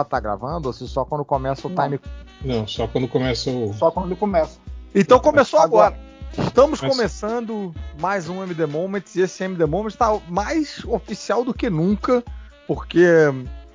[0.00, 1.82] já tá gravando ou se só quando começa o Não.
[1.84, 2.00] time.
[2.42, 3.72] Não, só quando começa o.
[3.74, 4.58] Só quando começa.
[4.94, 5.96] Então começou agora.
[5.96, 6.10] Agora.
[6.46, 11.52] Estamos Mas- começando mais um MD Moments e esse MD Moments está mais oficial do
[11.52, 12.22] que nunca,
[12.68, 13.04] porque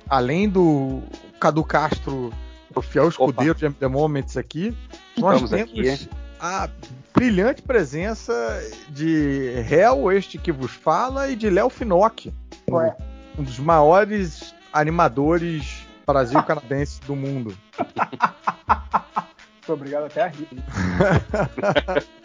[0.08, 1.02] além do
[1.38, 2.32] Cadu Castro,
[2.74, 4.74] o fiel escudeiro de MD Moments aqui,
[5.18, 6.08] nós Estamos temos aqui.
[6.40, 6.68] a
[7.14, 8.32] brilhante presença
[8.88, 12.32] de Hel, este que vos fala, e de Léo Finocchi,
[12.70, 12.96] Ué.
[13.38, 17.56] um dos maiores animadores Brasil-canadenses do mundo.
[17.78, 20.48] Muito obrigado até a rir.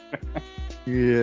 [0.88, 1.14] E,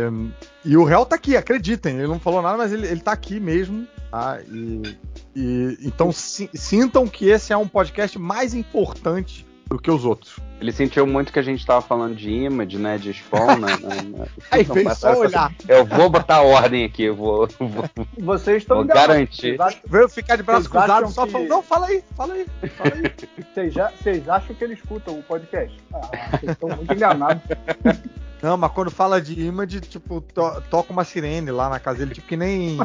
[0.64, 1.96] e o réu tá aqui, acreditem.
[1.98, 3.86] Ele não falou nada, mas ele, ele tá aqui mesmo.
[4.10, 4.40] Tá?
[4.46, 4.96] E,
[5.34, 10.36] e- então si- sintam que esse é um podcast mais importante do que os outros.
[10.60, 12.98] Ele sentiu muito que a gente tava falando de image, né?
[12.98, 13.76] De spawn, né?
[13.80, 14.26] né, né.
[14.50, 15.52] Aí vem mas- só olhar.
[15.68, 17.46] Eu vou botar ordem aqui, eu vou.
[17.60, 17.84] vou-
[18.18, 19.60] Vocês estão garantir.
[19.60, 21.48] Acham- Veio ficar de braço cruzado só que- falando.
[21.48, 23.12] Não, fala aí, fala aí, fala aí.
[23.54, 25.76] Vocês, já- vocês acham que ele escuta o podcast?
[25.94, 27.42] Ah, vocês estão muito enganados.
[28.40, 32.14] Não, mas quando fala de image, tipo, to- toca uma sirene lá na casa dele,
[32.14, 32.84] tipo que nem o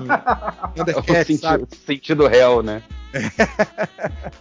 [0.76, 1.64] Thundercats, sabe?
[1.68, 2.82] sentido, sentido réu, né?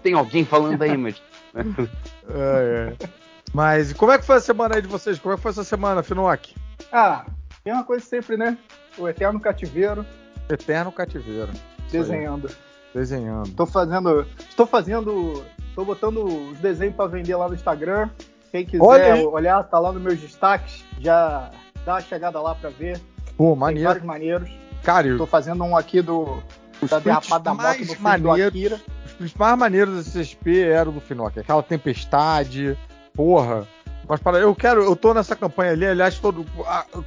[0.02, 1.20] Tem alguém falando da image.
[1.54, 3.08] É, é.
[3.52, 5.18] Mas como é que foi a semana aí de vocês?
[5.18, 6.54] Como é que foi essa semana, Finock?
[6.90, 7.26] Ah,
[7.64, 8.56] mesma coisa sempre, né?
[8.98, 10.04] O eterno cativeiro
[10.48, 11.50] Eterno cativeiro.
[11.90, 12.50] desenhando.
[12.94, 13.50] Desenhando.
[13.54, 14.26] Tô fazendo.
[14.48, 15.44] Estou fazendo.
[15.68, 18.10] Estou botando os desenhos para vender lá no Instagram.
[18.50, 20.84] Quem quiser Olha olhar, tá lá nos meus destaques.
[21.00, 21.50] Já
[21.86, 23.00] dá uma chegada lá para ver.
[23.36, 23.88] Pô, Tem maneiro.
[23.88, 24.50] vários maneiros.
[24.82, 26.42] Cara, Tô fazendo um aqui do.
[26.82, 28.80] Da prints derrapada da moto do maneiros- Akira.
[29.22, 31.38] Prints mais maneiros desse XP eram do Finock.
[31.38, 32.76] Aquela tempestade,
[33.14, 33.66] porra.
[34.08, 36.44] Mas para, eu quero, eu tô nessa campanha ali, aliás, todo,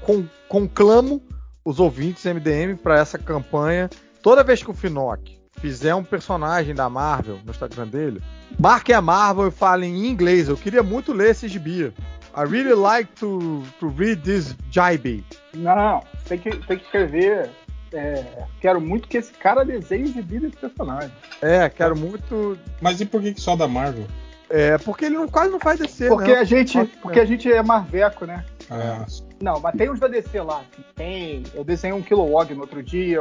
[0.02, 1.22] com, conclamo
[1.64, 3.90] os ouvintes MDM para essa campanha.
[4.22, 8.22] Toda vez que o Finock fizer um personagem da Marvel no Instagram dele,
[8.58, 10.48] marquem a Marvel e falem em inglês.
[10.48, 11.94] Eu queria muito ler esse gibi.
[12.38, 15.26] I really like to, to read this jibe.
[15.54, 17.50] Não, tem que, tem que escrever.
[17.94, 21.12] É, quero muito que esse cara desenhe de vida esse personagem.
[21.42, 22.58] É, quero muito.
[22.82, 24.06] Mas e por que que só da Marvel?
[24.50, 26.40] É, porque ele não, quase não faz descer, Porque né?
[26.40, 28.46] a gente, porque a gente é marveco, né?
[28.70, 29.06] Ah,
[29.42, 30.64] Não, mas tem os da DC lá.
[30.96, 31.44] Tem.
[31.54, 33.20] Eu desenhei um Kilowog no outro dia.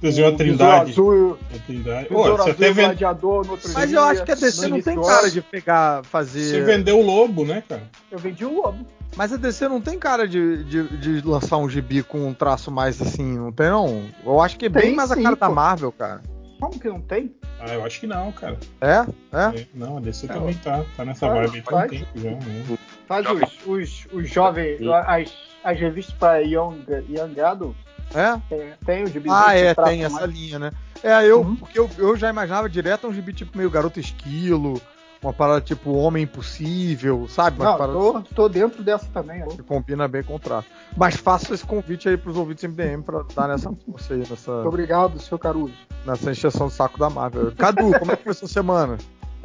[0.00, 0.90] desenhou a o Trindade.
[0.92, 2.08] Azul, A Trindade.
[2.10, 3.98] o Ô, Besouro você Azul até e o ven- Gladiador no outro Mas dia.
[3.98, 6.40] eu acho que a DC no não tem cara de pegar, fazer.
[6.50, 7.82] Você vendeu o Lobo, né, cara?
[8.10, 8.84] Eu vendi o Lobo.
[9.16, 12.70] Mas a DC não tem cara de, de, de lançar um gibi com um traço
[12.70, 14.04] mais assim, não tem não?
[14.24, 15.54] Eu acho que é bem Tem mais a sim, cara da pô.
[15.54, 16.20] Marvel, cara.
[16.60, 17.34] Como que não tem?
[17.60, 18.58] Ah, eu acho que não, cara.
[18.80, 19.06] É?
[19.32, 19.60] É?
[19.60, 21.90] É, Não, a DC É, também tá, tá nessa Ah, vibe tem um faz.
[21.90, 22.30] tempo já.
[22.30, 22.78] Né?
[23.06, 25.32] Faz os, os, os jovens, as,
[25.64, 27.74] as revistas para Young, Young Adult,
[28.14, 28.38] É?
[28.48, 30.70] tem, tem os gibi Ah, é, tem essa linha, né?
[31.02, 31.56] É, eu, Uhum.
[31.56, 34.80] porque eu, eu já imaginava direto um gibi tipo meio garoto esquilo,
[35.22, 37.58] uma parada tipo Homem Impossível, sabe?
[37.58, 39.42] Uma Não, parada tô, tô dentro dessa também.
[39.42, 39.46] ó.
[39.48, 40.68] que combina bem com o traço.
[40.96, 44.68] Mas faço esse convite aí pros ouvintes MDM pra dar nessa força aí, nessa, Muito
[44.68, 45.72] obrigado, seu Caruso.
[46.06, 47.52] nessa encheção de saco da Marvel.
[47.56, 48.96] Cadu, como é que foi sua semana?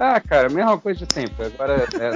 [0.01, 1.47] Ah, cara, mesma coisa de sempre.
[1.47, 2.15] Agora, é,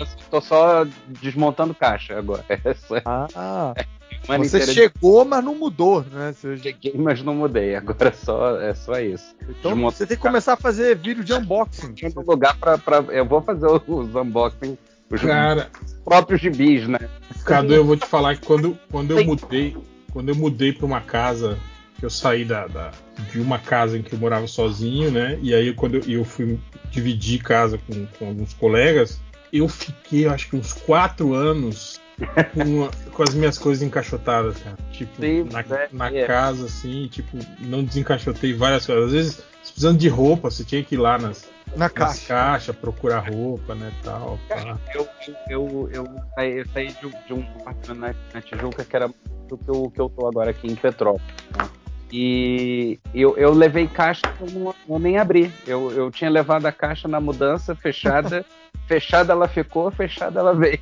[0.00, 0.86] eu tô só
[1.20, 2.44] desmontando caixa agora.
[2.64, 3.74] Essa Ah,
[4.22, 6.32] semana você inteira chegou, mas não mudou, né?
[6.32, 7.74] Você- cheguei, mas não mudei.
[7.74, 9.34] Agora é só, é só isso.
[9.42, 11.92] Então Desmonta- você tem que começar a fazer vídeo de unboxing.
[11.94, 14.78] Tinha um lugar pra, pra- Eu vou fazer os unboxing,
[15.10, 15.68] os Cara,
[16.04, 17.00] próprios gibis, né?
[17.44, 19.76] Cadu, eu vou te falar que quando, quando eu mudei,
[20.12, 21.58] quando eu mudei pra uma casa,
[22.00, 22.90] que eu saí da, da-
[23.30, 25.38] de uma casa em que eu morava sozinho, né?
[25.42, 26.58] E aí quando eu, eu fui
[26.90, 29.20] dividir casa com, com alguns colegas,
[29.52, 32.00] eu fiquei, acho que uns quatro anos
[32.54, 34.76] com, a- com as minhas coisas encaixotadas, cara.
[34.92, 36.26] Tipo, Sim, na, é, na é.
[36.26, 39.04] casa, assim, tipo, não desencaixotei várias coisas.
[39.06, 42.26] Às vezes, precisando de roupa, você tinha que ir lá nas, Na nas caixa.
[42.28, 44.38] caixas, procurar roupa, né, tal.
[44.48, 44.78] pá.
[44.94, 45.08] Eu,
[45.48, 46.04] eu, eu,
[46.34, 49.08] saí, eu saí de, de um apartamento na, na Tijuca que era
[49.48, 51.26] do que eu, que eu tô agora aqui em Petrópolis.
[51.56, 51.68] né?
[52.12, 55.52] E eu, eu levei caixa que eu não, eu nem abri.
[55.66, 58.44] Eu, eu tinha levado a caixa na mudança, fechada.
[58.86, 60.80] fechada ela ficou, fechada ela veio.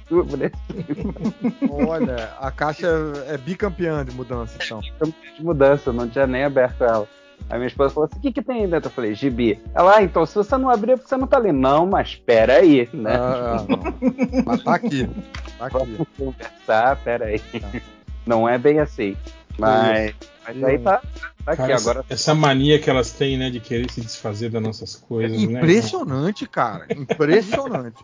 [1.70, 2.88] Olha, a caixa
[3.26, 4.80] é bicampeã de mudança, então.
[4.80, 7.06] de mudança, eu não tinha nem aberto ela.
[7.50, 8.88] Aí minha esposa falou assim: o que, que tem aí dentro?
[8.88, 9.60] Eu falei, gibi.
[9.74, 11.52] Ela, ah, então se você não abrir, é porque você não tá ali.
[11.52, 13.14] Não, mas pera aí, né?
[13.14, 14.42] Ah, não.
[14.44, 15.08] Mas tá aqui.
[15.58, 15.78] Tá aqui.
[15.78, 17.40] Vamos conversar, pera aí.
[18.26, 19.16] Não é bem assim.
[19.58, 20.14] Mas,
[20.54, 20.98] mas aí tá,
[21.44, 22.06] tá aqui Cara, essa- agora.
[22.08, 25.58] essa mania que elas têm, né, de querer se desfazer das nossas coisas, né?
[25.58, 26.86] Impressionante, cara.
[26.96, 27.96] Impressionante.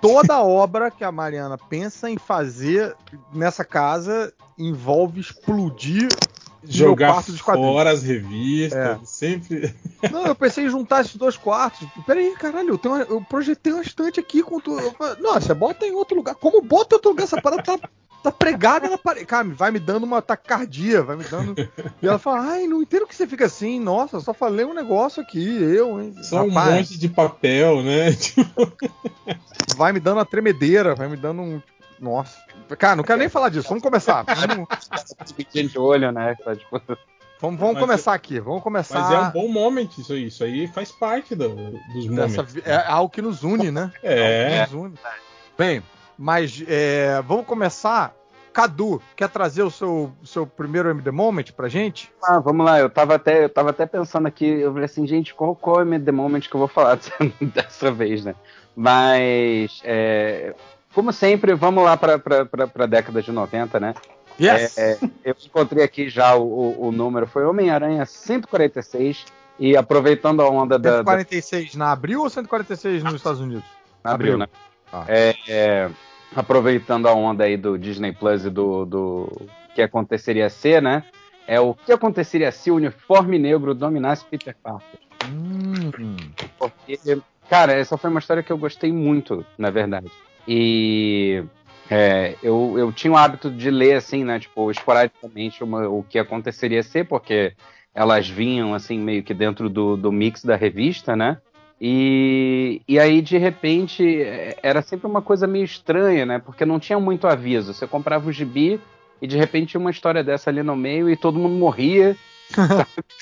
[0.00, 2.94] Toda obra que a Mariana pensa em fazer
[3.32, 6.08] nessa casa envolve explodir
[6.64, 8.98] Jogar fora as revistas, é.
[9.04, 9.74] sempre.
[10.10, 11.86] Não, eu pensei em juntar esses dois quartos.
[12.06, 14.76] Peraí, caralho, eu, tenho uma, eu projetei uma estante aqui com tu.
[15.34, 16.34] Você bota em outro lugar.
[16.36, 17.24] Como bota em outro lugar?
[17.24, 17.78] Essa parada tá,
[18.22, 19.26] tá pregada na parede.
[19.26, 21.68] Cara, vai me dando uma taquicardia, vai me dando.
[22.00, 23.80] E ela fala, ai, não entendo que você fica assim.
[23.80, 26.14] Nossa, só falei um negócio aqui, eu, hein.
[26.22, 28.16] Só Rapaz, um monte de papel, né?
[29.76, 31.62] vai me dando uma tremedeira, vai me dando um.
[32.02, 32.36] Nossa.
[32.76, 33.68] Cara, não quero nem falar disso.
[33.68, 34.24] Vamos começar.
[34.26, 34.68] Vamos...
[35.70, 36.34] de olho, né?
[36.44, 36.82] Tá, tipo...
[37.40, 38.40] Vamos, vamos começar aqui.
[38.40, 39.00] Vamos começar.
[39.00, 40.26] Mas é um bom momento isso aí.
[40.26, 42.56] Isso aí faz parte do, dos momentos.
[42.64, 43.92] é algo que nos une, né?
[44.02, 44.58] É.
[44.58, 44.94] é nos une.
[45.56, 45.82] Bem,
[46.18, 48.14] mas é, vamos começar.
[48.52, 52.12] Cadu, quer trazer o seu, seu primeiro MD Moment pra gente?
[52.22, 52.78] Ah, vamos lá.
[52.78, 54.44] Eu tava até, eu tava até pensando aqui.
[54.44, 56.98] Eu falei assim, gente, qual, qual é o MD Moment que eu vou falar
[57.40, 58.34] dessa vez, né?
[58.76, 60.54] Mas, é,
[60.94, 62.20] como sempre, vamos lá para
[62.78, 63.94] a década de 90, né?
[64.40, 64.78] Yes.
[64.78, 69.24] É, eu encontrei aqui já o, o, o número, foi Homem-Aranha 146.
[69.58, 71.12] E aproveitando a onda 146 da.
[71.12, 73.64] 146 na abril ou 146 nos Estados Unidos?
[74.02, 74.48] Na abril, né?
[74.90, 75.04] Ah.
[75.06, 75.90] É, é,
[76.34, 81.04] aproveitando a onda aí do Disney Plus e do, do que aconteceria ser, né?
[81.46, 84.98] É o que aconteceria se o uniforme negro dominasse Peter Parker.
[85.28, 86.16] Hum.
[86.58, 86.98] Porque
[87.52, 90.10] Cara, essa foi uma história que eu gostei muito, na verdade.
[90.46, 91.44] E
[91.90, 94.38] é, eu, eu tinha o hábito de ler, assim, né?
[94.38, 97.54] Tipo, esporadicamente uma, o que aconteceria ser, porque
[97.94, 101.38] elas vinham, assim, meio que dentro do, do mix da revista, né?
[101.80, 106.38] E, e aí, de repente, é, era sempre uma coisa meio estranha, né?
[106.38, 107.74] Porque não tinha muito aviso.
[107.74, 108.80] Você comprava o gibi
[109.20, 112.16] e de repente tinha uma história dessa ali no meio e todo mundo morria.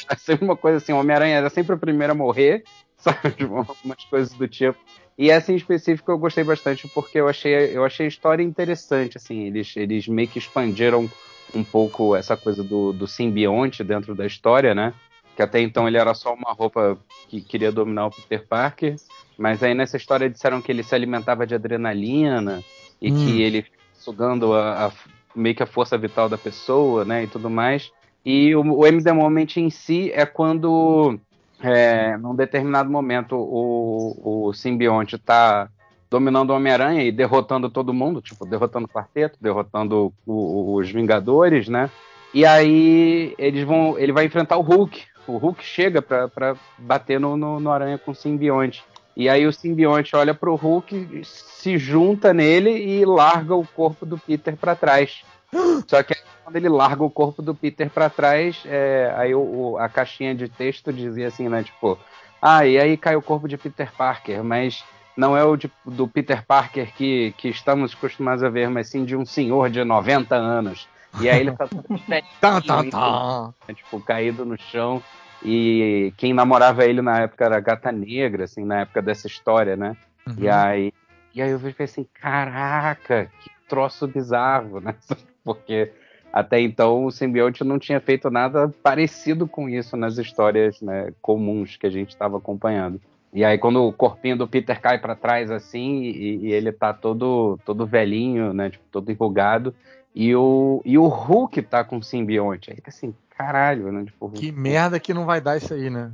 [0.08, 2.64] Era sempre uma coisa assim, Homem-Aranha era sempre o primeiro a morrer
[3.00, 3.34] sabe?
[3.84, 4.78] Umas coisas do tipo.
[5.20, 9.18] E essa em específico eu gostei bastante porque eu achei, eu achei a história interessante,
[9.18, 11.10] assim, eles, eles meio que expandiram
[11.54, 14.94] um pouco essa coisa do, do simbionte dentro da história, né?
[15.36, 18.96] Que até então ele era só uma roupa que queria dominar o Peter Parker,
[19.36, 22.64] mas aí nessa história disseram que ele se alimentava de adrenalina
[22.98, 23.14] e hum.
[23.14, 24.92] que ele sugando a, a,
[25.34, 27.92] meio que a força vital da pessoa, né, e tudo mais.
[28.24, 31.20] E o, o M The Moment em si é quando
[31.62, 35.68] é, num determinado momento o, o simbionte está
[36.10, 41.68] dominando o Homem-Aranha e derrotando todo mundo, tipo, derrotando o quarteto, derrotando o, os Vingadores,
[41.68, 41.88] né?
[42.34, 45.02] E aí eles vão, ele vai enfrentar o Hulk.
[45.26, 48.82] O Hulk chega para bater no, no, no, Aranha com o simbionte.
[49.16, 54.18] E aí o simbionte olha pro Hulk, se junta nele e larga o corpo do
[54.18, 55.22] Peter para trás.
[55.86, 56.14] Só que
[56.50, 60.34] quando ele larga o corpo do Peter para trás, é, aí o, o, a caixinha
[60.34, 61.62] de texto dizia assim, né?
[61.62, 61.96] Tipo,
[62.42, 64.84] ah, e aí cai o corpo de Peter Parker, mas
[65.16, 69.04] não é o de, do Peter Parker que, que estamos acostumados a ver, mas sim
[69.04, 70.88] de um senhor de 90 anos.
[71.20, 71.68] E aí ele tá
[72.40, 73.54] tá, tá, tá.
[73.68, 75.00] Né, tipo, caído no chão.
[75.42, 79.76] E quem namorava ele na época era a Gata Negra, assim, na época dessa história,
[79.76, 79.96] né?
[80.26, 80.34] Uhum.
[80.38, 80.92] E aí
[81.32, 84.96] e aí eu fiquei assim, caraca, que troço bizarro, né?
[85.44, 85.92] Porque
[86.32, 91.76] até então o simbionte não tinha feito nada parecido com isso nas histórias né, comuns
[91.76, 93.00] que a gente estava acompanhando.
[93.32, 96.92] E aí quando o corpinho do Peter cai para trás assim e, e, ele tá
[96.92, 99.74] todo todo velhinho, né, tipo, todo enrugado,
[100.14, 102.70] e o, e o Hulk tá com o simbionte.
[102.70, 104.04] Aí tá assim, caralho, né?
[104.04, 106.10] Tipo, que merda que não vai dar isso aí, né?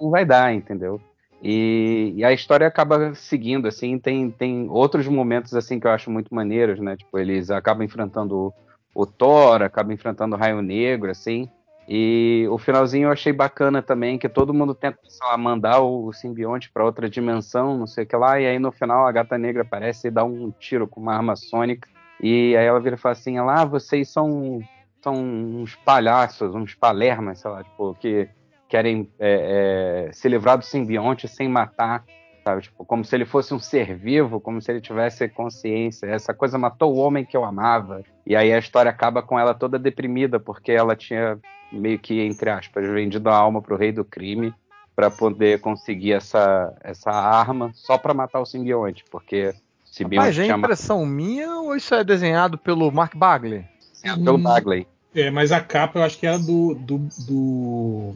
[0.00, 1.00] Não vai dar, entendeu?
[1.42, 6.10] E, e, a história acaba seguindo, assim, tem, tem outros momentos, assim, que eu acho
[6.10, 6.96] muito maneiros, né?
[6.96, 8.52] Tipo, eles acabam enfrentando
[8.94, 11.48] o, Thor, acabam enfrentando o Raio Negro, assim.
[11.88, 16.12] E o finalzinho eu achei bacana também, que todo mundo tenta, lá, mandar o, o
[16.12, 19.38] simbionte para outra dimensão, não sei o que lá, e aí no final a Gata
[19.38, 21.88] Negra aparece e dá um tiro com uma arma sônica.
[22.22, 24.60] E aí ela vira e fala assim, lá, ah, vocês são,
[25.00, 28.28] são uns palhaços, uns palermas, sei lá, tipo, que
[28.68, 32.04] querem é, é, se livrar do simbionte sem matar,
[32.48, 32.62] sabe?
[32.62, 36.06] Tipo, como se ele fosse um ser vivo, como se ele tivesse consciência.
[36.06, 38.02] Essa coisa matou o homem que eu amava.
[38.26, 41.38] E aí a história acaba com ela toda deprimida, porque ela tinha
[41.70, 44.54] meio que, entre aspas, vendido a alma pro rei do crime
[44.96, 50.38] para poder conseguir essa, essa arma só para matar o simbionte, porque o simbionte Mas
[50.38, 53.64] é impressão minha ou isso é desenhado pelo Mark Bagley?
[54.02, 54.86] É, pelo Bagley.
[55.14, 58.14] É, mas a capa eu acho que era do, do, do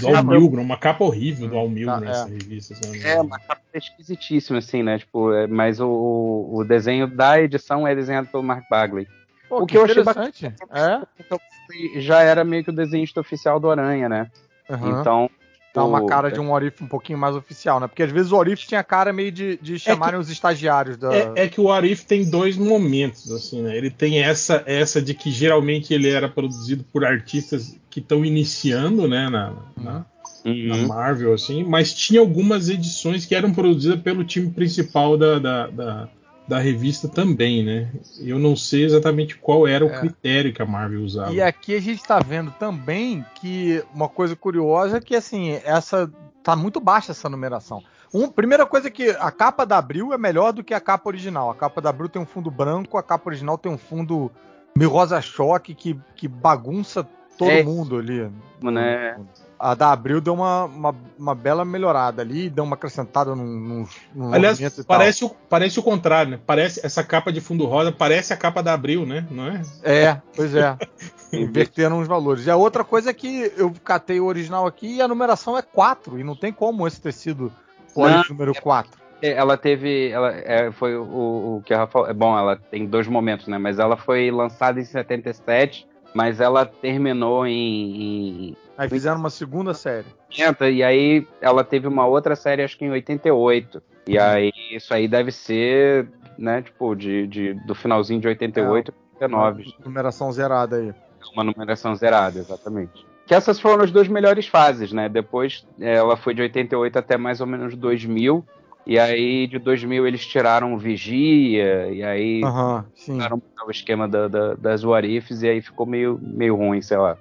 [0.00, 2.32] do Al Milgrom, uma capa horrível do Al Milgrom ah, nessa é.
[2.32, 2.74] revista.
[3.04, 4.98] É, uma capa esquisitíssima, assim, né?
[4.98, 9.06] Tipo, é, mas o, o desenho da edição é desenhado pelo Mark Bagley.
[9.48, 10.46] Pô, o que, que eu achei bastante.
[10.46, 12.00] É?
[12.00, 14.30] Já era meio que o desenhista oficial do Aranha, né?
[14.68, 15.00] Uhum.
[15.00, 15.30] Então,
[15.74, 17.88] Dá uma cara de um Orif um pouquinho mais oficial, né?
[17.88, 21.12] Porque às vezes o Orif tinha cara meio de, de chamarem os estagiários da.
[21.12, 23.76] É, é que o Arif tem dois momentos, assim, né?
[23.76, 29.08] Ele tem essa, essa de que geralmente ele era produzido por artistas que estão iniciando,
[29.08, 30.06] né, na, na, na
[30.44, 30.86] Uhum.
[30.88, 36.08] Marvel, assim, mas tinha algumas edições que eram produzidas pelo time principal da, da, da,
[36.46, 37.90] da revista também, né?
[38.20, 39.98] Eu não sei exatamente qual era o É.
[40.00, 41.32] critério que a Marvel usava.
[41.32, 46.10] E aqui a gente tá vendo também que uma coisa curiosa é que assim, essa
[46.42, 47.82] tá muito baixa essa numeração.
[48.12, 51.08] Um, primeira coisa é que a capa da Abril é melhor do que a capa
[51.08, 51.50] original.
[51.50, 54.30] A capa da Abril tem um fundo branco, a capa original tem um fundo
[54.76, 57.08] meio rosa choque que, que bagunça
[57.38, 57.62] todo É.
[57.62, 58.30] mundo ali.
[58.62, 59.16] Né?
[59.64, 64.34] A da Abril deu uma, uma, uma bela melhorada ali, deu uma acrescentada num, num,
[64.34, 64.98] Aliás, movimento e tal.
[64.98, 66.40] parece o, parece o contrário, né?
[66.46, 69.26] Parece essa capa de fundo rosa parece a capa da Abril, né?
[69.30, 69.62] Não é?
[69.82, 70.76] É, pois é.
[71.32, 72.44] Inverteram os valores.
[72.46, 75.62] E a outra coisa é que eu catei o original aqui e a numeração é
[75.62, 76.20] 4.
[76.20, 77.50] E não tem como esse ter sido
[77.94, 79.00] o número 4.
[79.22, 80.10] É, Ela teve.
[80.10, 82.00] Ela é, foi o, o que a Rafa.
[82.00, 83.56] É bom, ela tem dois momentos, né?
[83.56, 89.74] Mas ela foi lançada em 77, mas ela terminou em, em Aí fizeram uma segunda
[89.74, 90.06] série.
[90.30, 93.82] 80, e aí ela teve uma outra série, acho que em 88.
[94.06, 99.14] E aí isso aí deve ser, né, tipo, de, de, do finalzinho de 88 e
[99.14, 99.74] 89.
[99.84, 100.94] Numeração zerada aí.
[101.32, 103.06] Uma numeração zerada, exatamente.
[103.26, 105.08] Que essas foram as duas melhores fases, né?
[105.08, 108.44] Depois eh, ela foi de 88 até mais ou menos 2000.
[108.86, 113.14] E aí de 2000 eles tiraram o Vigia, e aí Aham, sim.
[113.14, 117.16] tiraram o esquema da, da, das Warifs, e aí ficou meio, meio ruim, sei lá.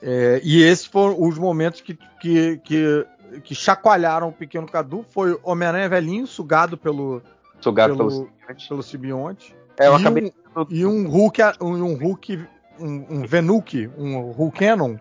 [0.00, 3.06] É, e esses foram os momentos que, que, que,
[3.42, 5.04] que chacoalharam o pequeno Cadu.
[5.10, 7.20] Foi Homem-Aranha velhinho, sugado pelo,
[7.60, 8.28] Sugado Pelo-
[8.68, 8.82] pelo.
[8.82, 9.54] simbionte.
[9.78, 10.32] É, eu e, acabei.
[10.56, 12.38] um, e um Hulk, um, um Hulk,
[12.80, 14.96] um, um Venuke, um Hulkanon.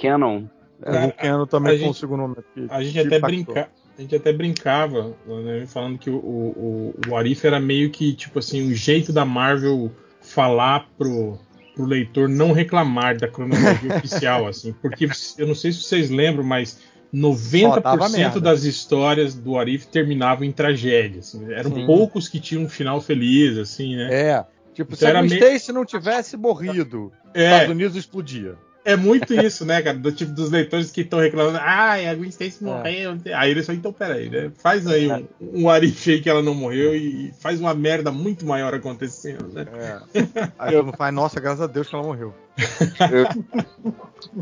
[0.00, 0.44] Canon.
[0.78, 2.66] O Cara, Hulkanon a também gente- conseguiu o nome aqui.
[2.70, 3.28] A gente que até impactou.
[3.54, 8.12] brinca, a gente até brincava, né, falando que o, o, o Arif era meio que
[8.14, 11.38] tipo assim, um jeito da Marvel falar pro,
[11.74, 16.44] pro leitor não reclamar da cronologia oficial, assim, porque eu não sei se vocês lembram,
[16.44, 16.78] mas
[17.14, 18.40] Só dava 90% merda.
[18.40, 21.20] das histórias do Arif terminavam em tragédia.
[21.20, 21.86] assim, eram Sim.
[21.86, 24.08] poucos que tinham um final feliz, assim, né?
[24.12, 24.44] É.
[24.74, 28.56] Tipo, Então se a Gwen meio- Stacy não tivesse morrido, É, Estados Unidos explodia.
[28.86, 29.98] É muito isso, né, cara?
[29.98, 32.64] Do tipo dos leitores que estão reclamando, ai, a Gwen Stacy É.
[32.66, 33.18] morreu.
[33.34, 34.50] Aí eles falam, então peraí, né?
[34.56, 38.46] Faz aí um, um Arif aí que ela não morreu e, faz uma merda muito
[38.46, 39.66] maior acontecendo, né?
[40.14, 40.22] É.
[40.58, 42.32] Aí mundo faz, nossa, graças a Deus que ela morreu.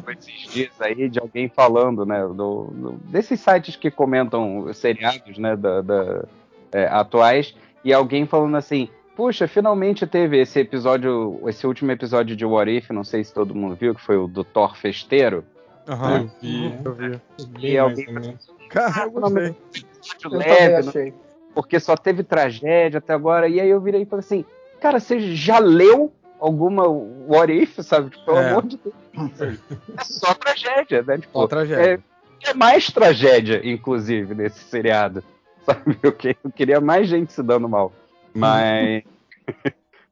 [0.04, 2.32] com esses dias aí de alguém falando, né, do,
[2.72, 6.24] do- desses sites que comentam seriados, né, da, da-
[6.72, 12.44] é, atuais, e alguém falando assim, puxa, finalmente teve esse episódio, esse último episódio de
[12.44, 15.44] What If, não sei se todo mundo viu, que foi o do Thor Festeiro.
[15.88, 16.22] Aham.
[16.22, 16.74] Eu vi.
[16.84, 17.20] Eu vi.
[17.60, 18.36] E alguém-.
[18.68, 19.46] Cara, eu gostei.
[19.46, 21.14] Episódio Eu leve, não- achei.
[21.54, 24.44] porque só teve tragédia até agora, e aí eu virei e falei assim,
[24.80, 28.10] cara, você já leu alguma What If, sabe?
[28.10, 28.50] Tipo, pelo É.
[28.50, 29.40] amor de Deus.
[29.40, 31.18] É só tragédia, né?
[31.18, 32.02] Tipo, Só tragédia.
[32.44, 35.22] É, é mais tragédia, inclusive, nesse seriado.
[35.64, 35.96] Sabe?
[36.02, 37.92] Eu, que- eu queria mais gente se dando mal.
[38.34, 39.02] Mas.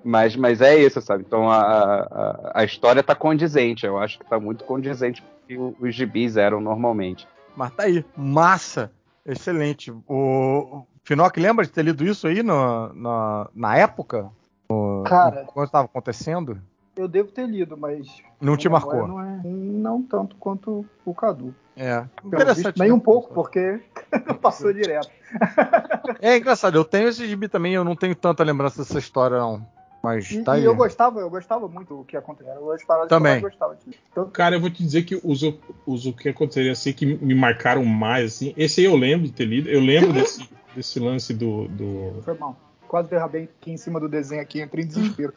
[0.05, 1.25] mas, mas é isso, sabe?
[1.27, 3.85] Então a, a, a história tá condizente.
[3.87, 5.29] Eu acho que tá muito condizente com
[5.69, 7.27] o que os gibis eram normalmente.
[7.57, 8.05] Mas tá aí.
[8.17, 8.91] Massa.
[9.25, 9.93] Excelente.
[10.09, 14.31] O Finoc lembra de ter lido isso aí no, na, na época?
[14.71, 15.45] No- Cara.
[15.45, 16.61] Quando estava acontecendo?
[16.97, 18.07] Eu devo ter lido, mas.
[18.41, 19.09] Não te marcou?
[19.09, 21.55] Não, é- não tanto quanto o Cadu.
[21.77, 22.05] É.
[22.55, 22.95] Visto, Nem né?
[22.95, 23.81] um pouco, porque
[24.43, 25.11] passou direto.
[26.21, 26.77] É engraçado.
[26.77, 27.73] Eu tenho esse gibi também.
[27.75, 29.67] Eu não tenho tanta lembrança dessa história, não.
[30.03, 30.65] Mas E, tá e aí.
[30.67, 32.53] eu gostava, eu gostava muito do que acontecia.
[32.75, 33.35] As paradas Também.
[33.35, 33.79] que eu mais gostava.
[34.13, 35.43] Tanto Cara, eu vou te dizer que os,
[35.87, 38.53] os o que aconteceria assim que me marcaram mais, assim.
[38.57, 39.69] Esse aí eu lembro de ter lido.
[39.71, 42.57] Eu lembro desse, desse lance do, do, foi mal.
[42.89, 45.33] Quase derrabei aqui em cima do desenho aqui, entrei em desespero.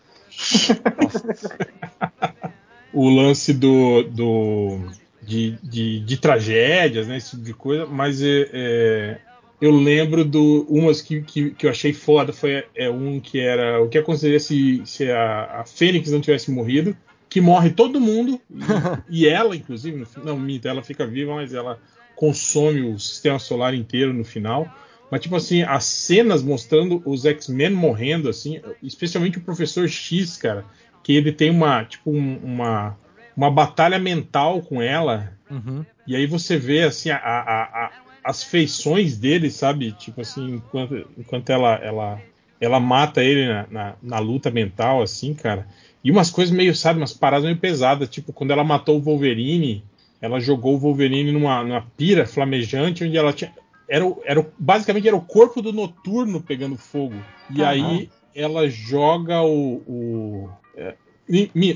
[2.93, 4.79] O lance do, do
[5.21, 9.17] de, de, de tragédias, né, esse tipo de coisa, mas é, é,
[9.59, 13.81] eu lembro do umas que, que, que eu achei foda foi é um que era
[13.81, 16.95] o que aconteceria se, se a, a Fênix não tivesse morrido,
[17.27, 18.39] que morre todo mundo
[19.09, 21.79] e, e ela inclusive no, não minta, ela fica viva, mas ela
[22.15, 24.71] consome o sistema solar inteiro no final.
[25.09, 30.65] Mas, tipo assim, as cenas mostrando os X-Men morrendo, assim, especialmente o Professor X, cara,
[31.03, 32.97] que ele tem uma, tipo, um- uma,
[33.37, 35.85] uma batalha mental com ela, Uhum.
[36.07, 37.91] e aí você vê, assim, a, a- a-
[38.23, 39.91] as feições dele, sabe?
[39.91, 42.21] Tipo assim, enquanto, enquanto ela, ela,
[42.59, 45.67] ela mata ele na, na, na luta mental, assim, cara.
[46.03, 49.83] E umas coisas meio, sabe, umas paradas meio pesadas, tipo, quando ela matou o Wolverine,
[50.19, 53.53] ela jogou o Wolverine numa, numa pira flamejante, onde ela tinha.
[53.87, 57.15] Era, era, basicamente era o corpo do noturno pegando fogo.
[57.49, 59.75] E aí ela joga o.
[59.87, 60.95] o- é,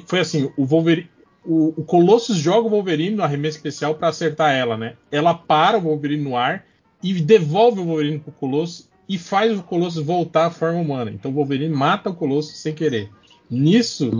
[0.05, 1.09] foi assim: o Wolverine.
[1.45, 4.95] O, o Colossus joga o Wolverine no arremesso especial pra acertar ela, né?
[5.11, 6.65] Ela para o Wolverine no ar
[7.01, 11.09] e devolve o Wolverine pro Colossus e faz o Colossus voltar à forma humana.
[11.11, 13.09] Então o Wolverine mata o Colossus sem querer.
[13.49, 14.11] Nisso,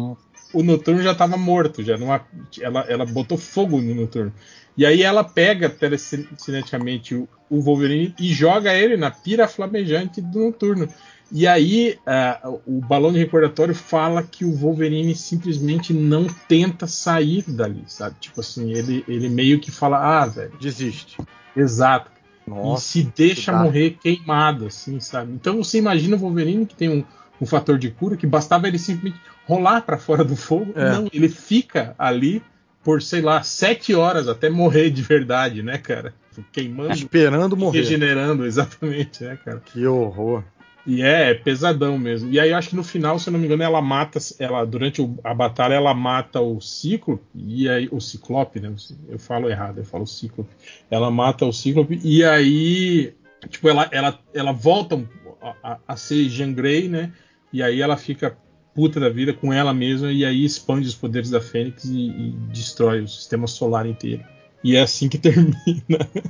[0.53, 2.25] o Noturno já estava morto, já não há-
[2.62, 4.34] ela, ela botou fogo no Noturno.
[4.78, 10.40] E aí ela pega telecineticamente o, o Wolverine e joga ele na pira flamejante do
[10.40, 10.88] Noturno.
[11.32, 17.44] E aí ah, o balão de recordatório fala que o Wolverine simplesmente não tenta sair
[17.48, 18.16] dali, sabe?
[18.20, 21.18] Tipo assim, ele, ele meio que fala, ah, velho, Desiste.
[21.56, 22.12] exato.
[22.48, 22.84] E Nossa.
[22.84, 25.34] se deixa que morrer queimado, assim, sabe?
[25.34, 27.04] Então você imagina o Wolverine que tem um,
[27.40, 30.74] um fator de cura que bastava ele simplesmente rolar pra fora do fogo.
[30.76, 30.92] É.
[30.92, 32.42] Não, ele fica ali
[32.84, 36.14] por, sei lá, sete horas até morrer de verdade, né, cara?
[36.52, 37.80] Queimando, Esperando morrer.
[37.80, 39.60] regenerando, exatamente, né, cara?
[39.60, 40.44] Que horror.
[40.88, 42.32] E é, é pesadão mesmo.
[42.32, 45.08] E aí acho que no final, se eu não me engano, ela mata, ela durante
[45.24, 48.74] a batalha ela mata o Cíclope e aí o Ciclope, né?
[49.10, 50.50] Eu falo errado, eu falo Cíclope.
[50.90, 53.14] Ela mata o Cíclope e aí,
[53.50, 55.00] tipo, ela ela, ela volta
[55.42, 57.12] a, a- a ser Jean Grey, né?
[57.52, 58.36] E aí ela fica
[58.80, 62.32] puta da vida com ela mesma e aí expande os poderes da Fênix e, e
[62.52, 64.24] destrói o sistema solar inteiro.
[64.64, 65.54] E é assim que termina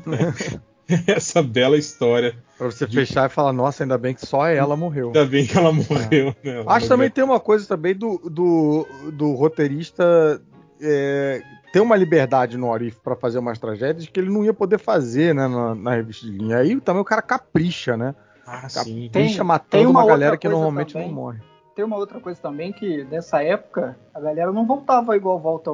[1.07, 2.35] essa bela história.
[2.57, 5.07] Pra você De- fechar e falar, nossa, ainda bem que só ela morreu.
[5.07, 6.51] Ainda bem que ela morreu, né?
[6.51, 6.87] Ela Acho morreu.
[6.89, 10.41] também tem uma coisa também do, do, do roteirista
[10.81, 11.41] é,
[11.71, 15.35] ter uma liberdade no Arif pra fazer umas tragédias que ele não ia poder fazer,
[15.35, 16.57] né, na, na revista de linha.
[16.57, 18.15] Aí também o cara capricha, né?
[18.45, 19.05] Ah, sim.
[19.13, 21.07] Capricha matando tem uma uma, galera que normalmente também.
[21.07, 21.39] não morre.
[21.79, 25.71] Tem uma outra coisa também que nessa época a galera não voltava igual volta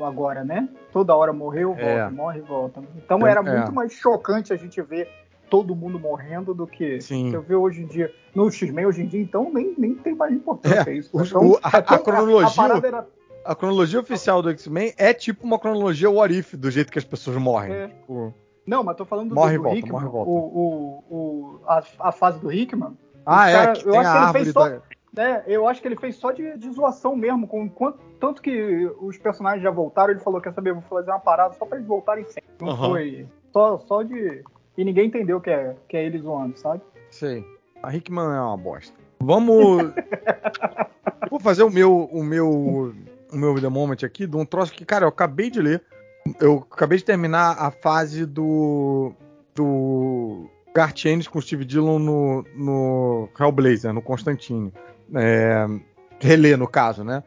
[0.00, 0.66] agora, né?
[0.90, 2.08] Toda hora morreu, volta, É.
[2.08, 2.82] morre, volta.
[2.96, 3.56] Então Tem- era é.
[3.58, 5.10] muito mais chocante a gente ver
[5.50, 7.34] todo mundo morrendo do que Sim.
[7.34, 8.10] eu ver hoje em dia.
[8.34, 11.10] No X-Men hoje em dia, então nem, nem tem mais importância É, isso.
[11.20, 13.06] Então, o- a- a cronologia- A, era,
[13.44, 17.36] A cronologia oficial do X-Men é tipo uma cronologia Warif, do jeito que as pessoas
[17.36, 17.74] morrem.
[17.74, 17.88] É.
[17.88, 18.32] Tipo,
[18.66, 20.30] não, mas tô falando do, Morre e do volta, Hickman, morre e volta.
[20.30, 22.96] O, o, o, a, a fase do Hickman.
[23.26, 24.80] ah, é, cara- que eu acho que ele fez só- da...
[25.16, 28.86] É, eu acho que ele fez só de, de zoação mesmo, com quanto, tanto que
[28.98, 31.86] os personagens já voltaram, ele falou, quer saber, vou fazer uma parada só pra eles
[31.86, 32.50] voltarem sempre.
[32.60, 32.88] Não Aham.
[32.88, 34.42] foi só, só de...
[34.76, 36.80] E ninguém entendeu que é, que é ele zoando, sabe?
[37.10, 37.44] Sei.
[37.82, 38.96] A Hickman é uma bosta.
[39.20, 39.92] Vamos.
[41.30, 42.94] Vou fazer o meu, o meu,
[43.30, 45.82] o meu The Moment aqui de um troço que, cara, eu acabei de ler.
[46.40, 49.12] Eu acabei de terminar a fase do
[49.54, 54.72] do Garth Ennis com o Steve Dillon no, no Hellblazer, no Constantine.
[55.14, 55.66] É,
[56.20, 57.22] reler, no caso, né?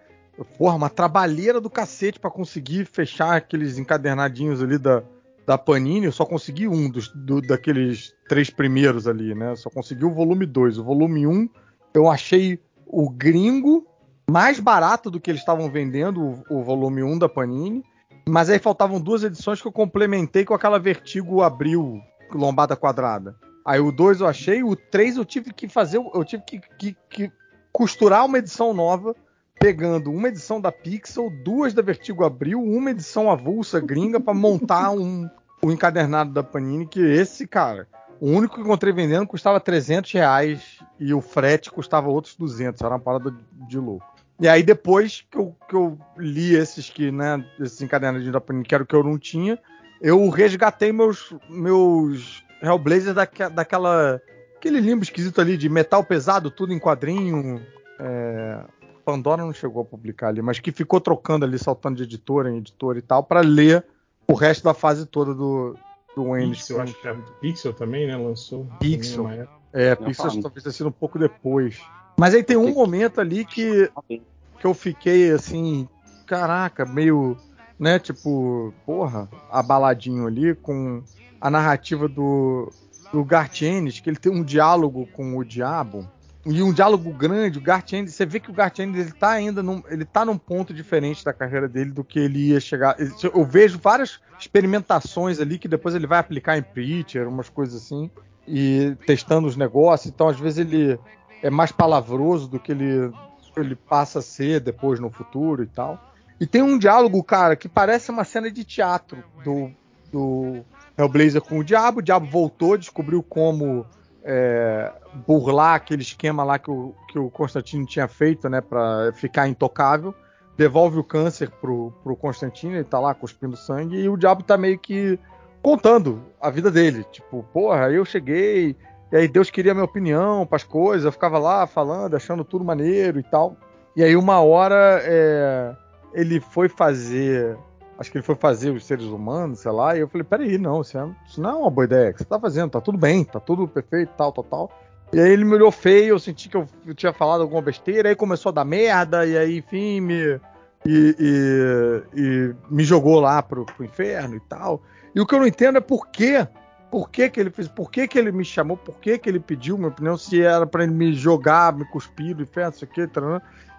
[0.57, 5.01] Porra, uma trabalheira do cacete pra conseguir fechar aqueles encadernadinhos ali da,
[5.45, 6.05] da Panini.
[6.07, 9.55] Eu só consegui um dos, do- daqueles três primeiros ali, né?
[9.55, 10.77] Só consegui o volume 2.
[10.77, 11.49] O volume 1, um,
[11.93, 13.87] eu achei o gringo
[14.29, 17.83] mais barato do que eles estavam vendendo, o, o volume 1 um da Panini.
[18.27, 22.01] Mas aí faltavam duas edições que eu complementei com aquela Vertigo Abril
[22.33, 23.35] lombada quadrada.
[23.63, 26.97] Aí o 2 eu achei, o 3 eu tive que fazer, eu tive que, que-
[27.09, 27.31] que
[27.75, 29.13] costurar uma edição nova,
[29.59, 34.91] pegando uma edição da Pixel, duas da Vertigo Abril, uma edição avulsa gringa pra montar
[34.91, 35.29] um,
[35.61, 37.85] o encadernado da Panini, que esse, cara,
[38.21, 42.91] o único que encontrei vendendo custava 300 reais e o frete custava outros 200, era
[42.91, 43.35] uma parada
[43.67, 44.07] de louco.
[44.39, 48.63] E aí depois que eu, que eu li esses que, né, esses encadernadinhos da Panini,
[48.63, 49.59] que era o que eu não tinha,
[50.01, 54.21] eu resgatei meus, meus Hellblazer daque, daquela.
[54.65, 57.61] Aquele limbo esquisito ali de metal pesado, tudo em quadrinho.
[57.99, 58.61] É,
[59.05, 62.57] Pandora não chegou a publicar ali, mas que ficou trocando ali, saltando de editora em
[62.57, 63.85] editora e tal, pra ler
[64.27, 65.77] o resto da fase toda do,
[66.15, 66.53] do Wayne.
[66.55, 68.17] Pixel, acho que é Pixel também, né?
[68.17, 68.65] Lançou.
[68.79, 69.29] Pixel.
[69.71, 70.41] É, Não Pixel fala.
[70.41, 71.79] talvez tenha sido um pouco depois.
[72.17, 75.87] Mas aí tem um momento ali que, que eu fiquei assim,
[76.25, 77.37] caraca, meio,
[77.77, 81.03] né, tipo, porra, abaladinho ali com
[81.39, 82.71] a narrativa do,
[83.11, 86.09] do Garth Ennis, que ele tem um diálogo com o diabo.
[86.45, 89.31] E um diálogo grande, o Garth Ennis, você vê que o Garth Ennis, ele tá
[89.31, 92.95] ainda num, ele tá num ponto diferente da carreira dele do que ele ia chegar.
[92.99, 98.11] Eu vejo várias experimentações ali que depois ele vai aplicar em Preacher, umas coisas assim,
[98.47, 100.13] e testando os negócios.
[100.13, 100.99] Então, às vezes ele
[101.41, 103.11] é mais palavroso do que ele,
[103.57, 105.99] ele passa a ser depois no futuro e tal.
[106.39, 109.71] E tem um diálogo, cara, que parece uma cena de teatro do,
[110.11, 110.63] do
[110.97, 111.99] Hellblazer com o Diabo.
[111.99, 113.85] O Diabo voltou, descobriu como
[114.23, 114.91] é,
[115.25, 120.13] burlar aquele esquema lá que o, que o Constantino tinha feito, né, para ficar intocável.
[120.57, 124.57] devolve o câncer pro, pro Constantino, ele tá lá cuspindo sangue, e o diabo tá
[124.57, 125.19] meio que
[125.61, 127.03] contando a vida dele.
[127.11, 128.75] Tipo, porra, eu cheguei,
[129.11, 132.63] e aí Deus queria minha opinião para as coisas, eu ficava lá falando, achando tudo
[132.63, 133.57] maneiro e tal.
[133.95, 135.75] E aí uma hora é,
[136.13, 137.57] ele foi fazer.
[137.97, 140.81] Acho que ele foi fazer os seres humanos, sei lá, e eu falei, peraí, não,
[140.81, 143.23] isso, é, isso não é uma boa ideia que você tá fazendo, tá tudo bem,
[143.23, 144.71] tá tudo perfeito, tal, tal, tal.
[145.13, 148.09] E aí ele me olhou feio, eu senti que eu, eu tinha falado alguma besteira,
[148.09, 150.39] aí começou a dar merda, e aí, enfim, me.
[150.85, 154.83] E, e, e me jogou lá pro, pro inferno e tal.
[155.15, 156.47] E o que eu não entendo é por quê.
[156.91, 157.67] Por que, que ele fez?
[157.67, 158.77] Por que, que ele me chamou?
[158.77, 160.17] Por que, que ele pediu minha opinião?
[160.17, 163.07] Se era para ele me jogar, me cuspir do inferno, não sei o que.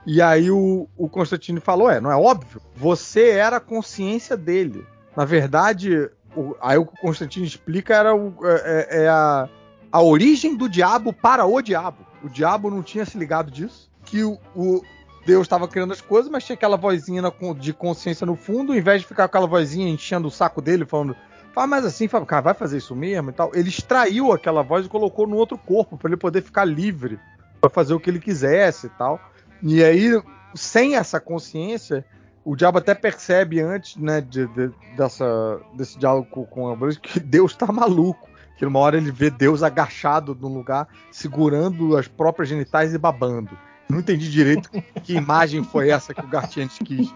[0.06, 2.62] E aí o, o Constantino falou: é, não é óbvio.
[2.76, 4.86] Você era a consciência dele.
[5.16, 9.48] Na verdade, o, aí o que o Constantino explica era o, é, é, é a,
[9.90, 12.06] a origem do diabo para o diabo.
[12.22, 13.90] O diabo não tinha se ligado disso.
[14.04, 14.80] Que o, o
[15.26, 17.20] Deus estava criando as coisas, mas tinha aquela vozinha
[17.58, 21.16] de consciência no fundo, em vez de ficar aquela vozinha enchendo o saco dele, falando,
[21.52, 23.50] faz mais assim, cara, vai fazer isso mesmo e tal.
[23.52, 27.18] Ele extraiu aquela voz e colocou no outro corpo, para ele poder ficar livre,
[27.60, 29.20] para fazer o que ele quisesse e tal.
[29.62, 30.22] E aí,
[30.54, 32.04] sem essa consciência,
[32.44, 37.18] o diabo até percebe antes, né, de, de, dessa, desse diálogo com, com Ambrose, que
[37.20, 42.48] Deus está maluco que numa hora ele vê Deus agachado num lugar, segurando as próprias
[42.48, 43.56] genitais e babando.
[43.88, 44.70] Não entendi direito
[45.04, 47.14] que imagem foi essa que o Gartiantes quis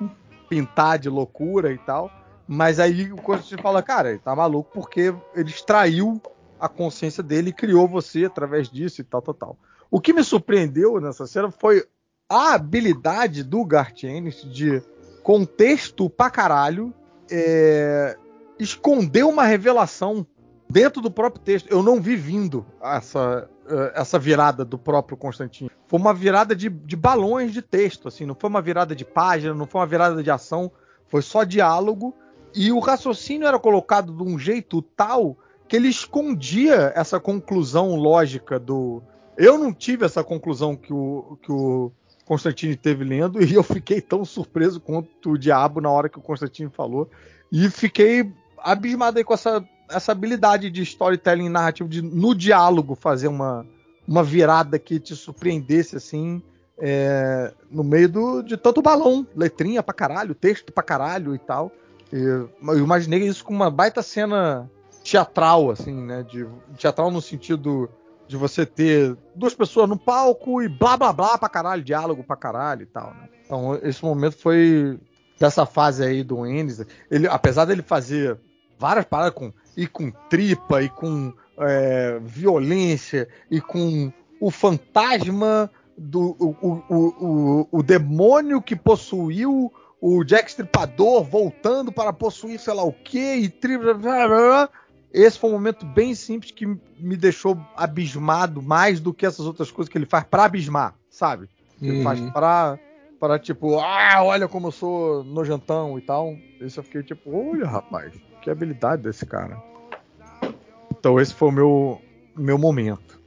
[0.49, 2.11] pintar de loucura e tal.
[2.47, 6.21] Mas aí o Constantino fala, cara, ele tá maluco porque ele extraiu
[6.59, 9.59] a consciência dele e criou você através disso e tal, tal, tal.
[9.91, 11.85] O que me surpreendeu nessa cena foi
[12.31, 14.81] a habilidade do Gartienes de
[15.25, 16.95] contexto pra caralho
[17.29, 18.17] é,
[18.57, 20.25] esconder uma revelação
[20.69, 21.69] dentro do próprio texto.
[21.69, 25.71] Eu não vi vindo essa, eh, essa virada do próprio Constantino.
[25.89, 29.53] Foi uma virada de, de balões de texto, assim, não foi uma virada de página,
[29.53, 30.71] não foi uma virada de ação,
[31.09, 32.15] foi só diálogo.
[32.55, 38.59] E o raciocínio era colocado de um jeito tal que ele escondia essa conclusão lógica
[38.59, 39.03] do.
[39.37, 41.93] Eu não tive essa conclusão que o, que o
[42.31, 46.23] Constantino teve lendo e eu fiquei tão surpreso quanto o diabo na hora que o
[46.23, 47.11] Constantino falou.
[47.51, 53.27] E fiquei abismado aí com essa essa habilidade de storytelling narrativo, de no diálogo fazer
[53.27, 53.67] uma,
[54.07, 56.41] uma virada que te surpreendesse assim,
[56.79, 61.73] é, no meio do, de tanto balão, letrinha pra caralho, texto pra caralho e tal.
[62.13, 64.71] E, eu imaginei isso com uma baita cena
[65.03, 66.23] teatral, assim, né?
[66.23, 66.47] De,
[66.79, 67.91] teatral no sentido
[68.31, 72.37] de você ter duas pessoas no palco e blá blá blá pra caralho, diálogo pra
[72.37, 73.29] caralho e tal, né?
[73.45, 75.01] Então, esse momento foi
[75.39, 76.87] dessa fase aí do Ennis.
[77.11, 78.39] Ele, apesar dele fazer
[78.79, 86.37] várias paradas com e com tripa, e com é, violência, e com o fantasma do
[86.39, 92.85] o, o, o, o, demônio que possuiu o Jack Stripador voltando para possuir sei lá
[92.85, 94.71] o que e tripa.
[95.13, 99.71] Esse foi um momento bem simples que me deixou abismado mais do que essas outras
[99.71, 101.49] coisas que ele faz para abismar, sabe?
[101.83, 102.05] Ele uhum.
[102.05, 102.79] faz para
[103.19, 106.35] para tipo, ah, olha como eu sou nojentão e tal.
[106.59, 109.63] Esse eu fiquei tipo, olha, rapaz, que habilidade desse cara.
[110.91, 112.01] Então esse foi o meu,
[112.35, 113.21] meu momento.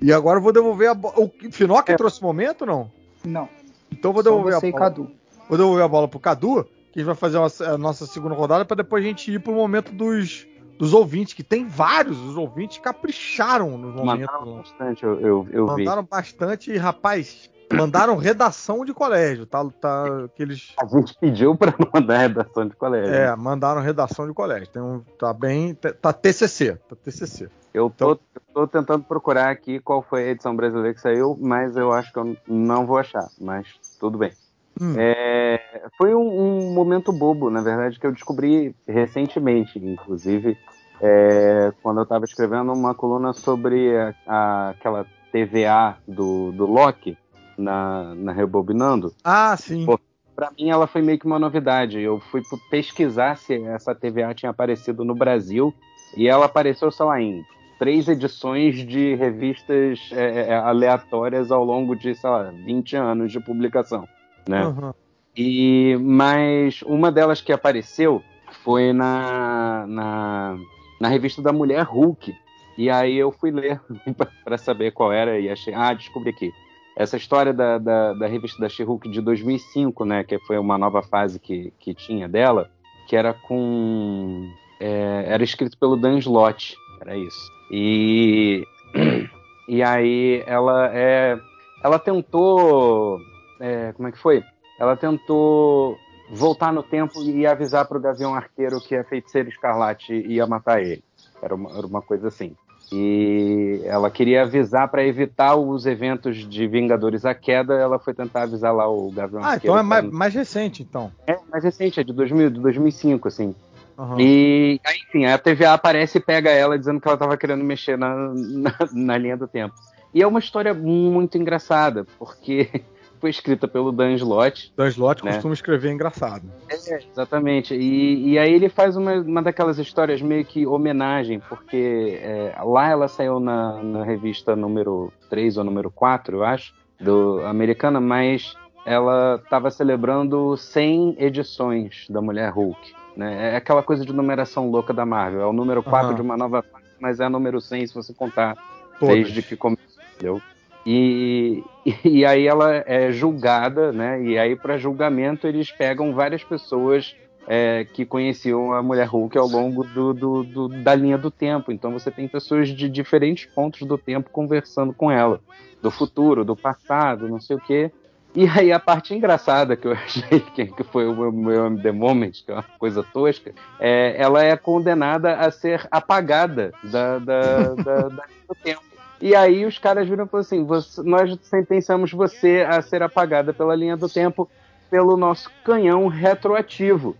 [0.00, 1.14] E agora eu vou devolver a bola.
[1.18, 1.96] O Finoc é.
[1.96, 2.90] trouxe momento não?
[3.22, 3.48] Não.
[3.92, 4.72] Então eu vou devolver a bola.
[4.72, 5.10] Cadu.
[5.46, 8.64] Vou devolver a bola pro Cadu, que a gente vai fazer a nossa segunda rodada
[8.64, 10.46] para depois a gente ir pro momento dos,
[10.78, 14.32] dos ouvintes, que tem vários, os ouvintes capricharam nos momentos.
[14.32, 16.08] Mandaram bastante, eu, eu, eu Mandaram vi.
[16.08, 19.62] Bastante, e rapaz, Mandaram redação de colégio, tá?
[19.80, 20.72] tá que eles...
[20.80, 23.12] A gente pediu para mandar redação de colégio.
[23.12, 24.68] É, mandaram redação de colégio.
[24.68, 25.74] Tem um, tá bem.
[25.74, 26.76] Tá TCC.
[26.88, 27.50] Tá TCC.
[27.74, 28.20] Eu tô, então...
[28.54, 32.18] tô tentando procurar aqui qual foi a edição brasileira que saiu, mas eu acho que
[32.18, 33.28] eu não vou achar.
[33.38, 33.66] Mas
[34.00, 34.32] tudo bem.
[34.80, 34.94] Hum.
[34.96, 35.60] É,
[35.96, 40.56] foi um, um, momento bobo, na verdade, que eu descobri recentemente, inclusive,
[41.00, 47.16] é, quando eu estava escrevendo uma coluna sobre a, a, aquela TVA do, do Loki
[47.56, 49.12] na, na Rebobinando.
[49.24, 49.84] Ah, sim.
[49.84, 49.98] Pô,
[50.34, 52.00] pra mim ela foi meio que uma novidade.
[52.00, 55.74] Eu fui pesquisar se essa TVA tinha aparecido no Brasil
[56.16, 57.44] e ela apareceu, sei lá, em
[57.78, 63.30] três edições de revistas é, é, é aleatórias ao longo de, sei lá, 20 anos
[63.30, 64.08] de publicação,
[64.48, 64.66] né?
[64.66, 64.92] Uhum.
[65.36, 68.22] E, mas uma delas que apareceu
[68.64, 70.58] foi na, na,
[71.00, 72.34] na revista da Mulher Hulk.
[72.76, 73.80] E aí eu fui ler
[74.44, 76.52] para saber qual era e achei, ah, descobri aqui
[76.96, 81.00] essa história da, da, da revista da she de 2005, né, que foi uma nova
[81.00, 82.68] fase que, que tinha dela,
[83.06, 87.52] que era com é, era escrito pelo Dan Slott, era isso.
[87.70, 88.64] E
[89.68, 91.38] e aí ela é
[91.84, 93.20] ela tentou
[93.60, 94.42] é, como é que foi?
[94.78, 95.98] ela tentou
[96.30, 100.80] voltar no tempo e avisar para o Gavião Arqueiro que a feiticeira escarlate ia matar
[100.80, 101.02] ele.
[101.42, 102.54] Era uma, era uma coisa assim.
[102.92, 107.74] E ela queria avisar para evitar os eventos de Vingadores à Queda.
[107.74, 109.74] Ela foi tentar avisar lá o Gavião Ah, Arqueiro.
[109.74, 111.12] então é mais, mais recente, então.
[111.26, 113.54] É mais recente, é de 2000, de 2005, assim.
[113.98, 114.16] Aham.
[114.20, 117.98] E, aí, enfim, a TVA aparece e pega ela dizendo que ela estava querendo mexer
[117.98, 119.74] na, na, na linha do tempo.
[120.14, 122.70] E é uma história muito engraçada, porque
[123.18, 124.72] foi escrita pelo Dan Slott.
[124.76, 125.32] Dan Slott né?
[125.32, 126.44] costuma escrever engraçado.
[126.70, 127.74] É, exatamente.
[127.74, 132.88] E, e aí ele faz uma, uma daquelas histórias meio que homenagem, porque é, lá
[132.88, 138.54] ela saiu na, na revista número 3 ou número 4, eu acho, do americana, mas
[138.86, 142.94] ela estava celebrando 100 edições da Mulher Hulk.
[143.16, 143.52] Né?
[143.52, 145.42] É aquela coisa de numeração louca da Marvel.
[145.42, 146.14] É o número 4 Aham.
[146.14, 148.56] de uma nova fase, mas é o número 100 se você contar
[148.98, 149.14] Todas.
[149.14, 150.42] desde que começou, entendeu?
[150.90, 151.64] E,
[152.04, 154.22] e aí ela é julgada, né?
[154.22, 157.14] E aí para julgamento eles pegam várias pessoas
[157.46, 161.72] é, que conheciam a Mulher Hulk ao longo do, do- do- da linha do tempo.
[161.72, 165.42] Então você tem pessoas de diferentes pontos do tempo conversando com ela,
[165.80, 167.92] do futuro, do passado, não sei o quê.
[168.34, 172.32] E aí a parte engraçada que eu achei que, foi o meu, meu The Moment,
[172.44, 178.08] que é uma coisa tosca, é, ela é condenada a ser apagada da, da, da,
[178.10, 178.87] da linha do tempo.
[179.20, 183.52] E aí os caras viram e falaram assim: "Você- nós sentenciamos você a ser apagada
[183.52, 184.48] pela linha do tempo
[184.90, 187.16] pelo nosso canhão retroativo.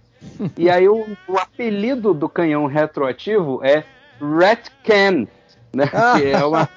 [0.56, 3.84] e aí o, o apelido do canhão retroativo é
[4.20, 5.26] Retcan,
[5.72, 5.88] né?
[5.92, 6.18] Ah.
[6.18, 6.68] Que é uma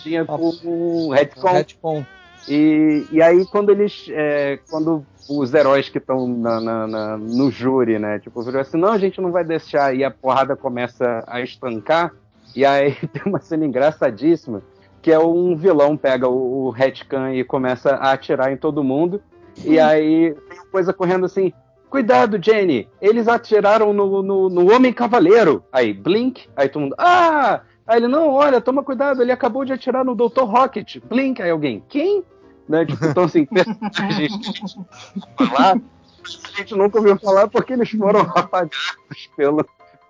[0.00, 2.04] tinha com retcon.
[2.48, 4.06] E, e aí quando eles.
[4.10, 8.18] é, quando os heróis que estão no júri, né?
[8.18, 12.12] Tipo, viram assim, não, a gente não vai deixar, e a porrada começa a estancar.
[12.54, 14.62] E aí tem uma cena engraçadíssima,
[15.02, 19.22] que é um vilão pega o, o Retcan e começa a atirar em todo mundo.
[19.64, 21.52] E aí tem uma coisa correndo assim.
[21.88, 22.88] Cuidado, Jenny!
[23.00, 25.62] Eles atiraram no, no, no Homem Cavaleiro.
[25.72, 26.48] Aí, blink.
[26.56, 26.94] Aí todo mundo.
[26.98, 27.60] Ah!
[27.86, 30.42] Aí ele, não, olha, toma cuidado, ele acabou de atirar no Dr.
[30.44, 30.98] Rocket.
[31.04, 31.40] Blink.
[31.40, 32.24] Aí alguém, quem?
[32.68, 32.84] Né?
[32.84, 34.32] Tipo, então, assim, personagens
[35.38, 38.98] falar, a gente nunca ouviu falar porque eles foram apagados
[39.36, 39.64] pelo,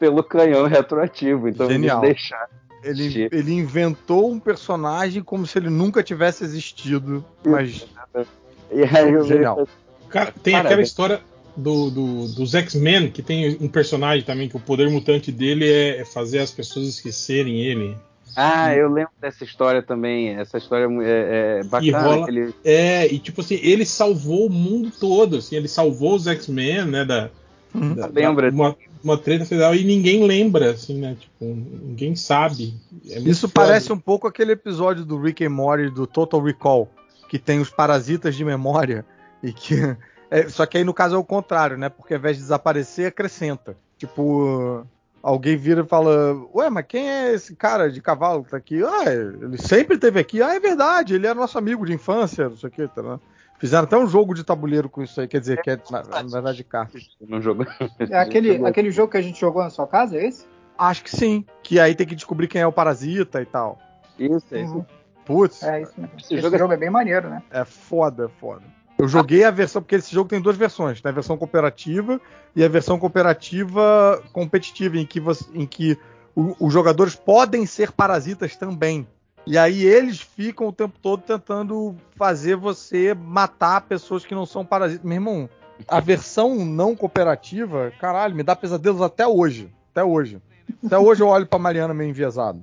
[0.05, 1.49] pelo canhão retroativo.
[1.49, 2.05] Então, Genial.
[2.05, 2.53] eles deixaram.
[2.83, 7.25] Ele, ele inventou um personagem como se ele nunca tivesse existido.
[7.43, 7.87] Mas
[8.71, 9.67] E aí eu Genial.
[10.11, 10.67] Cara, tem Parabéns.
[10.67, 11.21] aquela história
[11.57, 16.01] do, do- dos X-Men, que tem um personagem também que o poder mutante dele é
[16.01, 17.97] é fazer as pessoas esquecerem ele.
[18.37, 20.31] Ah, eu lembro dessa história também.
[20.37, 21.99] Essa história é, é bacana.
[22.03, 26.17] rola- que ele- É, e tipo assim, ele salvou o mundo todo, assim, ele salvou
[26.17, 27.31] os X-Men, né, da,
[27.73, 28.51] da- Lembra?
[28.51, 32.75] da- uma, uma treta federal e ninguém lembra, assim, né, tipo, ninguém sabe.
[33.09, 36.89] É isso parece um pouco aquele episódio do Rick and Morty do Total Recall,
[37.29, 39.05] que tem os parasitas de memória
[39.43, 39.75] e que.
[40.31, 41.91] é, só que aí no caso é o contrário, né?
[41.91, 43.77] Porque ao invés de desaparecer, acrescenta.
[43.99, 44.87] Tipo,
[45.23, 48.83] alguém vira e fala: Ué, mas quem é esse cara de cavalo que tá aqui?
[48.83, 50.43] Ah, ele sempre esteve aqui.
[50.43, 53.21] Ah, é verdade, ele era nosso amigo de infância, não sei o que, tá, né?
[53.65, 56.23] Fizeram até um jogo de tabuleiro com isso aí, quer dizer, que é na, na
[56.23, 57.09] verdade de cartas.
[57.19, 57.67] Não jogou.
[57.99, 60.45] É aquele, aquele jogo que a gente jogou na sua casa, é esse?
[60.77, 61.47] Acho que sim.
[61.63, 63.79] Que aí tem que descobrir quem é o parasita e tal.
[64.19, 64.75] Isso, é isso.
[64.75, 64.85] Uhum.
[65.25, 66.15] Putz, É isso mesmo.
[66.19, 67.43] Esse Esse, jogo jogo, é- é bem maneiro, né?
[67.51, 68.61] É foda, é foda.
[68.99, 72.21] Eu joguei a versão, porque esse jogo tem duas versões, tem a versão cooperativa
[72.55, 75.99] e a versão cooperativa competitiva, em que, você- em que
[76.37, 79.09] o- os jogadores podem ser parasitas também.
[79.47, 84.65] E aí eles ficam o tempo todo tentando fazer você matar pessoas que não são
[84.65, 85.05] parasitas.
[85.05, 85.49] Meu irmão,
[85.87, 89.69] a versão não cooperativa, caralho, me dá pesadelos até hoje.
[89.93, 90.41] Até hoje.
[90.85, 92.63] Até hoje eu olho pra Mariana meio enviesado.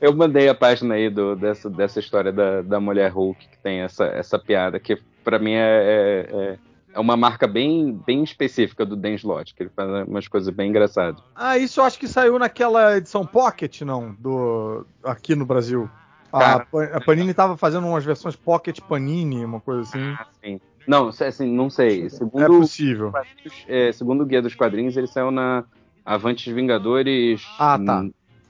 [0.00, 3.80] Eu mandei a página aí do- dessa, dessa história da, da mulher Hulk, que tem
[3.80, 6.58] essa, essa piada, que pra mim é, é, é-
[6.92, 10.70] é uma marca bem, bem específica do Dan Slott, que ele faz umas coisas bem
[10.70, 11.22] engraçadas.
[11.34, 14.12] Ah, isso eu acho que saiu naquela edição Pocket, não?
[14.18, 15.88] Do aqui no Brasil.
[16.32, 20.16] A, a Panini tava fazendo umas versões Pocket Panini, uma coisa assim.
[20.20, 22.06] Assim, não, assim, não sei.
[22.06, 23.10] É Segundo, possível.
[23.10, 25.64] quadrinhos, é, segundo o Guia dos Quadrinhos, ele saiu na
[26.04, 28.04] Avantes Vingadores Ah, tá.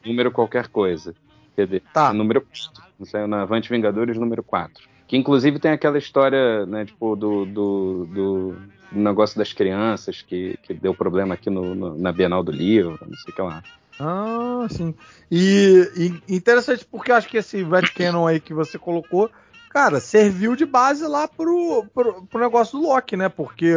[0.05, 1.15] número qualquer coisa.
[1.57, 2.13] Quer dizer, Tá.
[2.13, 2.91] número 4.
[3.05, 4.87] Saiu na Avante Vingadores número 4.
[5.11, 8.57] Que inclusive tem aquela história, né, tipo, do, do, do
[8.93, 13.17] negócio das crianças que, que deu problema aqui no, no- na Bienal do Livro, não
[13.17, 13.61] sei o que lá.
[13.99, 14.95] Ah, sim.
[15.29, 19.29] E, e interessante porque eu acho que esse Red Cannon aí que você colocou,
[19.71, 23.29] cara, serviu de base lá pro, pro, pro negócio do Loki, né?
[23.29, 23.75] Porque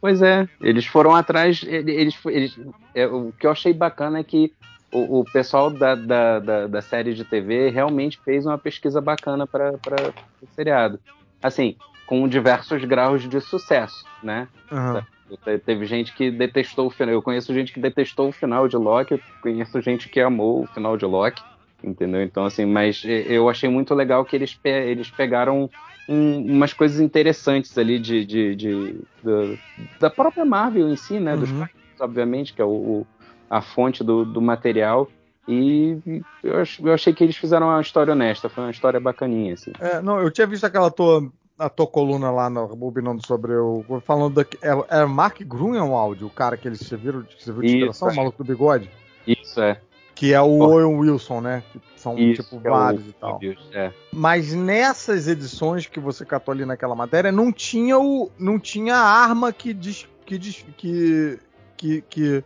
[0.00, 1.62] Pois é, eles foram atrás.
[1.64, 2.58] ele- Eles, eles,
[2.96, 4.52] é, o que eu achei bacana é que
[4.94, 9.46] o, o pessoal da, da, da, da série de TV realmente fez uma pesquisa bacana
[9.46, 9.74] para
[10.40, 11.00] o seriado.
[11.42, 14.50] Assim, com diversos graus de sucesso, né?
[15.44, 17.14] Te- Teve gente que detestou o final.
[17.14, 20.66] Eu conheço gente que detestou o final de Loki, eu conheço gente que amou o
[20.68, 21.42] final de Loki,
[21.82, 22.22] entendeu?
[22.22, 25.70] Então, assim, mas eu achei muito legal que eles, pe- eles pegaram
[26.06, 29.58] um- umas coisas interessantes ali de, de- de- da-
[30.00, 31.36] da própria Marvel em si, né?
[31.36, 31.58] Dos Uhum.
[31.58, 32.70] quadrinhos, obviamente, que é o,
[33.02, 33.08] o-
[33.48, 35.08] a fonte do, do material.
[35.46, 39.72] E eu, eu achei que eles fizeram uma história honesta, foi uma história bacaninha, assim.
[39.78, 43.84] É, não, eu tinha visto aquela tua, a tua coluna lá no Bobinando sobre o.
[44.04, 44.42] Falando da.
[44.62, 48.14] É, é Mark Grunwald, o cara que eles serviram de, que de inspiração, o é.
[48.14, 48.90] maluco do bigode.
[49.26, 49.80] Isso é.
[50.14, 50.68] Que é o Ó.
[50.68, 51.62] Owen Wilson, né?
[51.72, 53.40] Que são, Isso, tipo, é o- vários e tal.
[53.72, 53.92] É.
[54.12, 58.30] Mas nessas edições que você catou ali naquela matéria, não tinha o.
[58.38, 60.08] não tinha a arma que diz.
[60.24, 60.64] que diz.
[60.76, 61.38] que.
[61.76, 62.44] que, que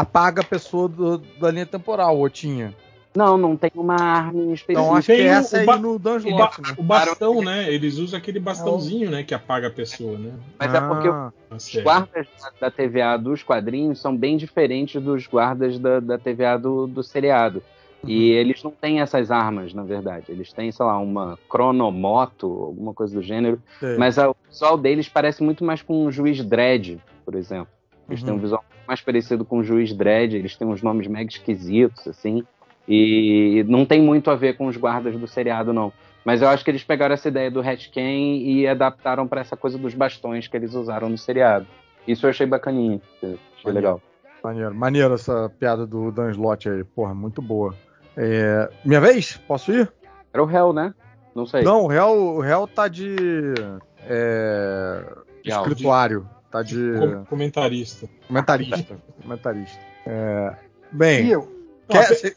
[0.00, 2.74] apaga a pessoa do- da linha temporal, ou tinha.
[3.16, 4.72] Não, não tem uma arma em específico.
[4.72, 6.74] Então acho que Tem o- essa o aí no O, Dungeon ba- né?
[6.76, 7.72] o bastão, né?
[7.72, 9.24] Eles usam aquele bastãozinho, né?
[9.24, 10.32] Que apaga a pessoa, né?
[10.58, 12.26] Mas é porque Ah, Na Os guardas
[12.60, 17.62] da TVA dos quadrinhos são bem diferentes dos guardas da, da TVA do, do seriado.
[18.06, 20.26] E eles não têm essas armas, na verdade.
[20.28, 23.60] Eles têm, sei lá, uma cronomoto, alguma coisa do gênero.
[23.80, 23.96] sei.
[23.96, 27.68] Mas a- o visual deles parece muito mais com o Juiz Dredd, por exemplo.
[28.08, 28.42] Eles têm um Uhum.
[28.42, 30.34] visual mais parecido com o Juiz Dredd.
[30.34, 32.42] Eles têm uns nomes mega esquisitos, assim.
[32.88, 35.92] E não tem muito a ver com os guardas do seriado, não.
[36.24, 39.76] Mas eu acho que eles pegaram essa ideia do Hatchken e adaptaram para essa coisa
[39.76, 41.66] dos bastões que eles usaram no seriado.
[42.06, 43.00] Isso eu achei bacaninha.
[43.18, 43.74] Achei Maneiro.
[43.74, 44.02] legal.
[44.42, 47.74] Maneiro, maneiro essa piada do Dan Slott aí, porra, muito boa.
[48.16, 49.36] É, Minha vez?
[49.36, 49.92] Posso ir?
[50.32, 50.94] Era o Hell, né?
[51.34, 51.62] Não sei.
[51.62, 53.14] Não, o réu, o réu tá de.
[54.06, 55.04] É,
[55.44, 56.28] escrituário.
[56.50, 56.76] Tá de.
[56.98, 58.08] Com- comentarista.
[58.26, 58.98] Comentarista.
[59.22, 59.78] comentarista.
[60.06, 60.54] É,
[60.90, 61.48] Bem, eu?
[61.88, 62.30] você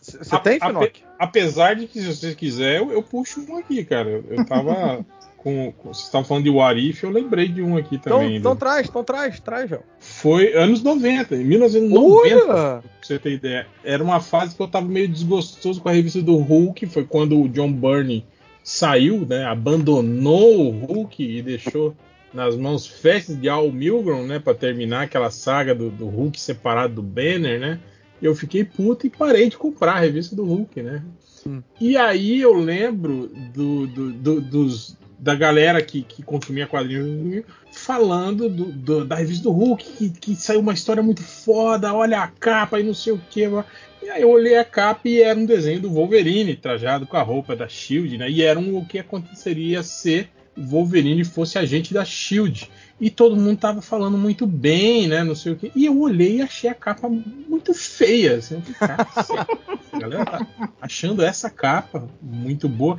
[0.43, 0.91] tem, Finoc?
[1.19, 4.09] Apesar de que, se você quiser, eu, eu puxo um aqui, cara.
[4.09, 5.05] Eu, eu tava.
[5.37, 8.35] com, com- vocês estavam falando de What If, eu lembrei de um aqui Então, também.
[8.37, 8.59] então né?
[8.59, 9.81] traz, então traz, traz, réu.
[9.99, 12.35] Foi anos 90, em 1990.
[12.35, 12.45] Olha!
[12.45, 13.65] Pra você ter ideia.
[13.83, 16.85] Era uma fase que eu tava meio desgostoso com a revista do Hulk.
[16.85, 18.23] Foi quando o John Byrne
[18.63, 19.43] saiu, né?
[19.45, 21.95] Abandonou o Hulk e deixou
[22.33, 24.39] nas mãos festas de Al Milgrom, né?
[24.39, 27.79] Pra terminar aquela saga do, do Hulk separado do Banner, né?
[28.21, 31.03] Eu fiquei puto e parei de comprar a revista do Hulk, né?
[31.47, 31.61] Hum.
[31.79, 38.47] E aí eu lembro do, do- do- dos, da galera que, que consumia quadrinhos falando
[38.47, 42.27] do- do- da revista do Hulk, que, que saiu uma história muito foda, olha a
[42.27, 43.41] capa e não sei o que.
[44.03, 47.21] E aí eu olhei a capa e era um desenho do Wolverine, trajado com a
[47.23, 48.29] roupa da Shield, né?
[48.29, 52.69] E era um, o que aconteceria se o Wolverine fosse agente da Shield.
[52.99, 55.23] E todo mundo tava falando muito bem, né?
[55.23, 55.71] Não sei o que.
[55.75, 58.37] E eu olhei e achei a capa muito feia.
[58.37, 59.47] Assim, eu falei, "Caceta,
[59.91, 60.47] a galera tá
[60.79, 62.97] achando essa capa muito boa.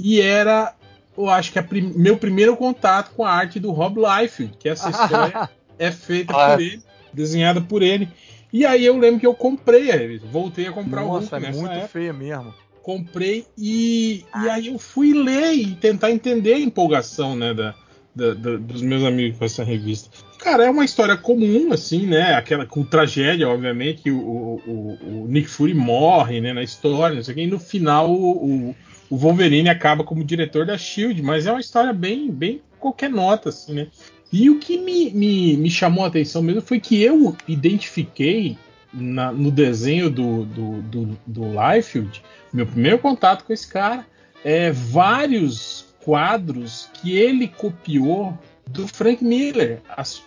[0.00, 0.74] E era,
[1.16, 4.68] eu acho que é prim- meu primeiro contato com a arte do Rob Liefeld, que
[4.68, 6.50] essa história é feita Ah.
[6.56, 8.08] por ele, desenhada por ele.
[8.52, 11.34] E aí eu lembro que eu comprei a revista, voltei a comprar o Nossa, Hulk
[11.36, 12.52] é nessa muito época feia mesmo.
[12.86, 17.74] Comprei e, e aí eu fui ler e tentar entender a empolgação né, da,
[18.14, 20.08] da- da- dos meus amigos com essa revista.
[20.38, 22.34] Cara, é uma história comum, assim, né?
[22.34, 27.24] Aquela com tragédia, obviamente, que o, o- o- Nick Fury morre né, na história, não
[27.24, 28.76] sei o quê, e no final o, o-
[29.10, 33.48] o Wolverine acaba como diretor da Shield, mas é uma história bem, bem qualquer nota,
[33.48, 33.88] assim, né?
[34.32, 38.56] E o que me, me, me chamou a atenção mesmo foi que eu identifiquei
[38.96, 44.06] na- no desenho do, do, do, do Liefeld, meu primeiro contato com esse cara,
[44.44, 48.36] é vários quadros que ele copiou
[48.68, 49.80] do Frank Miller.
[49.96, 50.22] As,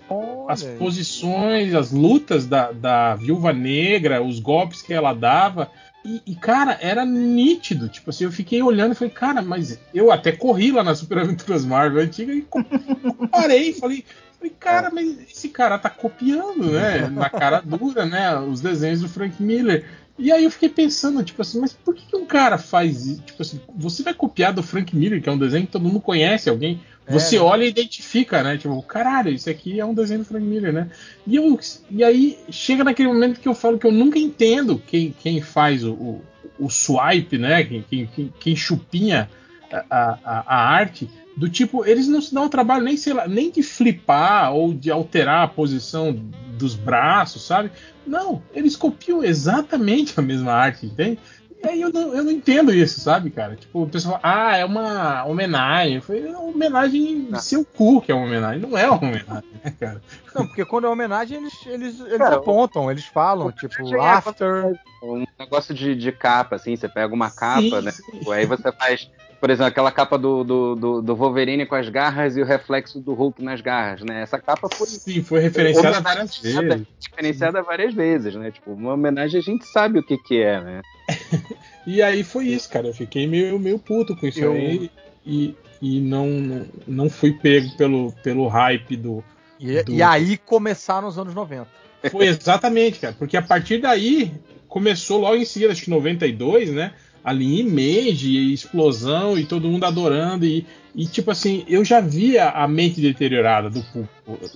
[0.48, 5.70] as posições, as lutas da, da viúva negra, os golpes que ela dava.
[6.06, 7.90] E, e, cara, era nítido.
[7.90, 11.20] Tipo assim, eu fiquei olhando e falei, cara, mas eu até corri lá na Super
[11.20, 13.74] Aventuras Marvel antiga e comparei.
[13.74, 14.06] Falei,
[14.40, 17.08] falei, cara, mas esse cara tá copiando, né?
[17.12, 18.38] Na cara dura, né?
[18.40, 19.86] Os desenhos do Frank Miller.
[20.18, 23.22] E aí eu fiquei pensando, tipo assim, mas por que, que um cara faz isso?
[23.22, 26.02] Tipo assim, você vai copiar do Frank Miller, que é um desenho que todo mundo
[26.02, 26.82] conhece, alguém.
[27.08, 27.42] É, Você né?
[27.42, 28.58] olha e identifica, né?
[28.58, 30.90] Tipo, caralho, isso aqui é um desenho do Frank Miller, né?
[31.26, 35.16] E, eu, e aí chega naquele momento que eu falo que eu nunca entendo quem,
[35.18, 36.22] quem faz o, o,
[36.60, 37.64] o swipe, né?
[37.64, 39.30] Quem, quem, quem chupinha
[39.72, 41.10] a, a, a arte.
[41.36, 44.74] Do tipo, eles não se dão o trabalho nem, sei lá, nem de flipar ou
[44.74, 46.12] de alterar a posição
[46.58, 47.72] dos braços, sabe?
[48.06, 51.18] Não, eles copiam exatamente a mesma arte, entende?
[51.64, 53.56] E aí eu não, eu não entendo isso, sabe, cara?
[53.56, 55.96] Tipo, o pessoal, ah, é uma homenagem.
[55.96, 57.40] Eu falei, é uma homenagem Ah.
[57.40, 58.62] seu cu que é uma homenagem.
[58.62, 60.02] Não é uma homenagem, né, cara?
[60.34, 64.80] Não, porque quando é homenagem, eles, eles, eles Cara, apontam, eles falam, tipo, é after.
[65.04, 67.92] Um negócio de, de capa, assim, você pega uma capa, Sim, né?
[67.92, 68.32] sim.
[68.32, 69.10] Aí você faz
[69.40, 73.00] Por exemplo, aquela capa do, do, do, do Wolverine com as garras e o reflexo
[73.00, 74.22] do Hulk nas garras, né?
[74.22, 74.86] Essa capa foi.
[74.88, 76.88] Sim, foi referenciada várias vezes.
[77.10, 78.52] Referenciada várias vezes, né?
[78.52, 80.82] Tipo, uma homenagem a gente sabe o que, que é, né?
[81.88, 82.88] e aí foi isso, cara.
[82.88, 84.92] Eu fiquei meio, meio puto com isso Eu- aí.
[85.26, 89.24] E, e não, não, não fui pego pelo, pelo hype do.
[89.60, 91.68] E, Do- e aí começaram os anos 90.
[92.12, 93.16] Foi exatamente, cara.
[93.18, 94.32] Porque a partir daí
[94.68, 96.94] começou logo em seguida, acho que 92, né?
[97.24, 100.46] Ali Image, e explosão e todo mundo adorando.
[100.46, 100.66] E,
[100.96, 104.12] e, tipo assim, eu já via a mente deteriorada do público.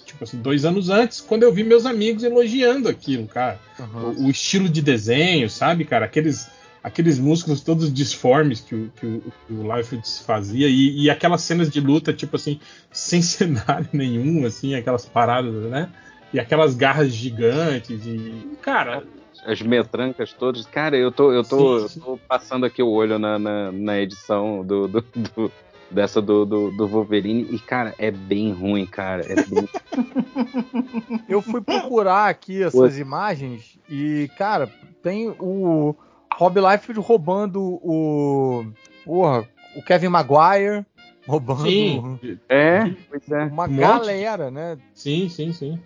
[0.05, 3.59] Tipo assim, dois anos antes, quando eu vi meus amigos elogiando aquilo, cara.
[4.18, 6.05] O, o estilo de desenho, sabe, cara?
[6.05, 6.49] Aqueles,
[6.84, 10.68] aqueles músculos todos disformes que o, que o, que o Liefeld fazia.
[10.68, 12.59] E, e aquelas cenas de luta, tipo assim,
[12.91, 15.89] sem cenário nenhum, assim, aquelas paradas, né?
[16.34, 18.05] E aquelas garras gigantes.
[18.05, 19.03] E, cara,
[19.46, 20.66] As metrancas todas.
[20.66, 24.00] Cara, eu tô, eu tô, Sim, eu tô passando aqui o olho na, na, na
[24.00, 25.02] edição do, do-
[25.36, 25.52] do-
[25.91, 27.48] dessa do, do, do Wolverine.
[27.52, 29.24] E, cara, é bem ruim, cara.
[29.28, 29.68] É bem...
[31.28, 34.70] Eu fui procurar aqui essas imagens e, cara,
[35.02, 35.96] tem o
[36.34, 38.66] Rob Liefeld roubando o.
[39.06, 40.86] Porra, o Kevin Maguire
[41.28, 42.20] roubando sim,
[42.50, 43.44] É, pois é.
[43.46, 43.80] uma Um monte.
[43.80, 44.78] galera, né?
[44.94, 45.80] sim, sim, sim.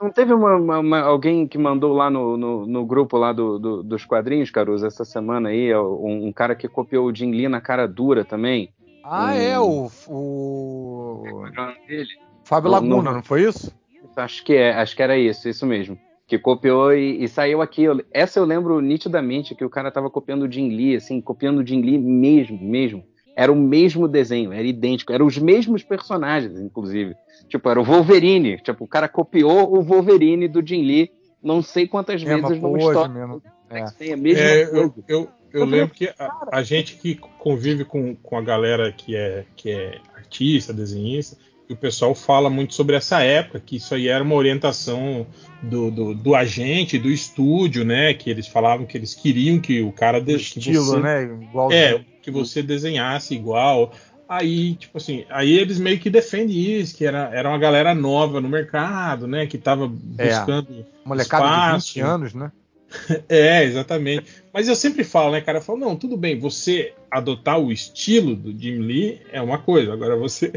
[0.00, 3.58] Não teve uma, uma- uma- alguém que mandou lá no, no, no grupo lá do,
[3.58, 7.48] do- dos quadrinhos, Caruso, essa semana aí, um, um cara que copiou o Jim Lee
[7.48, 8.70] na cara dura também.
[9.04, 9.90] Ah, é, o.
[10.08, 11.22] o...
[11.28, 12.08] Qual é o nome dele?
[12.44, 13.74] Fábio Laguna, não- não foi isso?
[14.16, 15.98] Acho que é, acho que era isso, isso mesmo.
[16.26, 17.84] Que copiou e, e saiu aqui.
[18.12, 21.66] Essa eu lembro nitidamente que o cara tava copiando o Jim Lee, assim, copiando o
[21.66, 23.04] Jim Lee mesmo, mesmo.
[23.34, 27.16] Era o mesmo desenho, era idêntico, eram os mesmos personagens, inclusive.
[27.48, 28.58] Tipo, era o Wolverine.
[28.58, 31.10] Tipo, o cara copiou o Wolverine do Jim Lee,
[31.42, 33.14] não sei quantas Mesma vezes numa pose história.
[33.14, 33.42] mesmo.
[33.70, 33.84] É.
[33.98, 38.14] Tem a mesma É, eu, eu, eu lembro que a, a gente que convive com,
[38.14, 41.36] com a galera que é, que é artista, desenhista,
[41.72, 45.26] o pessoal fala muito sobre essa época, que isso aí era uma orientação
[45.62, 48.14] do, do, do agente, do estúdio, né?
[48.14, 51.22] Que eles falavam que eles queriam que o cara O estilo, você- né?
[51.24, 53.92] Igual É, que você desenhasse igual.
[54.28, 58.40] Aí, tipo assim, aí eles meio que defendem isso, que era, era uma galera nova
[58.40, 59.46] no mercado, né?
[59.46, 59.84] Que tava
[60.16, 60.28] É.
[60.28, 62.00] buscando molecada de 20 espaço.
[62.02, 62.50] anos, né?
[63.28, 64.26] é, exatamente.
[64.52, 65.58] Mas eu sempre falo, né, cara?
[65.58, 69.92] Eu falo, não, tudo bem, você adotar o estilo do Jim Lee é uma coisa,
[69.92, 70.50] agora você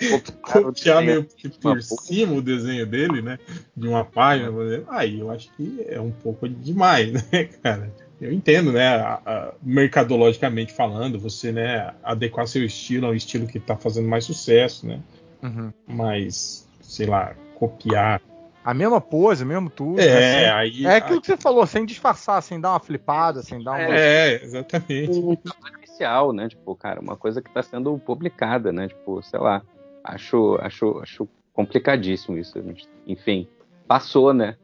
[0.42, 3.38] copiar meio que por cima o desenho dele, né?
[3.76, 7.92] De uma página, por exemplo, aí eu acho que é um pouco demais, né, cara?
[8.20, 13.46] Eu entendo, né, a- a- mercadologicamente falando, você, né, adequar seu estilo a um estilo
[13.46, 15.00] que tá fazendo mais sucesso, né?
[15.42, 15.72] Uhum.
[15.86, 18.20] Mas, sei lá, copiar.
[18.62, 19.96] A mesma pose, mesmo tudo.
[19.96, 20.04] né?
[20.06, 20.86] É, Sem- aí.
[20.86, 23.94] É aquilo que você falou, sem disfarçar, sem dar uma flipada, sem dar uma.
[23.94, 25.10] É, exatamente.
[25.18, 26.46] um trabalho inicial, né?
[26.46, 28.88] Tipo, cara, uma coisa que está sendo publicada, né?
[28.88, 29.62] Tipo, sei lá,
[30.04, 32.58] acho, acho, acho complicadíssimo isso.
[33.06, 33.46] Enfim,
[33.86, 34.56] passou, né?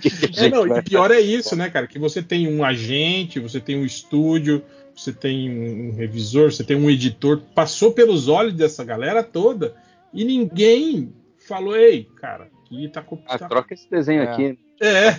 [0.00, 1.86] Que que a É, não, e pior é isso, né, cara?
[1.86, 4.62] Que você tem um agente, você tem um estúdio,
[4.94, 5.48] você tem
[5.90, 9.76] um revisor, você tem um editor, passou pelos olhos dessa galera toda
[10.12, 11.12] e ninguém
[11.46, 13.48] falou, ei, cara, aqui tá Ah, copiando.
[13.48, 14.32] troca esse desenho É.
[14.32, 14.58] aqui.
[14.80, 15.10] É,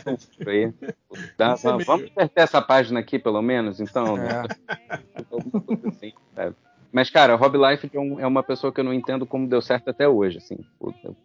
[0.50, 0.74] Aí.
[1.38, 4.18] Dá- é meio- Vamos inverter essa página aqui, pelo menos, então.
[4.18, 4.44] né?
[6.02, 6.12] É.
[6.36, 6.56] Sabe?
[6.96, 9.90] Mas, cara, Rob Life é, é uma pessoa que eu não entendo como deu certo
[9.90, 10.58] até hoje, assim.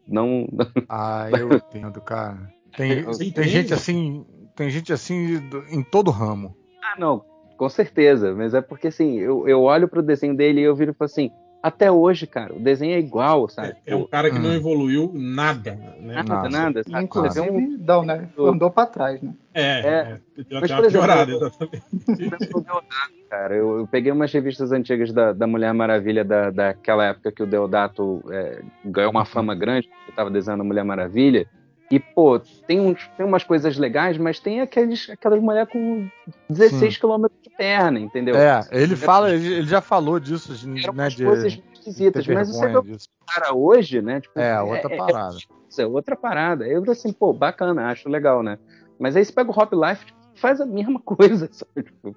[0.05, 0.49] Não,
[0.91, 2.53] Ah, eu entendo, cara.
[2.77, 4.27] Tem, tem gente assim.
[4.57, 5.41] Tem gente assim
[5.71, 6.57] em todo ramo.
[6.83, 7.25] Ah, não,
[7.57, 8.35] com certeza.
[8.35, 11.07] Mas é porque, assim, eu, eu olho pro desenho dele e eu viro e falo
[11.07, 11.31] assim,
[11.63, 13.77] até hoje, cara, o desenho é igual, sabe?
[13.87, 14.55] é um cara que não Hum.
[14.55, 16.15] evoluiu nada, né?
[16.17, 16.49] Nada, Nada.
[16.49, 17.05] nada, sabe?
[17.05, 18.29] Inclusive, vê um- não, né?
[18.39, 19.33] Andou pra trás, né?
[19.53, 19.81] É, É.
[19.81, 21.83] é, deu Mas, uma exemplo, piorada, eu- exatamente.
[22.65, 23.55] Deodato, cara.
[23.57, 27.47] Eu, eu peguei umas revistas antigas da, da Mulher Maravilha da, daquela época que o
[27.47, 31.47] Deodato é, ganhou uma fama grande, porque estava desenhando a Mulher Maravilha.
[31.91, 32.39] E, pô,
[32.69, 36.09] tem, uns, tem umas coisas legais, mas tem aqueles, aquelas mulheres com
[36.49, 38.37] 16 quilômetros de perna, entendeu?
[38.37, 41.11] É, ele fala, ele, ele já falou disso, né?
[41.11, 43.09] De, coisas de esquisitas, mas você vê vergonha o disso.
[43.27, 44.23] cara hoje, né?
[44.23, 45.37] Tipo, É, outra parada.
[45.79, 46.67] É, é outra parada.
[46.67, 48.59] Eu assim, pô, bacana, acho legal, né?
[48.99, 50.07] Mas aí você pega o Hop Life
[50.37, 51.87] faz a mesma coisa, sabe?
[51.87, 52.17] Tipo,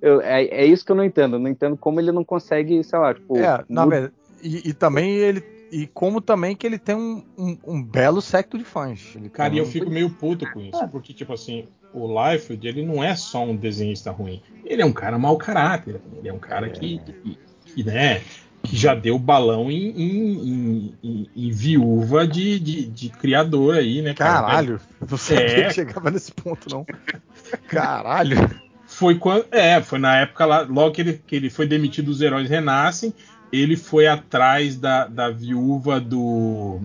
[0.00, 1.34] eu- é, é isso que eu não entendo.
[1.34, 3.36] Eu não entendo como ele não consegue, sei lá, tipo.
[3.38, 4.14] É, na verdade.
[4.40, 5.42] E, e também ele.
[5.72, 9.14] E como também que ele tem um, um, um belo secto de fãs.
[9.16, 11.66] Ele Cara, e eu fico meio puto com isso, porque, tipo assim,
[11.98, 14.40] o Liefeld, ele não é só um desenhista ruim.
[14.64, 16.00] Ele é um cara mau caráter.
[16.18, 17.38] Ele é um cara que, que,
[17.74, 18.20] que, né,
[18.62, 24.12] que já deu balão em, em, em- em- viúva de, de, de criador aí, né,
[24.12, 24.40] cara?
[24.46, 25.68] Caralho, não sabia É.
[25.68, 26.84] que chegava nesse ponto, não.
[27.68, 28.36] Caralho.
[28.86, 29.46] Foi quando.
[29.50, 33.12] É, foi na época lá, logo que ele, que ele foi demitido dos Heróis Renascem,
[33.52, 36.80] ele foi atrás da, da viúva do.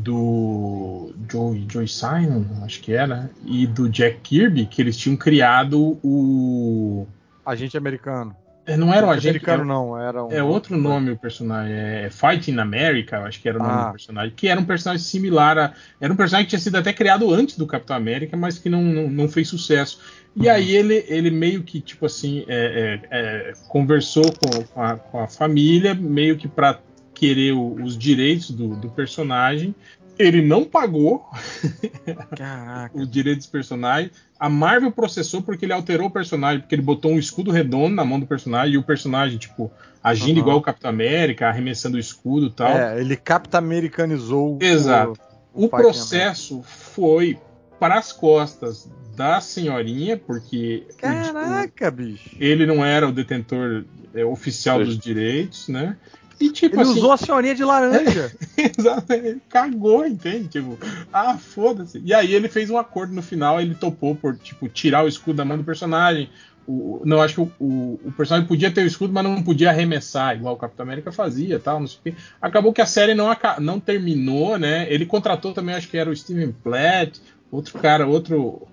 [0.00, 5.98] Do Joey, Joey Simon, acho que era, e do Jack Kirby, que eles tinham criado
[6.02, 7.06] o.
[7.44, 8.34] Agente americano.
[8.66, 9.28] É, não era o agente.
[9.28, 9.98] americano, era- não.
[9.98, 10.30] Era um...
[10.30, 13.86] É outro nome o personagem, é Fighting America, acho que era o nome Ah.
[13.86, 15.72] do personagem, que era um personagem similar a.
[16.00, 18.82] Era um personagem que tinha sido até criado antes do Capitão América, mas que não,
[18.82, 20.00] não, não fez sucesso.
[20.36, 20.50] E Uhum.
[20.52, 25.18] aí ele, ele meio que, tipo assim, é, é, é, conversou com, com, a, com
[25.20, 26.78] a família, meio que para
[27.18, 29.74] querer o- os direitos do, do personagem.
[30.18, 31.24] Ele não pagou
[32.94, 34.12] os direitos dos personagens.
[34.38, 38.04] A Marvel processou porque ele alterou o personagem, porque ele botou um escudo redondo na
[38.04, 39.70] mão do personagem e o personagem, tipo,
[40.02, 40.42] agindo Uhum.
[40.42, 42.68] igual o Capitão América, arremessando o escudo e tal.
[42.76, 45.20] É, ele capta americanizou Exato.
[45.54, 47.38] o, o processo foi
[47.80, 52.30] para as costas da senhorinha, porque o- Caraca, bicho.
[52.36, 55.96] o- ele não era o detentor é, oficial dos direitos, né?
[56.40, 58.32] E tipo Ele assim, usou a senhorinha de laranja.
[58.56, 60.48] Exato, ele cagou, entende?
[60.48, 60.78] Tipo,
[61.12, 62.00] ah, foda-se.
[62.04, 65.36] E aí ele fez um acordo no final, ele topou por, tipo, tirar o escudo
[65.36, 66.30] da mão do personagem.
[66.66, 69.70] O, não, acho que o, o, o personagem podia ter o escudo, mas não podia
[69.70, 72.14] arremessar, igual o Capitão América fazia tal, não sei o quê.
[72.40, 74.86] Acabou que a série não, não terminou, né?
[74.92, 77.20] Ele contratou também, acho que era o Steven Platt,
[77.50, 78.68] outro cara, outro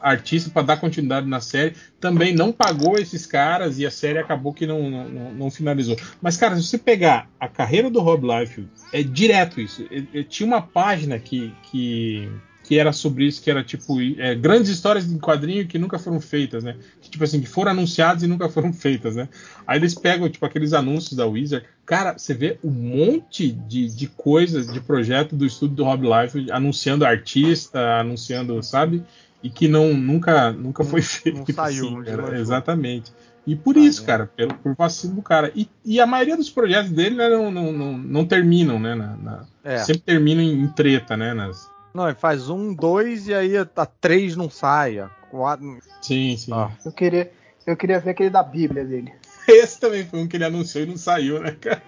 [0.00, 1.74] artista para dar continuidade na série.
[2.00, 5.96] Também não pagou esses caras e a série acabou que não, não, não- finalizou.
[6.22, 9.86] Mas, cara, se você pegar a carreira do Rob Liefeld, é direto isso.
[9.90, 12.28] Ele- ele tinha uma página que, que,
[12.64, 16.20] que era sobre isso, que era tipo é, grandes histórias em quadrinho que nunca foram
[16.20, 16.76] feitas, né?
[17.00, 19.28] Que, tipo assim, que foram anunciadas e nunca foram feitas, né?
[19.66, 21.66] Aí eles pegam, tipo, aqueles anúncios da Wizard.
[21.84, 26.52] Cara, você vê um monte de, de coisas, de projeto do estúdio do Rob Liefeld,
[26.52, 29.02] anunciando artista, anunciando, sabe?
[29.42, 31.38] E que não, nunca, nunca foi feito.
[31.38, 32.38] não saiu, assim, não cara.
[32.38, 33.12] Exatamente.
[33.46, 34.06] E por Tá isso, vendo?
[34.06, 35.50] cara, pelo, por vacilo do cara.
[35.56, 38.94] E, e a maioria dos projetos dele né, não, não, não, não terminam, né?
[38.94, 39.78] na- na- É.
[39.78, 41.32] Sempre terminam em, em treta, né?
[41.32, 41.68] Nas...
[41.94, 44.98] Não, ele faz um, dois e aí a três não sai.
[44.98, 45.78] a Quatro.
[46.02, 46.52] Sim, sim.
[46.52, 46.70] Ah.
[46.84, 47.32] Eu queria,
[47.66, 49.12] eu queria ver aquele da Bíblia dele.
[49.48, 51.82] Esse também foi um que ele anunciou e não saiu, né, cara?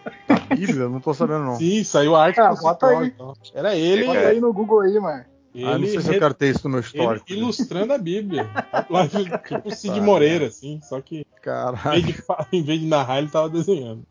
[0.48, 1.56] Bíblia, não tô sabendo não.
[1.56, 3.08] Sim, saiu a arte Ah, bota aí.
[3.08, 3.34] então.
[3.54, 5.24] Era ele, Bota aí no Google aí, mano.
[5.54, 7.26] Ele, Ah, não sei se eu quero ter isso no meu ele histórico.
[7.32, 8.48] ilustrando a Bíblia.
[8.88, 12.02] Lá, tipo o Cid Moreira, assim, só que em Caralho.
[12.02, 14.04] vez, de, em vez de narrar, ele tava desenhando.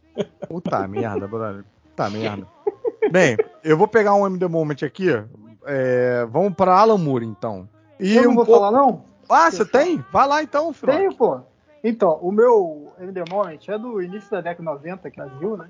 [0.48, 1.64] Puta merda, brother.
[1.90, 2.48] Puta merda.
[3.12, 5.08] Bem, eu vou pegar um MD Moment aqui.
[5.66, 7.68] É, vamos pra Alan Moore, então.
[8.00, 9.04] E Eu não um vou pouco- falar, não?
[9.30, 10.04] Ah, você tem?
[10.12, 10.92] Vai lá então, filho.
[10.92, 11.40] Tenho, pô.
[11.84, 15.58] Então, o meu MD Moment é do início da década de 90 aqui no Brasil,
[15.58, 15.70] né?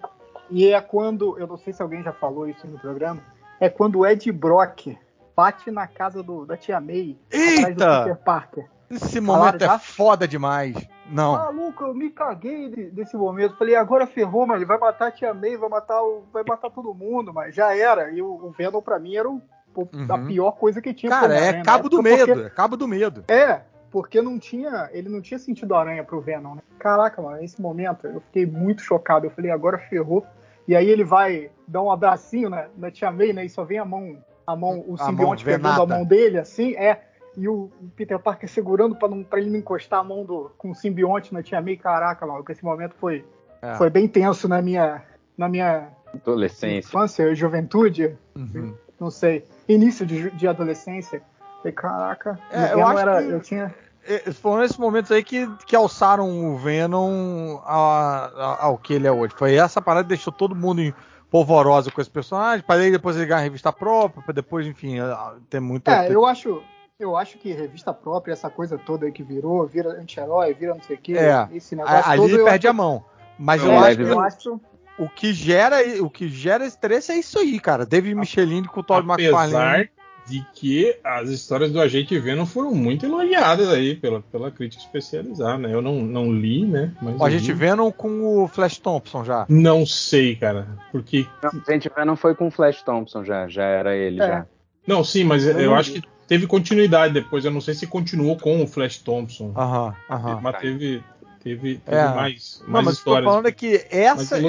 [0.50, 3.22] E é quando, eu não sei se alguém já falou isso no programa,
[3.60, 4.98] é quando o Ed Brock
[5.36, 8.00] bate na casa do, da tia May atrás do Eita!
[8.04, 8.66] Peter Parker.
[8.90, 9.76] Esse momento já?
[9.76, 10.76] é foda demais.
[11.10, 11.34] Não.
[11.34, 13.56] Maluco, eu me caguei de- desse momento.
[13.58, 16.70] Falei, agora ferrou, mas ele vai matar a tia May, vai matar, o, vai matar
[16.70, 18.12] todo mundo, mas já era.
[18.12, 19.42] E o, o Venom, pra mim, era o,
[19.76, 20.28] o- a Uhum.
[20.28, 21.10] pior coisa que tinha.
[21.10, 22.48] Cara, é na cabo do época, porque- medo.
[22.48, 23.24] É cabo do medo.
[23.30, 26.62] É, porque não tinha, ele não tinha sentido aranha pro Venom, né?
[26.78, 29.26] Caraca, mano, nesse momento eu fiquei muito chocado.
[29.26, 30.26] Eu falei, agora ferrou.
[30.68, 33.46] E aí ele vai dar um abracinho na, na tia May, né?
[33.46, 34.18] E só vem a mão,
[34.52, 37.02] a mão, o simbionte mão pegando a mão dele, assim, é.
[37.38, 40.72] E o Peter Parker segurando pra, não, pra ele não encostar a mão do, com
[40.72, 41.78] o simbionte na tia May.
[41.78, 43.26] Caraca, mano, esse momento foi,
[43.62, 43.76] É.
[43.76, 45.02] foi bem tenso na minha,
[45.38, 46.88] na minha Adolescência.
[46.90, 48.74] infância, juventude, Uhum.
[49.00, 51.22] não sei, início de, de adolescência.
[51.60, 53.74] Falei, caraca, É, eu era, que- eu tinha
[54.04, 59.06] É, Foram esses momentos aí que, que alçaram o Venom a- a- ao que ele
[59.08, 59.32] é hoje.
[59.38, 60.92] Foi essa parada que deixou todo mundo em
[61.32, 65.00] polvorosa com esse personagem, para aí depois ele ganhar a revista própria, para depois, enfim,
[65.00, 65.90] a- ter muito.
[65.90, 66.62] É, eu acho,
[67.00, 70.84] eu acho que revista própria, essa coisa toda aí que virou, vira anti-herói, vira não
[70.84, 73.06] sei o quê, É, esse negócio A- ali todo, ele eu perde a acho- mão.
[73.40, 74.62] Mas Não, eu é, acho eu o, acho,
[75.00, 77.86] o que gera o que gera estresse é isso aí, cara.
[77.88, 79.90] David Michelin com o Todd McFarlane.
[80.28, 85.58] De que as histórias do Agente Venom foram muito elogiadas aí pela, pela crítica especializada,
[85.58, 85.74] né?
[85.74, 86.92] Eu não, não li, né?
[87.02, 87.60] Mas Ó, A eu gente vi.
[87.60, 89.46] Venom com o Flash Thompson já.
[89.50, 90.68] Não sei, cara.
[90.92, 91.26] Porque.
[91.44, 94.28] Não, gente, não foi com o Flash Thompson já, já era ele É.
[94.28, 94.46] já.
[94.88, 96.02] Não, sim, mas Eu eu, acho vi.
[96.02, 97.44] que teve continuidade depois.
[97.44, 99.52] Eu não sei se continuou com o Flash Thompson.
[99.56, 100.40] Aham, aham.
[100.42, 101.04] Mas teve,
[101.44, 102.08] teve, teve É.
[102.14, 103.30] mais, Não, mais mas eu tô histórias.
[103.32, 104.42] falando é que essa é,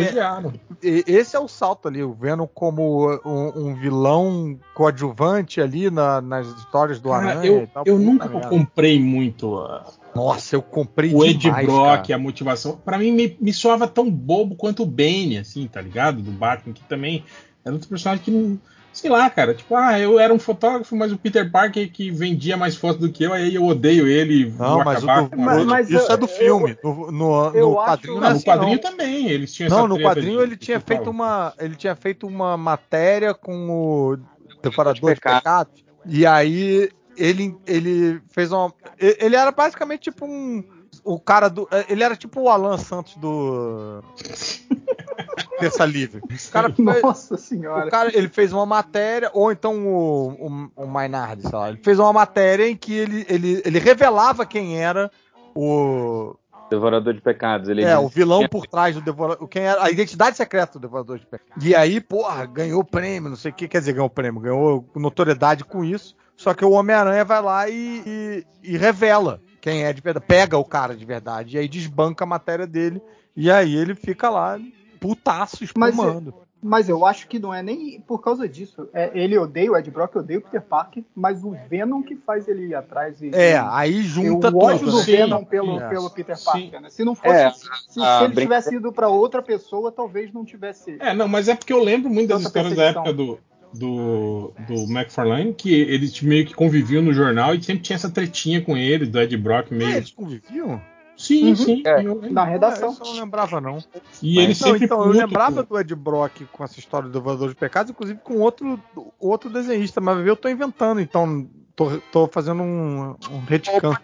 [1.07, 6.47] esse é o salto ali, o Venom como um, um vilão coadjuvante ali na- nas
[6.47, 7.47] histórias do Cara, Aranha.
[7.47, 7.85] eu, tal.
[7.87, 8.49] eu nunca merda.
[8.49, 9.85] comprei muito a-
[10.15, 12.15] Nossa, eu comprei o Ed demais, Brock, cara.
[12.15, 12.77] a motivação.
[12.85, 16.21] Pra mim, me, me soava tão bobo quanto o Bane, assim, tá ligado?
[16.21, 17.25] Do Batman, que também
[17.65, 18.59] era outro personagem que não.
[18.93, 22.57] Sei lá, cara, tipo, ah, eu era um fotógrafo, mas o Peter Parker que vendia
[22.57, 24.53] mais fotos do que eu, aí eu odeio ele.
[24.59, 26.77] Não, mas, o acabar do- Mas- mas isso eu- é do filme.
[26.85, 28.91] no no, eu no acho- quadrinho Não, é no assim, quadrinho não.
[28.91, 31.53] também, eles tinham Não, essa no quadrinho de- ele tinha de feito uma.
[31.59, 34.19] Ele tinha feito uma matéria com o
[34.63, 35.39] Devorador de Pecado.
[35.43, 35.85] Pecados.
[36.07, 38.73] E aí ele, ele fez uma.
[39.01, 40.63] e- Ele era basicamente tipo um.
[41.05, 41.69] O cara do.
[41.89, 44.03] Ele era tipo o Alan Santos do.
[45.59, 46.21] Terça Livre.
[46.21, 47.91] O cara, fez- Nossa o senhora.
[47.91, 50.31] cara, ele fez uma matéria, ou então o,
[50.77, 54.45] o, o Maynard, sei lá, ele fez uma matéria em que ele, ele, ele revelava
[54.45, 55.11] quem era
[55.55, 56.35] o,
[56.71, 57.69] Devorador de pecados.
[57.69, 59.47] Ele é, o vilão por trás do Devorador.
[59.47, 61.65] Quem era, a identidade secreta do Devorador de Pecados.
[61.65, 63.69] E aí, porra, ganhou prêmio, não sei o que.
[63.69, 66.17] Quer dizer, ganhou prêmio, ganhou notoriedade com isso.
[66.37, 70.27] Só que o Homem-Aranha vai lá e, e- e revela quem é de verdade.
[70.27, 71.57] Pega o cara de verdade.
[71.57, 73.01] E aí desbanca a matéria dele.
[73.35, 74.61] E aí ele fica lá,
[75.01, 76.35] putaço, Mas, espumando.
[76.65, 78.89] Mas eu acho que não é nem por causa disso.
[78.93, 82.47] É, ele odeia o Ed Brock, odeia o Peter Parker, mas o Venom que faz
[82.47, 83.31] ele ir atrás e.
[83.35, 84.91] É, aí junta o ódio tudo.
[84.93, 84.99] do?
[84.99, 85.89] Sim, Venom pelo, sim.
[85.89, 86.37] pelo Peter.
[86.45, 86.91] Parker, né?
[86.91, 87.35] Se não fosse.
[87.35, 90.97] É, se, se a ele brinca- tivesse ido pra outra pessoa, talvez não tivesse.
[91.01, 93.39] É, não, mas é porque eu lembro muito das histórias da época do,
[93.75, 98.61] do, do McFarlane, que eles meio que conviviam no jornal e sempre tinha essa tretinha
[98.63, 99.97] com ele, do Ed Brock Ah, meio.
[99.97, 100.81] eles conviviam?
[101.17, 101.57] Sim, Uhum.
[101.57, 101.83] sim.
[101.87, 102.05] É.
[102.05, 102.21] eu.
[102.31, 102.97] Na redação.
[102.99, 103.79] Ah, eu não lembrava, não.
[104.23, 107.13] E ele Não, sempre então, eu lembrava com- do Ed Brock com essa história do
[107.13, 108.81] Devorador de Pecados, inclusive com outro,
[109.21, 113.95] outro desenhista, mas eu tô inventando, então tô, tô fazendo um, um retcon.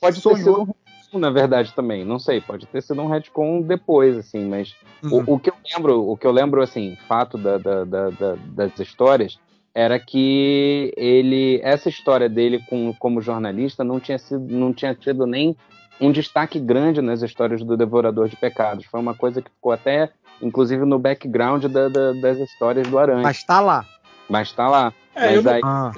[0.00, 0.74] Pode ter sido um retcon,
[1.18, 2.04] na verdade, também.
[2.04, 5.24] Não sei, pode ter sido um retcon depois, assim, mas Uhum.
[5.26, 8.36] o, o que eu lembro, o que eu lembro, assim, fato da- da- da- da-
[8.54, 9.38] das histórias
[9.74, 15.26] era que ele, essa história dele com, como jornalista não tinha sido, não tinha tido
[15.26, 15.56] nem
[16.00, 18.84] um destaque grande nas histórias do Devorador de Pecados.
[18.86, 20.10] Foi uma coisa que ficou até,
[20.42, 23.22] inclusive, no background da- da- das histórias do Aranha.
[23.22, 23.84] Mas, Mas tá lá.
[24.54, 24.92] tá lá.
[25.14, 25.92] É, eu Mas não- aí, Ah,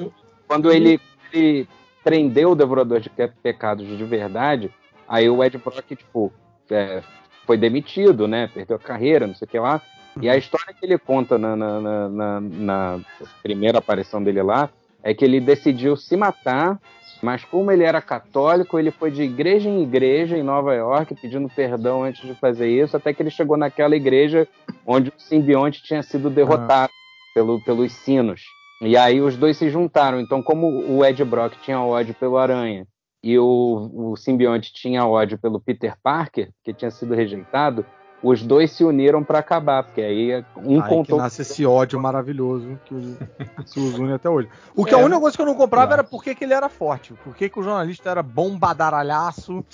[0.46, 1.00] quando ele,
[1.32, 1.66] ele
[2.04, 4.70] prendeu o Devorador de Pe- Pecados de verdade,
[5.09, 6.32] aí o Ed Brock, tipo,
[6.70, 7.02] é,
[7.46, 8.48] foi demitido, né?
[8.52, 9.80] Perdeu a carreira, não sei o que lá.
[10.20, 13.00] E a história que ele conta na, na- na- na-
[13.42, 14.70] primeira aparição dele lá
[15.02, 16.80] é que ele decidiu se matar,
[17.22, 21.48] mas como ele era católico, ele foi de igreja em igreja em Nova York pedindo
[21.50, 24.48] perdão antes de fazer isso, até que ele chegou naquela igreja
[24.86, 26.92] onde o simbionte tinha sido derrotado
[27.34, 28.40] pelo, pelos sinos.
[28.80, 30.18] E aí os dois se juntaram.
[30.20, 32.86] Então, como o Ed Brock tinha ódio pelo Aranha
[33.33, 37.85] e o, o simbionte tinha ódio pelo Peter Parker, que tinha sido rejeitado,
[38.22, 41.18] os dois se uniram para acabar, porque aí um aí que contou.
[41.18, 43.16] nasce esse ódio maravilhoso que os-
[43.66, 44.49] se os une até hoje.
[44.74, 44.99] O que É.
[44.99, 46.01] a única coisa que eu não comprava Claro.
[46.03, 49.64] era por que que ele era forte, por que que o jornalista era bombadaralhaço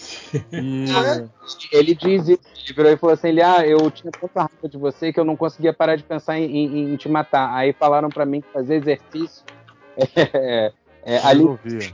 [0.53, 0.87] e...
[1.73, 4.79] Ele diz isso, ele virou e falou assim: ele, ah, eu tinha tanta raiva de
[4.79, 7.53] você que eu não conseguia parar de pensar em, em- em te matar.
[7.55, 9.45] Aí falaram para mim que fazer exercício
[10.17, 10.73] é,
[11.05, 11.93] é, ali resolvia.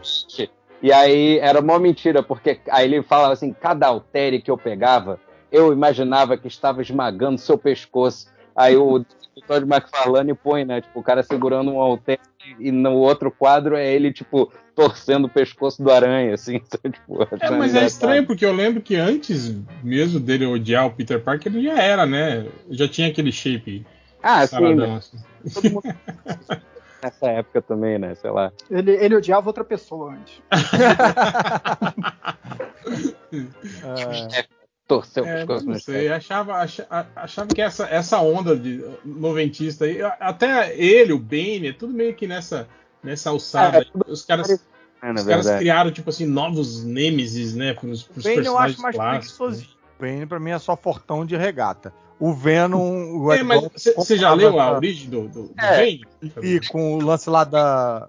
[0.83, 5.18] E aí era uma mentira, porque aí ele falava assim: cada altere que eu pegava,
[5.51, 8.26] eu imaginava que estava esmagando seu pescoço.
[8.55, 9.05] Aí o
[9.47, 10.81] Todd McFarlane põe, né?
[10.81, 12.20] Tipo, o cara segurando um altere
[12.59, 16.61] e no outro quadro é ele, tipo, torcendo o pescoço do aranha, assim.
[16.68, 16.91] sabe?
[16.99, 21.20] Tipo, É, mas é estranho, porque eu lembro que antes mesmo dele odiar o Peter
[21.22, 22.47] Parker, ele já era, né?
[22.70, 23.85] Já tinha aquele shape
[24.22, 24.97] Ah, sim, saradão, né?
[24.97, 25.18] assim.
[25.55, 25.83] todo mundo
[27.03, 28.14] nessa época também, né?
[28.14, 28.53] Sei lá.
[28.70, 30.40] Ele, ele odiava outra pessoa antes.
[34.32, 34.46] É,
[34.86, 39.84] Torceu o É, não sei, achava, acha- a- achava que essa, essa onda de noventista
[39.84, 42.66] aí, até ele, o Bane, é tudo meio que nessa,
[43.03, 43.78] nessa alçada.
[43.78, 43.86] É, aí.
[44.07, 44.49] os caras,
[45.03, 47.74] É, os caras criaram, tipo assim, novos Nemesis, né?
[47.74, 49.36] Pros, pros Bane eu acho mais clássicos.
[49.36, 49.70] preguiçosinho.
[50.01, 51.92] Bane pra mim é só fortão de regata.
[52.21, 53.19] O Venom...
[53.21, 53.62] O É, Ed mas
[53.97, 55.99] você já leu a origem do, do, do É.
[56.43, 58.09] E com o lance lá da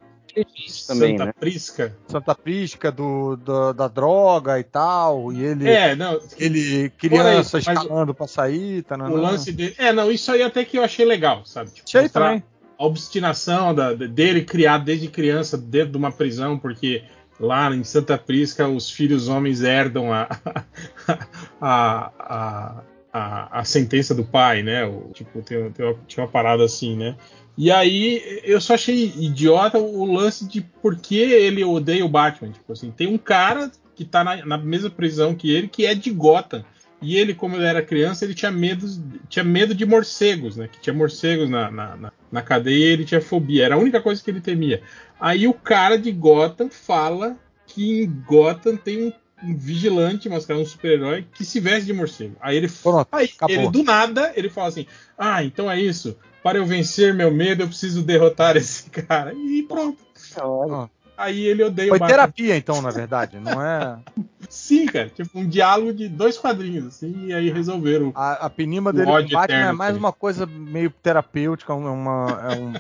[0.88, 1.34] também, Santa né?
[1.40, 1.96] Prisca.
[2.08, 5.70] Santa Prisca, do, do- da droga e tal, e ele...
[5.70, 6.20] É, não.
[6.38, 9.76] Ele, criança mas escalando pra sair, tá O lance dele.
[9.78, 11.72] É, não, isso aí até que eu achei legal, sabe?
[11.72, 12.44] Tipo, Achei também.
[12.78, 17.04] A obstinação da- dele criado desde criança dentro de uma prisão, porque
[17.40, 20.28] lá em Santa Prisca os filhos homens herdam a,
[21.06, 21.18] a,
[21.60, 22.82] a, a,
[23.12, 24.86] a sentença do pai, né?
[24.86, 27.16] O, tipo, tem, tem uma, tinha uma parada assim, né?
[27.58, 32.52] E aí eu só achei idiota o lance de por que ele odeia o Batman.
[32.52, 35.94] Tipo assim, tem um cara que tá na, na mesma prisão que ele, que é
[35.94, 36.64] de Gotham.
[37.02, 38.86] E ele, como ele era criança, ele tinha medo,
[39.28, 40.68] tinha medo de morcegos, né?
[40.68, 43.66] Que tinha morcegos na, na, na, na cadeia e ele tinha fobia.
[43.66, 44.82] Era a única coisa que ele temia.
[45.20, 50.68] Aí o cara de Gotham fala que em Gotham tem um um vigilante, mascarado um
[50.68, 52.36] super-herói, que se veste de morcego.
[52.42, 54.86] Aí ele, Pronto, aí, ele do nada, ele fala assim:
[55.18, 56.16] Ah, então é isso.
[56.44, 59.34] Para eu vencer meu medo, eu preciso derrotar esse cara.
[59.34, 59.98] E pronto.
[60.42, 60.90] Olha.
[61.18, 62.16] Aí ele odeia Foi o Batman.
[62.16, 63.38] terapia, então, na verdade.
[63.40, 64.00] Não é.
[64.48, 65.10] Sim, cara.
[65.10, 68.14] Tipo, um diálogo de dois quadrinhos, assim, e aí resolveram.
[68.16, 70.00] A, a penima O dele com Batman é eterno, mais sim.
[70.00, 72.74] uma coisa meio terapêutica, uma, é um,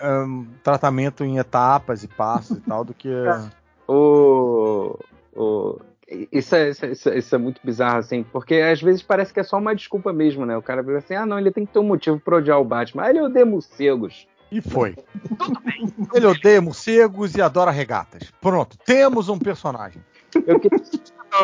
[0.00, 3.08] é um tratamento em etapas e passos e tal, do que.
[3.88, 4.98] O,
[5.36, 5.78] o,
[6.32, 9.32] isso, é, isso, é- isso é- isso é muito bizarro, assim, porque às vezes parece
[9.34, 10.56] que é só uma desculpa mesmo, né?
[10.56, 12.64] O cara vira assim, ah, não, ele tem que ter um motivo pra odiar o
[12.64, 13.04] Batman.
[13.04, 14.26] Ah, ele odeia morcegos.
[14.50, 14.94] E foi.
[16.14, 18.32] Ele odeia morcegos e adora regatas.
[18.40, 20.02] Pronto, temos um personagem.
[20.46, 20.78] Eu queria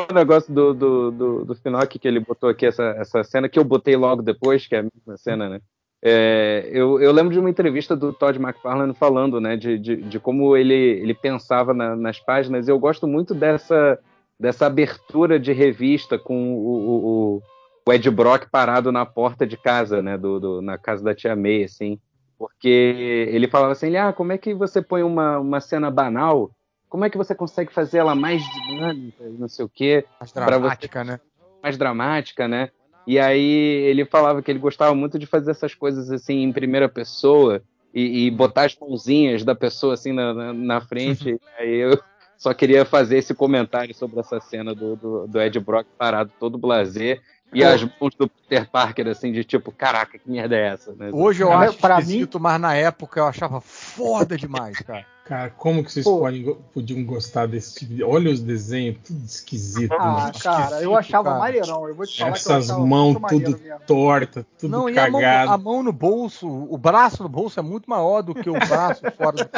[0.09, 1.55] o negócio do, do, do, do
[1.89, 4.83] que ele botou aqui, essa, essa cena que eu botei logo depois, que é a
[4.83, 5.61] mesma cena, né?
[6.05, 10.19] É, eu, eu lembro de uma entrevista do Todd McFarlane falando, né, de, de, de
[10.19, 12.67] como ele, ele pensava na- nas páginas.
[12.67, 13.99] Eu gosto muito dessa,
[14.39, 17.43] dessa abertura de revista com o, o,
[17.87, 21.37] o- Ed Brock parado na porta de casa, né, do, do- na casa da tia
[21.37, 21.99] May, assim.
[22.39, 26.51] Porque ele falava assim, ah, como é que você põe uma, uma cena banal
[26.89, 30.31] como é que você consegue fazer ela mais dinâmica e não sei o quê, Mais
[30.31, 31.19] dramática, né?
[31.63, 32.69] mais dramática, né?
[33.07, 33.51] E aí
[33.87, 37.63] ele falava que ele gostava muito de fazer essas coisas assim em primeira pessoa
[37.95, 41.39] e, e botar as mãozinhas da pessoa assim na, na, na frente.
[41.59, 41.99] aí eu
[42.39, 46.59] só queria fazer esse comentário sobre essa cena do, do, do Ed Brock parado todo
[46.59, 47.21] blazer
[47.53, 50.93] e as mãos do Peter Parker assim de tipo, caraca, que merda é essa?
[50.93, 51.11] Né?
[51.13, 55.07] Hoje eu acho pra esquisito, mas na época eu achava foda demais, cara.
[55.33, 56.19] Cara, como que vocês Pô.
[56.19, 58.05] podem, podiam gostar desse tipo de.
[58.05, 59.91] Olha os desenhos, tudo esquisito.
[59.95, 60.33] Ah, mano.
[60.43, 61.39] cara, eu achava cara.
[61.39, 61.89] maneirão.
[61.89, 63.81] Eu vou te falar Essas mãos tudo mesmo.
[63.87, 65.51] torta, tudo Não, e a mão, cagado.
[65.53, 69.01] a mão no bolso, o braço no bolso é muito maior do que o braço
[69.17, 69.37] fora.
[69.39, 69.51] do-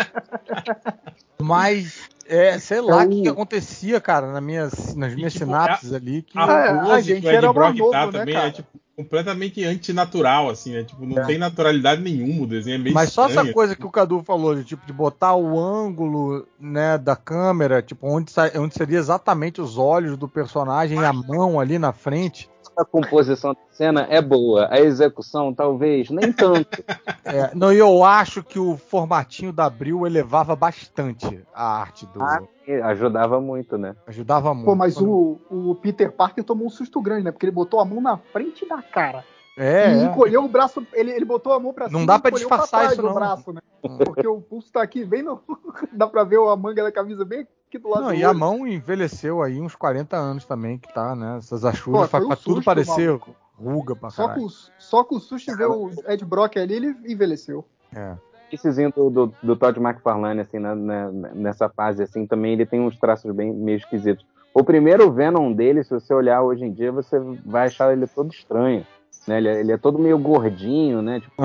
[1.42, 5.32] Mas, é, sei lá o É o- que, que acontecia, cara, nas minhas, nas minhas
[5.32, 6.22] tipo, sinapses ali.
[6.22, 6.38] Que...
[6.38, 8.46] A Ah, a pose gente era Brock novo, tá né, também cara?
[8.48, 10.84] é tipo, completamente antinatural, assim, né?
[10.84, 11.26] Tipo, não É.
[11.26, 13.52] tem naturalidade nenhuma o desenho, é meio Mas só essa estranho.
[13.52, 18.06] coisa que o Cadu falou, de tipo, de botar o ângulo, né, da câmera, tipo,
[18.06, 22.48] onde, onde seria exatamente os olhos do personagem e a mão ali na frente.
[22.76, 26.84] A composição da cena é boa, a execução talvez nem tanto.
[27.26, 32.22] É, não, e eu acho que o formatinho da Abril elevava bastante a arte do.
[32.22, 32.38] Ah,
[32.84, 33.96] ajudava muito, né?
[34.06, 34.66] Ajudava muito.
[34.66, 37.32] Pô, mas o, o Peter Parker tomou um susto grande, né?
[37.32, 39.24] Porque ele botou a mão na frente da cara.
[39.56, 40.04] É, e é.
[40.04, 40.84] encolheu o braço.
[40.92, 43.14] Ele, ele botou a mão pra Não cima dá e pra disfarçar isso, não.
[43.14, 43.60] braço, né?
[44.04, 45.40] Porque o pulso tá aqui bem no.
[45.92, 48.30] dá pra ver a manga da camisa bem aqui do lado Não, do e a
[48.30, 48.38] olho.
[48.38, 51.36] mão envelheceu aí uns 40 anos também, que tá, né?
[51.38, 53.34] Essas achuras faz um pra tudo parecer maluco.
[53.56, 54.40] ruga pra Só caralho.
[54.42, 57.64] com, o- só com o susto de ver o Ed Brock ali, ele envelheceu.
[57.94, 58.14] É.
[58.52, 62.80] Essezinho do, do, do Todd McFarlane, assim, na- na- nessa fase, assim, também ele tem
[62.80, 64.24] uns traços bem meio esquisitos.
[64.52, 68.32] O primeiro Venom dele, se você olhar hoje em dia, você vai achar ele todo
[68.32, 68.86] estranho,
[69.26, 69.38] né?
[69.38, 71.20] Ele, é- ele é todo meio gordinho, né?
[71.20, 71.42] Tipo,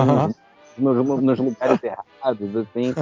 [0.77, 2.93] nos, nos- nos lugares errados, assim.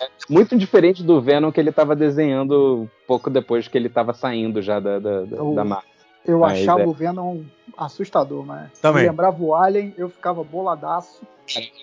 [0.00, 4.60] É muito diferente do Venom que ele tava desenhando pouco depois que ele tava saindo
[4.62, 5.86] já da, da, da, O- da marca.
[6.24, 6.86] Eu Mas achava é.
[6.86, 7.42] o Venom
[7.76, 9.02] assustador, mas Também.
[9.04, 11.22] me lembrava o Alien, eu ficava boladaço.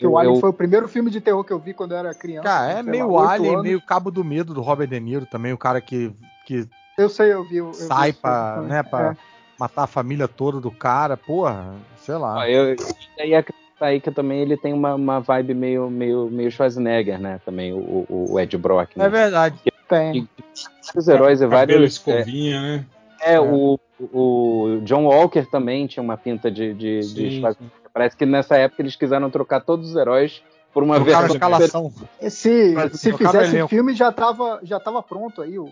[0.01, 1.97] Eu- o Alien eu- foi o primeiro filme de terror que eu vi quando eu
[1.97, 2.43] era criança.
[2.49, 3.63] Cara, é lá, meio oito Alien, anos.
[3.63, 6.11] meio Cabo do Medo do Robert De Niro também, o cara que,
[6.45, 6.67] que
[6.97, 7.55] Eu sei, eu vi.
[7.57, 9.15] Eu vi sai esse pra, filme né, pra
[9.59, 12.39] matar a família toda do cara, porra, sei lá.
[12.39, 12.75] Ó, eu,
[13.17, 17.19] e aí acrescentar aí que também ele tem uma, uma vibe meio, meio, meio Schwarzenegger,
[17.19, 17.39] né?
[17.45, 18.95] Também, o, o, Ed Brock.
[18.95, 19.05] Né?
[19.05, 19.59] É verdade.
[19.65, 20.27] É, tem.
[20.87, 21.81] Vários heróis e vários.
[21.81, 22.85] É, escovinha, né?
[23.21, 27.83] é, O, o John Walker também tinha uma pinta de, de, de Sim, Schwarzenegger.
[27.93, 30.41] Parece que nessa época eles quiseram trocar todos os heróis
[30.73, 31.27] por uma versão.
[31.27, 31.93] escalação.
[32.29, 35.65] Se, Mas se fizesse o filme, já tava, já tava pronto aí o,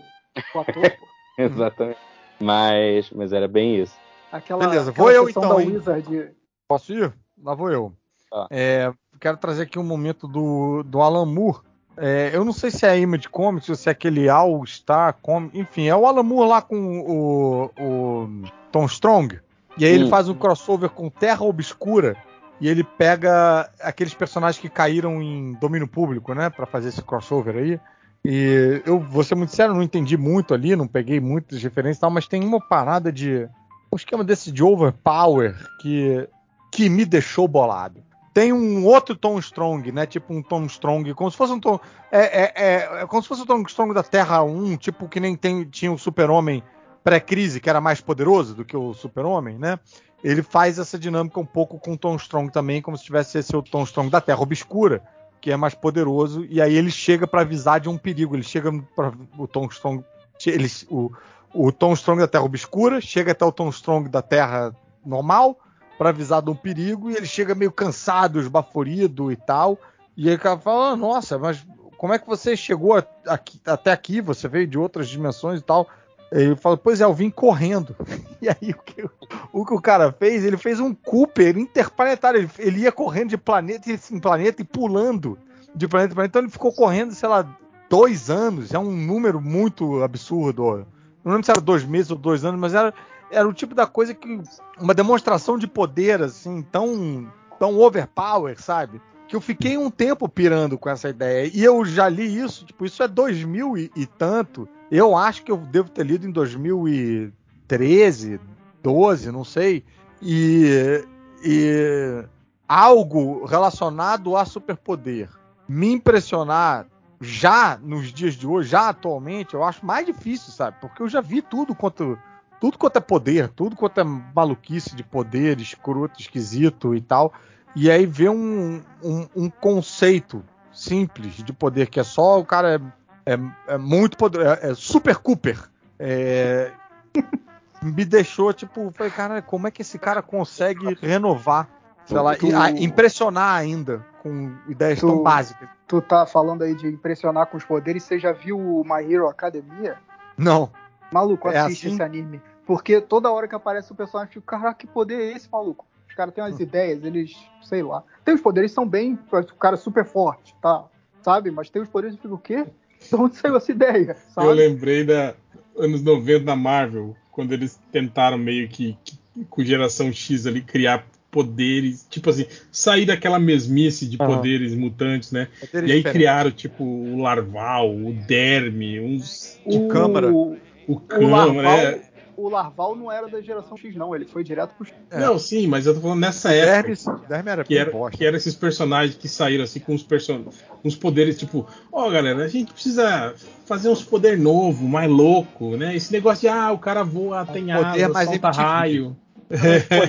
[0.54, 0.90] o ator.
[0.90, 1.06] pô.
[1.36, 1.98] Exatamente.
[2.42, 3.94] Mas, mas era bem isso.
[4.30, 5.56] Aquela, Beleza, aquela vou eu então?
[5.56, 6.30] Wizard.
[6.66, 7.12] Posso ir?
[7.42, 7.92] Lá vou eu.
[8.30, 8.46] Tá.
[8.50, 11.60] É, quero trazer aqui um momento do, do Alan Moore.
[11.96, 15.14] É, eu não sei se é a Image Comics ou se é aquele All Star
[15.20, 15.58] Comics.
[15.58, 18.28] Enfim, é o Alan Moore lá com o, o
[18.72, 19.38] Tom Strong.
[19.76, 20.08] E aí ele Hum.
[20.08, 22.16] faz um crossover com Terra Obscura.
[22.60, 26.48] E ele pega aqueles personagens que caíram em domínio público, né?
[26.48, 27.80] Pra fazer esse crossover aí.
[28.24, 32.00] E eu vou ser muito sério, não entendi muito ali, não peguei muitas referências e
[32.00, 33.48] tal, mas tem uma parada de.
[33.92, 36.26] Um esquema desse de overpower que,
[36.70, 38.02] que me deixou bolado.
[38.32, 40.06] Tem um outro Tom Strong, né?
[40.06, 41.78] Tipo um Tom Strong, como se fosse um Tom.
[42.10, 45.20] É, é, é, é como se fosse o Tom Strong da Terra 1, tipo que
[45.20, 46.62] nem tem, tinha o Super-Homem
[47.04, 49.78] pré-crise, que era mais poderoso do que o Super-Homem, né?
[50.24, 53.54] Ele faz essa dinâmica um pouco com o Tom Strong também, como se tivesse esse
[53.54, 55.02] o Tom Strong da Terra Obscura,
[55.42, 58.36] que é mais poderoso, e aí ele chega pra avisar de um perigo.
[58.36, 60.04] Ele chega para o Tom Strong,
[60.46, 61.10] ele, o,
[61.52, 64.72] o Tom Strong da Terra Obscura, chega até o Tom Strong da Terra
[65.04, 65.58] normal
[65.98, 69.76] para avisar de um perigo e ele chega meio cansado, esbaforido e tal.
[70.16, 71.66] E ele fala: ah, Nossa, mas
[71.98, 72.94] como é que você chegou
[73.26, 74.20] aqui, até aqui?
[74.20, 75.88] Você veio de outras dimensões e tal.
[76.32, 77.94] Ele fala: Pois é, eu vim correndo.
[78.42, 79.08] E aí o que
[79.52, 80.44] o, que o cara fez?
[80.44, 82.40] Ele fez um Cooper interplanetário.
[82.40, 85.38] Ele, ele ia correndo de planeta em planeta e pulando
[85.72, 86.32] de planeta em planeta.
[86.32, 87.46] Então ele ficou correndo, sei lá,
[87.88, 88.74] dois anos.
[88.74, 90.84] É um número muito absurdo.
[91.24, 92.92] Não lembro se era dois meses ou dois anos, mas era,
[93.30, 94.42] era o tipo da coisa que.
[94.76, 97.30] Uma demonstração de poder, assim, tão,
[97.60, 99.00] tão overpower, sabe?
[99.32, 101.50] Que eu fiquei um tempo pirando com essa ideia.
[101.54, 104.68] E eu já li isso, tipo, isso é 2000 e, e tanto.
[104.90, 108.38] Eu acho que eu devo ter lido em 2013,
[108.82, 109.86] 12, não sei.
[110.20, 111.02] E,
[111.42, 112.22] e
[112.68, 115.30] algo relacionado a superpoder
[115.66, 116.86] me impressionar
[117.18, 120.76] já nos dias de hoje, já atualmente, eu acho mais difícil, sabe?
[120.78, 122.18] Porque eu já vi tudo quanto
[122.60, 127.32] tudo quanto é poder, tudo quanto é maluquice de poder, escroto, esquisito e tal.
[127.74, 132.80] E aí ver um, um, um conceito simples de poder que é só o cara
[133.26, 135.58] é, é, é muito poder, é, é super Cooper.
[135.98, 136.70] É,
[137.82, 141.68] me deixou tipo, falei, cara, como é que esse cara consegue renovar,
[142.04, 145.68] sei lá, tu, e, impressionar ainda com ideias tu, tão básicas?
[145.92, 149.28] tu tá falando aí de impressionar com os poderes, você já viu o My Hero
[149.28, 149.98] Academia?
[150.38, 150.70] Não.
[151.12, 151.94] Maluco, é assiste assim?
[151.94, 152.40] esse anime.
[152.64, 155.84] Porque toda hora que aparece o personagem, eu fico, caraca, que poder é esse, maluco?
[156.12, 156.62] Os caras têm umas hum.
[156.62, 158.04] ideias, eles, sei lá.
[158.22, 160.84] Tem os poderes são bem, o cara é super forte, tá?
[161.22, 161.50] Sabe?
[161.50, 162.66] Mas tem os poderes, eu fico, o quê?
[163.08, 164.14] De onde saiu essa ideia?
[164.28, 164.46] Sabe?
[164.46, 165.34] Eu lembrei da
[165.74, 171.06] anos 90 da Marvel, quando eles tentaram meio que, que com geração X ali criar
[171.30, 174.26] poderes, tipo assim, sair daquela mesmice de uhum.
[174.26, 175.48] poderes mutantes, né?
[175.60, 176.12] Poderes e aí diferentes.
[176.12, 179.58] criaram, tipo, o Larval, o Derme, uns.
[179.64, 180.30] O Câmara.
[180.30, 182.11] O Câmara, é
[182.42, 184.14] o Larval não era da geração X, não.
[184.14, 184.86] Ele foi direto pro.
[185.10, 185.20] É.
[185.20, 186.94] Não, sim, mas eu tô falando nessa época.
[186.94, 190.44] Derme, Derme era que, era, que era esses personagens que saíram assim com os person...
[190.84, 193.34] uns poderes, tipo, ó, oh, galera, a gente precisa
[193.64, 195.94] fazer uns poder novo, mais louco, né?
[195.94, 199.16] Esse negócio de ah, o cara voa, tem asa, solta raio.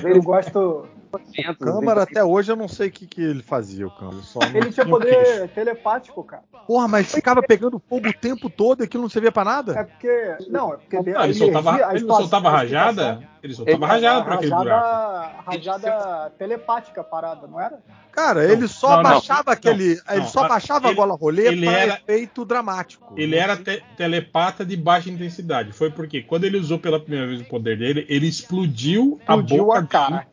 [0.02, 0.86] Eu gosto,
[1.16, 4.18] o Câmara até hoje eu não sei o que, que ele fazia, o Câmara.
[4.54, 6.44] ele tinha poder telepático, cara.
[6.66, 9.78] Porra, mas ficava pegando fogo o tempo todo e aquilo não servia pra nada?
[9.78, 10.36] É porque.
[10.48, 10.96] Não, é porque.
[11.16, 13.28] Ah, ele, soltava, ele não soltava rajada?
[13.42, 15.42] Ele soltava rajada pra aquele buraco.
[15.46, 17.78] Rajada telepática parada, não era?
[18.10, 19.96] Cara, ele só não, abaixava não, aquele.
[19.96, 23.12] Não, ele só abaixava ele, a gola rolê ele para era, efeito dramático.
[23.16, 25.72] Ele era te, telepata de baixa intensidade.
[25.72, 29.66] Foi porque quando ele usou pela primeira vez o poder dele, ele explodiu, explodiu a
[29.66, 30.26] boca a cara.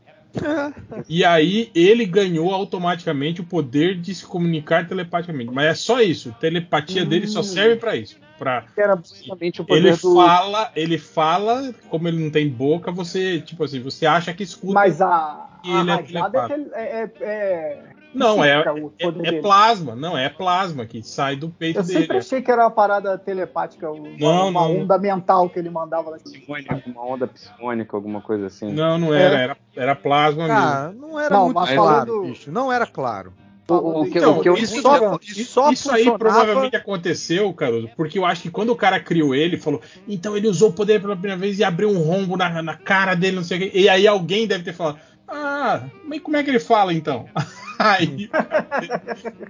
[1.07, 5.51] E aí ele ganhou automaticamente o poder de se comunicar telepaticamente.
[5.51, 6.29] Mas é só isso.
[6.29, 7.07] A telepatia hum.
[7.07, 7.43] dele só hum.
[7.43, 8.17] serve para isso.
[8.37, 8.65] Pra...
[8.75, 10.15] Era basicamente o poder ele do...
[10.15, 14.73] fala, ele fala, como ele não tem boca, você tipo assim, você acha que escuta.
[14.73, 18.63] Mas a, a ele é, é, é, é não, é,
[18.99, 19.95] é, é, plasma.
[19.95, 21.97] Não, é plasma que sai do peito eu dele.
[21.97, 24.81] Eu sempre achei que era uma parada telepática, uma, não, uma não.
[24.81, 26.17] onda mental que ele mandava lá.
[26.17, 28.71] Psicônica, uma onda psicônica, alguma coisa assim.
[28.71, 29.37] Não, não era.
[29.37, 31.07] Era, era plasma ah, mesmo.
[31.07, 32.51] Não era não, muito claro, bicho.
[32.51, 33.33] Não era claro.
[33.67, 37.89] O, o, que, então, o que eu isso, só, isso, isso aí provavelmente aconteceu, Caruso,
[37.95, 40.99] porque eu acho que quando o cara criou ele, falou, então ele usou o poder
[40.99, 43.71] pela primeira vez e abriu um rombo na, na cara dele, não sei o quê.
[43.73, 44.99] E aí alguém deve ter falado,
[45.31, 47.27] ah, mas como é que ele fala então?
[47.79, 48.29] Aí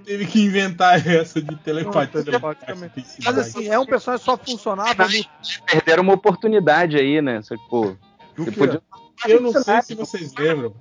[0.05, 2.23] teve que inventar essa de telepatia.
[3.25, 5.05] Mas assim, é um personagem que só funcionava.
[5.05, 5.25] No...
[5.69, 7.41] Perderam uma oportunidade aí, né?
[7.41, 7.97] Só que, pô,
[8.55, 8.81] podia...
[9.27, 10.73] Eu não sei se vocês lembram.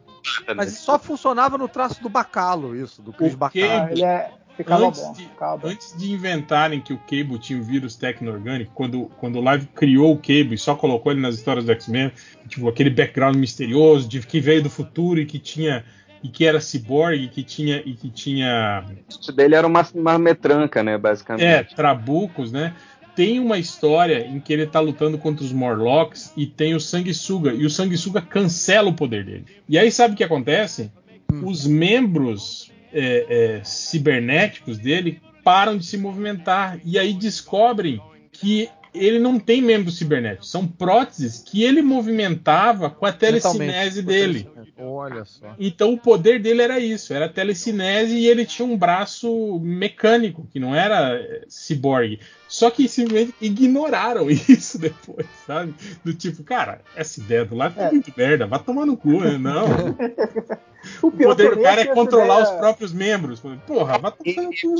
[0.54, 3.90] Mas só funcionava no traço do Bacalo, isso, do Chris Bacalo.
[3.90, 5.28] Ele é, Ficava antes, bom, de,
[5.64, 10.12] antes de inventarem que o Cable tinha um vírus tecno-orgânico, quando, quando o Live criou
[10.12, 12.12] o Cable e só colocou ele nas histórias do X-Men,
[12.48, 15.84] tipo, aquele background misterioso de que veio do futuro e que tinha
[16.22, 20.82] e que era ciborgue que tinha e que tinha isso dele era uma, uma metranca,
[20.82, 21.44] né, basicamente.
[21.44, 22.74] É, trabucos, né?
[23.16, 27.52] Tem uma história em que ele tá lutando contra os Morlocks e tem o Sanguessuga
[27.52, 29.44] e o Sanguessuga cancela o poder dele.
[29.68, 30.92] E aí sabe o que acontece?
[31.32, 31.46] Hum.
[31.46, 38.00] Os membros é, é, cibernéticos dele param de se movimentar e aí descobrem
[38.32, 44.48] que ele não tem membros cibernéticos, são próteses que ele movimentava com a telecinese dele.
[44.76, 45.54] Olha só.
[45.58, 50.58] Então o poder dele era isso, era telecinese e ele tinha um braço mecânico, que
[50.58, 52.18] não era é, ciborgue.
[52.48, 55.74] Só que simplesmente ignoraram isso depois, sabe?
[56.04, 59.38] Do tipo, cara, essa ideia do lado é muito merda, vai tomar no cu, né?
[59.38, 59.66] Não.
[61.02, 63.40] O, O pior que poder do cara é controlar ideia- os próprios membros.
[63.66, 64.74] Porra, vai tomar no cu,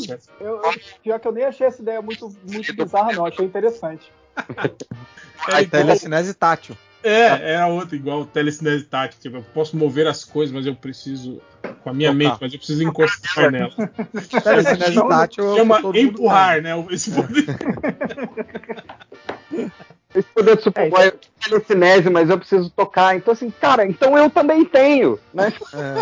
[1.03, 3.27] pior que eu nem achei essa ideia muito, muito bizarra, não.
[3.27, 4.11] Achei interessante.
[4.37, 6.77] É A igual- telecinese tátil.
[7.03, 9.21] É, é a outra, igual o telecinese tático.
[9.23, 11.41] Tipo, eu posso mover as coisas, mas eu preciso.
[11.83, 12.19] Com a minha Tocar.
[12.25, 13.71] mente, mas eu preciso encostar nela.
[14.43, 16.71] Telecinese Não, tátil é o Chama empurrar, né?
[16.91, 17.45] Esse poder.
[20.15, 23.17] Esse poder do Superboy é telecinese, mas eu preciso tocar.
[23.17, 25.53] Então, assim, cara, então eu também tenho, né?
[25.73, 26.01] É.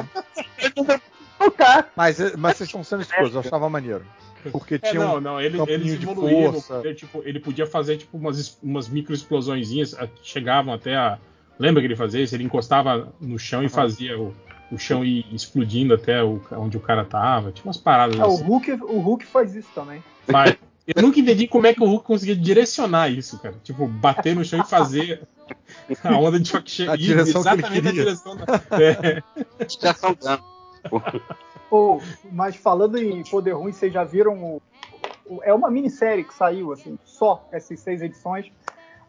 [0.66, 1.02] Eu preciso
[1.38, 1.92] tocar.
[1.94, 4.04] Mas, mas vocês estão sendo escuros, eu achava maneiro.
[4.50, 5.04] Porque É, tinha um.
[5.04, 5.59] não, não, ele,
[5.96, 11.18] de poder, tipo, ele podia fazer tipo umas, umas micro explosõezinhas chegavam até a.
[11.59, 12.34] Lembra que ele fazia isso?
[12.34, 14.32] Ele encostava no chão e fazia o,
[14.70, 17.50] o chão ir explodindo até o, onde o cara tava.
[17.50, 18.44] Tinha umas paradas É, o, assim.
[18.44, 20.02] Hulk, o Hulk faz isso também.
[20.30, 20.56] Faz.
[20.95, 23.55] Eu nunca entendi como é que o Hulk conseguia direcionar isso, cara.
[23.62, 25.26] Tipo, bater no chão e fazer
[26.03, 28.05] a onda de choque che- A ir direção que ele exatamente na queria.
[28.05, 28.45] direção da.
[28.80, 29.22] É.
[29.68, 30.43] Já danos.
[31.68, 32.01] Pô,
[32.32, 34.62] mas falando em poder ruim, vocês já viram o,
[35.26, 38.51] o- É uma minissérie que saiu, assim, só essas seis edições,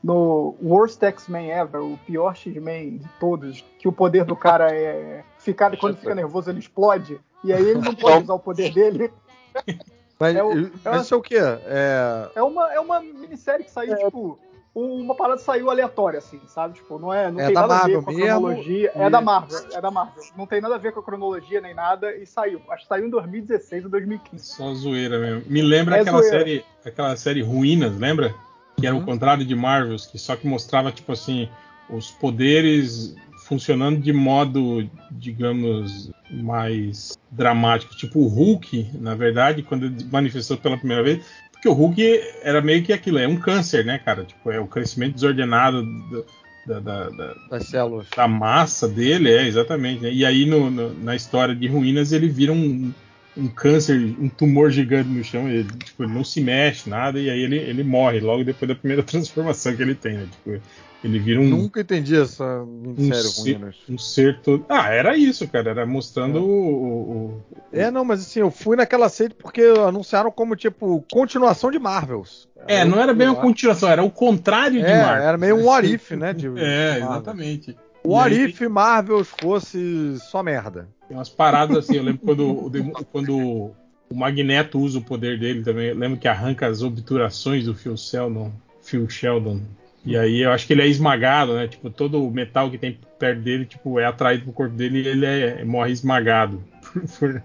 [0.03, 5.23] no Worst X-Men Ever, o pior X-Men de todos, que o poder do cara é.
[5.37, 7.19] Ficar, quando fica nervoso, ele explode.
[7.43, 9.11] E aí ele não pode usar o poder dele.
[10.19, 11.37] Mas, É o- mas isso é o quê?
[11.39, 12.29] É.
[12.35, 14.37] É uma, é uma minissérie que saiu, tipo.
[14.75, 16.75] Uma parada saiu aleatória, assim, sabe?
[16.75, 18.91] Tipo, não é, não É tem da nada a Marvel ver com a mesmo, cronologia.
[18.95, 20.23] e- É da Marvel, é da Marvel.
[20.37, 22.61] Não tem nada a ver com a cronologia nem nada e saiu.
[22.69, 24.45] Acho que saiu em 2016 ou 2015.
[24.45, 25.43] Só zoeira mesmo.
[25.47, 26.37] Me lembra É aquela zoeira.
[26.37, 28.33] série, aquela série Ruínas, lembra?
[28.79, 29.05] Que era o Uhum.
[29.05, 31.49] contrário de Marvels, que só que mostrava tipo assim
[31.89, 33.15] os poderes
[33.49, 37.95] funcionando de modo, digamos, mais dramático.
[37.97, 42.01] Tipo o Hulk, na verdade, quando ele manifestou pela primeira vez, porque o Hulk
[42.43, 44.23] era meio que aquilo, é um câncer, né, cara?
[44.23, 46.25] Tipo, é o crescimento desordenado do-
[46.65, 48.07] da- da- da, Das células.
[48.15, 50.01] da massa dele, é, exatamente.
[50.03, 50.13] né?
[50.13, 52.93] E aí no- no- na história de Ruínas ele vira um,
[53.35, 57.29] um câncer, um tumor gigante no chão, ele, tipo, ele não se mexe, nada, e
[57.29, 60.27] aí ele, ele morre logo depois da primeira transformação que ele tem, né?
[60.31, 60.61] Tipo,
[61.03, 63.71] ele vira um, Nunca entendi essa minissérie Um ruim, né?
[63.89, 64.65] um ser todo.
[64.67, 66.41] Ah, era isso, cara, era mostrando É.
[66.41, 67.41] o, o- o-
[67.71, 72.47] É, não, mas assim, eu fui naquela série porque anunciaram como, tipo, continuação de Marvels.
[72.67, 75.23] É, não era bem uma continuação, era o contrário de É, Marvel.
[75.27, 76.33] era meio um what if, né?
[76.33, 77.09] De, É, de Marvel.
[77.11, 77.77] exatamente.
[78.03, 80.87] O what aí- if Marvels fosse só merda.
[81.07, 82.71] Tem umas paradas assim, eu lembro quando,
[83.11, 85.87] quando o Magneto usa o poder dele também.
[85.89, 88.51] Eu lembro que arranca as obturações do Phil Sheldon.
[88.81, 89.61] Phil Sheldon.
[90.05, 91.67] E aí eu acho que ele é esmagado, né?
[91.67, 95.07] Tipo, todo o metal que tem perto dele, tipo, é atraído pro corpo dele e
[95.07, 96.63] ele é- morre esmagado.
[97.19, 97.41] por-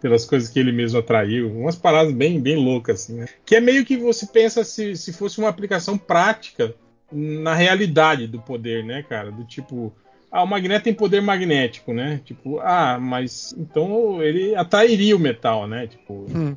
[0.00, 1.48] pelas coisas que ele mesmo atraiu.
[1.52, 3.26] Umas paradas bem, bem loucas, assim, né?
[3.46, 6.74] Que é meio que você pensa se, se fosse uma aplicação prática
[7.12, 9.30] na realidade do poder, né, cara?
[9.30, 9.92] Do tipo,
[10.30, 12.20] ah, o magneto tem poder magnético, né?
[12.24, 15.86] Tipo, ah, mas então ele atrairia o metal, né?
[15.86, 16.56] Tipo, Hum.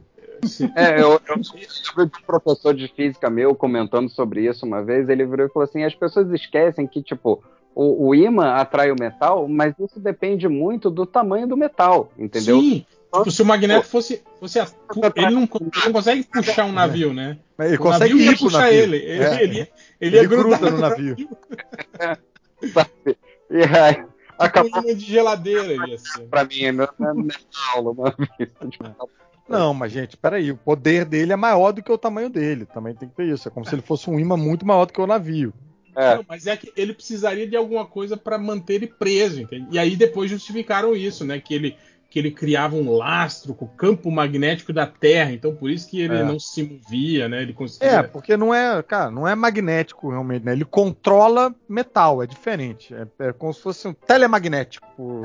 [0.75, 5.07] É, eu, eu lembro de um professor de física meu comentando sobre isso uma vez.
[5.09, 8.95] Ele virou e falou assim: as pessoas esquecem que, tipo, o, o ímã atrai o
[8.99, 12.59] metal, mas isso depende muito do tamanho do metal, entendeu?
[12.59, 12.85] Sim.
[13.13, 14.67] Tipo, se o magneto fosse, fosse a-
[15.15, 17.37] ele, não, ele não consegue puxar um navio, né?
[17.57, 18.79] Mas ele O consegue navio ia puxar navio.
[18.81, 18.97] ele.
[18.97, 19.43] Ele, É.
[19.43, 19.69] ele,
[20.01, 21.15] ele, Ele gruda no navio.
[22.73, 23.17] sabe?
[23.49, 26.23] E aí, Tipo acabou um imã de geladeira ser.
[26.29, 27.33] pra mim, é meu na minha
[27.73, 28.49] aula uma vez.
[29.47, 32.65] Não, mas gente, peraí, o poder dele é maior do que o tamanho dele.
[32.65, 33.47] Também tem que ter isso.
[33.47, 35.53] É como se ele fosse um imã muito maior do que o navio.
[35.95, 39.67] É, Não, mas é que ele precisaria de alguma coisa para manter ele preso, entende?
[39.71, 41.39] E aí depois justificaram isso, né?
[41.39, 41.77] Que ele,
[42.09, 46.01] que ele criava um lastro com o campo magnético da Terra, então por isso que
[46.01, 46.23] ele É.
[46.23, 47.41] não se movia, né?
[47.43, 47.99] Ele conseguia.
[47.99, 50.51] É, porque não é, cara, não é magnético realmente, né?
[50.51, 52.93] Ele controla metal, é diferente.
[52.93, 55.21] É, é como se fosse um telemagnético.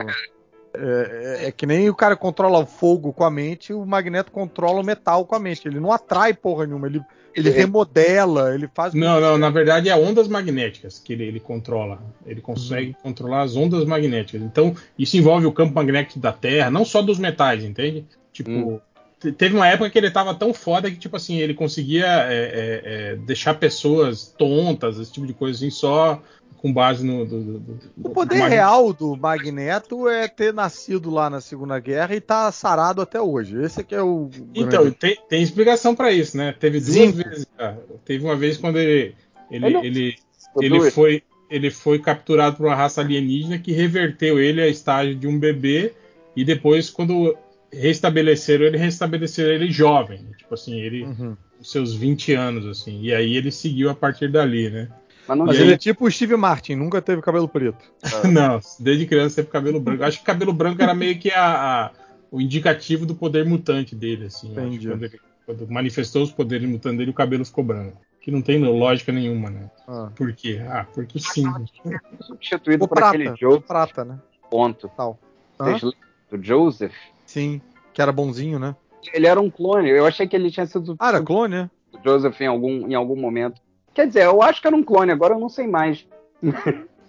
[0.73, 4.31] É, é- é que nem o cara controla o fogo com a mente, o magneto
[4.31, 5.67] controla o metal com a mente.
[5.67, 7.01] Ele não atrai porra nenhuma, ele,
[7.35, 7.53] ele É.
[7.53, 8.95] remodela, ele faz.
[8.95, 12.01] Não, não, na verdade é ondas magnéticas que ele, ele controla.
[12.25, 14.41] Ele consegue controlar as ondas magnéticas.
[14.43, 18.07] Então, isso envolve o campo magnético da Terra, não só dos metais, entende?
[18.33, 18.81] Tipo, Hum.
[19.19, 22.81] te- teve uma época que ele tava tão foda que, tipo assim, ele conseguia é,
[22.85, 26.23] é, deixar pessoas tontas, esse tipo de coisa assim, só
[26.61, 27.25] com base no.
[27.25, 32.15] do- do- do- O poder real do Magneto é ter nascido lá na Segunda Guerra
[32.15, 33.63] e tá sarado até hoje.
[33.63, 34.29] Esse aqui é o.
[34.55, 36.55] Então, grande- tem, tem explicação pra isso, né?
[36.59, 37.17] Teve duas Zinco.
[37.17, 37.47] vezes.
[38.05, 39.15] Teve uma vez quando ele.
[39.51, 40.15] Ele, Ele não- ele,
[40.61, 45.27] ele foi, ele foi capturado por uma raça alienígena que reverteu ele a estágio de
[45.27, 45.93] um bebê
[46.37, 47.37] e depois, quando
[47.73, 50.27] restabeleceram ele, restabeleceram ele jovem.
[50.39, 51.37] Tipo assim, ele Uhum.
[51.59, 53.01] com seus 20 anos, assim.
[53.03, 54.89] E aí ele seguiu a partir dali, né?
[55.29, 57.85] Mas não Mas ele é tipo o Steve Martin, nunca teve cabelo preto.
[58.33, 60.03] Não, desde criança sempre cabelo branco.
[60.05, 61.91] Acho que cabelo branco era meio que a, a-
[62.33, 64.49] o indicativo do poder mutante dele, assim.
[64.49, 64.89] Eu acho que Entendi.
[64.89, 67.97] Quando, ele- quando manifestou os poderes mutantes dele, o cabelo ficou branco.
[68.21, 69.71] Que não tem lógica nenhuma, né?
[69.89, 70.11] Ah.
[70.15, 70.61] Por quê?
[70.69, 71.45] Ah, porque sim.
[72.21, 74.19] substituído O por prata, aquele Joe prata, né?
[74.51, 74.91] ponto.
[74.97, 75.19] Tal.
[75.61, 75.93] Lembram
[76.31, 76.95] do Joseph?
[77.25, 77.61] Sim,
[77.93, 78.75] que era bonzinho, né?
[79.15, 79.89] Ele era um clone.
[79.89, 81.71] Eu achei que ele tinha sido Ah, era clone, né?
[82.05, 83.61] Joseph em algum, em algum momento.
[84.01, 86.07] Quer dizer, eu acho que era um clone, agora eu não sei mais.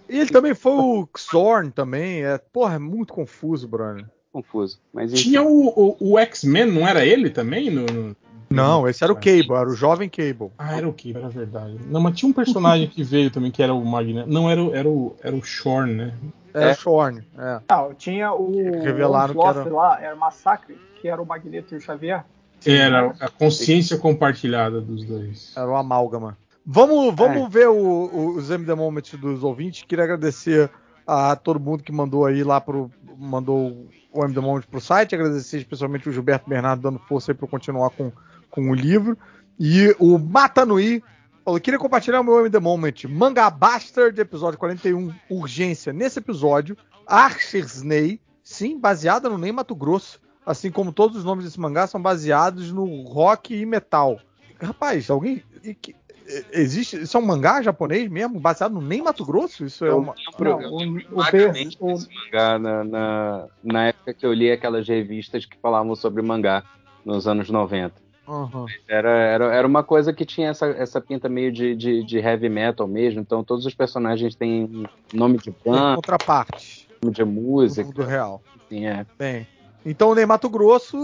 [0.08, 2.22] E ele também foi o Xorn também.
[2.22, 4.04] É, porra, é muito confuso, Bruno.
[4.30, 4.78] Confuso.
[4.92, 5.22] Mas enfim.
[5.22, 7.70] Tinha o, o- o X-Men, não era ele também?
[7.70, 8.16] No, no-
[8.50, 10.50] Não, esse era o Cable, era o jovem Cable.
[10.58, 11.16] Ah, era o que?
[11.16, 11.78] Era verdade.
[11.86, 14.28] Não, mas tinha um personagem que veio também, que era o Magneto.
[14.28, 16.14] Não, era o, era o, era o Shorn, né?
[16.52, 16.72] Era É.
[16.72, 17.60] o Shorn, é.
[17.70, 21.78] Não, tinha o Revelaram que Onslaught era- lá, era Massacre, que era o Magneto e
[21.78, 22.22] o Xavier.
[22.66, 25.52] Era a consciência compartilhada dos dois.
[25.56, 26.36] Era o amálgama.
[26.64, 29.82] Vamos, vamos ver o- o- os MD Moments dos ouvintes.
[29.82, 30.70] Queria agradecer
[31.06, 32.90] a todo mundo que mandou aí lá pro.
[33.18, 35.14] mandou o MD Moment pro site.
[35.14, 38.10] Agradecer especialmente o Gilberto Bernardo dando força aí eu continuar com,
[38.50, 39.16] com o livro.
[39.58, 41.02] E o Matanui
[41.44, 42.94] falou: queria compartilhar o meu MD Moment.
[43.08, 45.92] Manga Bastard, episódio 41, urgência.
[45.92, 50.20] Nesse episódio, Archersney, sim, baseada no Ney Mato Grosso.
[50.44, 54.18] Assim como todos os nomes desse mangá são baseados no rock e metal.
[54.60, 55.42] Rapaz, alguém.
[55.80, 55.94] que-
[56.52, 57.02] Existe.
[57.02, 58.38] Isso é um mangá japonês mesmo?
[58.40, 59.64] Baseado no Nem Mato Grosso?
[59.64, 60.14] Isso é uma.
[60.38, 64.86] Não, eu o- o o- desse mangá na, na, na época que eu li aquelas
[64.86, 66.62] revistas que falavam sobre mangá
[67.04, 67.94] nos anos 90.
[68.26, 68.66] Aham.
[68.88, 72.48] Era, era, era uma coisa que tinha essa, essa pinta meio de, de, de heavy
[72.48, 77.84] metal mesmo, então todos os personagens têm nome de banda, contraparte nome de do música.
[77.84, 78.40] mundo real.
[78.64, 79.04] Assim, é.
[79.18, 79.46] Bem.
[79.84, 80.96] Então o Ney Mato Grosso,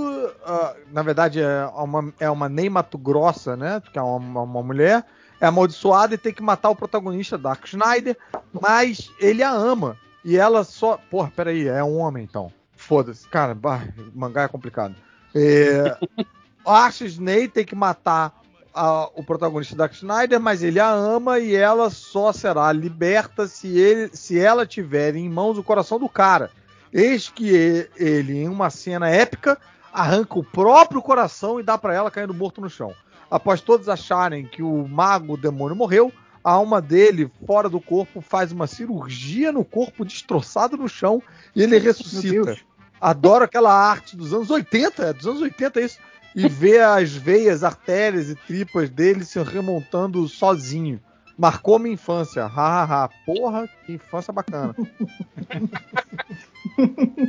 [0.45, 3.83] ah, na verdade, é uma, é uma Ney Mato Grossa, né?
[3.93, 5.05] Que é uma, uma mulher.
[5.41, 8.17] É amaldiçoada e tem que matar o protagonista, Dark Schneider,
[8.53, 9.97] mas ele a ama.
[10.25, 10.99] E ela só.
[11.11, 12.53] Porra, peraí, é um homem então.
[12.77, 13.27] Foda-se.
[13.29, 13.83] Cara, bah,
[14.15, 14.95] mangá é complicado.
[15.35, 15.97] É,
[16.67, 18.33] Archie Ney tem que matar
[18.75, 23.69] a- o protagonista Dark Schneider, mas ele a ama e ela só será liberta se,
[23.79, 26.51] ele, se ela tiver em mãos o coração do cara.
[26.93, 29.59] Eis que ele, em uma cena épica,
[29.93, 32.95] arranca o próprio coração e dá pra ela caindo morto no chão.
[33.31, 36.13] Após todos acharem que o mago o demônio morreu,
[36.43, 41.23] a alma dele, fora do corpo, faz uma cirurgia no corpo destroçado no chão
[41.55, 42.57] e ele ressuscita.
[43.01, 45.99] Adoro aquela arte dos anos 80, é dos anos 80 isso.
[46.35, 51.01] E vê as veias, artérias e tripas dele se remontando sozinho.
[51.39, 52.47] Marcou minha infância.
[52.47, 53.09] Hahaha.
[53.25, 54.75] Porra, que infância bacana.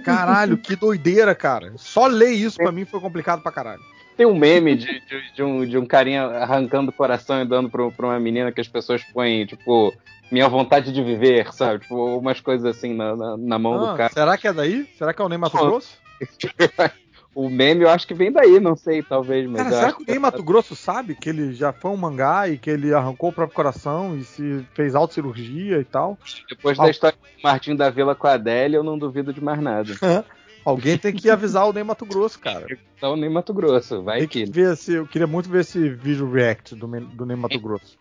[0.04, 1.74] Caralho, que doideira, cara.
[1.78, 3.82] Só ler isso pra mim foi complicado pra caralho.
[4.18, 7.70] Tem um meme de, de, de um, de um carinha arrancando o coração e dando
[7.70, 9.94] pra, pra uma menina que as pessoas põem, tipo,
[10.30, 11.80] minha vontade de viver, sabe?
[11.80, 14.14] Tipo, umas coisas assim na, na, na mão Ah, do cara.
[14.14, 14.86] será que é daí?
[14.98, 15.98] Será que é o Ney Mato Grosso?
[17.36, 20.06] O meme eu acho que vem daí, não sei, talvez, mas Cara, será que o
[20.06, 23.34] Ney Mato Grosso sabe que ele já foi um mangá e que ele arrancou o
[23.34, 26.18] próprio coração e se fez autocirurgia e tal?
[26.50, 29.62] depois da história do Martim da Vila com a Adélia, eu não duvido de mais
[29.62, 29.94] nada.
[30.66, 32.66] Alguém tem que avisar o Ney Mato Grosso, cara.
[32.98, 34.52] Então, nem Mato Grosso, vai Tem que que.
[34.52, 37.98] ver se, eu queria muito ver esse vídeo react do, do Ney Mato Grosso.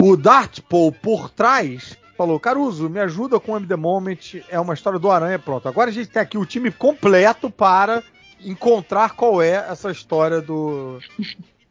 [0.00, 4.42] o Dartpool por trás falou: Caruso, me ajuda com o MD Moment.
[4.48, 5.38] É uma história do Aranha.
[5.38, 5.68] Pronto.
[5.68, 8.02] Agora a gente tem aqui o time completo para
[8.44, 10.98] encontrar qual é essa história do,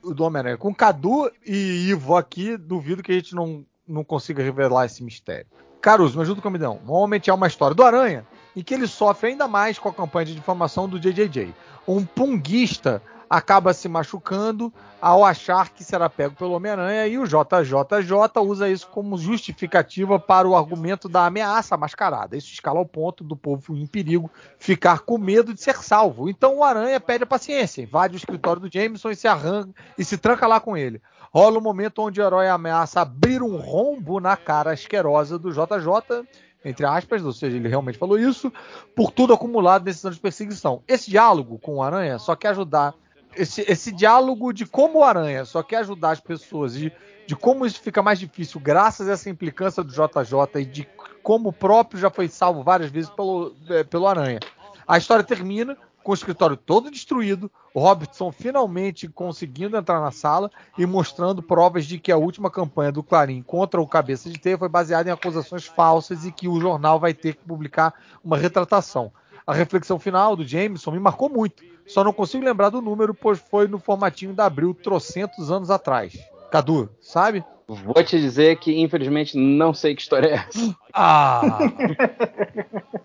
[0.04, 0.58] do Homem-Aranha.
[0.58, 5.48] Com Cadu e Ivo aqui, duvido que a gente não, não consiga revelar esse mistério.
[5.82, 6.66] Caruso, me ajuda o MD.
[6.66, 10.26] Normalmente é uma história do Aranha em que ele sofre ainda mais com a campanha
[10.26, 11.54] de difamação do JJJ.
[11.88, 13.02] Um punguista
[13.32, 18.90] acaba se machucando ao achar que será pego pelo Homem-Aranha e o JJJ usa isso
[18.90, 22.36] como justificativa para o argumento da ameaça mascarada.
[22.36, 24.30] Isso escala ao ponto do povo em perigo
[24.60, 26.30] ficar com medo de ser salvo.
[26.30, 30.04] Então o Aranha pede a paciência, invade o escritório do Jameson e se arranca e
[30.04, 31.02] se tranca lá com ele.
[31.34, 36.28] Rola um momento onde o herói ameaça abrir um rombo na cara asquerosa do JJ,
[36.66, 38.52] entre aspas, ou seja, ele realmente falou isso,
[38.94, 40.84] por tudo acumulado nesses anos de perseguição.
[40.86, 42.94] Esse diálogo com o Aranha só quer ajudar.
[43.36, 46.92] Esse, esse diálogo de como o Aranha só quer ajudar as pessoas e
[47.26, 50.88] de como isso fica mais difícil graças a essa implicância do JJ e de
[51.24, 54.40] como o próprio já foi salvo várias vezes pelo, eh, pelo Aranha.
[54.88, 60.50] A história termina com o escritório todo destruído, o Robertson finalmente conseguindo entrar na sala
[60.78, 64.58] e mostrando provas de que a última campanha do Clarim contra o Cabeça de Teia
[64.58, 67.94] foi baseada em acusações falsas e que o jornal vai ter que publicar
[68.24, 69.12] uma retratação.
[69.46, 71.64] A reflexão final do Jameson me marcou muito.
[71.92, 76.18] Só não consigo lembrar do número, pois foi no formatinho da Abril trocentos anos atrás.
[76.50, 77.44] Cadu, sabe?
[77.68, 80.76] Vou te dizer que, infelizmente, não sei que história é essa.
[80.94, 81.60] Ah!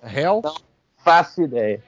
[0.04, 0.40] Hell?
[0.42, 0.54] Não
[1.04, 1.82] faço ideia.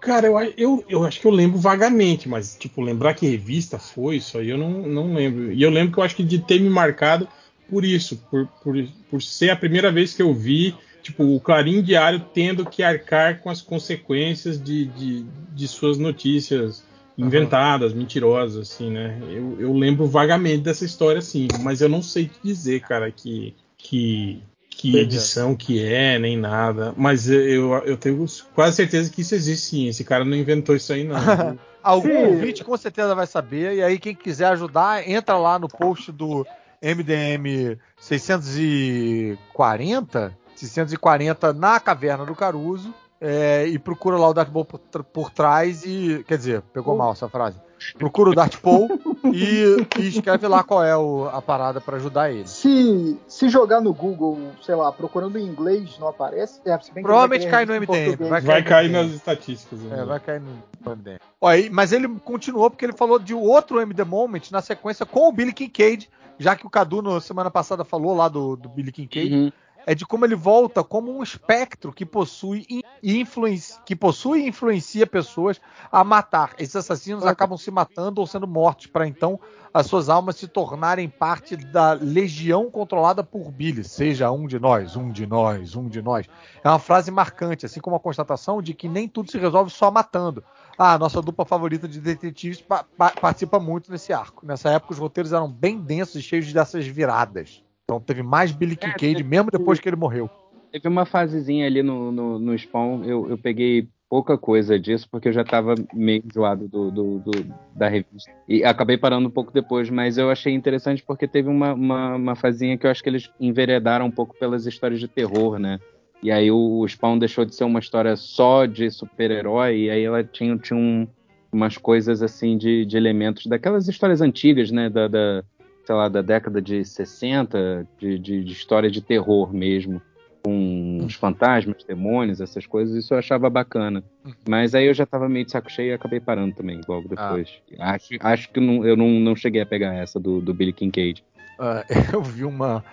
[0.00, 4.16] Cara, eu, eu, eu acho que eu lembro vagamente, mas, tipo, lembrar que revista foi
[4.16, 5.52] isso aí, eu não, não lembro.
[5.52, 7.28] E eu lembro que eu acho que de ter me marcado
[7.70, 8.74] por isso, por, por,
[9.08, 10.74] por ser a primeira vez que eu vi,
[11.08, 15.24] tipo, o Clarim Diário tendo que arcar com as consequências de, de,
[15.54, 16.84] de suas notícias
[17.16, 17.98] inventadas, uhum.
[17.98, 19.18] mentirosas, assim, né?
[19.22, 23.54] Eu, eu lembro vagamente dessa história, assim, mas eu não sei te dizer, cara, que,
[23.76, 26.92] que, que edição que é, nem nada.
[26.96, 28.24] Mas eu, eu tenho
[28.54, 29.88] quase certeza que isso existe sim.
[29.88, 31.16] Esse cara não inventou isso aí, não.
[31.82, 32.26] Algum sim.
[32.26, 33.76] ouvinte com certeza vai saber.
[33.76, 36.46] E aí, quem quiser ajudar, entra lá no post do
[36.82, 40.36] MDM 640.
[40.58, 45.84] 640 na Caverna do Caruso é, e procura lá o Darth Maul por, por, trás
[45.84, 46.24] e.
[46.26, 47.60] Quer dizer, pegou mal essa frase.
[47.96, 48.88] Procura o Darth Maul
[49.32, 52.46] e, e, escreve lá qual é o, a parada para ajudar ele.
[52.46, 56.60] Se, se jogar no Google, sei lá, procurando em inglês, não aparece.
[56.64, 58.28] É, Provavelmente cai no MDM.
[58.28, 59.80] Vai, vai cair, nas estatísticas.
[59.92, 61.18] É, vai cair no MDM.
[61.40, 65.32] Olha, mas ele continuou porque ele falou de outro MD Moment na sequência com o
[65.32, 69.34] Billy Kincaid, já que o Cadu na semana passada falou lá do, do Billy Kincaid.
[69.34, 69.52] Uhum
[69.88, 74.48] é de como ele volta como um espectro que possui e influencia, que possui e
[74.48, 75.58] influencia pessoas
[75.90, 76.52] a matar.
[76.58, 79.40] Esses assassinos acabam se matando ou sendo mortos para então
[79.72, 83.82] as suas almas se tornarem parte da legião controlada por Billy.
[83.82, 86.26] Seja um de nós, um de nós, um de nós.
[86.62, 89.90] É uma frase marcante, assim como a constatação de que nem tudo se resolve só
[89.90, 90.44] matando.
[90.76, 94.44] Ah, a nossa dupla favorita de detetives pa pa participa muito nesse arco.
[94.44, 97.66] Nessa época os roteiros eram bem densos e cheios dessas viradas.
[97.88, 100.28] Então teve mais Billy é, Kincaid, é, mesmo depois que ele morreu.
[100.70, 105.28] Teve uma fasezinha ali no, no, no Spawn, eu, eu peguei pouca coisa disso, porque
[105.28, 107.30] eu já estava meio enjoado do, do, do,
[107.74, 108.30] da revista.
[108.46, 112.34] E acabei parando um pouco depois, mas eu achei interessante porque teve uma, uma, uma
[112.34, 115.80] fazinha que eu acho que eles enveredaram um pouco pelas histórias de terror, né?
[116.22, 120.04] E aí o, o Spawn deixou de ser uma história só de super-herói, e aí
[120.04, 121.08] ela tinha, tinha um,
[121.50, 124.90] umas coisas assim de, de elementos daquelas histórias antigas, né?
[124.90, 125.44] Da, da
[125.88, 130.02] sei lá, da década de 60, de, de, de história de terror mesmo,
[130.44, 134.04] com os fantasmas, demônios, essas coisas, isso eu achava bacana.
[134.22, 134.34] Uhum.
[134.46, 137.30] Mas aí eu já tava meio de saco cheio e acabei parando também, logo ah.
[137.30, 137.62] depois.
[137.78, 137.92] Ah.
[137.92, 141.24] Acho, acho que não, eu não, não cheguei a pegar essa do, do Billy Kincaid.
[141.58, 141.80] Uh,
[142.12, 142.84] eu vi uma.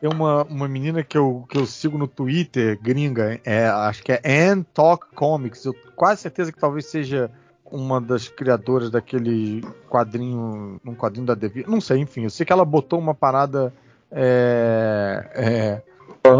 [0.00, 4.12] Tem uma, uma menina que eu, que eu sigo no Twitter, gringa, é, acho que
[4.12, 5.64] é Ann Talk Comics.
[5.64, 7.28] Eu quase certeza que talvez seja
[7.70, 12.52] uma das criadoras daquele quadrinho, um quadrinho da Devi, não sei, enfim, eu sei que
[12.52, 13.72] ela botou uma parada
[14.10, 15.82] é, é,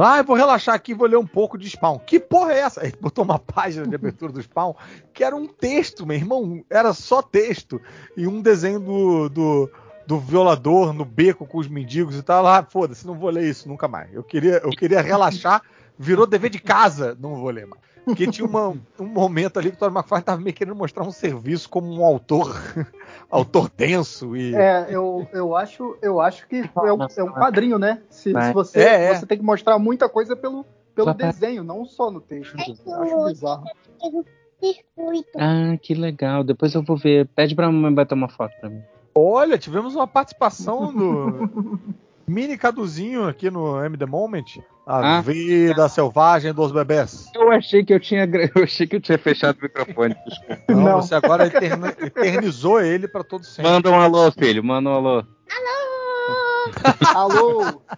[0.03, 1.98] ah, eu vou relaxar aqui vou ler um pouco de Spawn.
[1.98, 2.82] Que porra é essa?
[2.82, 4.74] Aí botou uma página de abertura do Spawn
[5.12, 6.65] que era um texto, meu irmão.
[6.69, 7.81] Era só texto.
[8.16, 9.70] E um desenho do, do,
[10.07, 12.47] do violador no beco com os mendigos e tal.
[12.47, 14.12] Ah, foda-se, não vou ler isso nunca mais.
[14.12, 15.62] Eu queria, eu queria relaxar.
[15.98, 17.82] Virou dever de casa, não vou ler mais.
[18.07, 18.69] Porque tinha uma,
[19.01, 22.05] um momento ali que o Todd McFarlane estava meio querendo mostrar um serviço como um
[22.05, 22.55] autor,
[23.28, 24.55] autor denso e.
[24.55, 28.01] É, eu, eu acho, eu acho que é um, é um quadrinho, né?
[28.09, 29.15] Se, se você, é, é.
[29.16, 30.65] você tem que mostrar muita coisa pelo,
[30.95, 32.57] pelo desenho, não só no texto.
[32.87, 33.65] Eu acho bizarro.
[35.37, 36.45] Ah, que legal.
[36.45, 37.27] Depois eu vou ver.
[37.35, 38.83] Pede pra mamãe bater uma foto pra mim.
[39.12, 41.51] Olha, tivemos uma participação do
[42.27, 44.61] mini Caduzinho aqui no M The Moment.
[44.86, 47.28] A ah, vida selvagem dos bebês.
[47.35, 48.24] Eu achei que eu tinha,
[48.55, 50.15] eu achei que eu tinha fechado o microfone.
[50.28, 50.62] Desculpa.
[50.69, 51.03] Não, Não.
[51.03, 53.70] você agora eternizou ele para todos sempre.
[53.70, 54.62] Manda um alô, filho.
[54.62, 55.24] Manda um alô.
[57.15, 57.65] Alô!
[57.65, 57.82] alô!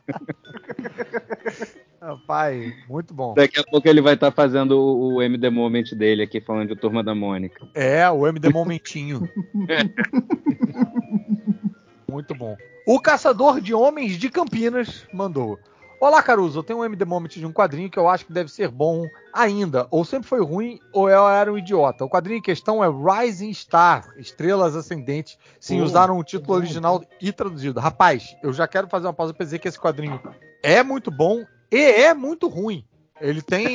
[2.27, 3.35] Pai, muito bom.
[3.35, 6.69] Daqui a pouco ele vai estar tá fazendo o, o MD Moment dele aqui, falando
[6.69, 7.69] de Turma da Mônica.
[7.75, 9.29] É, o MD Momentinho.
[12.11, 12.57] muito bom.
[12.87, 15.59] O Caçador de Homens de Campinas mandou.
[16.01, 16.61] Olá, Caruso.
[16.61, 19.05] Eu tenho um MD Moment de um quadrinho que eu acho que deve ser bom
[19.33, 19.87] ainda.
[19.91, 22.05] Ou sempre foi ruim, ou eu era um idiota.
[22.05, 25.37] O quadrinho em questão é Rising Star, Estrelas Ascendentes.
[25.61, 27.79] Sim, uh, usaram o título uh, original e traduzido.
[27.79, 30.21] Rapaz, eu já quero fazer uma pausa pra dizer que esse quadrinho
[30.63, 32.87] é muito bom e é muito ruim.
[33.21, 33.75] Ele tem.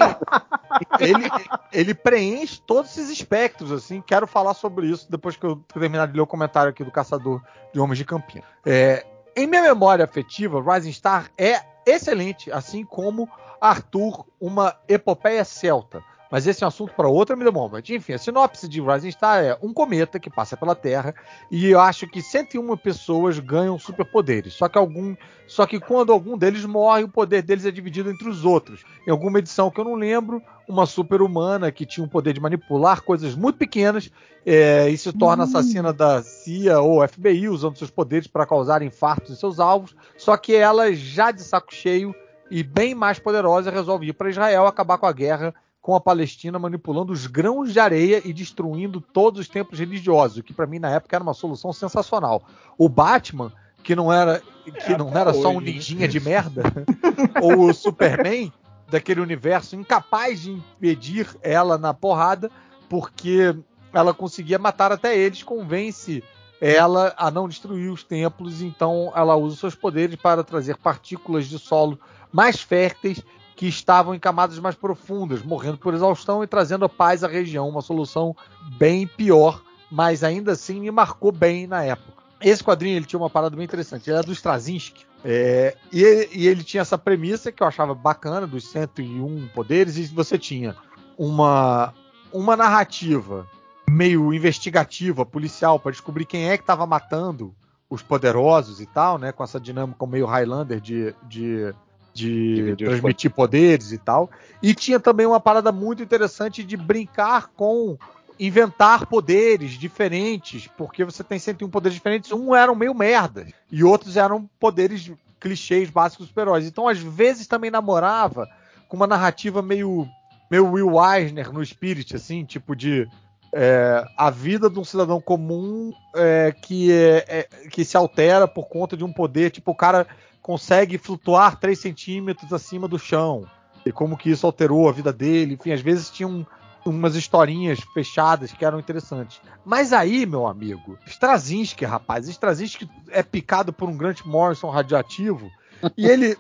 [0.99, 1.29] ele,
[1.71, 4.01] ele preenche todos esses espectros, assim.
[4.01, 7.41] Quero falar sobre isso depois que eu terminar de ler o comentário aqui do Caçador
[7.73, 8.47] de Homens de Campinas.
[8.65, 9.05] É,
[9.35, 13.29] em minha memória afetiva, Rising Star é excelente, assim como
[13.59, 16.03] Arthur, uma epopeia celta.
[16.33, 17.83] Mas esse é um assunto para outra me Moment.
[17.91, 21.13] Enfim, a sinopse de Rising Star é um cometa que passa pela Terra
[21.51, 24.55] e eu acho que 101 pessoas ganham superpoderes.
[24.55, 25.15] Só que algum,
[25.45, 28.83] só que quando algum deles morre, o poder deles é dividido entre os outros.
[29.05, 33.03] Em alguma edição que eu não lembro, uma super-humana que tinha o poder de manipular
[33.03, 34.09] coisas muito pequenas
[34.43, 39.29] é, e se torna assassina da CIA ou FBI, usando seus poderes para causar infartos
[39.29, 39.95] em seus alvos.
[40.17, 42.11] Só que ela, já de saco cheio
[42.49, 45.53] e bem mais poderosa, resolve ir para Israel acabar com a guerra
[45.83, 50.43] com a Palestina manipulando os grãos de areia e destruindo todos os templos religiosos, o
[50.43, 52.41] que para mim na época era uma solução sensacional.
[52.77, 53.51] O Batman,
[53.83, 56.63] que não era que é, não era hoje, só um ninjinha de merda,
[57.43, 58.51] ou o Superman
[58.89, 62.49] daquele universo incapaz de impedir ela na porrada,
[62.87, 63.53] porque
[63.91, 66.23] ela conseguia matar até eles, convence
[66.61, 71.59] ela a não destruir os templos, então ela usa seus poderes para trazer partículas de
[71.59, 71.99] solo
[72.31, 73.21] mais férteis
[73.55, 77.69] que estavam em camadas mais profundas, morrendo por exaustão e trazendo paz à região.
[77.69, 78.35] Uma solução
[78.77, 79.61] bem pior,
[79.91, 82.23] mas ainda assim me marcou bem na época.
[82.41, 84.09] Esse quadrinho ele tinha uma parada bem interessante.
[84.09, 85.05] Ele era do Straczynski.
[85.23, 89.97] É, e, ele, e, ele, tinha essa premissa que eu achava bacana dos 101 poderes.
[89.97, 90.75] E você tinha
[91.17, 91.93] uma,
[92.33, 93.47] uma narrativa
[93.87, 97.55] meio investigativa, policial, para descobrir quem é que estava matando
[97.89, 99.31] os poderosos e tal, né?
[99.31, 101.73] Com essa dinâmica meio Highlander de, de
[102.13, 104.29] de transmitir poderes e tal.
[104.61, 107.97] E tinha também uma parada muito interessante de brincar com
[108.39, 112.31] inventar poderes diferentes, porque você tem 101 poderes diferentes.
[112.31, 116.65] Um eram meio merda e outros eram poderes clichês básicos super-heróis.
[116.65, 118.47] Então, às vezes, também namorava
[118.87, 120.07] com uma narrativa meio,
[120.49, 123.07] meio Will Eisner no Spirit, assim, tipo de
[123.53, 128.67] é, a vida de um cidadão comum é, que, é, é que se altera por
[128.67, 129.51] conta de um poder.
[129.51, 130.07] Tipo, o cara
[130.43, 133.47] consegue flutuar 3 centímetros acima do chão.
[133.85, 135.55] E como que isso alterou a vida dele.
[135.55, 136.45] Enfim, às vezes tinha um,
[136.85, 139.41] umas historinhas fechadas que eram interessantes.
[139.65, 145.49] Mas aí, meu amigo, Straczynski, rapaz, Straczynski é picado por um Grant Morrison radioativo.
[145.97, 146.37] e ele.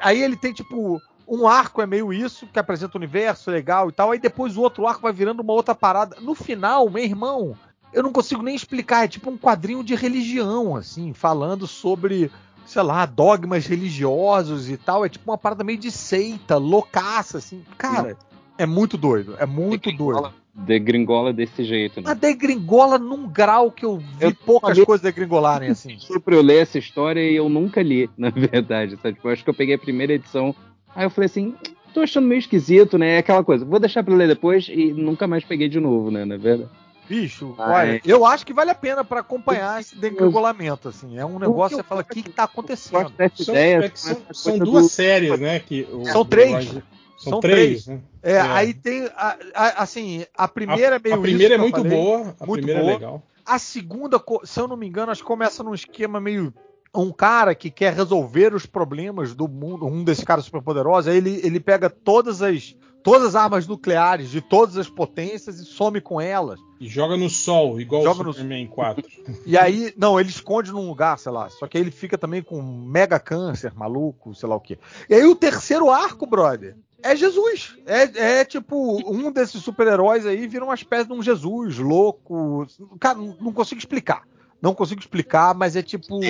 [0.00, 3.92] Aí ele tem, tipo, um arco é meio isso, que apresenta o universo legal e
[3.92, 4.10] tal.
[4.10, 6.16] Aí depois o outro arco vai virando uma outra parada.
[6.20, 7.56] No final, meu irmão,
[7.92, 9.04] eu não consigo nem explicar.
[9.04, 12.30] É tipo um quadrinho de religião, assim, falando sobre
[12.70, 15.04] sei lá, dogmas religiosos e tal.
[15.04, 17.64] É tipo uma parada meio de seita, loucaça, assim.
[17.76, 18.16] Cara,
[18.56, 19.34] é muito doido.
[19.38, 20.32] É muito doido.
[20.54, 22.10] Degringola desse jeito, né?
[22.10, 25.98] A degringola num grau que eu vi eu poucas falei, coisas degringolarem assim.
[26.00, 28.96] Sempre eu ler essa história e eu nunca li, na verdade.
[28.96, 29.14] Sabe?
[29.14, 30.54] Tipo, eu acho que eu peguei a primeira edição.
[30.94, 31.54] Aí eu falei assim,
[31.92, 33.16] tô achando meio esquisito, né?
[33.16, 36.24] É aquela coisa, vou deixar pra ler depois e nunca mais peguei de novo, né?
[36.24, 36.70] Na verdade.
[37.10, 38.00] Bicho, ah, olha, é.
[38.04, 41.18] eu acho que vale a pena para acompanhar esse degringolamento, assim.
[41.18, 43.12] É um negócio que você fala, o que, que tá acontecendo?
[43.34, 44.88] São, é são, são duas do...
[44.88, 45.58] séries, né?
[45.58, 46.66] Que o, são três.
[46.68, 46.82] São,
[47.32, 47.82] são três.
[47.82, 47.86] três.
[47.88, 48.00] Né?
[48.22, 51.60] É, é, aí tem, a, a, assim, a primeira a, é meio A primeira isso,
[51.60, 52.92] é muito falei, boa, a muito primeira é boa.
[52.92, 53.22] é legal.
[53.44, 56.54] A segunda, se eu não me engano, acho que começa num esquema meio
[56.94, 61.40] um cara que quer resolver os problemas do mundo, um desses caras superpoderosos, aí ele,
[61.44, 66.20] ele pega todas as todas as armas nucleares de todas as potências e some com
[66.20, 66.60] elas.
[66.78, 68.70] E joga no sol, igual joga o Superman no...
[68.70, 69.08] 4.
[69.46, 71.48] E aí, não, ele esconde num lugar, sei lá.
[71.48, 74.78] Só que aí ele fica também com mega câncer, maluco, sei lá o quê.
[75.08, 77.76] E aí o terceiro arco, brother, é Jesus.
[77.86, 82.66] É, é tipo, um desses super-heróis aí vira uma espécie de um Jesus louco.
[82.98, 84.22] Cara, não consigo explicar.
[84.60, 86.20] Não consigo explicar, mas é tipo.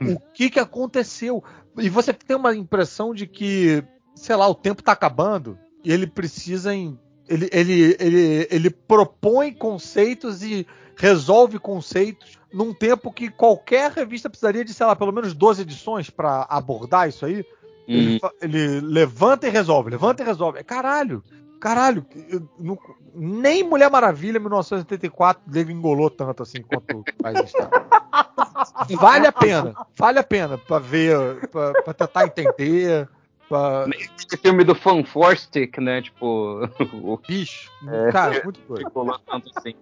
[0.00, 1.42] O que que aconteceu?
[1.78, 3.84] E você tem uma impressão de que,
[4.14, 6.98] sei lá, o tempo tá acabando e ele precisa em,
[7.28, 10.66] ele, ele, ele, ele propõe conceitos e
[10.96, 16.08] resolve conceitos num tempo que qualquer revista precisaria de, sei lá, pelo menos 12 edições
[16.08, 17.44] para abordar isso aí.
[17.88, 18.18] Uhum.
[18.40, 20.62] Ele, ele, levanta e resolve, levanta e resolve.
[20.62, 21.22] Caralho,
[21.64, 22.04] caralho,
[22.60, 22.78] não,
[23.14, 27.70] nem Mulher Maravilha 1984 engolou tanto assim quanto faz está.
[29.00, 33.08] Vale a pena, vale a pena para ver, para tentar entender.
[33.48, 33.86] Pra...
[34.18, 36.02] Esse filme do Fanforstic, né?
[36.02, 36.68] Tipo.
[37.02, 37.70] O bicho.
[37.88, 38.90] É, cara, muito doido.
[39.26, 39.74] Tanto assim.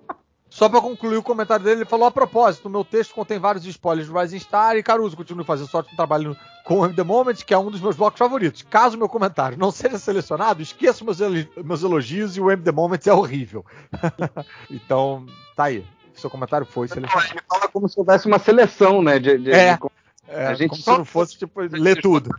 [0.52, 3.64] Só para concluir o comentário dele, ele falou: a propósito, o meu texto contém vários
[3.64, 7.54] spoilers do Rising Star e Caruso continua fazendo sorte no trabalho com The Moment, que
[7.54, 8.60] é um dos meus blocos favoritos.
[8.60, 11.20] Caso meu comentário não seja selecionado, esqueça meus,
[11.56, 13.64] meus elogios e o M The Moment é horrível.
[14.70, 15.24] então,
[15.56, 15.86] tá aí.
[16.12, 17.30] Seu comentário foi selecionado.
[17.30, 19.18] Ele fala como se houvesse uma seleção, né?
[19.18, 19.80] De, de, é, de...
[20.28, 20.92] é, a gente como só...
[20.92, 22.30] se não fosse, tipo, ler tudo.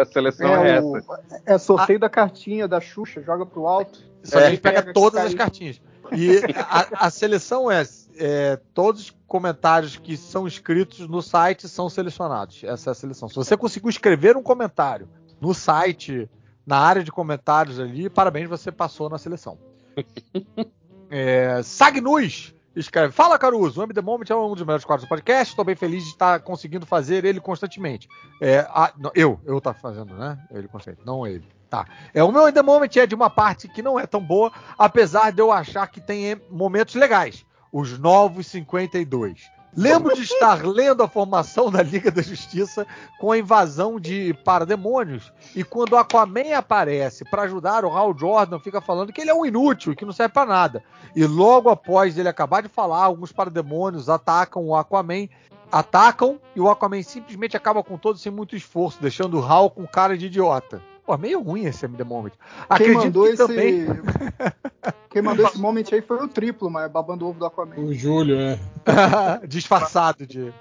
[0.00, 0.86] a seleção é, é essa.
[0.86, 0.98] O,
[1.44, 2.00] é sorteio a...
[2.00, 4.00] da cartinha da Xuxa, joga pro alto.
[4.22, 5.78] Só é, a gente pega, pega todas as cartinhas.
[6.12, 11.88] E a, a seleção é, é, todos os comentários que são escritos no site são
[11.88, 12.62] selecionados.
[12.64, 13.28] Essa é a seleção.
[13.28, 15.08] Se você conseguiu escrever um comentário
[15.40, 16.28] no site
[16.66, 18.10] na área de comentários ali.
[18.10, 19.56] Parabéns, você passou na seleção.
[21.08, 25.08] é, Sagnus escreve: Fala Caruso, o M The Moment é um dos melhores quadros do
[25.08, 25.52] podcast.
[25.52, 28.08] Estou bem feliz de estar conseguindo fazer ele constantemente.
[28.40, 30.38] É, a, não, eu, eu tá fazendo, né?
[30.50, 31.46] Ele constante, não ele.
[31.68, 31.86] Tá.
[32.14, 35.32] É, o meu The Moment é de uma parte que não é tão boa, apesar
[35.32, 37.44] de eu achar que tem momentos legais.
[37.72, 39.56] Os novos 52.
[39.76, 42.86] Lembro de estar lendo a formação da Liga da Justiça
[43.20, 48.58] com a invasão de parademônios e quando o Aquaman aparece para ajudar, o Hal Jordan
[48.58, 50.82] fica falando que ele é um inútil e que não serve para nada.
[51.14, 55.28] E logo após ele acabar de falar, alguns parademônios atacam o Aquaman,
[55.70, 59.86] atacam e o Aquaman simplesmente acaba com todos sem muito esforço, deixando o Hal com
[59.86, 60.80] cara de idiota.
[61.06, 62.32] Pô, meio ruim esse MD Moment.
[62.76, 63.46] Quem mandou, que esse...
[63.46, 63.86] também...
[65.08, 67.76] Quem mandou esse moment aí foi o triplo, mas babando o ovo do Aquaman.
[67.76, 68.58] O Júlio, é.
[69.46, 70.52] Disfarçado de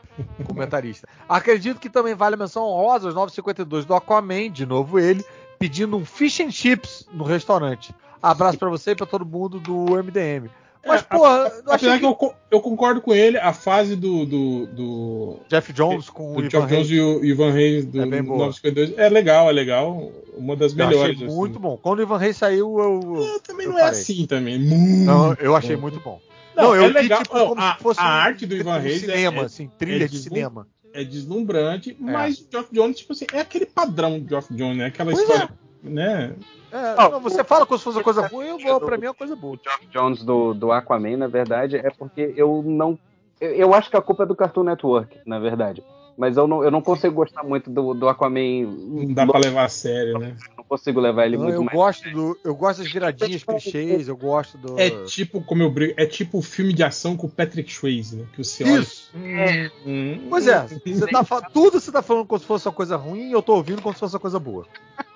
[0.48, 1.10] comentarista.
[1.28, 5.26] Acredito que também vale a menção honrosa aos 952 do Aquaman, de novo ele,
[5.60, 7.94] pedindo um fish and chips no restaurante.
[8.22, 10.50] Abraço para você e pra todo mundo do MDM.
[10.86, 12.00] Mas, é, porra, apesar que...
[12.00, 14.26] que eu, eu, concordo com ele, a fase do.
[14.26, 18.06] do, do Jeff Jones com o Ivan Jeff Jones e o Ivan Reis do é
[18.06, 20.12] 952 é legal, é legal.
[20.38, 21.16] Uma das melhores.
[21.16, 21.62] Achei muito assim.
[21.62, 21.78] bom.
[21.78, 23.24] Quando o Ivan Reis saiu, eu.
[23.24, 23.98] eu também eu não é parei.
[23.98, 24.60] é assim também.
[24.60, 26.22] Muito não, eu achei muito bom.
[26.56, 27.20] Não, não eu é legal.
[27.20, 30.08] Vi, tipo, como a, se fosse a arte do Ivan Reis cinema, é, assim, trilha
[30.08, 30.68] de cinema.
[30.94, 34.86] É deslumbrante, mas o Geoff Jones, tipo assim, é aquele padrão do Geoff Jones, né?
[34.86, 35.50] Aquela pois história,
[35.86, 36.36] né?
[36.72, 39.10] É, não, você fala como se fosse uma coisa ruim, eu vou, pra mim é
[39.10, 39.56] uma coisa boa.
[39.56, 43.00] O Geoff Jones do, do Aquaman, na verdade, é porque eu não.
[43.40, 45.84] Eu, eu, acho que a culpa é do Cartoon Network, na verdade.
[46.18, 48.66] Mas eu não, eu não consigo gostar muito do, do Aquaman.
[48.66, 50.38] Não dá pra levar a sério, né?
[50.58, 51.78] Não consigo levar ele não, muito eu mais.
[51.78, 54.80] Gosto do, eu gosto das viradinhas clichês, eu gosto do.
[54.80, 58.16] É tipo, como eu brigo, é tipo o filme de ação com o Patrick Swayze,
[58.16, 58.26] né?
[58.32, 59.12] Que você Isso.
[59.14, 59.72] olha.
[59.86, 61.24] Hum, pois é, você tá,
[61.54, 63.94] tudo você tá falando como se fosse uma coisa ruim e eu tô ouvindo como
[63.94, 64.66] se fosse uma coisa boa.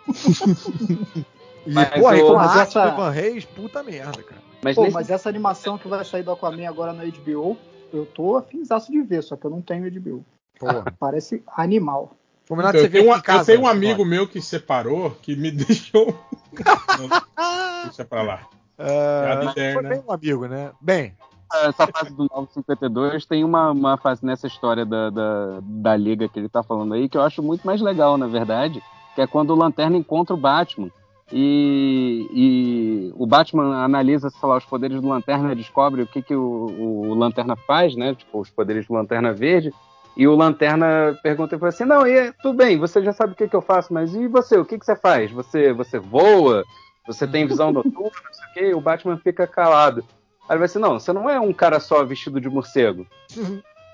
[1.66, 2.90] E, mas, pô, aí, com a arte essa...
[2.90, 4.42] do Van Reis, puta merda, cara.
[4.62, 4.94] Mas, pô, nesse...
[4.94, 7.58] mas essa animação que vai sair do Aquaman agora na HBO,
[7.94, 10.26] eu tô afinzaço de ver, só que eu não tenho HBO.
[10.60, 10.84] Porra.
[10.99, 12.11] Parece animal.
[12.52, 16.18] Então, eu, tenho um, casa, eu tenho um amigo meu que separou que me deixou.
[17.86, 18.41] deixa pra lá.
[18.80, 20.72] Uh, foi bem um amigo, né?
[20.81, 21.14] Bem.
[21.52, 26.40] Essa fase do 952 tem uma, uma fase nessa história da, da, da liga que
[26.40, 28.84] ele tá falando aí que eu acho muito mais legal, na verdade,
[29.15, 30.91] que é quando o Lanterna encontra o Batman.
[31.31, 36.36] E, e, o Batman analisa, sei lá, os poderes do Lanterna, descobre o que, que
[36.36, 38.15] o, o Lanterna faz, né?
[38.15, 39.73] Tipo, os poderes do Lanterna Verde.
[40.18, 43.36] E o Lanterna pergunta e fala assim: Não, e, tudo bem, você já sabe o
[43.36, 44.57] que, que eu faço, mas e você?
[44.57, 45.31] O que, que você faz?
[45.31, 46.64] Você, você voa?
[47.07, 48.11] Você tem visão noturna?
[48.23, 48.73] Não sei o quê?
[48.76, 50.03] O Batman fica calado.
[50.48, 53.07] Aí ele vai assim: Não, você não é um cara só vestido de morcego.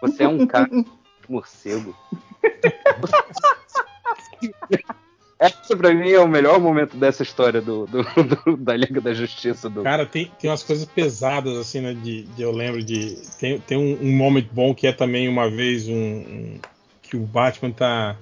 [0.01, 0.85] Você é um cara de
[1.29, 1.95] morcego.
[5.38, 9.14] Essa pra mim é o melhor momento dessa história do, do, do da Liga da
[9.14, 9.70] Justiça.
[9.70, 9.84] Do...
[9.84, 11.94] Cara, tem, tem umas coisas pesadas, assim, né?
[11.94, 13.18] De, de eu lembro de.
[13.38, 16.60] Tem, tem um, um, momento bom que é também uma vez um, um,
[17.02, 18.16] que o Batman tá,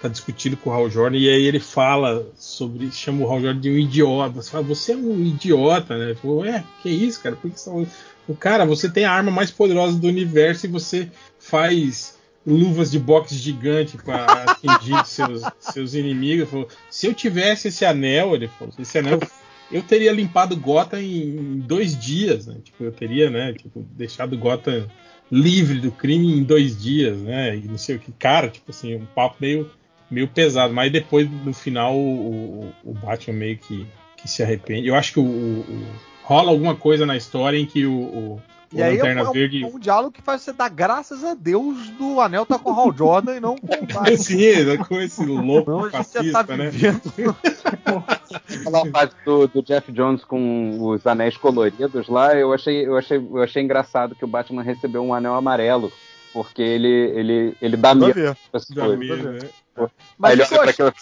[0.00, 2.92] tá discutindo com o Hal Jordan e aí ele fala sobre.
[2.92, 4.40] chama o Hal Jordan de um idiota.
[4.40, 6.16] Você fala, você é um idiota, né?
[6.46, 7.34] É, que isso, cara?
[7.34, 7.76] Por que você tá...
[8.28, 11.10] O cara, você tem a arma mais poderosa do universo e você
[11.40, 16.48] faz luvas de boxe gigante para atingir seus, seus inimigos.
[16.48, 19.20] Falou, se eu tivesse esse anel, ele falou, esse anel
[19.70, 22.56] eu teria limpado Gotham em, dois dias, né?
[22.62, 23.54] Tipo, eu teria, né?
[23.54, 24.86] Tipo, deixado Gotham
[25.30, 27.56] livre do crime em dois dias, né?
[27.56, 29.70] E não sei o que, cara, tipo assim, um papo meio,
[30.10, 30.74] meio pesado.
[30.74, 33.86] Mas depois, no final, o, o Batman meio que,
[34.16, 34.88] que se arrepende.
[34.88, 35.86] Eu acho que o, o,
[36.22, 38.38] rola alguma coisa na história em que o,
[38.72, 39.64] e aí é um, Verde...
[39.64, 42.96] um, diálogo que faz você dar graças a Deus do anel tá com o Hal
[42.96, 44.16] Jordan e não com o Batman.
[44.16, 46.70] Sim, com esse louco não, fascista, tá né?
[48.60, 53.18] Aquela parte do, do, Jeff Jones com os anéis coloridos lá, eu achei, eu, achei,
[53.18, 55.92] eu achei engraçado que o Batman recebeu um anel amarelo,
[56.32, 58.36] porque ele, ele, ele dá medo
[58.74, 59.38] Dá medo, né?
[60.18, 60.92] Mas ele olha pra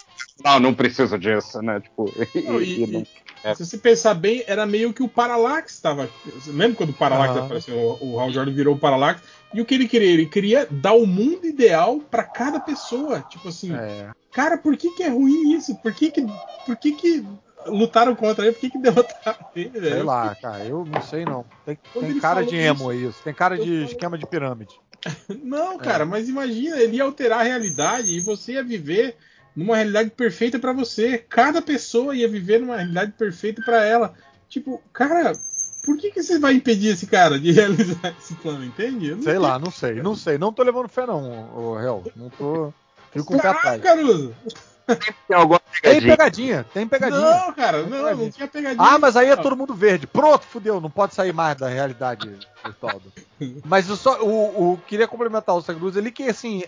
[0.43, 1.79] não, não preciso disso, né?
[1.79, 2.11] Tipo,
[2.45, 3.03] não, e, e, não...
[3.43, 3.55] É.
[3.55, 6.09] Se você pensar bem, era meio que o Parallax estava.
[6.47, 7.45] Lembra quando o Parallax ah.
[7.45, 7.75] apareceu?
[7.75, 9.21] O, o Hal Jordan virou o Parallax.
[9.53, 10.11] E o que ele queria?
[10.11, 13.21] Ele queria dar o mundo ideal para cada pessoa.
[13.29, 14.11] Tipo assim, é.
[14.31, 15.75] cara, por que, que é ruim isso?
[15.75, 16.25] Por que que,
[16.65, 17.25] por que, que
[17.65, 18.53] lutaram contra ele?
[18.53, 19.79] Por que, que derrotaram ele?
[19.79, 21.45] Sei lá, cara, eu não sei não.
[21.65, 23.09] Tem, tem cara de emo isso.
[23.09, 23.23] isso.
[23.23, 24.79] Tem cara de esquema de pirâmide.
[25.43, 26.05] Não, cara, é.
[26.05, 29.15] mas imagina, ele ia alterar a realidade e você ia viver
[29.55, 31.17] numa realidade perfeita para você.
[31.17, 34.13] Cada pessoa ia viver numa realidade perfeita para ela.
[34.49, 35.33] Tipo, cara,
[35.81, 39.21] por que, que você vai impedir esse cara de realizar esse plano, entende?
[39.23, 40.37] Sei, lá, não sei, não sei.
[40.37, 42.03] Não tô levando fé, não, o réu.
[42.15, 42.73] Não tô.
[43.11, 43.81] Fico com o pé atrás.
[43.81, 44.33] Caruso!
[45.27, 46.17] Tem alguma Tem pegadinha.
[46.17, 47.21] pegadinha, tem pegadinha.
[47.21, 48.85] Não, cara, não, não tinha pegadinha.
[48.85, 50.05] Ah, mas aí é todo mundo verde.
[50.05, 52.29] Pronto, fudeu, não pode sair mais da realidade
[52.63, 53.01] virtual.
[53.63, 56.63] Mas eu só o, o- queria complementar o Sagruz ali que assim,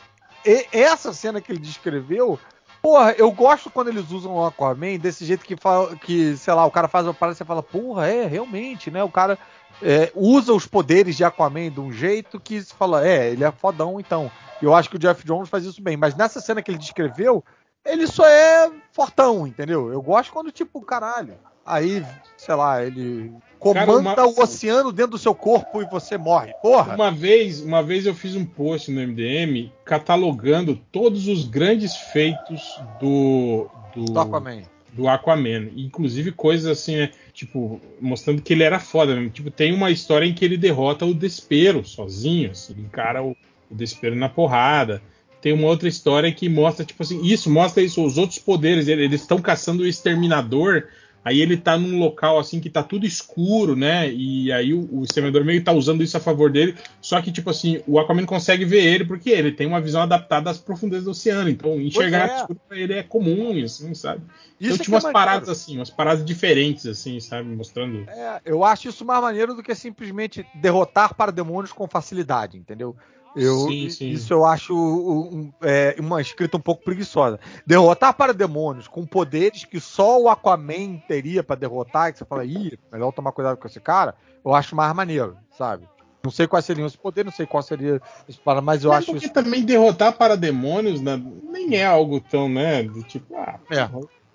[0.46, 2.40] e- essa cena que ele descreveu,
[2.84, 6.66] porra, eu gosto quando eles usam o Aquaman desse jeito que fala que, sei lá,
[6.66, 9.02] o cara faz uma parada e você fala, porra, é, realmente, né?
[9.02, 9.40] O cara
[9.82, 13.52] é, usa os poderes de Aquaman de um jeito que se fala, é, ele é
[13.54, 14.30] fodão então.
[14.62, 17.42] Eu acho que o Jeff Jones faz isso bem, mas nessa cena que ele descreveu,
[17.86, 19.92] ele só é fortão, entendeu?
[19.92, 21.36] Eu gosto quando, tipo, caralho.
[21.66, 22.04] Aí,
[22.38, 26.52] sei lá, ele comanda Cara, uma- o oceano dentro do seu corpo e você morre.
[26.62, 26.96] Porra!
[26.96, 32.62] Uma vez, uma vez eu fiz um post no MDM catalogando todos os grandes feitos
[33.00, 34.64] do do, Do Aquaman.
[34.92, 35.70] do Aquaman.
[35.78, 37.12] Inclusive coisas assim, né?
[37.32, 39.30] Tipo, mostrando que ele era foda mesmo.
[39.30, 43.38] Tipo, tem uma história em que ele derrota o Despero sozinho, assim, encara o,
[43.70, 45.00] o Despero na porrada.
[45.40, 48.88] Tem uma outra história que mostra, tipo assim, isso, mostra isso, os outros poderes.
[48.88, 50.86] ele- Eles estão caçando o exterminador.
[51.24, 54.12] Aí ele tá num local assim que tá tudo escuro, né?
[54.12, 56.76] E aí o, o exterminador meio que tá usando isso a favor dele.
[57.02, 60.50] Só que, tipo assim, o Aquaman consegue ver ele porque ele tem uma visão adaptada
[60.50, 61.50] às profundezas do oceano.
[61.50, 62.36] Então, enxergar é.
[62.38, 64.22] escuro pra ele é comum, assim, sabe?
[64.60, 65.26] Isso então é tinha é umas maneiro.
[65.26, 67.50] paradas assim, umas paradas diferentes, assim, sabe?
[67.50, 68.10] Mostrando.
[68.10, 72.96] É, eu acho isso mais maneiro do que simplesmente derrotar parademônios com facilidade, entendeu?
[73.36, 74.10] Eu, Sim, sim.
[74.10, 77.40] Isso eu acho um- é, uma escrita um pouco preguiçosa.
[77.66, 82.78] Derrotar parademônios com poderes que só o Aquaman teria pra derrotar, que você fala, ih,
[82.92, 84.16] melhor tomar cuidado com esse cara,
[84.46, 85.86] eu acho mais maneiro, sabe?
[86.24, 88.00] Não sei quais seriam os poderes, não sei qual seria
[88.30, 89.34] esse para, mas eu É acho porque isso.
[89.34, 92.84] também derrotar parademônios né, nem é algo tão, né?
[92.84, 93.90] Do tipo, ah, É.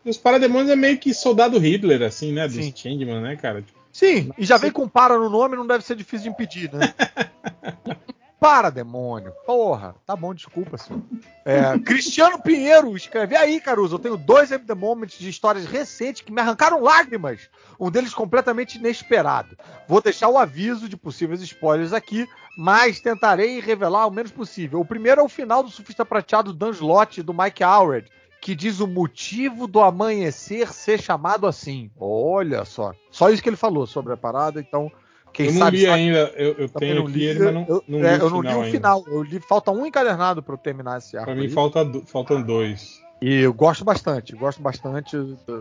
[0.05, 2.47] os parademônios é meio que soldado Hitler, assim, né?
[2.49, 2.73] Do Sim.
[2.75, 3.65] Changeman, né, cara?
[3.93, 6.93] Sim, e já vem com para no nome, não deve ser difícil de impedir, né?
[8.41, 9.33] para, demônio.
[9.45, 11.03] Porra, tá bom, desculpa, senhor.
[11.45, 13.97] É, Cristiano Pinheiro escreve aí, Caruso.
[13.97, 17.51] Eu tenho dois MD Moments de histórias recentes que me arrancaram lágrimas.
[17.81, 19.57] Um deles completamente inesperado.
[19.89, 24.81] Vou deixar o aviso de possíveis spoilers aqui, mas tentarei revelar o menos possível.
[24.81, 28.09] O primeiro é o final do Surfista Prateado Dan Slott do Mike Howard,
[28.41, 31.91] que diz o motivo do amanhecer ser chamado assim.
[31.99, 32.93] Olha só.
[33.11, 34.91] Só isso que ele falou sobre a parada, então.
[35.39, 35.95] Quem eu não sabe, li sabe.
[35.95, 38.31] ainda, eu, eu tenho aqui li, ele, mas não, eu, não é, li eu o
[38.31, 38.77] não li final o ainda.
[38.77, 39.05] final.
[39.07, 41.31] Eu li, falta um encadernado para eu terminar esse arco.
[41.31, 43.01] Pra mim falta, faltam dois.
[43.23, 45.17] E eu gosto bastante, gosto bastante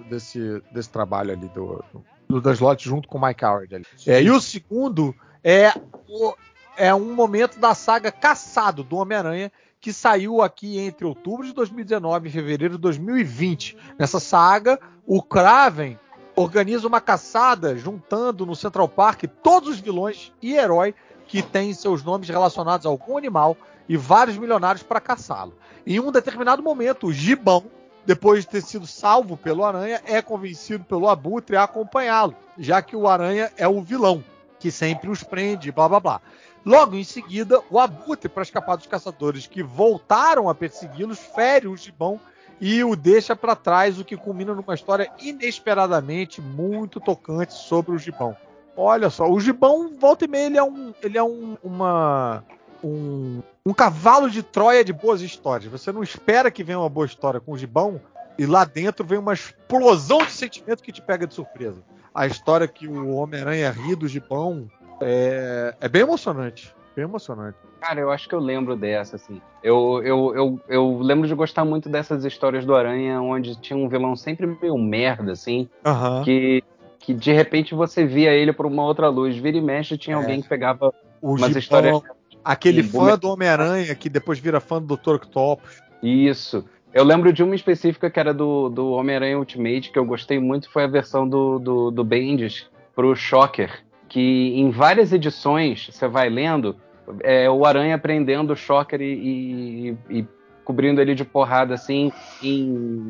[0.10, 1.84] desse, desse trabalho ali do,
[2.28, 3.86] do Dan Slott junto com o Mike Howard ali.
[4.06, 5.72] É, e o segundo é,
[6.08, 6.34] o-
[6.76, 12.28] é um momento da saga Caçado do Homem-Aranha que saiu aqui entre outubro de 2019
[12.28, 13.78] e fevereiro de 2020.
[13.98, 15.98] Nessa saga, o Kraven
[16.38, 20.94] organiza uma caçada juntando no Central Park todos os vilões e heróis
[21.26, 23.58] que têm seus nomes relacionados a algum animal
[23.90, 25.56] e vários milionários para caçá-lo.
[25.86, 27.66] Em um determinado momento, o Gibão,
[28.06, 32.96] depois de ter sido salvo pelo Aranha, é convencido pelo Abutre a acompanhá-lo, já que
[32.96, 34.24] o Aranha é o vilão,
[34.60, 36.22] que sempre os prende, blá blá blá.
[36.64, 41.76] Logo em seguida, o Abutre, para escapar dos caçadores que voltaram a persegui-los, fere o
[41.76, 42.22] Gibão
[42.60, 47.98] e o deixa para trás, o que culmina numa história inesperadamente muito tocante sobre o
[47.98, 48.36] Gibão.
[48.76, 52.44] Olha só, o Gibão, volta e meia, ele é um, ele é um, uma,
[52.84, 55.72] um, um cavalo de Troia de boas histórias.
[55.72, 58.00] Você não espera que venha uma boa história com o Gibão
[58.38, 61.82] e lá dentro vem uma explosão de sentimento que te pega de surpresa.
[62.14, 64.70] A história que o Homem-Aranha ri do Gibão
[65.02, 66.76] é, é bem emocionante.
[66.98, 67.56] Bem emocionante.
[67.80, 69.40] Cara, eu acho que eu lembro dessa, assim.
[69.62, 73.88] Eu, eu, eu, eu lembro de gostar muito dessas histórias do Aranha, onde tinha um
[73.88, 76.24] vilão sempre meio merda, assim, Aham.
[76.24, 76.64] que,
[76.98, 79.38] que de repente você via ele por uma outra luz.
[79.38, 80.20] Vira e mexe, tinha É.
[80.20, 80.92] alguém que pegava
[81.22, 82.02] O umas Gibão, histórias.
[82.44, 85.18] aquele fã do Homem-Aranha que depois vira fã do Dr.
[85.18, 85.80] Octopus.
[86.02, 86.66] Isso.
[86.92, 90.68] Eu lembro de uma específica que era do, do Homem-Aranha Ultimate, que eu gostei muito,
[90.72, 92.66] foi a versão do, do, do Bendis
[92.96, 93.84] pro Shocker.
[94.10, 96.76] Que em várias edições, você vai lendo,
[97.24, 100.28] é o Aranha prendendo o Shocker e, e- e
[100.64, 102.12] cobrindo ele de porrada, assim,
[102.44, 102.60] em,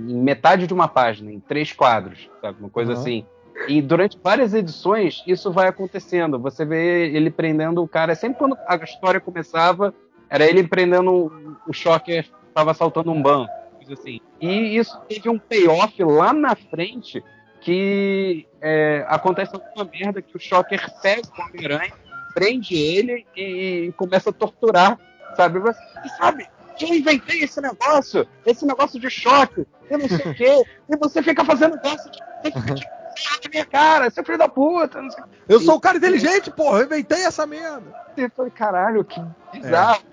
[0.09, 2.59] em metade de uma página, em três quadros, sabe?
[2.59, 2.97] Uma coisa Uhum.
[2.99, 3.25] assim.
[3.67, 6.37] E durante várias edições, isso vai acontecendo.
[6.39, 8.13] Você vê ele prendendo o cara.
[8.13, 9.91] Sempre quando a história começava,
[10.29, 11.31] era ele prendendo
[11.67, 14.19] o, Shocker estava assaltando um banco, coisa assim.
[14.39, 17.23] E isso teve um payoff lá na frente
[17.61, 21.93] que é, acontece alguma merda que o Shocker pega o Homem-Aranha,
[22.37, 24.99] prende ele e, começa a torturar,
[25.35, 25.57] sabe?
[25.57, 25.81] Você
[26.19, 26.47] sabe,
[26.79, 31.23] eu inventei esse negócio, esse negócio de choque, e não sei o quê, e você
[31.23, 32.19] fica fazendo negócio de,
[33.49, 36.81] minha cara, seu filho da puta, não sei o Eu sou um cara inteligente, porra,
[36.81, 37.91] eu inventei essa merda.
[38.15, 39.19] Eu falei, caralho, que
[39.51, 40.03] bizarro.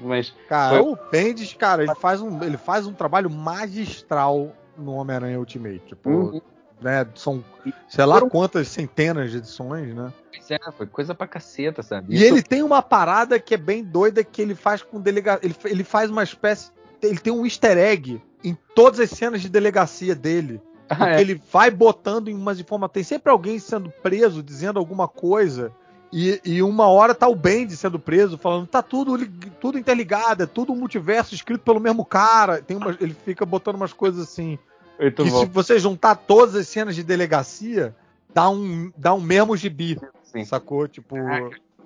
[0.00, 0.34] mas.
[0.48, 0.92] Cara, foi...
[0.92, 5.80] o Bendis, cara, ele faz, um, ele faz um trabalho magistral no Homem-Aranha Ultimate.
[5.86, 6.40] Tipo, uhum.
[6.82, 7.44] Né, são
[7.88, 10.12] sei lá quantas centenas de edições, né?
[10.50, 12.14] É, foi coisa pra caceta, sabe?
[12.14, 12.24] E Isso...
[12.26, 15.38] ele tem uma parada que é bem doida que ele faz com delega...
[15.42, 16.70] ele, ele faz uma espécie.
[17.00, 20.60] Ele tem um easter egg em todas as cenas de delegacia dele.
[20.88, 21.20] Ah, é.
[21.20, 22.92] Ele vai botando em umas informações.
[22.92, 25.72] Tem sempre alguém sendo preso, dizendo alguma coisa.
[26.12, 29.16] E, e, uma hora tá o Bend sendo preso, falando, tá tudo,
[29.58, 32.60] tudo interligado, é tudo um multiverso escrito pelo mesmo cara.
[32.60, 34.58] Tem uma, ele fica botando umas coisas assim.
[34.98, 35.40] Muito que bom.
[35.40, 37.94] se você juntar todas as cenas de delegacia,
[38.32, 39.98] dá um, dá um mesmo gibi.
[40.22, 40.44] Sim.
[40.44, 40.88] Sacou?
[40.88, 41.16] Tipo.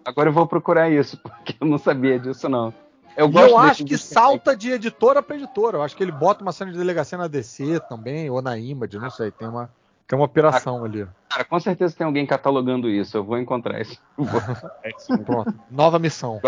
[0.05, 2.73] agora eu vou procurar isso, porque eu não sabia disso, não.
[3.17, 5.79] Eu, gosto eu acho que salta de editora para editora.
[5.79, 8.99] Eu acho que ele bota uma cena de delegacia na DC também, ou na Image,
[8.99, 9.31] não sei.
[9.31, 9.71] Tem uma,
[10.07, 11.07] tem uma operação ah, ali.
[11.31, 13.17] Cara, com certeza tem alguém catalogando isso.
[13.17, 13.99] Eu vou encontrar isso.
[15.25, 15.55] Pronto.
[15.71, 16.41] Nova missão.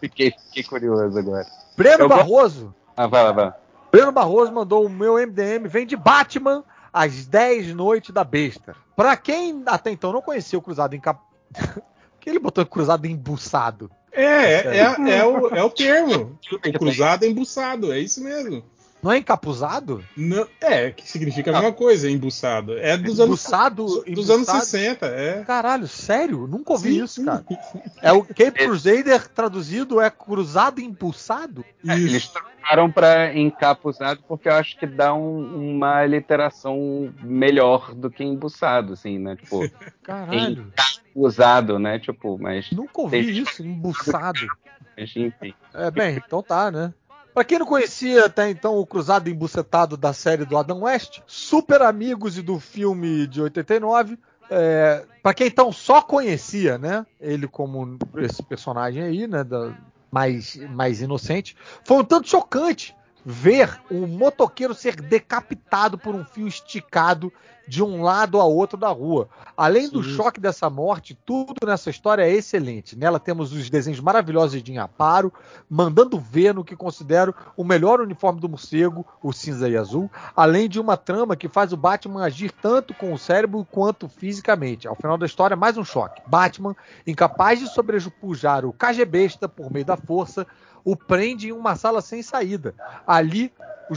[0.00, 1.46] Fiquei, fiquei curioso agora.
[1.76, 2.74] Breno eu Barroso.
[2.96, 3.52] Ah, vai lá, vai.
[3.90, 5.66] Breno Barroso mandou o meu MDM.
[5.68, 8.76] Vem de Batman às 10 noites da besta.
[8.96, 11.20] Pra quem até então não conhecia o Cruzado Encap...
[12.20, 13.90] que ele botou cruzado embuçado?
[14.12, 16.38] É, é, é, é, o, é o termo.
[16.50, 18.64] O cruzado é embuçado, é isso mesmo.
[19.02, 20.04] Não é encapuzado?
[20.16, 22.76] Não, é, que significa a mesma coisa, embuçado.
[22.78, 25.44] É dos embuçado, anos, dos anos 60, é.
[25.44, 26.46] Caralho, sério?
[26.46, 27.24] Nunca ouvi sim, isso, sim.
[27.24, 27.44] cara.
[28.02, 31.64] É o Cape Crusader traduzido é cruzado embuçado?
[31.86, 38.10] É, eles trocaram para encapuzado porque eu acho que dá um, uma literação melhor do
[38.10, 39.36] que embuçado, assim, né?
[39.36, 39.68] Tipo,
[40.02, 40.72] Caralho.
[40.72, 41.98] Encapuzado, né?
[41.98, 42.70] Tipo, mas.
[42.70, 44.40] Nunca ouvi isso, embuçado.
[44.96, 45.54] Enfim.
[45.74, 46.92] É, bem, então tá, né?
[47.38, 51.82] Pra quem não conhecia até então o Cruzado Embucetado da série do Adam West, super
[51.82, 54.18] amigos e do filme de 89,
[54.50, 59.72] é, para quem então só conhecia, né, ele como esse personagem aí, né, da,
[60.10, 62.92] mais, mais inocente, foi um tanto chocante
[63.24, 67.32] ver um motoqueiro ser decapitado por um fio esticado
[67.68, 69.28] de um lado a outro da rua.
[69.54, 69.92] Além Sim.
[69.92, 72.96] do choque dessa morte, tudo nessa história é excelente.
[72.96, 75.32] Nela temos os desenhos maravilhosos de Aparo,
[75.68, 80.68] mandando ver no que considero o melhor uniforme do morcego, o cinza e azul, além
[80.68, 84.88] de uma trama que faz o Batman agir tanto com o cérebro quanto fisicamente.
[84.88, 86.22] Ao final da história, mais um choque.
[86.26, 86.74] Batman,
[87.06, 90.46] incapaz de sobrepujar o KGBista por meio da força,
[90.90, 92.74] o prende em uma sala sem saída.
[93.06, 93.52] Ali,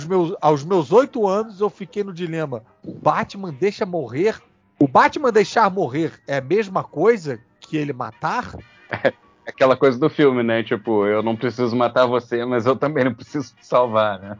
[0.06, 4.42] meus, aos meus oito anos, eu fiquei no dilema: o Batman deixa morrer?
[4.78, 8.56] O Batman deixar morrer é a mesma coisa que ele matar?
[8.90, 9.14] É,
[9.48, 10.64] aquela coisa do filme, né?
[10.64, 14.38] Tipo, eu não preciso matar você, mas eu também não preciso te salvar, né?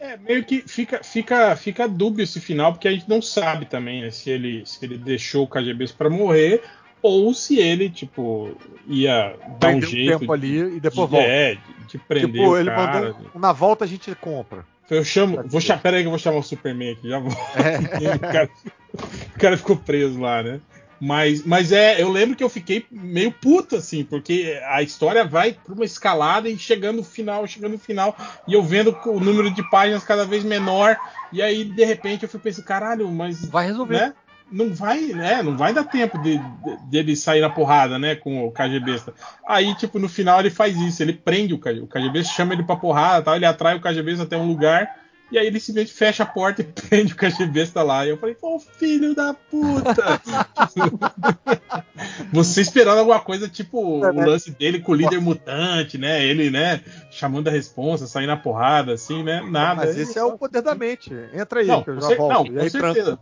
[0.00, 3.66] É, é meio que fica, fica, fica dúbio esse final, porque a gente não sabe
[3.66, 6.64] também né, se, ele, se ele deixou o KGB para morrer
[7.02, 8.56] ou se ele, tipo,
[8.86, 10.16] ia dar um jeito.
[10.16, 11.28] Um tempo de, ali e depois de, volta.
[11.28, 13.12] É, de, de prender tipo, ele cara.
[13.12, 14.64] Mandou, na volta a gente compra.
[14.88, 15.42] Eu chamo.
[15.46, 17.32] Vou, pera aí que eu vou chamar o Superman aqui, já vou.
[17.56, 18.14] É.
[18.14, 18.50] o, cara,
[18.94, 20.60] o, cara, ficou preso lá, né?
[21.00, 25.52] Mas, mas é, eu lembro que eu fiquei meio puto, assim, porque a história vai
[25.52, 28.16] pra uma escalada e chegando no final, chegando no final,
[28.48, 30.96] e eu vendo o número de páginas cada vez menor,
[31.32, 33.44] e aí, de repente, eu fui pensando, caralho, mas.
[33.44, 33.98] Vai resolver.
[33.98, 34.14] Né?
[34.50, 35.42] Não vai, né?
[35.42, 38.14] Não vai dar tempo de, de, dele sair na porrada, né?
[38.14, 39.00] Com o KGB.
[39.46, 41.80] Aí, tipo, no final ele faz isso, ele prende o KGB.
[41.80, 45.04] O KGB chama ele pra porrada, tal, ele atrai o KGB até um lugar.
[45.30, 48.06] E aí ele simplesmente fecha a porta e prende o KGB lá.
[48.06, 50.20] E eu falei, pô, filho da puta!
[52.32, 54.26] Você esperando alguma coisa, tipo, é, o né?
[54.26, 56.24] lance dele com o líder mutante, né?
[56.24, 59.42] Ele, né, chamando a responsa, saindo na porrada, assim, né?
[59.50, 59.86] Nada.
[59.86, 61.12] Mas esse é o poder da mente.
[61.32, 62.52] Entra aí, não, que eu já volto.
[62.52, 63.18] Não, com certeza.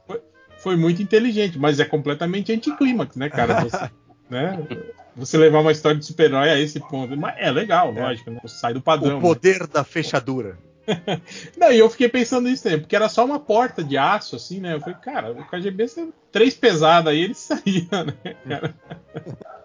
[0.65, 3.61] Foi muito inteligente, mas é completamente anticlímax, né, cara?
[3.69, 3.91] Você,
[4.31, 4.67] né?
[5.15, 7.15] Você levar uma história de super-herói a esse ponto.
[7.17, 8.01] Mas é legal, é.
[8.01, 8.41] lógico, né?
[8.47, 9.19] Sai do padrão.
[9.19, 9.69] O poder né?
[9.71, 10.59] da fechadura.
[11.57, 14.59] Não, e eu fiquei pensando nisso também, porque era só uma porta de aço, assim,
[14.59, 14.75] né?
[14.75, 15.87] Eu falei, cara, o KGB,
[16.33, 18.75] três pesadas aí, ele saía, né, cara?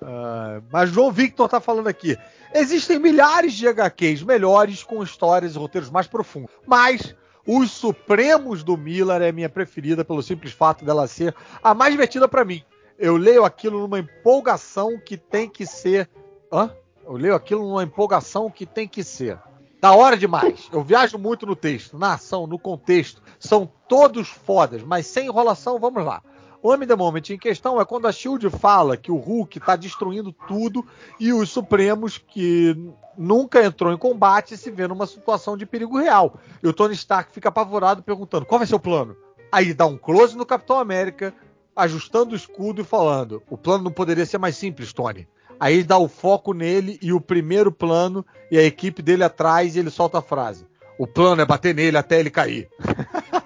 [0.01, 2.17] Uh, mas João Victor tá falando aqui.
[2.53, 6.51] Existem milhares de HQs melhores com histórias e roteiros mais profundos.
[6.65, 7.15] Mas
[7.45, 12.27] os Supremos do Miller é minha preferida pelo simples fato dela ser a mais divertida
[12.27, 12.63] para mim.
[12.97, 16.09] Eu leio aquilo numa empolgação que tem que ser.
[16.51, 16.71] Hã?
[17.05, 19.39] Eu leio aquilo numa empolgação que tem que ser.
[19.81, 20.67] Da hora demais.
[20.71, 23.21] Eu viajo muito no texto, na ação, no contexto.
[23.39, 26.21] São todos fodas, mas sem enrolação, vamos lá.
[26.61, 29.77] O Homem the Moment em questão é quando a Shield fala que o Hulk está
[29.77, 30.85] destruindo tudo
[31.17, 32.75] e os Supremos, que
[33.19, 36.39] nunca entrou em combate, se vê numa situação de perigo real.
[36.63, 39.15] E o Tony Stark fica apavorado perguntando: qual vai ser o plano?
[39.51, 41.33] Aí dá um close no Capitão América,
[41.75, 45.27] ajustando o escudo e falando: o plano não poderia ser mais simples, Tony.
[45.59, 49.79] Aí dá o foco nele e o primeiro plano e a equipe dele atrás e
[49.79, 50.65] ele solta a frase.
[50.97, 52.69] O plano é bater nele até ele cair.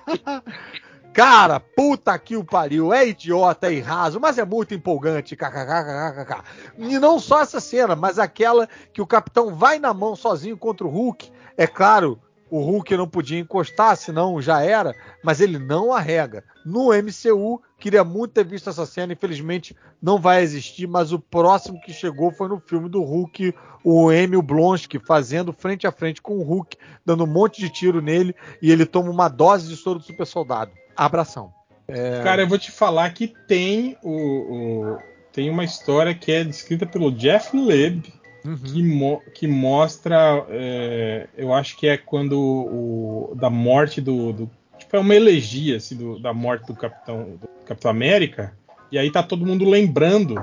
[1.14, 6.42] Cara, puta que o pariu, é idiota e raso, mas é muito empolgante, kkkkkk.
[6.76, 10.88] E não só essa cena, mas aquela que o capitão vai na mão sozinho contra
[10.88, 11.32] o Hulk.
[11.56, 12.20] É claro,
[12.50, 16.44] o Hulk não podia encostar, senão já era, mas ele não arrega.
[16.66, 21.80] No MCU, queria muito ter visto essa cena, infelizmente não vai existir, mas o próximo
[21.82, 23.54] que chegou foi no filme do Hulk,
[23.84, 26.76] o Emil Blonsky fazendo frente a frente com o Hulk,
[27.06, 30.26] dando um monte de tiro nele, e ele toma uma dose de soro do super
[30.26, 31.54] soldado abração.
[31.88, 32.22] É...
[32.24, 34.98] Cara, eu vou te falar que tem o, o,
[35.32, 38.04] tem uma história que é descrita pelo Jeff Leb
[38.46, 38.58] uhum.
[38.58, 44.52] que, mo que mostra, é, eu acho que é quando o, da morte do, do
[44.78, 48.54] tipo é uma elegia assim, do, da morte do Capitão do Capitão América.
[48.92, 50.36] E aí tá todo mundo lembrando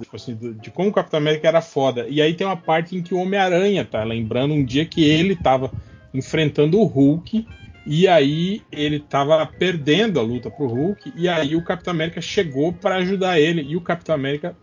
[0.00, 2.08] tipo assim, de como o Capitão América era foda.
[2.08, 5.36] E aí tem uma parte em que o Homem-Aranha tá lembrando um dia que ele
[5.36, 5.70] tava
[6.12, 7.46] enfrentando o Hulk
[7.86, 11.12] e aí ele tava perdendo a luta pro Hulk.
[11.16, 13.62] E aí o Capitão América chegou para ajudar ele.
[13.62, 14.56] E o Capitão América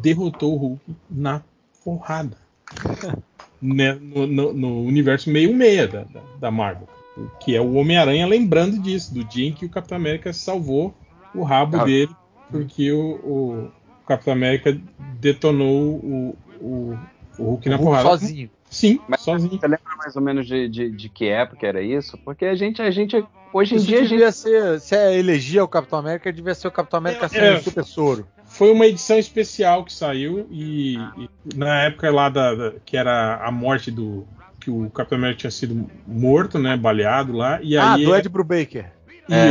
[0.00, 1.42] derrotou o Hulk na
[1.84, 2.36] porrada.
[3.62, 6.88] né, no, no, no, universo meio-meia da, da, da, Marvel.
[7.40, 10.94] Que é o Homem-Aranha lembrando disso, do dia em que o Capitão América salvou
[11.34, 11.84] o rabo ah.
[11.84, 12.14] dele,
[12.50, 13.72] porque o, o,
[14.06, 14.78] Capitão América
[15.18, 16.98] detonou o, o,
[17.38, 18.08] o Hulk na porrada.
[18.08, 18.50] Sozinho.
[18.76, 19.58] Sim, Mas sozinho.
[19.58, 22.18] Você lembra mais ou menos de, de, de, que época era isso?
[22.18, 24.02] Porque a gente, a gente hoje em isso dia.
[24.02, 24.34] Devia gente...
[24.36, 27.60] ser, se é elegia o Capitão América, devia ser o Capitão América é, sendo é,
[27.60, 28.28] super soro.
[28.44, 33.36] Foi uma edição especial que saiu e, e na época lá da, da, que era
[33.36, 34.26] a morte do
[34.60, 38.28] que o Capitão América tinha sido morto, né, baleado lá e ah, aí do Ed
[38.28, 38.92] Brubaker.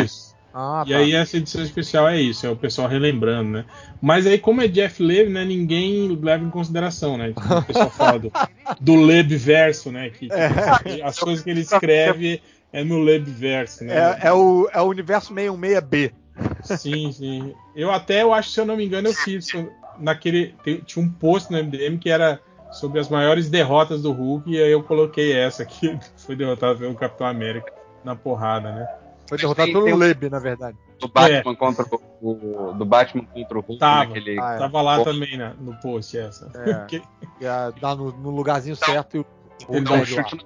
[0.04, 0.35] Isso.
[0.57, 0.99] Ah, e tá.
[0.99, 3.65] aí essa edição especial é isso, é o pessoal relembrando, né?
[4.02, 7.34] Mas aí como é Jeff Leb, né, ninguém leva em consideração, né?
[7.34, 8.32] Tipo, o pessoal fala do,
[8.80, 10.10] do Leb verso, né?
[10.10, 11.02] Que, tipo, é.
[11.03, 12.41] as coisas que ele escreve
[12.72, 13.95] é no Leb verso, né?
[13.98, 16.14] É, é, o, é o universo 616B.
[16.64, 17.53] Sim, sim.
[17.76, 19.49] Eu até, eu acho, se eu não me engano, eu fiz
[19.99, 20.56] naquele.
[20.86, 22.40] Tinha um post no MDM que era
[22.72, 26.95] sobre as maiores derrotas do Hulk, e aí eu coloquei essa aqui, foi derrotado pelo
[26.95, 27.73] Capitão América
[28.06, 28.88] na porrada, né?
[29.28, 29.98] Foi derrotado pelo um...
[29.98, 30.78] Leb, na verdade.
[31.00, 31.56] Do Batman é.
[31.56, 31.86] contra
[32.22, 34.40] o, do Batman contra o Hulk tava, naquele.
[34.40, 34.58] Ah, é.
[34.60, 35.12] Tava lá post.
[35.12, 36.52] também né, no post essa.
[36.56, 36.86] É.
[36.86, 37.02] que...
[37.82, 40.40] Dá no, no, lugarzinho certo e o, Hulk perde o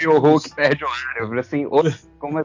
[0.00, 1.16] E o Hulk perde o ar.
[1.18, 1.66] Eu falei assim,
[2.18, 2.44] como é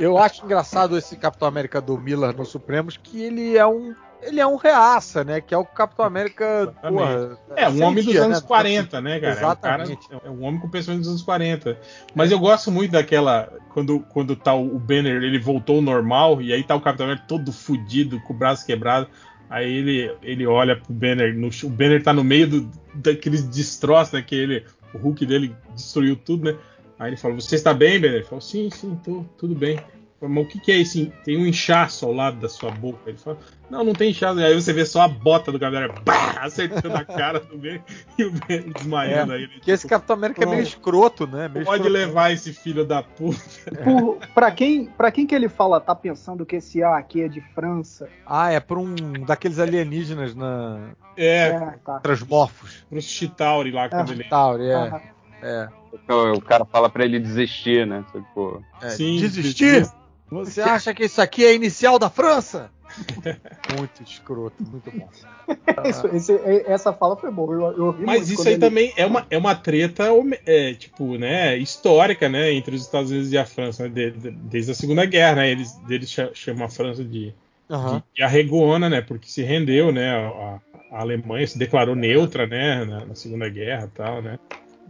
[0.00, 3.94] eu acho engraçado esse Capitão América do Miller no Supremos, que ele é um.
[4.22, 5.40] Ele é um reaça, né?
[5.40, 6.72] Que é o Capitão América.
[6.80, 8.46] Porra, é, um homem dos anos né?
[8.46, 9.32] 40, né, cara?
[9.32, 9.90] Exatamente.
[10.10, 11.78] É um, cara, é um homem com pessoas dos anos 40.
[12.14, 13.52] Mas eu gosto muito daquela.
[13.74, 17.26] Quando, quando tá o Banner, ele voltou ao normal, e aí tá o Capitão América
[17.26, 19.08] todo fudido, com o braço quebrado.
[19.50, 24.14] Aí ele, ele olha pro Banner, no, o Banner tá no meio do, daqueles destroços,
[24.14, 24.22] né?
[24.22, 26.58] Que ele, o Hulk dele destruiu tudo, né?
[26.98, 28.18] Aí ele falou: Você está bem, Benner?
[28.18, 29.80] Ele falou: Sim, sim, tô, tudo bem.
[30.28, 31.10] Mas o que, que é isso?
[31.24, 32.98] Tem um inchaço ao lado da sua boca.
[33.06, 33.38] Ele falou:
[33.70, 34.38] Não, não tem inchaço.
[34.38, 36.02] Aí você vê só a bota do Capitão América
[36.40, 37.82] acertando a cara do Ben
[38.18, 39.48] e o Ben desmaiando é, aí.
[39.60, 41.48] Que esse Capitão América é meio escroto, né?
[41.48, 41.92] Meio pode escroto.
[41.92, 43.40] levar esse filho da puta.
[43.82, 47.28] Por, pra, quem, pra quem que ele fala, tá pensando que esse A aqui é
[47.28, 48.08] de França?
[48.26, 48.94] Ah, é pra um
[49.26, 50.90] daqueles alienígenas na.
[51.16, 52.00] É, é tá.
[52.00, 52.84] Transmorfos.
[52.88, 54.14] Pro Chitauri lá, quando é.
[54.14, 54.24] ele.
[54.24, 54.74] Chitauri, é.
[54.74, 55.00] Aham.
[55.42, 55.68] É.
[56.08, 58.04] O cara fala para ele desistir, né?
[58.12, 59.86] Tipo, é, Sim, desistir?
[60.32, 62.70] Você acha que isso aqui é a inicial da França?
[63.76, 65.08] muito escroto, muito bom.
[65.88, 66.32] Isso, esse,
[66.66, 67.54] essa fala foi boa.
[67.54, 68.60] Eu, eu Mas isso aí ele...
[68.60, 70.04] também é uma, é uma treta,
[70.46, 74.30] é, tipo, né, histórica, né, entre os Estados Unidos e a França, né, de, de,
[74.30, 77.34] desde a Segunda Guerra, né, eles, eles chamam a França de,
[77.68, 77.96] uhum.
[77.96, 80.60] de, de arregona, né, porque se rendeu, né, a,
[80.92, 84.38] a Alemanha se declarou neutra, né, na, na Segunda Guerra e tal, né.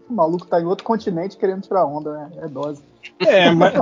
[0.09, 2.31] O maluco tá em outro continente querendo tirar onda, né?
[2.43, 2.83] É dose.
[3.19, 3.73] É, mas,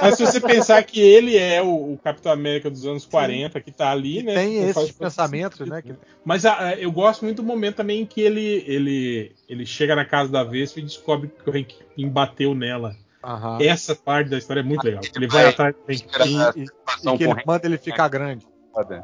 [0.00, 3.70] mas se você pensar que ele é o, o, Capitão América dos anos 40, que
[3.70, 4.34] tá ali, né?
[4.34, 5.82] Tem esses pensamentos, né?
[6.24, 9.94] Mas a, a, eu gosto muito do momento também em que ele, ele, ele chega
[9.94, 11.74] na casa da Vespa e descobre que o Hank
[12.10, 12.96] bateu nela.
[13.22, 13.58] Aham.
[13.60, 15.02] Essa parte da história é muito legal.
[15.14, 18.46] Ele vai atrás do Hank e, e, que ele manda ele ficar grande.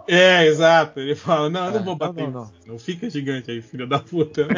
[0.07, 1.01] É, exato.
[1.01, 2.25] Ele fala: Não, eu não é, vou bater.
[2.25, 2.53] Não, não, não.
[2.67, 4.47] não, fica gigante aí, filho da puta.
[4.47, 4.55] Né?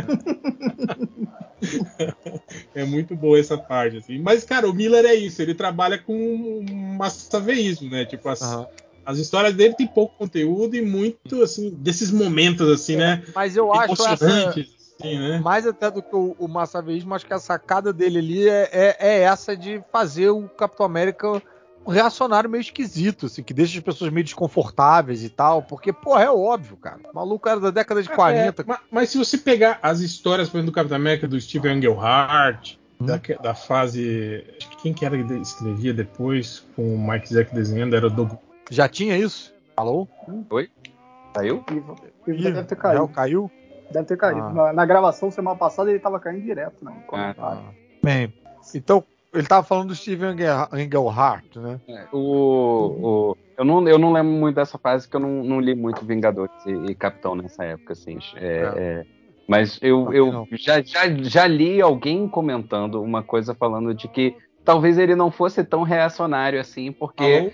[2.75, 4.19] é muito boa essa parte, assim.
[4.21, 6.65] Mas, cara, o Miller é isso, ele trabalha com
[6.97, 8.05] massaveísmo, né?
[8.05, 8.67] Tipo, as, uhum.
[9.05, 13.23] as histórias dele tem pouco conteúdo e muito, assim, desses momentos, assim, né?
[13.35, 14.53] Mas eu acho essa...
[15.01, 15.39] Sim, né?
[15.39, 18.97] Mais até do que o, o massaveísmo, acho que a sacada dele ali é, é,
[18.99, 21.43] é, essa de fazer o Capitão América
[21.87, 26.25] um reacionário meio esquisito, assim, que deixa as pessoas meio desconfortáveis e tal, porque, porra,
[26.25, 27.01] é óbvio, cara.
[27.13, 28.63] O maluco era da década de 40.
[28.63, 31.73] É, mas, mas, se você pegar as histórias, por exemplo, do Capitão América, do Steve
[31.73, 33.07] Engelhart, hum.
[33.07, 34.45] da, da, fase.
[34.83, 38.33] Quem que era que escrevia depois, com o Mike Zack desenhando, era o Doug.
[38.71, 39.53] Já tinha isso?
[39.77, 40.07] Alô?
[40.51, 40.71] Oi?
[41.35, 41.65] Caiu?
[41.71, 41.97] Ivo.
[42.27, 43.09] Ivo deve ter caído.
[43.09, 43.51] caiu?
[43.91, 44.41] Deve ter caído.
[44.41, 44.53] Ah.
[44.53, 46.93] Na, na, gravação semana passada ele tava caindo direto, né?
[47.13, 47.59] Ah,
[48.03, 48.33] Bem,
[48.75, 51.81] então ele tava falando do Steven Engelhart, né?
[51.89, 55.61] É, o, o, eu, não, eu não lembro muito dessa fase, que eu não, não
[55.61, 58.19] li muito Vingadores e, e, Capitão nessa época, assim.
[58.37, 58.83] É, é.
[58.83, 59.07] é
[59.51, 64.97] mas eu, eu já, já, já li alguém comentando uma coisa falando de que talvez
[64.97, 67.53] ele não fosse tão reacionário assim, porque.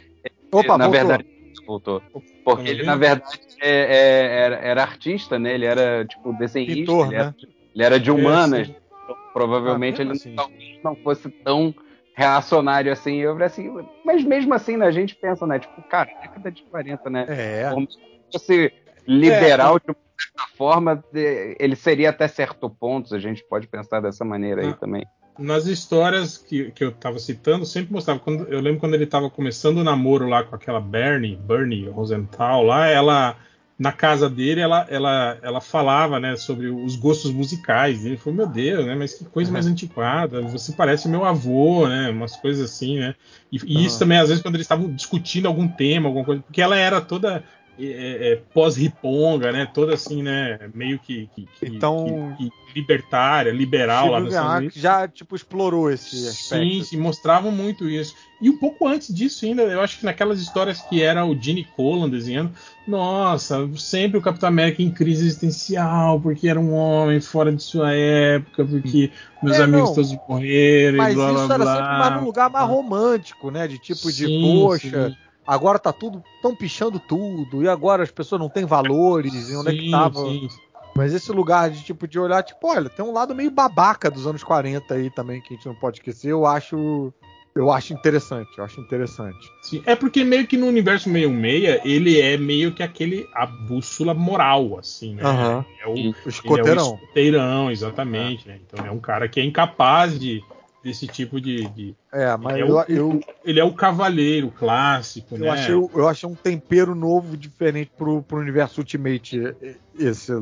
[0.53, 0.91] Opa, na voltou.
[0.91, 1.27] verdade.
[1.67, 2.03] Voltou.
[2.45, 5.55] Porque ele, na verdade, é, é, era, era, artista, né?
[5.55, 6.75] Ele era, tipo, desenhista.
[6.75, 7.23] Pintor, ele, né?
[7.23, 7.35] era,
[7.75, 8.71] ele, era, de humanas.
[9.07, 10.35] Então, provavelmente ah, ele assim.
[10.35, 11.73] talvez não fosse tão
[12.15, 13.19] reacionário assim.
[13.19, 13.73] Eu assim,
[14.05, 15.61] mas mesmo assim, né, a gente pensa, né?
[15.61, 17.27] Tipo, cara, década de 40, né?
[17.29, 17.71] É.
[17.73, 17.99] Como se
[18.33, 18.73] fosse
[19.07, 19.81] liberal é.
[19.81, 24.63] de uma certa forma, ele seria até certo ponto, a gente pode pensar dessa maneira
[24.63, 24.75] aí ah.
[24.75, 25.07] também
[25.39, 28.19] nas histórias que, que eu estava citando, sempre mostrava.
[28.21, 32.63] Quando, eu lembro quando ele estava começando o namoro lá com aquela Bernie, Bernie Rosenthal
[32.63, 33.37] lá, ela
[33.79, 38.05] na casa dele ela, ela, ela falava né, sobre os gostos musicais.
[38.05, 41.87] E ele falou, meu Deus, né, mas que coisa mais antiquada, você parece meu avô,
[41.87, 42.09] né?
[42.11, 43.15] Umas coisas assim, né?
[43.53, 46.63] E, e isso também, às vezes, quando eles estavam discutindo algum tema, alguma coisa, porque
[46.63, 47.45] ela era toda
[47.79, 49.67] é, é, pós-riponga, né?
[49.73, 50.59] Toda assim, né?
[50.75, 56.65] Meio que, que, então, que, que libertária, liberal lá Estados Já, tipo, explorou esse aspecto.
[56.65, 58.15] Sim, sim, mostravam muito isso.
[58.41, 61.65] E um pouco antes disso ainda, eu acho que naquelas histórias que era o Gene
[61.65, 62.53] Colan desenhando,
[62.87, 67.93] nossa, sempre o Capitão América em crise existencial, porque era um homem fora de sua
[67.93, 69.11] época, porque
[69.43, 69.95] meus é, amigos não.
[69.95, 71.77] todos morreram, Mas blá, isso blá, era blá.
[71.77, 73.67] sempre mais num lugar mais romântico, né?
[73.67, 75.17] De tipo de, Sim, poxa, sim.
[75.47, 79.71] Agora tá tudo, tão pichando tudo, e agora as pessoas não têm valores, e onde
[79.71, 80.25] é que Sim, tava.
[80.25, 80.49] sim.
[80.97, 84.27] Mas esse lugar de tipo de olhar, tipo, olha, tem um lado meio babaca dos
[84.27, 86.31] anos 40 aí também que a gente não pode esquecer.
[86.31, 87.13] Eu acho,
[87.55, 89.53] eu acho interessante, eu acho interessante.
[89.61, 94.15] Sim, é porque meio que no universo 66 ele é meio que aquele a bússola
[94.15, 95.23] moral, assim, né?
[95.23, 95.65] Aham.
[95.83, 96.87] É o, O escoteirão.
[96.87, 98.49] é o escoteirão, exatamente.
[98.49, 98.59] Né?
[98.67, 100.43] Então é um cara que é incapaz de
[100.87, 101.67] desse tipo de.
[101.69, 105.49] de- É, mas ele, é o, eu, ele é o cavaleiro clássico, eu né?
[105.51, 109.55] achei, eu achei um tempero novo, diferente pro, pro universo Ultimate
[109.99, 110.33] esse,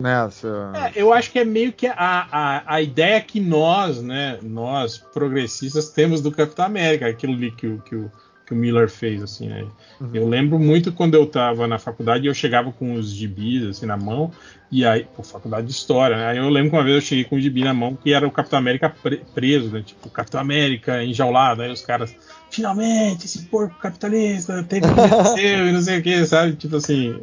[0.00, 0.26] né?
[0.26, 0.72] Essa...
[0.74, 4.98] É, eu acho que é meio que a, a, a ideia que nós, né, nós
[4.98, 8.10] progressistas temos do Capitão América, aquilo ali que, que, o,
[8.46, 9.66] que o Miller fez, assim, né?
[10.00, 10.10] Uhum.
[10.12, 13.96] Eu lembro muito quando eu estava na faculdade eu chegava com os gibis, assim, na
[13.96, 14.30] mão,
[14.70, 16.26] e aí, pô, faculdade de história, né?
[16.26, 18.26] Aí eu lembro que uma vez eu cheguei com um gibi na mão que era
[18.26, 19.82] o Capitão América pre- preso, né?
[19.82, 22.14] Tipo, o Capitão América enjaulado, aí os caras,
[22.50, 26.56] finalmente, esse porco capitalista tem que vencer e não sei o que, sabe?
[26.56, 27.20] Tipo assim,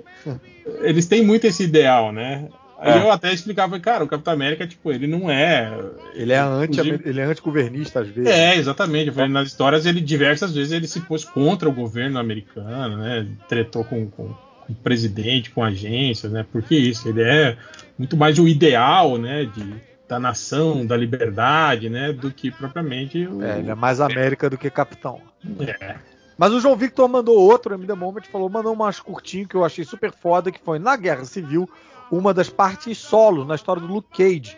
[0.81, 2.49] eles têm muito esse ideal, né?
[2.83, 3.03] Aí É.
[3.03, 5.71] eu até explicava, cara, o Capitão América, tipo, ele não é.
[6.15, 8.27] Ele é anti, Inclusive- ele é antigovernista às vezes.
[8.31, 9.09] É, exatamente.
[9.09, 13.27] Eu falei, nas histórias, ele diversas vezes ele se pôs contra o governo americano, né?
[13.47, 16.43] Tretou com, com, com o presidente, com agências, né?
[16.51, 17.55] Porque isso, ele é
[17.99, 19.45] muito mais o ideal, né?
[19.45, 19.75] De,
[20.09, 22.11] da nação, da liberdade, né?
[22.11, 23.43] Do que propriamente o.
[23.43, 25.21] É, ele é mais América do que Capitão.
[25.59, 25.95] É.
[26.37, 29.63] Mas o João Victor mandou outro, me The Moment, falou, mandou umas curtinho que eu
[29.63, 31.69] achei super foda, que foi na Guerra Civil,
[32.11, 34.57] uma das partes solo na história do Luke Cage.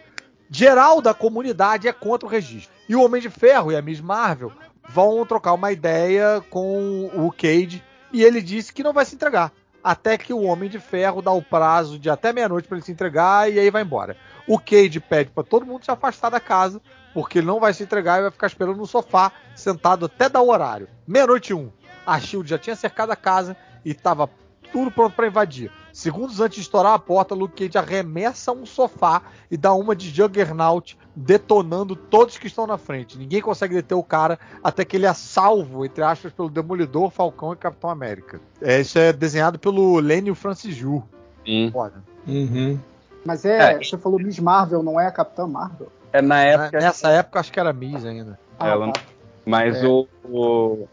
[0.49, 2.73] Geral da comunidade é contra o registro.
[2.89, 4.51] E o Homem de Ferro e a Miss Marvel
[4.89, 9.51] vão trocar uma ideia com o Cage e ele disse que não vai se entregar.
[9.84, 12.91] Até que o Homem de Ferro dá o prazo de até meia-noite para ele se
[12.91, 14.17] entregar e aí vai embora.
[14.47, 16.81] O Cage pede para todo mundo se afastar da casa,
[17.13, 20.41] porque ele não vai se entregar e vai ficar esperando no sofá, sentado até dar
[20.41, 20.88] o horário.
[21.05, 21.71] Meia-noite um.
[22.05, 24.30] A Shield já tinha cercado a casa e estava
[24.71, 25.71] tudo pronto para invadir.
[25.94, 29.22] Segundos antes de estourar a porta, Luke Cage arremessa um sofá
[29.52, 33.15] e dá uma de Juggernaut, detonando todos que estão na frente.
[33.15, 37.53] Ninguém consegue deter o cara até que ele é salvo, entre aspas, pelo Demolidor, Falcão
[37.53, 38.41] e Capitão América.
[38.60, 41.03] É, isso é desenhado pelo Lênio Francis Ju.
[41.45, 41.70] Sim.
[41.72, 42.03] Foda.
[42.28, 42.80] Uhum.
[43.24, 43.78] Mas é, É.
[43.84, 45.91] você falou Miss Marvel, não é a Capitã Marvel?
[46.11, 46.80] É na época.
[46.80, 48.40] Nessa época, acho que era Miss ainda.
[48.60, 49.02] Ah, Ela- tá.
[49.45, 49.86] Mas É.
[49.86, 50.88] o- o-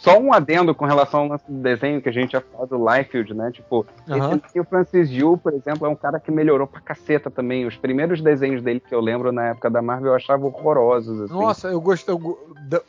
[0.00, 2.76] Só um adendo com relação ao lance do desenho que a gente já falou do
[2.90, 3.50] Liefeld, né?
[3.50, 4.40] Tipo, Aham.
[4.46, 7.66] esse, o Francis Yu, por exemplo, é um cara que melhorou pra caceta também.
[7.66, 11.22] Os primeiros desenhos dele que eu lembro na época da Marvel eu achava horrorosos.
[11.22, 11.32] Assim.
[11.32, 12.14] Nossa, eu gostei.
[12.14, 12.20] eu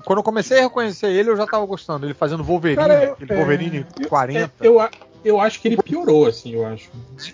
[0.06, 2.06] quando eu comecei a reconhecer ele, eu já tava gostando.
[2.06, 4.52] Ele fazendo Wolverine, Cara, eu- aquele é, Wolverine 40.
[4.64, 4.90] É, eu, a-
[5.26, 6.90] eu acho que ele piorou, assim, eu acho.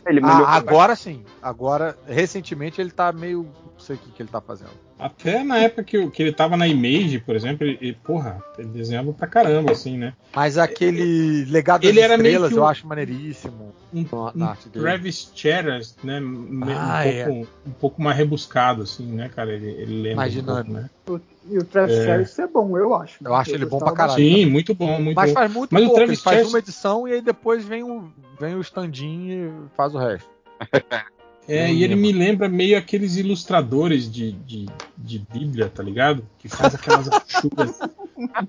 [0.07, 1.23] Ele Ah, agora sim.
[1.41, 3.47] Agora, recentemente, ele tá meio
[3.83, 4.71] sei o que, que ele tá fazendo.
[4.97, 8.69] Até na época que, que ele tava na Image, por exemplo, ele, ele, porra, ele
[8.69, 10.13] desenhava pra caramba, assim, né?
[10.35, 13.73] Mas aquele legado das Ele era meio estrelas eu um- acho maneiríssimo.
[13.93, 14.83] Um, Na- na um arte dele.
[14.85, 16.19] Travis Cheras, né?
[16.19, 19.51] Ah, um, pouco, um pouco mais rebuscado, assim, né, cara?
[19.53, 20.15] Ele, ele lembra.
[20.17, 20.73] Mais um pouco, dinâmico.
[20.73, 21.21] né?
[21.51, 22.05] E o Travis É.
[22.05, 23.17] Harris é bom, eu acho.
[23.23, 24.15] Eu acho ele bom pra caralho.
[24.17, 25.35] Sim, muito bom, muito Mas bom.
[25.35, 27.83] faz muito Mas o pouco, ele Travis faz Chess- uma edição e aí depois vem
[27.83, 30.29] o, vem o stand-in e faz o resto.
[31.47, 34.65] É, e ele me lembra meio aqueles ilustradores de, de,
[34.97, 36.25] de Bíblia, tá ligado?
[36.39, 37.77] Que faz aquelas achuras.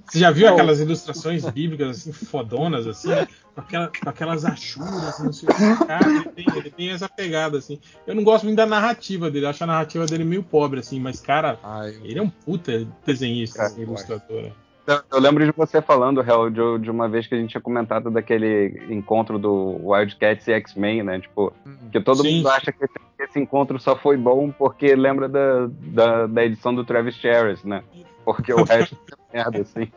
[0.06, 0.52] Você já viu Não.
[0.54, 3.26] aquelas ilustrações bíblicas, assim, fodonas, assim, né?
[3.54, 5.86] com, aquela- com aquelas achuras, não sei o que.
[5.86, 7.80] Cara, ele tem, ele tem essa pegada, assim.
[8.06, 11.18] Eu não gosto muito da narrativa dele, acho a narrativa dele meio pobre, assim, mas,
[11.20, 14.50] cara, Ai, ele é um puta desenhista, É, assim, ilustrador.
[14.86, 18.10] Eu, lembro de você falando, Hel, de, de uma vez que a gente tinha comentado
[18.10, 21.20] daquele encontro do Wildcats e X-Men, né?
[21.20, 21.54] Tipo,
[21.90, 22.36] que todo Sim.
[22.36, 22.84] mundo acha que
[23.18, 27.82] esse, encontro só foi bom porque lembra da, da, da edição do Travis Charris, né?
[28.24, 28.96] Porque o resto
[29.32, 29.90] é merda, assim.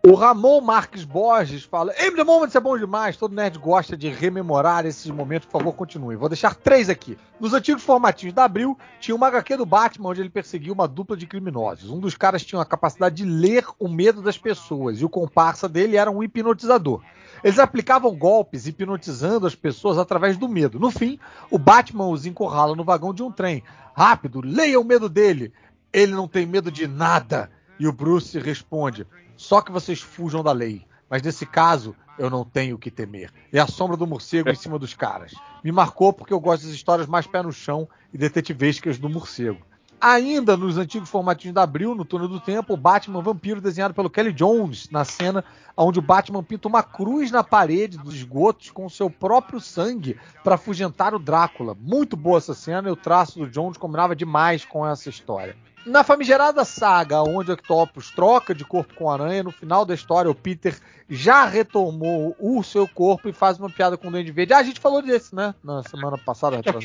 [0.00, 3.16] O Ramon Marques Borges fala: Aim the Moments é bom demais.
[3.16, 5.48] Todo nerd gosta de rememorar esses momentos.
[5.48, 6.14] Por favor, continue.
[6.14, 7.18] Vou deixar três aqui.
[7.40, 11.16] Nos antigos formatinhos da Abril, tinha uma HQ do Batman onde ele perseguia uma dupla
[11.16, 11.90] de criminosos.
[11.90, 15.68] Um dos caras tinha a capacidade de ler o medo das pessoas e o comparsa
[15.68, 17.02] dele era um hipnotizador.
[17.42, 20.78] Eles aplicavam golpes hipnotizando as pessoas através do medo.
[20.78, 21.18] No fim,
[21.50, 23.64] o Batman os encurrala no vagão de um trem.
[23.94, 25.52] Rápido, leia o medo dele.
[25.92, 27.50] Ele não tem medo de nada.
[27.80, 29.04] E o Bruce responde:
[29.38, 30.84] só que vocês fujam da lei.
[31.08, 33.32] Mas nesse caso, eu não tenho o que temer.
[33.52, 35.32] É a sombra do morcego em cima dos caras.
[35.62, 39.64] Me marcou porque eu gosto das histórias mais pé no chão e detetivescas do morcego.
[40.00, 44.10] Ainda nos antigos formatinhos da Abril, no Túnel do Tempo, o Batman vampiro desenhado pelo
[44.10, 45.44] Kelly Jones, na cena
[45.76, 50.56] onde o Batman pinta uma cruz na parede dos esgotos com seu próprio sangue para
[50.56, 51.76] afugentar o Drácula.
[51.80, 55.56] Muito boa essa cena e o traço do Jones combinava demais com essa história.
[55.88, 60.30] Na famigerada saga onde o Octopus troca de corpo com aranha, no final da história
[60.30, 60.78] o Peter
[61.08, 64.52] já retomou o seu corpo e faz uma piada com o Duende Verde.
[64.52, 65.54] Ah, a gente falou desse, né?
[65.64, 66.84] Na semana passada, desses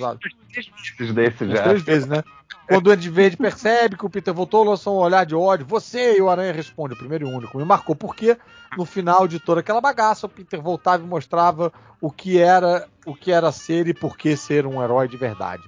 [1.50, 1.64] Umas já.
[1.64, 2.24] três vezes, né?
[2.68, 5.66] Quando o Duende Verde percebe que o Peter voltou, lançou um olhar de ódio.
[5.66, 7.58] Você e o Aranha responde, o primeiro e único.
[7.58, 8.38] Me marcou porque
[8.78, 11.72] no final de toda aquela bagaça, o Peter voltava e mostrava
[12.02, 15.64] o que era o que era ser e por que ser um herói de verdade.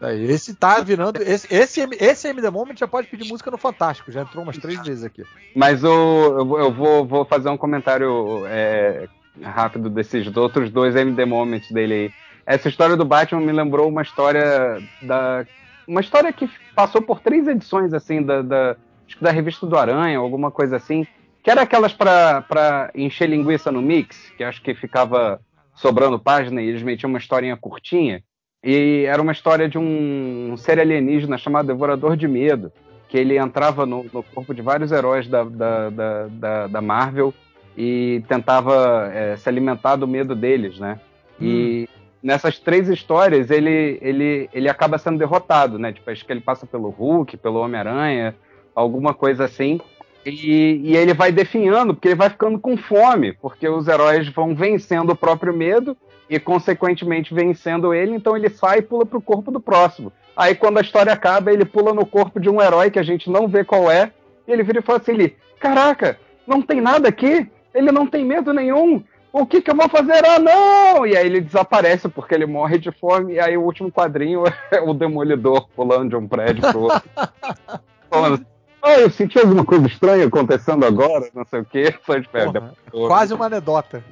[0.00, 1.22] Daí, Esse tá virando.
[1.22, 4.10] Esse, esse, esse MD Moment já pode pedir música no Fantástico.
[4.10, 5.22] Já entrou umas três vezes aqui.
[5.54, 9.06] Mas eu, vou- eu vou, vou fazer um comentário é,
[9.42, 12.12] rápido desses outros dois MD Moments dele aí.
[12.44, 15.46] Essa história do Batman me lembrou uma história da.
[15.86, 18.76] Uma história que passou por três edições, assim, da, da,
[19.20, 21.06] da revista do Aranha, alguma coisa assim.
[21.42, 25.40] Que era aquelas pra encher linguiça no mix, que acho que ficava
[25.74, 28.22] sobrando página e eles metiam uma historinha curtinha.
[28.62, 32.72] E era uma história de um ser alienígena chamado Devorador de Medo
[33.12, 37.34] que ele entrava no, no corpo de vários heróis da, da, da, da, da Marvel
[37.76, 40.98] e tentava é, se alimentar do medo deles, né?
[41.38, 41.86] E
[42.22, 45.92] nessas três histórias ele, ele, ele acaba sendo derrotado, né?
[45.92, 48.34] Tipo, acho que ele passa pelo Hulk, pelo Homem-Aranha,
[48.74, 49.78] alguma coisa assim.
[50.24, 54.54] E, e ele vai definhando, porque ele vai ficando com fome, porque os heróis vão
[54.54, 55.96] vencendo o próprio medo
[56.30, 60.12] e, consequentemente, vencendo ele, então ele sai e pula pro corpo do próximo.
[60.36, 63.28] Aí, quando a história acaba, ele pula no corpo de um herói que a gente
[63.28, 64.12] não vê qual é,
[64.46, 68.24] e ele vira e fala assim: ele, caraca, não tem nada aqui, ele não tem
[68.24, 69.02] medo nenhum.
[69.32, 70.24] O que, que eu vou fazer?
[70.26, 71.06] Ah, não!
[71.06, 73.34] E aí ele desaparece porque ele morre de fome.
[73.34, 77.02] E aí o último quadrinho é o Demolidor pulando de um prédio pro outro.
[78.10, 78.46] Falando,
[78.82, 81.94] ah, eu senti alguma coisa estranha acontecendo agora, não sei o quê.
[82.04, 82.46] Só de pé,
[82.90, 84.04] Porra, quase uma anedota.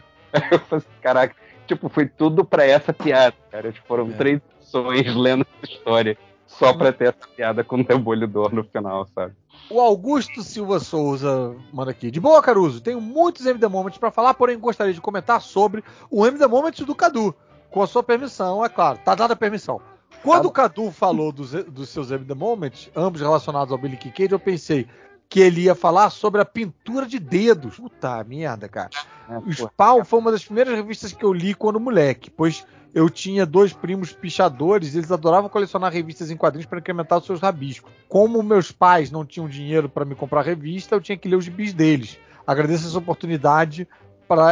[0.50, 1.34] Eu falei caraca,
[1.66, 3.72] tipo, foi tudo pra essa piada, cara.
[3.72, 4.12] Tipo, foram É.
[4.12, 6.16] três edições lendo essa história
[6.46, 9.32] só pra ter essa piada com o Demolidor no final, sabe?
[9.70, 12.10] O Augusto Silva Souza manda aqui.
[12.10, 16.26] De boa, Caruso, tenho muitos MD Moments pra falar, porém gostaria de comentar sobre o
[16.26, 17.32] MD Moments do Cadu.
[17.70, 18.98] Com a sua permissão, é claro.
[19.04, 19.80] Tá dada a permissão.
[20.22, 24.32] Quando Tá o Cadu falou dos, dos seus MD Moments, ambos relacionados ao Billy Kincaid,
[24.32, 24.86] eu pensei
[25.28, 27.76] que ele ia falar sobre a pintura de dedos.
[27.76, 28.90] Puta merda, cara.
[29.28, 33.08] É, O Spawn foi uma das primeiras revistas que eu li quando moleque, pois eu
[33.08, 37.40] tinha dois primos pichadores e eles adoravam colecionar revistas em quadrinhos para incrementar os seus
[37.40, 37.90] rabiscos.
[38.08, 41.44] Como meus pais não tinham dinheiro para me comprar revista, eu tinha que ler os
[41.44, 42.18] gibis deles.
[42.44, 43.86] Agradeço essa oportunidade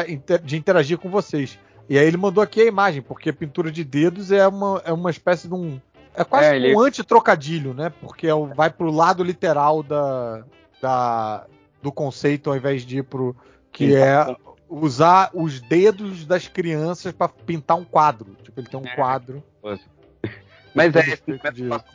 [0.09, 1.59] inter- de interagir com vocês.
[1.89, 5.11] E aí ele mandou aqui a imagem, porque pintura de dedos é uma, é uma
[5.11, 5.81] espécie de um.
[6.15, 7.91] É quase É, ele- um anti-trocadilho, né?
[8.01, 10.45] Porque é o- vai pro lado literal da,
[10.83, 11.47] da,
[11.83, 13.35] do conceito ao invés de ir pro.
[13.73, 14.37] Que é
[14.69, 18.37] usar os dedos das crianças para pintar um quadro.
[18.43, 18.95] Tipo, ele tem um É.
[18.95, 19.43] quadro.
[20.75, 21.17] Mas é,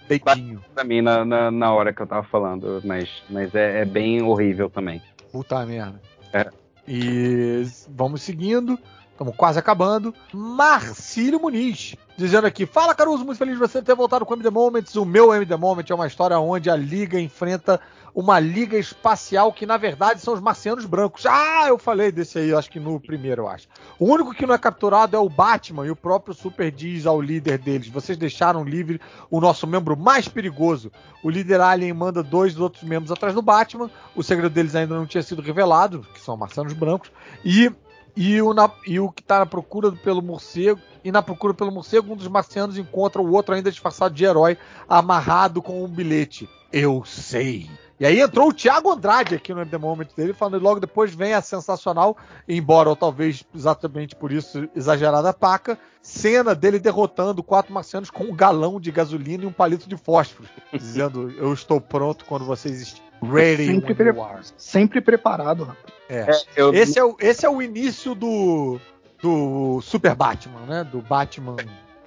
[0.08, 0.62] dedinho.
[0.74, 4.22] pra mim na, na, na hora que eu tava falando, mas, mas é, é bem
[4.22, 5.02] horrível também.
[5.32, 6.02] Puta merda.
[6.34, 6.50] É.
[6.88, 8.78] E vamos seguindo.
[9.14, 10.14] Estamos quase acabando.
[10.34, 11.96] Marcílio Muniz.
[12.18, 14.96] Dizendo aqui, fala Caruso, muito feliz de você ter voltado com o MD Moments.
[14.96, 17.80] O meu MD Moment é uma história onde a Liga enfrenta
[18.14, 21.26] uma liga espacial que na verdade são os marcianos brancos.
[21.26, 23.68] Ah, eu falei desse aí, acho que no primeiro, eu acho.
[23.98, 27.22] O único que não é capturado é o Batman e o próprio Super diz ao
[27.22, 30.92] líder deles: vocês deixaram livre o nosso membro mais perigoso.
[31.24, 33.90] O líder Alien manda dois dos outros membros atrás do Batman.
[34.16, 37.12] O segredo deles ainda não tinha sido revelado, que são marcianos brancos.
[37.44, 37.72] E
[38.16, 40.80] e o, na- e o que tá na procura pelo morcego.
[41.04, 44.58] E na procura pelo morcego, um dos marcianos encontra o outro ainda disfarçado de herói,
[44.88, 46.48] amarrado com um bilhete.
[46.72, 47.70] Eu sei.
[48.04, 51.16] E aí entrou o Thiago Andrade aqui no The Moment dele, falando e logo depois
[51.16, 57.74] vem a sensacional, embora ou talvez exatamente por isso exagerada paca, cena dele derrotando quatro
[57.74, 62.26] marcianos com um galão de gasolina e um palito de fósforo, dizendo: Eu estou pronto
[62.26, 65.94] quando vocês estiverem ready Sempre pre- you are." Sempre preparado, rapaz.
[66.10, 66.30] É.
[66.30, 68.82] É, eu, Esse é o, esse é o início do,
[69.22, 70.84] do Super Batman, né?
[70.84, 71.56] Do Batman.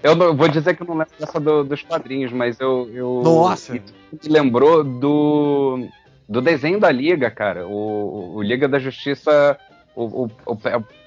[0.02, 2.89] Eu não- vou dizer que eu não lembro dessa do- dos quadrinhos, mas eu.
[2.93, 3.73] eu Nossa!
[3.74, 3.82] Me
[4.28, 5.86] lembrou do,
[6.28, 7.66] do desenho da Liga, cara.
[7.66, 9.59] O, o Liga da Justiça.
[9.94, 10.59] O, o- o-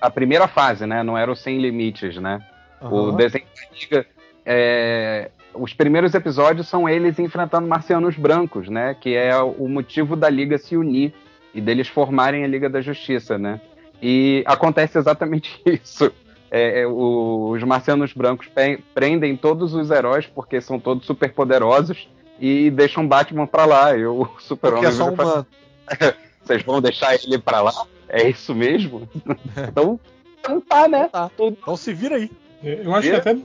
[0.01, 1.03] a primeira fase, né?
[1.03, 2.39] Não era o Sem Limites, né?
[2.81, 3.15] O Aham.
[3.15, 4.05] desenho da Liga.
[4.45, 8.95] é, os primeiros episódios são eles enfrentando marcianos brancos, né?
[8.99, 11.13] Que é o motivo da Liga se unir
[11.53, 13.59] e deles formarem a Liga da Justiça, né?
[14.01, 16.11] E acontece exatamente isso.
[16.51, 21.31] É, é, o- os marcianos brancos pe- prendem todos os heróis porque são todos super
[21.33, 22.07] poderosos
[22.39, 23.95] e deixam Batman pra lá.
[23.95, 25.47] E o Porque Super-Homem é só vira e fala, uma.
[26.43, 27.73] vocês vão deixar ele pra lá?
[28.07, 29.07] É isso mesmo?
[29.69, 29.99] então,
[30.39, 31.07] então tá, né?
[31.11, 31.29] Tá.
[31.37, 31.57] Tudo.
[31.61, 32.31] Então se vira aí.
[32.63, 33.37] É, Eu acho que até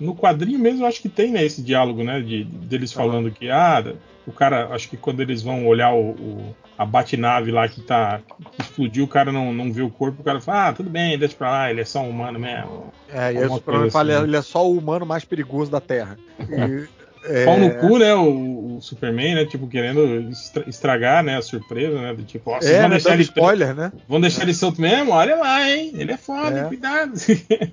[0.00, 2.20] no- quadrinho mesmo, eu acho que tem né, esse diálogo, né?
[2.20, 3.84] De, deles falando que, ah,
[4.26, 8.20] o cara, acho que quando eles vão olhar o, o- a batinave lá que tá.
[8.52, 11.18] que explodiu, o cara não, não vê o corpo, o cara fala, ah, tudo bem,
[11.18, 12.92] deixa pra lá, ele é só um humano mesmo.
[13.08, 14.24] É, e aí o Alguma Superman coisa fala: assim.
[14.24, 16.16] ele é só o humano mais perigoso da Terra.
[16.48, 16.88] E,
[17.28, 18.14] é, Pau no cu, né?
[18.14, 19.44] O, o Superman, né?
[19.44, 21.36] Tipo, querendo estra- estragar, né?
[21.36, 22.14] A surpresa, né?
[22.14, 23.92] Do tipo, ó, É, vão deixar ele spoiler, né?
[24.08, 25.12] Vão deixar ele solto mesmo?
[25.12, 25.92] Olha lá, hein?
[25.94, 26.64] Ele é foda, É.
[26.64, 27.12] cuidado.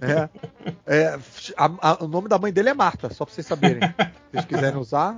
[0.02, 0.30] É.
[0.88, 1.20] É,
[1.58, 3.80] a- a- o nome da mãe dele é Marta, só pra vocês saberem.
[3.82, 5.18] Se vocês quiserem usar.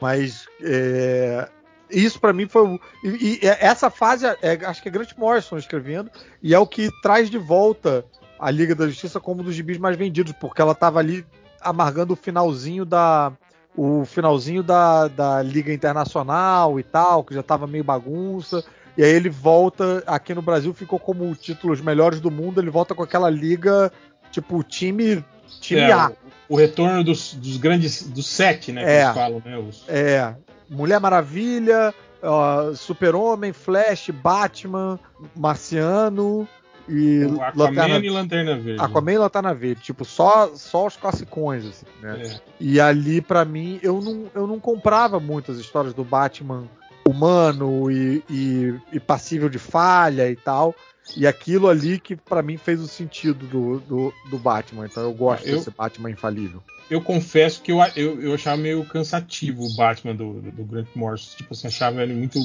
[0.00, 1.48] Mas é,
[1.90, 2.78] isso pra mim foi.
[3.04, 6.10] E, e essa fase, é, acho que é Grant Morrison escrevendo,
[6.42, 8.04] e é o que traz de volta
[8.38, 11.24] a Liga da Justiça como um dos gibis mais vendidos, porque ela tava ali
[11.60, 13.32] amargando o finalzinho da.
[13.76, 18.64] O finalzinho da, da Liga Internacional e tal, que já tava meio bagunça.
[18.98, 22.60] E aí ele volta, aqui no Brasil ficou como o título Os Melhores do Mundo,
[22.60, 23.90] ele volta com aquela liga,
[24.32, 25.24] tipo, time,
[25.60, 26.10] time É, A.
[26.48, 28.02] o, o retorno dos, dos grandes.
[28.02, 28.82] dos sete, né?
[28.84, 29.02] Que É.
[29.04, 29.56] eles falam, né?
[29.56, 30.34] Os, É,
[30.68, 34.98] Mulher Maravilha, ó, Super-Homem, Flash, Batman,
[35.36, 36.46] Marciano
[36.90, 38.82] e o Aquaman Lanterna, e Lanterna Verde.
[38.82, 39.80] Aquaman e Lanterna Verde.
[39.82, 42.22] Tipo, só, só os classicões, assim, né?
[42.26, 42.40] É.
[42.58, 46.64] E ali, pra mim, eu não, eu não comprava muito as histórias do Batman
[47.08, 50.74] humano e, e- e passível de falha e tal.
[51.16, 54.86] E aquilo ali que pra mim fez o sentido do, do, do Batman.
[54.86, 56.62] Então eu gosto Eu- desse Batman infalível.
[56.88, 60.88] Eu confesso que eu, eu, eu achava meio cansativo o Batman do, do, do Grant
[60.94, 61.36] Morrison.
[61.36, 62.38] Tipo assim, achava ele muito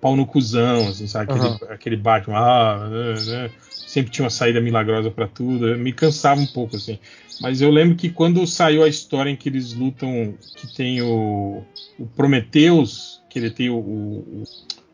[0.00, 1.24] pau no cuzão, assim, sabe?
[1.30, 1.58] Aquele, Aham.
[1.70, 3.50] aquele Batman, ah, né, né,
[3.86, 5.76] sempre tinha uma saída milagrosa pra tudo.
[5.78, 6.98] Me cansava um pouco, assim.
[7.40, 11.62] Mas eu lembro que quando saiu a história em que eles lutam, que tem o,
[11.98, 14.42] o Prometheus, que ele tem o, o,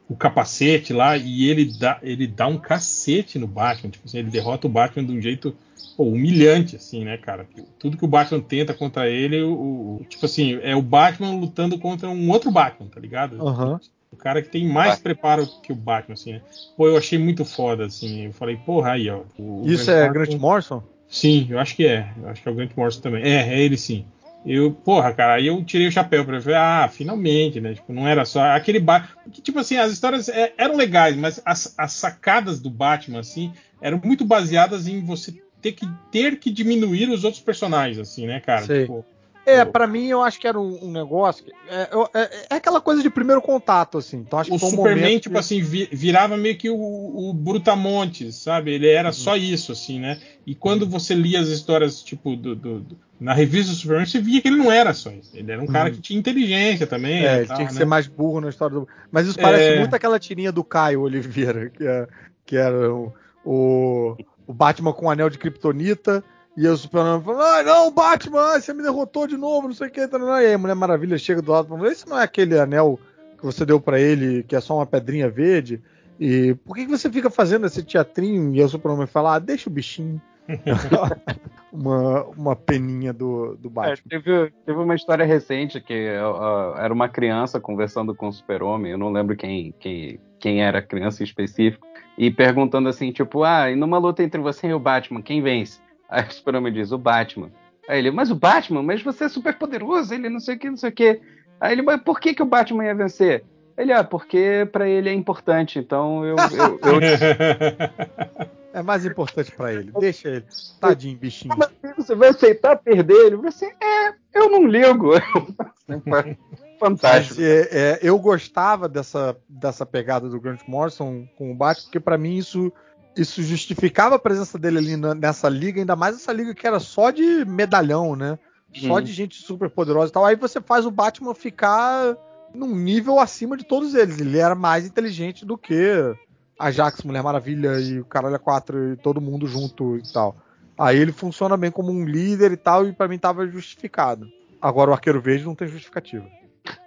[0.09, 3.91] o capacete lá, e ele dá, ele dá um cacete no Batman.
[3.91, 5.57] Tipo assim, ele derrota o Batman de um jeito
[5.97, 7.47] pô, humilhante, assim, né, cara?
[7.79, 9.53] Tudo que o Batman tenta contra ele, o,
[10.01, 13.37] o- tipo assim, é o Batman lutando contra um outro Batman, tá ligado?
[13.41, 13.81] Aham.
[14.15, 15.03] O cara que tem mais Batman.
[15.03, 16.41] preparo que o Batman, assim, né?
[16.77, 18.27] Pô, eu achei muito foda, assim.
[18.27, 19.23] Eu falei, porra, aí, ó.
[19.39, 20.83] o Isso é Morrison- Grant Morrison?
[21.09, 22.09] Sim, eu acho que é.
[22.23, 23.23] Eu acho que é o Grant Morrison também.
[23.25, 24.07] É, é ele sim.
[24.47, 27.75] Eu, porra, cara, aí eu tirei o chapéu pra ver, ah, finalmente, né?
[27.75, 29.17] Tipo, não era só aquele Batman.
[29.43, 34.01] Tipo assim, as histórias é, eram legais, mas as, as sacadas do Batman, assim, eram
[34.05, 38.67] muito baseadas em você ter que, ter que diminuir os outros personagens, assim, né, cara?
[38.67, 38.83] Sei.
[38.83, 39.05] Tipo,
[39.47, 41.45] É, pra mim eu acho que era um, um negócio.
[41.45, 44.19] que- É, é- é aquela coisa de primeiro contato, assim.
[44.19, 47.33] Então acho o que um Superman, tipo que- assim, vi- virava meio que o, o
[47.33, 48.73] Brutamontes, sabe?
[48.73, 50.19] Ele era só isso, assim, né?
[50.47, 54.21] E quando você lia as histórias, tipo, do, do- do- na revista do Superman, você
[54.21, 55.31] via que ele não era só isso.
[55.37, 55.95] Ele era um cara Uhum.
[55.97, 57.25] que tinha inteligência também.
[57.25, 57.79] É, e ele tal, tinha que né?
[57.81, 58.89] ser mais burro na história do.
[59.11, 59.79] Mas isso parece É.
[59.79, 62.07] muito aquela tirinha do Caio Oliveira, que, é,
[62.45, 63.13] que era o,
[63.45, 64.17] o,
[64.47, 66.23] o Batman com o anel de Kryptonita
[66.57, 69.91] E o Superman falou: ah, não, Batman, você me derrotou de novo, não sei o
[69.91, 70.01] que.
[70.01, 72.99] E aí a Mulher Maravilha chega do lado e fala: esse não é aquele anel
[73.37, 75.83] que você deu para ele, que é só uma pedrinha verde?
[76.19, 78.55] E por que, que você fica fazendo esse teatrinho?
[78.55, 80.21] E o Superman fala: ah, deixa o bichinho.
[81.75, 84.07] uma, uma peninha do, do Batman.
[84.07, 88.93] É, teve, teve uma história recente que uh, era uma criança conversando com o Super-Homem,
[88.93, 91.85] eu não lembro quem, quem, quem era a criança em específico,
[92.17, 95.81] e perguntando assim, tipo, ah, e numa luta entre você e o Batman, quem vence?
[96.09, 97.51] Aí o Super-Homem diz, o Batman.
[97.89, 100.71] Aí ele, mas o Batman, mas você é super poderoso, ele não sei o que,
[100.71, 101.21] não sei o que.
[101.61, 103.45] Aí ele, mas por que, que o Batman ia vencer?
[103.77, 106.37] Ele, ah, porque para ele é importante, então eu.
[106.37, 107.01] eu, eu...
[108.73, 110.45] é mais importante para ele, deixa ele.
[110.81, 111.55] Tadinho, bichinho.
[111.57, 113.37] Mas você vai aceitar perder ele?
[113.37, 115.11] Você, é, eu não ligo.
[116.79, 117.41] Fantástico.
[117.41, 122.01] Mas, é, é, eu gostava dessa, dessa pegada do Grant Morrison com o Batman, porque
[122.01, 122.73] para mim isso
[123.17, 127.11] isso justificava a presença dele ali nessa liga, ainda mais essa liga que era só
[127.11, 128.39] de medalhão, né?
[128.75, 129.01] Só uhum.
[129.01, 130.25] de gente super poderosa e tal.
[130.25, 132.17] Aí você faz o Batman ficar
[132.53, 134.19] num nível acima de todos eles.
[134.19, 136.15] Ele era mais inteligente do que
[136.59, 140.37] a Jax, Mulher Maravilha e o Caralho 4 e todo mundo junto e tal.
[140.77, 144.29] Aí ele funciona bem como um líder e tal, e para mim tava justificado.
[144.61, 146.27] Agora o Arqueiro Verde não tem justificativa.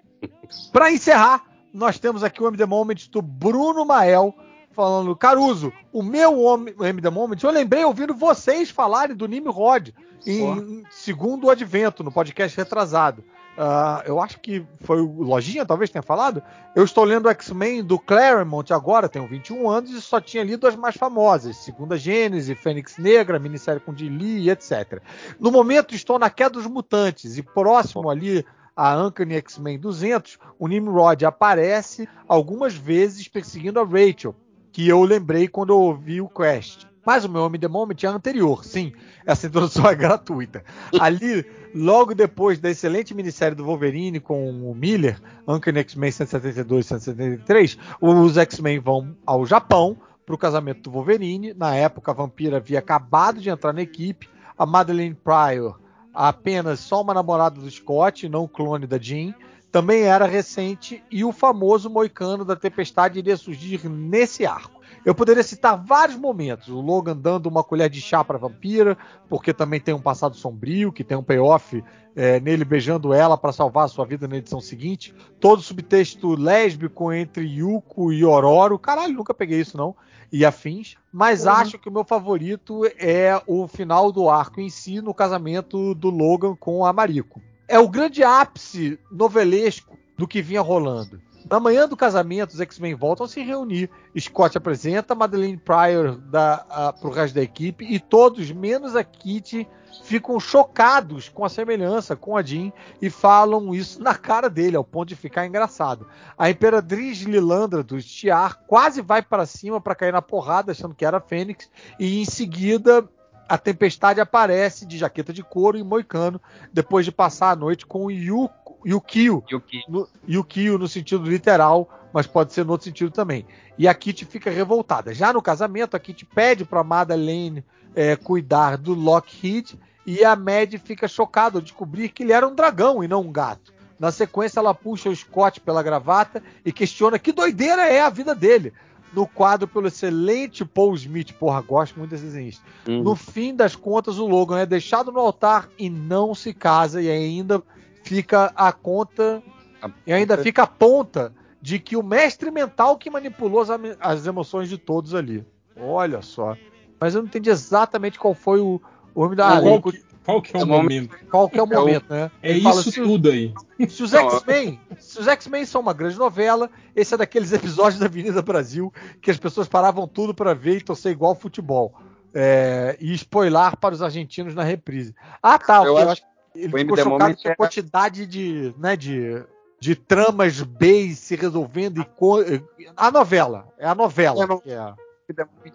[0.73, 4.35] para encerrar, nós temos aqui o MD Moment do Bruno Mael
[4.77, 9.91] falando, Caruso, o meu MD Moment, eu lembrei ouvindo vocês falarem do Nimrod
[10.23, 13.23] em, em segundo advento, no podcast retrasado.
[13.57, 16.43] Uh, eu acho que foi o Lojinha, talvez tenha falado.
[16.75, 20.67] Eu estou lendo o X-Men do Claremont agora, tenho 21 anos e só tinha lido
[20.67, 25.01] as mais famosas: Segunda Gênese, Fênix Negra, minissérie com Dilly, etc.
[25.39, 28.45] No momento estou na Queda dos Mutantes e próximo ali
[28.75, 34.35] a Uncanny X-Men 200, o Nimrod aparece algumas vezes perseguindo a Rachel,
[34.77, 36.85] que eu lembrei quando eu ouvi o Quest.
[37.03, 38.93] Mas o meu Homem The Moment é anterior, sim.
[39.25, 40.63] Essa introdução é gratuita.
[40.99, 41.43] Ali,
[41.73, 47.77] logo depois da excelente minissérie do Wolverine com o Miller, Uncanny X-Men 172 e 173,
[47.99, 51.55] os X-Men vão ao Japão para o casamento do Wolverine.
[51.55, 54.29] Na época, a vampira havia acabado de entrar na equipe.
[54.55, 55.79] A Madeleine Pryor,
[56.13, 59.33] apenas só uma namorada do Scott, não clone da Jean,
[59.71, 61.03] também era recente.
[61.11, 64.77] E o famoso moicano da Tempestade iria surgir nesse arco.
[65.05, 66.67] Eu poderia citar vários momentos.
[66.67, 68.97] O Logan dando uma colher de chá para vampira,
[69.29, 71.81] porque também tem um passado sombrio, que tem um payoff
[72.15, 75.13] é, nele beijando ela para salvar a sua vida na edição seguinte.
[75.39, 78.77] Todo subtexto lésbico entre Yuko e Ororo.
[78.77, 79.95] Caralho, nunca peguei isso não.
[80.31, 80.95] E afins.
[81.11, 81.51] Mas uhum.
[81.51, 86.09] acho que o meu favorito é o final do arco em si, no casamento do
[86.09, 87.41] Logan com a Mariko.
[87.67, 91.21] É o grande ápice novelesco do que vinha rolando.
[91.49, 93.89] Na manhã do casamento, os X-Men voltam a se reunir.
[94.19, 99.67] Scott apresenta Madeleine Pryor para o resto da equipe e todos, menos a Kitty,
[100.03, 102.71] ficam chocados com a semelhança com a Jean
[103.01, 106.07] e falam isso na cara dele, ao ponto de ficar engraçado.
[106.37, 111.05] A Imperatriz Lilandra do Tiar quase vai para cima para cair na porrada, achando que
[111.05, 113.07] era Fênix, e em seguida
[113.47, 116.41] a Tempestade aparece de jaqueta de couro e moicano
[116.71, 119.43] depois de passar a noite com o Yuko Yukio.
[119.51, 119.81] Yuki.
[119.89, 123.45] No, Yukio no sentido literal, mas pode ser no outro sentido também.
[123.77, 125.13] E a Kitty fica revoltada.
[125.13, 127.65] Já no casamento, a Kitty pede para Madeleine
[127.95, 132.55] é, cuidar do Lockheed e a Mad fica chocada ao descobrir que ele era um
[132.55, 133.73] dragão e não um gato.
[133.99, 138.35] Na sequência, ela puxa o Scott pela gravata e questiona que doideira é a vida
[138.35, 138.71] dele.
[139.13, 142.63] No quadro pelo excelente Paul Smith, porra, gosto muito desse desenhista.
[142.87, 143.03] Uhum.
[143.03, 147.09] No fim das contas, o Logan é deixado no altar e não se casa e
[147.09, 147.63] ainda
[148.03, 149.41] fica a conta
[149.81, 153.69] a e ainda fica a ponta de que o mestre mental que manipulou as,
[153.99, 155.45] as, emoções de todos ali.
[155.75, 156.55] Olha só.
[156.99, 158.81] Mas eu não entendi exatamente qual foi o,
[159.13, 161.15] o homem da qual, que, qual que é o momento?
[161.31, 162.31] Qual que é o momento, é o, né?
[162.43, 163.53] É Ele isso fala, tudo aí.
[163.87, 168.07] Se os X-Men, se os X-Men são uma grande novela, esse é daqueles episódios da
[168.07, 171.93] Avenida Brasil que as pessoas paravam tudo para ver e torcer igual futebol.
[172.33, 175.15] É, e spoiler para os argentinos na reprise.
[175.41, 175.85] Ah, tá.
[175.85, 176.21] Eu, eu acho
[176.53, 179.41] ele o ficou chocado com a é quantidade de, né, de,
[179.79, 184.93] de tramas B se resolvendo e a novela, é a novela é, que é.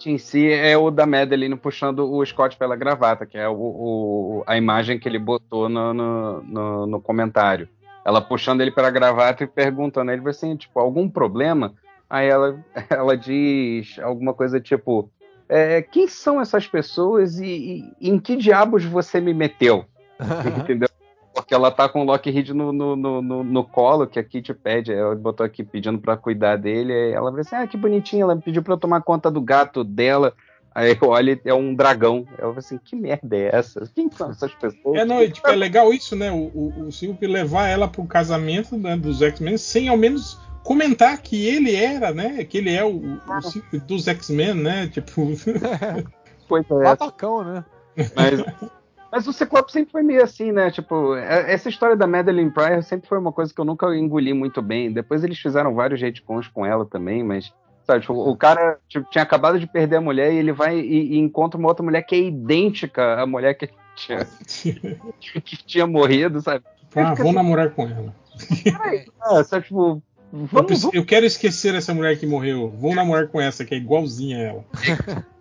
[0.06, 4.44] Em si é o da Madeline puxando o Scott pela gravata, que é o, o
[4.46, 7.68] a imagem que ele botou no, no, no, no, comentário.
[8.04, 11.74] Ela puxando ele pela gravata e perguntando a ele assim, tipo, algum problema?
[12.08, 12.58] Aí ela,
[12.88, 15.10] ela diz alguma coisa tipo,
[15.48, 19.84] é, quem são essas pessoas e, e, em que diabos você me meteu?
[20.60, 20.88] Entendeu?
[21.52, 24.90] Porque ela tá com o Lockheed no, no, no, no, colo, que a Kitty pede,
[24.90, 28.62] ela botou aqui pedindo para cuidar dele, ela falou assim, ah, que bonitinha, ela pediu
[28.62, 30.32] para eu tomar conta do gato dela,
[30.74, 32.26] Aí eu olho e é um dragão.
[32.38, 33.86] Eu falo assim, que merda é essa?
[33.94, 34.98] Quem são essas pessoas?
[34.98, 36.32] É, não, tipo, é legal isso, né?
[36.32, 41.20] O, o, o Silvio levar ela pro casamento né, dos X-Men sem ao menos comentar
[41.20, 42.42] que ele era, né?
[42.44, 44.88] Que ele é o, o Silvio dos X-Men, né?
[44.88, 45.28] Tipo.
[46.48, 46.82] Pois é.
[46.84, 47.64] Babacão, né?
[48.16, 48.40] Mas,
[49.12, 50.70] mas o Ciclope sempre foi meio assim, né?
[50.70, 54.32] Tipo, é- essa história da Madeline Pryor sempre foi uma coisa que eu nunca engoli
[54.32, 54.90] muito bem.
[54.90, 57.52] Depois eles fizeram vários retcons com ela também, mas.
[57.86, 61.14] Sabe, tipo, o cara tipo, tinha acabado de perder a mulher e ele vai e,
[61.14, 64.26] e encontra uma outra mulher que é idêntica à mulher que tinha,
[65.20, 66.64] que tinha morrido, sabe?
[66.94, 68.14] ah, vou namorar com ela.
[69.36, 70.00] É, sabe, tipo,
[70.32, 72.70] Eu, vamos, eu quero esquecer essa mulher que morreu.
[72.70, 74.64] Vou namorar com essa, que é igualzinha a ela.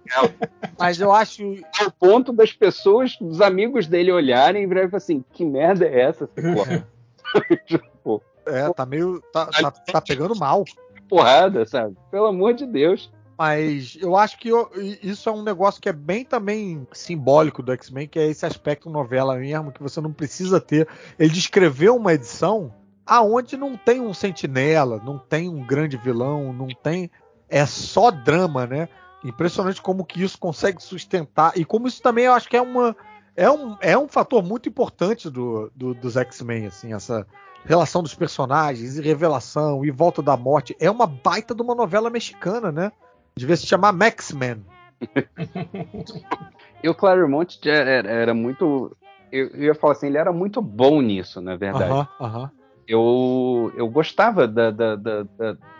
[0.77, 1.43] Mas eu acho.
[1.79, 6.01] ao ponto das pessoas, dos amigos dele olharem e virarem falar assim, que merda é
[6.01, 6.83] essa, Ciclope?
[7.65, 9.21] tipo, É, tá meio.
[9.31, 10.65] Tá, tá, tá pegando mal.
[11.07, 11.95] porrada, sabe?
[12.09, 13.11] Pelo amor de Deus.
[13.37, 14.69] Mas eu acho que eu-
[15.01, 18.87] isso é um negócio que é bem também simbólico do X-Men, que é esse aspecto
[18.89, 20.87] novela mesmo, que você não precisa ter.
[21.17, 22.71] Ele descreveu uma edição
[23.05, 27.09] aonde não tem um sentinela, não tem um grande vilão, não tem.
[27.49, 28.87] É só drama, né?
[29.23, 31.57] Impressionante como que isso consegue sustentar.
[31.57, 32.95] E como isso também eu acho que é uma.
[33.35, 37.25] É um, é um fator muito importante do, do- dos X-Men, assim, essa
[37.63, 40.75] relação dos personagens, e revelação, e volta da morte.
[40.79, 42.91] É uma baita de uma novela mexicana, né?
[43.37, 44.65] Devia se chamar Max-Men.
[46.83, 48.95] E o Claremont era, era muito.
[49.31, 51.91] Eu, eu ia falar assim, ele era muito bom nisso, na verdade.
[51.93, 52.51] Aham, aham.
[52.87, 55.25] Eu, eu gostava da- da- da-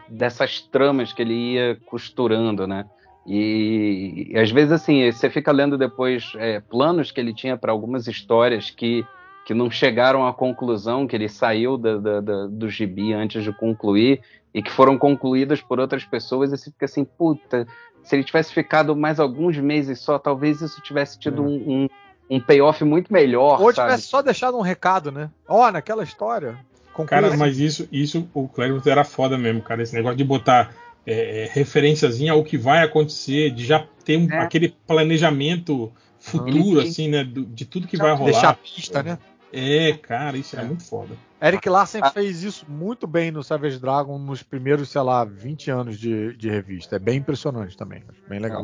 [0.08, 2.86] dessas tramas que ele ia costurando, né?
[3.26, 7.72] E, e às vezes, assim, você fica lendo depois é, planos que ele tinha para
[7.72, 9.06] algumas histórias que,
[9.46, 13.52] que não chegaram à conclusão, que ele saiu da- da- da- do gibi antes de
[13.54, 14.22] concluir
[14.54, 17.66] e que foram concluídas por outras pessoas, e você fica assim, puta,
[18.04, 21.46] se ele tivesse ficado mais alguns meses só, talvez isso tivesse tido É.
[21.46, 21.90] um, um,
[22.38, 23.90] um payoff muito melhor, Ou sabe?
[23.90, 25.30] tivesse só deixado um recado, né?
[25.48, 26.58] Ó, naquela história.
[26.92, 27.38] conclui Cara, assim.
[27.38, 29.84] mas isso, isso o Claremont era foda mesmo, cara.
[29.84, 30.74] Esse negócio de botar
[31.06, 34.40] é, é, referenciazinha ao que vai acontecer, de já ter um- É.
[34.40, 36.88] aquele planejamento futuro, Sim.
[36.88, 37.24] assim, né?
[37.24, 38.56] do- de tudo que vai Deixar a rolar.
[38.58, 39.18] pista, né?
[39.54, 40.64] É, cara, isso é, É.
[40.64, 41.16] muito foda.
[41.42, 42.12] Eric Larsen Ah.
[42.12, 46.50] fez isso muito bem no Savage Dragon nos primeiros, sei lá, 20 anos de, de
[46.50, 46.96] revista.
[46.96, 48.04] É bem impressionante também.
[48.30, 48.64] Bem legal.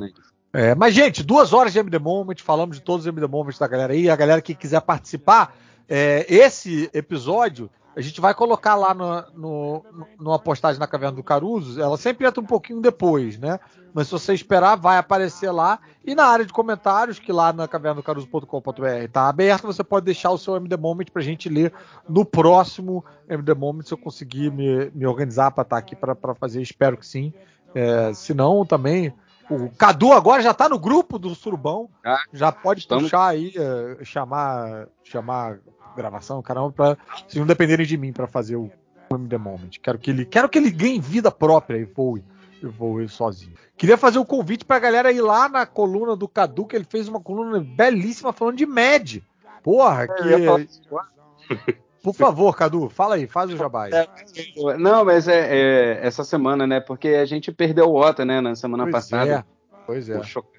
[0.54, 3.68] É, mas, gente, duas horas de MD Moment, falamos de todos os MD Moments da
[3.68, 4.10] galera aí.
[4.10, 5.56] A galera que quiser participar,
[5.90, 9.86] é, esse episódio a gente vai colocar lá no, no,
[10.20, 11.82] numa postagem na Caverna do Caruso.
[11.82, 13.60] Ela sempre entra um pouquinho depois, né?
[13.92, 15.80] Mas se você esperar, vai aparecer lá.
[16.06, 20.38] E na área de comentários, que lá na cavernadocaruso.com.br tá aberto, você pode deixar o
[20.38, 21.74] seu MD Moment pra gente ler
[22.08, 26.62] no próximo MD Moment, se eu conseguir me, me organizar para estar aqui para fazer.
[26.62, 27.34] Espero que sim.
[27.74, 29.12] É, se não, também.
[29.50, 31.90] O Cadu agora já tá no grupo do Surubão.
[32.06, 33.06] Ah, já pode estamos.
[33.06, 35.60] puxar aí, é, chamar, chamar
[35.96, 36.98] gravação, caramba, pra,
[37.28, 38.70] se não dependerem de mim para fazer o
[39.10, 39.70] MD Moment.
[39.82, 42.24] Quero que ele, quero que ele ganhe vida própria e voe,
[42.62, 43.54] e voe sozinho.
[43.78, 47.08] Queria fazer o convite pra galera ir lá na coluna do Cadu, que ele fez
[47.08, 49.24] uma coluna belíssima falando de Med.
[49.64, 50.46] Porra, Eu
[50.90, 51.78] falar que.
[52.12, 53.92] Por favor, Cadu, fala aí, faz o jabá aí.
[53.94, 56.80] É, Não, mas é, é essa semana, né?
[56.80, 58.40] Porque a gente perdeu o Ota, né?
[58.42, 59.32] Na semana Pois passada.
[59.32, 59.44] é,
[59.86, 60.24] pois é.
[60.24, 60.58] Chocado.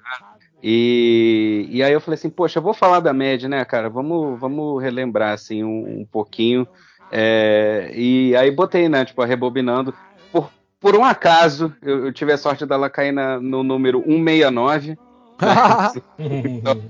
[0.61, 3.89] E, e aí eu falei assim, poxa, eu vou falar da média, né, cara?
[3.89, 6.67] Vamos, vamos relembrar assim um, um pouquinho.
[7.11, 9.93] É, e aí botei, né, tipo, rebobinando.
[10.31, 10.49] Por,
[10.79, 14.97] por um acaso, eu, eu tive a sorte dela cair na- no número 169.
[16.19, 16.81] Então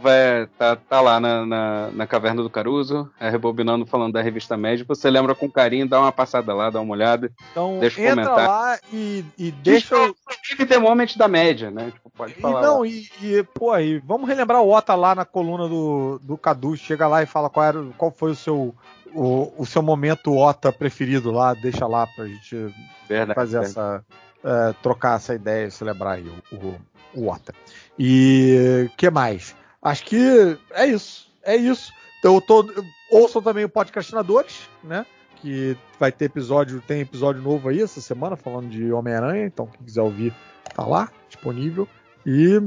[0.00, 4.56] vai, tá, tá lá na, na, na Caverna do Caruso, é, rebobinando, falando da revista
[4.56, 4.84] média.
[4.88, 7.30] Você lembra com carinho, dá uma passada lá, dá uma olhada.
[7.52, 8.48] Então Deixa entra comentar.
[8.48, 9.94] lá e, e deixa.
[9.94, 11.90] eu- Inclusive The Moment da média, né?
[11.92, 12.62] Tipo, pode E falar.
[12.62, 12.86] não, lá.
[12.88, 16.76] e, e, pô, aí, vamos relembrar o Ota lá na coluna do, do Cadu.
[16.76, 18.74] Chega lá e fala qual, era, qual foi o seu,
[19.14, 21.54] o, o seu momento Ota preferido lá.
[21.54, 22.56] Deixa lá pra gente
[23.08, 23.70] Verdade, fazer verdade.
[23.70, 24.04] essa.
[24.44, 26.76] é, trocar essa ideia e celebrar aí o, o,
[27.14, 27.54] o Ota.
[27.98, 29.54] E que mais?
[29.88, 31.28] Acho que é isso.
[31.44, 31.92] É isso.
[32.18, 32.68] Então, eu tô,
[33.10, 35.06] ouçam também o Podcastinadores, né?
[35.36, 39.46] Que vai ter episódio, tem episódio novo aí essa semana falando de Homem-Aranha.
[39.46, 40.34] Então, quem quiser ouvir,
[40.74, 41.86] tá lá, disponível.
[42.26, 42.60] E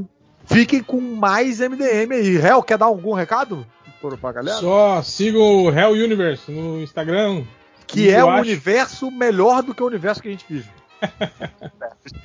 [0.45, 2.37] fiquem com mais MDM aí.
[2.37, 3.65] Hel, quer dar algum recado
[3.99, 4.57] pra pra galera?
[4.59, 7.43] Só siga o Hell Universe no Instagram.
[7.85, 10.69] que é um acho- universo melhor do que o universo que a gente vive.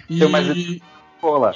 [0.08, 0.46] E, Tem mais-
[1.20, 1.52] Pô, lá.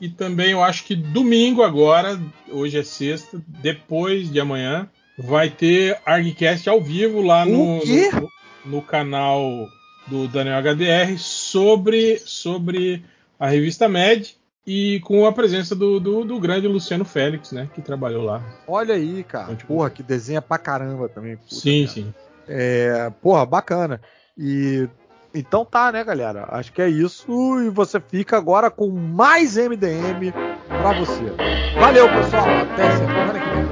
[0.00, 2.18] E também eu acho que domingo agora,
[2.50, 8.30] hoje é sexta, depois de amanhã, vai ter ArgCast ao vivo lá no, no,
[8.64, 9.68] no canal
[10.06, 13.04] do Daniel HDR sobre, sobre
[13.38, 14.36] a revista Med.
[14.66, 17.68] E com a presença do, do, do grande Luciano Félix, né?
[17.74, 18.44] Que trabalhou lá.
[18.68, 19.46] Olha aí, cara.
[19.46, 21.36] Muito Porra, que desenha pra caramba também.
[21.36, 21.94] puta, sim, cara.
[21.94, 22.14] sim.
[22.46, 24.00] É, porra, bacana.
[24.36, 24.86] E
[25.34, 26.46] então tá, né, galera?
[26.50, 27.60] Acho que é isso.
[27.60, 30.32] E você fica agora com mais MDM
[30.68, 31.32] pra você.
[31.78, 32.46] Valeu, pessoal.
[32.48, 33.70] Até semana que vem.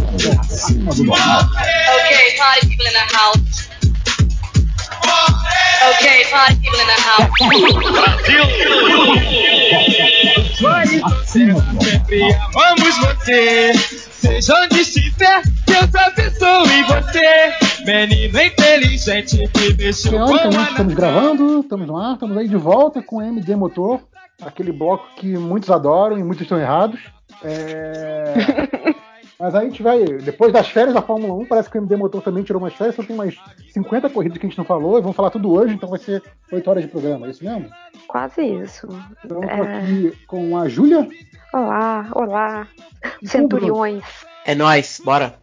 [0.71, 3.69] Okay, party people in the house.
[5.89, 7.29] Okay, party people in the house.
[11.25, 13.73] sempre amamos você.
[13.73, 17.53] Seja onde estiver, Deus abençoe você.
[17.85, 22.55] Menino inteligente que mexeu com Teoricamente a estamos gravando, estamos no ar, estamos aí de
[22.55, 24.01] volta com o MD Motor,
[24.43, 26.99] aquele bloco que muitos adoram e muitos estão errados.
[27.43, 28.33] É,
[29.41, 31.95] Mas aí a gente vai, depois das férias da Fórmula 1, parece que o MD
[31.95, 33.33] Motor também tirou umas férias, só tem umas
[33.73, 36.21] 50 corridas que a gente não falou, e vamos falar tudo hoje, então vai ser
[36.51, 37.67] 8 horas de programa, é isso mesmo?
[38.07, 38.87] Quase isso.
[39.25, 39.77] Então tô É.
[39.79, 41.07] aqui com a Júlia
[41.53, 42.67] Olá, olá.
[43.21, 44.03] E Centuriões.
[44.45, 45.33] É nóis, bora.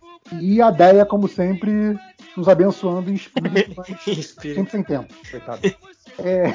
[0.41, 1.99] e a Deia, como sempre,
[2.37, 4.55] nos abençoando em espírito, mas Espírito.
[4.55, 5.61] sempre sem tempo, coitado.
[6.19, 6.53] É,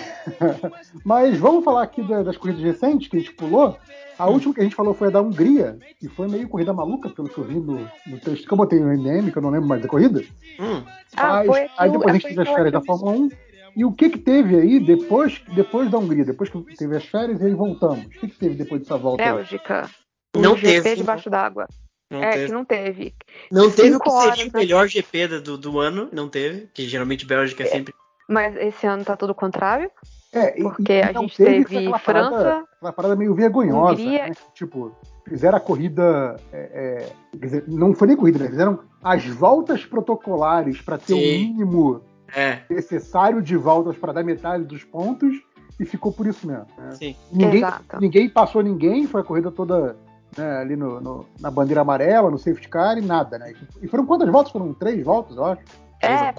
[1.05, 3.77] Mas vamos falar aqui da- das corridas recentes que a gente pulou.
[4.17, 7.09] A última que a gente falou foi a da Hungria, que foi meio corrida maluca,
[7.09, 9.49] pelo que eu vi no, no texto que eu botei no NM, que eu não
[9.49, 10.21] lembro mais da corrida.
[10.59, 10.83] Hum,
[11.15, 13.29] Ah, Mas foi aí depois a gente teve as férias da Fórmula 1.
[13.75, 16.23] E o que que teve aí depois, depois da Hungria?
[16.23, 18.05] Depois que teve as férias e aí voltamos.
[18.05, 19.23] O que que teve depois dessa volta?
[19.23, 19.31] aí?
[19.33, 19.89] Bélgica.
[20.35, 20.95] Não Um GP teve.
[20.97, 21.67] debaixo d'água.
[22.11, 22.45] não É, teve.
[22.45, 23.15] que não teve.
[23.51, 24.51] Não teve o que seria horas, o né?
[24.53, 26.67] melhor GP do, do ano, não teve.
[26.71, 27.95] Que geralmente Bélgica é sempre.
[28.27, 29.89] Mas esse ano tá tudo o contrário.
[30.31, 34.31] É, Porque e a gente teve teve aquela parada- França, aquela parada meio vergonhosa, né?
[34.53, 34.91] Tipo,
[35.27, 36.37] fizeram a corrida.
[36.51, 38.49] é, é, quer dizer, não foi nem corrida, né?
[38.49, 41.37] Fizeram as voltas protocolares para ter o Sim.
[41.37, 42.01] mínimo
[42.35, 45.35] É, necessário de voltas para dar metade dos pontos
[45.79, 46.65] e ficou por isso mesmo.
[46.79, 46.91] né?
[46.93, 47.15] sim.
[47.31, 47.99] Ninguém, Exato.
[47.99, 49.95] ninguém passou ninguém, foi a corrida toda
[50.35, 53.53] né, ali no, no- na bandeira amarela, no safety car e nada, né?
[53.83, 54.51] E foram quantas voltas?
[54.51, 55.61] Foram três voltas, eu acho.
[56.01, 56.33] É,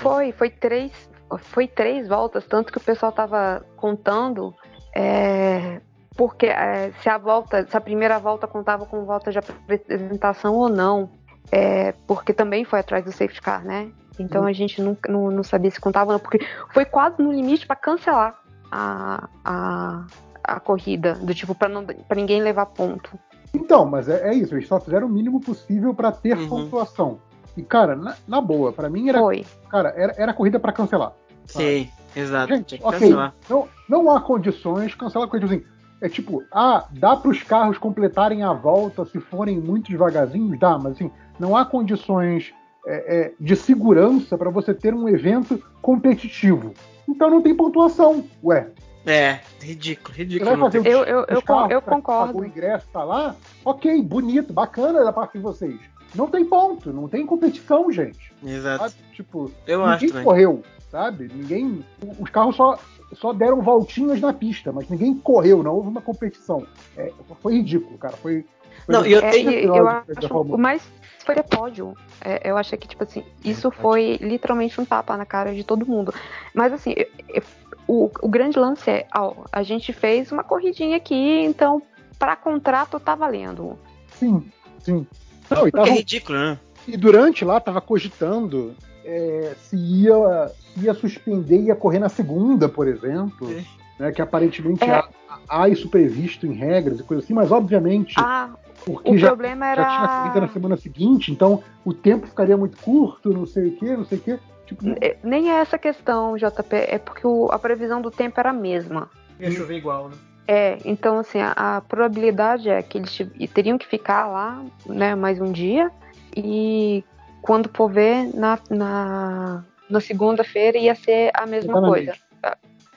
[0.00, 0.92] foi, foi três,
[1.38, 4.54] foi três voltas, tanto que o pessoal tava contando,
[4.94, 5.80] é,
[6.16, 10.68] porque é, se a volta, se a primeira volta contava com volta de apresentação ou
[10.68, 11.10] não,
[11.50, 13.90] é, porque também foi atrás do safety car, né?
[14.18, 14.46] Então Hum.
[14.46, 16.40] a gente não, não, não sabia se contava ou não, porque
[16.72, 18.38] foi quase no limite para cancelar
[18.70, 20.04] a, a,
[20.44, 21.68] a corrida, do tipo, para
[22.14, 23.18] ninguém levar ponto.
[23.54, 26.48] Então, mas é, é isso, eles só fizeram o mínimo possível para ter Uhum.
[26.48, 27.18] pontuação.
[27.56, 29.44] E, cara, na, na boa, para mim era, Foi.
[29.68, 31.12] cara, era, era corrida para cancelar.
[31.46, 32.54] Sim, exato.
[32.54, 33.34] Gente, Tinha que ok, cancelar.
[33.48, 35.62] não, não há condições, cancela a coisa assim.
[36.00, 40.58] É tipo, ah, dá para os carros completarem a volta se forem muito devagarzinhos?
[40.58, 42.52] Dá, mas assim, não há condições
[42.86, 46.72] é, é, de segurança para você ter um evento competitivo.
[47.08, 48.24] Então não tem pontuação.
[48.42, 48.68] Ué,
[49.06, 50.66] É, ridículo, você ridículo.
[50.66, 52.38] os, Eu- eu- os eu carros eu concordo.
[52.40, 55.78] O ingresso tá lá, ok, bonito, bacana da parte de vocês.
[56.14, 58.32] Não tem ponto, não tem competição, gente.
[58.44, 58.84] Exato.
[58.90, 58.94] Sabe?
[59.14, 60.24] Tipo, Eu acho ninguém também.
[60.24, 61.30] correu, sabe?
[61.32, 61.84] Ninguém.
[62.18, 62.78] Os carros só,
[63.14, 66.66] só deram voltinhas na pista, mas ninguém correu, não houve uma competição.
[66.96, 67.10] É,
[67.40, 68.16] foi ridículo, cara.
[68.16, 68.44] Foi.
[68.84, 70.82] foi Não, e eu É, tenho- e- eu da acho o mais
[71.24, 71.94] foi ter pódio.
[72.20, 75.86] É, eu achei que, tipo assim, isso foi literalmente um tapa na cara de todo
[75.86, 76.12] mundo.
[76.52, 77.42] Mas assim, eu- eu-
[77.86, 81.14] o, o grande lance é, ó, a gente fez uma corridinha aqui,
[81.44, 81.80] então
[82.18, 83.78] para contrato tá valendo.
[84.14, 84.44] Sim,
[84.80, 85.06] sim.
[85.54, 86.58] Não, e, é tava- ridículo, né?
[86.86, 88.74] e durante lá tava cogitando
[89.04, 93.50] é, se ia, se ia suspender e ia correr na segunda, por exemplo.
[93.52, 93.82] É.
[93.98, 94.90] Né, que aparentemente É.
[94.94, 95.08] há,
[95.48, 98.50] há isso previsto em regras e coisa assim, mas obviamente, Ah,
[98.86, 100.52] porque o já, problema já tinha corrida na era.
[100.52, 104.20] semana seguinte, então o tempo ficaria muito curto, não sei o que, não sei o
[104.22, 104.38] que.
[104.66, 108.50] Tipo, é, Nem é essa questão, JP, é porque o- a previsão do tempo era
[108.50, 109.10] a mesma.
[109.38, 110.16] Ia chover igual, né?
[110.52, 113.18] É, então assim, a, a probabilidade é que eles
[113.54, 115.90] teriam que ficar lá, né, mais um dia,
[116.36, 117.02] e
[117.40, 122.04] quando for ver, na, na, na segunda-feira ia ser a mesma Exatamente.
[122.04, 122.18] coisa.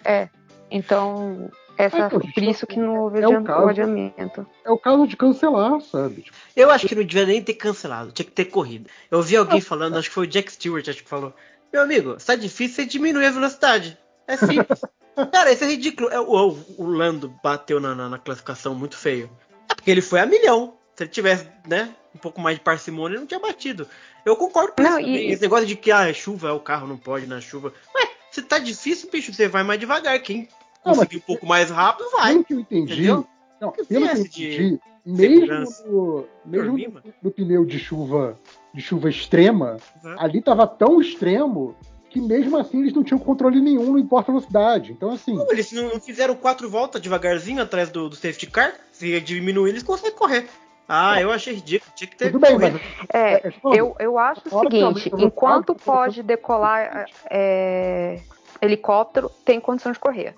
[0.03, 0.27] É,
[0.69, 3.65] então, essa, É, por isso que não houve é o caso.
[3.65, 4.45] o adiamento.
[4.65, 6.23] é o caso de cancelar, sabe?
[6.23, 8.89] Tipo, Eu acho que não devia nem ter cancelado, tinha que ter corrida.
[9.09, 11.33] Eu vi alguém falando, acho que foi o Jack Stewart, acho que falou.
[11.71, 13.97] Meu amigo, se tá difícil, você diminui a velocidade.
[14.27, 14.81] É simples.
[15.31, 16.09] Cara, isso é ridículo.
[16.09, 19.29] É, o, o Lando bateu na, na- na classificação muito feio.
[19.69, 20.73] É porque ele foi a milhão.
[20.95, 23.87] Se ele tivesse, né, um pouco mais de parcimônia, ele não tinha batido.
[24.25, 25.31] Eu concordo com Não, isso e-.
[25.31, 27.73] Esse negócio de que ah, é chuva, é o carro não pode na chuva.
[27.95, 30.17] Ué, Se tá difícil, bicho, você vai mais devagar.
[30.19, 30.47] Quem Não,
[30.87, 32.31] mas- conseguir um pouco mais rápido, vai.
[32.33, 33.27] Pelo que eu entendi, Entendeu?
[33.61, 38.37] não, Que pelo que eu entendi, mesmo, no, mesmo no, no pneu de chuva,
[38.73, 40.15] de chuva extrema, Uhum.
[40.17, 41.75] ali tava tão extremo
[42.15, 44.93] que mesmo assim eles não tinham controle nenhum, não importa a velocidade.
[44.93, 48.73] Então, assim, Não, eles não fizeram quatro voltas devagarzinho atrás do, do safety car.
[48.93, 50.47] Se diminuir, eles conseguem correr.
[50.87, 51.91] Ah, eu achei ridículo.
[51.93, 52.79] Tinha que ter tudo bem, corrido.
[52.79, 58.21] mas É, É, falando, eu, eu acho o seguinte: enquanto pode decolar é,
[58.61, 60.33] helicóptero, tem condição de correr.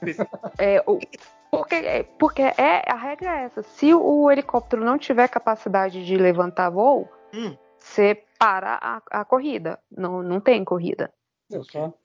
[0.58, 0.98] É, o-
[1.50, 6.70] porque porque é, a regra é essa: se o helicóptero não tiver capacidade de levantar
[6.70, 7.54] voo, Hum.
[7.88, 9.78] Você para a, a corrida.
[9.90, 11.12] Não, não tem corrida.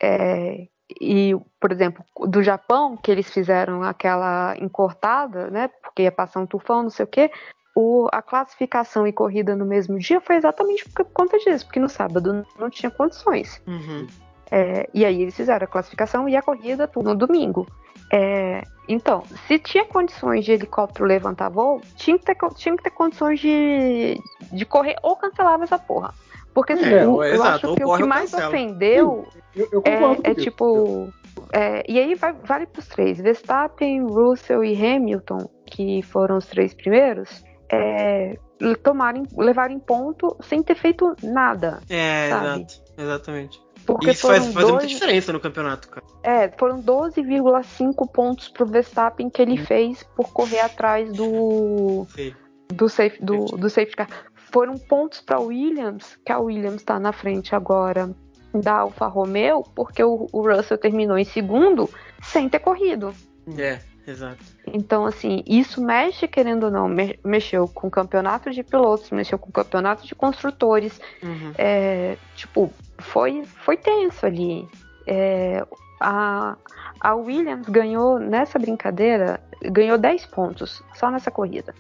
[0.02, 0.68] é
[1.00, 5.70] e, por exemplo, do Japão, que eles fizeram aquela encortada, né?
[5.82, 7.32] Porque ia passar um tufão, não sei o quê.
[7.76, 11.90] O, a classificação e corrida no mesmo dia foi exatamente por conta disso, porque no
[11.90, 13.62] sábado não tinha condições.
[13.66, 14.08] Uhum.
[14.56, 17.66] É, e aí eles fizeram a classificação e a corrida tudo no domingo.
[18.12, 22.92] É, então, se tinha condições de helicóptero levantar voo, tinha que ter, tinha que ter
[22.92, 24.16] condições de,
[24.52, 26.14] de correr ou cancelava essa porra.
[26.54, 28.50] Porque assim, É, o- eu exato, acho que o que mais cancela.
[28.50, 29.26] ofendeu
[29.56, 31.10] Eu, eu concordo é, é tipo.
[31.52, 36.46] é, e aí vai- vale para os três: Verstappen, Russell e Hamilton, que foram os
[36.46, 38.38] três primeiros, é,
[38.84, 41.80] tomarem, levarem ponto sem ter feito nada.
[41.90, 42.46] É, Sabe?
[42.62, 42.84] exato.
[43.00, 43.60] Exatamente.
[43.86, 46.06] Porque isso faz, faz muita dois- diferença no campeonato, cara.
[46.24, 52.34] É, foram 12,5 pontos pro Verstappen que ele fez por correr atrás do Sim.
[52.74, 54.08] do safe do, do safety car.
[54.52, 58.10] Foram pontos para Williams, que a Williams está na frente agora
[58.54, 61.90] da Alfa Romeo, porque o, o Russell terminou em segundo
[62.22, 63.14] sem ter corrido.
[63.58, 64.44] É, exato.
[64.68, 69.38] Então, assim, isso mexe, querendo ou não, me- mexeu com o campeonato de pilotos, mexeu
[69.38, 71.52] com o campeonato de construtores, Uhum.
[71.58, 74.68] é, tipo, foi, foi tenso ali.
[75.06, 75.66] É,
[76.00, 76.56] a,
[77.00, 81.74] a Williams ganhou nessa brincadeira, ganhou 10 pontos só nessa corrida.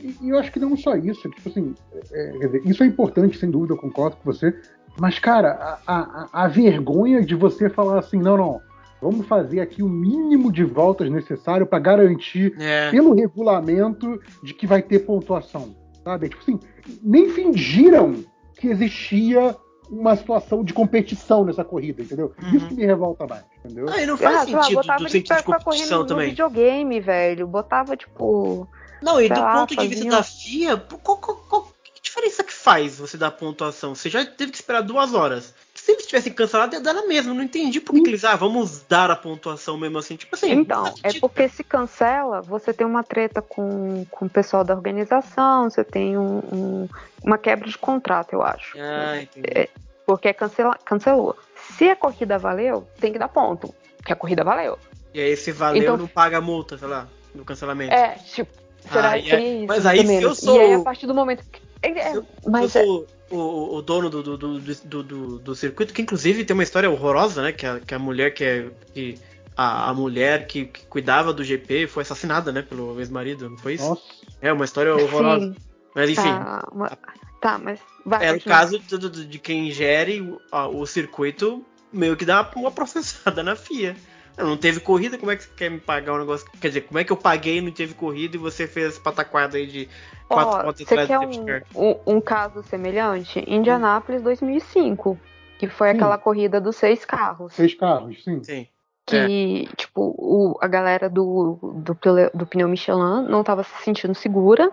[0.00, 1.74] E, e eu acho que não só isso, tipo assim,
[2.12, 4.54] é, quer dizer, isso é importante, sem dúvida, eu concordo com você,
[4.96, 8.60] mas, cara, a, a, a vergonha de você falar assim, não, não,
[9.04, 12.90] vamos fazer aqui o mínimo de voltas necessário para garantir, É.
[12.90, 16.28] pelo regulamento, de que vai ter pontuação, sabe?
[16.30, 16.60] Tipo assim,
[17.02, 18.24] nem fingiram
[18.58, 19.54] que existia
[19.90, 22.32] uma situação de competição nessa corrida, entendeu?
[22.42, 22.56] Uhum.
[22.56, 23.86] Isso que me revolta mais, entendeu?
[23.90, 26.08] Ah, e não faz Ah, sei lá, sentido botava do sentido de competição no, no
[26.08, 26.28] também.
[26.30, 27.46] videogame, velho.
[27.46, 28.66] Botava, tipo.
[29.02, 32.42] Não, e do lá, ponto de vista faziam- da FIA, qual, qual, qual- que diferença
[32.42, 33.94] que faz você dar pontuação?
[33.94, 35.54] Você já teve que esperar duas horas.
[35.84, 37.34] Se eles tivessem cancelado, ia dar na mesma.
[37.34, 40.16] Não entendi por que, que eles, ah, vamos dar a pontuação mesmo assim.
[40.16, 44.64] Tipo assim, Então, é porque se cancela, você tem uma treta com, com o pessoal
[44.64, 46.88] da organização, você tem um- um-
[47.22, 48.78] uma quebra de contrato, eu acho.
[48.80, 49.68] Ah, entendi.
[50.06, 51.36] Porque é cancela, cancelou.
[51.76, 53.74] Se a corrida valeu, tem que dar ponto.
[54.02, 54.78] Que a corrida valeu.
[55.12, 57.92] E aí, se valeu, Então- não paga a multa, sei lá, no cancelamento.
[57.92, 58.50] É, tipo,
[58.90, 59.66] será Ah, que é- isso?
[59.66, 61.60] mas aí, se eu sou- E aí, a partir do momento que.
[61.82, 65.38] é, é, eu- mas eu é- sou o, o- dono do, do, do, do, do-
[65.38, 67.52] do circuito, que inclusive tem uma história horrorosa, né?
[67.52, 68.70] Que a, que a mulher que é.
[68.92, 69.18] Que
[69.56, 72.60] a, a mulher que, que cuidava do GP foi assassinada, né?
[72.62, 73.88] Pelo ex-marido, não foi isso?
[73.88, 74.02] Nossa.
[74.42, 75.52] É uma história horrorosa.
[75.52, 75.56] sim,
[75.94, 76.98] Mas enfim, tá, uma-
[77.40, 78.26] tá, mas vai.
[78.26, 82.50] era o caso de, de- de quem gere o, a- o circuito meio que dá
[82.56, 83.96] uma processada na FIA.
[84.36, 86.46] Não teve corrida, como é que você quer me pagar um negócio?
[86.60, 89.56] Quer dizer, como é que eu paguei e não teve corrida e você fez pataquada
[89.56, 89.88] aí de
[90.28, 91.62] quatro Ó, pontos você atrás quer do car?
[91.74, 93.44] um, um, um caso semelhante?
[93.46, 95.18] Indianápolis 2005,
[95.58, 95.96] que foi Sim.
[95.96, 97.52] aquela corrida dos seis carros.
[97.52, 98.42] Seis carros, sim.
[98.42, 98.66] Sim.
[99.06, 101.96] Que, tipo, o, a galera do, do,
[102.34, 104.72] do pneu Michelin não estava se sentindo segura.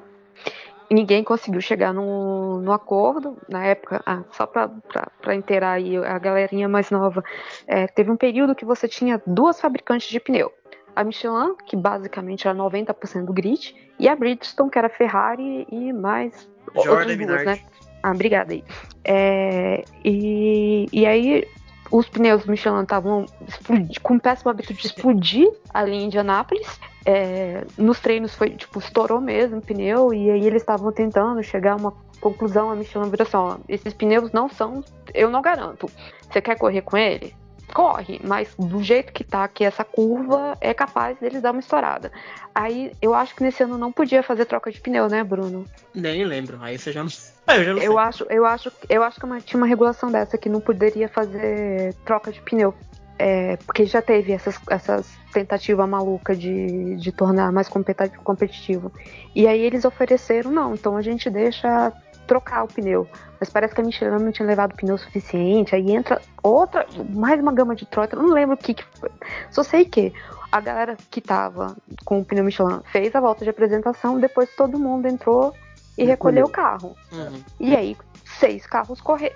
[0.91, 3.37] Ninguém conseguiu chegar no, no acordo.
[3.47, 7.23] Na época, ah, só para inteirar aí a galerinha mais nova,
[7.65, 10.51] é, teve um período que você tinha duas fabricantes de pneu.
[10.93, 15.93] A Michelin, que basicamente era 90% do grid, e a Bridgestone, que era Ferrari e
[15.93, 17.59] mais Jordan outras duas, né?
[18.03, 18.63] Ah, obrigada aí.
[19.05, 21.47] É, e, e aí
[21.91, 23.25] os pneus Michelin estavam
[24.01, 26.79] com péssimo hábito de explodir ali em Indianápolis.
[27.05, 31.73] É, nos treinos foi, tipo, estourou mesmo o pneu, e aí eles estavam tentando chegar
[31.73, 35.89] a uma conclusão, a Michelin virou assim, ó, esses pneus não são, eu não garanto.
[36.29, 37.35] Você quer correr com ele?
[37.73, 42.11] Corre, mas do jeito que tá aqui essa curva, é capaz deles dar uma estourada.
[42.53, 45.65] Aí eu acho que nesse ano não podia fazer troca de pneu, né, Bruno?
[45.93, 46.57] Nem lembro.
[46.61, 47.09] Aí você já não.
[47.47, 47.97] Ah, eu já não Eu sei.
[48.01, 51.93] acho, eu acho, eu acho que uma- tinha uma regulação dessa que não poderia fazer
[52.05, 52.73] troca de pneu.
[53.23, 58.91] É, porque já teve essas, essas tentativas malucas de, de tornar mais competitivo.
[59.35, 61.93] E aí eles ofereceram, não, então a gente deixa
[62.31, 63.05] trocar o pneu.
[63.41, 65.75] Mas parece que a Michelin não tinha levado pneu suficiente.
[65.75, 68.15] Aí entra outra, mais uma gama de troca.
[68.15, 69.11] Eu não lembro o que, que foi.
[69.49, 70.13] Só sei que
[70.49, 71.75] a galera que tava
[72.05, 75.53] com o pneu Michelin fez a volta de apresentação, depois todo mundo entrou
[75.97, 76.45] e recolheu, Recolheu.
[76.45, 76.95] o carro.
[77.11, 77.43] Uhum.
[77.59, 77.97] E aí,
[78.39, 79.35] seis carros correram.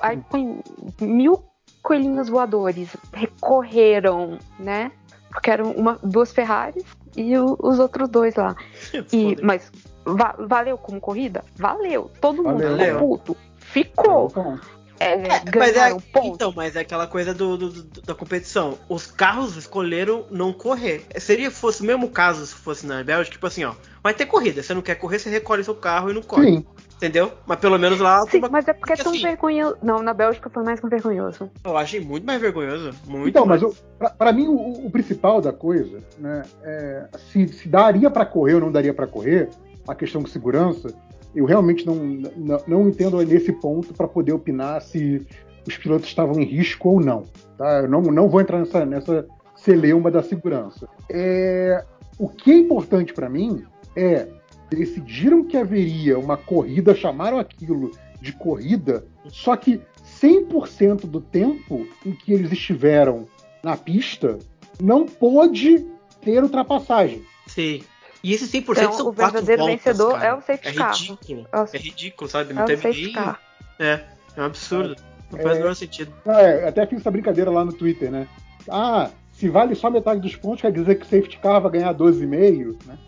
[0.00, 0.60] Aí, com
[1.00, 1.44] mil
[1.80, 4.90] coelhinhos voadores recorreram, né?
[5.30, 6.84] Porque eram uma, duas Ferraris
[7.16, 8.56] e o- os outros dois lá.
[9.12, 9.70] E, mas
[10.04, 11.44] va- valeu como corrida?
[11.56, 12.10] Valeu.
[12.20, 12.94] Todo mundo Valeu.
[12.94, 13.36] ficou puto.
[13.58, 14.28] Ficou.
[14.30, 14.60] Então,
[15.00, 15.16] É,
[15.58, 16.34] Mas é, ponto.
[16.36, 18.78] então, mas é aquela coisa do, do- do- da competição.
[18.88, 21.04] Os carros escolheram não correr.
[21.18, 24.62] Seria fosse o mesmo caso se fosse na Bélgica, tipo assim, ó, vai ter corrida.
[24.62, 26.46] Você não quer correr, você recolhe seu carro e não corre.
[26.58, 26.66] sim.
[26.98, 27.32] Entendeu?
[27.44, 29.76] Mas pelo menos lá Sim, uma- mas é porque é tão assim- vergonhoso.
[29.82, 31.50] Não, na Bélgica foi mais vergonhoso.
[31.64, 32.92] eu achei muito mais vergonhoso.
[33.04, 33.74] Muito Então, mas mais.
[33.74, 38.24] o- pra, pra mim o, o principal da coisa, né, é, se, se daria pra
[38.24, 39.48] correr ou não daria pra correr,
[39.86, 40.94] a questão de segurança,
[41.34, 45.26] eu realmente não, não, não entendo nesse ponto pra poder opinar se
[45.66, 47.24] os pilotos estavam em risco ou não.
[47.56, 47.80] Tá?
[47.80, 49.26] Eu não, não vou entrar nessa, nessa
[49.56, 50.88] celeuma da segurança.
[51.10, 51.84] É,
[52.18, 53.64] o que é importante pra mim
[53.96, 54.28] é
[54.70, 57.90] decidiram que haveria uma corrida, chamaram aquilo
[58.20, 59.80] de corrida, só que
[60.20, 63.26] 100% do tempo em que eles estiveram
[63.62, 64.38] na pista
[64.80, 65.86] não pôde
[66.20, 67.22] ter ultrapassagem.
[67.46, 67.82] Sim.
[68.22, 70.26] E esses 100% Então, são o quatro verdadeiro voltas, vencedor cara.
[70.26, 70.94] é o safety é car.
[70.94, 71.46] ridículo.
[71.52, 72.50] É É ridículo, sabe?
[72.50, 73.12] É Não o teve nem...
[73.12, 73.40] car.
[73.78, 74.00] É,
[74.36, 74.96] é um absurdo.
[75.30, 75.42] Não É.
[75.42, 76.12] faz o menor sentido.
[76.24, 78.28] Não, é, até fiz essa brincadeira lá no Twitter, né?
[78.68, 81.92] Ah, se vale só metade dos pontos, quer dizer que o safety car vai ganhar
[81.94, 82.98] 12,5, né?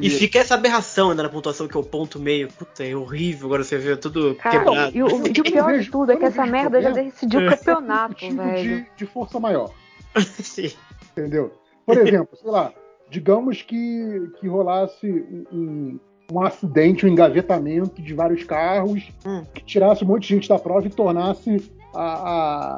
[0.00, 2.48] E fica essa aberração ainda na pontuação, que é o ponto meio.
[2.48, 4.96] Puta, é horrível agora você vê tudo Cara, quebrado.
[4.96, 7.56] e o, e o pior de tudo é que essa merda já decidiu o É.
[7.56, 8.62] campeonato, velho.
[8.82, 9.70] de, de força maior,
[10.18, 10.72] Sim.
[11.12, 11.52] entendeu?
[11.86, 12.72] Por exemplo, sei lá,
[13.12, 15.06] digamos que, que rolasse
[15.52, 15.98] um,
[16.32, 19.42] um, acidente, um engavetamento de vários carros, Hum.
[19.52, 22.00] que tirasse um monte de gente da prova e tornasse a,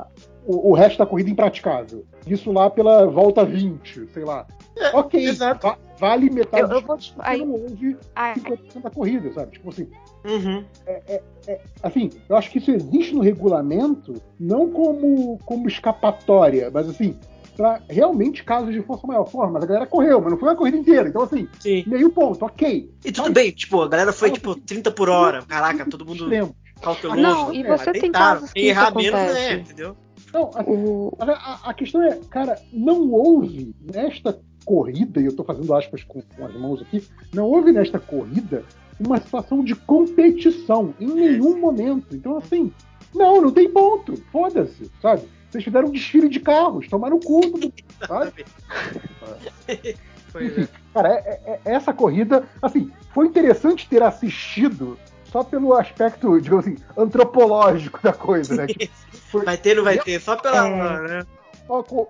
[0.00, 0.06] a-
[0.44, 2.04] o, o resto da corrida impraticável.
[2.26, 4.44] Isso lá pela volta 20, sei lá.
[4.92, 5.64] ok, exato.
[5.68, 6.96] va- vale metade Eu, eu vou.
[6.96, 9.52] porque Aí, não houve aí, 50% da corrida, sabe?
[9.52, 9.88] Tipo assim,
[10.26, 10.64] Uhum.
[11.82, 17.16] assim, eu acho que isso existe no regulamento não como, como escapatória, mas assim,
[17.56, 19.24] para realmente casos de força maior.
[19.24, 21.08] Porra, mas a galera correu, mas não foi a corrida inteira.
[21.08, 21.84] Então, assim, Sim.
[21.86, 22.90] meio ponto, ok.
[23.04, 25.42] E tudo Mas- bem, tipo, a galera foi tipo 30 por hora.
[25.46, 26.54] Caraca, todo mundo Extremo.
[26.80, 27.20] cauteloso.
[27.20, 29.54] Não, e É, você Mas tem casos que Quem isso errar menos, né?
[29.54, 29.96] Entendeu?
[30.28, 35.72] Então, assim, a, a questão é, cara, não houve nesta corrida, e eu tô fazendo
[35.74, 38.64] aspas com, com as mãos aqui, não houve nesta corrida
[38.98, 42.14] uma situação de competição em nenhum momento.
[42.16, 42.72] Então, assim,
[43.14, 44.16] não, não tem ponto.
[44.32, 45.22] Foda-se, sabe?
[45.54, 47.72] Vocês fizeram um desfile de carros, tomaram do.
[48.08, 48.44] Sabe?
[50.32, 50.68] Pois é.
[50.92, 56.66] Cara, é- é- é- essa corrida, assim, foi interessante ter assistido só pelo aspecto, digamos
[56.66, 58.66] assim, antropológico da coisa, né?
[58.66, 58.92] Tipo,
[59.30, 60.66] foi- Vai ter, não vai ter, só pela.
[60.66, 61.08] É.
[61.08, 61.26] né?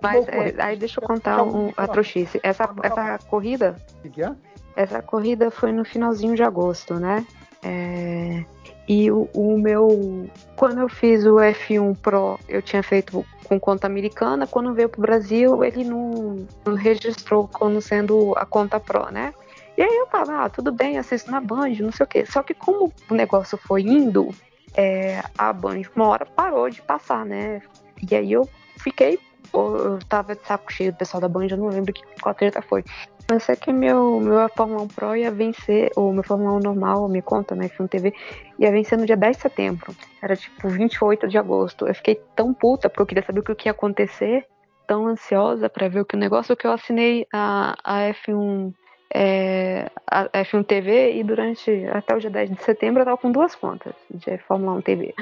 [0.01, 2.39] mas é, aí deixa eu contar um- a trouxice.
[2.41, 4.31] Essa, essa corrida O que que é?
[4.75, 7.23] Essa corrida foi no finalzinho de agosto, né?
[7.63, 8.43] É,
[8.87, 10.29] E o, o meu.
[10.55, 14.47] Quando eu fiz o F1 Pro, eu tinha feito com conta americana.
[14.47, 19.33] Quando veio pro Brasil, ele não, não registrou como sendo a conta Pro, né?
[19.77, 22.25] E aí eu tava, ah, tudo bem, assisto na Band, não sei o quê.
[22.25, 24.29] Só que como o negócio foi indo,
[24.73, 27.61] é, a Band uma hora parou de passar, né?
[28.09, 28.47] E aí eu
[28.79, 29.19] fiquei.
[29.53, 32.61] Eu tava de saco cheio do pessoal da Band, eu não lembro que, qual treta
[32.61, 32.83] foi.
[33.29, 37.07] Mas sei que meu, meu Fórmula 1 Pro ia vencer, ou meu Fórmula 1 normal,
[37.09, 38.13] me conta, né, F1 TV,
[38.59, 39.95] ia vencer no dia 10 de setembro.
[40.21, 41.87] Era tipo 28 de agosto.
[41.87, 44.45] Eu fiquei tão puta porque eu queria saber o que ia acontecer,
[44.87, 48.71] tão ansiosa pra ver o que o negócio que eu assinei a, a F1
[49.13, 53.31] é, a F1 TV e durante até o dia 10 de setembro eu tava com
[53.31, 55.15] duas contas de Fórmula 1 TV.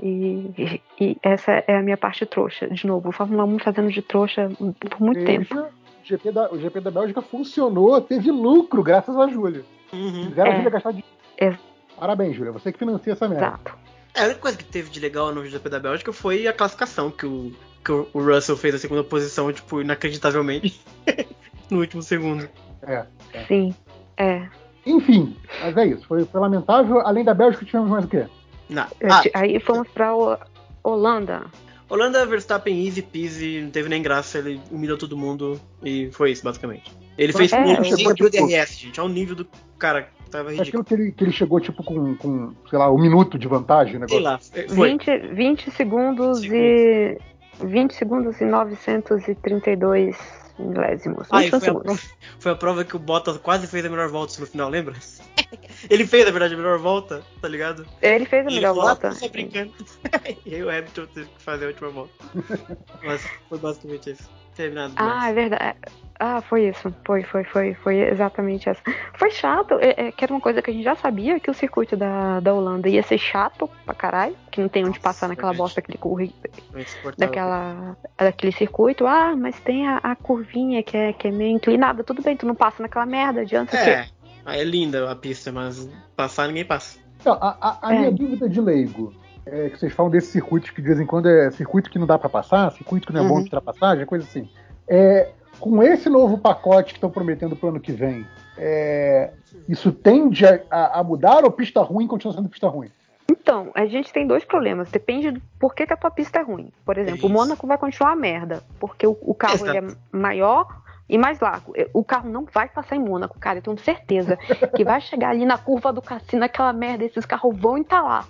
[0.00, 2.68] E, e- e essa é a minha parte trouxa.
[2.68, 5.66] De novo, o Fórmula 1 fazendo de trouxa por muito Veja, tempo.
[6.08, 9.62] O GP, da, o GP da Bélgica funcionou, teve lucro, graças a Júlia.
[9.92, 10.28] Uhum.
[10.30, 10.56] Fizeram a É.
[10.56, 11.08] Júlia gastar dinheiro.
[11.36, 11.54] É.
[12.00, 12.50] Parabéns, Júlia.
[12.52, 13.46] Você que financia essa merda.
[13.46, 13.74] Exato.
[14.14, 17.10] É, a única coisa que teve de legal no GP da Bélgica foi a classificação,
[17.10, 17.52] que o,
[17.84, 20.80] que o Russell fez a segunda posição, tipo, inacreditavelmente,
[21.70, 22.48] no último segundo.
[22.82, 23.04] É.
[23.46, 23.74] Sim.
[24.16, 24.48] É.
[24.86, 26.06] Enfim, mas é isso.
[26.06, 27.00] Foi, foi lamentável.
[27.06, 28.26] Além da Bélgica, tivemos mais o quê?
[28.70, 28.86] Não.
[28.98, 30.38] Eu Ah, Aí fomos pra Ho-
[30.82, 31.44] Holanda.
[31.88, 36.44] Holanda, Verstappen, easy peasy, não teve nem graça, ele humilhou todo mundo e foi isso,
[36.44, 36.92] basicamente.
[37.16, 39.00] Ele fez É, ponto o- sem abrir o DRS, gente.
[39.00, 39.46] Olha o nível do
[39.78, 40.82] cara que tava ridículo.
[40.82, 43.96] aquilo que ele, que ele chegou, tipo, com, com, sei lá, um minuto de vantagem,
[43.96, 44.22] o Sei negócio.
[44.22, 44.90] lá, foi.
[44.90, 47.18] 20, 20 segundos e.
[47.60, 50.16] 20 segundos e 932
[50.58, 51.26] milésimos.
[51.30, 52.00] Ah, 21 e foi a, prova,
[52.38, 54.94] foi a prova que o Bottas quase fez a melhor volta no final, lembra?
[55.88, 57.86] Ele fez, na verdade, a melhor volta, tá ligado?
[58.02, 59.10] Ele fez a E ele melhor volta.
[59.10, 59.72] tô só brincando.
[60.44, 62.12] e aí o Hamilton teve que fazer a última volta.
[63.02, 64.28] Mas foi basicamente isso.
[64.58, 65.76] Terminado Ah, é verdade.
[66.18, 66.92] Ah, foi isso.
[67.06, 68.82] Foi, foi, foi, foi exatamente essa.
[69.14, 71.54] Foi chato, é, é, que era uma coisa que a gente já sabia que o
[71.54, 75.28] circuito da, da Holanda ia ser chato pra caralho, que não tem onde Nossa, passar
[75.28, 76.34] naquela bosta daquele, curri-
[76.72, 77.16] Foi insuportável.
[77.32, 79.06] daquela, daquele circuito.
[79.06, 82.02] Ah, mas tem a, a curvinha que é, que é meio inclinada.
[82.02, 83.76] Tudo bem, tu não passa naquela merda, adianta?
[83.76, 84.08] É,
[84.44, 86.98] aí é linda a pista, mas passar ninguém passa.
[87.20, 87.98] Então, a, a- a É.
[87.98, 89.14] minha dúvida de leigo
[89.50, 92.06] é que vocês falam desses circuitos que de vez em quando é circuito que não
[92.06, 93.40] dá pra passar, circuito que não é bom Uhum.
[93.40, 94.48] de ultrapassagem, coisa assim.
[94.86, 99.30] É, com esse novo pacote que estão prometendo pro ano que vem, é,
[99.68, 102.90] isso tende a, a- mudar ou pista ruim continua sendo pista ruim?
[103.30, 104.90] Então, a gente tem dois problemas.
[104.90, 106.72] Depende do porquê que a tua pista é ruim.
[106.84, 107.28] Por exemplo, o Isso.
[107.28, 110.66] Mônaco vai continuar a merda, porque o, o carro é maior
[111.08, 111.72] e mais largo.
[111.92, 113.58] O carro não vai passar em Mônaco, cara.
[113.58, 114.36] Eu tenho certeza
[114.76, 118.26] que vai chegar ali na curva do cassino, aquela merda, esses carros vão entalar.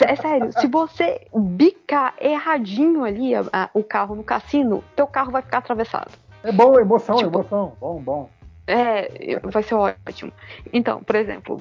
[0.00, 5.32] É sério, se você bicar erradinho ali a- a- o carro no cassino, teu carro
[5.32, 6.12] vai ficar atravessado.
[6.42, 7.72] É bom, emoção, Tipo- emoção.
[7.80, 8.30] Bom, bom.
[8.66, 10.32] É, vai ser ótimo.
[10.72, 11.60] Então, por exemplo,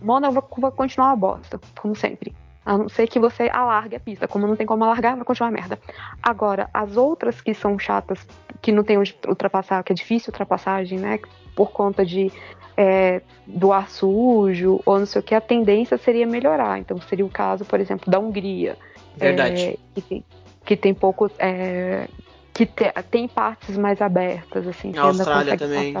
[0.00, 2.34] Mônaco vai- vai continuar uma bosta, como sempre.
[2.64, 4.26] A não ser que você alargue a pista.
[4.26, 5.78] Como não tem como alargar, vai continuar merda.
[6.22, 8.26] Agora, as outras que são chatas,
[8.62, 11.18] que não tem onde ultrapassar, que é difícil ultrapassagem, né?
[11.54, 12.32] Por conta de
[12.76, 16.78] é, do ar sujo ou não sei o que, a tendência seria melhorar.
[16.78, 18.76] Então, seria o caso, por exemplo, da Hungria.
[19.16, 19.62] Verdade.
[19.62, 20.24] É, que, tem,
[20.64, 21.30] que tem pouco.
[21.38, 22.08] é,
[22.52, 24.96] que te- tem partes mais abertas, assim.
[24.96, 25.94] A Austrália também.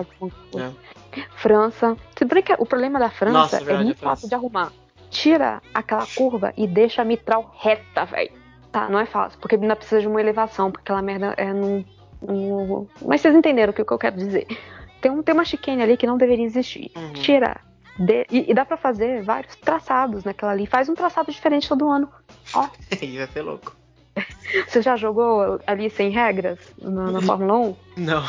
[0.56, 0.70] É.
[1.36, 1.96] França.
[2.16, 4.14] Se bem que o problema da França Nossa, é verdade, muito a França.
[4.16, 4.72] fácil de arrumar.
[5.14, 8.32] Tira aquela curva e deixa a mitral reta, velho.
[8.72, 11.84] Tá, não é fácil, porque ainda precisa de uma elevação, porque aquela merda é num.
[12.20, 14.46] num- Mas vocês entenderam o que, eu quero dizer.
[15.00, 16.90] Tem, um, tem uma chicane ali que não deveria existir.
[16.96, 17.12] Uhum.
[17.12, 17.56] Tira.
[17.96, 20.66] de- e, e dá pra fazer vários traçados naquela ali.
[20.66, 22.08] Faz um traçado diferente todo ano.
[22.52, 23.76] Ó, Isso vai ser louco.
[24.66, 27.76] você já jogou ali sem regras na, na Fórmula 1?
[27.98, 28.24] Não.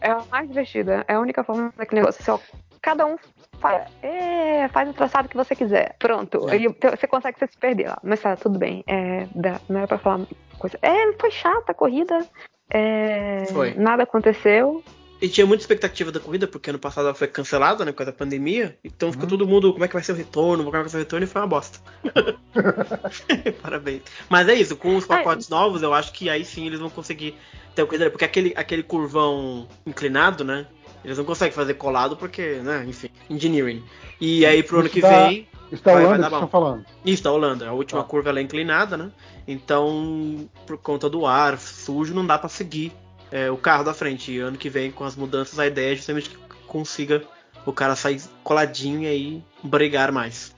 [0.00, 1.04] É a mais divertida.
[1.08, 2.22] É a única forma daquele negócio.
[2.22, 2.38] Assim, ó,
[2.80, 3.16] cada um
[3.60, 5.96] faz, é, faz o traçado que você quiser.
[5.98, 6.48] Pronto.
[6.48, 6.58] É.
[6.58, 7.98] Te- você consegue se perder lá.
[8.02, 8.82] Mas tá, tudo bem.
[8.86, 9.26] É,
[9.68, 10.26] não era pra falar
[10.58, 10.78] coisa.
[10.82, 12.26] É, foi chata a corrida.
[12.70, 13.74] É, Foi.
[13.74, 14.82] Nada aconteceu.
[15.20, 18.12] E tinha muita expectativa da corrida, porque ano passado ela foi cancelada, né, por causa
[18.12, 18.78] da pandemia.
[18.84, 20.90] Então ficou todo mundo, como é que vai ser o retorno, como é que vai
[20.90, 21.80] ser o retorno, e foi uma bosta.
[23.60, 24.02] Parabéns.
[24.28, 27.34] Mas é isso, com os pacotes novos, eu acho que aí sim eles vão conseguir
[27.74, 30.66] ter o corrida, porque aquele, aquele curvão inclinado, né,
[31.04, 33.82] eles não conseguem fazer colado, porque, né, enfim, engineering.
[34.20, 35.10] E aí pro ano que vem...
[35.10, 35.46] Vai-
[35.94, 36.84] vai Holanda dar que estão falando.
[37.04, 37.68] Isso, da Holanda.
[37.68, 38.04] A última Ah.
[38.04, 39.10] curva ela é inclinada, né?
[39.46, 42.90] Então, por conta do ar sujo, não dá pra seguir
[43.30, 44.32] é, o carro da frente.
[44.32, 46.36] E ano que vem, com as mudanças, a ideia é justamente que
[46.66, 47.22] consiga
[47.66, 50.54] o cara sair coladinho e aí brigar mais.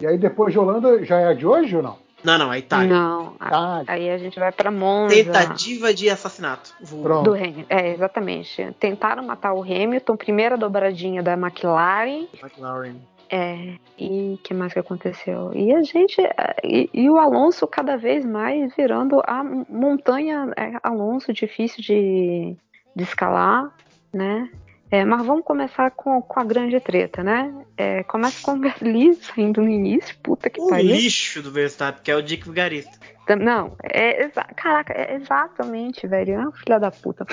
[0.00, 1.98] E aí depois de Holanda já é a de hoje ou não?
[2.24, 2.88] Não, não, a Itália.
[2.88, 3.34] Não.
[3.38, 5.14] a- Ah, Aí a gente vai pra Monza.
[5.14, 6.72] Tentativa de assassinato.
[7.02, 7.24] Pronto.
[7.30, 7.66] Do Hamilton.
[7.68, 8.74] É, exatamente.
[8.80, 12.26] Tentaram matar o Hamilton, primeira dobradinha da McLaren.
[12.42, 12.94] McLaren.
[13.30, 15.50] É, e o que mais que aconteceu?
[15.54, 16.20] E a gente.
[16.62, 22.56] E, e o Alonso cada vez mais virando a montanha é, Alonso difícil de,
[22.94, 23.70] de escalar,
[24.12, 24.48] né?
[24.94, 27.52] É, mas vamos começar com, com a grande treta, né?
[27.76, 30.86] É, começa com o Gasly saindo no início, puta que O pariu.
[30.94, 32.96] lixo do Verstappen, que é o Dick Vigarista.
[33.36, 36.34] Não, é caraca, é exatamente, velho.
[36.34, 37.26] É uma filha da puta.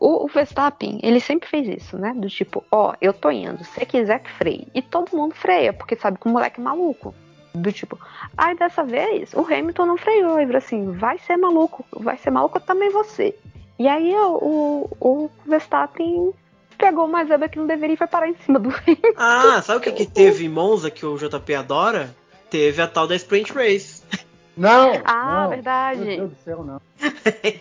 [0.00, 2.14] O, o Verstappen, ele sempre fez isso, né?
[2.16, 4.66] Do tipo, ó, eu tô indo, se você quiser que freie.
[4.74, 7.14] E todo mundo freia, porque sabe que o moleque é maluco.
[7.54, 7.98] Do tipo,
[8.34, 10.38] aí dessa vez o Hamilton não freou.
[10.38, 13.36] Ele falou assim: vai ser maluco, vai ser maluco também você.
[13.78, 16.32] E aí o, o, o Verstappen
[16.76, 18.72] pegou uma zebra que não deveria e foi parar em cima do.
[19.16, 22.14] Ah, sabe o que, que teve em Monza que o JP adora?
[22.50, 24.02] Teve a tal da Sprint Race.
[24.56, 24.92] Não!
[25.04, 25.50] Ah, não.
[25.50, 26.00] verdade.
[26.00, 26.80] Meu Deus do céu, não.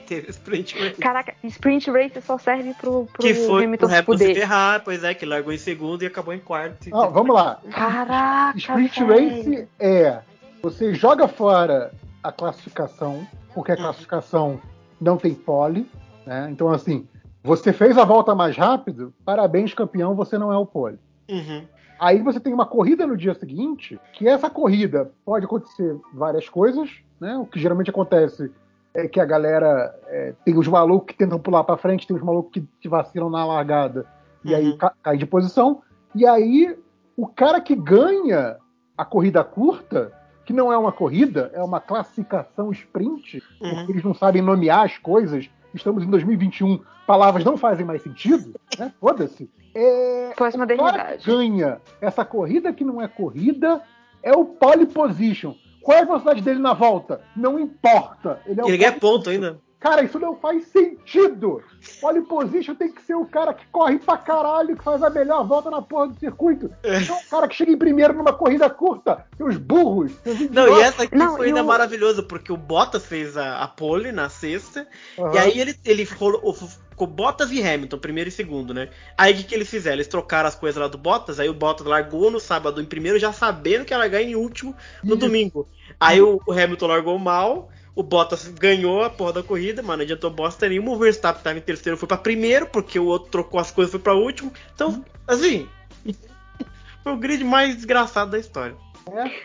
[0.07, 0.95] Teve Sprint Race.
[0.95, 5.03] Caraca, sprint race só serve pro, pro Que foi Hamilton o se se ferrar, pois
[5.03, 6.89] é, que largou em segundo e acabou em quarto.
[6.89, 7.59] Não, vamos lá.
[7.69, 9.03] Caraca, Sprint.
[9.03, 10.21] Race é
[10.65, 11.91] você joga fora
[12.23, 14.59] a classificação, porque a classificação
[14.99, 15.87] não tem pole,
[16.25, 16.47] né?
[16.49, 17.07] Então, assim,
[17.45, 20.97] você fez a volta mais rápido, parabéns, campeão, você não é o pole.
[21.29, 21.63] Uhum.
[21.99, 26.89] Aí você tem uma corrida no dia seguinte, que essa corrida pode acontecer várias coisas,
[27.21, 27.37] né?
[27.37, 28.51] O que geralmente acontece
[28.93, 32.23] é que a galera é, tem os malucos que tentam pular para frente, tem os
[32.23, 34.05] malucos que te vacilam na largada
[34.43, 34.77] e aí Uhum.
[34.77, 35.81] ca- cai de posição.
[36.13, 36.77] E aí
[37.15, 38.57] o cara que ganha
[38.97, 40.11] a corrida curta,
[40.45, 43.75] que não é uma corrida, é uma classificação sprint, Uhum.
[43.75, 48.53] porque eles não sabem nomear as coisas estamos em 2021, palavras não fazem mais sentido,
[48.77, 48.93] né?
[48.99, 49.49] Foda-se.
[49.73, 51.25] É, Pós-modernidade.
[51.25, 53.81] ganha essa corrida que não é corrida
[54.23, 55.53] é o pole position.
[55.81, 57.21] Qual é a velocidade dele na volta?
[57.35, 58.41] Não importa.
[58.45, 59.59] Ele é Ele ganha ponto ainda.
[59.79, 61.61] Cara, isso não faz sentido.
[62.01, 65.45] Pole position tem que ser o cara que corre pra caralho, que faz a melhor
[65.45, 66.71] volta na porra do circuito.
[67.07, 69.25] Não o cara que chega em primeiro numa corrida curta.
[69.37, 70.11] Seus burros.
[70.23, 73.67] Seus Não, e essa aqui Não, foi ainda maravilhoso, porque o Bottas fez a, a
[73.67, 74.87] pole na sexta,
[75.19, 75.35] Aham.
[75.35, 76.53] e aí ele, ele rolou-
[76.89, 78.89] ficou Bottas e Hamilton, primeiro e segundo, né?
[79.17, 79.97] Aí o que, que eles fizeram?
[79.97, 83.19] Eles trocaram as coisas lá do Bottas, aí o Bottas largou no sábado em primeiro,
[83.19, 84.73] já sabendo que ia largar em último
[85.03, 85.19] no Isso.
[85.19, 85.67] domingo.
[85.99, 90.03] Aí o, o Hamilton largou mal, o Bottas ganhou a porra da corrida, mano, não
[90.03, 93.59] adiantou bosta nenhuma, o Verstappen tava em terceiro, foi pra primeiro, porque o outro trocou
[93.59, 94.51] as coisas e foi pra último.
[94.73, 95.67] Então, assim,
[97.01, 98.75] foi o grid mais desgraçado da história.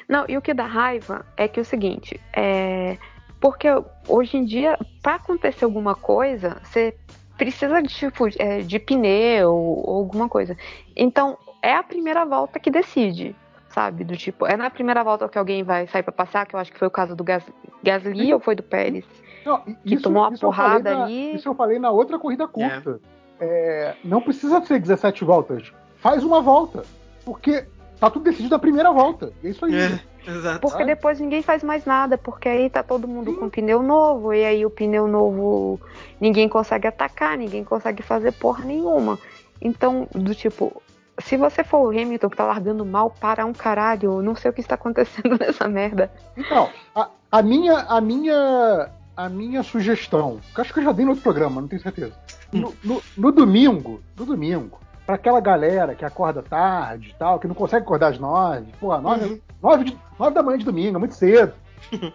[0.08, 2.98] Não, e o que dá raiva é que é o seguinte, é.
[3.40, 3.68] Porque
[4.06, 6.94] hoje em dia, pra acontecer alguma coisa, você
[7.38, 10.56] precisa de, tipo, é, de pneu ou alguma coisa.
[10.94, 13.34] Então, é a primeira volta que decide,
[13.70, 14.04] sabe?
[14.04, 16.70] Do tipo, é na primeira volta que alguém vai sair pra passar, que eu acho
[16.72, 17.44] que foi o caso do Gas,
[17.82, 19.04] Gasly ou foi do Pérez?
[19.44, 21.34] Não, e- que tomou uma porrada na- ali.
[21.34, 23.00] Isso eu falei na outra corrida curta.
[23.40, 25.72] É, não precisa ser 17 voltas.
[25.96, 26.82] Faz uma volta.
[27.24, 27.64] Porque
[27.98, 29.32] tá tudo decidido na primeira volta.
[29.42, 29.74] É isso aí.
[29.74, 30.00] É,
[30.30, 30.60] exato.
[30.60, 30.86] Porque Ah.
[30.86, 34.66] depois ninguém faz mais nada, porque aí tá todo mundo com pneu novo, e aí
[34.66, 35.80] o pneu novo
[36.20, 39.18] ninguém consegue atacar, ninguém consegue fazer porra nenhuma.
[39.60, 40.82] Então, do tipo,
[41.20, 44.50] se você for o Hamilton que tá largando mal, para um caralho, eu não sei
[44.50, 46.10] o que está acontecendo nessa merda.
[46.36, 51.04] Então, a, a minha, a minha, a minha sugestão, que acho que eu já dei
[51.04, 52.12] no outro programa, não tenho certeza.
[52.52, 57.46] No, no- no domingo, no domingo, pra aquela galera que acorda tarde e tal, que
[57.48, 60.98] não consegue acordar às nove, pô, nove, nove, de- nove da manhã de domingo, é
[60.98, 61.52] muito cedo.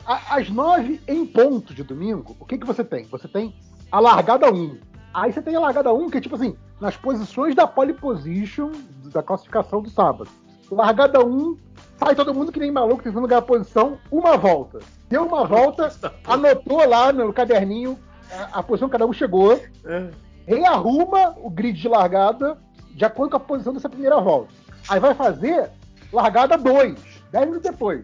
[0.05, 3.05] A- às nove em ponto de domingo, o que que você tem?
[3.05, 3.53] Você tem
[3.91, 4.77] a largada 1.
[5.15, 8.69] Aí você tem a largada 1, que é tipo assim, nas posições da pole position
[9.13, 10.29] da classificação do sábado.
[10.69, 11.57] Largada 1,
[11.97, 14.79] sai todo mundo que nem maluco tentando ganhar posição, uma volta.
[15.07, 15.89] Deu uma volta,
[16.27, 17.97] anotou lá no caderninho
[18.29, 19.53] a, a posição que cada um chegou,
[19.85, 20.09] É.
[20.45, 22.57] rearruma o grid de largada
[22.91, 24.53] de acordo com a posição dessa primeira volta.
[24.89, 25.69] Aí vai fazer
[26.11, 26.99] largada 2,
[27.31, 28.03] 10 minutos depois.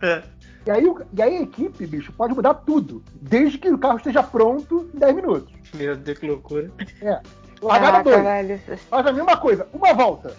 [0.00, 0.22] É.
[0.64, 4.22] E aí, e aí a equipe, bicho, pode mudar tudo, desde que o carro esteja
[4.22, 5.52] pronto em 10 minutos.
[5.74, 6.70] Meu Deus, que loucura.
[7.60, 8.16] Largada Ah, 2.
[8.16, 8.60] caralho.
[8.88, 10.36] Faz a mesma coisa, uma volta.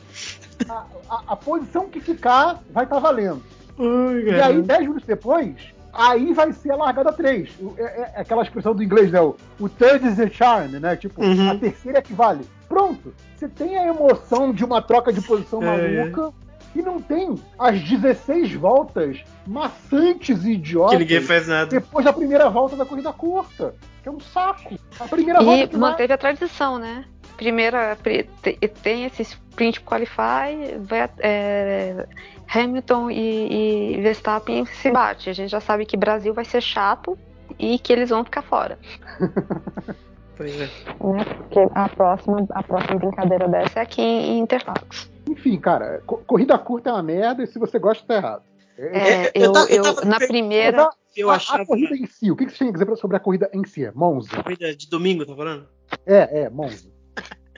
[0.70, 3.42] A, a- a posição que ficar vai estar valendo.
[3.78, 5.56] E aí, 10 minutos depois,
[5.92, 7.50] aí vai ser a largada 3.
[7.60, 9.20] O- É, é- é aquela expressão do inglês, né?
[9.20, 10.96] O, o third is the charm, né?
[10.96, 11.52] Tipo, Uhum.
[11.52, 12.46] a terceira é que vale.
[12.70, 13.14] Pronto.
[13.36, 15.66] Você tem a emoção de uma troca de posição É,
[16.02, 16.34] maluca
[16.76, 21.68] e não tem as 16 voltas maçantes e idiotas Que ninguém faz nada.
[21.68, 23.74] depois da primeira volta da corrida curta.
[24.02, 24.74] Que é um saco.
[25.00, 27.06] A primeira volta E que vai- manteve a tradição, né?
[27.38, 32.06] Primeira, pri- te- tem esse sprint qualify, vai, é,
[32.54, 35.30] Hamilton e, e Verstappen se bate.
[35.30, 37.18] A gente já sabe que Brasil vai ser chato
[37.58, 38.78] e que eles vão ficar fora.
[40.36, 40.66] Pois é.
[40.66, 41.26] Né?
[41.26, 45.08] Porque a próxima, a próxima brincadeira dessa é aqui em Interlagos.
[45.34, 48.44] Enfim, cara, co- corrida curta é uma merda e se você gosta, tá errado.
[48.78, 50.84] É, eu eu, eu eu- tava na primeira.
[50.84, 51.62] A- Eu a, achava.
[51.64, 53.64] a corrida em si, o que que você tem a dizer sobre a corrida em
[53.66, 53.90] si?
[53.94, 54.42] Monza.
[54.42, 55.68] Corrida de domingo, tá falando?
[56.06, 56.88] É, é, Monza.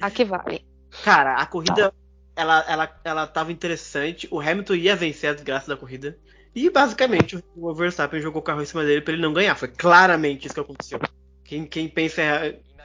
[0.01, 0.65] Aqui vale.
[1.03, 1.93] Cara, a corrida
[2.35, 4.27] ela, ela, ela tava interessante.
[4.29, 6.17] O Hamilton ia vencer a desgraça da corrida.
[6.53, 9.55] E basicamente o Verstappen jogou o carro em cima dele pra ele não ganhar.
[9.55, 10.99] Foi claramente isso que aconteceu.
[11.43, 12.21] Quem, quem pensa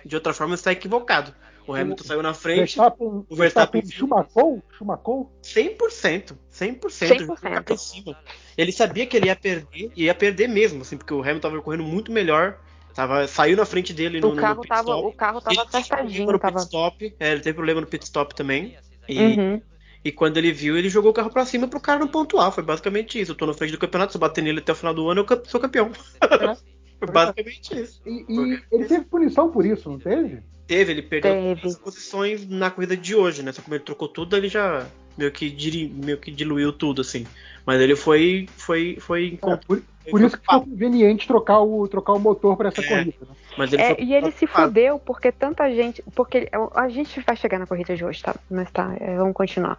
[0.05, 1.35] de outra forma está equivocado.
[1.67, 4.63] O Hamilton saiu na frente Verstappen, o Verstappen- Verstappen chumacou?
[4.77, 5.31] Chumacou?
[5.43, 6.37] 100%.
[6.51, 6.89] 100%.
[6.91, 7.19] 100%.
[7.21, 8.19] jogou o carro em cima.
[8.57, 9.91] Ele sabia que ele ia perder.
[9.97, 12.59] E ia perder mesmo, assim, porque o Hamilton tava correndo muito melhor.
[12.95, 15.07] Tava, saiu na frente dele no, O no carro pit tava, stop.
[15.09, 16.55] o carro tava Ele teve problema acertadinho, no tava.
[16.55, 17.17] pit stop.
[17.21, 18.77] É, ele teve problema no pit stop também.
[19.09, 19.63] E, Uhum.
[20.05, 22.51] e quando ele viu, ele jogou o carro pra cima pro cara não pontuar.
[22.51, 23.31] Foi basicamente isso.
[23.31, 25.25] Eu tô na frente do campeonato, se eu bater nele até o final do ano,
[25.29, 25.91] eu sou campeão.
[26.99, 28.03] Foi basicamente isso.
[28.05, 30.43] E, e ele teve punição por isso, não teve?
[30.71, 31.67] Teve, ele perdeu Teve.
[31.67, 33.51] as posições na corrida de hoje, né?
[33.51, 34.87] Só como ele trocou tudo, ele já
[35.19, 37.27] meio que, diri- meio que diluiu tudo, assim.
[37.67, 38.49] Mas ele foi.
[38.57, 42.69] foi, foi É, por, por isso que foi conveniente trocar o, trocar o motor para
[42.69, 42.85] essa É.
[42.89, 43.17] corrida.
[43.29, 43.35] né?
[43.59, 46.05] Mas ele É, foi e ele se fudeu porque tanta gente.
[46.15, 48.37] Porque a gente vai chegar na corrida de hoje, tá?
[48.49, 49.77] Mas tá, é, vamos continuar.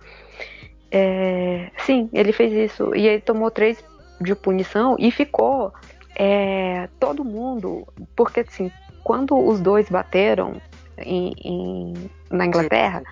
[0.91, 2.93] É, sim, ele fez isso.
[2.93, 3.81] E ele tomou três
[4.19, 5.73] de punição e ficou
[6.15, 7.87] é, todo mundo.
[8.13, 8.69] Porque assim,
[9.05, 10.61] quando os dois bateram
[11.03, 13.03] em- em- na Inglaterra,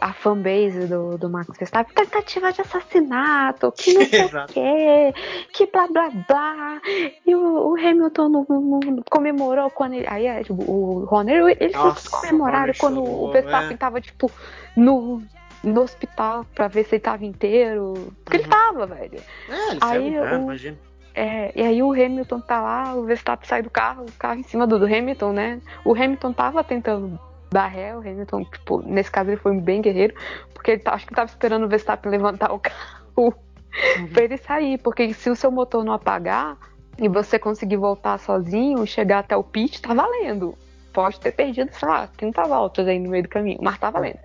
[0.00, 5.14] a fanbase do, do Max Verstappen, tentativa de assassinato, que não sei o quê,
[5.52, 6.80] que blá blá blá.
[7.26, 8.80] E o, o Hamilton não- não
[9.10, 10.06] comemorou quando ele.
[10.08, 13.76] Aí tipo, o Horner, eles Nossa, comemoraram quando chorou, o Verstappen é.
[13.76, 14.30] tava, tipo,
[14.76, 15.20] no,
[15.62, 18.14] no hospital pra ver se ele tava inteiro.
[18.24, 18.50] Porque ele Uhum.
[18.50, 19.20] tava, velho.
[19.48, 20.78] É, ele Aí saiu, o- imagina.
[21.14, 24.42] É, e aí o Hamilton tá lá, o Verstappen sai do carro, o carro em
[24.44, 25.60] cima do, do Hamilton, né?
[25.84, 27.20] O Hamilton tava tentando
[27.52, 30.14] dar ré, o Hamilton, tipo, nesse caso ele foi bem guerreiro,
[30.52, 33.34] porque ele tá- acho que tava esperando o Verstappen levantar o carro
[34.12, 36.56] pra ele sair, porque se o seu motor não apagar
[36.98, 40.56] e você conseguir voltar sozinho, chegar até o pit, tá valendo.
[40.92, 44.18] Pode ter perdido, sei lá, 30 voltas aí no meio do caminho, mas tá valendo.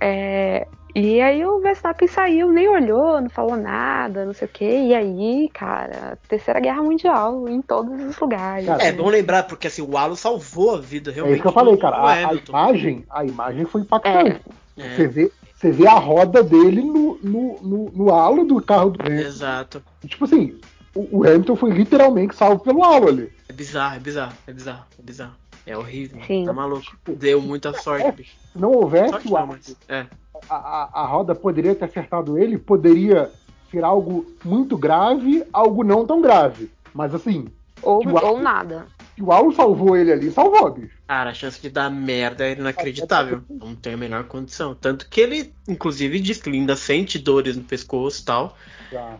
[0.00, 4.64] É, e aí o Verstappen saiu, nem olhou, não falou nada, não sei o que.
[4.64, 8.66] E aí, cara, Terceira Guerra Mundial em todos os lugares.
[8.66, 11.34] Cara, É, bom lembrar, porque assim, o Halo salvou a vida É realmente.
[11.34, 11.96] isso que eu falei, cara.
[11.96, 14.40] A, a imagem, a imagem foi impactante.
[14.76, 18.90] É, Você, vê, você vê a roda dele no, no, no, no halo do carro
[18.90, 19.28] do Hamilton.
[19.28, 19.82] Exato.
[20.06, 20.58] Tipo assim,
[20.94, 23.32] o, o Hamilton foi literalmente salvo pelo halo ali.
[23.48, 25.34] É bizarro, é bizarro, é bizarro, é bizarro.
[25.66, 26.20] É horrível.
[26.26, 26.44] Sim.
[26.44, 26.84] Tá maluco.
[27.06, 28.34] Deu muita sorte, bicho.
[28.52, 29.76] Se não houvesse Sorte o não, halo, mas.
[29.88, 30.06] É.
[30.48, 33.30] a, roda poderia ter acertado ele, poderia
[33.70, 36.70] ser algo muito grave, algo não tão grave.
[36.92, 37.46] Mas assim,
[37.82, 38.86] Ou, halo- ou nada.
[39.14, 40.94] se o halo salvou ele ali, salvou, bicho.
[41.08, 43.42] Cara, a chance de dar merda é inacreditável.
[43.50, 44.74] Não tem a menor condição.
[44.74, 48.56] Tanto que ele, inclusive, diz que ele ainda sente dores no pescoço e tal.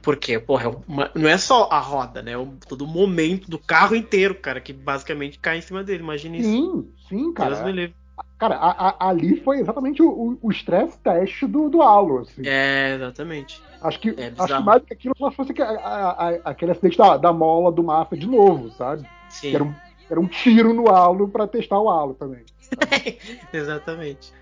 [0.03, 2.33] Porque, porra, é uma- não é só a roda, né?
[2.33, 6.03] É o- todo o momento do carro inteiro, cara, que basicamente cai em cima dele.
[6.03, 6.49] Imagina isso.
[6.49, 7.71] Sim, sim, Deus me cara.
[7.73, 7.95] livre.
[8.39, 11.81] Cara, a- a- ali foi exatamente o- o o stress test do, do
[12.21, 12.43] assim.
[12.47, 13.63] É, exatamente.
[13.81, 17.17] Acho que, É acho que mais do que aquilo só fosse a- aquele acidente da,
[17.17, 19.09] da mola do Massa de novo, sabe?
[19.29, 19.75] Sim, Que era um,
[20.11, 22.45] era um tiro no halo pra testar o halo também.
[23.53, 24.33] exatamente.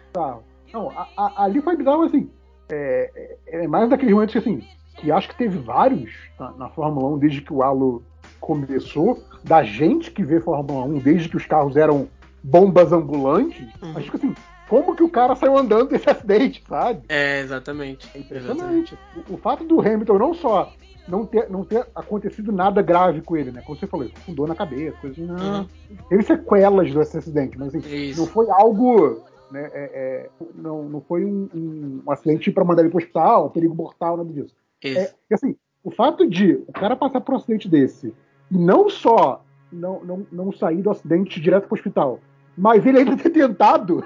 [0.72, 2.30] Não, a- a- ali foi bizarro, assim.
[2.70, 4.62] É, é- é mais daqueles momentos que, assim,
[4.96, 8.02] que acho que teve vários na, na Fórmula 1 desde que o halo
[8.40, 12.08] começou, da gente que vê Fórmula 1 desde que os carros eram
[12.42, 13.68] bombas ambulantes.
[13.82, 13.92] Uhum.
[13.94, 14.34] Mas, tipo assim,
[14.68, 17.02] como que o cara saiu andando desse acidente, sabe?
[17.08, 18.08] É, exatamente.
[18.14, 18.94] É Exatamente.
[18.94, 18.98] impressionante.
[19.30, 20.72] O, o fato do Hamilton não só
[21.08, 23.60] não ter, não ter acontecido nada grave com ele, né?
[23.62, 25.30] Como você falou, com dor na cabeça, coisa assim.
[25.30, 25.66] Uhum.
[26.08, 28.20] Teve sequelas desse acidente, mas assim, Isso.
[28.20, 29.20] não foi algo.
[29.50, 33.50] Né, é- é, não, não foi um, um- um acidente para mandar ele pro hospital,
[33.50, 34.54] perigo mortal, nada disso.
[34.82, 34.98] Isso.
[34.98, 35.54] É, e assim,
[35.84, 38.14] o fato de o cara passar por um acidente desse
[38.50, 42.18] e não só não, não, não sair do acidente direto pro hospital,
[42.56, 44.04] mas ele ainda ter tentado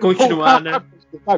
[0.00, 0.72] Continuar, né?
[0.72, 0.86] sabe?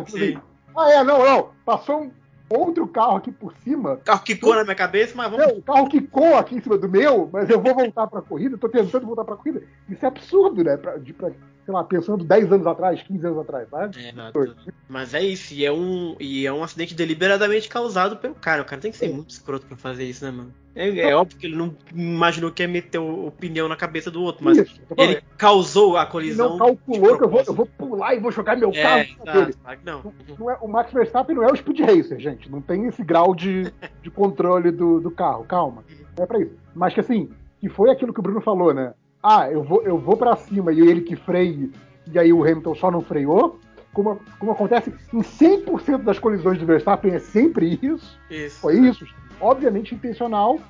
[0.05, 0.35] Tipo Sim.
[0.35, 0.39] assim,
[0.77, 1.51] ah, é, não, não.
[1.65, 2.11] Passou um
[2.49, 3.95] outro carro aqui por cima.
[3.95, 5.47] O carro quicou na minha cabeça, mas vamos.
[5.47, 8.59] Não, o carro quicou aqui em cima do meu, mas eu vou voltar pra corrida,
[8.59, 9.63] tô tentando voltar pra corrida.
[9.89, 10.77] Isso é absurdo, né?
[10.77, 11.31] Pra, de, pra,
[11.69, 13.99] sei lá, pensando 10 anos atrás, 15 anos atrás, sabe?
[14.03, 14.57] É, exato.
[14.89, 18.63] Mas é isso, e é, um, e é um acidente deliberadamente causado pelo cara.
[18.63, 20.51] O cara tem que ser muito escroto pra fazer isso, né, mano?
[20.75, 24.23] É, é óbvio que ele não imaginou que ia meter o, pneu na cabeça do
[24.23, 26.51] outro, mas Isso, ele causou a ele colisão.
[26.51, 29.39] não calculou que eu vou, eu vou pular e vou jogar meu É, carro exato,
[29.39, 29.55] dele.
[29.63, 30.13] claro que não.
[30.39, 32.51] Não é, o Max Verstappen não é o Speed Racer, gente.
[32.51, 33.71] Não tem esse grau de,
[34.03, 35.45] de controle do, do carro.
[35.45, 35.85] Calma.
[36.17, 36.55] Não é pra isso.
[36.75, 37.29] Mas que assim,
[37.61, 38.95] que foi aquilo que o Bruno falou, né?
[39.23, 41.73] Ah, eu vou, eu vou pra cima e ele que freie,
[42.13, 43.61] e aí o Hamilton só não freou.
[43.93, 48.19] Como, como acontece em 100% das colisões do Verstappen, é sempre isso.
[48.31, 48.61] Isso.
[48.61, 49.05] Foi isso.
[49.41, 50.61] Obviamente intencional,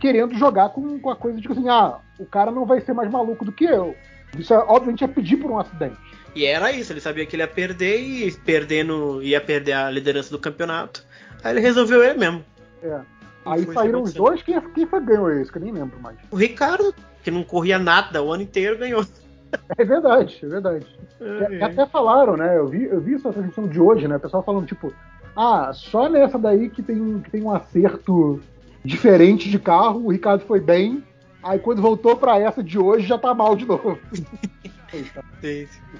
[0.00, 2.92] querendo jogar com, com a coisa de que assim, ah, o cara não vai ser
[2.92, 3.94] mais maluco do que eu.
[4.38, 5.96] Isso, é, obviamente, é pedir por um acidente.
[6.34, 10.30] E era isso, ele sabia que ele ia perder e perdendo ia perder a liderança
[10.30, 11.04] do campeonato.
[11.44, 12.44] Aí ele resolveu ele mesmo.
[12.82, 13.00] É.
[13.44, 15.50] Aí saíram os dois, quem, quem foi ganhou esse?
[15.50, 16.16] Que eu nem lembro mais.
[16.30, 19.04] O Ricardo, que não corria nada o ano inteiro, ganhou.
[19.76, 20.86] É verdade, é verdade.
[21.18, 22.56] Que, que até falaram, né?
[22.56, 24.16] Eu vi, eu vi essa transmissão de hoje, né?
[24.16, 24.92] O pessoal falando, tipo,
[25.36, 28.40] ah, só nessa daí que tem, um- que tem um acerto
[28.84, 31.02] diferente de carro, o Ricardo foi bem.
[31.42, 33.98] Aí quando voltou pra essa de hoje já tá mal de novo.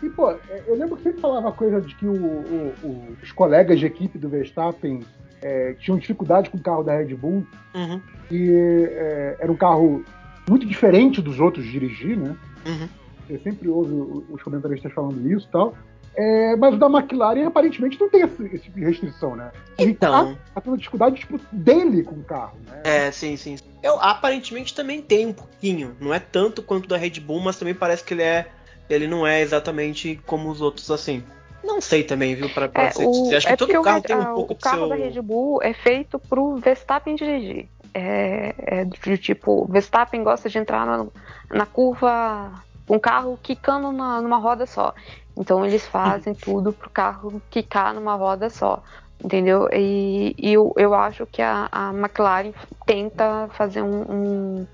[0.02, 3.16] E, pô, é, eu lembro que sempre falava a coisa de que o- o- o-
[3.22, 5.00] os colegas de equipe do Verstappen
[5.40, 7.44] é, tinham dificuldade com o carro da Red Bull
[7.74, 10.04] Uhum, e é, era um carro
[10.48, 12.36] muito diferente dos outros de dirigir, né?
[12.66, 12.88] uhum.
[13.28, 15.74] Você sempre ouve o- os comentaristas falando isso e tal.
[16.14, 19.50] É, mas o da McLaren aparentemente não tem esse, esse tipo de restrição, né?
[19.78, 20.12] O Então.
[20.28, 22.82] Ricardo tá tendo dificuldade tipo, dele com o carro, né?
[22.84, 23.56] É, sim, sim.
[23.82, 25.96] Eu aparentemente também tem um pouquinho.
[25.98, 28.46] Não é tanto quanto da Red Bull, mas também parece que ele é.
[28.90, 31.22] Ele não é exatamente como os outros assim.
[31.64, 32.50] Não sei também, viu?
[32.50, 33.34] Pra, pra É, ser o.
[33.34, 34.88] Acho que é todo porque carro o, tem um ah, pouco o carro seu.
[34.88, 37.68] da Red Bull é feito pro Verstappen dirigir.
[37.94, 41.06] É, é de tipo, Verstappen gosta de entrar na,
[41.50, 42.52] na curva
[42.86, 44.94] com o carro quicando na- numa roda só.
[45.36, 48.82] Então eles fazem tudo pro carro quicar numa roda só.
[49.22, 49.68] Entendeu?
[49.72, 52.52] E, e eu, eu acho que a, a McLaren
[52.84, 54.66] tenta fazer um, um,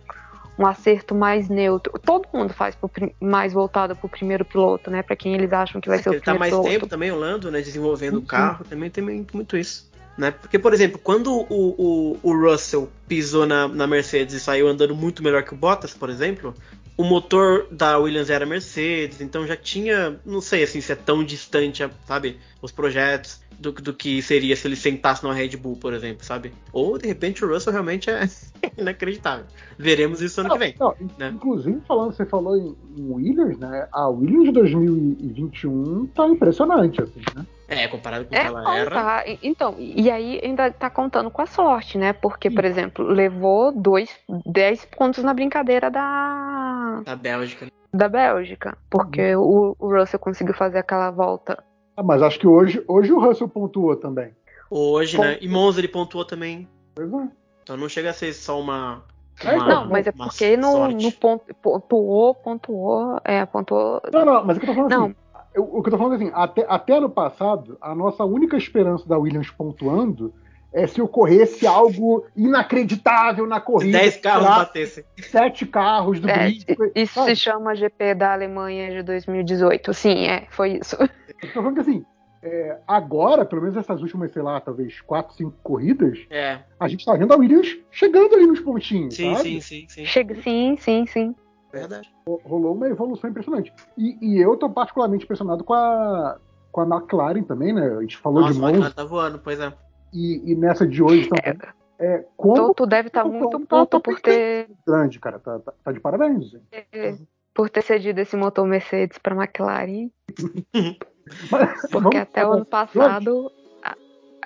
[0.59, 1.93] um acerto mais neutro.
[1.99, 2.91] Todo mundo faz pro
[3.21, 5.03] mais voltado pro primeiro piloto, né?
[5.03, 6.69] Pra quem eles acham que vai ser o ele tá primeiro mais piloto.
[6.69, 7.61] tempo também, o Lando, né?
[7.61, 9.91] Desenvolvendo o Sim, carro, também tem muito isso.
[10.19, 10.33] Né?
[10.33, 14.95] Porque, por exemplo, quando o, o, o Russell pisou na, na Mercedes e saiu andando
[14.95, 16.53] muito melhor que o Bottas, por exemplo,
[16.97, 21.23] o motor da Williams era Mercedes, então já tinha, não sei assim se é tão
[21.23, 25.93] distante, sabe, os projetos do, do que seria se ele sentasse numa Red Bull, por
[25.93, 26.53] exemplo, sabe?
[26.73, 28.29] Ou de repente o Russell realmente é
[28.77, 29.47] inacreditável.
[29.79, 30.75] Veremos isso ano que vem.
[30.81, 31.31] Não, né?
[31.33, 33.87] Inclusive, falando, você falou em, em Williams, né?
[33.93, 37.47] A Williams 2021 tá impressionante, assim, né?
[37.69, 38.91] É, comparado com o que É, ela não, era.
[38.91, 39.25] tá.
[39.43, 42.15] Então, e aí ainda tá contando com a sorte, né?
[42.15, 44.09] Porque, por exemplo, levou dois,
[44.47, 47.67] 10 pontos na brincadeira da, Da Bélgica.
[47.93, 48.77] da Bélgica.
[48.89, 51.63] Porque o, o Russell conseguiu fazer aquela volta.
[51.95, 54.33] Ah, mas acho que hoje, hoje o Russell pontuou também.
[54.71, 55.37] Hoje, né?
[55.41, 56.67] E Monza ele pontuou também.
[56.95, 57.29] Pois é.
[57.63, 59.03] Então não chega a ser só uma.
[59.45, 64.01] É, uma- Não, mas é porque no, no ponto, pontuou, pontuou, é, pontuou.
[64.13, 65.05] Não, não, mas o que eu tô falando Não.
[65.05, 65.17] assim,
[65.55, 68.57] eu- o que eu tô falando é assim, até, até ano passado, a nossa única
[68.57, 70.33] esperança da Williams pontuando
[70.73, 73.99] é se ocorresse algo inacreditável na corrida.
[73.99, 75.05] 10 carros batessem.
[75.18, 76.65] Sete carros do É, grid.
[76.94, 77.31] isso sabe?
[77.31, 79.94] se chama GP da Alemanha de 2018.
[79.94, 80.97] Sim, é, foi isso.
[81.01, 82.05] Eu tô falando que assim,
[82.43, 86.60] é, agora, pelo menos essas últimas, sei lá, talvez quatro, cinco corridas, É.
[86.78, 89.43] a gente tá vendo a Williams chegando ali nos pontinhos, Sim, sabe?
[89.49, 90.05] sim, sim, sim.
[90.05, 91.35] Chega, sim, sim, sim.
[91.73, 92.11] Verdade.
[92.27, 93.73] Rolou uma evolução impressionante.
[93.97, 96.39] E, e eu tô particularmente impressionado com a,
[96.73, 97.97] com a McLaren também, né?
[97.97, 99.73] A gente falou Nossa, de Monza McLaren tá voando, pois é.
[100.13, 101.59] e, e nessa de hoje também.
[102.01, 105.39] É, como Tu, tu deve estar Tá muito tá- tá puto por ter, grande, cara.
[105.41, 106.55] Tá, tá- tá de parabéns.
[106.55, 107.27] assim.
[107.53, 110.09] por ter cedido esse motor Mercedes pra McLaren.
[111.51, 113.51] Mas, Porque vamos- até o ano passado.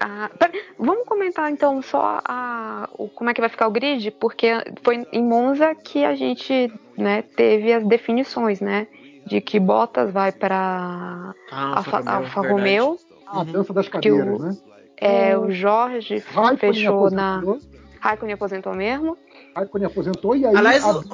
[0.00, 3.70] A- a- pera- vamos comentar então só a, o, como é que vai ficar o
[3.70, 4.48] grid, porque
[4.82, 8.86] foi em Monza que a gente né, teve as definições, né?
[9.26, 12.40] De que Bottas vai para Ah, Alfa, Romeo, Alfa.
[12.40, 12.96] Romeo,
[13.26, 14.56] A dança das cadeiras, o- né?
[14.96, 17.38] é, o Jorge Raikkonen fechou na.
[17.38, 19.16] aposentou, Raikkonen aposentou mesmo.
[19.54, 21.04] Raikkonen aposentou e aí Aliás, ab-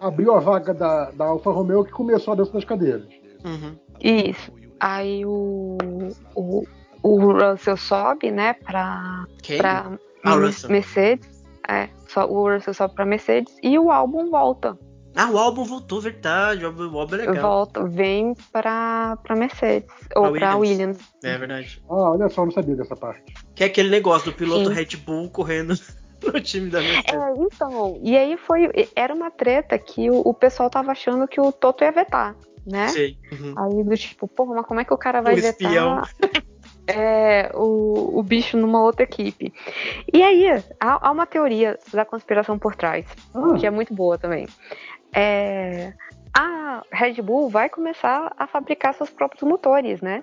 [0.00, 3.02] abriu a vaga da, da Alfa Romeo que começou a dança das cadeiras.
[3.44, 3.76] Uhum.
[4.00, 4.52] Isso.
[4.78, 5.76] Aí o,
[6.36, 6.62] o,
[7.14, 9.58] o Russell sobe, né, pra, Quem?
[9.58, 9.90] pra
[10.24, 10.70] Ah, o Mer- Russell.
[10.70, 11.28] Mercedes.
[11.68, 14.78] É, só, o Russell sobe pra Mercedes e o álbum volta.
[15.18, 16.62] Ah, o álbum voltou, verdade.
[16.62, 17.36] O álbum, o álbum é legal.
[17.42, 19.88] Volta, vem pra, pra Mercedes.
[20.14, 20.98] Ou Pra pra Williams.
[20.98, 20.98] Williams.
[21.24, 21.82] É verdade.
[21.88, 23.32] Ah, olha só, eu não sabia dessa parte.
[23.54, 24.74] Que é aquele negócio do piloto Sim.
[24.74, 25.72] Red Bull correndo
[26.22, 27.14] no time da Mercedes.
[27.14, 28.70] É, então, e aí foi.
[28.94, 32.36] Era uma treta que o, o pessoal tava achando que o Toto ia vetar,
[32.66, 32.88] né?
[32.88, 33.16] Sei.
[33.32, 33.54] Uhum.
[33.56, 36.02] Aí do tipo, porra, mas como é que o cara vai O espião.
[36.86, 39.52] é, o, o bicho numa outra equipe?
[40.12, 40.46] E aí,
[40.80, 44.46] há, há uma teoria da conspiração por trás, Ah, que é muito boa também.
[45.12, 45.92] É,
[46.36, 50.22] a Red Bull vai começar a fabricar seus próprios motores, né?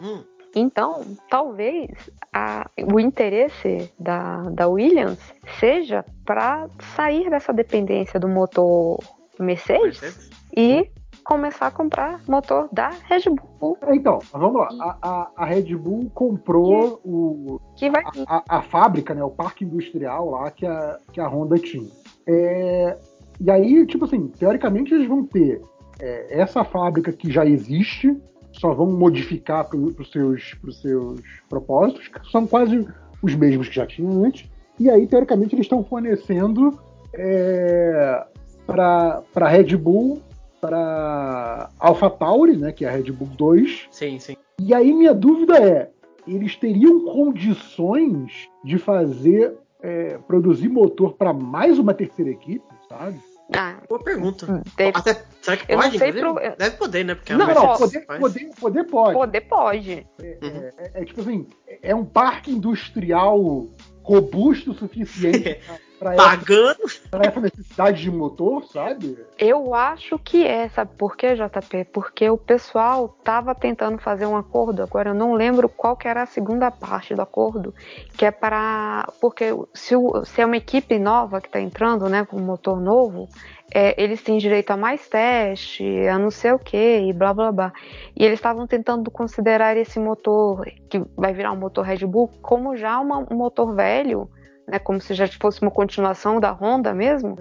[0.00, 0.22] Hum,
[0.54, 1.90] Então, talvez
[2.32, 5.18] a- o interesse da, da Williams
[5.58, 8.98] seja para sair dessa dependência do motor
[9.38, 10.30] Mercedes Mercedes?
[10.56, 10.90] e
[11.24, 13.22] começar a comprar motor da Red
[13.60, 14.68] Bull, então, mas vamos lá.
[14.80, 19.64] A, a- a Red Bull comprou o, que vai a, a fábrica, né, o parque
[19.64, 21.88] industrial lá que a, que a Honda tinha.
[22.26, 22.96] É,
[23.40, 25.60] e aí, tipo assim, teoricamente eles vão ter
[26.00, 28.16] é, essa fábrica que já existe,
[28.52, 32.86] só vão modificar para os seus, pros seus propósitos, que são quase
[33.22, 34.48] os mesmos que já tinham antes.
[34.78, 36.78] E aí, teoricamente, eles estão fornecendo
[37.12, 38.24] é,
[38.66, 40.20] para a Red Bull,
[40.68, 44.34] para AlphaTauri, né, que é a Red Bull 2, Sim, sim.
[44.58, 45.90] e aí minha dúvida é,
[46.26, 53.18] eles teriam condições de fazer, é, produzir motor para mais uma terceira equipe, sabe?
[53.54, 54.62] ah, Boa pergunta.
[54.74, 55.96] deve Até, será que não pode?
[55.96, 56.20] inclusive?
[56.20, 57.14] pro- Deve poder, né?
[57.14, 59.12] Porque a não, não, Mercedes poder, poder, poder pode.
[59.18, 60.06] poder pode.
[60.18, 60.70] Uhum.
[60.78, 61.46] É, é tipo assim,
[61.82, 63.66] é um parque industrial
[64.02, 65.58] robusto o suficiente
[66.12, 66.78] essa, Pagando.
[67.10, 69.18] pra essa necessidade de motor, sabe?
[69.38, 71.84] Eu acho que é, sabe por quê, JP?
[71.92, 76.22] Porque o pessoal tava tentando fazer um acordo, agora eu não lembro qual que era
[76.22, 77.74] a segunda parte do acordo,
[78.16, 79.08] que é para.
[79.20, 82.80] Porque se, o- se é uma equipe nova que tá entrando, né, com um motor
[82.80, 83.28] novo,
[83.72, 87.50] é, eles têm direito a mais teste, a não sei o que, e blá blá
[87.50, 87.72] blá.
[88.16, 92.76] E eles estavam tentando considerar esse motor, que vai virar um motor Red Bull, como
[92.76, 94.28] já uma- um motor velho,
[94.66, 97.36] né, como se já fosse uma continuação da Honda mesmo,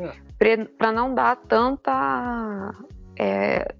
[0.77, 2.73] para não dar tanta
[3.17, 3.73] é,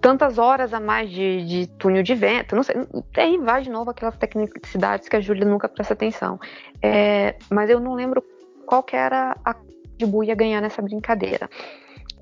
[0.00, 2.76] tantas horas a mais de, de túnel de vento, não sei.
[3.16, 6.40] Aí vai de novo aquelas tecnicidades que a Júlia nunca presta atenção.
[6.82, 8.24] É, mas eu não lembro
[8.66, 9.54] qual que era a
[10.00, 11.48] de Bull ia ganhar nessa brincadeira.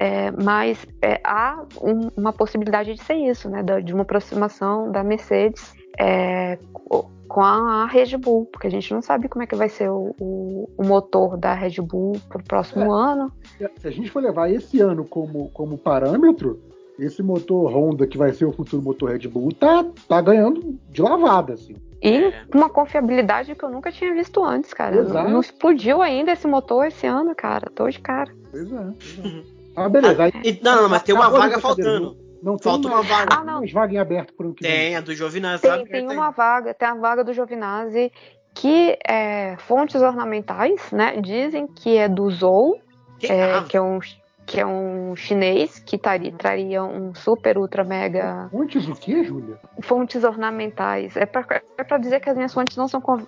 [0.00, 3.62] É, mas é, há um- uma possibilidade de ser isso, né?
[3.82, 9.02] De uma aproximação da Mercedes é, co- com a Red Bull, porque a gente não
[9.02, 12.44] sabe como é que vai ser o, o- o motor da Red Bull para o
[12.44, 13.32] próximo ano.
[13.80, 16.60] Se a gente for levar esse ano como, como parâmetro,
[16.98, 21.02] esse motor Honda, que vai ser o futuro motor Red Bull, tá, tá ganhando de
[21.02, 21.74] lavada, assim.
[22.00, 22.32] E É.
[22.50, 24.94] com uma confiabilidade que eu nunca tinha visto antes, cara.
[24.94, 25.28] Não, Exato.
[25.30, 27.68] não explodiu ainda esse motor esse ano, cara.
[27.74, 28.32] Tô de cara.
[28.52, 28.76] Pois é.
[28.76, 29.42] Pois é.
[29.84, 30.24] Ah, beleza.
[30.24, 32.16] Aí, E- não, não, mas tem uma vaga faltando.
[32.42, 33.36] Não, não tem Falta uma vaga.
[33.36, 33.58] Ah, não.
[33.60, 34.64] mais vaga em aberto por ano que.
[34.64, 35.62] Tem, a do Giovinazzi.
[35.62, 38.12] Tem, tem uma vaga, tem a vaga do Giovinazzi
[38.54, 41.20] que é, fontes ornamentais, né?
[41.20, 42.80] Dizem que é do Zou,
[43.18, 44.00] Que- é, ah, que, é um,
[44.46, 49.58] que é um chinês que tari- traria um super, ultra, mega Fontes o quê, Júlia?
[49.82, 51.16] fontes ornamentais.
[51.16, 51.44] É pra,
[51.78, 53.18] é pra dizer que as minhas fontes não são com,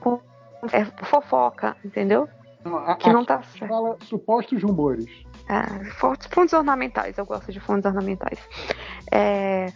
[0.00, 0.20] com-
[0.72, 2.28] é fofoca, entendeu?
[2.64, 3.68] Não, a- Que não tá certo.
[3.70, 5.06] fala supostos rumores.
[5.98, 8.38] Fontes, fontes ornamentais, eu gosto de fontes ornamentais.
[9.12, 9.66] É,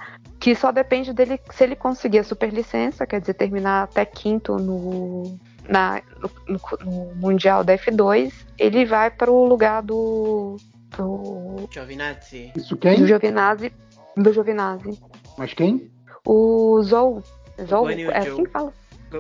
[0.41, 5.39] que só depende dele se ele conseguir a superlicença, quer dizer, terminar até quinto no,
[5.69, 10.57] na- no, no- no Mundial da F2, ele vai para o lugar do,
[10.97, 12.53] do, Giovinazzi.
[12.57, 13.07] Isso do quem?
[13.07, 13.73] Giovinazzi.
[14.17, 14.99] Do Giovinazzi.
[15.39, 15.91] Mas quem?
[16.27, 17.23] O Zou.
[17.69, 18.73] Zou, é assim que fala.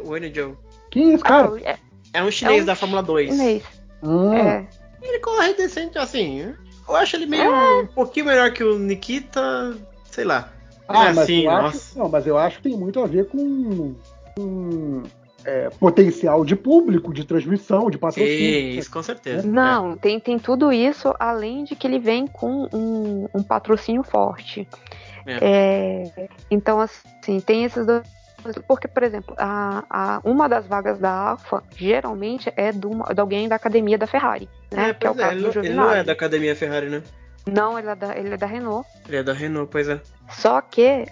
[0.04, 0.54] O Eno Joe.
[0.90, 1.52] Quem é esse cara?
[1.54, 1.78] Ah, é,
[2.14, 3.30] É um chinês É um da Fórmula 2.
[3.30, 3.62] chinês.
[4.02, 4.66] Ah, É.
[5.02, 6.54] Ele corre decente, assim.
[6.88, 9.76] Eu acho ele meio um pouquinho melhor que o Nikita,
[10.10, 10.52] sei lá.
[10.88, 11.76] Ah, é mas assim, eu nossa.
[11.76, 13.94] acho, não, mas eu acho que tem muito a ver com,
[14.36, 15.02] com,
[15.44, 18.78] é, potencial de público, de transmissão, de Sim, patrocínio.
[18.78, 19.46] isso com certeza.
[19.46, 24.66] Não, tem, tem tudo isso, além de que ele vem com um, um patrocínio forte.
[25.26, 28.02] É, então, assim, tem esses dois.
[28.66, 33.20] Porque, por exemplo, a, a- uma das vagas da Alfa geralmente é de, uma- de
[33.20, 34.90] alguém da academia da Ferrari, né?
[34.90, 36.88] É, que é o é, caso ele, do não- ele não é da academia Ferrari,
[36.88, 37.02] né?
[37.46, 38.86] Não, ele é, da, ele é da Renault.
[39.08, 40.00] Ele é da Renault, pois é.
[40.30, 41.06] Só que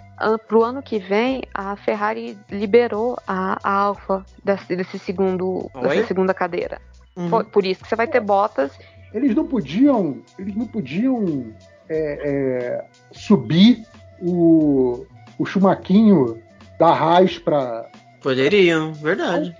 [0.47, 6.33] pro ano que vem a Ferrari liberou a, a Alfa desse, desse segundo, dessa segunda
[6.33, 6.79] cadeira.
[7.15, 7.29] Uhum.
[7.29, 8.71] Foi- por isso que você vai ter botas
[9.11, 11.51] Eles não podiam, eles não podiam
[11.89, 13.83] é, é, subir
[14.21, 15.05] o,
[15.37, 16.39] o chumaquinho
[16.79, 17.85] da Raiz para
[18.21, 19.55] Poderiam, verdade.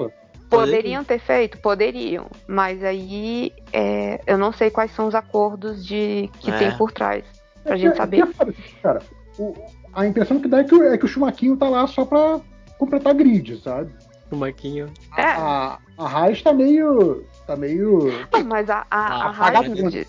[0.49, 1.57] Poderiam ter feito?
[1.59, 2.27] Poderiam.
[2.47, 6.57] Mas aí é, eu não sei quais são os acordos de que É.
[6.57, 7.23] tem por trás.
[7.63, 8.21] Pra É gente saber.
[8.23, 9.01] é que é cara.
[9.37, 9.53] O-
[9.93, 12.39] a impressão que dá é que, o- é que o chumaquinho tá lá só pra
[12.79, 13.91] completar grid, sabe?
[14.31, 14.87] O Marquinho.
[15.17, 17.23] É, A, a Raiz tá meio.
[17.47, 18.11] tá meio.
[18.31, 19.63] não, mas a, a, Ah, a.
[19.63, 20.07] Heinz,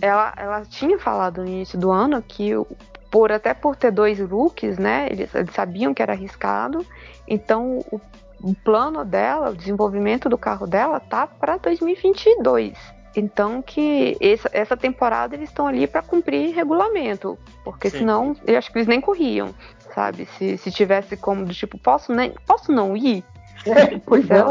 [0.00, 2.66] ela, ela tinha falado no início do ano que o-
[3.12, 5.06] por até por ter dois looks, né?
[5.10, 6.84] Eles, eles sabiam que era arriscado.
[7.28, 8.00] Então o,
[8.42, 12.72] o plano dela, o desenvolvimento do carro dela tá para 2022.
[13.14, 17.98] Então que essa, essa temporada eles estão ali para cumprir regulamento, porque Sim.
[17.98, 19.54] senão eu acho que eles nem corriam,
[19.94, 20.24] sabe?
[20.38, 23.22] Se, se tivesse como do tipo posso nem posso não ir,
[24.06, 24.42] pois é.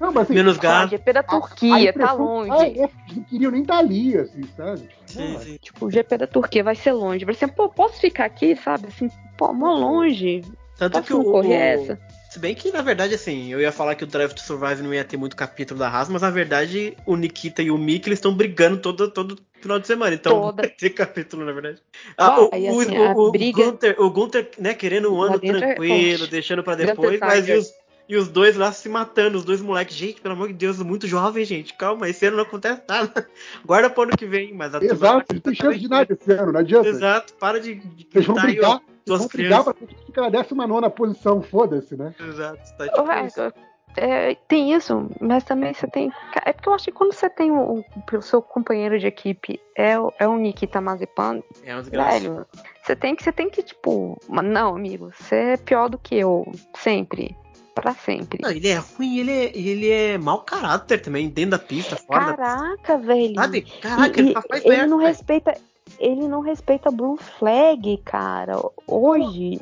[0.00, 0.90] Não, mas assim, Menos gasto.
[0.90, 2.50] GP da a- a Turquia, tá longe.
[2.52, 4.88] Ah, é, eles não queriam nem estar ali, assim, sabe?
[5.06, 5.58] Sim, sim.
[5.60, 7.24] Tipo, o GP da Turquia vai ser longe.
[7.24, 8.86] Vai ser, pô, posso ficar aqui, sabe?
[8.88, 10.42] Assim, pô, mó longe.
[10.76, 11.98] Tanto Posso que o, correr essa?
[12.30, 14.92] Se bem que, na verdade, assim, eu ia falar que o Drive to Survive não
[14.94, 18.18] ia ter muito capítulo da Haas, mas na verdade o Nikita e o Mick eles
[18.18, 20.14] estão brigando todo, todo final de semana.
[20.14, 20.62] Então Toda.
[20.62, 21.80] vai ter capítulo, na verdade.
[22.16, 25.36] Ah, o, o, assim, o- a o briga- Gunther, o Gunther, né, querendo um ano
[25.36, 27.72] é tranquilo, deixando pra Gunther depois, mas e os,
[28.08, 29.94] e os dois lá se matando, os dois moleques.
[29.94, 31.74] Gente, pelo amor de Deus, muito jovem, gente.
[31.74, 33.28] Calma, esse ano não acontece nada.
[33.66, 36.52] Guarda pro ano que vem, mas a Exato, não tem chance de nada esse ano,
[36.52, 36.88] não adianta.
[36.88, 39.64] Exato, para de, de Vocês vão brigar, vocês vão brigar crianças.
[39.64, 42.14] pra quem fica na 19 posição, foda-se, né?
[42.18, 43.52] Exato, tá tipo isso.
[43.96, 46.10] é, tem isso, mas também você tem.
[46.46, 49.98] É porque eu acho que quando você tem o, o seu companheiro de equipe é,
[49.98, 52.10] o- é o Nikita Mazepan, É desgraça.
[52.20, 52.46] velho,
[52.82, 56.50] você tem que, você tem que, tipo, não, amigo, você é pior do que eu,
[56.76, 57.36] sempre.
[57.80, 58.38] Pra sempre.
[58.42, 62.32] Não, ele é ruim, ele é, ele é mau caráter também, dentro da pista, fora
[62.32, 62.42] da pista.
[62.58, 63.34] Caraca, velho.
[63.34, 63.62] Sabe?
[63.80, 65.08] Caraca, E- ele faz ele perto, não velho.
[65.08, 65.54] respeita.
[65.98, 68.56] Ele não respeita Blue Flag, cara.
[68.86, 69.58] Hoje.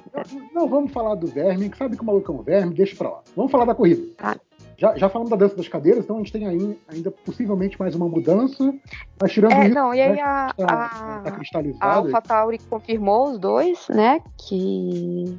[0.52, 3.08] Não, vamos falar do verme, que sabe que o maluco é um verme, deixa pra
[3.10, 3.20] lá.
[3.36, 4.02] Vamos falar da corrida.
[4.16, 4.36] Tá.
[4.78, 7.94] Já, já falamos da dança das cadeiras, então a gente tem aí ainda possivelmente mais
[7.94, 8.74] uma mudança.
[9.18, 12.06] Mas tirando É, isso, não, e aí né, a, tá, a, tá a cristalizado.
[12.08, 14.20] AlphaTauri confirmou os dois, né?
[14.36, 15.38] Que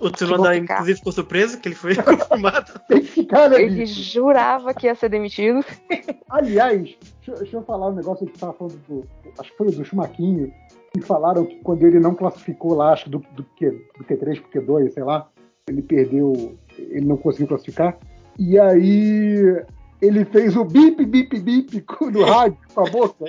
[0.00, 2.72] O Tsunoda, inclusive, ficou surpreso que ele foi confirmado.
[2.88, 4.02] Tem que ficar, né, Ele bicho?
[4.02, 5.64] jurava que ia ser demitido.
[6.28, 6.82] Aliás,
[7.24, 9.04] deixa, deixa eu falar um negócio que tava falando do.
[9.38, 10.52] Acho que foi do Chumaquinho,
[10.92, 14.40] que falaram que quando ele não classificou lá, acho que do, do, Q, do Q3
[14.42, 15.28] pro Q2, sei lá,
[15.68, 16.56] ele perdeu.
[16.78, 17.96] Ele não conseguiu classificar.
[18.38, 19.62] E aí
[20.02, 23.24] ele fez o bip, bip, bip com- no rádio com a boca.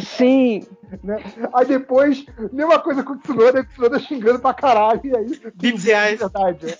[0.00, 0.62] Sim.
[1.02, 1.16] né?
[1.54, 5.00] Aí depois, mesma coisa com o Tsunoda, o Tsunoda xingando pra caralho.
[5.04, 6.18] E aí, Bips reais.
[6.20, 6.66] verdade.
[6.66, 6.78] é.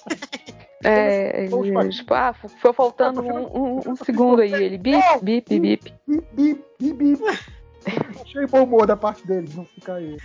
[0.84, 3.46] É, Vamos ele, tipo, ah, foi faltando um,
[3.78, 4.52] um- um segundo aí.
[4.52, 5.94] Ele bip, bip, bip.
[6.06, 7.22] Bip, bip, bip, bip.
[8.22, 10.16] Achei bom humor da parte dele, não ficar aí.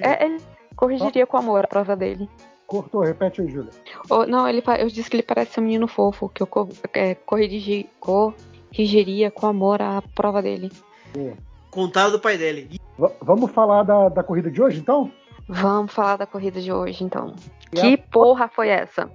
[0.00, 0.40] É, ele
[0.74, 2.28] corrigiria com amor a prova dele.
[2.66, 3.70] Cortou, repete aí, Júlia.
[4.10, 6.48] Ou- não, ele, eu disse que ele parece um menino fofo, que eu
[6.94, 10.72] é, corrigi- corrigiria com amor a prova dele.
[11.72, 12.80] Contado do pai dele.
[12.98, 15.10] V- vamos falar da, da corrida de hoje, então?
[15.48, 17.34] Vamos falar da corrida de hoje, então.
[17.72, 19.10] E Que porra foi essa?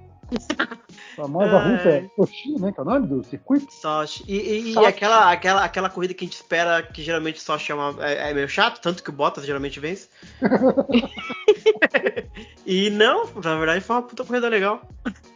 [0.59, 0.77] A
[1.15, 1.71] famosa Ai.
[1.71, 2.71] russa Sochi, né?
[2.73, 3.71] Que é o nome do circuito?
[3.71, 4.25] Sochi.
[4.27, 7.75] E, e- e aquela, aquela, aquela corrida que a gente espera, que geralmente Sochi é,
[7.75, 10.09] uma- é- é meio chato, tanto que o Bottas geralmente vence.
[12.67, 14.81] e não, na verdade foi uma puta corrida legal.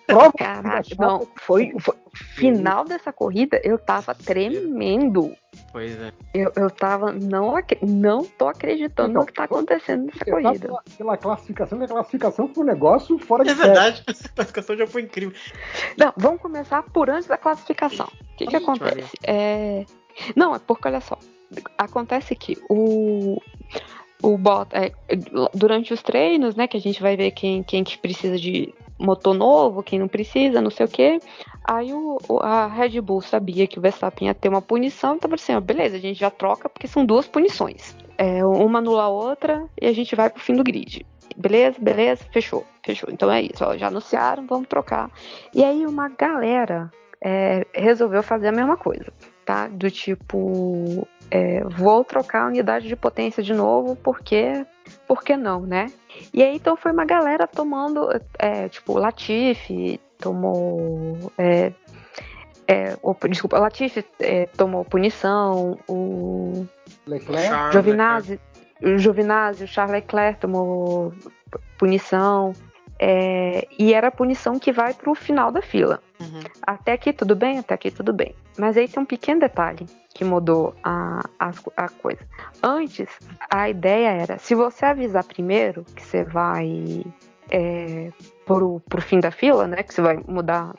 [0.06, 1.96] Prova Caraca, não, foi, foi.
[2.36, 5.34] Final dessa corrida, eu tava tremendo.
[5.72, 6.12] Pois é.
[6.34, 7.14] Eu, eu tava.
[7.14, 10.60] Não, não tô acreditando Então, no que tá acontecendo nessa tá corrida.
[10.60, 14.76] pela, pela classificação, que a classificação foi um negócio fora de É verdade, essa classificação
[14.76, 15.34] já foi incrível.
[15.98, 18.08] Não, vamos começar por antes da classificação.
[18.34, 19.18] O que, que acontece?
[19.24, 19.86] É...
[20.36, 21.18] Não, é porque, olha só.
[21.78, 23.42] Acontece que o.
[24.24, 24.38] O
[24.72, 24.92] é,
[25.54, 29.34] durante os treinos, né, que a gente vai ver quem, quem que precisa de motor
[29.34, 31.20] novo, quem não precisa, não sei o quê.
[31.66, 35.56] Aí o- a Red Bull sabia que o Verstappen ia ter uma punição, então assim,
[35.56, 37.96] ó, beleza, a gente já troca porque são duas punições.
[38.18, 41.04] É, uma anula a outra e a gente vai pro fim do grid.
[41.36, 43.10] Beleza, beleza, fechou, fechou.
[43.12, 45.10] Então é isso, ó, já anunciaram, vamos trocar.
[45.54, 46.92] E aí uma galera
[47.24, 49.12] é, resolveu fazer a mesma coisa,
[49.46, 49.68] tá?
[49.68, 54.66] Do tipo, é, vou trocar a unidade de potência de novo, porque,
[55.08, 55.92] por que não, né?
[56.34, 61.72] E aí então foi uma galera tomando, é, tipo, Latifi tomou, é,
[62.68, 66.66] é, o- desculpa, o Latifi é, tomou punição, o
[67.08, 68.40] Leclerc, Giovinazzi,
[68.84, 71.14] o Giovinazzi, o Charles Leclerc tomou
[71.78, 72.54] punição.
[73.04, 76.00] é, e era a punição que vai pro final da fila.
[76.22, 76.42] Uhum.
[76.62, 78.36] Até aqui tudo bem, até aqui tudo bem.
[78.58, 82.22] Mas aí tem um pequeno detalhe que mudou a, a, a coisa.
[82.62, 83.10] Antes,
[83.50, 87.04] a ideia era, se você avisar primeiro que você vai
[87.50, 88.12] é,
[88.46, 89.84] pro, pro fim da fila, né?
[89.84, 90.76] Que você vai mudar,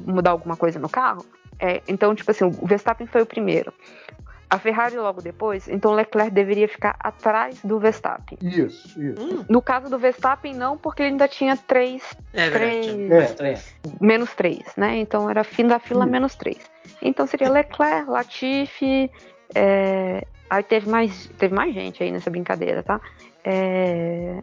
[0.00, 1.24] mudar alguma coisa no carro.
[1.58, 3.72] é, então, tipo assim, o Verstappen foi o primeiro.
[4.48, 8.38] A Ferrari logo depois, então o Leclerc deveria ficar atrás do Verstappen.
[8.40, 9.20] Isso, isso.
[9.20, 12.02] Hum, No caso do Verstappen, não, porque ele ainda tinha três
[12.32, 13.34] é verdade.
[13.34, 13.40] Três.
[13.64, 13.90] É, é.
[14.00, 14.98] menos 3, né?
[14.98, 16.12] Então era fim da fila Isso.
[16.12, 16.58] menos 3.
[17.02, 19.10] Então seria Leclerc, Latifi,
[19.54, 23.00] é, aí teve mais, teve mais gente aí nessa brincadeira, tá?
[23.44, 24.42] É,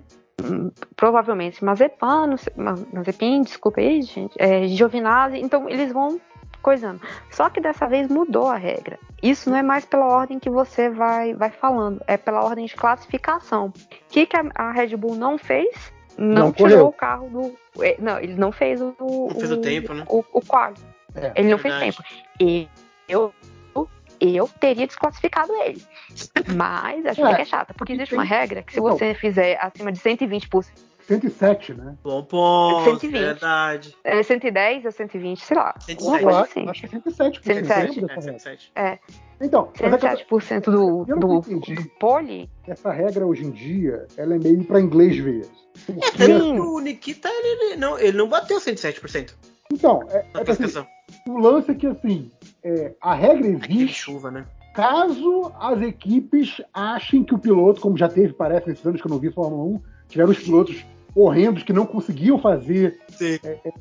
[0.96, 6.20] provavelmente Mazepan, não sei- Ma- Mazepin, desculpa aí, gente, é, Giovinazzi, então eles vão
[6.64, 7.00] coisando.
[7.30, 8.98] Só que dessa vez mudou a regra.
[9.22, 12.76] Isso não é mais pela ordem que você vai, vai falando, é pela ordem de
[12.76, 13.68] classificação.
[13.68, 13.74] O
[14.10, 15.94] que, que a, a Red Bull não fez?
[16.18, 16.88] Não, Não tirou correu.
[16.88, 17.84] o carro do.
[17.84, 18.96] é, Não, ele não fez o.
[19.00, 20.04] Não fez o tempo, né?
[20.08, 20.76] O, o quali.
[21.16, 21.98] É, Ele não fez verdade.
[21.98, 22.10] tempo.
[22.40, 22.68] E
[23.08, 23.34] eu,
[24.22, 25.82] eu teria desclassificado ele.
[26.56, 28.96] Mas a gente É, é, chata, porque existe uma regra que se Então.
[28.98, 30.64] você fizer acima de 120 por
[31.08, 31.96] 107, né?
[32.04, 33.12] Bom ponto, 120.
[33.12, 33.96] verdade.
[34.04, 35.76] é, 120 ou 120, sei lá.
[35.80, 36.04] 107.
[36.04, 36.70] Uma Eu coisa acho, assim.
[36.70, 38.00] acho que é 107, porque 107.
[38.00, 38.40] lembra É, dessa regra?
[38.40, 38.72] 107.
[39.42, 41.76] Então, mas é eu- 107% do, eu do, não entendi.
[41.76, 42.50] do pole.
[42.68, 45.46] essa regra hoje em dia, ela é meio pra inglês ver.
[45.90, 49.34] É, que o Nikita, ele, ele não, ele não bateu 107%
[49.72, 50.86] então, é, é que, assim,
[51.28, 52.30] o lance é que assim,
[52.64, 54.46] é, a regra existe chuva, né?
[54.76, 59.12] caso as equipes achem que o piloto, como já teve, parece, nesses anos que eu
[59.12, 59.82] não vi Fórmula 1,
[60.14, 60.86] tiveram os pilotos
[61.16, 63.38] horrendos que não conseguiam fazer Sim.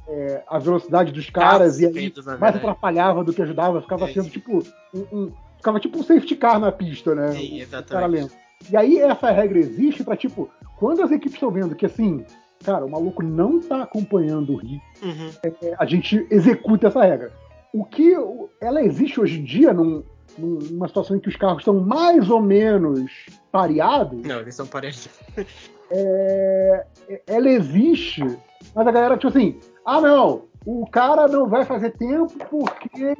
[0.08, 4.28] é, a velocidade dos caras e aí mais atrapalhava do que ajudava, ficava É, sendo
[4.28, 4.62] tipo
[4.94, 7.32] um, um- ficava tipo um safety car na pista, né?
[7.32, 8.32] Sim, exatamente.
[8.70, 12.24] E aí essa regra existe pra tipo, quando as equipes estão vendo que assim,
[12.64, 15.30] cara, o maluco não tá acompanhando o ritmo, Uhum.
[15.62, 17.32] é, a gente executa essa regra.
[17.72, 18.14] O que
[18.60, 20.02] ela existe hoje em dia num-
[20.38, 23.10] num- numa situação em que os carros estão mais ou menos
[23.50, 25.08] pareados, Não, eles são parentes.
[25.94, 26.86] É,
[27.26, 28.24] ela existe,
[28.74, 33.14] mas a galera, tipo assim, ah não, o cara não vai fazer tempo porque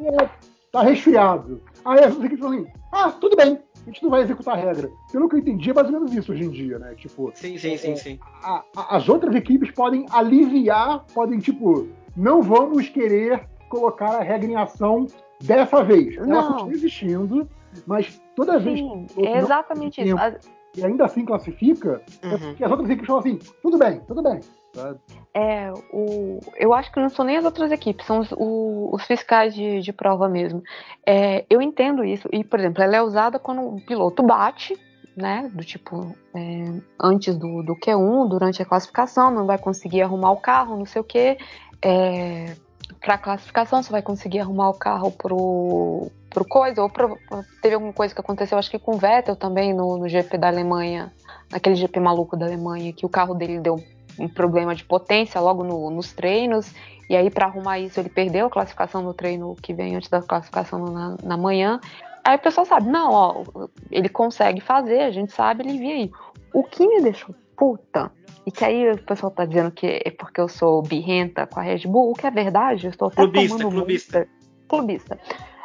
[0.73, 1.61] tá resfriado.
[1.85, 4.91] Aí as equipes falam assim, ah, tudo bem, a gente não vai executar a regra.
[5.11, 6.95] Pelo que eu entendi, é mais ou menos isso hoje em dia, né?
[6.95, 8.19] Tipo, Sim, sim, sim, sim.
[8.43, 14.51] a- a- as outras equipes podem aliviar, podem, tipo, não vamos querer colocar a regra
[14.51, 15.07] em ação
[15.43, 16.17] dessa vez.
[16.17, 16.53] Ela Não.
[16.53, 17.49] continua existindo,
[17.87, 20.17] mas toda vez Sim, que é exatamente isso.
[20.17, 20.39] tempo.
[20.77, 22.39] E ainda assim classifica, é Uhum.
[22.39, 24.41] porque as outras equipes falam assim, tudo bem, tudo bem.
[24.75, 24.99] sabe?
[25.35, 29.03] É, o, eu acho que não são nem as outras equipes, são os, o- os
[29.05, 30.63] fiscais de, de prova mesmo.
[31.07, 34.79] É, eu entendo isso, e, por exemplo, ela é usada quando o piloto bate,
[35.17, 35.51] né?
[35.55, 36.65] Do tipo, é,
[37.01, 41.01] antes do, do Q1, durante a classificação, não vai conseguir arrumar o carro, não sei
[41.01, 41.37] o quê.
[41.83, 42.55] É,
[43.01, 47.19] para classificação, você vai conseguir arrumar o carro pro, pro coisa, ou pro-
[47.61, 50.49] teve alguma coisa que aconteceu, acho que com o Vettel também no, no GP da
[50.49, 51.13] Alemanha,
[51.51, 53.83] naquele GP maluco da Alemanha, que o carro dele deu
[54.19, 56.73] um problema de potência logo no- nos treinos,
[57.09, 60.23] e aí para arrumar isso ele perdeu a classificação no treino que vem antes da
[60.23, 61.81] classificação na, na manhã.
[62.25, 63.45] Aí o pessoal sabe, não, ó,
[63.91, 66.11] ele consegue fazer, a gente sabe, ele via aí.
[66.53, 68.11] O que me deixou puta,
[68.47, 71.63] e que aí o pessoal tá dizendo que é porque eu sou birrenta com a
[71.63, 74.19] Red Bull, o que é verdade, eu estou até Clubista, tomando clubista.
[74.19, 74.33] multa.
[74.69, 75.19] Clubista.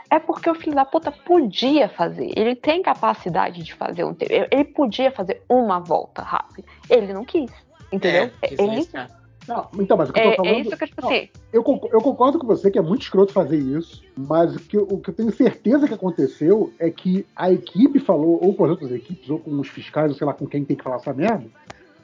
[0.10, 2.32] É porque o filho da puta podia fazer.
[2.36, 4.32] Ele tem capacidade de fazer um tempo.
[4.32, 6.68] Ele podia fazer uma volta rápida.
[6.90, 7.52] Ele não quis.
[7.92, 8.32] Entendeu?
[8.42, 9.18] É, isso é ele, isso, cara.
[9.48, 10.54] Não, então, mas o que eu tô é, falando.
[10.54, 13.04] é isso que eu, tipo Não, assim, eu, eu concordo com você que é muito
[13.04, 17.26] escroto fazer isso, mas o que, o que eu tenho certeza que aconteceu é que
[17.34, 20.34] a equipe falou, ou com as outras equipes, ou com os fiscais, ou sei lá
[20.34, 21.46] com quem tem que falar essa merda.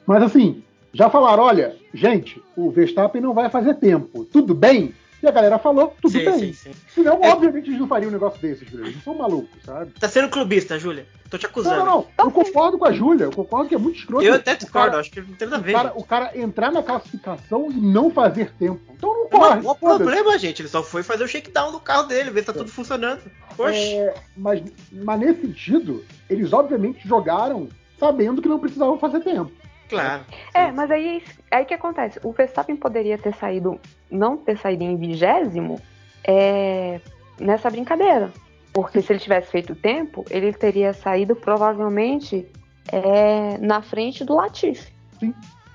[0.06, 4.24] Mas assim, já falaram: olha, gente, o Verstappen não vai fazer tempo.
[4.24, 4.94] Tudo bem?
[5.22, 6.38] E a galera falou: tudo Sim, bem.
[6.38, 6.70] sim, sim.
[6.94, 7.30] Senão, É.
[7.32, 8.84] obviamente, eles não fariam um negócio desses, Júlia.
[8.84, 9.90] Eles não são malucos, sabe?
[9.98, 11.06] Tá sendo clubista, Júlia.
[11.30, 11.76] Tô te Não, acusando.
[11.78, 12.06] não, não.
[12.26, 13.24] Eu concordo com a Júlia.
[13.24, 14.22] Eu concordo que é muito escroto.
[14.22, 15.72] Eu até o discordo, cara- acho que não tem nada a o ver.
[15.72, 18.80] cara, o cara entrar na classificação e não fazer tempo.
[18.94, 19.62] Então não Não, corre.
[19.62, 20.04] não foda-se.
[20.04, 20.60] problema, gente.
[20.60, 23.22] Ele só foi fazer o shakedown do carro dele, ver se tá tudo funcionando.
[23.56, 23.74] Poxa.
[23.78, 27.68] É, mas, mas nesse sentido, eles obviamente jogaram
[27.98, 29.50] sabendo que não precisavam fazer tempo.
[29.88, 30.24] Claro.
[30.52, 32.18] É, mas aí aí que acontece?
[32.22, 33.80] O Verstappen poderia ter saído,
[34.10, 35.80] não ter saído em vigésimo
[36.26, 37.00] é,
[37.38, 38.32] nessa brincadeira.
[38.72, 42.46] Porque se ele tivesse feito tempo, ele teria saído provavelmente
[42.90, 44.92] é, na frente do Latifi.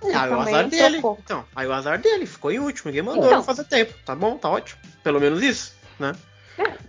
[0.03, 0.99] É, aí o azar dele.
[0.99, 1.17] trocou.
[1.23, 2.25] Então, aí o azar dele.
[2.25, 2.89] Ficou em último.
[2.89, 3.43] Ninguém mandou Então.
[3.43, 3.93] fazer tempo.
[4.05, 4.81] Tá bom, tá ótimo.
[5.03, 6.13] Pelo menos isso, né?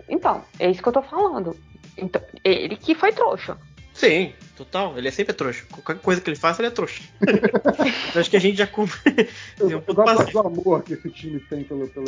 [0.09, 1.57] Então, é isso que eu tô falando.
[1.97, 3.57] Então, ele que foi trouxa.
[4.01, 4.97] Sim, total.
[4.97, 5.62] Ele é sempre trouxa.
[5.70, 7.03] Qualquer coisa que ele faça, ele é trouxa.
[8.15, 8.67] Eu acho que a gente já.
[8.67, 8.87] com-
[9.59, 12.07] Eu, um eu gosto do amor que esse time tem pelo, pelo.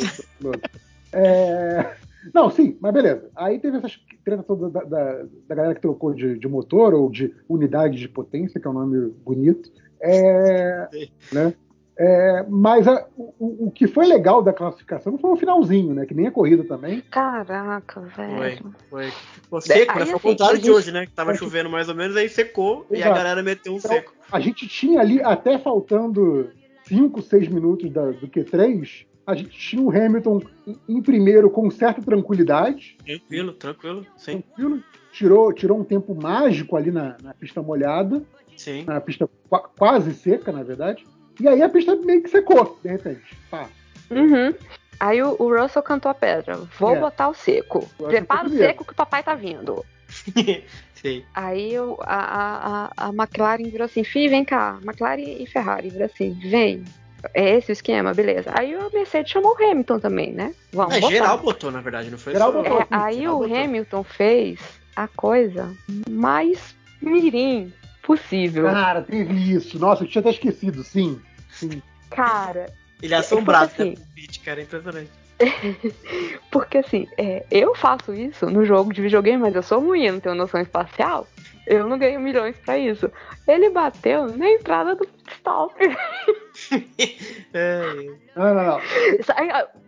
[1.11, 1.95] É,
[2.33, 3.29] Não, sim, mas beleza.
[3.35, 7.11] Aí teve essas tretas todas da, da, da galera que trocou de, de motor ou
[7.11, 9.71] de unidade de potência, que é um nome bonito.
[10.01, 10.89] É,
[11.31, 11.53] né?
[11.97, 16.05] É, mas a- o, o que foi legal da classificação foi o finalzinho, né?
[16.07, 17.01] Que nem a corrida também.
[17.01, 18.75] Caraca, Foi, velho.
[18.89, 19.11] foi.
[19.11, 20.05] Ficou seco, né?
[20.05, 21.05] Foi o assim, contrário a de gente- hoje, né?
[21.05, 23.15] Que tava chovendo mais ou menos, aí secou e a Exato.
[23.15, 24.13] galera meteu um Então, seco.
[24.31, 26.49] A gente tinha ali, até faltando
[26.87, 31.69] 5, 6 minutos da- do Q3, a gente tinha o Hamilton em, em primeiro com
[31.69, 34.05] certa tranquilidade, Tranquilo, tranquilo.
[34.17, 38.23] Sim, tranquilo, tirou, tirou um tempo mágico ali na, na pista molhada,
[38.57, 38.83] sim.
[38.85, 41.05] na pista qua- quase seca, na verdade,
[41.39, 43.21] e aí a pista meio que secou, de repente.
[43.49, 43.67] Pá.
[44.09, 44.53] Uhum.
[44.99, 46.55] Aí o, o Russell cantou a pedra.
[46.79, 46.99] Vou É.
[46.99, 47.87] botar o seco.
[47.97, 49.83] Prepara o seco que o papai tá vindo.
[50.95, 51.23] Sim.
[51.33, 54.79] Aí a, a, a, McLaren virou assim, Fih, vem cá.
[54.83, 56.83] McLaren e Ferrari virou assim, vem.
[57.33, 58.51] É esse o esquema, beleza.
[58.53, 60.53] Aí o Mercedes chamou o Hamilton também, né?
[60.71, 61.13] Vamos É, botar.
[61.13, 62.61] geral botou, na verdade, não foi Geral só.
[62.61, 62.79] botou.
[62.81, 63.57] É, aí geral o botou.
[63.57, 64.59] Hamilton fez
[64.95, 65.73] a coisa
[66.09, 67.73] mais mirim
[68.03, 68.65] possível.
[68.65, 69.79] Cara, teve isso.
[69.79, 71.19] Nossa, eu tinha até esquecido, sim.
[71.49, 71.81] sim.
[72.09, 72.67] Cara,
[73.01, 73.95] Ele é assombrado Tipo né, assim.
[73.95, 75.09] com o beat, cara, é impressionante.
[76.51, 80.13] Porque assim, é, eu faço isso no jogo de videogame, mas eu sou ruim, eu
[80.13, 81.27] não tenho noção espacial.
[81.65, 83.09] Eu não ganho milhões pra isso.
[83.47, 85.73] Ele bateu na entrada do stop.
[87.53, 87.81] É,
[88.35, 88.79] Não, não, não.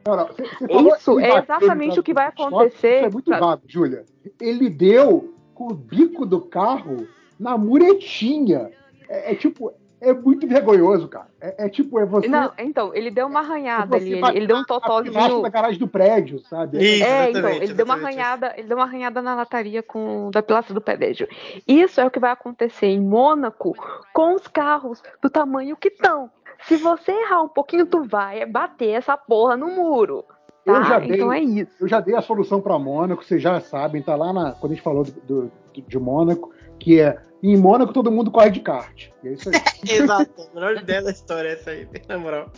[0.06, 0.28] Não, não.
[0.28, 2.98] Você- você falou Isso é exatamente o que vai acontecer.
[2.98, 4.04] Isso é muito vago, Júlia.
[4.40, 7.08] Ele deu com o bico do carro
[7.40, 8.72] na muretinha.
[9.10, 11.28] É, é tipo, é muito vergonhoso, cara.
[11.40, 12.28] É, é tipo, é você.
[12.28, 15.42] Não, então, ele deu uma arranhada ali, ele, ele deu um na pilastra totozinho.
[15.42, 16.78] da garagem do prédio, sabe?
[16.78, 20.30] Isso, É, então, exatamente, ele deu uma arranhada, ele deu uma arranhada na lataria com
[20.32, 21.28] da pilastra do pedestre.
[21.68, 23.74] Isso é o que vai acontecer em Mônaco
[24.14, 26.30] com os carros do tamanho que estão.
[26.68, 30.24] Se você errar um pouquinho, tu vai bater essa porra no muro.
[30.66, 30.72] Tá?
[30.74, 31.72] Eu já dei- Então é isso.
[31.80, 34.76] Eu já dei a solução para Mônaco, vocês já sabem, tá lá na, quando a
[34.76, 35.12] gente falou do,
[35.44, 35.52] do-
[35.88, 39.10] de Mônaco, que é em Mônaco todo mundo corre de kart.
[39.24, 39.56] E é isso aí.
[39.90, 42.52] Exato, a melhor ideia da história é essa aí, na moral.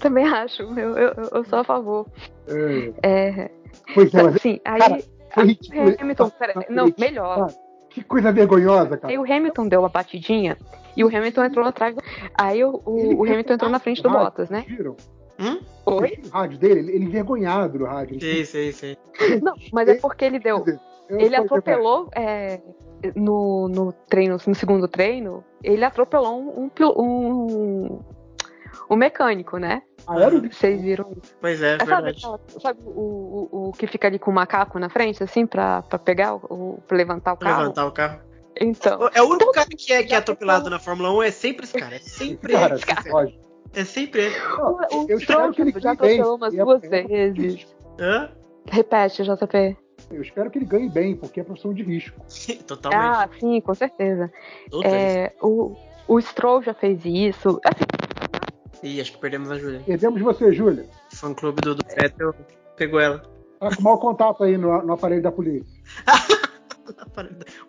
[0.00, 2.06] Também acho, eu, eu, eu sou a favor.
[2.46, 3.50] É, É,
[3.94, 4.98] pois é, mas assim, aí cara,
[5.32, 5.96] foi ridículo.
[5.98, 7.38] Hamilton, pera, não, melhor.
[7.46, 7.64] cara.
[7.90, 9.12] Que coisa vergonhosa, cara.
[9.12, 10.58] Aí o Hamilton deu uma batidinha
[10.96, 11.94] e o Hamilton entrou atrás.
[12.36, 14.64] Aí o, o, o Hamilton entrou na frente do rádio, Bottas, né?
[14.66, 14.96] Viram?
[15.38, 15.60] Hum?
[15.86, 16.18] Oi?
[16.26, 18.20] O rádio dele, ele, ele envergonhado no rádio.
[18.20, 18.98] Sei, sei, sei.
[19.40, 20.64] Não, mas é porque ele deu.
[21.08, 22.60] Eu Ele atropelou é,
[23.14, 28.00] no, no treino, no segundo treino, ele atropelou um, um, um,
[28.90, 29.82] um mecânico, né?
[30.06, 31.34] Ah, era o Vocês viram isso?
[31.40, 32.42] Pois é, É, sabe, verdade.
[32.60, 35.98] sabe o, o, o que fica ali com o macaco na frente, assim, pra, pra
[35.98, 37.62] pegar, o, pra levantar o carro?
[37.62, 38.20] Levantar o carro.
[38.60, 39.10] Então.
[39.14, 41.78] É o único cara que é, que é atropelado na Fórmula 1, é sempre esse
[41.78, 41.96] cara.
[41.96, 43.40] É sempre Cara, que pode.
[43.74, 44.36] É sempre ele.
[44.38, 47.66] O, o eu Stroll já atropelou umas é- duas vezes.
[47.98, 48.30] Hã?
[48.70, 49.76] Repete, JP.
[50.10, 52.20] Eu espero que ele ganhe bem, porque é profissão de risco.
[52.66, 53.02] Totalmente.
[53.02, 54.30] Ah, sim, com certeza.
[54.84, 55.76] É, o,
[56.06, 57.60] o Stroll já fez isso.
[57.64, 57.84] Assim,
[58.82, 59.80] Ih, acho que perdemos a Júlia.
[59.86, 60.86] Perdemos você, Júlia.
[61.12, 62.34] O fã clube do, do Vettel
[62.76, 63.22] pegou ela.
[63.58, 65.64] Tá com mau contato aí no, no aparelho da polícia.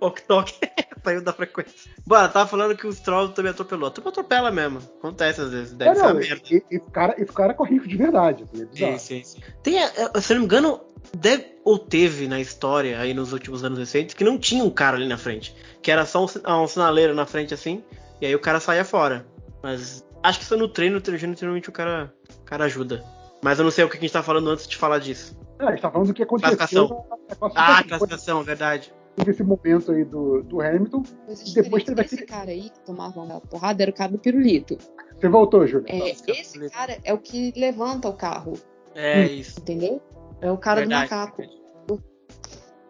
[0.01, 0.53] Ok, toque.
[1.03, 1.89] Saiu da frequência.
[2.05, 3.91] Bom, ela tava falando que o Stroll também atropelou.
[3.91, 4.79] Tu atropela mesmo.
[4.97, 5.73] Acontece às vezes.
[5.73, 6.41] Deve É, ser não, uma merda.
[6.49, 8.43] e- e- esse, cara, esse cara corre risco de verdade.
[8.51, 8.97] assim, é.
[8.97, 9.41] Sim, sim, sim.
[9.63, 9.89] Tem, eh,
[10.19, 10.81] se eu não me engano,
[11.17, 14.97] deve, ou teve na história, aí nos últimos anos recentes, que não tinha um cara
[14.97, 15.55] ali na frente.
[15.81, 17.83] Que era só um, ah, um sinaleiro na frente assim,
[18.21, 19.25] e aí o cara saía fora.
[19.63, 23.03] Mas acho que no treino, no treino, geralmente o cara, o cara ajuda.
[23.43, 25.37] Mas eu não sei o que a gente tá falando antes de falar disso.
[25.59, 26.87] É, a gente tá falando do que aconteceu Classificação.
[26.87, 27.87] na, na Ah, classificação.
[27.87, 28.93] classificação, verdade.
[29.15, 31.03] Teve esse momento aí do, do Hamilton.
[31.25, 34.17] Coisas Depois teve Esse aquele- cara aí que tomava uma porrada era o cara do
[34.17, 34.77] pirulito.
[35.17, 35.85] Você voltou, Júlia.
[35.87, 38.53] É, esse cara é o que levanta o carro,
[38.93, 39.25] É Hum.
[39.25, 39.59] isso.
[39.59, 40.01] entendeu?
[40.45, 41.09] É o cara verdade.
[41.09, 41.37] do macaco.
[41.37, 41.59] verdade.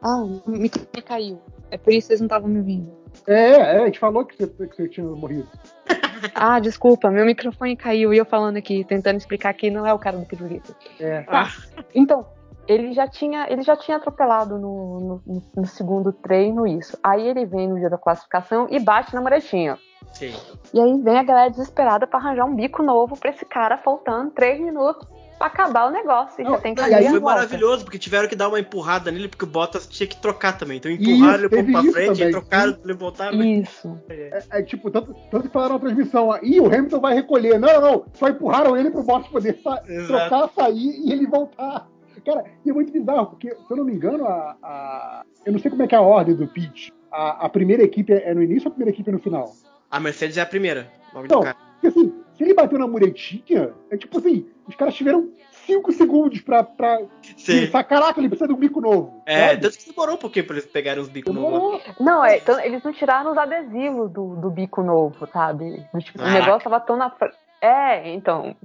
[0.03, 1.41] Ah, o microfone me caiu.
[1.71, 2.91] É por isso que vocês não estavam me ouvindo.
[3.27, 5.47] É, é, a gente falou que você, que você tinha morrido.
[6.33, 9.99] Ah, desculpa, meu microfone caiu e eu falando aqui, tentando explicar que não é o
[9.99, 10.75] cara do pirulito.
[10.99, 11.23] É.
[11.27, 11.49] Ah,
[11.93, 12.25] Então,
[12.67, 16.97] ele já tinha, ele já tinha atropelado no, no, no segundo treino isso.
[17.03, 19.77] Aí ele vem no dia da classificação e bate na muretinha.
[20.13, 20.33] sim.
[20.73, 24.31] E aí vem a galera desesperada pra arranjar um bico novo pra esse cara, faltando
[24.31, 25.07] três minutos
[25.49, 26.41] pra acabar o negócio.
[26.41, 27.35] E Não, já tem que e aí Foi volta.
[27.35, 30.77] maravilhoso, porque tiveram que dar uma empurrada nele, porque o Bottas tinha que trocar também.
[30.77, 32.23] Então empurraram Isso, ele um pra frente, também.
[32.25, 33.43] aí trocaram, ele voltaram.
[33.43, 34.01] Isso.
[34.09, 37.59] É, é tipo, tanto, tanto que falaram na transmissão, ó, Ih, o Hamilton vai recolher.
[37.59, 38.05] Não, não, não.
[38.13, 40.07] Só empurraram ele pro Bottas poder sa- Exato.
[40.29, 41.87] trocar, sair e ele voltar.
[42.25, 45.59] Cara, e é muito bizarro, porque, se eu não me engano, a, a- eu não
[45.59, 46.89] sei como é que é a ordem do pitch.
[47.11, 49.51] A, a primeira equipe é no início ou a primeira equipe é no final?
[49.91, 50.91] A Mercedes é a primeira.
[51.13, 51.57] Logo Então, de cara.
[51.79, 55.31] porque assim, se ele bateu na muretinha, é tipo assim, os caras tiveram
[55.65, 56.99] 5 segundos pra, pra
[57.37, 57.61] Sim.
[57.61, 59.21] pensar, caraca, ele precisa de um bico novo.
[59.25, 59.61] É, sabe?
[59.61, 61.81] tanto que demorou um pouquinho pra eles pegarem os bicos novos.
[61.99, 65.83] Não, é, então, eles não tiraram os adesivos do, do bico novo, sabe?
[65.99, 66.39] Tipo, o Caraca.
[66.39, 67.09] negócio tava tão na.
[67.09, 67.31] fr-
[67.61, 68.55] É, então.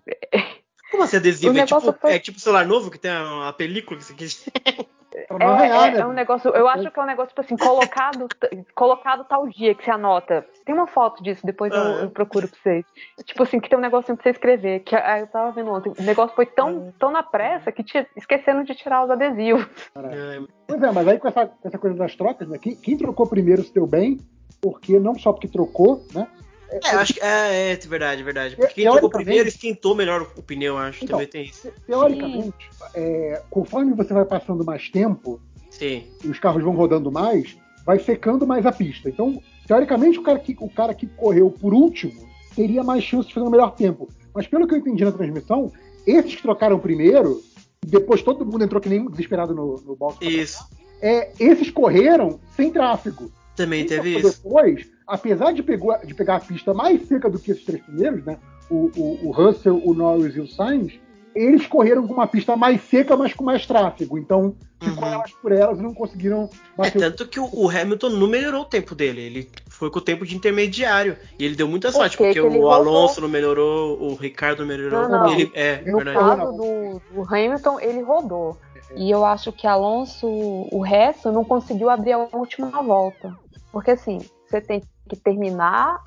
[0.91, 1.55] Como assim adesivo?
[1.55, 4.15] O É tipo, foi- é tipo celular novo que tem a, a película que você
[4.15, 4.45] quis.
[5.15, 5.99] É, é- né?
[6.01, 8.29] é um negócio, eu acho que é um negócio, tipo assim, colocado,
[8.75, 10.47] colocado tal dia que você anota.
[10.65, 12.05] Tem uma foto disso, depois eu, é?
[12.05, 12.85] eu procuro pra vocês.
[13.25, 14.81] Tipo assim, que tem um negocinho pra você escrever.
[14.81, 15.93] Que eu tava vendo ontem.
[15.99, 19.67] O negócio foi tão, tão na pressa que ti- esqueceram de tirar os adesivos.
[19.97, 22.57] É, Pois é, mas aí com essa, com essa coisa das trocas, né?
[22.59, 24.19] Quem, quem trocou primeiro se deu bem,
[24.61, 26.29] porque não só porque trocou, né?
[26.71, 28.57] É, eu acho que é, é verdade, verdade.
[28.57, 31.05] Porque quem trocou primeiro esquentou melhor o pneu, eu acho.
[31.05, 31.69] Então, Também tem isso.
[31.69, 35.41] te- Teoricamente, é, conforme você vai passando mais tempo
[35.71, 36.05] Sim.
[36.25, 39.09] e os carros vão rodando mais, vai secando mais a pista.
[39.09, 43.35] Então, teoricamente, o cara que, o cara que correu por último teria mais chance de
[43.35, 44.09] fazer um melhor tempo.
[44.35, 45.73] Mas pelo que eu entendi na transmissão,
[46.07, 47.43] esses que trocaram primeiro,
[47.85, 50.19] depois todo mundo entrou que nem desesperado no, no box.
[50.25, 50.63] Isso.
[51.03, 53.33] É, esses correram sem tráfego.
[53.65, 54.43] Também Quem teve isso.
[54.43, 58.25] Depois, apesar de, pegou- de pegar a pista mais seca do que esses três primeiros,
[58.25, 58.39] né?
[58.71, 60.93] O, o- o Russell, o Norris e o Sainz,
[61.35, 64.19] eles correram com uma pista mais seca, mas com mais tráfego.
[64.19, 65.13] Então, ficou Uhum.
[65.15, 68.27] elas por elas e não conseguiram É, bater o tanto que o, o Hamilton não
[68.27, 69.21] melhorou o tempo dele.
[69.21, 71.17] Ele foi com o tempo de intermediário.
[71.39, 72.71] E ele deu muita Por sorte, porque o rodou.
[72.71, 75.03] Alonso não melhorou, o Ricardo não melhorou.
[75.09, 75.33] Não, não.
[75.33, 76.19] Ele, é, No verdade.
[76.19, 78.59] falo- caso do, do Hamilton, ele rodou.
[78.97, 83.37] E eu acho que Alonso, o resto, não conseguiu abrir a última volta.
[83.73, 84.19] Porque assim,
[84.49, 86.01] você tem que terminar,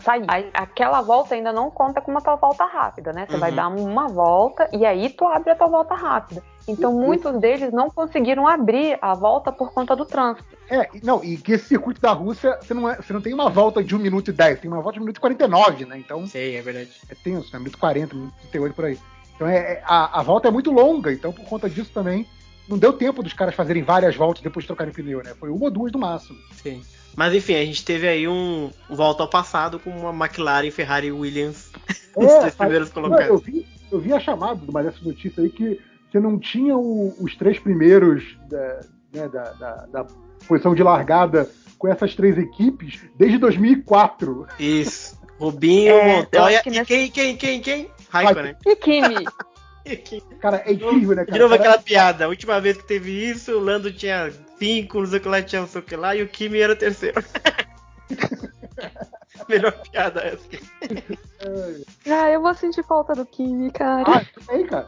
[0.00, 0.24] sair.
[0.28, 3.26] Aí, aquela volta ainda não conta com uma tua volta rápida, né?
[3.28, 3.56] Você vai Uhum.
[3.56, 6.42] dar uma volta e aí tu abre a tua volta rápida.
[6.68, 10.56] Então muitos deles não conseguiram abrir a volta por conta do trânsito.
[10.68, 13.48] É, não, e que esse circuito da Rússia, você não, é- você não tem uma
[13.48, 15.96] volta de 1 minuto e 10, tem uma volta de 1 minuto e 49, né?
[15.98, 16.90] Então Sei, é verdade.
[17.08, 17.58] é tenso, né?
[17.58, 18.98] 1 minuto e 40, 1 minuto e 38 por aí.
[19.36, 22.26] Então é, é- a, a volta é muito longa, então por conta disso também
[22.68, 25.34] não deu tempo dos caras fazerem várias voltas depois trocarem pneu, né?
[25.38, 26.38] Foi uma ou duas no máximo.
[26.62, 26.82] Sim.
[27.16, 31.06] Mas enfim, a gente teve aí um, um volta ao passado com uma McLaren, Ferrari
[31.08, 31.70] e Williams.
[32.16, 33.42] Os É, três primeiros Não, eu, colocados.
[33.42, 35.80] vi, eu vi a chamada de uma dessas notícias aí que
[36.10, 38.80] você não tinha o- os três primeiros da,
[39.12, 40.06] né, da, da, da-
[40.46, 44.46] posição de largada com essas três equipes desde 2004.
[44.58, 45.18] Isso.
[45.38, 47.90] Rubinho, É, Montoya acho que e nessa- quem, quem, quem, quem?
[48.08, 48.56] Raikkonen.
[48.64, 49.24] E Kimi?
[50.40, 51.42] Cara, é incrível, né, De cara?
[51.42, 52.24] novo Cara, aquela piada.
[52.24, 55.42] A última vez que teve isso, o Lando tinha cinco, não sei o que lá,
[55.42, 57.22] tinha não sei o que lá, e o Kimi era o terceiro.
[59.48, 60.46] Melhor piada essa.
[62.08, 64.02] Ah, eu vou sentir falta do Kimi, cara.
[64.06, 64.86] Ah, tudo bem, cara.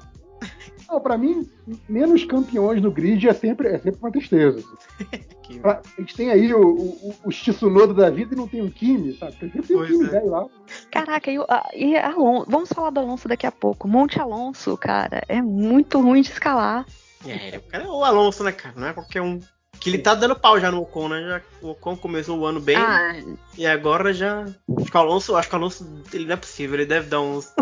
[0.89, 1.47] Não, pra mim,
[1.89, 4.63] menos campeões no grid é sempre, é sempre uma tristeza.
[5.63, 8.71] Pra- a gente tem aí o, o, o Tsunoda da vida e não tem o
[8.71, 9.37] Kimi, sabe?
[9.37, 10.09] Tem tem o Kimi é.
[10.11, 10.47] velho lá.
[10.91, 11.39] Caraca, e,
[11.75, 13.89] e Alonso, vamos falar do Alonso daqui a pouco.
[13.89, 16.85] Monte Alonso, cara, é muito ruim de escalar.
[17.27, 18.75] É, o cara é o Alonso, né, cara?
[18.79, 19.41] Não é qualquer um.
[19.81, 21.23] Que ele tá dando pau já no Ocon, né?
[21.29, 22.77] Já, o Ocon começou o ano bem.
[22.77, 23.15] Ah,
[23.57, 24.45] E agora já.
[24.77, 27.21] Acho que o Alonso, acho que o Alonso, ele não é possível, ele deve dar
[27.21, 27.53] uns,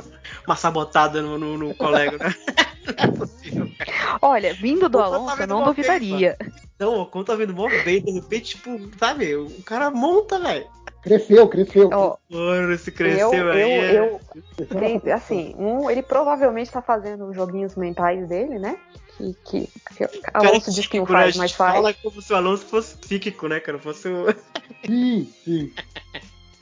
[0.46, 2.34] uma sabotada no, no, no colega, né?
[2.86, 4.18] Não é possível, cara.
[4.22, 6.36] olha, vindo do tá Alonso, eu vendo não duvidaria.
[6.78, 9.34] Não, o Ocon tá vindo mó bem, de repente, tipo, sabe?
[9.34, 10.66] O cara monta, velho.
[11.02, 11.90] Cresceu, cresceu.
[12.30, 13.60] Mano, se eu, cresceu aí.
[13.60, 18.76] eu, é- eu, assim, um, ele provavelmente tá fazendo os joguinhos mentais dele, né?
[19.16, 21.18] Que, que, que Cara, Alonso diz que não psíquico, né?
[21.20, 21.74] Faz, gente mas faz.
[21.74, 23.78] fala como se o Alonso fosse psíquico, né, cara?
[23.78, 24.26] Fosse o.
[24.84, 25.72] Sim, sim.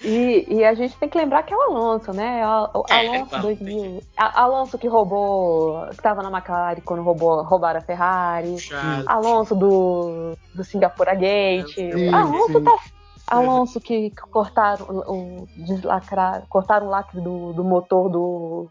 [0.03, 2.43] E, e a gente tem que lembrar que é o Alonso, né?
[2.45, 4.03] A- O É, Alonso claro, 2000.
[4.17, 5.87] A- Alonso que roubou.
[5.91, 8.53] que tava na McLaren quando roubou, roubaram a Ferrari.
[8.53, 9.05] Puxado.
[9.07, 11.75] Alonso do, do Singapura Gate.
[11.75, 12.65] Sim, Alonso sim.
[12.65, 12.77] tá.
[13.27, 18.69] Alonso que cortaram o, o deslacrar, cortaram o lacre do, do motor do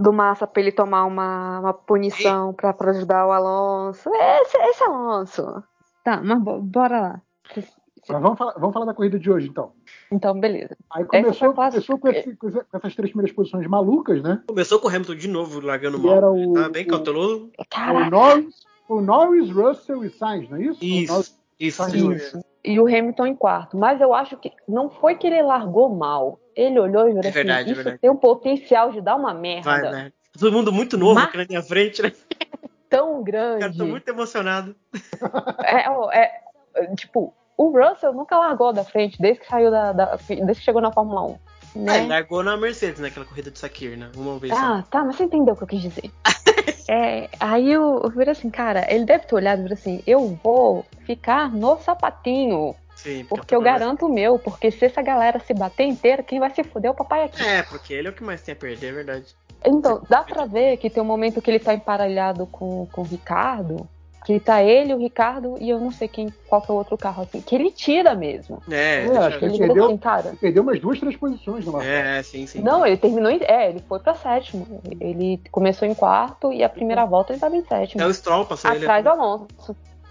[0.00, 4.08] do Massa pra ele tomar uma, uma punição pra, pra ajudar o Alonso.
[4.14, 5.62] Esse, esse Alonso.
[6.04, 7.22] Tá, mas bo- bora lá.
[7.56, 9.72] Mas vamos falar, vamos falar da corrida de hoje, então.
[10.10, 10.76] Então, beleza.
[10.92, 14.40] Aí começou, começou com, esse- com essas três primeiras posições malucas, né?
[14.46, 16.14] Começou com o Hamilton de novo, largando mal.
[16.14, 17.50] era o, Tá bem o, cauteloso.
[17.58, 18.10] o.
[18.10, 18.54] Norris,
[18.88, 20.80] o Norris, Russell e Sainz, não é isso?
[20.80, 22.44] O Isso, Norris- isso, Tá isso.
[22.64, 23.76] E o Hamilton em quarto.
[23.76, 26.38] Mas eu acho que não foi que ele largou mal.
[26.56, 27.98] Ele olhou e falou É verdade, assim: é Isso verdade.
[27.98, 30.12] tem um potencial de dar uma merda Vai, né?
[30.38, 32.12] Todo mundo muito novo Mas- aqui na minha frente, né?
[32.90, 33.78] tão O cara grande.
[33.78, 34.74] tá muito emocionado.
[35.64, 36.40] É, é,
[36.74, 39.92] é, tipo, o Russell nunca largou da frente desde que saiu da.
[39.92, 41.34] da- desde que chegou na Fórmula 1.
[41.34, 41.98] Ah, Né?
[41.98, 44.10] ele largou na Mercedes, naquela corrida de Sakir, né?
[44.16, 44.58] Uma vez só.
[44.60, 46.10] Ah, tá, mas você entendeu o que eu quis dizer.
[46.88, 50.86] É, aí eu, eu assim, cara, ele deve ter olhado e falou assim: eu vou
[51.04, 52.74] ficar no sapatinho.
[52.96, 56.50] Sim, Porque eu garanto o meu, porque se essa galera se bater inteira, quem vai
[56.50, 57.44] se fuder é o papai aqui.
[57.44, 59.36] É, porque ele é o que mais tem a perder, é verdade.
[59.64, 63.04] Então, dá pra ver que tem um momento que ele tá emparelhado com, com o
[63.04, 63.88] Ricardo,
[64.28, 66.98] que tá ele, o Ricardo e eu não sei quem, qual que é o outro
[66.98, 68.62] carro, assim, que ele tira mesmo.
[68.70, 70.34] É, É, deixa- acho que Ele perdeu, assim, cara.
[70.38, 71.94] perdeu umas duas, três posições no Marcelo.
[71.96, 72.60] é, sim, sim.
[72.60, 73.40] Não, ele terminou em.
[73.42, 74.82] É, ele foi pra sétimo.
[75.00, 78.02] Ele começou em quarto e a primeira volta ele tava em sétimo.
[78.02, 78.84] É o Stroll, passou ele.
[78.84, 79.46] Atrás do Alonso.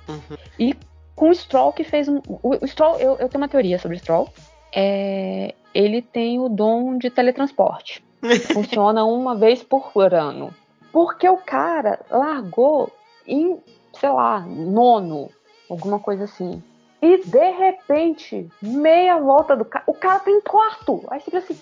[0.09, 0.37] Uhum.
[0.57, 0.75] E
[1.15, 2.19] com o Stroll que fez um.
[2.27, 4.29] O, o Stroll, eu, eu tenho uma teoria sobre o Stroll.
[4.75, 8.03] É, ele tem o dom de teletransporte.
[8.51, 10.51] Funciona uma vez por ano.
[10.91, 12.91] Porque o cara largou
[13.27, 13.59] em,
[13.99, 15.29] sei lá, nono,
[15.69, 16.61] alguma coisa assim.
[17.01, 21.03] E de repente, meia volta do cara, o cara tá em quarto.
[21.09, 21.57] Aí você fica assim,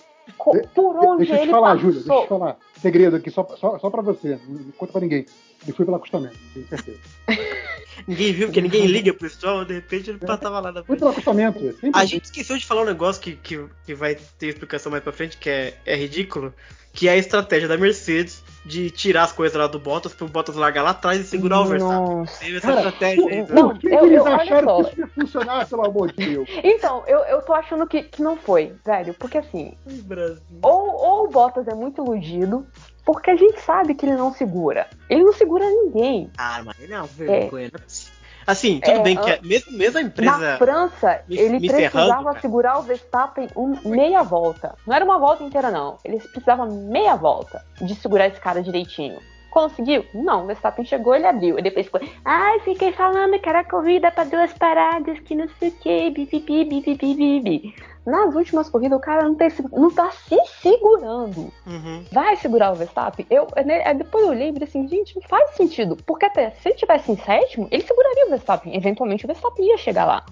[0.74, 1.80] por onde Deixa eu te ele falar, passou?
[1.80, 2.56] Júlia, deixa eu te falar.
[2.80, 4.40] Segredo aqui, só, só, só pra você.
[4.48, 5.26] Não conta pra ninguém.
[5.62, 7.00] Ele foi pelo acostamento, tenho certeza.
[8.06, 10.98] Ninguém viu, porque ninguém liga pro Stroll, de repente ele tava lá na frente.
[10.98, 11.58] pelo acostamento.
[11.82, 15.02] é A gente esqueceu de falar um negócio que, que, que vai ter explicação mais
[15.02, 16.52] pra frente, que é, é ridículo,
[16.92, 20.56] que é a estratégia da Mercedes de tirar as coisas lá do Bottas pro Bottas
[20.56, 21.98] largar lá atrás e segurar o Verstappen.
[22.16, 22.40] Nossa.
[22.40, 23.44] Teve essa Cara, estratégia aí.
[23.46, 24.84] Por Não, que, eu- que eles eu- acharam só.
[24.84, 26.48] que isso ia funcionar, pelo amor de Deus?
[26.64, 29.14] Então, eu, eu tô achando que, que não foi, velho.
[29.14, 30.38] Porque assim, Brasil.
[30.62, 32.66] ou, ou o Bottas é muito iludido,
[33.06, 34.86] porque a gente sabe que ele não segura.
[35.08, 36.28] Ele não segura ninguém.
[36.36, 37.70] Ah, mas ele é uma vergonha.
[37.72, 38.16] não é.
[38.46, 40.56] Assim, tudo É, bem que ah, é- mesmo, mesmo a Na empresa.
[40.58, 44.74] França, me- ele me precisava ferrando, segurar o Verstappen um, meia volta.
[44.86, 45.98] Não era uma volta inteira, não.
[46.04, 49.18] Ele precisava meia volta de segurar esse cara direitinho.
[49.50, 50.04] Conseguiu?
[50.14, 51.58] Não, o Verstappen chegou, ele abriu.
[51.58, 55.70] E depois ficou, ai, fiquei falando que era corrida pra duas paradas, que não sei
[55.70, 57.74] o que, bibibi, bibibi, bibibi.
[58.06, 61.52] Nas últimas corridas, o cara não, tem, não tá se segurando.
[61.66, 62.04] Uhum.
[62.12, 63.26] Vai segurar o Verstappen?
[63.28, 65.96] Eu, né, aí depois eu olhei e falei assim, gente, não faz sentido.
[66.06, 68.76] Porque até se ele tivesse em sétimo, ele seguraria o Verstappen.
[68.76, 70.24] Eventualmente o Verstappen ia chegar lá.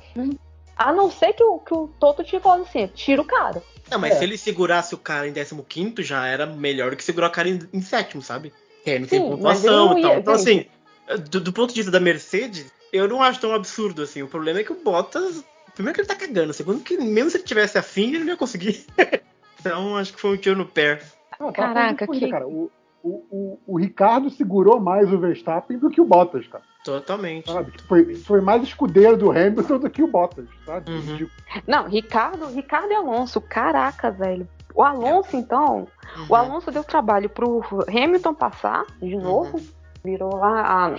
[0.77, 3.61] A não ser que o, que o Toto tinha falado assim, tira o cara.
[3.91, 4.19] Não, mas É.
[4.19, 7.49] se ele segurasse o cara em 15 já era melhor do que segurar o cara
[7.49, 8.53] em, em sétimo, sabe?
[8.85, 10.19] Que aí não tem Sim, mas pontuação e tal.
[10.19, 10.71] Então, gente.
[11.09, 14.23] assim, do, do ponto de vista da Mercedes, eu não acho tão absurdo assim.
[14.23, 15.45] O problema é que o Bottas.
[15.75, 18.37] Primeiro que ele tá cagando, segundo que mesmo se ele tivesse afim, ele não ia
[18.37, 18.85] conseguir.
[19.61, 21.01] então acho que foi um tiro no pé.
[21.53, 22.47] Caraca, corrida, que- cara.
[22.47, 22.71] O,
[23.03, 26.65] o, o, o Ricardo segurou mais o Verstappen do que o Bottas, cara.
[26.85, 27.51] Totalmente.
[27.51, 27.73] Sabe?
[27.89, 30.91] Foi, foi mais escudeiro do Hamilton do que o Bottas, sabe?
[30.91, 31.17] Uhum.
[31.17, 31.31] Tipo,
[31.67, 34.49] Não, Ricardo, Ricardo e Alonso, caraca, velho.
[34.75, 35.87] O Alonso, então,
[36.17, 36.27] Uhum.
[36.29, 39.61] o Alonso deu trabalho pro Hamilton passar de novo,
[40.05, 40.99] virou lá a-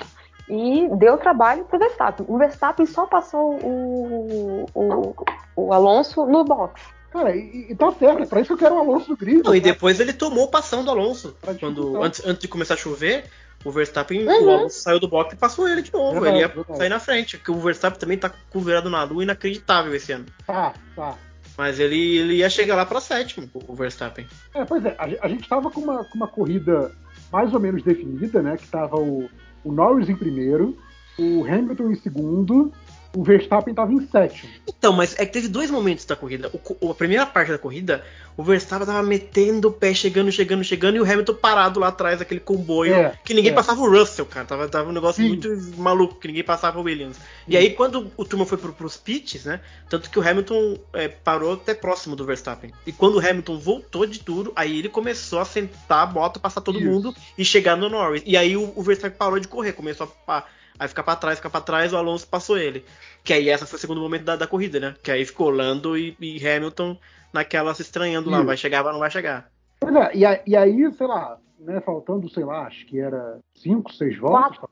[0.49, 2.25] e deu trabalho pro Verstappen.
[2.29, 5.15] O Verstappen só passou o, o,
[5.55, 6.81] o Alonso no box.
[7.11, 9.43] cara, e, e tá certo, é pra isso que eu quero o Alonso do grid.
[9.43, 9.73] Não, e cara.
[9.73, 11.35] depois ele tomou o passão do Alonso.
[11.41, 13.25] Pra Quando, antes, antes de começar a chover,
[13.63, 14.45] o Verstappen, Uhum.
[14.45, 16.13] o Alonso saiu do box e passou ele de novo.
[16.13, 16.77] Verdade, ele ia verdade.
[16.77, 17.37] sair na frente.
[17.37, 20.25] Porque o Verstappen também tá com o virado na lua inacreditável esse ano.
[20.45, 21.15] Tá, tá.
[21.57, 24.27] Mas ele, ele ia chegar lá pra sétimo, o o Verstappen.
[24.53, 26.91] É, pois é, a, a gente tava com uma, com uma corrida
[27.31, 28.57] mais ou menos definida, né?
[28.57, 29.29] Que tava o,
[29.65, 30.77] o Norris em primeiro,
[31.17, 32.71] o Hamilton em segundo,
[33.15, 34.49] o Verstappen tava em sétimo.
[34.67, 36.51] Então, mas é que teve dois momentos da corrida.
[36.81, 38.03] O a primeira parte da corrida,
[38.35, 42.19] o Verstappen tava metendo o pé, chegando, chegando, chegando, e o Hamilton parado lá atrás
[42.19, 42.93] daquele comboio.
[42.93, 43.55] É, que ninguém é.
[43.55, 44.45] passava o Russell, cara.
[44.45, 45.29] Tava, tava um negócio Sim.
[45.29, 47.17] muito maluco, que ninguém passava o Williams.
[47.47, 49.61] E aí, quando o turma foi pro, pros pits, né?
[49.89, 52.71] Tanto que o Hamilton é, parou até próximo do Verstappen.
[52.85, 56.61] E quando o Hamilton voltou de duro, aí ele começou a sentar a bota, passar
[56.61, 56.87] todo Isso.
[56.87, 58.23] mundo e chegar no Norris.
[58.25, 60.43] E aí o, o Verstappen parou de correr, começou a,
[60.79, 62.83] a ficar pra trás, ficar pra trás, o Alonso passou ele.
[63.23, 64.95] Que aí essa foi o segundo momento da, da corrida, né?
[65.01, 66.97] Que aí ficou Lando e, e Hamilton
[67.33, 68.45] naquela se estranhando lá, Isso.
[68.47, 69.49] vai chegar, não vai chegar.
[69.79, 73.39] Pois é, e, a- e aí, sei lá, né, faltando, sei lá, acho que era
[73.55, 74.57] cinco, seis voltas.
[74.57, 74.69] Quatro.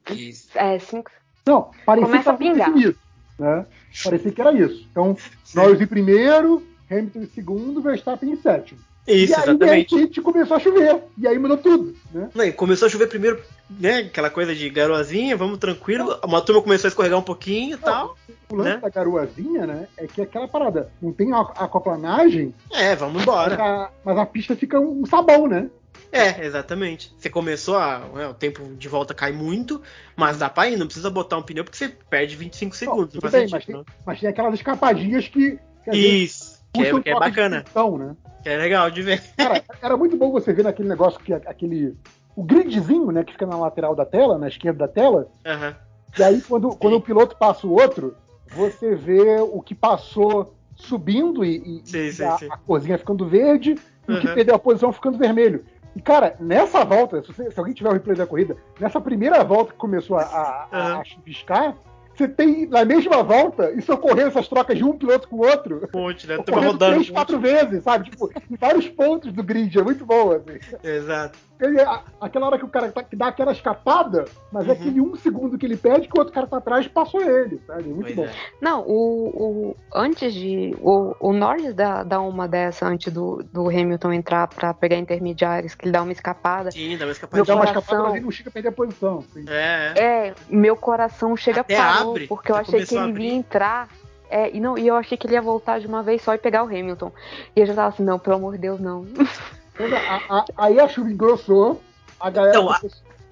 [0.56, 1.11] É, cinco.
[1.45, 2.67] Não, parecia Começa que a tava pingar.
[2.69, 2.98] definido,
[3.40, 3.65] né?
[4.03, 4.88] Parecia que era isso.
[4.91, 5.17] Então,
[5.56, 8.80] Norris em primeiro, Hamilton em segundo, Verstappen em sétimo.
[9.06, 9.90] Isso, e aí, exatamente.
[9.90, 11.03] de repente, começou a chover.
[11.17, 12.30] E aí mudou tudo, né?
[12.33, 13.41] Não, começou a chover primeiro,
[13.80, 13.98] né?
[14.00, 16.19] Aquela coisa de garoazinha, vamos tranquilo.
[16.24, 18.16] Uma turma começou a escorregar um pouquinho e tal.
[18.50, 18.77] O lance Né?
[18.77, 23.56] da garoazinha, né, é que aquela parada, não tem a acoplanagem, É, vamos mas embora.
[23.61, 25.69] a, mas a pista fica um sabão, né?
[26.11, 27.11] É, exatamente.
[27.18, 28.00] Você começou a.
[28.14, 29.82] né, o tempo de volta cai muito,
[30.16, 33.16] mas dá pra ir, não precisa botar um pneu porque você perde 25 segundos.
[33.16, 33.84] Não, bem, mas, tem, não.
[34.06, 38.16] mas tem aquelas escapadinhas que, que Isso, que é, que é bacana, atenção, né?
[38.43, 39.24] que é legal de ver.
[39.35, 41.95] Cara, era muito bom você ver naquele negócio que aquele.
[42.36, 45.76] O gridzinho, né, que fica na lateral da tela, na esquerda da tela, Aham.
[46.18, 48.16] e aí quando, quando o piloto passa o outro,
[48.52, 52.48] você vê o que passou subindo e, e- Sim, sim, a, sim.
[52.50, 53.76] a corzinha ficando verde,
[54.08, 54.34] e o que Uhum.
[54.34, 55.64] perdeu a posição ficando vermelho.
[55.95, 59.44] E, cara, nessa volta, se, você- se alguém tiver o replay da corrida, nessa primeira
[59.44, 61.02] volta que começou a, a, Uhum.
[61.02, 61.76] a chuviscar,
[62.16, 65.88] você tem na mesma volta, isso ocorrendo essas trocas de um piloto com o outro,
[65.95, 66.38] Um monte, né?
[66.38, 66.94] Ocorrendo rodando.
[66.94, 68.10] três, quatro vezes, sabe?
[68.10, 70.60] Tipo, em vários pontos do grid, é muito bom, assim.
[70.84, 71.40] Exato.
[71.64, 71.80] Ele-
[72.19, 74.77] aquela hora que o cara tá- que dá aquela escapada, mas é Uhum.
[74.77, 77.83] aquele um segundo que ele pede que o outro cara tá atrás passou ele, sabe?
[77.90, 78.25] Muito Pois bom.
[78.25, 78.32] é.
[78.61, 79.27] Não, o,
[79.72, 80.75] o- antes de.
[80.82, 85.74] O, o Norris dá, dá uma dessa antes do, do Hamilton entrar pra pegar intermediários,
[85.75, 86.72] que ele dá uma escapada.
[86.72, 87.45] Sim, dá uma Ele escapadinha.
[87.45, 87.82] dá uma coração.
[87.82, 89.19] escapada, mas ele não chega a perder a posição.
[89.19, 89.45] assim.
[89.48, 90.27] É, é.
[90.27, 93.88] É, meu coração chega Até parou, abre, porque eu achei que ele ia entrar.
[94.30, 96.38] É, e, não, e eu achei que ele ia voltar de uma vez só e
[96.40, 97.11] pegar o Hamilton.
[97.56, 99.06] E eu já tava assim, não, pelo amor de Deus, não.
[99.80, 101.82] É, a- a- aí a chuva engrossou,
[102.19, 102.58] a galera.
[102.58, 102.80] Então, a-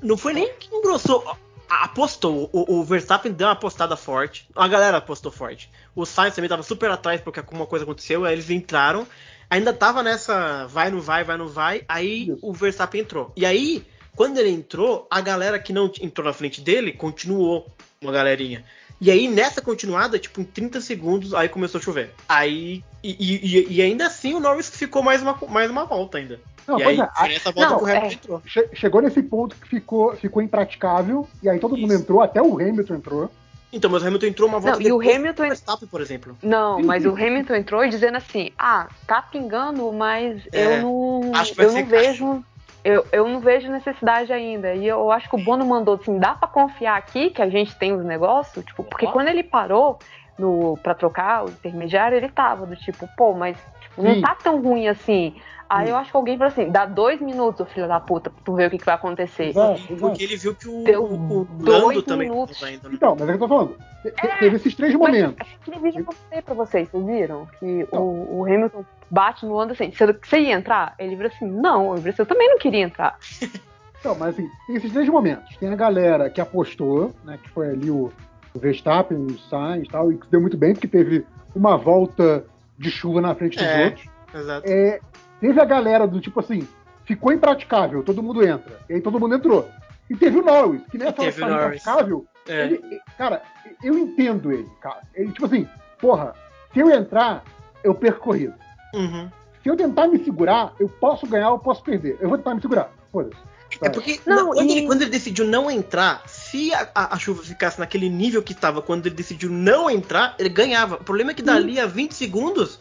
[0.01, 1.23] Não foi nem que engrossou.
[1.69, 2.49] Apostou.
[2.51, 4.47] O, o Verstappen deu uma apostada forte.
[4.55, 5.69] A galera apostou forte.
[5.95, 8.25] O Sainz também tava super atrás porque alguma coisa aconteceu.
[8.25, 9.07] Aí eles entraram.
[9.49, 11.83] Ainda tava nessa vai, não vai, vai, não vai.
[11.87, 12.39] Aí Isso.
[12.41, 13.31] o Verstappen entrou.
[13.37, 17.67] E aí, quando ele entrou, a galera que não entrou na frente dele continuou.
[18.01, 18.65] Uma galerinha.
[19.01, 22.13] E aí, nessa continuada, tipo, em 30 segundos, aí começou a chover.
[22.29, 22.83] Aí.
[23.03, 26.39] E, e- e ainda assim o Norris ficou mais uma, mais uma volta ainda.
[26.67, 28.13] Não, e aí, é, foi nessa volta não, o Hamilton é.
[28.13, 28.41] entrou.
[28.45, 32.03] che- chegou nesse ponto que ficou, ficou impraticável, e aí todo mundo Isso.
[32.03, 33.31] entrou, até o Hamilton entrou.
[33.73, 36.37] Então, mas o Hamilton entrou uma volta Não, e o Hamilton- Verstappen, por exemplo.
[36.43, 37.09] Não, Sim, mas sim.
[37.09, 41.31] o Hamilton entrou dizendo assim: ah, tá pingando, mas É, eu não.
[41.33, 42.43] acho que vai Eu não secar." vejo.
[42.83, 44.73] Eu, eu não vejo necessidade ainda.
[44.73, 47.75] E eu acho que o Bono mandou assim: dá pra confiar aqui que a gente
[47.77, 48.65] tem os negócios?
[48.65, 49.99] Tipo, porque quando ele parou
[50.37, 54.21] no, pra trocar o intermediário, ele tava do tipo, pô, mas tipo, não Sim.
[54.21, 55.35] tá tão ruim assim.
[55.69, 58.53] Aí eu acho que alguém falou assim: dá dois minutos, filho da puta, pra tu
[58.55, 59.49] ver o que, que vai acontecer.
[59.49, 59.97] Exato, exato.
[59.99, 62.59] Porque ele viu que o, Deu o, o dois Lando também minutos.
[62.59, 62.89] tava indo.
[62.89, 62.95] né?
[62.95, 63.77] Então, mas é o que eu tô falando.
[64.01, 65.47] Te- te- Teve esses três Mas momentos.
[65.61, 67.47] aquele vídeo que eu mostrei pra vocês, vocês viram?
[67.59, 68.01] Que Não.
[68.01, 70.95] o, o Hamilton bate no Lando assim, você, você ia entrar?
[70.97, 73.17] Ele vira assim, não, eu, assim, eu também não queria entrar.
[73.99, 75.55] Então, mas assim, tem esses três momentos.
[75.57, 77.37] Tem a galera que apostou, né?
[77.39, 78.11] Que foi ali o,
[78.51, 81.23] o Verstappen, o Sainz e tal, e que deu muito bem, porque teve
[81.55, 82.43] uma volta
[82.79, 83.85] de chuva na frente dos É.
[83.85, 84.05] outros.
[84.33, 84.67] Exato.
[84.67, 84.99] É,
[85.39, 86.67] teve a galera do tipo assim,
[87.05, 88.79] ficou impraticável, todo mundo entra.
[88.89, 89.69] E aí todo mundo entrou.
[90.09, 91.81] E teve o Norris, que nessa hora Norris.
[91.83, 92.61] impraticável, É.
[92.63, 93.43] ele- cara,
[93.83, 95.01] eu entendo ele, cara.
[95.13, 95.67] Ele, tipo assim,
[95.99, 96.33] porra,
[96.73, 97.43] se eu entrar,
[97.83, 98.57] eu perco corrida.
[98.93, 99.29] Uhum.
[99.63, 102.17] Se eu tentar me segurar, eu posso ganhar ou posso perder.
[102.19, 102.89] Eu vou tentar me segurar.
[103.11, 103.35] Foda-se.
[103.81, 107.17] É porque Não, quando, e- ele, quando ele decidiu não entrar, se a, a- a
[107.19, 110.95] chuva ficasse naquele nível que tava quando ele decidiu não entrar, ele ganhava.
[110.95, 112.79] O problema é que dali a 20 segundos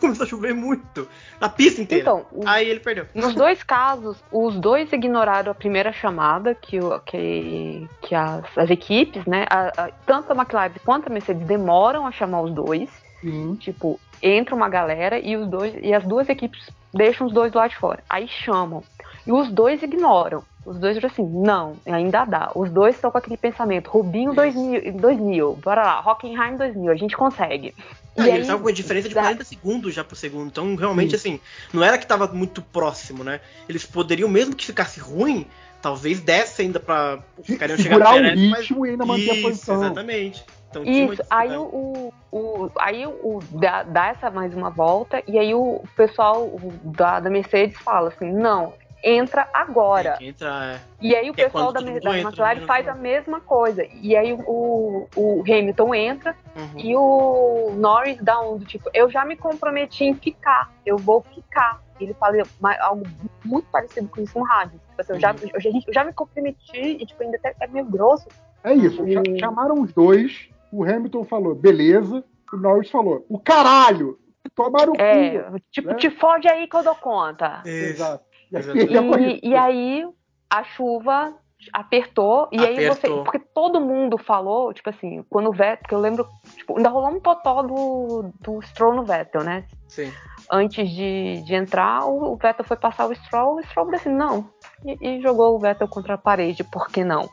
[0.00, 1.06] começou a chover muito.
[1.38, 2.02] Na pista inteira.
[2.04, 3.06] Então, o- Aí ele perdeu.
[3.14, 8.70] Nos dois casos, os dois ignoraram a primeira chamada que, o- que, que as, as
[8.70, 9.44] equipes, né?
[9.50, 12.88] a- a- tanto a McLaren quanto a Mercedes demoram a chamar os dois.
[13.30, 13.56] Sim.
[13.56, 17.58] Tipo, entra uma galera e os dois e as duas equipes deixam os dois do
[17.58, 18.02] lado de fora.
[18.08, 18.82] Aí chamam.
[19.26, 20.42] E os dois ignoram.
[20.66, 22.50] Os dois dizem assim, não, ainda dá.
[22.54, 27.14] Os dois estão com aquele pensamento, Rubinho 2000, 2000, bora lá, Hockenheim 2000, a gente
[27.16, 27.74] consegue.
[28.16, 30.46] Não, E aí, eles estavam com uma diferença de dá- 40 segundos já pro segundo.
[30.46, 31.38] Então, realmente, assim,
[31.72, 33.40] não era que tava muito próximo, né?
[33.68, 35.46] Eles poderiam, mesmo que ficasse ruim,
[35.82, 37.18] talvez desse ainda pra.
[37.42, 39.84] Ficariam chegar o Pérez, mas- ritmo e ainda manter a posição.
[39.84, 40.44] Exatamente.
[40.82, 45.54] Então, Isso, aí o, o, aí o dá, dá essa mais uma volta e aí
[45.54, 46.50] o pessoal
[46.82, 48.72] da, da Mercedes fala assim, não,
[49.02, 50.12] entra agora.
[50.12, 50.80] Tem que entrar, é.
[51.00, 52.66] E aí o Que é pessoal da, da entra, McLaren né?
[52.66, 53.84] faz a mesma coisa.
[54.00, 56.78] E aí o, o Hamilton entra Uhum.
[56.78, 61.20] e o Norris dá um do tipo, eu já me comprometi em ficar, eu vou
[61.34, 61.82] ficar.
[62.00, 62.36] Ele fala
[62.80, 63.04] algo
[63.44, 64.80] muito parecido com isso no rádio.
[64.88, 65.38] Tipo assim, eu, já, Uhum.
[65.52, 68.28] eu, já, eu já me comprometi e tipo, ainda até é meio grosso.
[68.62, 68.96] É isso.
[69.12, 69.38] cha-.
[69.38, 70.48] Chamaram os dois.
[70.74, 72.24] O Hamilton falou, beleza.
[72.52, 74.18] O Norris falou, o caralho!
[74.54, 75.56] Tomaram o É, cu.
[75.70, 75.94] tipo, né?
[75.94, 77.62] te fode aí que eu dou conta.
[77.64, 78.24] Exato.
[78.52, 79.40] E corrida.
[79.42, 80.06] E, e aí
[80.50, 81.34] a chuva
[81.72, 83.06] apertou e aí você.
[83.06, 83.24] Apertou.
[83.24, 87.10] Porque todo mundo falou, tipo assim, quando o Vettel, porque eu lembro, tipo, ainda rolou
[87.10, 89.64] um totó do, do Stroll no Vettel, né?
[89.88, 90.12] Sim.
[90.52, 94.12] Antes de, de entrar, o, o Vettel foi passar o Stroll, o Stroll falou assim,
[94.12, 94.48] não.
[94.84, 97.28] E, e jogou o Vettel contra a parede, por que não?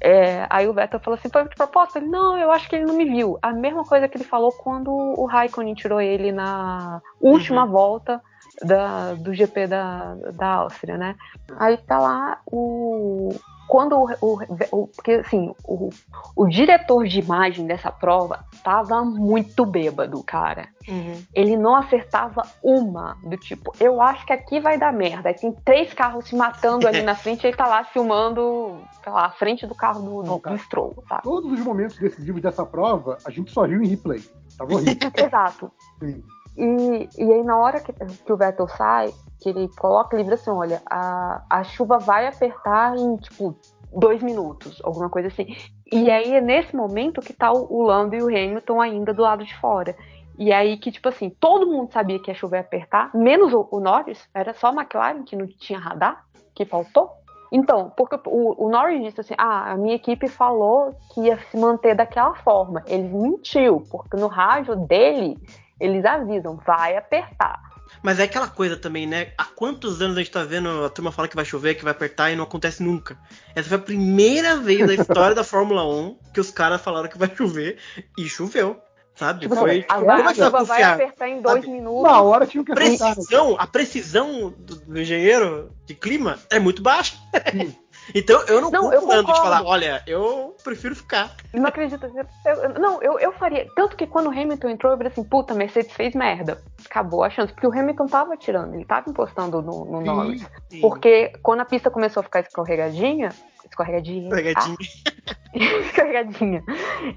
[0.00, 1.98] É, aí o Vettel falou assim, foi de propósito?
[1.98, 3.38] Ele, não, eu acho que ele não me viu.
[3.42, 8.20] A mesma coisa que ele falou quando o Raikkonen tirou ele na última volta
[8.62, 11.14] da, do GP da, da Áustria, né?
[11.58, 13.30] Aí tá lá o.
[13.70, 14.08] Quando o.
[14.20, 14.40] o-
[14.72, 15.90] o- porque assim, o,
[16.34, 20.68] o diretor de imagem dessa prova tava muito bêbado, cara.
[20.88, 21.22] Uhum.
[21.32, 25.28] Ele não acertava uma do tipo, eu acho que aqui vai dar merda.
[25.28, 29.12] Aí tem três carros se matando ali na frente e ele tá lá filmando, sei
[29.12, 31.22] lá, a frente do carro do, do, do Stroll, sabe?
[31.22, 34.20] Todos os momentos decisivos dessa prova, a gente só viu em replay.
[34.58, 35.10] Tava horrível.
[35.16, 35.70] Exato.
[36.00, 36.24] Sim.
[36.56, 40.50] E, e aí, na hora que, que o Vettel sai, que ele coloca, vira assim:
[40.50, 43.56] olha, a, a chuva vai apertar em, tipo,
[43.92, 45.56] dois minutos, alguma coisa assim.
[45.90, 49.44] E aí é nesse momento que tá o, Lando e o Hamilton ainda do lado
[49.44, 49.96] de fora.
[50.38, 53.68] E aí que, tipo assim, todo mundo sabia que a chuva ia apertar, menos o,
[53.70, 57.10] o Norris, era só a McLaren que não tinha radar, que faltou.
[57.52, 61.56] Então, porque o, o Norris disse assim: ah, a minha equipe falou que ia se
[61.56, 62.82] manter daquela forma.
[62.86, 65.36] Ele mentiu, porque no rádio dele
[65.80, 67.69] eles avisam, vai apertar.
[68.02, 69.32] Mas é aquela coisa também, né?
[69.36, 71.92] Há quantos anos a gente tá vendo a turma fala que vai chover, que vai
[71.92, 73.18] apertar e não acontece nunca?
[73.54, 77.18] Essa foi a primeira vez na história da Fórmula 1 que os caras falaram que
[77.18, 77.78] vai chover
[78.16, 78.80] e choveu.
[79.16, 79.40] Sabe?
[79.40, 79.84] Tipo, foi.
[79.86, 81.68] a, Como é a que você vai vai apertar em dois Sabe?
[81.72, 82.00] minutos.
[82.00, 83.08] Uma hora tinha que acertar.
[83.08, 83.14] né?
[83.14, 87.16] precisão, a precisão do, do engenheiro de clima é muito baixa.
[88.14, 89.42] então eu não, Não, eu o Lando de concordo.
[89.42, 91.34] falar, olha, eu prefiro ficar.
[91.52, 92.04] Não acredito.
[92.46, 93.66] Eu- não, eu, eu faria.
[93.76, 96.60] Tanto que quando o Hamilton entrou, eu falei assim: puta, Mercedes fez merda.
[96.84, 97.52] Acabou a chance.
[97.52, 100.46] Porque o Hamilton tava tirando, ele tava encostando no, no Norris.
[100.70, 100.80] Sim.
[100.80, 103.30] Porque quando a pista começou a ficar escorregadinha.
[103.68, 104.30] Escorregadinha.
[104.30, 104.76] Pegadinha.
[105.54, 106.62] escorregadinha.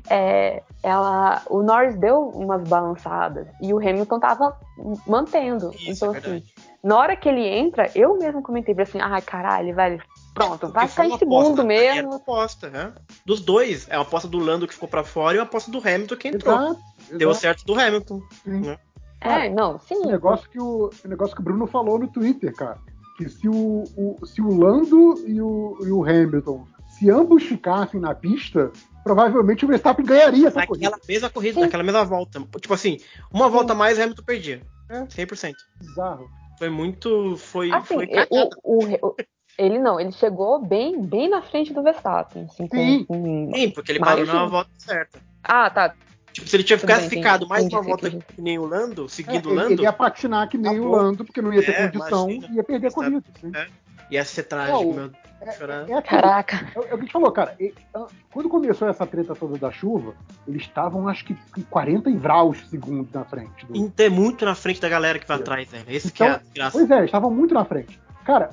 [0.09, 4.57] É, ela, o Norris deu umas balançadas e o Hamilton tava
[5.07, 5.71] mantendo.
[5.73, 6.43] Isso, então, é assim,
[6.83, 10.01] na hora que ele entra, eu mesmo comentei assim: ai, caralho, velho,
[10.33, 12.13] pronto, vai ficar em segundo aposta, Era uma mesmo.
[12.15, 12.93] aposta, né?
[13.25, 13.87] Dos dois.
[13.89, 16.27] É uma aposta do Lando que ficou pra fora e uma aposta do Hamilton que
[16.27, 16.55] entrou.
[16.55, 16.79] Exato,
[17.17, 17.41] Deu exato.
[17.41, 18.21] certo do Hamilton.
[18.43, 18.77] Sim.
[19.21, 19.95] É, não, sim.
[19.95, 22.77] O negócio que o, o negócio que o Bruno falou no Twitter, cara.
[23.17, 27.99] Que se o, o- se o Lando e o, e o Hamilton, se ambos ficassem
[28.01, 28.71] na pista,
[29.03, 30.89] provavelmente o Verstappen ganharia essa corrida.
[30.89, 31.61] Naquela mesma corrida, Sim.
[31.61, 32.39] naquela mesma volta.
[32.59, 32.97] Tipo assim,
[33.31, 34.61] uma volta a mais o Hamilton perdia.
[34.89, 35.01] É.
[35.03, 35.53] 100%.
[35.79, 36.27] Bizarro.
[36.59, 37.35] Foi muito.
[37.37, 39.15] Foi, Assim, foi o, o- o-
[39.57, 42.43] ele não, ele chegou bem, bem na frente do Verstappen.
[42.45, 43.05] Assim, com- Sim.
[43.05, 45.19] com- Sim, porque ele parou na volta certa.
[45.43, 45.93] Ah, tá.
[46.31, 48.25] Tipo, se ele tinha Tudo ficado mais entendi, uma volta entendi.
[48.35, 50.89] que nem o Lando, É, seguindo o ele, Lando, ele ia patinar que nem Acabou.
[50.91, 52.53] o Lando, porque não ia ter É, condição imagina.
[52.53, 53.23] e ia perder a corrida.
[53.39, 53.51] sim.
[54.11, 55.55] ia ser trágico, meu Deus.
[55.57, 55.79] chorar.
[55.89, 56.71] É, aquilo, Caraca.
[56.75, 57.55] é, o que a gente falou, cara.
[57.59, 60.13] e, ah, quando começou essa treta toda da chuva,
[60.47, 63.65] eles estavam, acho que, com 40 graus segundos na frente.
[63.65, 63.75] Do...
[63.77, 65.85] Inter muito na frente da galera que vai atrás, velho.
[65.87, 66.77] Esse que é a Então, graça.
[66.77, 67.99] Pois é, eles estavam muito na frente.
[68.25, 68.49] Cara,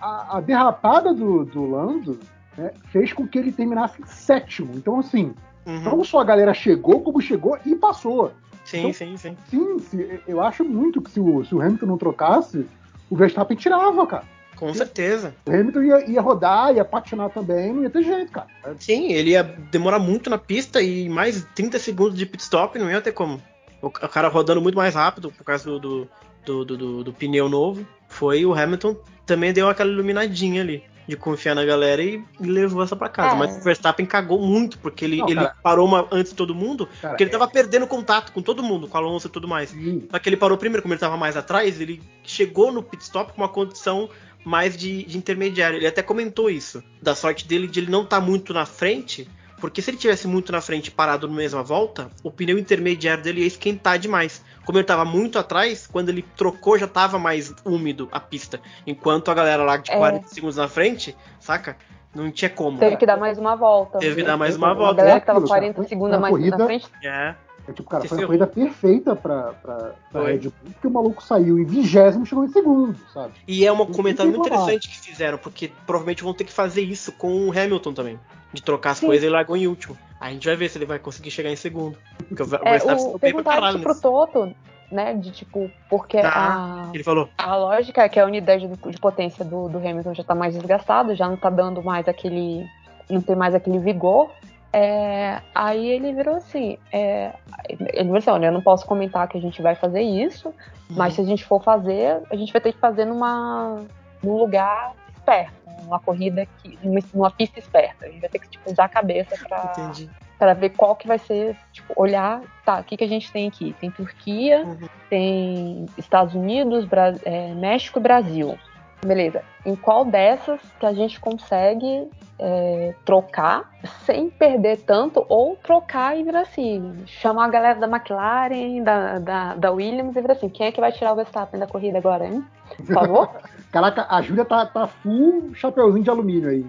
[0.00, 2.18] a, a derrapada do, do Lando
[2.56, 4.72] né, fez com que ele terminasse em sétimo.
[4.74, 5.34] Então, assim,
[5.66, 5.80] Uhum.
[5.82, 8.32] não só a galera chegou, como chegou e passou.
[8.64, 9.36] Sim, então- sim, sim.
[9.50, 12.66] Sim, se- eu acho muito que se o, se o Hamilton não trocasse,
[13.10, 14.24] o Verstappen tirava, cara.
[14.56, 15.34] Com certeza.
[15.46, 18.46] O Hamilton ia, ia rodar, ia patinar também, não ia ter jeito, cara.
[18.78, 22.90] Sim, ele ia demorar muito na pista e mais 30 segundos de pit stop não
[22.90, 23.40] ia ter como.
[23.82, 27.86] O, cara rodando muito mais rápido por causa do, do, do- do- do pneu novo.
[28.18, 30.82] Foi o Hamilton também deu aquela iluminadinha ali.
[31.06, 33.34] De confiar na galera e, levou essa pra casa.
[33.34, 33.38] É.
[33.38, 35.56] Mas o Verstappen cagou muito, porque ele, Não, ele cara.
[35.62, 38.62] parou uma, antes de todo mundo, Cara, porque ele é- tava perdendo contato com todo
[38.62, 39.70] mundo, com o Alonso e tudo mais.
[39.70, 40.06] Sim.
[40.10, 43.32] Só que ele parou primeiro, como ele tava mais atrás, ele chegou no pit stop
[43.32, 44.10] com uma condição
[44.44, 45.78] mais de, de intermediário.
[45.78, 49.26] Ele até comentou isso, da sorte dele de ele não estar muito na frente,
[49.60, 53.22] porque se ele tivesse muito na frente e parado na mesma volta, o pneu intermediário
[53.22, 54.42] dele ia esquentar demais.
[54.64, 58.60] Como ele tava muito atrás, quando ele trocou já tava mais úmido a pista.
[58.86, 59.96] Enquanto a galera lá de É.
[59.96, 61.76] 40 segundos na frente, saca?
[62.14, 62.78] Não tinha como.
[62.78, 63.98] Teve que dar mais uma volta.
[63.98, 64.94] Teve que dar mais uma A volta.
[64.94, 66.86] galera que tava Aquilo, cara, 40 foi segundos mais corrida- na frente.
[67.04, 67.34] É.
[67.68, 68.38] É, tipo, cara, foi uma ferrou.
[68.38, 70.22] corrida perfeita pra, pra, pra.
[70.24, 73.34] Red Bull, porque o maluco saiu em vigésimo e chegou em segundo, sabe?
[73.46, 77.12] E é um comentário muito interessante que fizeram, porque provavelmente vão ter que fazer isso
[77.12, 78.18] com o Hamilton também.
[78.52, 79.06] De trocar as Sim.
[79.06, 79.94] coisas e largou em último.
[80.18, 81.98] A gente vai ver se ele vai conseguir chegar em segundo.
[82.26, 84.00] Porque o É, Verstappen o, bem pra caralho pro.
[84.00, 84.54] Toto,
[84.90, 85.12] né?
[85.12, 87.28] De tipo, porque Ah, a, Ele falou.
[87.36, 90.54] a lógica é que a unidade de, de potência do, do Hamilton já tá mais
[90.54, 92.64] desgastada, já não tá dando mais aquele.
[93.10, 94.30] não tem mais aquele vigor.
[94.72, 97.32] É, aí ele virou assim, é,
[97.68, 100.54] ele virou assim, olha, eu não posso comentar que a gente vai fazer isso,
[100.90, 103.82] mas se a gente for fazer, a gente vai ter que fazer numa,
[104.22, 106.78] num lugar esperto, numa corrida que,
[107.14, 108.04] numa, pista esperta.
[108.06, 110.10] A gente vai ter que tipo, usar a cabeça pra, Entendi.
[110.38, 113.48] para ver qual que vai ser, tipo, olhar, tá, o que, que a gente tem
[113.48, 113.74] aqui?
[113.80, 114.88] Tem Turquia, Uhum.
[115.08, 118.58] tem Estados Unidos, Bra- é, México e Brasil.
[119.04, 119.42] Beleza.
[119.64, 123.70] Em qual dessas que a gente consegue é, trocar
[124.04, 129.54] sem perder tanto ou trocar e virar assim, chamar a galera da McLaren, da, da,
[129.54, 132.26] da Williams e virar assim, quem é que vai tirar o Verstappen da corrida agora,
[132.26, 132.44] hein?
[132.76, 133.30] Por favor?
[133.70, 136.66] Caraca, a Júlia tá, tá full chapeuzinho de alumínio aí.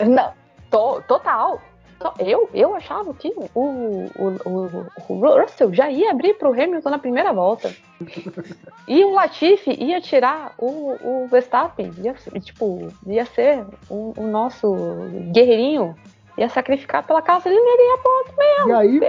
[0.06, 0.32] Não,
[0.70, 1.60] to- total.
[2.00, 4.10] To- Eu, eu achava que o, o,
[4.44, 7.74] o, o Russell já ia abrir pro Hamilton na primeira volta.
[8.88, 11.92] E o Latifi ia tirar o, o Verstappen.
[12.02, 14.74] Ia, ser, tipo, ia ser o, o nosso
[15.32, 15.94] guerreirinho.
[16.36, 18.68] Ia sacrificar pela casa ele iria pro outro mesmo.
[18.68, 19.00] E aí,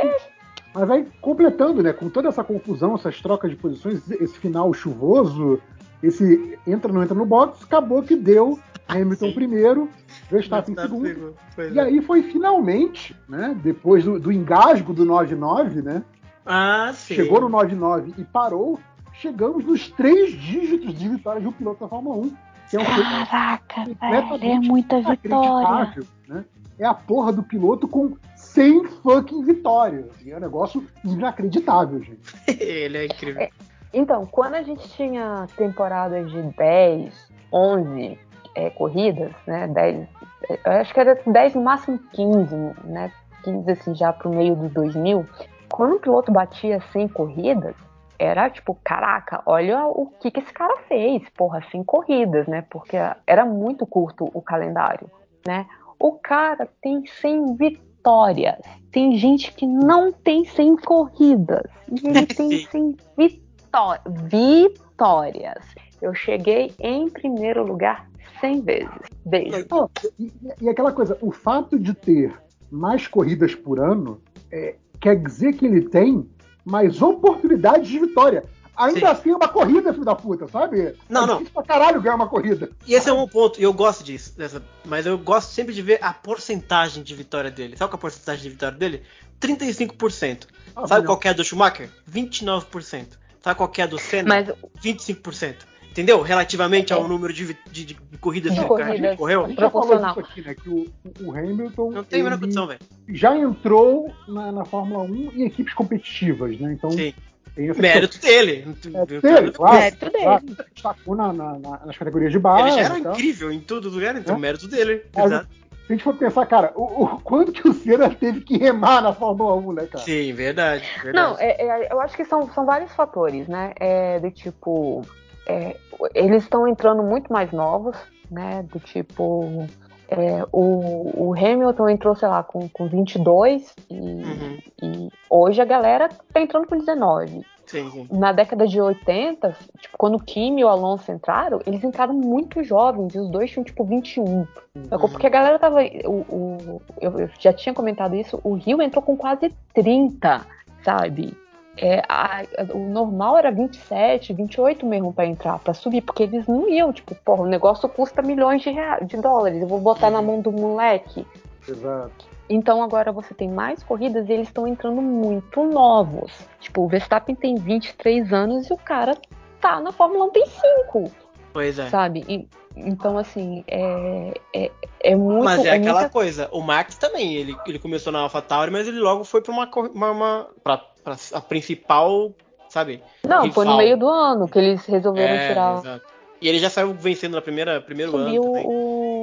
[0.74, 1.92] mas vai completando, né?
[1.94, 5.60] Com toda essa confusão, essas trocas de posições, esse final chuvoso,
[6.02, 9.34] esse entra não entra no box, acabou que deu Hamilton Sim.
[9.34, 9.90] primeiro,
[10.30, 11.08] Verstappen em segundo.
[11.08, 11.36] segundo.
[11.74, 11.84] E é.
[11.84, 13.56] aí foi finalmente, né?
[13.62, 16.04] Depois do, do engasgo do 9-9, né?
[16.46, 17.16] Ah, sim.
[17.16, 18.80] Chegou no 9-9 e parou.
[19.14, 22.36] Chegamos nos três dígitos de vitória de um piloto da Fórmula 1.
[22.70, 25.18] Que é um Caraca, velho, é muita vitória.
[25.24, 26.46] inacreditável, né?
[26.78, 30.08] É a porra do piloto com 100 fucking vitórias.
[30.24, 32.36] E é um negócio inacreditável, gente.
[32.62, 33.48] Ele é incrível.
[33.94, 38.20] Então, quando a gente tinha temporadas de 10, 11
[38.56, 39.68] é, corridas, né?
[39.68, 40.08] 10,
[40.50, 43.12] é, eu acho que era 10, no máximo 15, né?
[43.44, 45.26] 15 assim, já pro meio dos 2000.
[45.70, 47.76] Quando um piloto batia 100 corridas,
[48.18, 52.64] era tipo, caraca, olha o que, que esse cara fez, porra, 100 corridas, né?
[52.70, 52.98] Porque
[53.28, 55.10] era muito curto o calendário,
[55.46, 55.66] né?
[56.00, 58.56] O cara tem 100 vitórias.
[58.92, 61.64] Tem gente que não tem 100 corridas.
[61.92, 62.96] E ele tem Sim.
[63.18, 63.38] 100
[63.76, 65.64] vitó- vitórias.
[66.02, 68.90] Eu cheguei em primeiro lugar 100 vezes.
[69.26, 69.66] Beijo.
[69.70, 69.90] Não,
[70.20, 70.32] e,
[70.62, 72.34] e aquela coisa, o fato de ter
[72.72, 74.22] mais corridas por ano
[74.52, 76.30] é, quer dizer que ele tem
[76.64, 78.44] mais oportunidades de vitória.
[78.78, 79.06] Ainda Sim.
[79.06, 80.96] assim é uma corrida, filho da puta, sabe?
[81.08, 81.34] Não, é não.
[81.36, 82.70] difícil pra caralho ganhar uma corrida.
[82.86, 85.82] E esse é um ponto, e eu gosto disso, dessa, mas eu gosto sempre de
[85.82, 87.78] ver a porcentagem de vitória dele.
[87.78, 89.04] Sabe qual é a porcentagem de vitória dele?
[89.40, 90.48] 35%.
[90.76, 91.90] Ah, Sabe qual que é a do Schumacher?
[92.12, 93.18] 29%.
[93.46, 94.28] Sabe qual que é a do Senna?
[94.28, 94.48] Mas
[94.84, 95.58] 25%.
[95.92, 96.20] Entendeu?
[96.24, 97.08] Relativamente ao É.
[97.08, 99.46] número de, de- de corridas que o cara correu.
[99.46, 100.16] A gente já falou Proporcional.
[100.16, 100.56] disso aqui, né?
[100.56, 100.88] Que o,
[101.22, 102.80] o Hamilton Não tem a menor condição, velho.
[103.08, 106.74] já entrou na, na Fórmula 1 em equipes competitivas, né?
[106.74, 107.14] Então Sim.
[107.56, 108.66] tem essa Mérito dele.
[108.96, 109.78] É dele, claro.
[109.78, 110.58] Mérito dele.
[110.74, 112.64] destacou na, na- na- nas categorias de base.
[112.64, 113.14] Ele já era e tal.
[113.14, 114.40] incrível em todo lugar, então É.
[114.40, 115.04] mérito dele.
[115.16, 115.48] Mas- Exato.
[115.86, 119.02] Se a gente for pensar, cara, o, o quanto que o Senna teve que remar
[119.02, 120.04] na Fórmula 1, né, cara?
[120.04, 120.84] Sim, verdade.
[121.04, 121.14] verdade.
[121.16, 123.72] Não, é- é- eu acho que são, são vários fatores, né?
[123.80, 125.02] É, do tipo,
[125.48, 125.76] é,
[126.16, 127.96] eles estão entrando muito mais novos,
[128.32, 128.66] né?
[128.72, 129.68] Do tipo,
[130.10, 134.58] é, o, o Hamilton entrou, sei lá, com, com 22 e, Uhum.
[134.82, 137.46] e hoje a galera tá entrando com 19.
[137.76, 138.08] Sim, sim.
[138.12, 142.64] Na década de 80, tipo, quando o Kimi e o Alonso entraram, eles entraram muito
[142.64, 144.48] jovens, e os dois tinham tipo 21.
[144.90, 145.10] Sacou?
[145.10, 145.80] Porque a galera tava.
[146.06, 150.46] O, o- eu, já tinha comentado isso, o Rio entrou com quase 30,
[150.84, 151.34] sabe?
[151.78, 156.48] é, a- a- o normal era 27, 28 mesmo pra entrar, pra subir, porque eles
[156.48, 160.10] não iam, tipo, porra, o negócio custa milhões de, rea- de dólares, eu vou botar
[160.10, 161.28] na mão do moleque.
[161.68, 162.26] Exato.
[162.50, 166.32] Então agora você tem mais corridas e eles estão entrando muito novos.
[166.60, 169.16] Tipo, o Verstappen tem 23 anos e o cara
[169.60, 171.12] tá na Fórmula 1 tem 5,
[171.52, 171.90] Pois é.
[171.90, 172.24] sabe?
[172.28, 175.44] E- então, assim, é, é, é muito.
[175.46, 179.00] Mas é, aquela muita- coisa, o Max também, ele, ele começou na AlphaTauri, mas ele
[179.00, 182.32] logo foi pra uma, uma, uma pra, pra a principal,
[182.70, 183.02] sabe?
[183.26, 183.78] Não, foi no rival.
[183.86, 185.78] meio do ano que eles resolveram É, tirar.
[185.80, 186.06] exato.
[186.42, 188.66] E ele já saiu vencendo na primeira primeiro Subiu ano também.
[188.68, 189.15] o.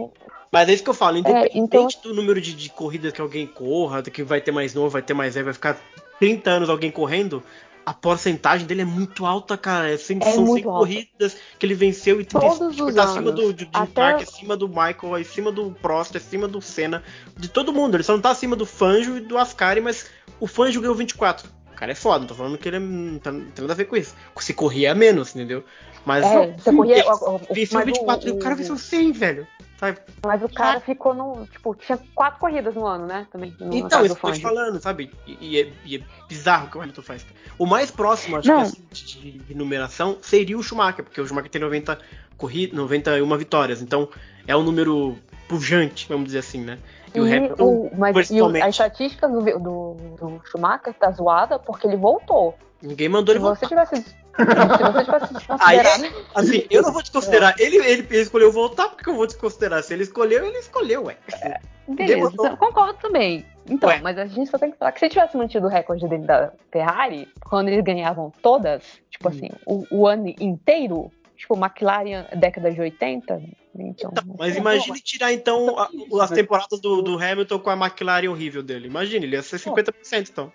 [0.51, 3.47] Mas é isso que eu falo, independente então- do número de, de corridas que alguém
[3.47, 5.79] corra, do que vai ter mais novo, vai ter mais velho, vai ficar
[6.19, 7.43] 30 anos alguém correndo,
[7.87, 9.89] a porcentagem dele é muito alta, cara.
[9.91, 10.79] É, É são 100 muito alta.
[10.81, 13.35] corridas que ele venceu e Todos tipo, os tá acima anos.
[13.35, 17.03] do, do, de Até- Mark, acima do Michael, acima do Prost, acima do Senna,
[17.37, 17.97] de todo mundo.
[17.97, 20.07] Ele só não tá acima do Fanjo e do Ascari, mas
[20.39, 21.49] o Fanjo ganhou 24.
[21.73, 23.73] O cara é foda, não tô falando que ele é, não, tá, não tem nada
[23.73, 24.15] a ver com isso.
[24.39, 25.65] Se corria é menos, entendeu?
[26.05, 28.77] Mas É, você corria- ele o- o- venceu mas 24 e o- o cara venceu
[28.77, 29.47] 100, velho.
[29.83, 29.99] Sabe?
[30.25, 31.45] Mas o cara ficou no.
[31.49, 33.27] Tipo, tinha quatro corridas no ano, né?
[33.33, 33.53] Também.
[33.59, 35.11] No Então, isso que eu tô te falando, sabe?
[35.27, 37.27] E, e é, e é bizarro o que o Hamilton faz.
[37.59, 38.59] O mais próximo, acho Não.
[38.59, 41.99] que assim, de, de numeração seria o Schumacher, porque o Schumacher tem 90
[42.39, 43.83] corridas, 91 vitórias.
[43.83, 44.09] Então,
[44.47, 46.79] é um número pujante, vamos dizer assim, né?
[47.13, 50.95] E, o E Hamilton, o- mas e o- principalmente, a estatística do, do, do Schumacher
[50.95, 52.57] tá zoada porque ele voltou.
[52.81, 53.87] ninguém mandou Se ele você voltar.
[53.89, 55.25] tivesse, se você tivesse
[55.61, 56.27] Aí, desconsiderado.
[56.35, 57.55] assim, eu não vou desconsiderar.
[57.59, 59.83] Ele, ele, ele escolheu voltar, porque eu vou desconsiderar.
[59.83, 61.17] Se ele escolheu, ele escolheu, ué.
[61.29, 62.47] Beleza, Ninguém botou.
[62.47, 63.45] eu concordo também.
[63.69, 64.01] Então, Ué.
[64.03, 66.53] mas a gente só tem que falar que se tivesse mantido o recorde dele da
[66.73, 71.11] Ferrari, quando eles ganhavam todas, tipo assim, o, o ano inteiro,
[71.43, 73.43] tipo, McLaren década de 80,
[73.77, 74.13] então.
[74.39, 75.91] Mas imagine tirar, então, a-
[76.23, 78.87] as temporadas do, do Hamilton com a McLaren horrível dele.
[78.87, 80.53] Imagine, ele ia ser 50%, então.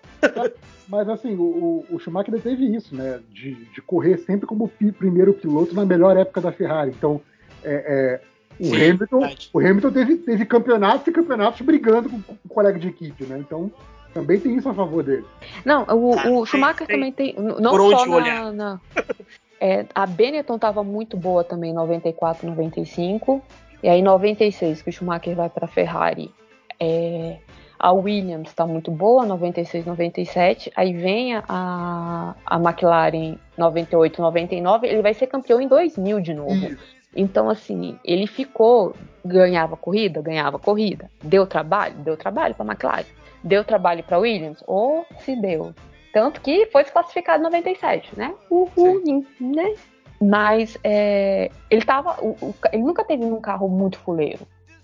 [0.88, 3.20] Mas assim, o, o- Schumacher teve isso, né?
[3.30, 6.90] De, de correr sempre como primeiro piloto na melhor época da Ferrari.
[6.96, 7.20] Então,
[7.62, 8.20] é, é,
[8.58, 9.50] o, Sim, Hamilton, verdade.
[9.52, 13.38] o Hamilton teve, teve campeonatos e campeonatos brigando com, com o colega de equipe, né?
[13.38, 13.70] Então,
[14.14, 15.26] também tem isso a favor dele.
[15.66, 17.34] Não, o, Ah, o Schumacher tem também tem.
[17.36, 18.16] Não por só onde na.
[18.16, 18.52] olhar.
[18.52, 18.80] na-
[19.60, 23.42] é, a Benetton tava muito boa também em 94, 95.
[23.82, 26.32] E aí, em 96, que o Schumacher vai pra Ferrari.
[26.80, 27.38] é,
[27.78, 30.72] a Williams tá muito boa, 96, 97.
[30.74, 34.86] Aí vem a, a McLaren 98, 99.
[34.86, 36.76] Ele vai ser campeão em 2000 de novo.
[37.14, 41.08] Então, assim, ele ficou, ganhava corrida, ganhava corrida.
[41.22, 41.94] Deu trabalho?
[41.98, 43.06] Deu trabalho para McLaren.
[43.44, 44.62] Deu trabalho para Williams?
[44.66, 45.72] Ou se deu.
[46.12, 48.34] Tanto que foi desclassificado em 97, né?
[48.50, 49.74] Uhul, né?
[50.20, 52.16] Mas é, ele tava.
[52.20, 54.40] o- o- ele nunca teve um carro muito fuleiro.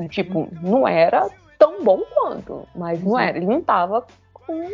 [0.09, 1.29] Tipo, não era
[1.59, 3.37] tão bom quanto, mas não era.
[3.37, 4.69] Ele não tava com,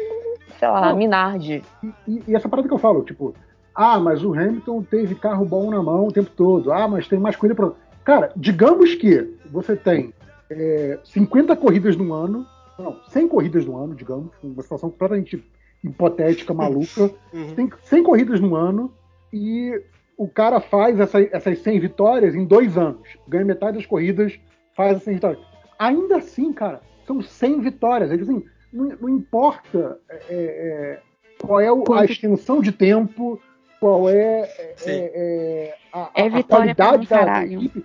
[0.58, 0.96] sei lá, Não.
[0.96, 1.62] Minardi.
[2.06, 3.34] E, e essa parada que eu falo, tipo,
[3.74, 6.72] ah, mas o Hamilton teve carro bom na mão o tempo todo.
[6.72, 7.70] Ah, mas tem mais corrida pra.
[8.04, 10.12] Cara, digamos que você tem
[10.50, 12.44] é, 50 corridas no ano,
[12.78, 15.42] não, 100 corridas no ano, digamos, uma situação completamente
[15.82, 17.10] hipotética, maluca.
[17.32, 17.54] Uhum.
[17.54, 18.92] Tem 100 corridas no ano
[19.32, 19.80] e
[20.16, 23.06] o cara faz essa- essas 100 vitórias em dois anos.
[23.28, 24.38] Ganha metade das corridas,
[24.76, 25.40] faz as 100 vitórias.
[25.78, 28.10] Ainda assim, cara, são 100 vitórias.
[28.10, 28.42] É assim,
[28.72, 31.00] não, não importa é, é,
[31.40, 33.40] qual é o- a extensão de tempo,
[33.78, 34.40] qual é,
[34.84, 37.84] é, é, a, É a vitória pra qualidade da, equipe.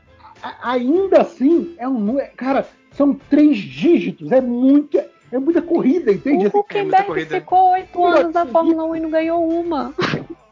[0.63, 6.45] Ainda assim, é um é- cara, são três dígitos, é muita, é muita corrida, entende?
[6.45, 7.39] O Assim, Huckenberg corrida.
[7.39, 8.45] ficou oito anos na.
[8.45, 9.93] Fórmula 1 e não ganhou uma.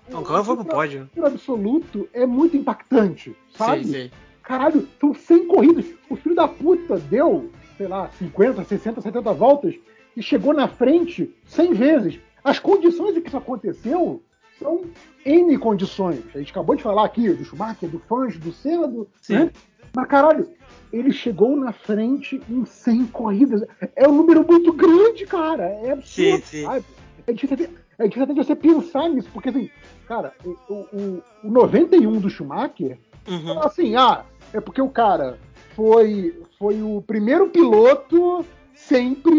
[0.09, 1.09] Não, o cara foi pro pódio.
[1.15, 3.85] por absoluto é muito impactante, sabe?
[3.85, 4.11] Sim, sim.
[4.43, 5.85] Caralho, são 100 corridas.
[6.09, 9.75] O filho da puta deu, sei lá, 50, 60, 70 voltas
[10.17, 12.19] e chegou na frente 100 vezes.
[12.43, 14.21] As condições em que isso aconteceu
[14.59, 14.81] são
[15.25, 16.21] N condições.
[16.33, 19.33] A gente acabou de falar aqui do Schumacher, do Fangio, do Senna, do, Sim.
[19.35, 19.51] né?
[19.95, 20.49] Mas caralho,
[20.91, 23.63] ele chegou na frente em 100 corridas.
[23.95, 25.63] É um número muito grande, cara.
[25.65, 26.63] É absurdo, Sim, sim.
[26.63, 26.85] sabe?
[27.27, 27.69] É difícil, até,
[28.03, 29.69] é difícil até você pensar nisso, porque assim,
[30.07, 33.59] cara, o, o, o 91 do Schumacher Uhum.
[33.59, 35.37] assim, ah, é porque o cara
[35.75, 39.31] foi, foi o primeiro piloto sempre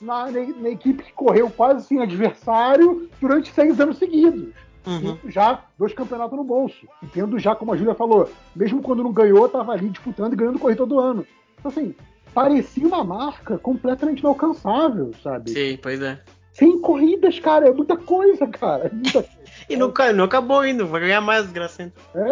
[0.00, 4.52] na, na, na equipe que correu quase sem adversário durante seis anos seguidos.
[4.86, 5.18] Uhum.
[5.26, 6.86] Já dois campeonatos no bolso.
[7.02, 10.36] E tendo já, como a Júlia falou, mesmo quando não ganhou, estava ali disputando e
[10.36, 11.26] ganhando corrida todo ano.
[11.58, 11.94] Então, assim,
[12.32, 15.50] parecia uma marca completamente inalcançável, sabe?
[15.50, 16.18] Sim, pois é.
[16.52, 18.86] Sem corridas, cara, é muita coisa, cara.
[18.86, 19.24] É muita
[19.68, 21.92] E não, não acabou ainda, vai ganhar mais, graça.
[22.14, 22.24] é,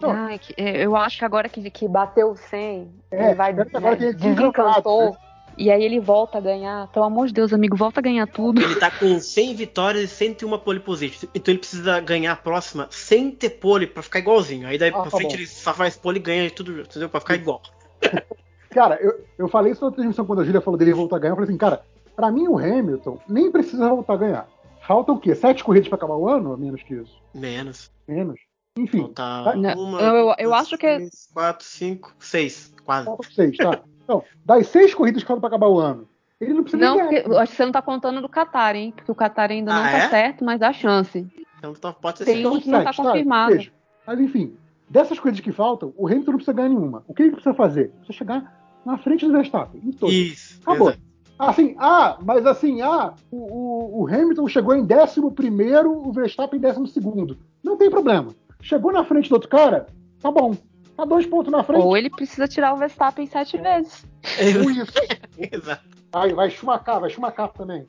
[0.00, 3.50] não, Ai, que- é, eu acho que agora que, que bateu 100, É, ele vai
[3.52, 5.16] agora né, que ir desencantou.
[5.58, 6.86] E aí ele volta a ganhar.
[6.92, 8.60] Pelo amor de Deus, amigo, volta a ganhar tudo.
[8.62, 11.28] Ele tá com 100 vitórias e 101 pole position.
[11.34, 14.66] Então ele precisa ganhar a próxima sem ter pole pra ficar igualzinho.
[14.68, 15.34] Aí daí Ah, pra tá frente bom.
[15.36, 17.08] ele só faz pole e ganha tudo, entendeu?
[17.08, 17.60] Pra ficar igual.
[18.70, 21.32] Cara, eu, eu falei isso na transmissão quando a Júlia falou dele voltar a ganhar.
[21.32, 21.82] Eu falei assim, cara,
[22.14, 24.48] pra mim o Hamilton nem precisa voltar a ganhar.
[24.86, 25.34] Falta o quê?
[25.34, 26.56] Sete corridas pra acabar o ano?
[26.56, 27.16] Menos que isso?
[27.34, 27.90] Menos.
[28.06, 28.38] Menos.
[28.78, 32.72] Enfim, Falta Não, uma, eu- eu- eu duas, acho que é- três, quatro, cinco, seis.
[32.84, 33.06] Quase.
[33.06, 33.80] falta seis, tá?
[34.08, 36.08] Então, das seis corridas que faltam pra acabar o ano,
[36.40, 37.28] ele não precisa Não, porque ganhar.
[37.34, 38.90] eu acho que você não tá contando do Qatar, hein?
[38.96, 40.08] Porque o Qatar ainda não Ah, tá é?
[40.08, 41.26] certo, mas dá chance.
[41.58, 43.52] Então tá- pode ser Tem um que não tá sete, confirmado.
[43.54, 43.70] Veja.
[44.06, 44.56] Mas enfim,
[44.88, 47.04] dessas corridas que faltam, o Hamilton não precisa ganhar nenhuma.
[47.06, 47.90] O que ele precisa fazer?
[47.90, 50.14] Precisa chegar na frente do Verstappen, em todos.
[50.14, 50.58] Isso.
[50.62, 50.88] Acabou.
[50.88, 51.02] exato.
[51.38, 56.62] Assim, ah, mas assim, ah, o, o- o Hamilton chegou em 11, o Verstappen em
[56.62, 57.36] 12.
[57.62, 58.28] Não tem problema.
[58.62, 59.86] Chegou na frente do outro cara,
[60.20, 60.56] tá bom.
[60.98, 61.80] Tá dois pontos na frente.
[61.80, 64.04] Ou ele precisa tirar o Verstappen sete vezes.
[64.36, 64.92] Com isso.
[65.38, 65.84] Exato.
[66.12, 67.86] Vai, vai chumacar, vai chumacar também.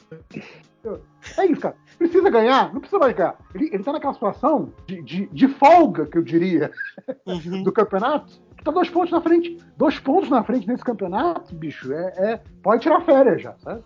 [1.37, 1.75] É isso, cara.
[1.97, 2.71] Precisa ganhar?
[2.71, 3.35] Não precisa mais ganhar.
[3.55, 6.69] Ele, ele tá naquela situação de, de, de folga, que eu diria,
[7.25, 7.63] Uhum.
[7.63, 9.57] do campeonato, que tá dois pontos na frente.
[9.75, 13.83] Dois pontos na frente nesse campeonato, bicho, é, é- pode tirar férias já, sabe?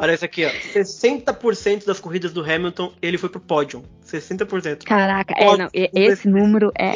[0.00, 0.48] Olha isso aqui, ó.
[0.50, 3.82] 60% das corridas do Hamilton, ele foi pro pódio.
[4.04, 4.84] 60%.
[4.84, 6.92] Caraca, é, Pode não, e- esse número é,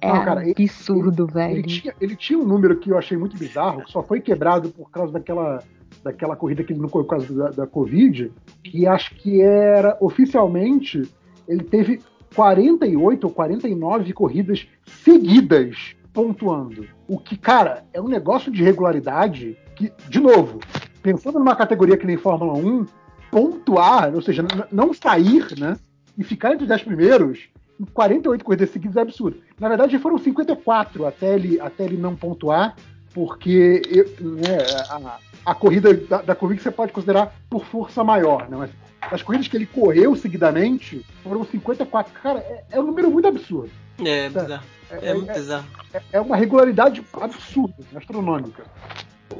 [0.00, 1.62] é Não, cara, ele- absurdo, Ele velho.
[1.66, 4.90] tinha, ele tinha um número que eu achei muito bizarro, que só foi quebrado por
[4.90, 5.62] causa daquela,
[6.02, 9.96] daquela corrida que ele não correu por causa da, da Covid, que acho que era,
[10.00, 11.02] oficialmente,
[11.48, 12.00] ele teve
[12.34, 16.86] 48 ou 49 corridas seguidas pontuando.
[17.08, 20.58] O que, cara, é um negócio de regularidade que, de novo,
[21.02, 22.86] pensando numa categoria que nem Fórmula 1,
[23.30, 25.76] pontuar, ou seja, não sair, né,
[26.16, 27.48] e ficar entre os 10 primeiros,
[27.92, 29.40] 48 corridas seguidas é absurdo.
[29.58, 32.74] Na verdade, foram 54 até ele, até ele não pontuar,
[33.14, 33.82] porque
[34.20, 34.58] né,
[34.90, 35.18] a,
[35.50, 38.56] a corrida da, da Covid você pode considerar por força maior, né?
[38.56, 42.12] Mas as corridas que ele correu seguidamente foram 54.
[42.20, 43.70] Cara, é, é um número muito absurdo.
[44.04, 44.64] É, bizarro.
[44.90, 45.66] É, É muito é- bizarro.
[46.12, 48.64] é uma regularidade absurda, astronômica.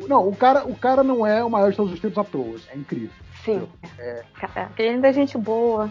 [0.08, 2.56] Não, o cara, o cara não é o maior de todos os tempos à toa.
[2.72, 3.10] É incrível.
[3.46, 3.66] Sim.
[4.34, 5.90] Cara, ele ainda é gente boa.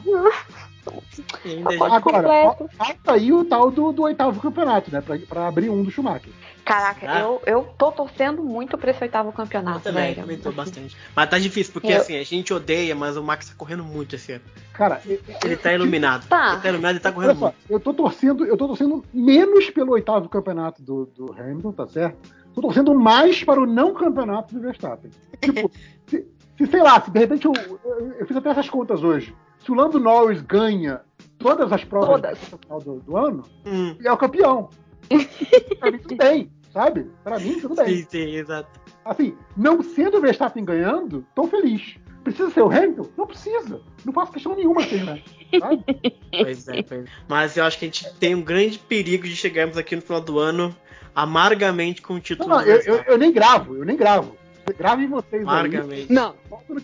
[1.44, 2.30] Ainda é Agora,
[2.78, 5.02] falta aí o tal do, do oitavo campeonato, né?
[5.02, 6.32] Pra, pra abrir um do Schumacher.
[6.64, 7.20] Caraca, Ah.
[7.22, 10.22] eu, eu tô torcendo muito pra esse oitavo Eu campeonato, também, velho.
[10.22, 10.96] comentou bastante.
[11.16, 14.16] Mas tá difícil, porque Eu- assim, a gente odeia, mas o Max tá correndo muito
[14.16, 14.44] esse ano.
[14.74, 16.28] Cara, eu- Ele tá iluminado.
[16.28, 16.54] Tá.
[16.54, 17.58] Ele tá iluminado e tá Olha correndo só, muito.
[17.70, 22.18] eu tô torcendo, eu tô torcendo menos pelo oitavo campeonato do, do Hamilton, tá certo?
[22.54, 25.12] Tô torcendo mais para o não campeonato do Verstappen.
[25.42, 25.70] Tipo,
[26.08, 26.26] se,
[26.58, 27.54] se, sei lá, se de repente eu,
[27.84, 29.36] eu, eu fiz até essas contas hoje.
[29.60, 31.02] Se o Lando Norris ganha
[31.38, 32.40] todas as provas Todas.
[32.52, 34.70] no final do, do ano, Hum, ele é o campeão.
[35.80, 37.10] pra mim tudo bem, sabe?
[37.24, 37.88] Pra mim tudo bem.
[37.98, 38.70] sim, sim, exato.
[39.04, 41.96] Assim, não sendo o Verstappen ganhando, tô feliz.
[42.24, 43.08] Precisa ser o Hamilton?
[43.16, 43.82] Não precisa.
[44.04, 45.84] Não faço questão nenhuma ser Hamilton, sabe?
[46.32, 47.06] Pois é, pois é.
[47.30, 50.20] Mas eu acho que a gente tem um grande perigo de chegarmos aqui no final
[50.22, 50.76] do ano
[51.14, 54.36] amargamente com o Não, título não, do eu, eu, eu nem gravo, eu nem gravo.
[54.74, 55.42] Gravem vocês aí.
[55.42, 56.12] Amargamente.
[56.12, 56.36] Não,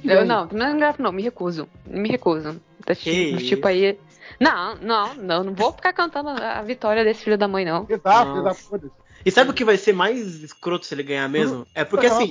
[0.03, 1.67] eu não, não, não, não, me recuso.
[1.85, 2.61] Me recuso.
[2.85, 3.97] Tá tipo, tipo aí.
[4.39, 7.85] Não, não, não, não vou ficar cantando a vitória desse filho da mãe, não.
[7.89, 8.55] Exato, exato.
[8.55, 9.01] foda-se.
[9.25, 11.67] E sabe o que vai ser mais escroto se ele ganhar mesmo?
[11.75, 12.29] É porque assim,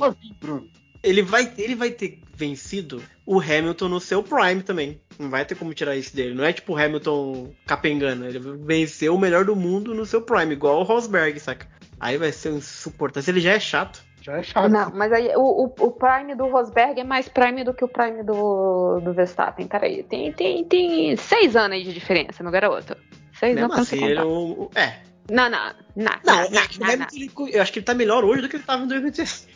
[1.02, 5.00] ele vai, ele vai ter vencido o Hamilton no seu prime também.
[5.18, 6.34] Não vai ter como tirar isso dele.
[6.34, 8.26] Não é tipo o Hamilton capengando.
[8.26, 11.68] Ele venceu o melhor do mundo no seu prime, igual o Rosberg, saca?
[11.98, 13.22] Aí vai ser insuportável.
[13.22, 14.02] Se ele já é chato.
[14.20, 14.68] Já é chato.
[14.70, 17.88] Não, mas aí o, o, o Prime do Rosberg é mais Prime do que o
[17.88, 19.66] Prime do, do Verstappen.
[19.66, 22.96] Peraí, tem, tem, tem seis anos aí de diferença, meu garoto.
[23.32, 24.28] Seis Mesmo anos assim, ele é o.
[24.64, 24.98] o- É.
[25.30, 27.16] Não, não, não, Não, não, eu acho que o não, não, Hamilton,
[27.46, 29.48] ele- eu acho que ele tá melhor hoje do que ele tava em 2016.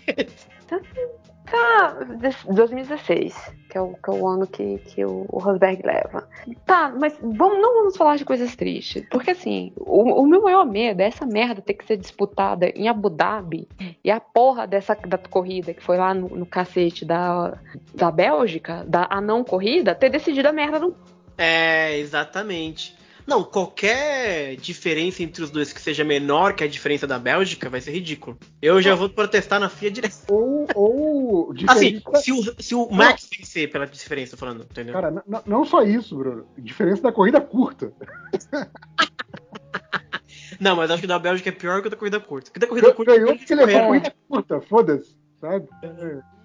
[0.68, 0.80] Tá,
[2.20, 3.34] des- 2016,
[3.68, 6.26] que é o, que é o ano que, que o, o Rosberg leva.
[6.66, 9.04] Tá, mas vamos, não vamos falar de coisas tristes.
[9.10, 12.88] Porque assim, o, o meu maior medo é essa merda ter que ser disputada em
[12.88, 13.68] Abu Dhabi
[14.02, 17.56] e a porra dessa da corrida que foi lá no, no cacete da,
[17.94, 20.94] da Bélgica, da a não corrida, ter decidido a merda no.
[21.36, 22.96] É, exatamente.
[23.26, 27.80] Não, qualquer diferença entre os dois que seja menor que a diferença da Bélgica vai
[27.80, 28.38] ser ridículo.
[28.60, 30.14] Eu já vou protestar na FIA direto.
[30.28, 32.22] Ou, ou Assim, diferença.
[32.22, 34.92] se o, se o Max vencer pela diferença, falando, entendeu?
[34.92, 36.46] Cara, não só isso, Bruno.
[36.58, 37.92] Diferença da corrida curta.
[40.60, 42.50] Não, mas acho que da Bélgica é pior que a da corrida curta.
[42.50, 43.12] Porque da corrida curta.
[43.12, 45.18] Ganhou eles porque levou a corrida curta, foda-se.
[45.40, 45.68] Sabe?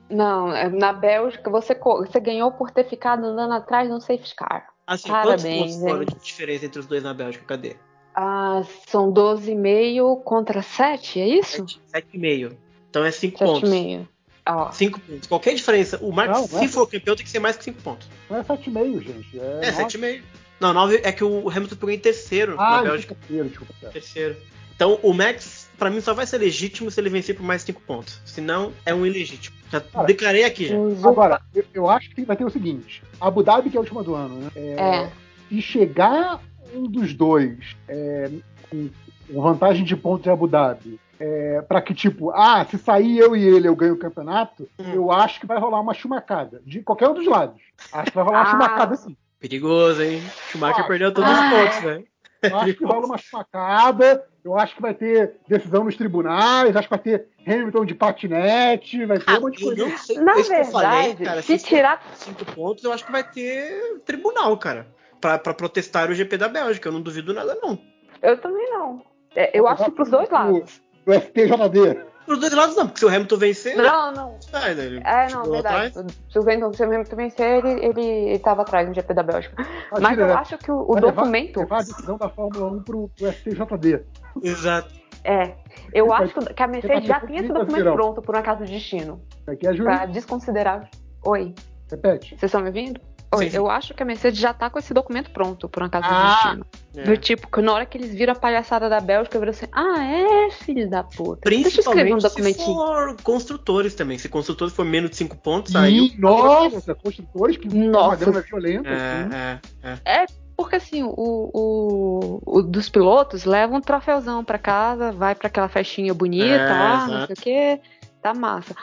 [0.09, 4.67] Não, é, na Bélgica você, você ganhou por ter ficado andando atrás no safety car.
[4.90, 7.45] Assim, Parabéns, quantos pontos foram de diferença entre os dois na Bélgica?
[7.45, 7.76] Cadê?
[8.16, 11.64] Ah, são 12,5 contra 7, é isso?
[11.93, 12.56] 7,5.
[12.90, 13.69] Então é 5 pontos.
[13.69, 14.08] 7,5.
[14.48, 15.27] Ó, 5 pontos.
[15.27, 16.00] Qualquer diferença.
[16.01, 16.68] O Max, Não, não se é.
[16.68, 18.09] for campeão, tem que ser mais que 5 pontos.
[18.30, 19.40] Não é 7,5, gente.
[19.40, 19.84] É, É, nove.
[19.98, 20.24] 7,5.
[20.59, 23.16] Não, 9 é que o Hamilton pegou em terceiro Ah, na Bélgica.
[23.16, 23.90] desculpa, terceiro, desculpa.
[23.92, 24.38] Terceiro.
[24.76, 27.82] Então o Max, pra mim, só vai ser legítimo se ele vencer por mais 5
[27.82, 28.22] pontos.
[28.25, 29.56] Senão, é um ilegítimo.
[29.72, 30.75] Já Cara, declarei aqui já.
[30.77, 33.82] os- Agora, eu, eu acho que vai ter o seguinte: Abu Dhabi, que é a
[33.82, 34.51] última do ano, né?
[34.56, 35.09] É.
[35.48, 36.40] Se chegar
[36.75, 38.30] um dos dois é,
[38.69, 38.90] com,
[39.32, 43.43] vantagem de pontos em Abu Dhabi, é, para que, tipo, ah, se sair eu e
[43.43, 44.91] ele eu ganho o campeonato, Hum.
[44.93, 46.61] eu acho que vai rolar uma chumacada.
[46.66, 47.61] De qualquer um dos lados.
[47.91, 48.51] Acho que vai rolar uma Ah.
[48.51, 49.16] chumacada sim.
[49.40, 50.22] Perigoso, hein?
[50.51, 50.88] Schumacher Ah.
[50.88, 51.49] perdeu todos os Ah.
[51.49, 52.03] pontos, né?
[52.43, 54.24] Eu acho que rola uma chumacada.
[54.50, 56.76] Eu acho que vai ter decisão nos tribunais.
[56.76, 59.06] Acho que vai ter Hamilton de patinete.
[59.06, 59.86] Vai ter um monte de Eu coisa.
[59.90, 60.18] não sei.
[60.19, 62.02] Na eu falei, verdade, cara, se tirar.
[62.16, 64.88] 5 pontos, eu acho que vai ter tribunal, cara.
[65.22, 66.88] Pra, pra protestar o GP da Bélgica.
[66.90, 67.78] Eu não duvido nada, não.
[68.22, 69.02] Eu também não.
[69.36, 70.82] É, eu acho que pros dois lados.
[71.06, 72.10] Do STJD.
[72.28, 73.76] Os dois lados não, porque se o Hamilton vencer.
[73.76, 74.38] Não, não.
[74.40, 74.72] sai?
[74.74, 75.88] Ele É, não, verdade.
[75.98, 76.16] atrás.
[76.30, 79.24] Se o Hamilton se o Hamilton vencer, ele, ele, ele tava atrás no GP da
[79.24, 79.56] Bélgica.
[79.92, 80.34] Mas Imagina, eu né?
[80.36, 81.60] acho que o, o Vai levar- documento.
[81.60, 84.03] Levar a decisão da Fórmula 1 pro, pro STJD.
[84.43, 84.93] Exato.
[85.24, 85.53] É.
[85.93, 88.72] Eu acho que- que a Mercedes já tem esse documento pronto por um acaso de
[88.72, 89.22] destino.
[89.48, 90.90] Aqui é a Pra desconsiderar.
[91.25, 91.53] Oi,
[91.91, 92.30] Repete.
[92.30, 93.01] vocês estão me ouvindo?
[93.35, 93.58] Oi, Sim, sim.
[93.58, 96.24] eu acho que a Mercedes já tá com esse documento pronto por um acaso Ah,
[96.24, 96.66] de destino.
[96.95, 97.03] É.
[97.03, 99.67] Do tipo, que na hora que eles viram a palhaçada da Bélgica, eu virei assim:
[99.72, 101.48] ah, é, filho da puta.
[101.48, 102.75] Deixa eu escrever um Principalmente se documentinho.
[102.75, 104.17] for construtores também.
[104.17, 106.16] Se construtores for menos de 5 pontos, aí.
[106.17, 108.08] Nossa, construtores que Nossa.
[108.08, 108.90] uma grana violenta.
[108.90, 109.35] assim.
[109.35, 110.25] É, é, é.
[110.61, 111.13] Porque assim, o,
[111.53, 116.69] o, o dos pilotos leva um troféuzão pra casa, vai pra aquela festinha bonita É,
[116.69, 117.81] lá, não sei o que,
[118.21, 118.75] tá massa.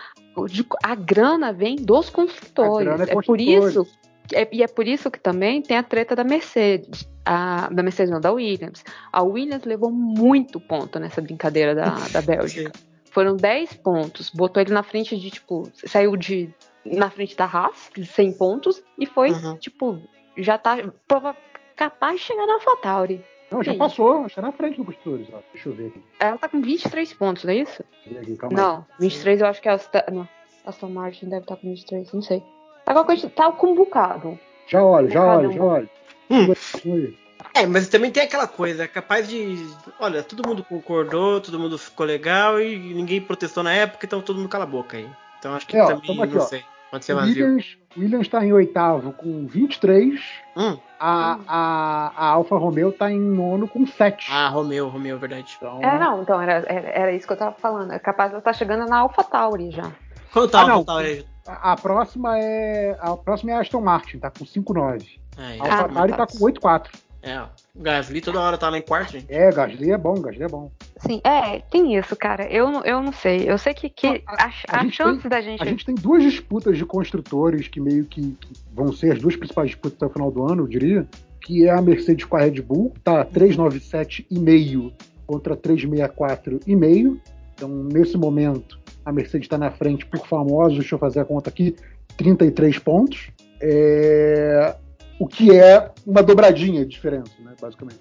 [0.83, 2.87] A grana vem dos A construtores.
[2.89, 3.75] grana é É por construtores.
[3.77, 3.87] isso.
[4.33, 7.07] é- e é por isso que também tem a treta da Mercedes.
[7.27, 8.83] A, da Mercedes, não, da Williams.
[9.13, 12.73] A Williams levou muito ponto nessa brincadeira da, da Bélgica.
[13.13, 14.31] Foram 10 pontos.
[14.31, 16.49] Botou ele na frente de, tipo, saiu de.
[16.87, 19.57] Na frente da Haas, de 100 pontos, e foi, Uhum.
[19.59, 19.99] tipo,
[20.39, 20.77] já tá
[21.09, 21.37] prova-
[21.77, 23.25] capaz de chegar na AlphaTauri.
[23.51, 23.79] Não, já Sim.
[23.79, 25.29] passou, está na frente do construtores.
[25.33, 25.39] Ó.
[25.53, 26.03] Deixa eu ver aqui.
[26.19, 27.85] Ela tá com 23 pontos, não é isso?
[28.21, 28.65] Aqui, calma aí.
[28.65, 30.29] Não, 23 eu acho que é a Aston, não,
[30.67, 32.43] Aston Martin deve estar com 23, não sei.
[32.85, 34.39] Tá com, a quanti- tá com um bocado.
[34.67, 35.53] Já olho, já olho, um.
[35.53, 35.91] já olho.
[36.29, 37.15] Hum.
[37.55, 39.57] É, mas também tem aquela coisa, é capaz de.
[40.01, 44.37] Olha, todo mundo concordou, todo mundo ficou legal e ninguém protestou na época, então todo
[44.39, 45.09] mundo cala a boca aí.
[45.39, 46.47] Então acho que É, também, aqui, não ó.
[46.47, 46.65] sei.
[46.91, 47.45] Pode ser vazio.
[47.47, 50.21] Williams, Williams está em oitavo com 23.
[50.57, 50.79] Hum.
[50.99, 54.29] A, a, a Alfa Romeo está em nono com 7.
[54.31, 55.55] Ah, Romeu, Romeu, verdade.
[55.57, 57.93] Então, É, não, então era, era, era isso que eu tava falando.
[57.93, 59.91] É capaz de ela estar chegando na AlphaTauri já.
[60.33, 61.25] Quanto tá Ah, total aí?
[61.47, 62.97] a, a próxima é.
[63.01, 65.07] A próxima é a Aston Martin, tá com 5,9.
[65.39, 66.89] Aí, A AlphaTauri ah, tá com 8,4.
[67.27, 67.43] É.
[67.75, 69.27] O Gasly toda hora tá lá em quarto, gente.
[69.29, 70.71] É, Gasly é bom, Gasly é bom.
[70.99, 72.45] Sim, é, tem isso, cara.
[72.51, 73.51] Eu, não- eu não sei.
[73.51, 75.61] Eu sei que, que A- a, a chance tem- da gente.
[75.63, 79.35] A gente tem duas disputas de construtores que meio que, que vão ser as duas
[79.35, 81.07] principais disputas até o final do ano, eu diria.
[81.41, 84.93] Que é a Mercedes com a Red Bull, tá 397,5
[85.27, 87.19] contra 364,5.
[87.55, 91.51] Então, nesse momento, a Mercedes está na frente por famosos, deixa eu fazer a conta
[91.51, 91.75] aqui,
[92.17, 93.31] 33 pontos.
[93.61, 94.75] É,
[95.19, 98.01] O que é uma dobradinha de diferença, né, basicamente.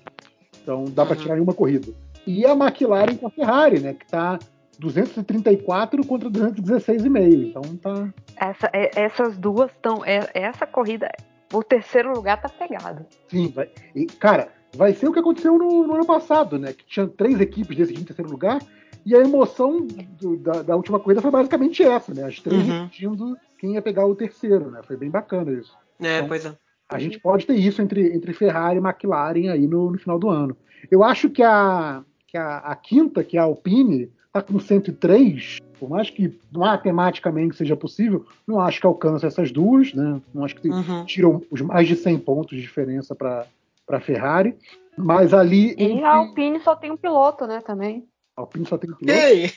[0.62, 1.22] Então, dá para Uhum.
[1.22, 1.94] tirar em uma corrida.
[2.28, 4.38] E a McLaren com a Ferrari, né, que tá
[4.80, 7.50] 234 contra 216,5.
[7.50, 8.14] Então tá.
[8.36, 10.02] Essa, é- essas duas estão.
[10.06, 11.10] essa corrida,
[11.54, 13.06] o terceiro lugar tá pegado.
[13.30, 13.70] Sim, vai.
[13.96, 16.74] E, cara, vai ser o que aconteceu no, no ano passado, né?
[16.74, 18.60] Que tinha três equipes decidindo em terceiro lugar.
[19.06, 19.86] E a emoção
[20.20, 22.24] do- da, da última corrida foi basicamente essa, né?
[22.24, 22.86] As três Uhum.
[22.88, 24.82] decidindo quem ia pegar o terceiro, né?
[24.84, 25.78] Foi bem bacana isso.
[26.02, 26.52] É, Então, pois é.
[26.90, 30.30] A gente pode ter isso entre, entre Ferrari e McLaren aí no, no final do
[30.30, 30.56] ano.
[30.92, 35.58] Eu acho que a, que a, a quinta, que é a Alpine, tá com 103.
[35.80, 40.22] Por mais que matematicamente seja possível, não acho que alcança essas duas, né?
[40.34, 41.06] Não acho que Uhum.
[41.06, 43.46] tiram os mais de 100 pontos de diferença para
[43.90, 44.56] a Ferrari.
[44.98, 45.76] Mas ali.
[45.78, 48.06] E entre- a Alpine só tem um piloto, né, também.
[48.38, 49.20] a Alpine só tem um E piloto.
[49.20, 49.52] aí?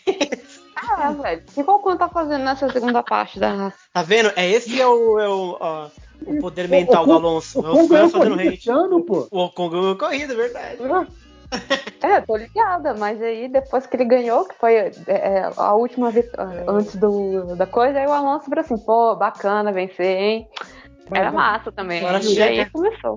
[0.77, 1.43] Ah, velho.
[1.57, 3.73] E qual quanto tá fazendo nessa segunda parte da.
[3.93, 4.33] Tá vendo?
[4.35, 5.89] É esse é o, é o, ó,
[6.27, 7.59] o poder mental do Ocon- Alonso.
[7.61, 8.59] Ocon Os fãs ganhou fazendo corrida hate.
[8.59, 9.29] esse ano, pô.
[9.31, 10.79] O Ocon ganhou a corrida, é verdade.
[10.83, 11.29] É.
[12.03, 16.11] É, tô ligada, mas aí depois que ele ganhou, que foi é, é, a última
[16.11, 20.49] vitória antes do, da coisa, aí o Alonso falou assim, pô, bacana vencer, hein?
[21.11, 22.01] Era Mas, massa também.
[22.01, 23.17] Agora e aí começou.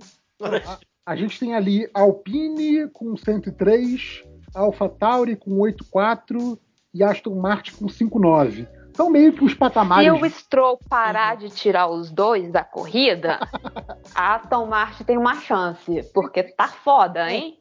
[1.05, 4.23] A gente tem ali Alpine com 103,
[4.55, 6.57] Alpha Tauri com 84
[6.93, 8.65] e Aston Martin com 59.
[8.95, 10.11] São meio que os Se patamares.
[10.11, 13.39] o Stroll parar de tirar os dois da corrida,
[14.15, 17.57] a Aston Martin tem uma chance, porque tá foda, hein?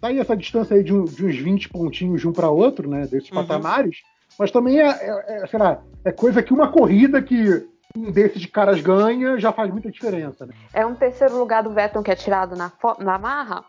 [0.00, 3.06] Daí essa distância aí de, um- de uns 20 pontinhos de um para outro, né?
[3.06, 3.36] Desses Uhum.
[3.46, 3.96] patamares.
[4.38, 8.46] mas também é, é- é, sei lá, é coisa que uma corrida que um desses
[8.46, 10.54] caras ganha já faz muita diferença, né?
[10.72, 13.62] É um terceiro lugar do Vettel que é tirado na, na marra?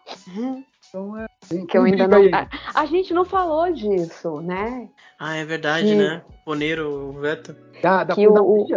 [0.88, 1.26] Então é.
[1.50, 2.18] tem- Que eu ainda não.
[2.20, 2.32] aí.
[2.34, 4.88] A, a gente não falou disso, né?
[5.20, 6.22] Ah, é verdade, Que- né?
[6.46, 7.56] Poneiro, o Veto.
[7.82, 8.68] Dá, dá que o-?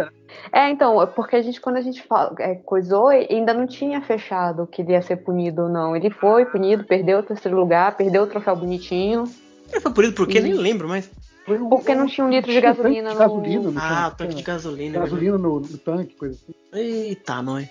[0.53, 4.67] É, então, porque a gente, quando a gente fala, é, coisou, ainda não tinha fechado
[4.67, 5.95] que ele ia ser punido ou não.
[5.95, 9.23] Ele foi punido, perdeu o terceiro lugar, perdeu o troféu bonitinho.
[9.71, 10.41] Ele foi punido por quê?
[10.41, 10.43] Sim.
[10.49, 14.03] Nem lembro um- Porque não tinha um litro de gasolina de no- gasolina no Ah,
[14.11, 14.97] tanque, tanque de gasolina.
[14.97, 16.53] é gasolina no, no tanque, coisa assim.
[16.73, 17.67] Eita, nós.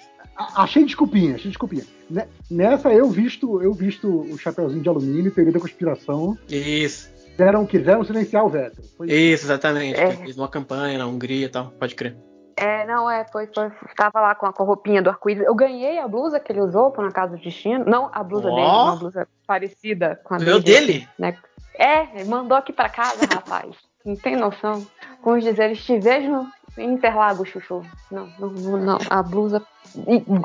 [0.54, 1.84] Achei desculpinha, achei desculpinha.
[2.10, 6.36] Ne- Nessa eu visto, eu visto o chapeuzinho de alumínio, teoria da conspiração.
[6.48, 7.10] Isso.
[7.36, 8.82] Quiseram, quiseram silenciar o Vettel.
[8.96, 10.00] Foi Isso, exatamente.
[10.00, 10.12] É.
[10.12, 11.70] Fez uma campanha na Hungria e tal.
[11.72, 12.16] Pode crer.
[12.56, 15.44] É, não, é, foi, foi, tava lá com a, com a roupinha do arco-íris.
[15.44, 17.84] Eu ganhei a blusa que ele usou pra na casa do destino.
[17.84, 18.54] Não a blusa Ó.
[18.54, 20.86] dele, uma blusa parecida com a Meu dele.
[20.86, 21.08] dele?
[21.18, 21.36] né?
[21.74, 23.76] É, mandou aqui pra casa, rapaz.
[24.02, 24.86] Não tem noção.
[25.20, 26.46] Como dizer, te vejo
[26.78, 27.82] em Interlagos, Chuchu.
[28.10, 28.98] Não, não, não, não.
[29.10, 29.62] A blusa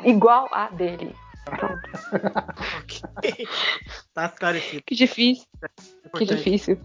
[0.04, 1.16] igual a dele.
[1.46, 1.90] Pronto.
[3.18, 3.48] Ok.
[4.14, 4.84] tá esclarecido.
[4.86, 6.80] Que difícil, que Importante difícil.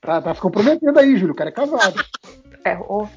[0.00, 1.32] Tá, tá se comprometendo aí, Júlio.
[1.32, 2.04] O cara é casado.
[2.64, 3.08] É, o-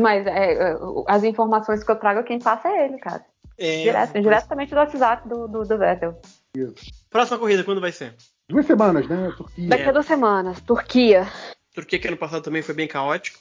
[0.00, 0.76] mas é, é,
[1.08, 3.24] as informações que eu trago, quem passa é ele, cara.
[3.58, 6.20] É, Direto- mas- diretamente do WhatsApp do, do, do Vettel.
[7.10, 8.14] Próxima corrida, quando vai ser?
[8.48, 9.32] Duas semanas, né?
[9.36, 9.68] Turquia.
[9.68, 11.26] Daqui a duas semanas, Turquia.
[11.74, 13.38] Turquia que ano passado também foi bem caótico.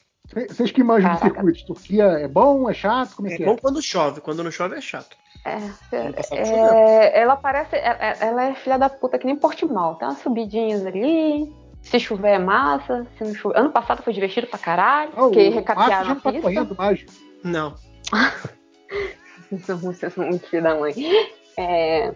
[0.50, 1.36] Vocês que manjam de Caraca.
[1.36, 3.16] circuitos, Turquia é bom, é chato?
[3.16, 3.58] Como é É que bom é?
[3.58, 5.18] quando chove, quando não chove é chato.
[5.46, 5.56] É,
[5.96, 6.66] é, choveu.
[7.14, 7.76] ela parece.
[7.76, 9.96] é- é- Ela é filha da puta que nem Portimão.
[9.96, 11.52] Tem umas subidinhas ali.
[11.82, 13.08] Se chover é massa.
[13.18, 13.58] Se não chover.
[13.58, 15.12] Ano passado foi divertido pra caralho.
[15.16, 16.42] Ah, o porque recapearam a não tá pista.
[16.42, 17.06] correndo mais.
[17.44, 17.76] Não.
[19.82, 20.94] Vocês são muito filho da mãe.
[21.58, 22.14] É,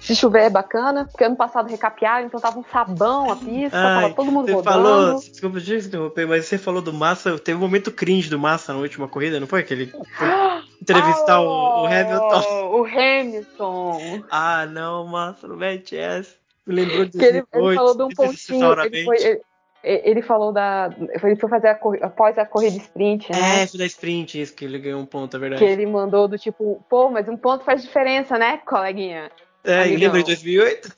[0.00, 4.02] se chover é bacana, porque ano passado recapearam, então tava um sabão a pista, Ai,
[4.02, 4.72] tava todo mundo Você rodando.
[4.82, 8.72] falou, desculpa te interromper, mas você falou do Massa, teve um momento cringe do Massa
[8.74, 9.62] na última corrida, não foi?
[9.62, 10.28] Que ele foi
[10.80, 12.42] entrevistar o, o Hamilton.
[12.48, 14.24] Oh, O Hamilton.
[14.30, 16.34] Ah, não, Massa, não mete essa.
[16.66, 18.80] Me lembrou de ele, ele 2008, falou de um pontinho.
[18.82, 19.40] Ele, foi, ele,
[19.82, 20.90] ele falou da.
[21.22, 23.62] Ele foi fazer a corrida, após a corrida sprint, né?
[23.62, 25.64] É, foi da sprint, isso, que ele ganhou um ponto, é verdade.
[25.64, 29.30] Que ele mandou do tipo, pô, mas um ponto faz diferença, né, coleguinha?
[29.62, 29.98] É, e Amigão.
[30.00, 30.92] lembra de 2008?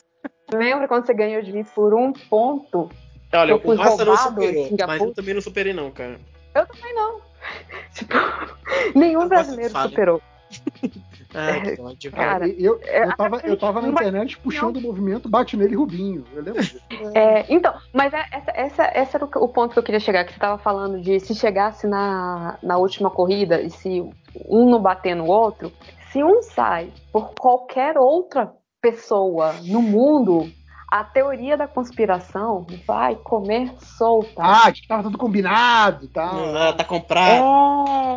[0.52, 2.88] Lembra quando você ganhou de mim por um ponto?
[3.32, 6.20] Olha, o Massa não superou, mas eu também não superei não, cara.
[6.55, 7.20] Eu também não.
[7.94, 8.14] Tipo,
[8.94, 10.22] nenhum brasileiro superou.
[11.34, 11.76] É.
[12.10, 16.24] Cara, eu, é, eu, tava, eu tava na internet puxando o movimento Bate Nele Rubinho.
[16.34, 16.80] Eu lembro disso.
[17.14, 20.24] É, então, mas é- essa, essa, esse era o, o ponto que eu queria chegar,
[20.24, 24.00] que você estava falando de se chegasse na, na última corrida e se
[24.48, 25.72] um não bater no outro,
[26.12, 30.50] se um sai por qualquer outra pessoa no mundo,
[30.90, 34.40] a teoria da conspiração vai comer solta.
[34.42, 36.56] Ah, de que tava tudo combinado e tal.
[36.56, 37.42] Ah, tá comprado.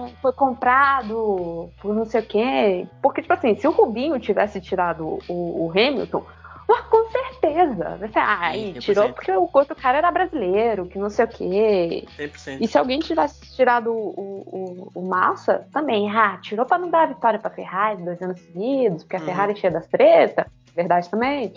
[0.07, 2.87] É, foi comprado por não sei o quê.
[3.01, 6.23] Porque, tipo assim, se o Rubinho tivesse tirado o, o Hamilton,
[6.71, 7.97] ah, com certeza.
[7.99, 8.79] Vai ser, ah, aí, 100%.
[8.81, 12.07] tirou porque o outro cara era brasileiro, que não sei o quê.
[12.19, 12.57] 100%.
[12.61, 17.03] E se alguém tivesse tirado o, o, o Massa, também, ah, tirou pra não dar
[17.03, 19.25] a vitória pra Ferrari dois anos seguidos, porque a Uhum.
[19.25, 21.51] Ferrari é cheia das tretas, verdade também.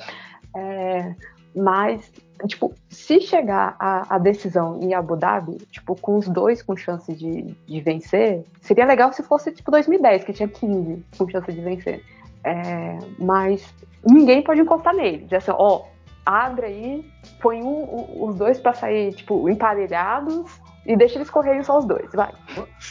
[0.56, 1.14] É,
[1.54, 2.10] mas,
[2.46, 7.12] tipo, se chegar a, a decisão em Abu Dhabi, tipo, com os dois com chance
[7.14, 11.60] de, de vencer, seria legal se fosse tipo 2010, que tinha 15 com chance de
[11.60, 12.02] vencer.
[12.44, 13.72] É, mas
[14.04, 15.18] ninguém pode encostar nele.
[15.24, 15.82] Dizer assim, ó,
[16.24, 20.50] abre aí, põe um- os dois pra sair, tipo, emparelhados
[20.86, 22.32] e deixa eles correrem só os dois, vai.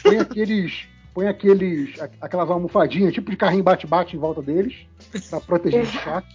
[0.02, 0.88] Põe aqueles.
[1.14, 2.00] Põe aqueles.
[2.22, 4.86] aquelas almofadinhas, tipo de carrinho bate-bate em volta deles,
[5.28, 6.34] pra proteger o choque.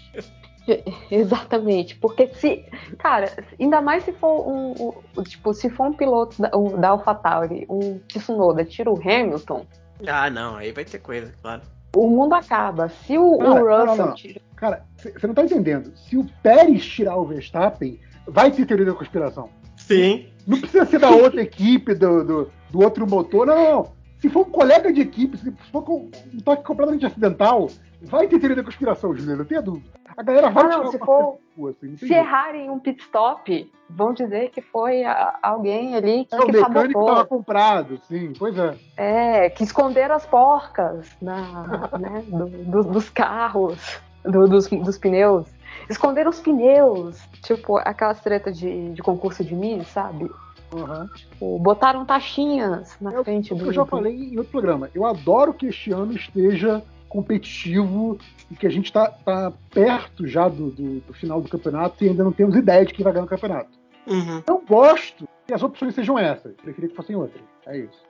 [1.12, 2.66] Exatamente, porque se,
[2.98, 6.90] cara, ainda mais se for um, um- tipo, se for um piloto da, um, da
[6.90, 9.66] AlphaTauri, um Tsunoda, tira o Hamilton,
[10.08, 11.62] Ah, não, aí vai ter coisa, claro.
[11.96, 12.90] o mundo acaba.
[12.90, 14.14] Se o, o Cara, não, Russell não.
[14.16, 15.92] tira, Cara, você não tá entendendo.
[15.96, 19.50] Se o Pérez tirar o Verstappen, vai ter teoria da conspiração.
[19.78, 20.28] Sim.
[20.48, 23.98] Não precisa ser da outra equipe, do, do, do outro motor, não, não, não.
[24.20, 27.68] Se for um colega de equipe, se for com um toque completamente acidental,
[28.02, 29.90] vai ter teoria da conspiração, Juliano, não tenha dúvida.
[30.16, 32.20] A galera vai Ah, não, se for- sua, assim, não se jeito.
[32.20, 36.52] errarem um pit stop, vão dizer que foi a- alguém ali que, É, o que
[36.54, 37.06] mecânico sabotou.
[37.06, 38.76] tava comprado, sim, pois é.
[38.98, 41.36] É, que esconderam as porcas na,
[42.00, 45.48] né, do- do- dos carros, do- dos, dos pneus.
[45.90, 47.18] Esconderam os pneus.
[47.44, 50.30] Tipo, aquelas tretas de, de concurso de Miss, sabe?
[50.74, 51.08] Aham.
[51.16, 53.66] Tipo, botaram taxinhas na É o frente do.
[53.68, 54.90] Eu já falei em outro programa.
[54.94, 56.84] Eu adoro que este ano esteja
[57.22, 58.18] competitivo
[58.52, 62.10] e que a gente tá, tá perto já do, do- do final do campeonato e
[62.10, 63.70] ainda não temos ideia de quem vai ganhar o campeonato.
[64.08, 64.42] Uhum.
[64.48, 66.54] Não gosto que as opções sejam essas.
[66.56, 67.42] Preferia que fossem outras.
[67.66, 68.06] É isso.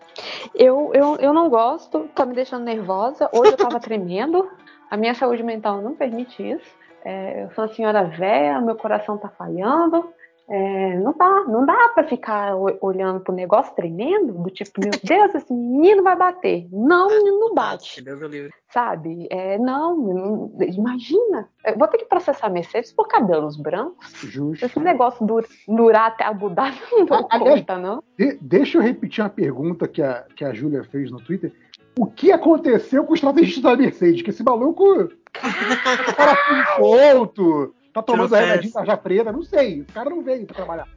[0.54, 3.30] Eu, eu, eu não gosto, tá me deixando nervosa.
[3.34, 4.48] Hoje eu tava tremendo.
[4.92, 6.78] A minha saúde mental não permite isso.
[7.04, 10.10] É, eu sou uma senhora velha, meu coração tá falhando.
[10.50, 14.92] É, não dá, não dá pra ficar o- olhando pro negócio tremendo, do tipo, meu
[15.04, 16.68] Deus, esse menino vai bater.
[16.72, 18.54] Não, menino não bate, Deus o livre.
[18.74, 19.28] sabe?
[19.30, 21.50] É, não, não- imagina.
[21.66, 24.08] Eu vou ter que processar a Mercedes por cabelos brancos.
[24.24, 24.66] Justo.
[24.66, 28.02] Esse negócio dur- durar até Dhabi não dou Aliás, conta, não.
[28.18, 31.52] De- deixa eu repetir uma pergunta que a, que a Júlia fez no Twitter.
[32.00, 34.22] O que aconteceu com os estrategistas da Mercedes?
[34.22, 38.72] Que esse maluco tá parafuso solto, tá tomando férias.
[38.72, 39.82] tarja preta, não sei.
[39.82, 40.88] O cara não veio pra trabalhar.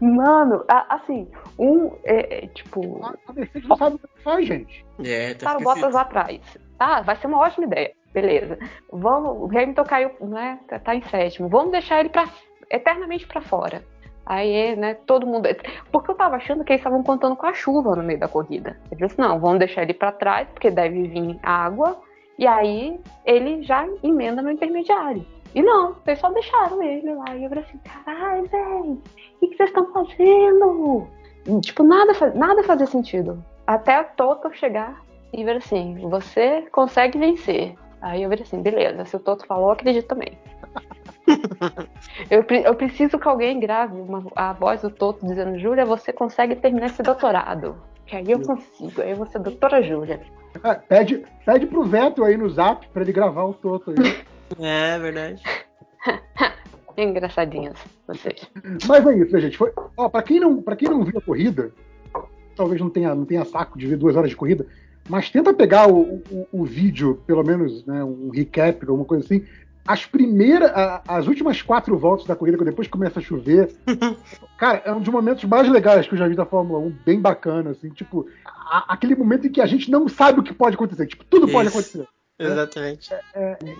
[0.00, 4.46] Mano, a- assim, um, é, é, tipo, A, a Mercedes não sabe o que faz,
[4.46, 4.84] gente.
[5.04, 5.74] É, tá Para o esquisito.
[5.80, 6.40] Bottas lá atrás.
[6.78, 7.92] Tá, vai ser uma ótima ideia.
[8.12, 8.58] Beleza.
[8.92, 10.60] Vamos, o Hamilton caiu, né?
[10.68, 11.48] Tá, tá em sétimo.
[11.48, 12.28] Vamos deixar ele pra,
[12.70, 13.82] eternamente pra fora.
[14.26, 15.48] Aí, né, todo mundo.
[15.90, 18.78] Porque eu tava achando que eles estavam contando com a chuva no meio da corrida.
[18.90, 22.00] Eu disse, não, vamos deixar ele pra trás, porque deve vir água.
[22.38, 25.26] E aí ele já emenda no intermediário.
[25.54, 27.36] E não, eles só deixaram ele lá.
[27.36, 29.02] E eu falei assim, caralho, velho, o
[29.40, 31.06] que, que vocês estão fazendo?
[31.46, 33.42] E, Tipo, nada, nada fazia sentido.
[33.66, 35.00] Até o Toto chegar
[35.32, 37.74] e ver assim, você consegue vencer.
[38.00, 40.36] Aí eu vi assim, beleza, se o Toto falou, eu acredito também.
[42.30, 46.12] eu, pre- eu preciso que alguém grave uma- a voz do Toto dizendo, Júlia, você
[46.12, 47.76] consegue terminar esse doutorado.
[48.06, 50.20] Que aí eu consigo, aí você, doutora Júlia.
[50.62, 53.96] Ah, pede, pede pro Veto aí no zap pra ele gravar o Toto aí.
[54.60, 55.42] É verdade.
[56.96, 58.48] Engraçadinhos, vocês.
[58.86, 59.56] Mas é isso, né, gente?
[59.58, 61.72] Foi, ó, pra, quem não, pra quem não viu a corrida,
[62.54, 64.64] talvez não tenha, não tenha saco de ver duas horas de corrida,
[65.08, 69.44] mas tenta pegar o, o, o vídeo, pelo menos, né, um recap, alguma coisa assim.
[69.86, 73.74] As primeiras, a- as últimas quatro voltas da corrida, que depois começa a chover,
[74.56, 77.20] cara, é um dos momentos mais legais que eu já vi da Fórmula 1, bem
[77.20, 80.76] bacana, assim, tipo, a- aquele momento em que a gente não sabe o que pode
[80.76, 81.76] acontecer, tipo, tudo pode Isso.
[81.78, 82.08] acontecer.
[82.38, 83.10] Exatamente.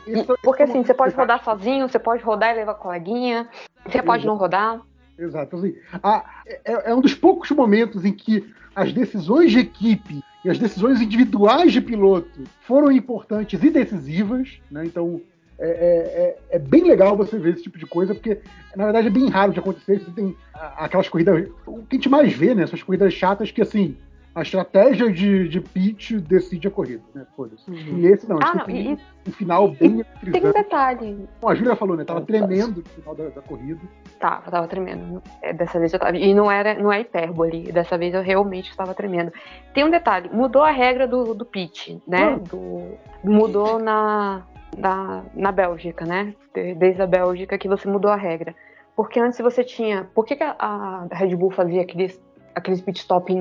[0.07, 3.49] Isso- Porque isso é assim, você pode rodar sozinho, você pode rodar e levar coleguinha,
[3.87, 4.81] você pode não rodar.
[5.19, 5.57] Exato.
[5.57, 10.51] Assim, a- é, é um dos poucos momentos em que as decisões de equipe e
[10.51, 14.61] as decisões individuais de piloto foram importantes e decisivas.
[14.71, 14.85] Né?
[14.87, 15.21] Então,
[15.59, 15.77] é, é-
[16.53, 18.41] é- é bem legal você ver esse tipo de coisa, porque,
[18.75, 20.01] na verdade, é bem raro de acontecer.
[20.01, 21.49] Você tem aquelas corridas.
[21.67, 22.65] O que a gente mais vê, né?
[22.65, 23.97] Essas corridas chatas que, assim.
[24.35, 27.25] A estratégia de, de pitch decide a corrida, né?
[27.37, 27.71] Foda-se.
[27.71, 28.99] E nesse não, a Ah, gente não, tem e, um,
[29.29, 30.55] um final bem tem um eletrizante.
[30.55, 31.29] detalhe.
[31.41, 32.05] Como a Júlia falou, né?
[32.05, 33.81] Tava tremendo no final da, da corrida.
[34.19, 35.23] Tava, tava tremendo.
[35.41, 36.17] É, Dessa vez eu tava.
[36.17, 37.71] E não era, não é hipérbole.
[37.71, 39.33] Dessa vez eu realmente estava tremendo.
[39.73, 42.37] Tem um detalhe, mudou a regra do, do pitch, né?
[42.51, 44.43] Do, mudou na,
[44.77, 46.35] na, na Bélgica, né?
[46.53, 48.53] De- Desde a Bélgica que você mudou a regra.
[48.97, 50.09] Porque antes você tinha.
[50.13, 52.21] Por que, que a, a Red Bull fazia aqueles,
[52.53, 53.33] aqueles pit stop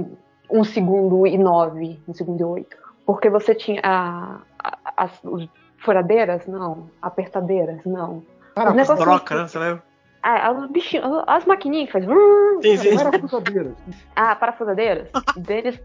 [0.50, 2.78] 1 segundo e 9, 1 segundo e 8?
[3.06, 5.48] Porque você tinha a, a- as os
[5.80, 6.46] furadeiras?
[6.48, 6.90] Não.
[7.02, 7.84] Apertadeiras?
[7.86, 8.24] Não.
[8.56, 9.48] Os negócios- Broca, né?
[9.48, 9.84] Você lembra?
[10.22, 12.10] Ah, as, bichinhos, as maquininhas que fazem.
[12.10, 12.96] hum, Sim, sim.
[12.96, 13.74] cruzadeiras.
[14.16, 15.82] Ah, parafusadeiras deles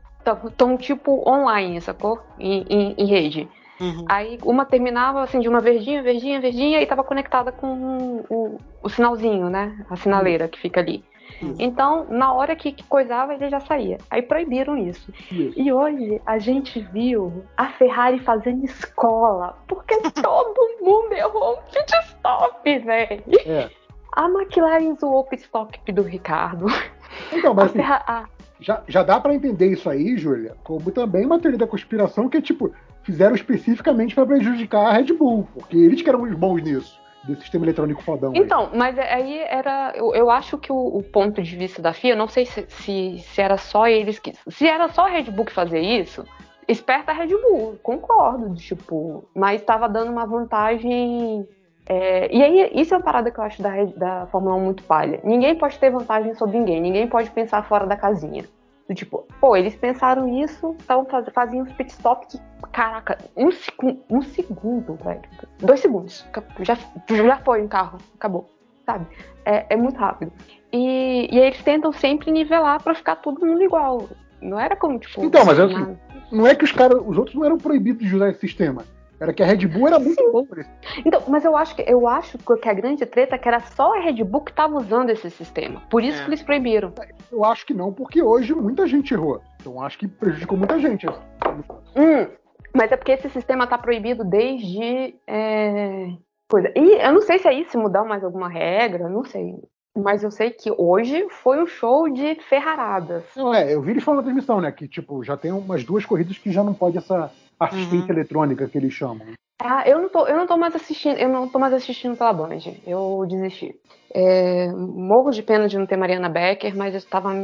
[0.47, 2.21] estão tipo online, sacou?
[2.39, 3.49] Em, em, em rede.
[3.81, 4.05] Uhum.
[4.09, 8.89] Aí uma terminava assim de uma verdinha, verdinha, verdinha e tava conectada com o, o
[8.89, 9.85] sinalzinho, né?
[9.91, 11.05] A sinaleira que fica ali.
[11.59, 13.99] Então, na hora que, que coisava, ele já saía.
[14.11, 15.13] Aí proibiram isso.
[15.31, 15.53] Isso.
[15.59, 21.93] E hoje a gente viu a Ferrari fazendo escola, porque todo mundo errou um pit
[22.09, 23.23] stop, velho.
[23.47, 23.71] É.
[24.17, 26.67] A McLaren zoou o pit stop do Ricardo.
[27.33, 28.27] Então, mas assim, a-
[28.61, 32.39] já, já dá pra entender isso aí, Júlia, como também uma teoria da conspiração que
[32.39, 32.73] é tipo,
[33.05, 37.43] fizeram especificamente pra prejudicar a Red Bull, porque eles que eram os bons nisso, desse
[37.43, 38.33] sistema eletrônico fodão.
[38.33, 38.39] aí.
[38.39, 39.93] Então, mas aí era.
[39.95, 43.19] Eu, eu acho que o, o ponto de vista da FIA, não sei se, se,
[43.19, 44.33] se era só eles que.
[44.49, 46.25] Se era só a Red Bull que fazia isso,
[46.67, 51.47] esperta a Red Bull, concordo, tipo, mas estava dando uma vantagem.
[51.87, 54.83] é, e aí, isso é uma parada que eu acho da, da Fórmula 1 muito
[54.85, 55.21] palha.
[55.25, 58.45] Ninguém pode ter vantagem sobre ninguém, ninguém pode pensar fora da casinha.
[58.89, 62.41] Do tipo, pô, eles pensaram isso, então faz, faziam os pit stops,
[62.73, 65.21] caraca, um, secu- um segundo, velho.
[65.59, 66.25] Dois segundos.
[66.61, 66.77] Já,
[67.11, 68.49] já foi um carro, acabou.
[68.87, 69.07] Sabe?
[69.45, 70.33] É, é muito rápido.
[70.73, 74.09] E, e eles tentam sempre nivelar pra ficar todo mundo igual.
[74.41, 75.23] Não era como, tipo.
[75.23, 75.95] Então, mas na-
[76.33, 78.85] Não é que os caras, os outros não eram proibidos de usar esse sistema.
[79.21, 80.71] Era que a Red Bull era muito boa por esse.
[81.05, 83.95] Então, mas eu acho que eu acho que a grande treta é que era só
[83.97, 85.83] a Red Bull que tava usando esse sistema.
[85.91, 86.25] Por isso É.
[86.25, 86.93] que eles proibiram.
[87.33, 89.41] Eu acho que não, porque hoje muita gente errou.
[89.61, 91.07] Então acho que prejudicou muita gente.
[91.09, 92.27] Hum,
[92.75, 95.17] mas é porque esse sistema tá proibido desde.
[95.27, 96.11] é,
[96.49, 96.71] coisa.
[96.77, 99.55] E eu não sei se aí se mudar mais alguma regra, não sei.
[99.97, 103.25] Mas eu sei que hoje foi um show de ferraradas.
[103.37, 104.71] Não, é, eu vi eles falando na transmissão, né?
[104.71, 108.79] Que, tipo, já tem umas duas corridas que já não pode essa assistência eletrônica que
[108.79, 109.27] eles chamam.
[109.61, 112.33] Ah, eu não tô, eu não tô mais assistindo, eu não tô mais assistindo pela
[112.33, 112.59] Band.
[112.87, 113.75] Eu desisti.
[114.15, 117.35] É, morro de pena de não ter Mariana Becker, mas eu estava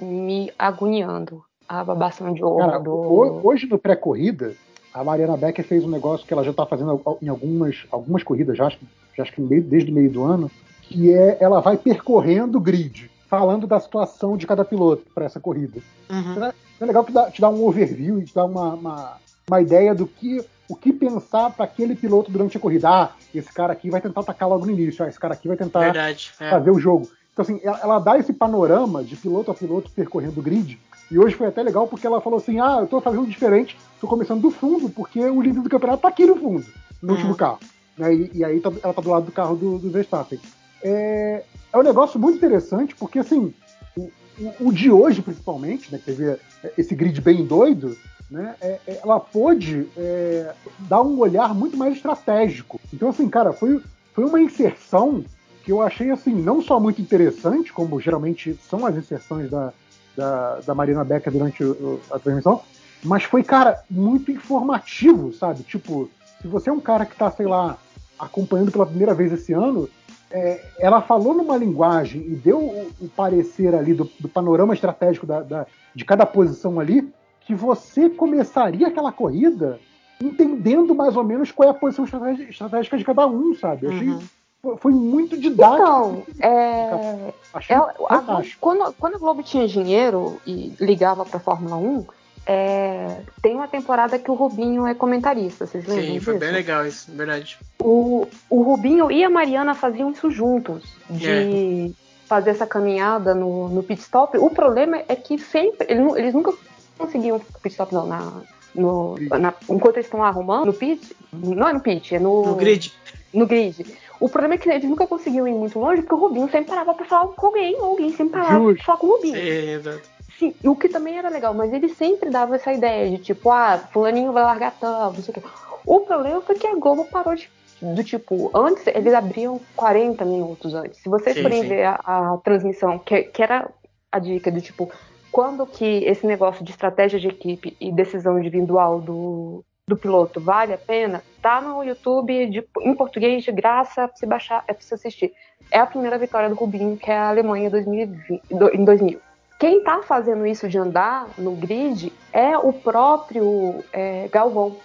[0.00, 1.42] me- agoniando.
[1.68, 2.90] A babação de Cara, do.
[2.92, 4.54] ho- hoje no pré-corrida,
[4.92, 8.58] a Mariana Becker fez um negócio que ela já tá fazendo em algumas, algumas corridas,
[8.58, 10.50] já acho, que- já acho que desde o meio do ano,
[10.82, 15.38] que é ela vai percorrendo o grid, falando da situação de cada piloto para essa
[15.38, 15.80] corrida.
[16.10, 16.50] Uhum.
[16.80, 19.16] É legal que dá, te dá um overview e te dá uma, uma,
[19.50, 22.88] uma ideia do que o que pensar para aquele piloto durante a corrida.
[22.88, 25.56] Ah, esse cara aqui vai tentar atacar logo no início, ah, esse cara aqui vai
[25.56, 26.30] tentar Verdade.
[26.38, 26.50] é.
[26.50, 27.10] fazer o jogo.
[27.32, 30.78] Então, assim, ela, ela dá esse panorama de piloto a piloto percorrendo o grid.
[31.10, 34.06] E hoje foi até legal porque ela falou assim: ah, eu tô fazendo diferente, tô
[34.06, 36.64] começando do fundo, porque o líder do campeonato tá aqui no fundo,
[37.02, 37.58] no último carro.
[37.98, 38.14] Né?
[38.14, 40.38] E, e aí tá- ela tá do lado do carro do, do Verstappen.
[40.82, 43.52] É, é um negócio muito interessante, porque assim,
[43.96, 44.02] o,
[44.38, 46.36] o- o de hoje, principalmente, né, que teve
[46.78, 47.96] esse grid bem doido,
[48.30, 52.80] né, é- é- ela pôde é, dar um olhar muito mais estratégico.
[52.92, 53.80] Então, assim, cara, foi,
[54.14, 55.24] foi uma inserção
[55.64, 59.72] que eu achei, assim, não só muito interessante, como geralmente são as inserções da,
[60.16, 62.62] da, da Marina Becker durante o- a transmissão,
[63.02, 65.62] mas foi, cara, muito informativo, sabe?
[65.62, 66.08] Tipo,
[66.40, 67.76] se você é um cara que tá, sei lá,
[68.18, 69.88] acompanhando pela primeira vez esse ano,
[70.30, 75.26] é, ela falou numa linguagem e deu o, o parecer ali do, do panorama estratégico
[75.26, 77.12] da- da- de cada posição ali,
[77.50, 79.80] que você começaria aquela corrida
[80.22, 82.04] entendendo mais ou menos qual é a posição
[82.48, 83.86] estratégica, de cada um, sabe?
[83.86, 84.76] Eu achei, Uhum.
[84.78, 85.82] foi- muito didático.
[85.82, 91.76] Então, é, achei ela- a quando, quando a Globo tinha dinheiro e ligava pra Fórmula
[91.76, 92.04] 1,
[92.46, 96.24] é, tem uma temporada que o Rubinho é comentarista, vocês lembram Sim, disso?
[96.26, 97.58] foi bem legal isso, verdade.
[97.82, 101.92] O, o Rubinho e a Mariana faziam isso juntos, de
[102.26, 104.38] fazer essa caminhada no, no pit stop.
[104.38, 106.56] O problema é que sempre, eles, nu-
[107.00, 108.42] nunca conseguiam pit stop não, na,
[108.74, 112.54] no, na- enquanto eles estão arrumando, no pit, não é no pit, é no, No
[112.56, 112.92] grid.
[113.32, 113.84] no grid.
[114.20, 116.94] O problema é que eles nunca conseguiam ir muito longe, porque o Rubinho sempre parava
[116.94, 118.74] pra falar com alguém, ou alguém sempre parava Justo.
[118.76, 119.34] pra falar com o Rubinho.
[119.36, 120.02] Sim, exato.
[120.38, 123.78] Sim, o que também era legal, mas ele sempre dava essa ideia de tipo, ah,
[123.92, 125.42] fulaninho vai largar tal, não sei o quê.
[125.86, 127.48] O problema foi que a Globo parou de.
[127.82, 131.00] Do tipo, antes eles abriam 40 minutos antes.
[131.02, 131.68] Se vocês Sim, forem sim.
[131.68, 133.70] ver a, a transmissão, que, que era
[134.12, 134.90] a dica do tipo,
[135.30, 140.72] quando que esse negócio de estratégia de equipe e decisão individual do, do piloto vale
[140.72, 144.82] a pena, tá no YouTube de- em português de graça, pra você baixar, é pra
[144.82, 145.32] você assistir.
[145.70, 149.20] É a primeira vitória do Rubinho, que é a Alemanha 2020, do- em 2000.
[149.58, 154.76] Quem tá fazendo isso de andar no grid é o próprio é, Galvão.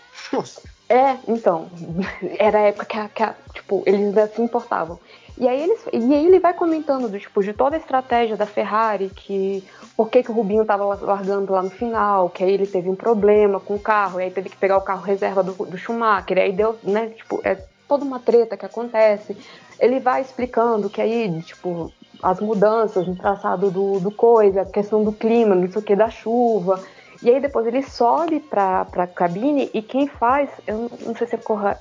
[0.90, 1.68] É, então,
[2.38, 5.00] era a época que, a- que a- tipo, eles ainda se importavam.
[5.38, 9.10] E aí, e aí ele vai comentando do tipo de toda a estratégia da Ferrari,
[9.14, 9.64] que
[9.98, 12.90] por que, que o Rubinho tava la- largando lá no final, que aí ele teve
[12.90, 15.78] um problema com o carro, e aí teve que pegar o carro reserva do, do
[15.78, 17.56] Schumacher, e aí deu, né, tipo, é
[17.88, 19.38] toda uma treta que acontece.
[19.78, 21.92] Ele vai explicando que aí, tipo,
[22.24, 25.96] as mudanças no traçado do, do coisa, a questão do clima, não sei o que,
[25.98, 26.82] da chuva.
[27.22, 31.36] E aí depois ele sobe pra, pra cabine e quem faz, eu não, sei se
[31.36, 31.76] é Corre,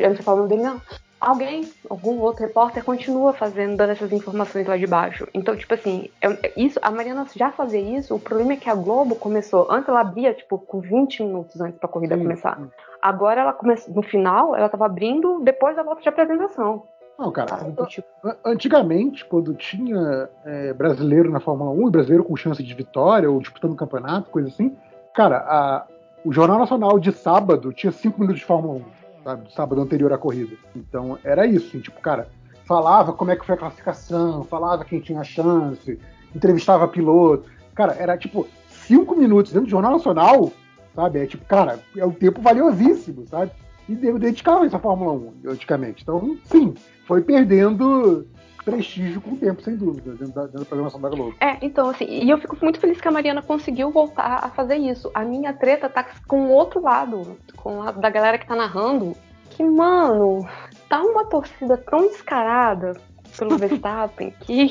[0.00, 0.80] eu não sei falar o nome dele, não.
[1.24, 5.26] Alguém, algum outro repórter continua fazendo, dando essas informações lá de baixo.
[5.32, 8.74] Então, tipo assim, é- isso, a Mariana já fazia isso, o problema é que a
[8.74, 12.58] Globo começou, antes ela abria, tipo, com 20 minutos antes da corrida começar.
[13.00, 16.82] Agora ela começou, no final, ela tava abrindo depois da volta de apresentação.
[17.18, 17.58] Não, cara?
[17.86, 22.74] Tipo, an- antigamente, quando tinha é, brasileiro na Fórmula 1, e brasileiro com chance de
[22.74, 24.76] vitória, ou disputando campeonato, coisa assim,
[25.14, 25.86] cara, a-
[26.24, 28.82] o Jornal Nacional de sábado tinha cinco minutos de Fórmula 1,
[29.24, 29.44] sabe?
[29.44, 30.56] Do sábado anterior à corrida.
[30.76, 32.28] Então era isso, assim, tipo, cara,
[32.64, 35.98] falava como é que foi a classificação, falava quem tinha chance,
[36.34, 37.48] entrevistava piloto.
[37.74, 40.52] Cara, era tipo cinco minutos dentro do Jornal Nacional,
[40.94, 41.20] sabe?
[41.20, 43.50] É tipo, cara, é um tempo valiosíssimo, sabe?
[43.88, 45.12] E eu dedicava isso à Fórmula
[45.44, 46.02] 1, antigamente.
[46.02, 46.74] Então, sim,
[47.06, 48.26] foi perdendo
[48.64, 51.34] prestígio com o tempo, sem dúvida, dentro da, dentro da programação da Globo.
[51.40, 54.76] É, então, assim, e eu fico muito feliz que a Mariana conseguiu voltar a fazer
[54.76, 55.10] isso.
[55.14, 58.56] A minha treta tá com o outro lado, com o lado da galera que tá
[58.56, 59.14] narrando,
[59.50, 60.46] que, mano,
[60.88, 62.94] tá uma torcida tão descarada
[63.38, 64.70] pelo Verstappen que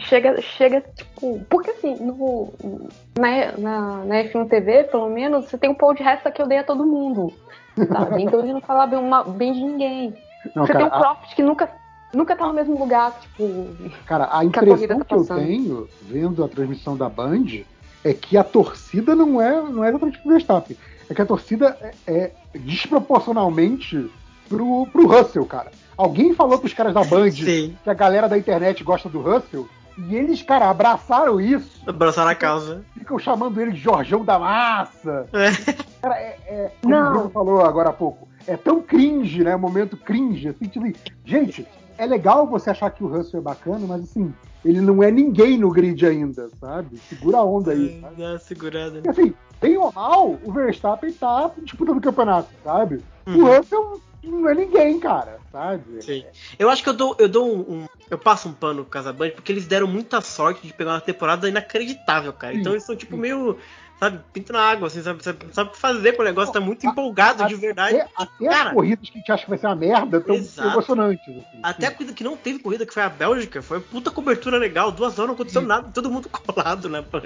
[0.00, 1.40] chega, chega, tipo.
[1.48, 2.52] Porque assim, no,
[3.18, 6.64] na, na, na F1 TV, pelo menos, você tem um pau de resta que odeia
[6.64, 7.32] todo mundo.
[7.88, 8.22] Sabe?
[8.22, 10.14] Então ele não fala bem, uma- bem de ninguém.
[10.54, 11.70] Não, você cara, tem o Croft que nunca,
[12.12, 13.68] nunca tá no mesmo lugar, tipo.
[14.06, 17.62] Cara, a que impressão corrida tá que eu tenho, vendo a transmissão da Band,
[18.04, 20.76] é que a torcida não é, não é exatamente pro Verstappen.
[21.08, 24.10] É que a torcida é, é desproporcionalmente
[24.48, 25.70] pro, pro Russell, cara.
[25.96, 27.76] Alguém falou pros caras da Band Sim.
[27.82, 29.68] que a galera da internet gosta do Russell,
[29.98, 32.82] e eles, cara, abraçaram isso, Abraçar a causa.
[32.94, 35.28] ficam chamando ele de Jorjão da Massa.
[35.32, 35.82] É.
[36.00, 37.06] Cara, é, é como Não.
[37.06, 39.54] o Bruno falou agora há pouco, é tão cringe, né?
[39.54, 40.86] Momento cringe, assim, tipo,
[41.24, 41.66] gente,
[42.02, 45.56] é legal você achar que o Russell é bacana, mas assim, ele não é ninguém
[45.56, 46.96] no grid ainda, sabe?
[47.08, 48.16] Segura a onda aí, sabe?
[48.16, 49.00] Dá uma segurada.
[49.04, 53.00] E assim, bem ou mal, o Verstappen tá disputando o campeonato, sabe?
[53.26, 53.36] Uhum.
[53.44, 56.02] O Russell não é ninguém, cara, sabe?
[56.02, 56.24] Sim.
[56.58, 59.30] Eu acho que eu dou, eu dou um, um- Eu passo um pano pro Casaband
[59.30, 62.52] porque eles deram muita sorte de pegar uma temporada inacreditável, cara.
[62.52, 63.20] Sim, Então eles são tipo sim.
[63.22, 63.56] meio.
[64.02, 65.22] Sabe, pinto na água, assim, sabe?
[65.22, 68.00] Sabe, sabe o que fazer com o negócio, tá muito empolgado de verdade.
[68.00, 68.70] Até, até Cara.
[68.70, 70.70] as corridas que a gente acha que vai ser uma merda tão Exato.
[70.70, 71.28] emocionantes.
[71.28, 71.60] Assim.
[71.62, 74.90] Até a corrida que não teve corrida, que foi a Bélgica, foi puta cobertura legal,
[74.90, 77.20] duas horas não aconteceu nada, todo mundo colado na Band.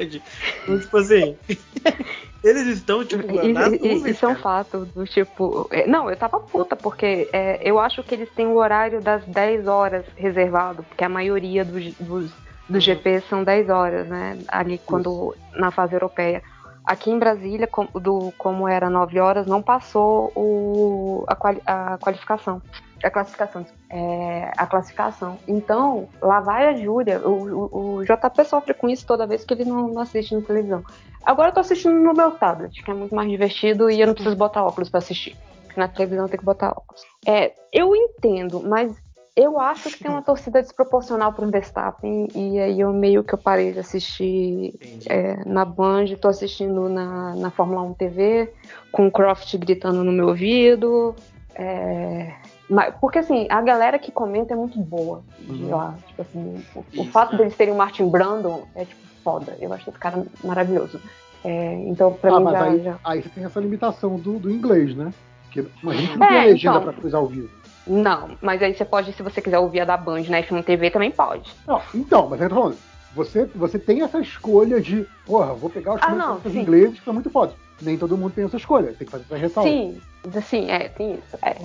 [0.65, 1.35] Então, tipo assim.
[2.45, 4.43] eles estão, tipo, E- nas e- e- nuvens, Isso é um cara.
[4.43, 5.67] fato do tipo.
[5.71, 9.25] é, Não, eu tava puta, porque é, eu acho que eles têm o horário das
[9.25, 12.31] 10 horas reservado, porque a maioria dos, dos,
[12.69, 14.39] dos GPs são 10 horas, né?
[14.49, 15.35] Ali quando.
[15.57, 16.43] na fase europeia.
[16.86, 21.98] Aqui em Brasília, com- do, como era 9 horas, não passou o, a, quali- a
[21.98, 22.62] qualificação.
[23.02, 23.66] A classificação.
[23.90, 25.39] É, a classificação.
[25.48, 27.20] Então, lá vai a Júlia.
[27.26, 30.40] O, o, o JP sofre com isso toda vez que ele não, não assiste na
[30.42, 30.84] televisão.
[31.24, 34.15] Agora eu tô assistindo no meu tablet, que é muito mais divertido e eu não
[34.15, 35.36] preciso botar óculos pra assistir.
[35.76, 37.02] Na televisão tem que botar óculos.
[37.26, 38.97] É, eu entendo, mas
[39.36, 43.39] eu acho que tem uma torcida desproporcional pro Verstappen e aí eu meio que eu
[43.39, 44.74] parei de assistir
[45.08, 48.50] é, na Band, tô assistindo na, na Fórmula 1 TV,
[48.90, 51.15] com o Croft gritando no meu ouvido.
[51.55, 52.32] é,
[52.68, 55.68] mas- porque assim, a galera que comenta é muito boa Uhum.
[55.70, 55.94] lá.
[56.08, 59.56] Tipo assim, o, o fato deles terem o Martin Brandon é tipo foda.
[59.60, 61.00] Eu acho esse cara maravilhoso.
[61.44, 64.50] É, então, pra Ah, mim já, aí, já- aí você tem essa limitação do, do
[64.50, 65.12] inglês, né?
[65.44, 66.82] Porque a gente não É, tem a legenda então.
[66.92, 67.48] pra coisa ao vivo.
[67.86, 70.90] Não, mas aí você pode, se você quiser ouvir a da Band na F1 TV,
[70.90, 71.52] também pode.
[71.66, 72.78] Não, então, mas eu tô falando,
[73.15, 77.15] você, você tem essa escolha de, porra, vou pegar os Ah, não, ingleses que são
[77.15, 77.55] muito fodas.
[77.81, 79.68] Nem todo mundo tem essa escolha, tem que fazer essa ressalva.
[79.68, 80.00] Sim,
[80.42, 81.39] sim, é, tem isso.
[81.42, 81.56] É,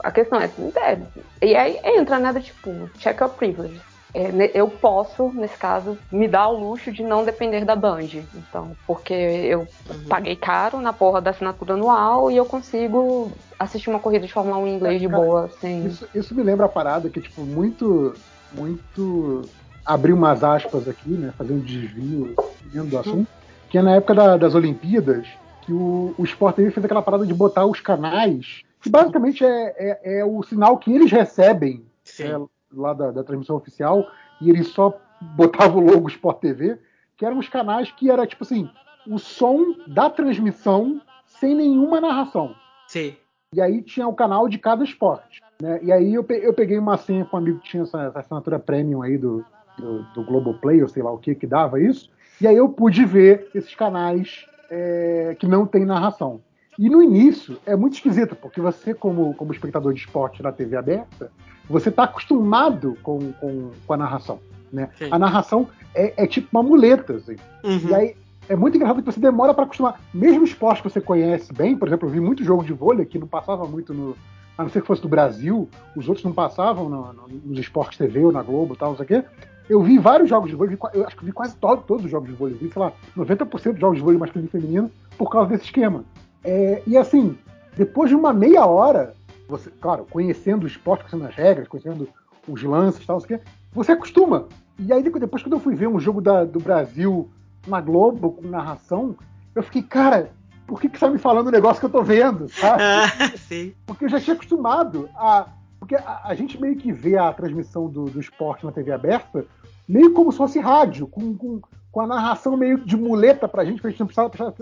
[0.00, 0.98] a questão é, é,
[1.42, 3.80] e aí entra nada tipo, check your privilege.
[4.12, 8.08] É, eu posso, nesse caso, me dar o luxo de não depender da Band.
[8.34, 10.08] Então, porque eu Uhum.
[10.08, 14.58] paguei caro na porra da assinatura anual e eu consigo assistir uma corrida de Fórmula
[14.58, 15.86] 1 em inglês de Cara, boa, sem.
[15.86, 18.14] Isso, isso me lembra a parada que, tipo, muito.
[18.52, 19.48] Muito.
[19.84, 21.32] Abrir umas aspas aqui, né?
[21.38, 23.28] Fazer um desvio do assunto.
[23.68, 27.24] Que é na época da- das Olimpíadas, que o, o Sport TV fez aquela parada
[27.24, 32.46] de botar os canais, que basicamente é, é, é o sinal que eles recebem Sim.
[32.72, 34.06] Lá da, da transmissão oficial,
[34.40, 36.78] e eles só botavam o logo Sport TV,
[37.16, 38.70] que eram os canais que era tipo assim,
[39.06, 42.54] o som da transmissão sem nenhuma narração.
[42.88, 43.14] Sim.
[43.54, 45.40] E aí tinha o canal de cada esporte.
[45.60, 45.80] Né?
[45.82, 48.58] E aí eu, eu peguei uma senha com um amigo que tinha essa, essa assinatura
[48.58, 49.44] premium aí do,
[49.76, 52.10] do, do Globoplay, ou sei lá o que, que dava isso.
[52.40, 56.40] E aí eu pude ver esses canais é, que não tem narração.
[56.78, 60.76] E no início é muito esquisito, porque você, como, como espectador de esporte na TV
[60.76, 61.30] aberta,
[61.68, 64.38] você está acostumado com, com, com a narração.
[64.72, 64.88] Né?
[64.98, 65.08] Sim.
[65.10, 67.14] A narração é, é tipo uma muleta.
[67.14, 67.36] Assim.
[67.64, 67.88] Uhum.
[67.88, 68.16] E aí
[68.48, 70.00] é muito engraçado que você demora para acostumar.
[70.14, 73.18] Mesmo esporte que você conhece bem, por exemplo, eu vi muito jogo de vôlei que
[73.18, 74.16] não passava muito no.
[74.58, 77.96] A não ser que fosse do Brasil, os outros não passavam no- no- nos esportes
[77.96, 79.24] TV ou na Globo e tal, não sei o quê.
[79.68, 82.10] Eu vi vários jogos de vôlei, vi eu acho que vi quase to- todos os
[82.10, 85.30] jogos de vôlei, vi, sei lá, 90% dos jogos de vôlei masculino e feminino por
[85.30, 86.04] causa desse esquema.
[86.44, 87.38] É, e assim,
[87.76, 89.14] depois de uma meia hora,
[89.50, 92.08] você, claro, conhecendo o esporte, conhecendo as regras, conhecendo
[92.48, 93.40] os lances e tal, quê,
[93.72, 94.46] você acostuma.
[94.78, 97.28] E aí depois, quando eu fui ver um jogo da- do Brasil
[97.66, 99.14] na Globo com narração,
[99.54, 100.30] eu fiquei, cara,
[100.66, 102.48] por que, que você tá me falando o negócio que eu tô vendo?
[102.54, 102.82] Sabe?
[102.82, 103.74] Ah, sim.
[103.84, 105.48] Porque eu já tinha acostumado a.
[105.78, 109.44] Porque a, a gente meio que vê a transmissão do, do esporte na TV aberta
[109.88, 113.80] meio como se fosse rádio, com, com, com a narração meio de muleta pra gente,
[113.80, 114.54] pra gente não precisar prestar,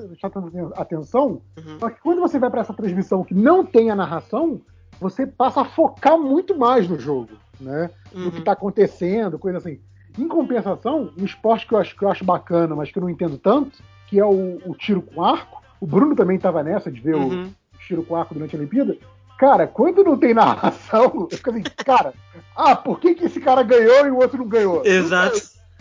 [0.76, 1.42] atenção.
[1.58, 1.78] Uhum.
[1.78, 4.60] Só que quando você vai pra essa transmissão que não tem a narração,
[5.00, 7.90] você passa a focar muito mais no jogo, né?
[8.12, 8.44] No que Uhum.
[8.44, 9.80] tá acontecendo, coisa assim.
[10.18, 13.10] Em compensação, um esporte que eu acho, que eu acho bacana, mas que eu não
[13.10, 13.78] entendo tanto,
[14.08, 15.62] que é o, o tiro com arco.
[15.80, 17.50] O Bruno também estava nessa de ver o, Uhum.
[17.86, 18.96] tiro com arco durante a Olimpíada.
[19.38, 22.12] Cara, quando não tem narração, eu fico assim, cara,
[22.56, 24.84] ah, por que, que esse cara ganhou e o outro não ganhou?
[24.84, 25.38] Exato.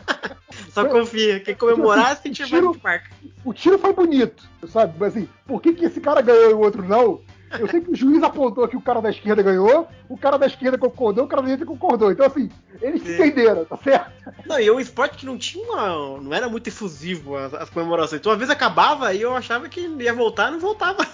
[0.70, 1.40] Só confia.
[1.40, 3.10] Quem comemorar, se tiver Tiro- de marca.
[3.44, 4.94] O tiro foi bonito, sabe?
[5.00, 7.20] Mas assim, por que, que esse cara ganhou e o outro não?
[7.59, 10.45] Eu sei que o juiz apontou que o cara da esquerda ganhou, o cara da
[10.45, 12.11] esquerda concordou, o cara da direita concordou.
[12.11, 12.50] Então, assim,
[12.82, 13.24] eles se Sim.
[13.24, 14.11] entenderam, tá certo?
[14.45, 17.69] Não, e é um esporte que não tinha uma, não era muito efusivo as, as
[17.69, 18.19] comemorações.
[18.19, 21.06] Então, às vezes acabava e eu achava que ia voltar e não voltava.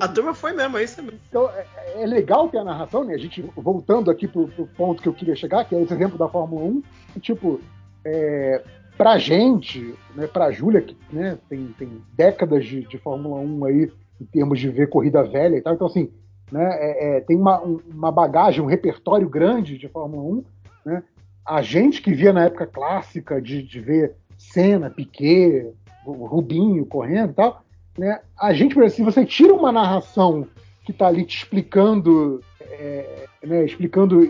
[0.00, 1.18] A turma foi mesmo, é isso mesmo.
[1.28, 3.14] Então, é, é legal ter a narração, né?
[3.14, 6.18] A gente, voltando aqui pro, pro ponto que eu queria chegar, que é esse exemplo
[6.18, 6.82] da Fórmula 1,
[7.14, 7.60] que, tipo,
[8.04, 8.62] é,
[8.96, 13.92] pra gente, né, pra Júlia, que né, tem, tem décadas de, de Fórmula 1 aí,
[14.20, 16.10] em termos de ver corrida velha e tal, então, assim,
[16.50, 20.44] né, é, é, tem uma, um- uma bagagem, um repertório grande de Fórmula 1,
[20.84, 21.02] né?
[21.44, 25.72] A gente que via na época clássica de, de ver Senna, Piquet,
[26.04, 27.62] Rubinho correndo e tal,
[27.98, 28.20] né?
[28.38, 30.46] A gente, por exemplo, se você tira uma narração
[30.84, 34.22] que está ali te explicando, é, né, explicando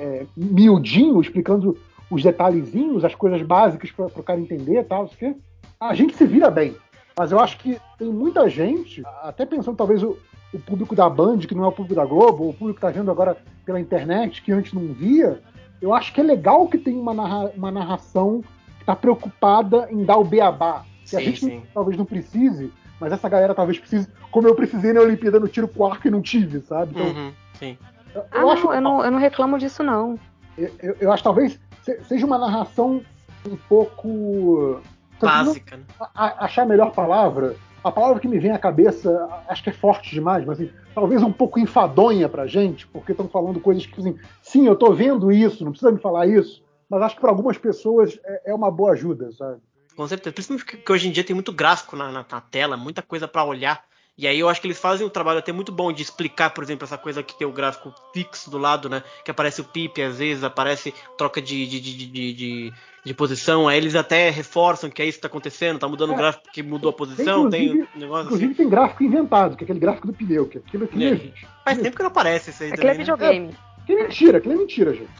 [0.00, 1.76] é, miudinho, explicando
[2.10, 5.34] os detalhezinhos, as coisas básicas para o cara entender tal, quê,
[5.80, 6.74] a gente se vira bem.
[7.16, 10.16] Mas eu acho que tem muita gente, até pensando talvez o,
[10.52, 12.86] o público da Band, que não é o público da Globo, ou o público que
[12.86, 15.40] está vendo agora pela internet, que antes não via,
[15.80, 18.42] eu acho que é legal que tem uma, narra- uma narração
[18.76, 20.84] que está preocupada em dar o beabá.
[21.08, 21.62] Que a Sim, gente sim.
[21.74, 25.68] talvez não precise, mas essa galera talvez precise, como eu precisei na Olimpíada no tiro
[25.68, 26.92] com arco e não tive, sabe?
[26.94, 27.76] Então, Uhum, sim.
[28.14, 30.18] eu, Ah, eu acho não, eu não, eu não reclamo disso, não.
[30.56, 33.02] eu, eu- eu acho talvez se- seja uma narração
[33.46, 34.80] um pouco.
[35.26, 35.84] Básica, né?
[36.14, 37.56] a- achar a melhor palavra.
[37.84, 41.20] A palavra que me vem à cabeça, acho que é forte demais, mas assim, talvez
[41.22, 45.32] um pouco enfadonha pra gente, porque estão falando coisas que, assim, sim, eu tô vendo
[45.32, 48.70] isso, não precisa me falar isso, mas acho que para algumas pessoas é, é uma
[48.70, 49.60] boa ajuda, sabe?
[49.96, 50.32] Com certeza.
[50.32, 53.26] Principalmente que, que hoje em dia tem muito gráfico na, na- na tela, muita coisa
[53.26, 53.82] pra olhar.
[54.16, 56.62] E aí eu acho que eles fazem um trabalho até muito bom de explicar, por
[56.62, 59.02] exemplo, essa coisa que tem o gráfico fixo do lado, né?
[59.24, 62.72] Que aparece o pip, às vezes aparece troca de, de, de, de, de-
[63.04, 63.66] de posição.
[63.66, 66.16] Aí eles até reforçam que é isso que tá acontecendo, tá mudando o É.
[66.16, 68.62] gráfico que mudou a posição, tem, inclusive- um negócio Inclusive assim.
[68.62, 71.32] tem gráfico inventado, que é aquele gráfico do pneu, que aquilo aqui É.
[71.64, 73.14] Faz tempo que não aparece isso aí Aquilo é também, né?
[73.14, 73.56] videogame.
[73.86, 75.10] Que mentira, aquilo é mentira, gente.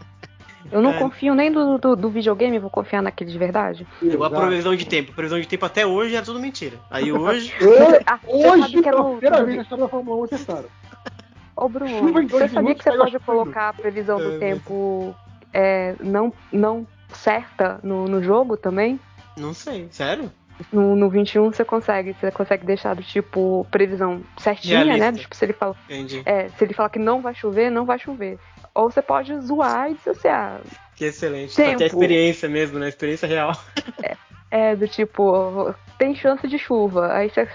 [0.70, 0.98] Eu não É.
[0.98, 3.86] confio nem do, do, do videogame, vou confiar naquele de verdade.
[4.00, 5.12] Igual a previsão de tempo.
[5.12, 6.78] Previsão de tempo até hoje é tudo mentira.
[6.90, 7.52] Aí hoje.
[7.60, 10.68] Hoje, Ah, você hoje é pela primeira vez na história da Fórmula 1, acertaram.
[11.56, 13.24] Ô Bruno, Chuva você sabia que você pode chuva.
[13.24, 15.14] colocar a previsão É, do mas- tempo
[15.52, 18.98] é, não, não certa no, no jogo também?
[19.36, 20.30] Não sei, sério?
[20.72, 24.94] No, no 21 você consegue, você consegue deixar do tipo previsão certinha, né?
[24.94, 25.12] Realista.
[25.12, 26.22] Do tipo, se ele fala, Entendi.
[26.24, 28.38] é, se ele fala que não vai chover, não vai chover.
[28.74, 30.60] Ou você pode zoar e dizer assim, ah,
[30.96, 31.54] Que excelente.
[31.54, 31.74] Tempo.
[31.74, 32.88] Até a experiência mesmo, né?
[32.88, 33.52] Experiência real.
[34.50, 37.12] é do tipo, tem chance de chuva.
[37.12, 37.48] Aí você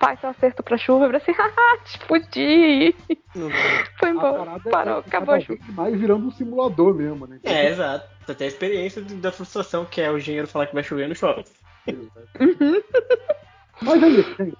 [0.00, 2.94] faz seu acerto pra chuva e assim, haha, te fudi.
[3.34, 3.58] Não tem.
[3.98, 5.58] Foi A embora, parada parou, é acabou a chuva.
[5.68, 7.40] mais virando um simulador mesmo, né?
[7.44, 8.06] É, exato.
[8.28, 11.44] Até a experiência da frustração que é o engenheiro falar que vai chover no chove.
[13.80, 14.56] Mas é isso, gente.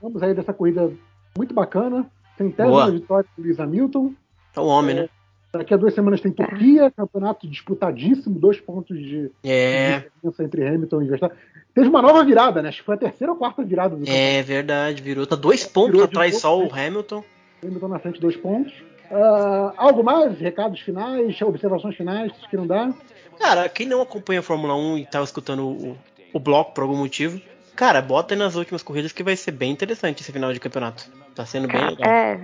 [0.00, 0.92] Vamos aí dessa corrida
[1.36, 2.06] muito bacana.
[2.38, 2.90] Centésima Boa.
[2.90, 4.14] vitória do Lewis Hamilton.
[4.56, 5.08] É o homem, né?
[5.52, 10.66] Daqui a duas semanas tem Turquia, campeonato disputadíssimo, dois pontos de É, de diferença entre
[10.68, 11.36] Hamilton e Verstappen.
[11.74, 12.68] Teve uma nova virada, né?
[12.68, 15.02] Acho que foi a terceira ou quarta virada do é verdade.
[15.02, 15.26] Virou.
[15.26, 17.24] Tá dois pontos Virou atrás novo, só o Hamilton.
[17.62, 18.72] Hamilton na frente, dois pontos.
[19.10, 20.38] Ah, algo mais?
[20.38, 22.92] Recados finais, observações finais que queiram dar?
[23.38, 25.98] Cara, quem não acompanha a Fórmula 1 e tá escutando o,
[26.32, 27.40] o bloco por algum motivo,
[27.74, 31.10] cara, bota aí nas últimas corridas que vai ser bem interessante esse final de campeonato.
[31.34, 32.08] Tá sendo bem Cara, legal.
[32.12, 32.40] é.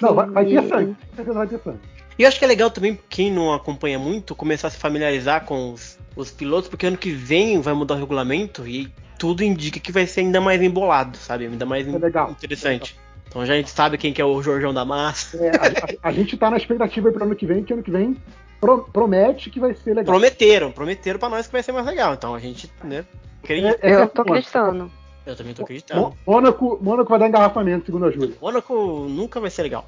[0.00, 0.96] Não, vai, vai ter sangue.
[1.14, 1.80] Vai ter sangue.
[2.18, 5.44] E eu acho que é legal também, quem não acompanha muito, começar a se familiarizar
[5.44, 9.78] com os, os pilotos, porque ano que vem vai mudar o regulamento e tudo indica
[9.78, 11.46] que vai ser ainda mais embolado, sabe?
[11.46, 12.30] Ainda mais É legal.
[12.30, 12.96] interessante.
[13.28, 15.36] Então já a gente sabe quem que é o Jorjão da Massa.
[15.36, 17.90] É, a, a- a gente tá na expectativa para ano que vem, que ano que
[17.90, 18.16] vem
[18.60, 20.06] pro- promete que vai ser legal.
[20.06, 22.14] Prometeram, prometeram pra nós que vai ser mais legal.
[22.14, 23.04] Então a gente, né,
[23.44, 23.78] acredita.
[23.86, 24.90] É, é, Eu tô acreditando.
[25.26, 26.14] Eu também tô acreditando.
[26.26, 28.34] Mônaco, Mônaco vai dar engarrafamento, segundo a Júlia.
[28.40, 29.84] Mônaco nunca vai ser legal.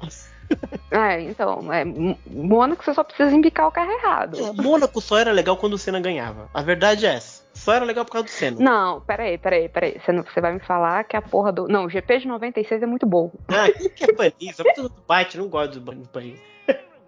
[0.93, 1.85] É, então, é,
[2.29, 4.37] Mônaco você só precisa embicar o carro errado.
[4.37, 6.49] É, Mônaco só era legal quando o Senna ganhava.
[6.53, 7.45] A verdade é essa.
[7.53, 8.57] Só era legal por causa do Senna.
[8.59, 9.97] Não, peraí, peraí, peraí.
[10.03, 11.65] Você, não- você vai me falar que a porra do.
[11.67, 13.31] Não, o GP de 96 é muito bom.
[13.47, 14.63] Ah, que é panista?
[14.63, 16.41] Muito do bate, não gosto do panista.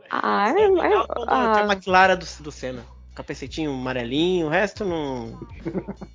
[0.10, 0.68] Ah, É é.
[0.70, 2.86] legal é- quando a ah, McLaren do, do Senna.
[3.16, 5.38] Capacetinho amarelinho, o resto não.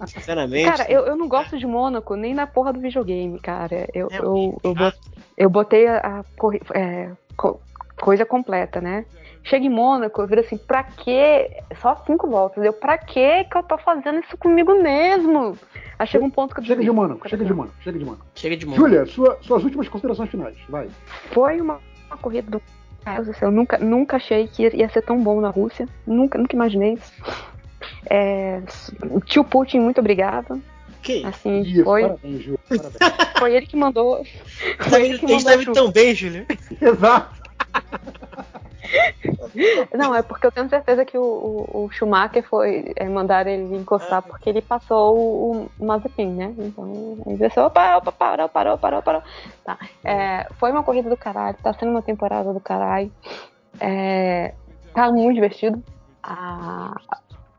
[0.06, 0.68] Sinceramente.
[0.70, 3.88] Cara, eu, eu não gosto de Mônaco nem na porra do videogame, cara.
[3.94, 4.60] Eu, É eu, horrível.
[4.64, 4.98] eu, bot-
[5.36, 7.60] eu botei a, a corri- é, co-
[8.00, 9.04] coisa completa, né?
[9.44, 11.62] Chega em Mônaco, eu viro assim, pra quê?
[11.80, 12.62] Só cinco voltas.
[12.64, 15.56] Eu, pra quê que eu tô fazendo isso comigo mesmo?
[15.98, 16.90] Aí chega um ponto que eu Chega de.
[16.90, 18.26] Mônaco, chega de Mônaco, chega de Mônaco.
[18.34, 18.76] Chega de mão.
[18.76, 20.88] Júlia, sua- suas últimas considerações finais, vai.
[21.32, 21.78] Foi uma,
[22.08, 22.62] uma corrida do.
[23.14, 25.86] Deus do céu, Eu nunca, nunca achei que ia, ser tão bom na Rússia.
[26.06, 27.12] Nunca, nunca imaginei isso.
[28.10, 28.60] É,
[29.10, 30.60] o tio Putin, muito obrigado.
[31.02, 31.26] Que isso?
[31.28, 32.58] Assim, Isso, foi, parabéns, Júlia.
[32.68, 33.30] Parabéns.
[33.38, 34.24] foi ele que mandou.
[34.90, 36.44] Tá indo- a gente tá indo tão bem, Júlio.
[36.80, 37.38] Exato.
[39.94, 43.76] Não, é porque eu tenho certeza que o, o, o Schumacher foi é, mandar ele
[43.76, 46.54] encostar porque ele passou o, o Mazepin, né?
[46.58, 49.22] Então ele pensou, opa, opa, parou, parou, parou, parou.
[49.64, 49.78] Tá.
[50.04, 53.10] É, foi uma corrida do caralho, tá sendo uma temporada do caralho.
[53.80, 54.54] É,
[54.94, 55.82] tá muito divertido.
[56.22, 56.94] Ah,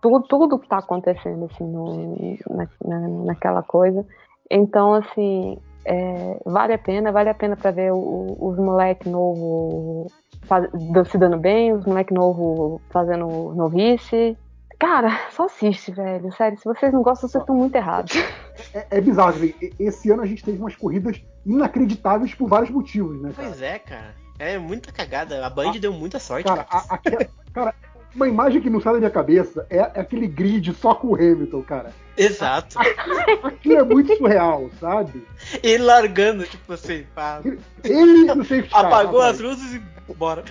[0.02, 2.16] tudo, tudo que tá acontecendo assim, no,
[2.50, 4.06] na, na, naquela coisa.
[4.50, 10.08] Então, assim, é, vale a pena, vale a pena pra ver os moleque novo
[10.50, 10.68] faz-
[11.10, 14.38] se dando bem, os moleque novo fazendo novice.
[14.78, 16.34] Cara, só assiste, velho.
[16.34, 18.14] Sério, se vocês não gostam, vocês estão muito errados.
[18.74, 22.70] É, é bizarro, assim, e- esse ano a gente teve umas corridas inacreditáveis por vários
[22.70, 23.48] motivos, né, cara?
[23.48, 24.16] Pois é, cara.
[24.38, 25.46] É muita cagada.
[25.46, 26.46] A Band deu muita sorte.
[26.46, 27.74] Cara, Cara, a- aquela- cara,
[28.14, 31.16] uma imagem que não sai da minha cabeça é, é aquele grid só com o
[31.16, 31.92] Hamilton, cara.
[32.18, 32.78] Exato.
[33.44, 35.26] Aquilo é muito surreal, sabe?
[35.64, 37.40] Ele largando, tipo assim, pá.
[37.84, 39.82] Ele não sei o apagou as luzes e
[40.16, 40.44] bora.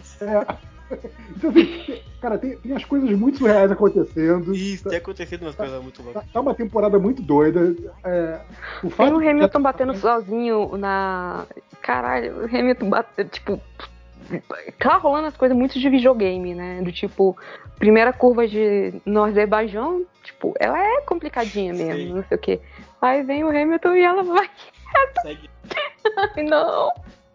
[1.37, 4.55] Então, assim, cara, tem, tem as coisas muito surreais acontecendo.
[4.55, 6.33] Isso, tem acontecido umas coisas muito Tá, loucas.
[6.33, 7.75] tá uma temporada muito doida.
[8.05, 8.41] É,
[8.83, 11.45] o Tem o Hamilton batendo sozinho na.
[11.83, 13.61] Caralho, o Hamilton batendo, tipo.
[14.78, 16.83] Tá rolando as coisas muito de videogame, né?
[16.83, 17.35] Do tipo,
[17.78, 22.12] primeira curva de no Azerbaijão, tipo, ela é complicadinha mesmo, Sim.
[22.15, 22.61] não sei o quê.
[23.01, 24.51] Aí vem o Hamilton e ela vai.
[25.23, 25.49] Segue.
[26.37, 26.93] Ai, não!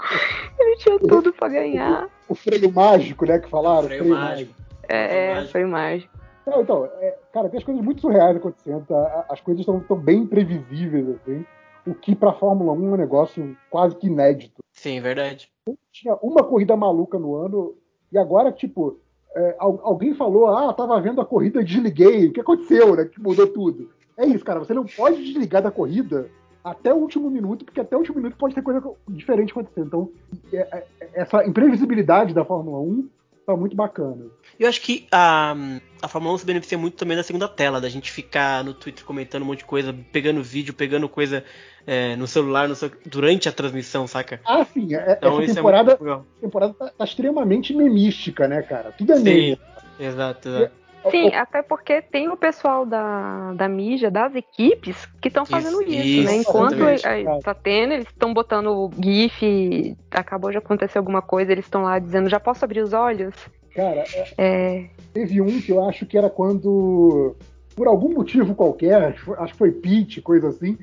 [0.60, 2.10] Ele tinha tudo pra ganhar.
[2.28, 3.88] o freio mágico, né, que falaram.
[3.88, 4.54] Freio mágico.
[4.88, 5.52] É, mágico.
[5.52, 6.14] foi mágico.
[6.46, 8.86] Não, então, é, cara, tem as coisas muito surreais acontecendo.
[8.86, 9.26] tá?
[9.30, 11.46] As coisas estão bem imprevisíveis, assim.
[11.86, 14.62] O que pra Fórmula 1 é um negócio quase que inédito.
[14.72, 15.50] Sim, verdade.
[15.92, 17.76] Tinha uma corrida maluca no ano,
[18.12, 19.00] e agora, tipo,
[19.36, 22.28] é, al- alguém falou, ah, tava vendo a corrida, desliguei.
[22.28, 23.06] O que aconteceu, né?
[23.06, 23.90] Que mudou tudo.
[24.18, 24.60] É isso, cara.
[24.60, 26.30] Você não pode desligar da corrida
[26.64, 29.86] até o último minuto, porque até o último minuto pode ter coisa diferente acontecendo.
[29.88, 30.10] Então,
[30.54, 33.08] é- é- essa imprevisibilidade da Fórmula 1
[33.46, 34.26] tá muito bacana.
[34.58, 35.54] Eu acho que a,
[36.02, 39.04] a Fórmula 1 se beneficia muito também da segunda tela, da gente ficar no Twitter
[39.04, 41.44] comentando um monte de coisa, pegando vídeo, pegando coisa
[41.86, 44.40] é, no celular no seu- durante a transmissão, saca?
[44.46, 48.94] Ah, sim, é- Então essa isso temporada, é temporada tá, tá extremamente memística, né, cara?
[48.94, 49.60] Tudo é Sim, meme.
[50.00, 50.72] exato, exato.
[51.12, 55.92] Sim, até porque tem o pessoal da, da mídia, das equipes, que estão fazendo Isso,
[55.92, 56.36] isso, né?
[56.36, 57.28] Enquanto exatamente.
[57.30, 61.84] eh, tá tendo, eles estão botando o GIF, acabou de acontecer alguma coisa, eles estão
[61.84, 63.34] lá dizendo, já posso abrir os olhos?
[63.76, 64.06] Cara,
[64.38, 67.36] é- teve um que eu acho que era quando,
[67.76, 70.78] por algum motivo qualquer, acho que foi- acho que foi pitch, coisa assim,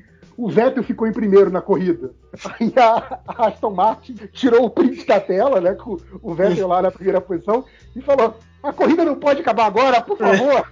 [0.45, 2.11] o Vettel ficou em primeiro na corrida.
[2.59, 6.81] Aí a, a Aston Martin tirou o print da tela, né, com o Vettel lá
[6.81, 7.63] na primeira posição,
[7.95, 10.67] e falou: a corrida não pode acabar agora, por favor.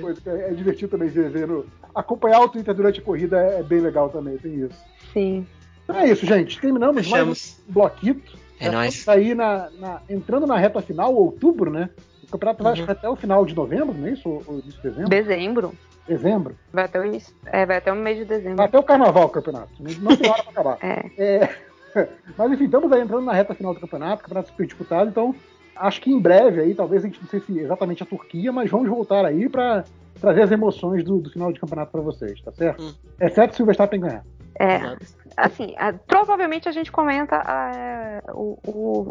[0.00, 1.64] Coisa que é, é divertido também ver, ver no-
[1.94, 4.78] acompanhar o Twitter durante a corrida é, é bem legal também, tem isso.
[5.12, 5.46] sim.
[5.84, 6.60] Então é isso, gente.
[6.60, 7.26] Terminamos Fechamos.
[7.26, 8.38] mais um bloquito.
[8.60, 9.06] É nóis.
[9.08, 11.90] aí na, na- entrando na reta final, outubro, né?
[12.22, 12.78] O campeonato vai Uhum.
[12.78, 14.28] acho que até o final de novembro, não é isso?
[14.28, 15.08] Ou ou de dezembro?
[15.08, 15.72] Dezembro.
[16.06, 16.56] Dezembro.
[16.72, 17.34] Vai até o início.
[17.46, 18.62] É, vai até o mês de Vai dezembro.
[18.62, 19.70] até o carnaval o campeonato.
[20.00, 20.78] Não tem hora pra acabar.
[20.82, 21.10] É.
[21.16, 21.48] É,
[22.38, 25.34] Mas enfim, estamos aí entrando na reta final do campeonato, campeonato super disputado, então
[25.76, 28.70] acho que em breve aí, talvez a gente não sei se exatamente a Turquia, mas
[28.70, 29.84] vamos voltar aí pra
[30.20, 32.82] trazer as emoções do, do final de campeonato pra vocês, tá certo?
[32.82, 32.92] Hum.
[33.20, 34.24] Exceto se o Verstappen ganhar.
[34.58, 34.96] É,
[35.36, 38.58] assim, a- provavelmente a gente comenta a- o,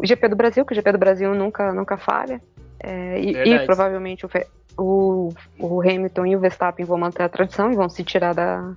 [0.06, 2.40] GP do Brasil, que o GP do Brasil nunca, nunca falha.
[2.80, 4.30] É, e, e provavelmente o,
[4.76, 8.72] o, o Hamilton e o Verstappen vão manter a tradição e vão se tirar da,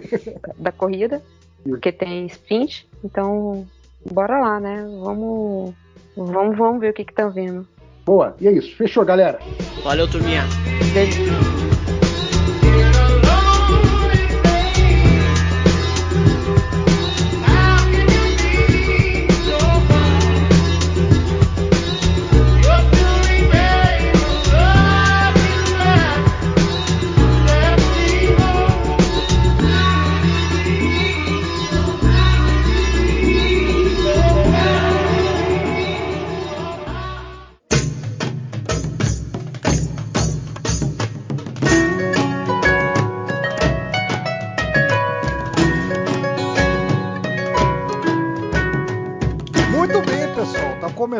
[0.56, 1.22] da corrida,
[1.64, 2.88] porque tem sprint.
[3.04, 3.66] Então,
[4.10, 4.86] bora lá, né?
[5.00, 5.74] Vamos,
[6.16, 7.66] vamos, vamos ver o que que tá vindo.
[8.04, 8.74] Boa, e é isso.
[8.76, 9.38] Fechou, galera.
[9.84, 10.44] Valeu, turminha.
[10.94, 11.57] Beijo.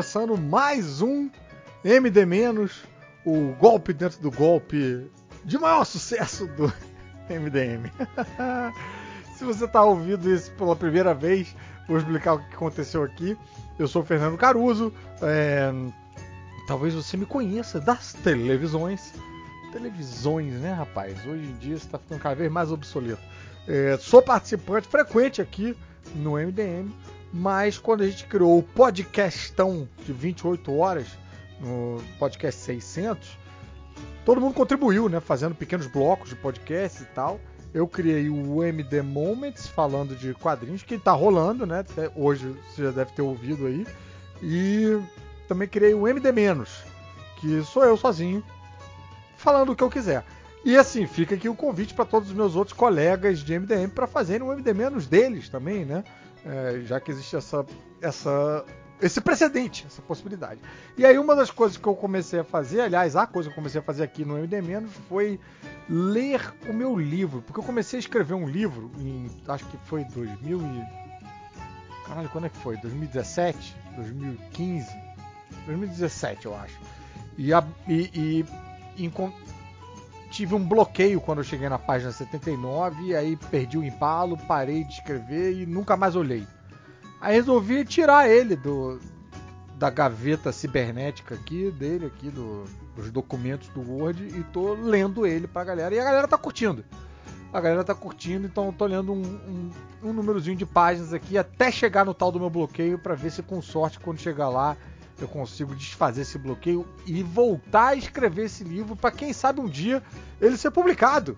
[0.08, 1.28] Começando mais um
[1.84, 2.82] MD menos,
[3.26, 5.06] o golpe dentro do golpe
[5.44, 6.72] de maior sucesso do
[7.28, 7.92] MDM.
[9.36, 11.54] Se você está ouvindo isso pela primeira vez,
[11.86, 13.36] vou explicar o que aconteceu aqui.
[13.78, 14.94] Eu sou o Fernando Caruso.
[15.20, 15.70] é,
[16.66, 19.12] Talvez você me conheça das televisões.
[19.72, 21.18] Televisões, né, rapaz?
[21.26, 23.20] Hoje em dia está ficando cada vez mais obsoleto.
[23.66, 25.76] É, sou participante frequente aqui
[26.14, 26.90] no MDM.
[27.32, 31.06] Mas quando a gente criou o podcastão de 28 horas,
[31.60, 33.38] no podcast 600,
[34.24, 35.20] todo mundo contribuiu, né?
[35.20, 37.40] Fazendo pequenos blocos de podcast e tal.
[37.74, 41.80] Eu criei o MD Moments, falando de quadrinhos, que tá rolando, né?
[41.80, 43.86] Até Hoje você já deve ter ouvido aí.
[44.42, 44.98] E
[45.46, 46.82] também criei o MD Menos,
[47.40, 48.42] que sou eu sozinho,
[49.36, 50.24] falando o que eu quiser.
[50.64, 54.06] E assim, fica aqui o convite para todos os meus outros colegas de MDM para
[54.06, 56.04] fazerem um MD Menos deles também, né?
[56.48, 57.66] É, já que existe essa,
[58.00, 58.64] essa,
[59.02, 60.58] esse precedente, essa possibilidade.
[60.96, 63.56] E aí uma das coisas que eu comecei a fazer, aliás, a coisa que eu
[63.56, 65.38] comecei a fazer aqui no MD Menos foi
[65.90, 70.04] ler o meu livro, porque eu comecei a escrever um livro em, acho que foi
[70.04, 71.08] 2000 e...
[72.06, 72.78] Caralho, quando é que foi?
[72.78, 73.76] 2017?
[73.96, 74.88] 2015?
[75.66, 76.80] 2017, eu acho.
[77.36, 79.04] E, a, e, e
[80.30, 84.84] tive um bloqueio quando eu cheguei na página 79, e aí perdi o embalo, parei
[84.84, 86.46] de escrever e nunca mais olhei.
[87.20, 89.00] Aí resolvi tirar ele do
[89.78, 92.64] da gaveta cibernética aqui, dele aqui, do,
[92.96, 95.94] dos documentos do Word, e tô lendo ele pra galera.
[95.94, 96.84] E a galera tá curtindo.
[97.52, 99.70] A galera tá curtindo, então eu tô lendo um, um,
[100.02, 103.40] um númerozinho de páginas aqui até chegar no tal do meu bloqueio para ver se
[103.40, 104.76] com sorte quando chegar lá
[105.22, 109.68] eu consigo desfazer esse bloqueio e voltar a escrever esse livro para quem sabe um
[109.68, 110.02] dia
[110.40, 111.36] ele ser publicado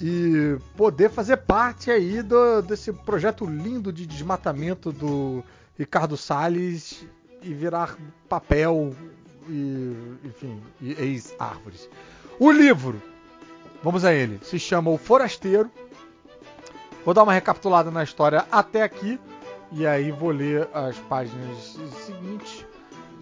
[0.00, 5.44] e poder fazer parte aí do, desse projeto lindo de desmatamento do
[5.78, 7.04] Ricardo Salles
[7.42, 7.96] e virar
[8.28, 8.94] papel
[9.48, 11.88] e enfim, e ex-árvores.
[12.38, 13.00] O livro,
[13.82, 15.70] vamos a ele, se chama O Forasteiro.
[17.04, 19.18] Vou dar uma recapitulada na história até aqui
[19.72, 22.64] e aí vou ler as páginas seguintes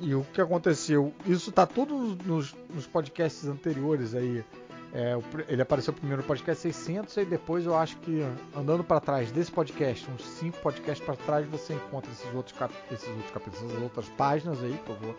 [0.00, 1.12] e o que aconteceu.
[1.26, 4.44] Isso tá tudo nos, nos podcasts anteriores aí.
[4.92, 5.18] É,
[5.48, 8.24] ele apareceu primeiro no podcast 600 e depois eu acho que
[8.56, 12.72] andando para trás desse podcast, uns 5 podcasts para trás, você encontra esses outros, cap
[12.90, 15.14] esses outros capítulos, essas outras páginas aí eu vou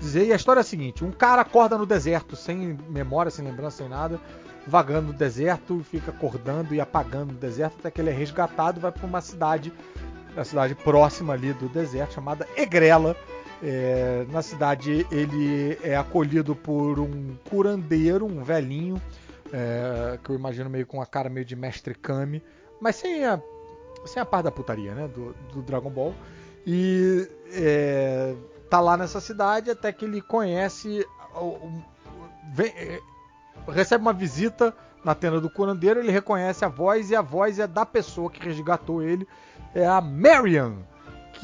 [0.00, 0.26] dizer.
[0.26, 3.78] E a história é a seguinte: um cara acorda no deserto, sem memória, sem lembrança,
[3.78, 4.20] sem nada,
[4.66, 8.90] vagando no deserto, fica acordando e apagando no deserto até que ele é resgatado vai
[8.90, 9.72] para uma cidade,
[10.36, 13.16] a cidade próxima ali do deserto, chamada Egrela.
[13.62, 19.00] É, na cidade ele é acolhido por um curandeiro, um velhinho,
[19.52, 22.42] é, que eu imagino meio com a cara meio de mestre Kami,
[22.80, 23.40] mas sem a,
[24.04, 26.14] sem a parte da putaria, né, do, do Dragon Ball.
[26.66, 28.34] E é,
[28.68, 31.06] tá lá nessa cidade até que ele conhece,
[32.52, 33.00] vem- é,
[33.68, 34.74] recebe uma visita
[35.04, 38.42] na tenda do curandeiro, ele reconhece a voz e a voz é da pessoa que
[38.44, 39.26] resgatou ele,
[39.74, 40.76] é a Marian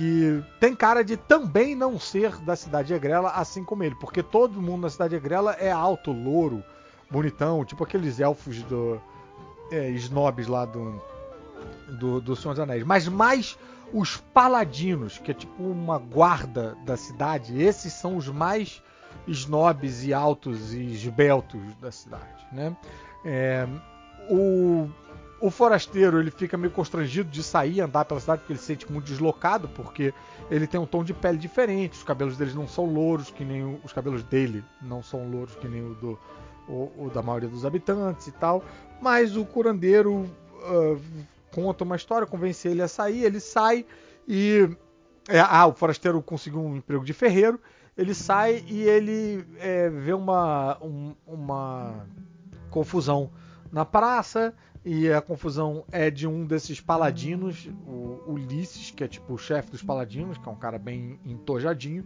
[0.00, 4.22] que tem cara de também não ser da cidade de Egrela, assim como ele, porque
[4.22, 6.64] todo mundo na cidade de Egrela é alto, louro,
[7.10, 8.98] bonitão, tipo aqueles elfos do
[9.70, 10.98] é, snobs lá do,
[11.98, 13.58] do, do Senhor dos Anéis, mas mais
[13.92, 18.82] os paladinos, que é tipo uma guarda da cidade, esses são os mais
[19.28, 22.74] snobs e altos e esbeltos da cidade, né?
[23.22, 23.68] É,
[24.30, 24.88] o,
[25.40, 28.66] o forasteiro ele fica meio constrangido de sair e andar pela cidade porque ele se
[28.66, 30.12] sente muito deslocado, porque
[30.50, 33.64] ele tem um tom de pele diferente, os cabelos deles não são louros, que nem
[33.64, 36.18] o- os cabelos dele não são louros que nem o, do,
[36.68, 38.62] o, o da maioria dos habitantes e tal.
[39.00, 40.30] Mas o curandeiro
[40.62, 40.96] ah,
[41.52, 43.86] conta uma história, convence ele a sair, ele sai
[44.28, 44.68] e.
[45.28, 47.58] é, ah, o forasteiro conseguiu um emprego de ferreiro,
[47.96, 52.06] ele sai e ele é, vê uma, um- uma
[52.70, 53.30] confusão
[53.72, 59.34] na praça e a confusão é de um desses paladinos, o Ulisses, que é tipo
[59.34, 62.04] o chefe dos paladinos, que é um cara bem entojadinho,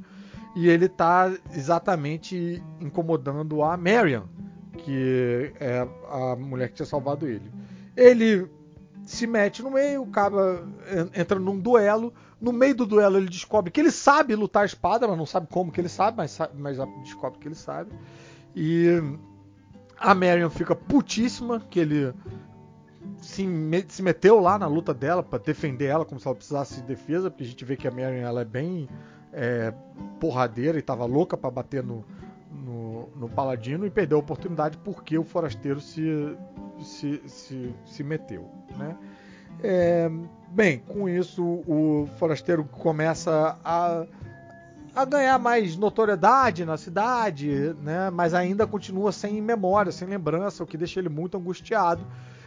[0.56, 4.24] e ele tá exatamente incomodando a Marian,
[4.78, 7.50] que é a mulher que tinha salvado ele.
[7.96, 8.48] Ele
[9.04, 12.12] se mete no meio, acaba en- entrando num duelo.
[12.40, 15.46] No meio do duelo ele descobre que ele sabe lutar a espada, mas não sabe
[15.50, 17.90] como que ele sabe, mas, sa- mas descobre que ele sabe.
[18.54, 18.88] E
[19.98, 22.12] a Marion fica putíssima que ele
[23.24, 23.46] se,
[23.88, 27.30] se meteu lá na luta dela pra defender ela como se ela precisasse de defesa,
[27.30, 28.88] porque a gente vê que a Marion ela é bem
[29.32, 29.72] é,
[30.20, 32.04] porradeira e tava louca pra bater no,
[32.52, 36.36] no, no paladino e perdeu a oportunidade porque o forasteiro se,
[36.80, 38.96] se, se, se meteu, né?
[39.62, 40.10] É,
[40.50, 44.06] bem, com isso o forasteiro começa a
[44.94, 48.10] a ganhar mais notoriedade na cidade, né?
[48.10, 52.06] Mas ainda continua sem memória, sem lembrança, o que deixa ele muito angustiado.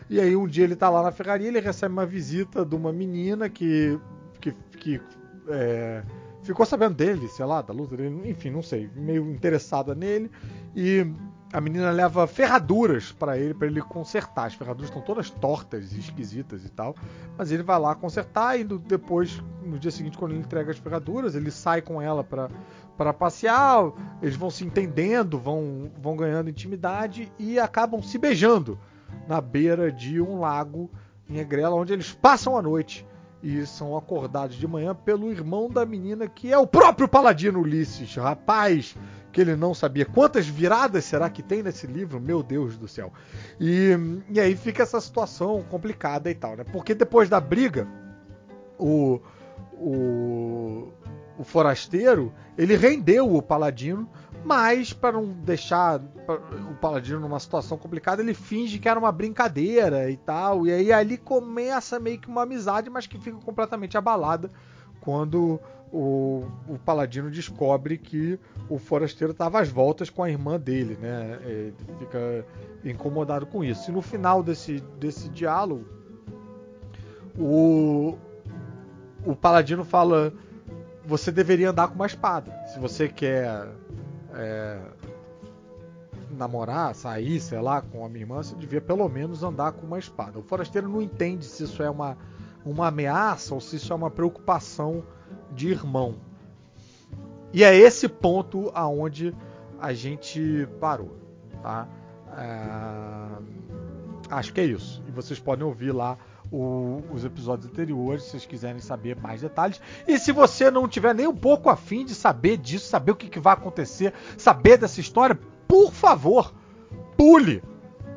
[0.10, 2.94] E aí um dia ele tá lá na ferraria, ele recebe uma visita de uma
[2.94, 4.00] menina que
[4.40, 5.02] que, que
[5.50, 6.04] é,
[6.44, 10.32] ficou sabendo dele, sei lá, da luta dele, enfim, não sei, meio interessada nele.
[10.76, 11.06] E
[11.52, 14.48] a menina leva ferraduras para ele, para ele consertar.
[14.48, 16.96] As ferraduras estão todas tortas e esquisitas e tal,
[17.38, 21.36] mas ele vai lá consertar e depois, no dia seguinte, quando ele entrega as ferraduras,
[21.36, 22.50] ele sai com ela pra,
[22.98, 28.78] pra passear, eles vão se entendendo, vão, vão ganhando intimidade e acabam se beijando
[29.28, 30.90] na beira de um lago
[31.30, 33.06] em Egrela, onde eles passam a noite
[33.42, 38.16] e são acordados de manhã pelo irmão da menina, que é o próprio Paladino Ulisses.
[38.16, 38.96] Rapaz,
[39.32, 40.06] que ele não sabia.
[40.06, 42.20] Quantas viradas será que tem nesse livro?
[42.20, 43.14] Meu Deus do céu.
[43.60, 43.92] E,
[44.30, 46.64] e aí fica essa situação complicada e tal, né?
[46.64, 47.88] Porque depois da briga,
[48.80, 49.20] o,
[49.74, 50.92] o,
[51.38, 54.10] o forasteiro, ele rendeu o Paladino,
[54.44, 60.10] mas para não deixar o Paladino numa situação complicada, ele finge que era uma brincadeira
[60.10, 60.66] e tal.
[60.66, 64.52] E aí ali começa meio que uma amizade, mas que fica completamente abalada
[65.02, 65.60] quando
[65.92, 71.40] o, o Paladino descobre que o forasteiro estava às voltas com a irmã dele, né?
[71.44, 72.46] Ele fica
[72.84, 73.90] incomodado com isso.
[73.90, 75.86] E no final desse, desse diálogo,
[77.38, 78.18] o,
[79.26, 80.34] o Paladino fala:
[81.06, 82.52] você deveria andar com uma espada.
[82.68, 83.68] Se você quer
[84.34, 84.80] é,
[86.32, 90.00] namorar, sair, sei lá, com a minha irmã, você devia pelo menos andar com uma
[90.00, 90.40] espada.
[90.40, 92.18] O forasteiro não entende se isso é uma,
[92.66, 95.04] uma ameaça ou se isso é uma preocupação
[95.52, 96.16] de irmão.
[97.54, 99.34] E é esse ponto aonde
[99.80, 101.16] a gente parou,
[101.62, 101.88] tá?
[102.38, 103.68] É...
[104.30, 105.02] Acho que é isso.
[105.08, 106.18] E vocês podem ouvir lá
[106.52, 109.82] o, os episódios anteriores, se vocês quiserem saber mais detalhes.
[110.08, 113.30] E se você não tiver nem um pouco afim de saber disso, saber o que,
[113.30, 116.54] que vai acontecer, saber dessa história, por favor,
[117.16, 117.64] pule,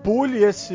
[0.02, 0.74] pule esse,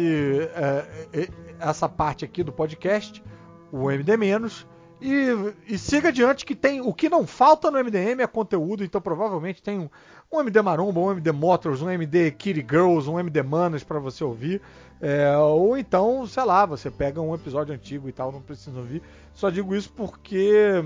[0.56, 3.24] é, essa parte aqui do podcast,
[3.72, 4.68] o MD menos.
[5.02, 5.28] E,
[5.68, 9.62] e, siga adiante que tem o que não falta no MDM é conteúdo, então provavelmente
[9.62, 9.90] tem um,
[10.32, 14.24] um MD Maromba, um MD Motors, um MD Kitty Girls, um MD Manas para você
[14.24, 14.62] ouvir.
[15.02, 19.02] É, ou então, sei lá, você pega um episódio antigo e tal, não precisa ouvir.
[19.34, 20.84] Só digo isso porque,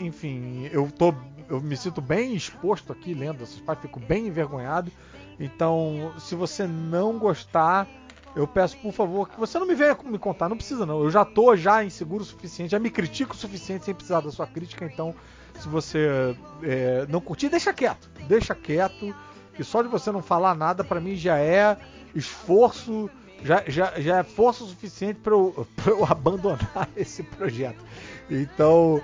[0.00, 1.14] enfim, eu tô.
[1.48, 4.90] Eu me sinto bem exposto aqui lendo essas partes, fico bem envergonhado.
[5.38, 7.86] Então, se você não gostar,
[8.34, 11.02] eu peço por favor que você não me venha me contar, não precisa não.
[11.02, 14.30] Eu já tô já inseguro o suficiente, já me critico o suficiente sem precisar da
[14.30, 15.14] sua crítica, então
[15.58, 18.10] se você é, não curtir, deixa quieto.
[18.28, 19.14] Deixa quieto,
[19.54, 21.76] que só de você não falar nada para mim já é
[22.14, 23.10] esforço
[23.44, 27.84] já, já, já é força suficiente para eu, eu abandonar esse projeto.
[28.30, 29.00] Então,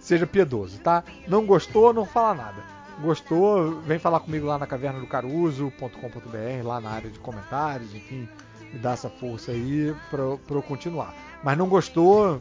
[0.00, 1.04] seja piedoso, tá?
[1.28, 2.62] Não gostou, não fala nada.
[3.00, 8.28] Gostou, vem falar comigo lá na caverna do caruso.com.br, lá na área de comentários, enfim,
[8.72, 11.14] me dá essa força aí para eu continuar.
[11.42, 12.40] Mas não gostou,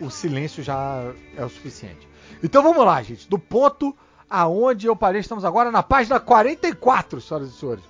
[0.00, 2.08] o silêncio já é o suficiente.
[2.42, 3.28] Então vamos lá, gente.
[3.28, 3.96] Do ponto
[4.28, 7.84] aonde eu parei, estamos agora na página 44, senhoras e senhores.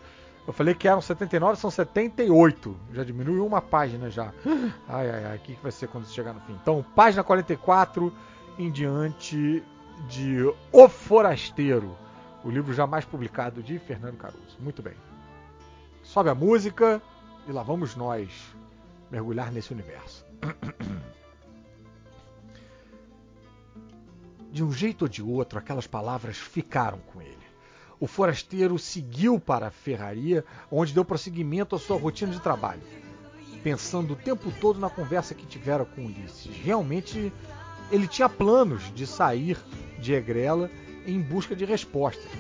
[0.47, 2.77] Eu falei que eram 79, são 78.
[2.93, 4.33] Já diminuiu uma página já.
[4.87, 5.37] Ai, ai, ai.
[5.39, 6.53] O que vai ser quando chegar no fim?
[6.61, 8.13] Então, página 44
[8.59, 9.63] em diante
[10.07, 11.97] de O Forasteiro.
[12.45, 14.59] O livro jamais publicado de Fernando Caruso.
[14.61, 14.93] Muito bem.
[16.03, 17.01] Sobe a música
[17.49, 18.29] e lá vamos nós
[19.11, 20.27] mergulhar nesse universo.
[24.55, 27.45] De um jeito ou de outro, aquelas palavras ficaram com ele
[28.05, 32.83] o forasteiro seguiu para a ferraria, onde deu prosseguimento à sua rotina de trabalho,
[33.63, 36.55] pensando o tempo todo na conversa que tivera com Ulisses.
[36.63, 37.33] Realmente,
[37.91, 39.57] ele tinha planos de sair
[39.99, 40.71] de Egrela
[41.07, 42.31] em busca de respostas.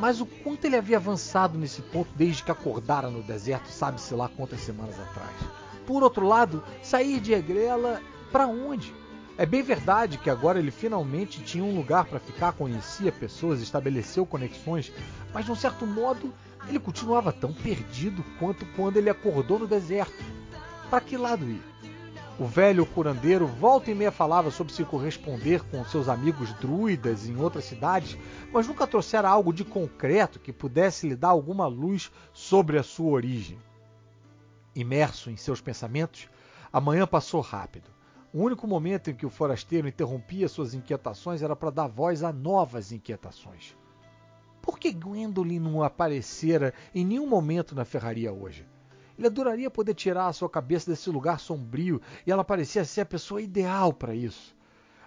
[0.00, 4.28] Mas o quanto ele havia avançado nesse ponto desde que acordara no deserto, sabe-se lá
[4.28, 5.34] quantas semanas atrás.
[5.86, 8.00] Por outro lado, sair de Egrela
[8.32, 8.92] para onde?
[9.36, 14.24] É bem verdade que agora ele finalmente tinha um lugar para ficar, conhecia pessoas, estabeleceu
[14.24, 14.92] conexões,
[15.32, 16.32] mas de um certo modo
[16.68, 20.24] ele continuava tão perdido quanto quando ele acordou no deserto.
[20.88, 21.60] Para que lado ir?
[22.38, 27.36] O velho curandeiro volta e meia falava sobre se corresponder com seus amigos druidas em
[27.36, 28.16] outras cidades,
[28.52, 33.10] mas nunca trouxera algo de concreto que pudesse lhe dar alguma luz sobre a sua
[33.10, 33.58] origem.
[34.74, 36.28] Imerso em seus pensamentos,
[36.72, 37.93] a manhã passou rápido.
[38.34, 42.32] O único momento em que o forasteiro interrompia suas inquietações era para dar voz a
[42.32, 43.76] novas inquietações.
[44.60, 48.66] Por que Gwendolyn não aparecera em nenhum momento na ferraria hoje?
[49.16, 53.06] Ele adoraria poder tirar a sua cabeça desse lugar sombrio e ela parecia ser a
[53.06, 54.53] pessoa ideal para isso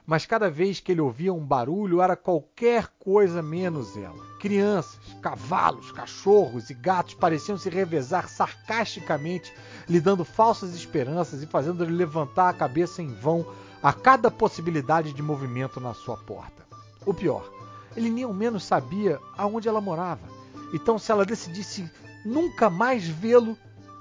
[0.07, 4.25] mas cada vez que ele ouvia um barulho era qualquer coisa menos ela.
[4.39, 9.53] Crianças, cavalos, cachorros e gatos pareciam se revezar sarcasticamente,
[9.85, 13.45] lhe dando falsas esperanças e fazendo ele levantar a cabeça em vão
[13.83, 16.65] a cada possibilidade de movimento na sua porta.
[17.05, 17.51] O pior,
[17.93, 20.25] ele nem ao menos sabia aonde ela morava.
[20.73, 21.89] Então, se ela decidisse
[22.23, 23.57] nunca mais vê-lo,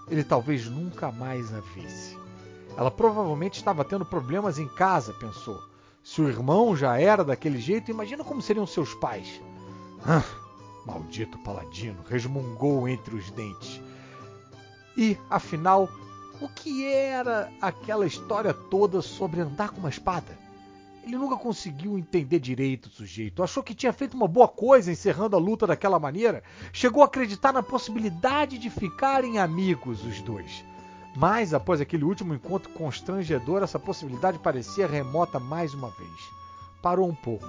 [0.09, 2.17] ele talvez nunca mais a visse.
[2.76, 5.60] Ela provavelmente estava tendo problemas em casa, pensou.
[6.07, 9.43] Se o irmão já era daquele jeito, imagina como seriam seus pais.
[10.07, 10.23] Ah,
[10.86, 13.81] maldito paladino, resmungou entre os dentes.
[14.97, 15.91] E, afinal,
[16.41, 20.39] o que era aquela história toda sobre andar com uma espada?
[21.02, 23.43] Ele nunca conseguiu entender direito o sujeito.
[23.43, 26.44] Achou que tinha feito uma boa coisa encerrando a luta daquela maneira.
[26.73, 30.65] Chegou a acreditar na possibilidade de ficarem amigos os dois.
[31.16, 36.30] Mas, após aquele último encontro constrangedor, essa possibilidade parecia remota mais uma vez.
[36.82, 37.46] Parou um pouco,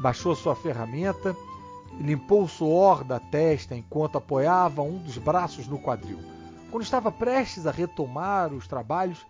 [0.00, 1.34] baixou sua ferramenta
[2.00, 6.18] limpou o suor da testa enquanto apoiava um dos braços no quadril.
[6.70, 9.26] Quando estava prestes a retomar os trabalhos,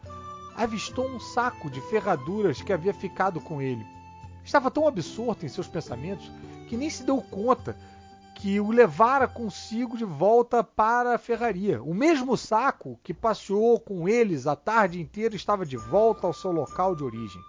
[0.57, 3.87] avistou um saco de ferraduras que havia ficado com ele.
[4.45, 6.31] Estava tão absorto em seus pensamentos
[6.69, 7.77] que nem se deu conta
[8.39, 11.83] que o levara consigo de volta para a ferraria.
[11.83, 16.53] O mesmo saco que passeou com eles a tarde inteira estava de volta ao seu
[16.53, 17.43] local de origem.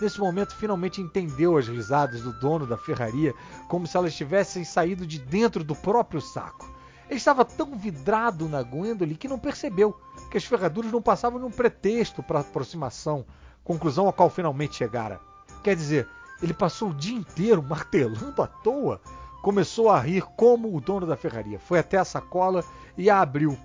[0.00, 3.34] Nesse momento, finalmente entendeu as risadas do dono da ferraria,
[3.68, 6.66] como se elas tivessem saído de dentro do próprio saco.
[7.10, 9.94] Ele estava tão vidrado na Gwendolyn que não percebeu
[10.30, 13.26] que as ferraduras não passavam de um pretexto para aproximação,
[13.62, 15.20] conclusão a qual finalmente chegara.
[15.62, 16.08] Quer dizer,
[16.42, 18.98] ele passou o dia inteiro martelando à toa.
[19.42, 21.58] Começou a rir como o dono da ferraria.
[21.58, 22.64] Foi até a sacola
[22.96, 23.58] e a abriu.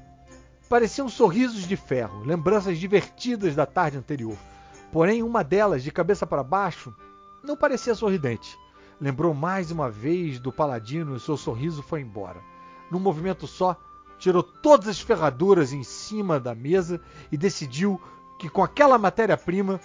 [0.68, 4.36] Pareciam sorrisos de ferro, lembranças divertidas da tarde anterior.
[4.92, 6.94] Porém, uma delas, de cabeça para baixo,
[7.44, 8.58] não parecia sorridente.
[9.00, 12.42] Lembrou mais uma vez do paladino e seu sorriso foi embora.
[12.90, 13.78] Num movimento só,
[14.18, 17.00] tirou todas as ferraduras em cima da mesa
[17.32, 18.02] e decidiu
[18.40, 19.80] que com aquela matéria-prima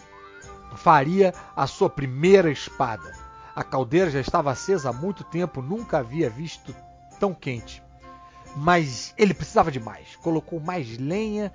[0.74, 3.12] faria a sua primeira espada.
[3.54, 6.74] A caldeira já estava acesa há muito tempo, nunca havia visto
[7.20, 7.82] tão quente.
[8.56, 10.16] Mas ele precisava de mais.
[10.16, 11.52] Colocou mais lenha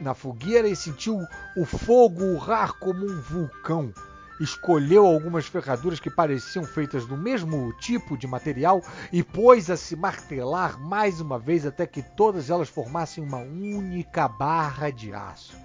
[0.00, 1.18] na fogueira e sentiu
[1.56, 3.92] o fogo urrar como um vulcão.
[4.40, 9.94] Escolheu algumas ferraduras que pareciam feitas do mesmo tipo de material e pôs a se
[9.94, 15.56] martelar mais uma vez até que todas elas formassem uma única barra de aço.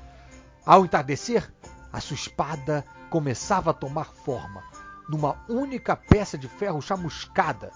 [0.65, 1.51] Ao entardecer,
[1.91, 4.63] a sua espada começava a tomar forma,
[5.09, 7.71] numa única peça de ferro chamuscada.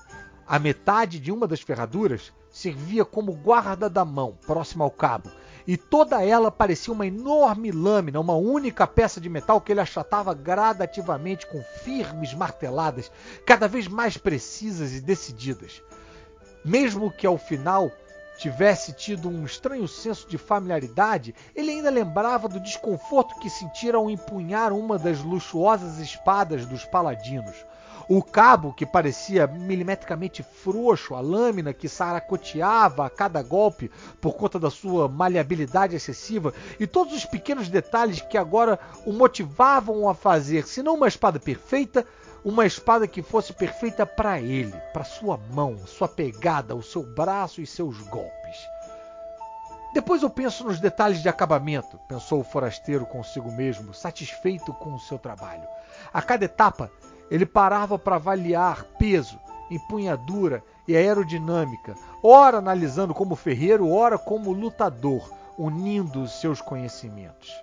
[0.46, 5.32] A metade de uma das ferraduras servia como guarda da mão, próxima ao cabo,
[5.66, 10.34] e toda ela parecia uma enorme lâmina, uma única peça de metal que ele achatava
[10.34, 13.12] gradativamente com firmes marteladas,
[13.46, 15.82] cada vez mais precisas e decididas.
[16.64, 17.92] Mesmo que ao final
[18.38, 24.10] tivesse tido um estranho senso de familiaridade, ele ainda lembrava do desconforto que sentira ao
[24.10, 27.56] empunhar uma das luxuosas espadas dos paladinos.
[28.10, 33.90] O cabo, que parecia milimetricamente frouxo, a lâmina que saracoteava a cada golpe
[34.20, 40.10] por conta da sua maleabilidade excessiva, e todos os pequenos detalhes que agora o motivavam
[40.10, 42.06] a fazer, se não uma espada perfeita,
[42.44, 47.62] uma espada que fosse perfeita para ele, para sua mão, sua pegada, o seu braço
[47.62, 48.58] e seus golpes.
[49.94, 55.00] Depois eu penso nos detalhes de acabamento, pensou o forasteiro consigo mesmo, satisfeito com o
[55.00, 55.68] seu trabalho.
[56.12, 56.92] A cada etapa,
[57.30, 59.40] ele parava para avaliar peso,
[59.70, 67.54] empunhadura e aerodinâmica, ora analisando como ferreiro, ora como lutador, unindo os seus conhecimentos.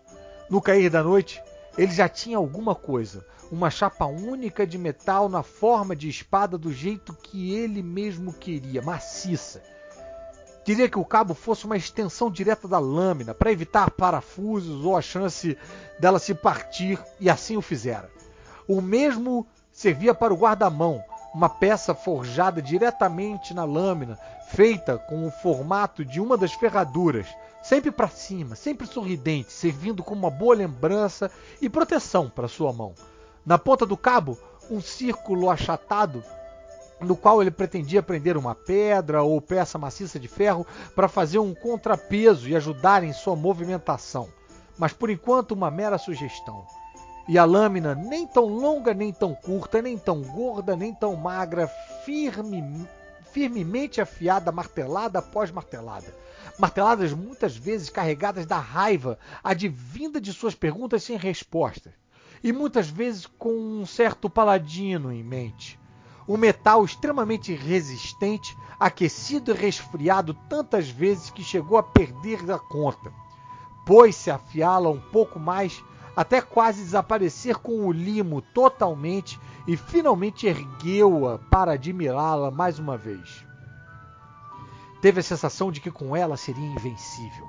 [0.49, 1.43] No cair da noite,
[1.77, 6.73] ele já tinha alguma coisa, uma chapa única de metal na forma de espada do
[6.73, 9.63] jeito que ele mesmo queria, maciça.
[10.65, 15.03] Queria que o cabo fosse uma extensão direta da lâmina, para evitar parafusos ou a
[15.03, 15.57] chance
[15.99, 18.11] dela se partir, e assim o fizera.
[18.69, 21.03] O mesmo servia para o guarda-mão,
[21.35, 24.19] uma peça forjada diretamente na lâmina,
[24.51, 27.27] feita com o formato de uma das ferraduras,
[27.63, 31.31] sempre para cima, sempre sorridente, servindo como uma boa lembrança
[31.61, 32.95] e proteção para sua mão.
[33.45, 34.39] Na ponta do cabo,
[34.71, 36.23] um círculo achatado
[37.01, 41.55] no qual ele pretendia prender uma pedra ou peça maciça de ferro para fazer um
[41.55, 44.29] contrapeso e ajudar em sua movimentação.
[44.79, 46.67] Mas por enquanto, uma mera sugestão.
[47.29, 51.69] E a lâmina, nem tão longa, nem tão curta, nem tão gorda, nem tão magra,
[52.05, 52.87] firme,
[53.33, 56.15] firmemente afiada, martelada após martelada.
[56.61, 61.95] Marteladas muitas vezes carregadas da raiva advinda de suas perguntas sem resposta.
[62.45, 65.81] E muitas vezes com um certo paladino em mente.
[66.29, 73.11] Um metal extremamente resistente, aquecido e resfriado tantas vezes que chegou a perder a conta.
[73.87, 75.83] Pôs-se a afiá-la um pouco mais
[76.15, 83.50] até quase desaparecer com o limo totalmente e finalmente ergueu-a para admirá-la mais uma vez.
[85.01, 87.49] Teve a sensação de que com ela seria invencível.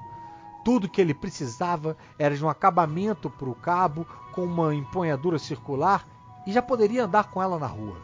[0.63, 6.07] Tudo que ele precisava era de um acabamento para o cabo com uma empunhadura circular
[6.45, 7.97] e já poderia andar com ela na rua.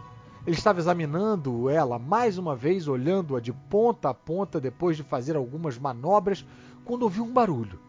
[0.45, 5.35] Ele estava examinando ela mais uma vez, olhando-a de ponta a ponta depois de fazer
[5.35, 6.45] algumas manobras,
[6.84, 7.80] quando ouviu um barulho.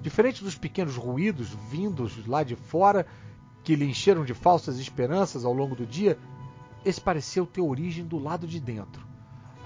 [0.00, 3.06] Diferente dos pequenos ruídos vindos lá de fora,
[3.64, 6.18] que lhe encheram de falsas esperanças ao longo do dia,
[6.84, 9.07] esse pareceu ter origem do lado de dentro.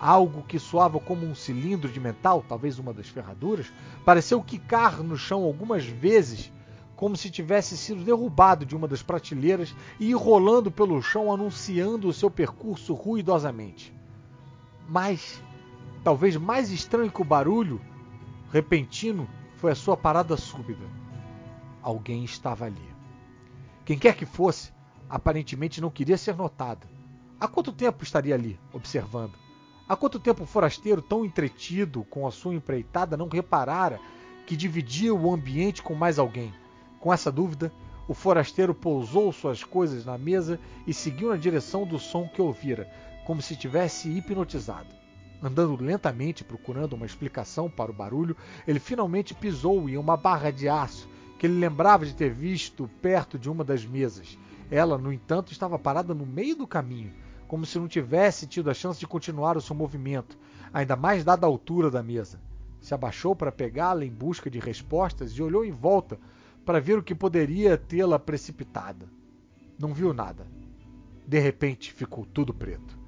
[0.03, 3.73] Algo que soava como um cilindro de metal, talvez uma das ferraduras,
[4.05, 6.53] pareceu quicar no chão algumas vezes,
[6.97, 12.09] como se tivesse sido derrubado de uma das prateleiras e ir rolando pelo chão, anunciando
[12.09, 13.95] o seu percurso ruidosamente.
[14.89, 15.41] Mas,
[16.03, 17.81] talvez mais estranho que o barulho
[18.51, 20.83] repentino foi a sua parada súbita.
[21.81, 22.91] Alguém estava ali.
[23.85, 24.73] Quem quer que fosse,
[25.09, 26.89] aparentemente não queria ser notado.
[27.39, 29.41] Há quanto tempo estaria ali, observando?
[29.89, 34.01] Há quanto tempo o forasteiro, tão entretido com a sua empreitada, não reparara
[34.47, 36.55] que dividia o ambiente com mais alguém?
[37.01, 37.73] Com essa dúvida,
[38.07, 42.89] o forasteiro pousou suas coisas na mesa e seguiu na direção do som que ouvira,
[43.27, 44.89] como se tivesse hipnotizado.
[45.43, 48.36] Andando lentamente procurando uma explicação para o barulho,
[48.67, 53.36] ele finalmente pisou em uma barra de aço que ele lembrava de ter visto perto
[53.36, 54.39] de uma das mesas.
[54.70, 57.12] Ela, no entanto, estava parada no meio do caminho,
[57.53, 60.39] como se não tivesse tido a chance de continuar o seu movimento,
[60.73, 62.41] ainda mais dada a altura da mesa.
[62.81, 66.19] Se abaixou para pegá-la em busca de respostas e olhou em volta
[66.65, 69.07] para ver o que poderia tê-la precipitada.
[69.79, 70.47] Não viu nada.
[71.29, 72.99] De repente ficou tudo preto.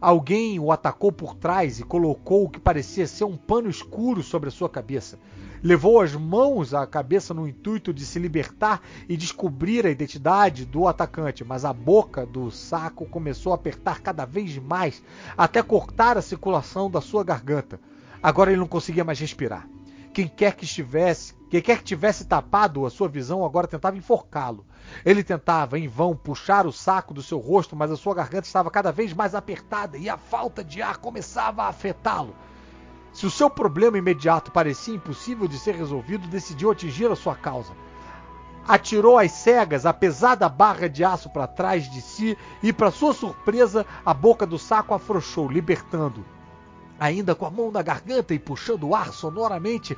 [0.00, 4.48] Alguém o atacou por trás e colocou o que parecia ser um pano escuro sobre
[4.48, 5.16] a sua cabeça.
[5.64, 10.88] Levou as mãos à cabeça no intuito de se libertar e descobrir a identidade do
[10.88, 15.00] atacante, mas a boca do saco começou a apertar cada vez mais
[15.38, 17.78] até cortar a circulação da sua garganta.
[18.20, 19.68] Agora ele não conseguia mais respirar.
[20.12, 24.66] Quem quer que estivesse, quem quer que tivesse tapado a sua visão agora tentava enforcá-lo.
[25.04, 28.68] Ele tentava, em vão, puxar o saco do seu rosto, mas a sua garganta estava
[28.68, 32.34] cada vez mais apertada e a falta de ar começava a afetá-lo.
[33.12, 37.72] Se o seu problema imediato parecia impossível de ser resolvido, decidiu atingir a sua causa.
[38.66, 43.12] Atirou às cegas a pesada barra de aço para trás de si e, para sua
[43.12, 46.24] surpresa, a boca do saco afrouxou, libertando.
[46.98, 49.96] Ainda com a mão na garganta e puxando o ar sonoramente,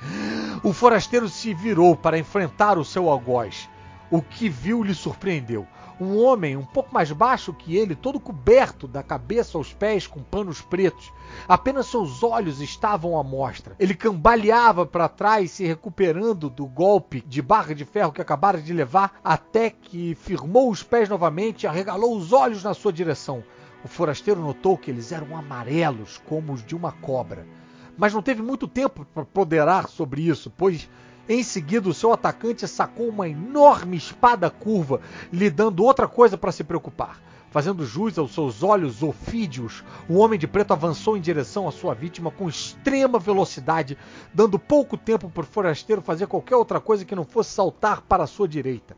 [0.62, 3.68] o forasteiro se virou para enfrentar o seu algoz.
[4.10, 5.67] O que viu lhe surpreendeu.
[6.00, 10.23] Um homem um pouco mais baixo que ele, todo coberto da cabeça aos pés com
[10.23, 11.12] panos pretos.
[11.47, 13.76] Apenas seus olhos estavam à mostra.
[13.78, 18.73] Ele cambaleava para trás, se recuperando do golpe de barra de ferro que acabara de
[18.73, 23.44] levar, até que firmou os pés novamente e arregalou os olhos na sua direção.
[23.84, 27.47] O forasteiro notou que eles eram amarelos, como os de uma cobra.
[27.97, 30.89] Mas não teve muito tempo para ponderar sobre isso, pois
[31.28, 35.00] em seguida o seu atacante sacou uma enorme espada curva,
[35.32, 37.20] lhe dando outra coisa para se preocupar.
[37.50, 41.94] Fazendo jus aos seus olhos ofídeos, o homem de preto avançou em direção à sua
[41.94, 43.96] vítima com extrema velocidade,
[44.34, 48.24] dando pouco tempo para o forasteiro fazer qualquer outra coisa que não fosse saltar para
[48.24, 48.96] a sua direita.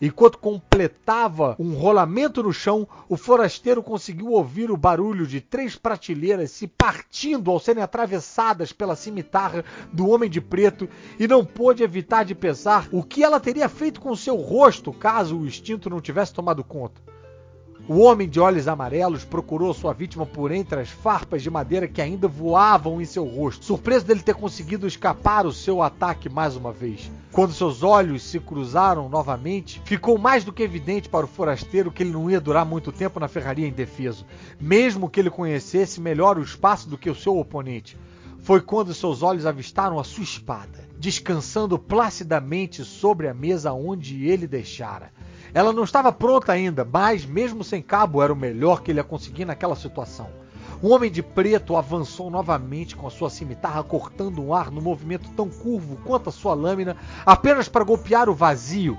[0.00, 6.50] Enquanto completava um rolamento no chão, o forasteiro conseguiu ouvir o barulho de três prateleiras
[6.52, 9.62] se partindo ao serem atravessadas pela cimitarra
[9.92, 10.88] do homem de preto
[11.18, 15.38] e não pôde evitar de pensar o que ela teria feito com seu rosto caso
[15.38, 17.19] o instinto não tivesse tomado conta.
[17.92, 22.00] O homem de olhos amarelos procurou sua vítima por entre as farpas de madeira que
[22.00, 26.72] ainda voavam em seu rosto, surpreso dele ter conseguido escapar o seu ataque mais uma
[26.72, 27.10] vez.
[27.32, 32.04] Quando seus olhos se cruzaram novamente, ficou mais do que evidente para o forasteiro que
[32.04, 34.24] ele não ia durar muito tempo na ferraria indefeso,
[34.60, 37.98] mesmo que ele conhecesse melhor o espaço do que o seu oponente.
[38.38, 44.46] Foi quando seus olhos avistaram a sua espada, descansando placidamente sobre a mesa onde ele
[44.46, 45.10] deixara.
[45.52, 49.04] Ela não estava pronta ainda, mas mesmo sem cabo era o melhor que ele ia
[49.04, 50.28] conseguir naquela situação.
[50.82, 55.28] Um homem de preto avançou novamente com a sua cimitarra, cortando um ar no movimento
[55.30, 56.96] tão curvo quanto a sua lâmina,
[57.26, 58.98] apenas para golpear o vazio.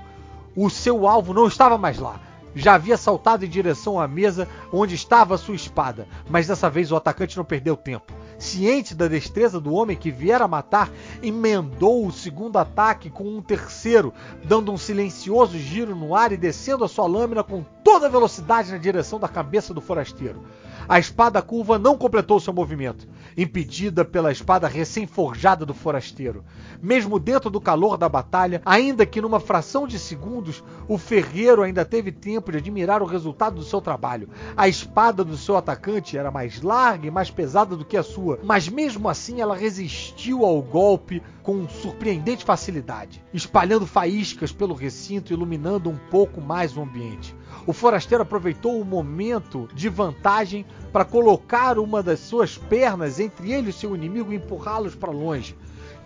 [0.54, 2.20] O seu alvo não estava mais lá.
[2.54, 6.92] Já havia saltado em direção à mesa onde estava a sua espada, mas dessa vez
[6.92, 10.90] o atacante não perdeu tempo ciente da destreza do homem que viera matar,
[11.22, 14.12] emendou o segundo ataque com um terceiro,
[14.44, 18.70] dando um silencioso giro no ar e descendo a sua lâmina com toda a velocidade
[18.70, 20.42] na direção da cabeça do forasteiro.
[20.88, 26.44] A espada curva não completou seu movimento, impedida pela espada recém-forjada do forasteiro.
[26.82, 31.84] Mesmo dentro do calor da batalha, ainda que numa fração de segundos, o ferreiro ainda
[31.84, 34.28] teve tempo de admirar o resultado do seu trabalho.
[34.56, 38.40] A espada do seu atacante era mais larga e mais pesada do que a sua,
[38.42, 45.90] mas mesmo assim ela resistiu ao golpe com surpreendente facilidade, espalhando faíscas pelo recinto, iluminando
[45.90, 47.34] um pouco mais o ambiente.
[47.66, 53.70] O forasteiro aproveitou o momento de vantagem para colocar uma das suas pernas entre ele
[53.70, 55.56] e seu inimigo e empurrá-los para longe.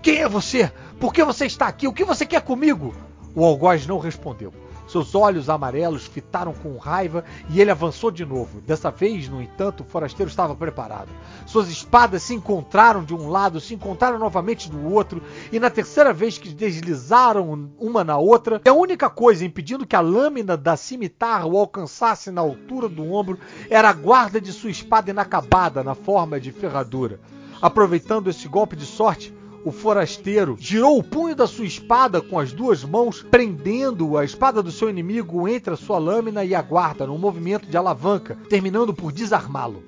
[0.02, 0.70] Quem é você?
[1.00, 1.88] Por que você está aqui?
[1.88, 2.94] O que você quer comigo?
[3.34, 4.52] O algoz não respondeu.
[4.86, 8.60] Seus olhos amarelos fitaram com raiva e ele avançou de novo.
[8.60, 11.08] Dessa vez, no entanto, o forasteiro estava preparado.
[11.44, 16.12] Suas espadas se encontraram de um lado, se encontraram novamente do outro, e na terceira
[16.12, 21.46] vez que deslizaram uma na outra, a única coisa impedindo que a lâmina da cimitarra
[21.46, 26.38] o alcançasse na altura do ombro era a guarda de sua espada inacabada na forma
[26.38, 27.20] de ferradura.
[27.60, 29.34] Aproveitando esse golpe de sorte,
[29.66, 34.62] o forasteiro girou o punho da sua espada com as duas mãos, prendendo a espada
[34.62, 38.94] do seu inimigo entre a sua lâmina e a guarda, num movimento de alavanca, terminando
[38.94, 39.82] por desarmá-lo.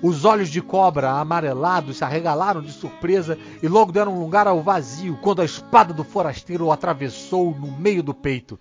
[0.00, 5.18] Os olhos de cobra amarelados se arregalaram de surpresa e logo deram lugar ao vazio
[5.20, 8.56] quando a espada do forasteiro o atravessou no meio do peito.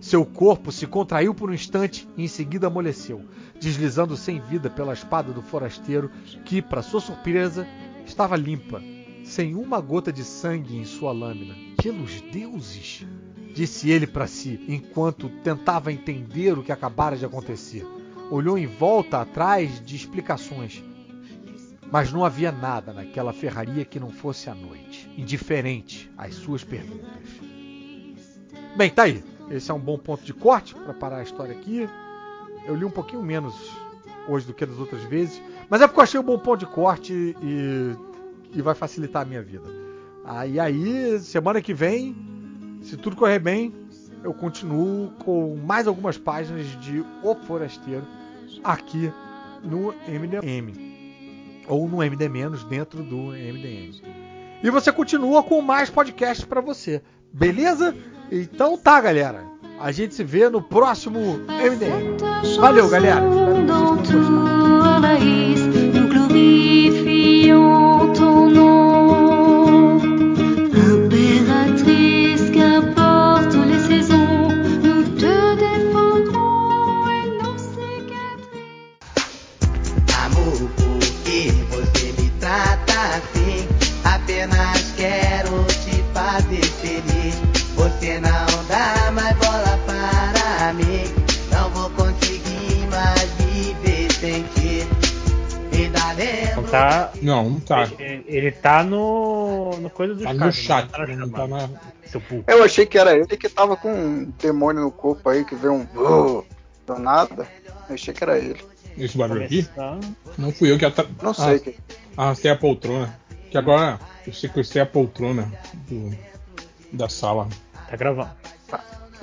[0.00, 3.22] Seu corpo se contraiu por um instante e em seguida amoleceu,
[3.60, 6.10] deslizando sem vida pela espada do forasteiro,
[6.42, 7.68] que, para sua surpresa,
[8.06, 8.80] estava limpa
[9.26, 11.54] sem uma gota de sangue em sua lâmina.
[11.82, 13.04] Pelos deuses!
[13.52, 17.86] disse ele para si, enquanto tentava entender o que acabara de acontecer.
[18.30, 20.84] Olhou em volta atrás de explicações.
[21.90, 27.28] Mas não havia nada naquela ferraria que não fosse a noite, indiferente às suas perguntas.
[28.76, 29.24] Bem, tá aí.
[29.50, 31.88] Esse é um bom ponto de corte para parar a história aqui.
[32.66, 33.54] Eu li um pouquinho menos
[34.28, 35.40] hoje do que das outras vezes,
[35.70, 37.96] mas é porque eu achei um bom ponto de corte e
[38.52, 39.68] e vai facilitar a minha vida.
[40.48, 42.16] E aí, semana que vem,
[42.82, 43.72] se tudo correr bem,
[44.24, 48.04] eu continuo com mais algumas páginas de O Forasteiro
[48.64, 49.12] aqui
[49.62, 50.72] no MDM.
[51.68, 52.28] Ou no MD-
[52.68, 54.00] dentro do MDM.
[54.62, 57.02] E você continua com mais podcasts para você.
[57.32, 57.94] Beleza?
[58.30, 59.44] Então tá, galera.
[59.78, 62.16] A gente se vê no próximo MDM.
[62.58, 63.20] Valeu, galera.
[63.22, 64.26] Espero que vocês.
[68.46, 68.85] Envahissent,
[96.78, 97.12] tá.
[97.22, 97.90] Não, não tá.
[97.98, 99.70] Ele, ele tá no.
[99.78, 101.68] no coisa do Tá chat, no chat, tá não tá na.
[102.46, 105.74] Eu achei que era ele que tava com um demônio no corpo aí, que veio
[105.74, 105.86] um.
[105.96, 106.44] "Oh",
[106.86, 107.46] Do nada.
[107.88, 108.60] Eu achei que era ele.
[108.96, 109.68] Esse barulho aqui?
[110.38, 111.06] Não fui eu que atra...
[111.20, 111.56] Não sei.
[111.56, 111.76] Ah, que-
[112.16, 113.18] arrastei a poltrona.
[113.50, 115.52] Que agora eu sequestrei a poltrona
[115.88, 116.16] do-
[116.92, 117.48] da sala.
[117.90, 118.30] Tá gravando.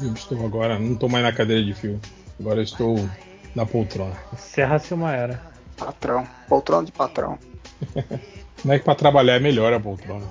[0.02, 2.00] Eu estou agora, não estou mais na cadeira de fio.
[2.40, 3.10] Agora eu estou
[3.56, 4.14] na poltrona.
[4.34, 5.42] Encerra-se uma era.
[5.78, 6.28] Patrão.
[6.48, 7.38] Poltrona de patrão.
[8.64, 10.26] Não é que para trabalhar é melhor a poltrona.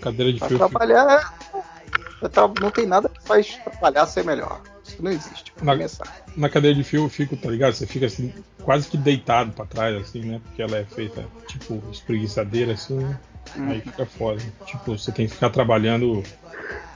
[0.00, 0.58] Cadeira de Pra fio.
[0.58, 1.64] trabalhar é.
[2.60, 4.60] Não tem nada que faz trabalhar ser melhor.
[4.84, 5.52] Isso não existe.
[5.52, 6.24] Pra Na, começar.
[6.36, 7.74] na cadeira de fio eu fico, tá ligado?
[7.74, 8.32] Você fica assim,
[8.62, 10.40] quase que deitado pra trás, assim, né?
[10.44, 13.18] Porque ela é feita, tipo, espreguiçadeira, assim, né?
[13.56, 14.40] Aí fica foda.
[14.66, 16.22] Tipo, você tem que ficar trabalhando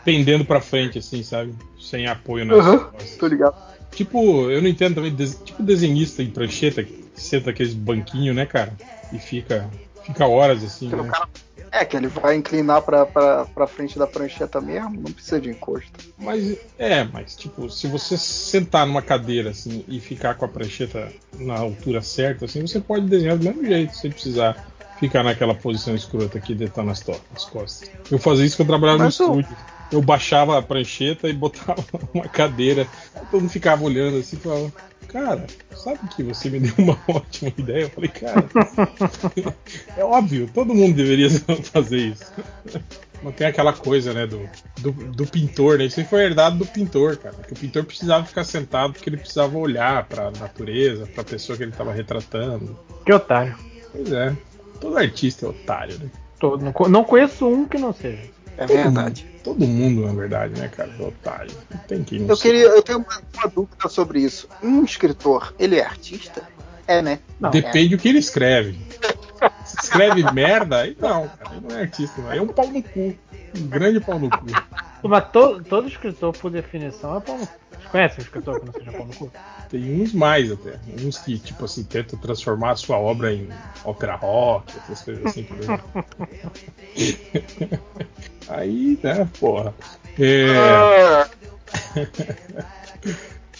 [0.04, 1.54] pendendo pra frente, assim, sabe?
[1.80, 3.16] Sem apoio Aham, costas.
[3.16, 3.56] Tô ligado.
[3.92, 8.72] Tipo, eu não entendo também, tipo desenhista em prancheta, que senta aqueles banquinhos, né, cara?
[9.12, 9.68] E fica,
[10.04, 11.08] fica horas assim, né?
[11.10, 11.28] cara-
[11.70, 15.50] É, que ele vai inclinar pra, pra, pra frente da prancheta mesmo, não precisa de
[15.50, 15.90] encosto.
[16.16, 21.12] Mas é, mas tipo, se você sentar numa cadeira assim e ficar com a prancheta
[21.38, 24.66] na altura certa, assim, você pode desenhar do mesmo jeito, sem precisar
[24.98, 27.90] ficar naquela posição escrota aqui deitando as, to- as costas.
[28.10, 29.56] Eu fazia isso quando eu trabalhava Mas no o- estúdio.
[29.90, 31.82] Eu baixava a prancheta e botava
[32.12, 32.86] uma cadeira.
[33.30, 34.72] Todo mundo ficava olhando assim e falava,
[35.08, 37.82] cara, sabe que você me deu uma ótima ideia?
[37.84, 38.44] Eu falei, cara,
[39.96, 41.28] é óbvio, todo mundo deveria
[41.72, 42.24] fazer isso.
[43.22, 44.48] Não tem aquela coisa, né, do,
[44.80, 45.86] do, do pintor, né?
[45.86, 47.34] Isso aí foi herdado do pintor, cara.
[47.34, 51.64] Que o pintor precisava ficar sentado porque ele precisava olhar pra natureza, pra pessoa que
[51.64, 52.78] ele tava retratando.
[53.04, 53.56] Que otário.
[53.90, 54.36] Pois é,
[54.80, 56.08] todo artista é otário, né?
[56.38, 58.22] Todo- não, não conheço um que não seja.
[58.58, 59.24] É Todo verdade.
[59.24, 60.90] mundo- todo mundo, na verdade, né, cara?
[60.98, 61.52] é Otário.
[61.70, 64.48] Não tem não Eu queria, eu tenho uma, uma dúvida sobre isso.
[64.62, 66.42] Um escritor, ele é artista?
[66.86, 67.20] É, né?
[67.38, 68.78] Não, Depende do que ele escreve.
[69.64, 71.50] Se escreve merda, aí não, cara.
[71.52, 72.30] Aí não é artista, não.
[72.30, 73.14] Aí é um pau no cu.
[73.56, 74.44] Um grande pau no cu.
[75.02, 77.52] Mas to- todo escritor, por definição, é pau no cu.
[77.70, 79.32] Vocês conhecem um escritor que não seja pau no cu?
[79.70, 80.78] Tem uns mais até.
[81.02, 83.48] Uns que, tipo assim, tentam transformar a sua obra em
[83.84, 86.04] ópera rock, essas coisas assim, por exemplo.
[88.48, 89.74] Aí, né, porra.
[90.18, 91.26] É...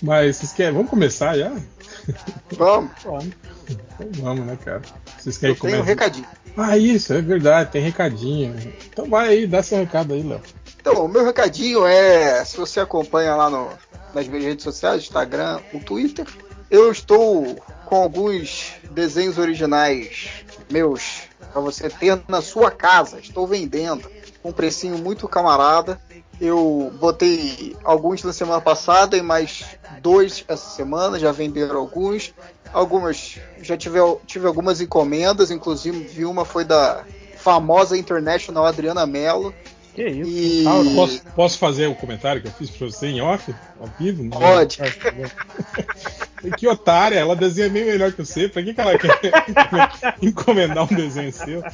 [0.03, 0.73] Mas vocês querem.
[0.75, 1.53] Vamos começar já?
[2.57, 2.91] Vamos.
[3.01, 4.81] Então vamos, né, cara?
[5.19, 5.91] Vocês querem Eu tenho um começar?
[6.05, 6.27] recadinho.
[6.57, 8.55] Ah, isso, é verdade, tem recadinho.
[8.91, 10.41] Então vai aí, dá seu recado aí, Léo.
[10.81, 13.69] Então, o meu recadinho é, se você acompanha lá no,
[14.15, 16.27] nas minhas redes sociais, Instagram, o Twitter,
[16.71, 23.19] eu estou com alguns desenhos originais meus para você ter na sua casa.
[23.19, 24.09] Estou vendendo
[24.43, 26.01] com um precinho muito camarada.
[26.41, 29.65] Eu botei alguns na semana passada e mais
[30.01, 32.33] dois essa semana, já venderam alguns.
[32.73, 37.05] Algumas já tive, tive algumas encomendas, inclusive vi uma foi da
[37.37, 39.55] famosa International Adriana Mello.
[39.99, 40.31] Que isso?
[40.31, 40.95] E...
[40.95, 43.53] Posso, posso fazer o comentário que eu fiz pra você em off?
[43.81, 44.23] Ao vivo?
[44.23, 44.39] Não?
[44.39, 44.79] Pode.
[46.57, 48.49] Que otária, ela desenha bem melhor que você.
[48.49, 49.11] Pra que, que ela quer
[50.23, 51.65] encomendar um desenho seu?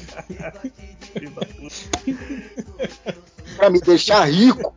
[3.59, 4.75] Pra me deixar rico.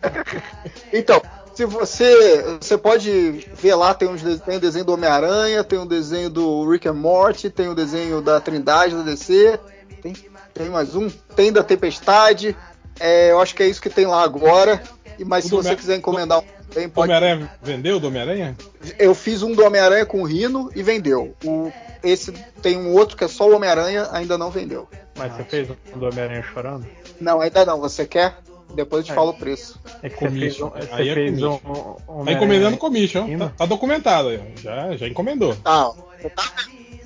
[0.90, 1.20] então,
[1.52, 2.56] se você.
[2.58, 6.66] Você pode ver lá, tem, uns, tem o desenho do Homem-Aranha, tem o desenho do
[6.66, 9.60] Rick and Morty, tem o desenho da Trindade da DC.
[10.00, 10.14] Tem,
[10.54, 11.08] tem mais um?
[11.34, 12.56] Tem da Tempestade.
[13.00, 14.82] É, eu acho que é isso que tem lá agora.
[15.18, 17.10] E, mas O se você quiser encomendar um também, O pode.
[17.12, 18.56] Homem-Aranha vendeu do Homem-Aranha?
[18.98, 21.34] Eu fiz um do Homem-Aranha com Rino e vendeu.
[21.44, 21.72] O,
[22.02, 22.32] esse
[22.62, 24.88] tem um outro que é só o Homem-Aranha, ainda não vendeu.
[25.16, 26.86] Mas você fez um do Homem-Aranha chorando?
[27.20, 27.80] Não, ainda não.
[27.80, 28.36] Você quer?
[28.74, 29.14] Depois eu te É.
[29.14, 29.78] falo o preço.
[30.02, 30.94] É que você fez um, Commission.
[30.96, 31.58] Aí é fez um,
[32.08, 33.24] um Tá encomendando commission.
[33.24, 33.46] Ainda?
[33.48, 34.40] Tá, tá documentado aí.
[34.62, 35.54] Já, já encomendou.
[35.64, 35.92] Ah,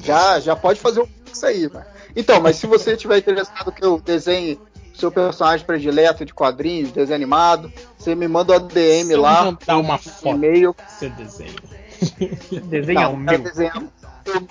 [0.01, 1.87] já, já pode fazer um isso aí, mano.
[2.17, 4.59] Então, mas se você tiver interessado que eu desenhe
[4.95, 9.45] seu personagem predileto de quadrinhos, desenho animado, você me manda um DM Se eu lá,
[9.45, 10.75] mandar uma um foto, e-mail.
[10.89, 11.53] você desenha.
[12.65, 13.39] Desenha Não, o meu.
[13.39, 13.91] desenhar o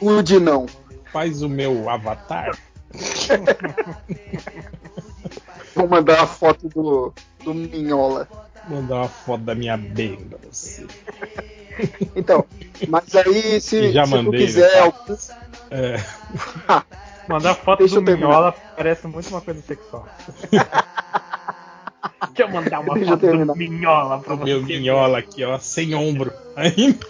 [0.05, 0.65] nude, não.
[1.11, 2.55] Faz o meu avatar.
[5.75, 7.13] Vou mandar a foto do,
[7.43, 8.27] do Minhola.
[8.69, 10.85] Mandar uma foto da minha benda pra você.
[12.15, 12.45] Então,
[12.87, 14.79] mas aí se, já se tu mandei, quiser né?
[14.79, 15.17] algum-
[15.71, 15.97] É.
[17.27, 18.01] Mandar foto Deixa do.
[18.01, 20.07] Minhola parece muito uma coisa sexual.
[22.27, 23.55] Deixa eu mandar uma Deixa foto do.
[23.55, 24.45] Minhola pra O você.
[24.45, 26.31] meu minhola aqui, ó, sem ombro.
[26.55, 27.05] Ainda.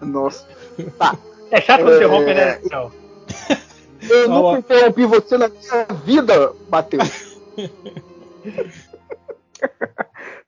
[0.02, 0.46] Nossa.
[0.98, 1.16] Tá.
[1.50, 2.60] É chato É, interromper, né?
[4.08, 4.54] Eu ó.
[4.54, 7.38] nunca interrompi você na minha vida, Matheus.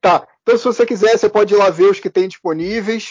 [0.01, 0.27] tá.
[0.43, 3.05] Então, se você quiser, você pode ir lá ver os que tem disponíveis.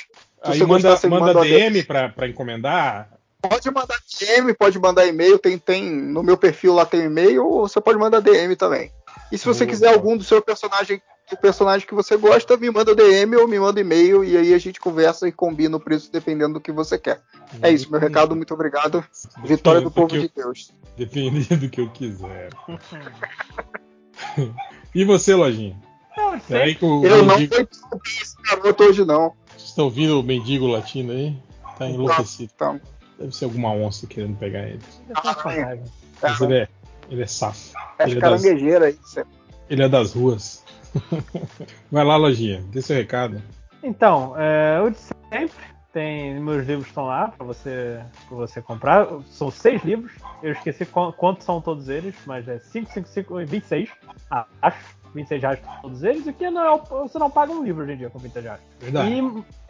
[0.43, 3.09] Se Aí você manda, gostar, você me manda manda DM pra, pra encomendar.
[3.49, 5.37] Pode mandar DM, pode mandar e-mail.
[5.37, 8.89] Tem, tem no meu perfil lá tem e-mail, ou você pode mandar DM também.
[9.31, 9.69] E se você Boa.
[9.69, 13.59] quiser algum do seu personagem, do personagem que você gosta, me manda DM ou me
[13.59, 16.97] manda e-mail e aí a gente conversa e combina o preço dependendo do que você
[16.97, 17.21] quer.
[17.61, 19.03] É isso, meu recado, muito obrigado.
[19.43, 20.71] Vitória do povo de Deus.
[20.95, 22.49] Dependendo do que eu quiser.
[24.95, 25.77] e você, Lojinha?
[26.15, 26.29] Não,
[26.81, 29.33] o Eu não mendigo, vou descobrir esse garoto hoje, não.
[29.49, 31.35] vocês estão ouvindo o mendigo latino aí?
[31.77, 32.51] Tá enlouquecido.
[32.55, 32.79] Então,
[33.23, 34.81] Deve ser alguma onça querendo pegar ele.
[35.09, 35.79] é
[36.21, 36.67] Mas ele é,
[37.09, 37.73] ele é safo.
[37.97, 38.97] é Ele é, das, aí.
[39.69, 40.61] ele é das ruas.
[41.89, 43.41] Vai lá, Lojinha, dê seu recado.
[43.81, 45.73] Então, é, o de sempre.
[45.93, 49.07] Tem, meus livros estão lá para você, pra você comprar.
[49.29, 50.11] São seis livros.
[50.41, 53.89] Eu esqueci qu- quantos são todos eles, mas é 5, 5, 5, 26.
[54.29, 54.79] Ah, acho.
[55.13, 56.25] 26 reais por todos eles.
[56.27, 56.77] E que não é, o-
[57.07, 58.61] você não paga um livro hoje em dia com 26 reais.
[58.79, 59.11] Verdade.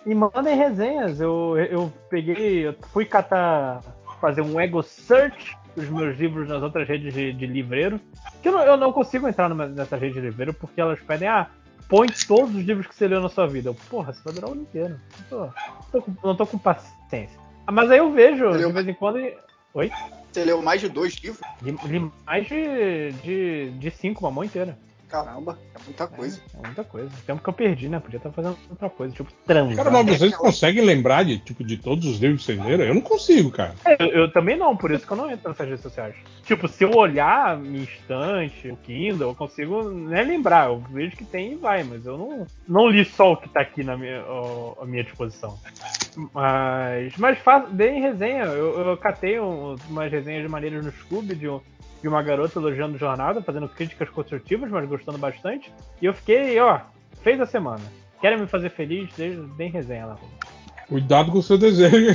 [0.05, 1.19] E, e mandem resenhas.
[1.21, 3.81] Eu, eu peguei, eu fui catar,
[4.19, 7.99] fazer um ego search dos meus livros nas outras redes de, de livreiro.
[8.41, 11.27] Que eu não, eu não consigo entrar numa, nessa rede de livreiro porque elas pedem,
[11.27, 11.47] ah,
[11.89, 13.69] põe todos os livros que você leu na sua vida.
[13.69, 14.99] Eu, porra, isso vai durar o ano inteiro.
[15.19, 15.51] Não tô, não
[15.91, 17.39] tô com, não tô com paciência.
[17.65, 19.19] Ah, Mas aí eu vejo, Leu de vez em quando.
[19.19, 19.35] e-
[19.73, 19.89] Oi?
[20.31, 21.41] Você leu mais de dois livros?
[21.61, 24.77] Li, li mais de, de, de cinco, uma mão inteira.
[25.13, 26.41] Caramba, é muita coisa.
[26.57, 27.11] É muita coisa.
[27.27, 27.99] Tempo que eu perdi, né?
[27.99, 29.75] Podia estar fazendo outra coisa, tipo transar.
[29.75, 32.83] Cara, mas vocês conseguem lembrar de, tipo, de todos os livros que vocês leram?
[32.83, 33.75] Eu não consigo, cara.
[33.99, 36.15] Eu, eu também não, por isso que eu não entro nessas redes sociais.
[36.43, 40.69] Tipo, se eu olhar minha estante, o Kindle, eu consigo né, lembrar.
[40.69, 43.61] Eu vejo que tem e vai, mas eu não, não li só o que tá
[43.61, 45.59] aqui na minha, ó, à minha disposição.
[46.33, 48.45] Mas, mas faz, deem resenha.
[48.45, 51.61] Eu, eu catei um- umas resenhas de maneiras no Scooby de, um-
[52.03, 55.71] vi uma garota elogiando jornada, fazendo críticas construtivas, mas gostando bastante.
[56.01, 56.81] E eu fiquei, ó,
[57.23, 57.81] fez a semana.
[58.19, 59.09] Querem me fazer feliz?
[59.15, 60.17] Deixa- Deem resenha lá.
[60.87, 62.13] Cuidado com o seu desejo.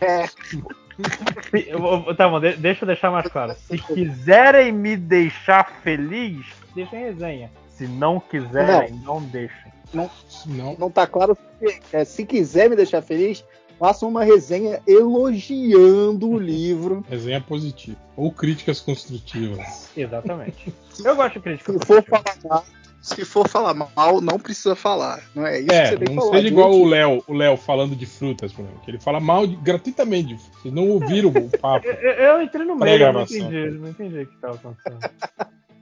[0.00, 0.64] É, Se-
[1.70, 3.54] eu vou- Tá bom, de- deixa eu deixar mais claro.
[3.54, 6.44] Se quiserem me deixar feliz,
[6.74, 7.50] deixem resenha.
[7.70, 9.72] Se não quiserem, não, deixem.
[9.92, 10.10] não,
[10.46, 10.76] Não.
[10.78, 11.36] não tá claro.
[11.36, 13.44] porque, é, se quiser me deixar feliz,
[13.78, 17.04] faça uma resenha elogiando o livro.
[17.10, 17.96] Resenha positiva.
[18.16, 19.90] Ou críticas construtivas.
[19.96, 20.72] Exatamente.
[21.04, 21.72] Eu gosto de crítica.
[21.72, 22.64] Se for falar mal,
[23.02, 25.22] se for falar mal, não precisa falar.
[25.34, 26.36] Não é isso que É, você tem que não falar.
[26.36, 29.46] seja igual o Léo, o Léo falando de frutas, por exemplo, que ele fala mal
[29.46, 30.34] de- gratuitamente.
[30.36, 31.86] Vocês não ouviram o papo.
[31.86, 34.98] Eu, eu entrei no meio, não entendi, não entendi o que tava acontecendo.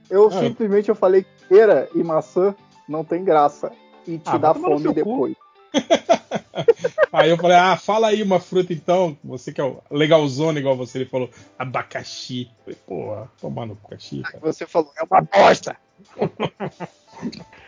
[0.09, 2.53] Eu Ah, simplesmente eu falei que pera e maçã
[2.89, 3.71] não tem graça.
[4.05, 5.29] E te Ah, dá fome cu.
[7.11, 9.15] Aí eu falei, ah, fala aí uma fruta então.
[9.23, 11.29] Você que é o legalzona igual você, ele falou
[11.59, 12.49] abacaxi.
[12.65, 14.39] Eu falei, porra, tomar no abacaxi, cara.
[14.41, 15.77] Você falou, é uma bosta.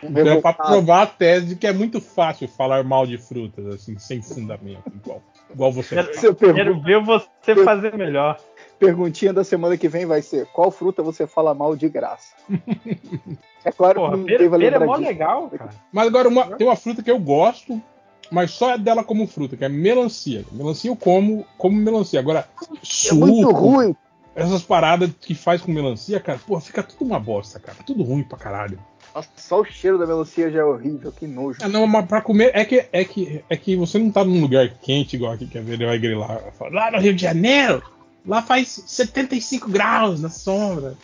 [0.02, 3.66] Então é pra provar a tese de que é muito fácil falar mal de frutas,
[3.66, 6.54] assim, sem fundamento, igual, igual você Quero, fala.
[6.54, 8.38] Quero ver você fazer melhor.
[8.78, 12.34] Perguntinha da semana que vem vai ser: qual fruta você fala mal de graça?
[13.64, 15.08] É claro Porra, que ninguém pera, pera é mó disso.
[15.08, 15.70] legal, cara.
[15.90, 17.82] Mas agora uma- tem uma fruta que eu gosto,
[18.30, 20.44] mas só é dela como fruta, que é melancia.
[20.52, 22.20] Melancia eu como como melancia.
[22.20, 23.94] Agora, É suco, muito ruim.
[24.34, 27.78] essas paradas que faz com melancia, cara, pô, fica tudo uma bosta, cara.
[27.86, 28.78] Tudo ruim pra caralho.
[29.14, 31.58] Nossa, só o cheiro da melancia já é horrível, que nojo.
[31.62, 34.40] Ah, não, mas pra comer é que, é que, é que você não tá num
[34.42, 35.74] lugar quente igual aqui, quer ver?
[35.74, 36.38] Ele vai grilar.
[36.70, 37.82] Lá no Rio de Janeiro,
[38.26, 40.94] lá faz 75 graus na sombra.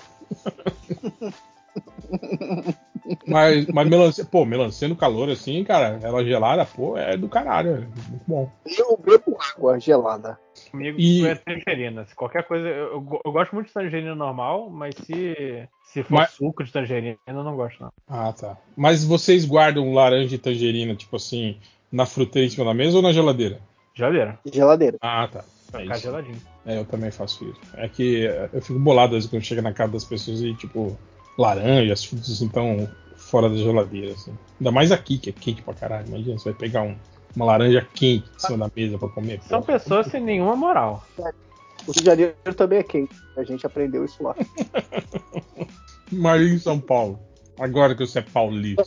[3.27, 7.71] mas, mas melancia, pô, melancia no calor assim, cara, ela gelada, pô, é do caralho,
[7.75, 7.79] é
[8.11, 8.51] muito bom.
[8.67, 10.39] Eu bebo água gelada.
[10.71, 12.05] Comigo E- é tangerina.
[12.07, 12.67] Se qualquer coisa.
[12.67, 16.63] Eu, eu go- eu gosto muito de tangerina normal, mas se, se for Mas- suco
[16.65, 17.93] de tangerina, eu não gosto, não.
[18.09, 18.57] Ah, tá.
[18.77, 21.59] Mas vocês guardam laranja e tangerina, tipo assim,
[21.91, 23.61] na fruteira em cima da mesa ou na geladeira?
[23.95, 24.39] Geladeira.
[24.51, 24.97] Geladeira.
[25.03, 25.45] Ah, tá.
[25.71, 26.37] Vai É ficar geladinho.
[26.67, 27.61] É, eu também faço isso.
[27.75, 30.97] É que eu fico bolado às vezes quando chega na casa das pessoas e, tipo,
[31.39, 34.33] laranja, as frutas assim tão fora da geladeira, assim.
[34.61, 36.07] Ainda mais aqui, que é quente pra caralho.
[36.09, 36.97] Imagina, você vai pegar um-
[37.35, 39.41] uma laranja quente em cima da mesa pra comer.
[39.43, 39.79] São porra.
[39.79, 41.03] pessoas sem nenhuma moral.
[41.19, 43.15] O Rio de Janeiro também é quente.
[43.37, 44.35] A gente aprendeu isso lá.
[46.13, 47.19] Imagina em São Paulo.
[47.59, 48.85] Agora que você é paulista.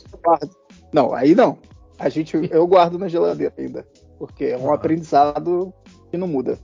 [0.92, 1.58] Não, aí não.
[1.98, 3.86] A gente, eu guardo na geladeira ainda.
[4.18, 5.72] Porque é um aprendizado
[6.10, 6.58] que não muda.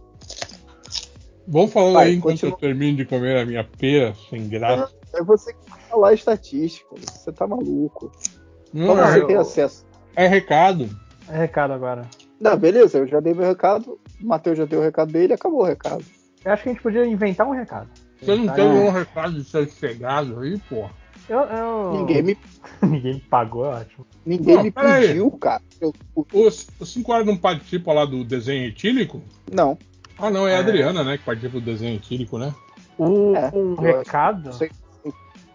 [1.46, 2.52] Vamos falando Vai, aí enquanto continua.
[2.54, 4.94] eu termino de comer a minha pera sem graça.
[5.14, 6.88] É você que falar estatística.
[6.98, 8.10] Você tá maluco.
[8.72, 9.86] Não, Como você tem acesso?
[10.16, 10.88] é recado.
[11.28, 12.02] É recado agora.
[12.40, 14.00] Não, beleza, eu já dei meu recado.
[14.20, 16.04] O Matheus já deu o recado dele acabou o recado.
[16.44, 17.88] Eu acho que a gente podia inventar um recado.
[18.20, 20.90] Você não tem nenhum recado de ser chegado aí, porra.
[21.28, 22.38] Eu, eu- Ninguém me,
[22.82, 24.04] Ninguém me pagou, é ótimo.
[24.26, 25.06] ninguém Não, me pera aí.
[25.08, 25.62] pediu, cara.
[25.80, 25.92] Eu-
[26.32, 29.22] Os, os 5 horas não participam lá do desenho etílico?
[29.52, 29.76] não.
[30.18, 30.60] Ah, não, é a É.
[30.60, 32.54] Adriana, né, que participa do desenho etílico, né?
[32.98, 34.52] Um, É, um eu recado.
[34.52, 34.70] sei.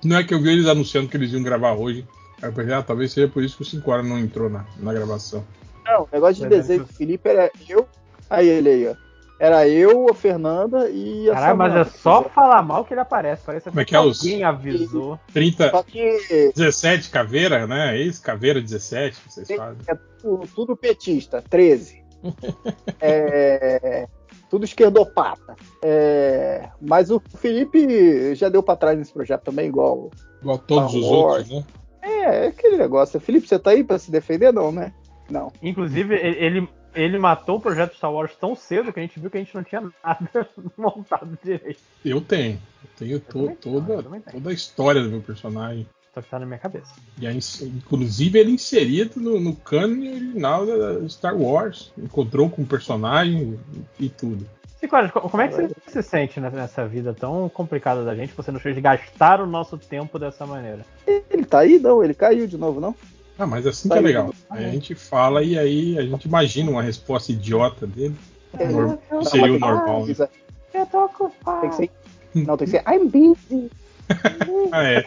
[0.04, 2.06] Não é que eu vi eles anunciando que eles iam gravar hoje.
[2.42, 4.66] Aí eu pensei, ah, talvez seja por isso que o 5 horas não entrou na,
[4.78, 5.44] na gravação.
[5.86, 7.88] Não, o negócio de desenho do Felipe era eu.
[8.30, 8.96] Aí ele aí, ó.
[9.40, 13.44] Era eu, a Fernanda e a Caralho, mas é só falar mal que ele aparece.
[13.46, 15.20] Parece Como é que é os- alguém avisou.
[15.32, 17.96] 30, Só que 17 caveira, né?
[18.00, 19.78] Ex-caveira 17 que vocês fazem.
[19.88, 22.04] é tudo, tudo petista, 13.
[23.00, 24.08] É,
[24.50, 25.56] tudo esquerdopata.
[25.84, 30.10] É, mas o Felipe já deu pra trás nesse projeto também, igual.
[30.42, 31.64] Igual todos os outros, né?
[32.02, 33.20] É, é aquele negócio.
[33.20, 34.94] Felipe, você tá aí pra se defender, não, né?
[35.30, 35.52] Não.
[35.62, 39.38] Inclusive, ele, ele, matou o projeto Star Wars tão cedo que a gente viu que
[39.38, 41.80] a gente não tinha nada montado direito.
[42.06, 42.60] Eu tenho.
[42.84, 44.24] Eu tenho to- também tenho, toda, eu tenho.
[44.32, 45.86] toda a história do meu personagem.
[46.18, 46.92] Só que tá na minha cabeça.
[47.22, 51.92] E aí, inclusive ele inserido no, no cânone original da Star Wars.
[51.96, 53.60] Encontrou com o personagem
[54.00, 54.44] e tudo.
[54.92, 58.34] Olha, co- como é que você se sente ne- nessa vida tão complicada da gente?
[58.36, 60.84] Você nos fez gastar o nosso tempo dessa maneira.
[61.06, 62.04] Ele tá aí, não?
[62.04, 62.96] Ele caiu de novo, não?
[63.38, 64.34] Ah, mas assim Tá que é legal.
[64.50, 68.16] Aí a gente fala e aí a gente imagina uma resposta idiota dele.
[68.58, 70.28] É, seria o normal, né?
[70.74, 71.62] Eu tô ocupado.
[71.62, 71.92] Tem que ser.
[72.34, 72.84] Não, tem que ser.
[72.92, 73.70] I'm busy.
[74.72, 75.06] Ah, é.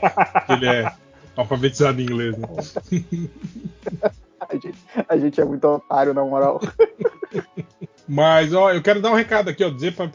[0.48, 0.90] Ele é
[1.36, 2.48] alfabetizado em inglês, né?
[4.48, 4.74] A gente,
[5.08, 6.60] a gente é muito otário, na moral.
[8.08, 10.10] Mas, ó, eu quero dar um recado aqui, ó, dizer pra,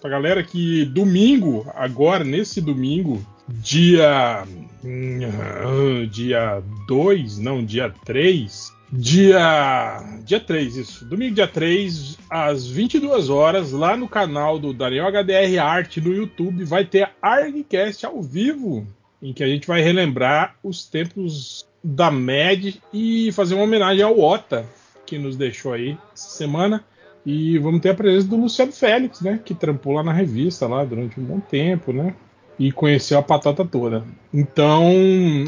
[0.00, 4.44] pra galera que domingo, agora, nesse domingo, dia.
[4.84, 11.04] hum, Dia 2, não, dia 3, Dia, dia 3, isso.
[11.04, 16.64] Domingo, dia 3, às 22 horas, lá no canal do Daniel HDR Art no YouTube,
[16.64, 18.86] vai ter Argcast ao vivo,
[19.20, 24.18] em que a gente vai relembrar os tempos da MED e fazer uma homenagem ao
[24.18, 24.64] Ota,
[25.04, 26.82] que nos deixou aí essa semana.
[27.26, 29.38] E vamos ter a presença do Luciano Félix, né?
[29.44, 32.14] Que trampou lá na revista lá durante um bom tempo, né?
[32.58, 34.04] E conheceu a patata toda.
[34.34, 34.90] Então,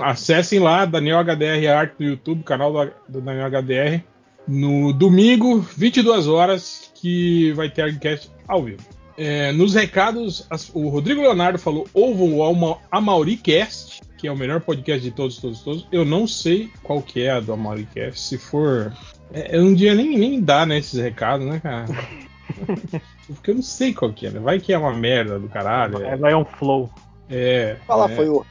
[0.01, 2.73] acessem lá, Daniel HDR Art no YouTube, canal
[3.09, 4.05] do, Daniel HDR,
[4.47, 8.83] no domingo, 22 horas, que vai ter Argcast ao vivo.
[9.17, 15.03] É, nos recados, o Rodrigo Leonardo falou: ouvam o AmauriCast, que é o melhor podcast
[15.03, 15.87] de todos, todos, todos.
[15.93, 18.19] Eu não sei qual que é a do AmauriCast.
[18.19, 18.93] Se for.
[19.33, 21.87] É, um dia nem, nem dá, né, esses recados, né, cara?
[23.35, 24.41] Porque eu não sei qual que é, né?
[24.41, 26.03] Vai que é uma merda do caralho.
[26.05, 26.91] É, vai um flow.
[27.29, 27.77] É.
[27.87, 28.17] Fala, é.
[28.17, 28.45] foi o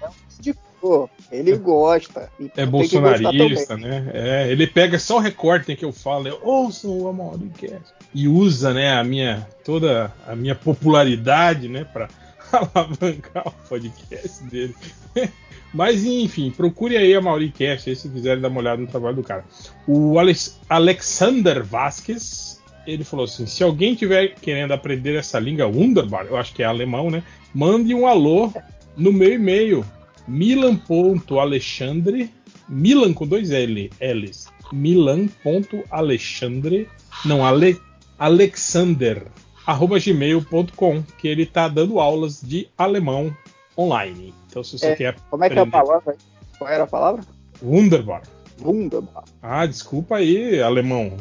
[0.79, 1.09] indicou.
[1.31, 2.31] Ele gosta.
[2.39, 4.09] Então É bolsonarista, né?
[4.13, 7.93] É, ele pega só o recorte que eu falo, eu ouço o Amauricast.
[8.13, 12.09] E usa, né, a minha toda a minha popularidade, né, para
[12.51, 14.75] alavancar o podcast dele.
[15.71, 19.23] Mas enfim, procure aí a Mauricast aí se quiserem dar uma olhada no trabalho do
[19.23, 19.45] cara.
[19.87, 22.58] O Alex- Alexander Vasquez,
[22.93, 26.65] ele falou assim: se alguém tiver querendo aprender essa língua Wunderbar, eu acho que é
[26.65, 27.23] alemão, né?
[27.53, 28.51] Mande um alô
[28.95, 29.85] no meu e-mail
[30.27, 32.31] milan.alexandre
[32.67, 34.47] Milan com dois L, L's.
[34.71, 36.87] Milan.alexandre
[37.25, 37.77] não, Ale,
[38.17, 39.27] Alexander
[39.65, 43.35] arroba gmail.com que ele tá dando aulas de alemão
[43.77, 44.33] online.
[44.47, 46.15] Então se você É, quer Como é que é a palavra?
[46.57, 47.23] Qual era a palavra?
[47.61, 48.21] Wunderbar.
[48.61, 49.23] Wunderbar.
[49.41, 51.17] Ah, desculpa aí, alemão.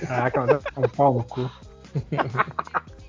[0.00, 1.50] Caraca, mas é um pau no cu.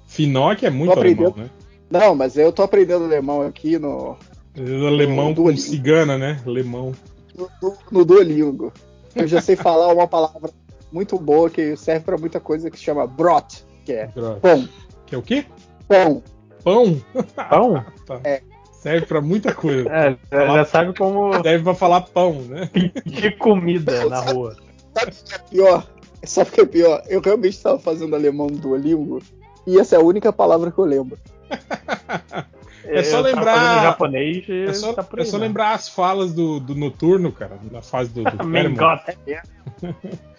[0.08, 1.50] Finoc é muito alemão, né?
[1.90, 4.18] Não, mas eu tô aprendendo alemão aqui no,
[4.56, 6.40] Alemão No com cigana, né?
[6.46, 6.94] Alemão.
[7.36, 8.72] no, no Duolingo.
[9.16, 10.52] Eu já sei falar uma palavra
[10.92, 14.08] muito boa que serve pra muita coisa que se chama brot, que é
[14.42, 14.70] pão.
[15.06, 15.46] Que é o quê?
[15.88, 16.24] Pão.
[16.64, 17.02] Pão?
[17.50, 17.86] Pão?
[18.06, 18.20] Tá.
[18.26, 18.42] É.
[18.84, 19.90] Serve pra muita coisa.
[19.90, 22.70] É, já, já sabe como Serve pra falar pão, né?
[22.74, 24.58] pedir comida na rua.
[24.94, 25.88] Sabe o que é pior?
[26.24, 27.02] Sabe o que é pior?
[27.08, 29.22] Eu realmente estava fazendo alemão no Duolingo
[29.66, 31.18] e essa é a única palavra que eu lembro.
[32.86, 35.48] É só lembrar- japonês e É só, tá por é aí, só né?
[35.48, 39.02] lembrar as falas do, do noturno, cara, na fase do, do Mengot.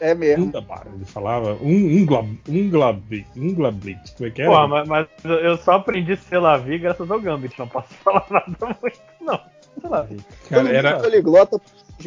[0.00, 0.44] É mesmo.
[0.46, 0.86] Wunderbar.
[0.94, 3.98] Ele falava um unglab, unglab, unglablit.
[4.16, 4.50] Como é que era?
[4.50, 7.58] Porra, mas, mas eu só aprendi Sei lá vi graças ao Gambit.
[7.58, 9.40] Não posso falar nada muito, não.
[9.80, 10.16] Sei lá vi.
[10.48, 11.60] Cara, era, Poliglota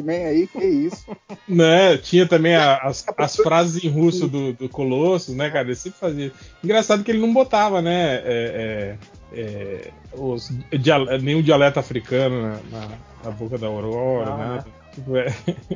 [0.03, 1.05] man aí, que isso.
[1.47, 5.65] né, tinha também a- as, as frases em russo do, do Colossus, né, cara?
[5.67, 6.31] Ele sempre fazia.
[6.63, 8.97] Engraçado que ele não botava, né, é, é,
[9.33, 12.87] é, os, dia- nenhum dialeto africano na, na-
[13.25, 14.65] na boca da Aurora, Não, nada.
[14.93, 15.27] Tipo, é,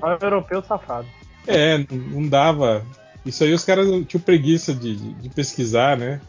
[0.02, 1.08] Olha o europeu safado.
[1.48, 2.84] é, não dava.
[3.26, 6.20] Isso aí os caras tinham preguiça de, de- pesquisar, né?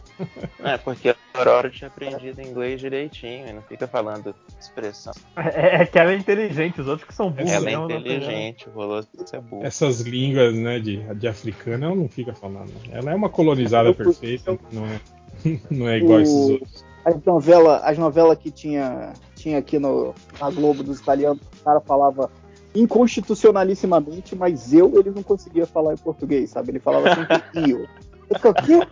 [0.63, 5.11] É, porque a Aurora tinha aprendido inglês direitinho e não fica falando expressão.
[5.35, 7.51] É, é que ela é inteligente, os outros que são burros.
[7.51, 8.99] Ela é mesmo, não tem- inteligente, rolou
[9.33, 9.65] é burro.
[9.65, 12.71] Essas línguas, né, de, de africana, ela não fica falando.
[12.91, 14.99] Ela é uma colonizada perfeita, não é,
[15.71, 16.85] não é igual a esses O- outros.
[17.05, 21.81] As novelas as novela que tinha, tinha aqui no, na Globo dos italianos, o cara
[21.81, 22.29] falava
[22.75, 26.71] inconstitucionalissimamente, mas eu ele não conseguia falar em português, sabe?
[26.71, 27.87] Ele falava sempre eu.
[28.29, 28.87] Eu ficava, o quê?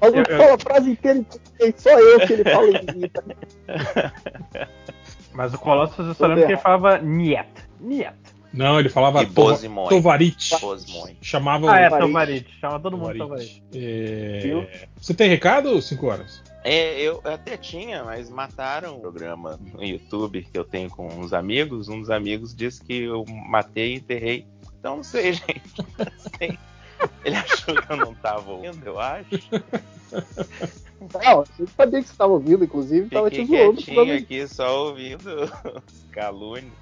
[0.00, 3.24] Mas ele fala a frase inteira em português, só eu que ele fala em Ita-
[5.32, 7.46] Mas o Colossus eu só lembro que ele falava Niet.
[7.80, 8.10] Niet.
[8.52, 9.88] Não, ele falava Bozimoi.
[9.90, 10.58] Tovarit.
[10.60, 11.16] Bozimoi.
[11.20, 12.46] Chamava Ah, é, Tovarit.
[12.58, 13.62] Chama todo mundo Tovarit.
[13.74, 14.88] É?
[14.96, 16.42] Você tem recado, 5 horas?
[16.68, 21.32] É, eu até tinha, mas mataram o programa no YouTube que eu tenho com uns
[21.32, 21.88] amigos.
[21.88, 24.44] Um dos amigos disse que eu matei e enterrei.
[24.76, 25.62] Então não sei, gente.
[25.96, 26.58] Não sei.
[27.24, 29.28] Ele achou que eu não tava ouvindo, eu acho.
[31.14, 33.82] Não, eu sabia que você estava ouvindo, inclusive, tava te Fiquei zoando.
[33.82, 35.44] quietinho aqui só ouvindo
[35.86, 36.72] os calúnios.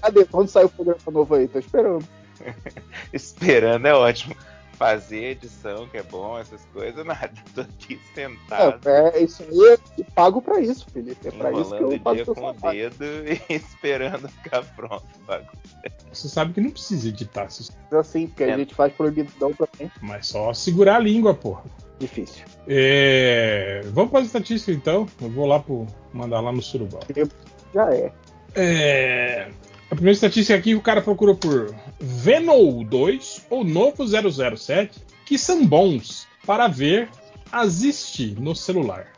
[0.00, 0.24] Cadê?
[0.24, 1.46] Quando sai o programa novo aí?
[1.46, 2.04] Tô esperando.
[3.12, 4.34] Esperando é ótimo.
[4.82, 7.30] Fazer edição, que é bom, essas coisas, nada.
[7.54, 8.88] Tô aqui sentado.
[8.88, 9.56] É, é, isso aí
[9.98, 11.28] eu pago pra isso, Felipe.
[11.28, 13.04] É pra isso que eu o pago dia com o dedo
[13.48, 15.04] e esperando ficar pronto.
[15.20, 15.50] o bagulho.
[16.12, 18.54] Você sabe que não precisa editar, você- Assim, porque É.
[18.54, 19.90] a gente faz proibidão também.
[20.00, 21.62] mas só segurar a língua, porra.
[21.98, 22.44] Difícil.
[22.66, 25.06] É, Vamos para as estatísticas então.
[25.20, 25.86] Eu vou lá pro...
[26.12, 27.00] mandar lá no Surubal.
[27.72, 28.12] Já é.
[28.56, 29.48] É,
[29.92, 35.66] A primeira estatística aqui, o cara procurou por Venom 2 ou Novo 007, que são
[35.66, 37.10] bons para ver
[37.52, 39.08] assiste no celular.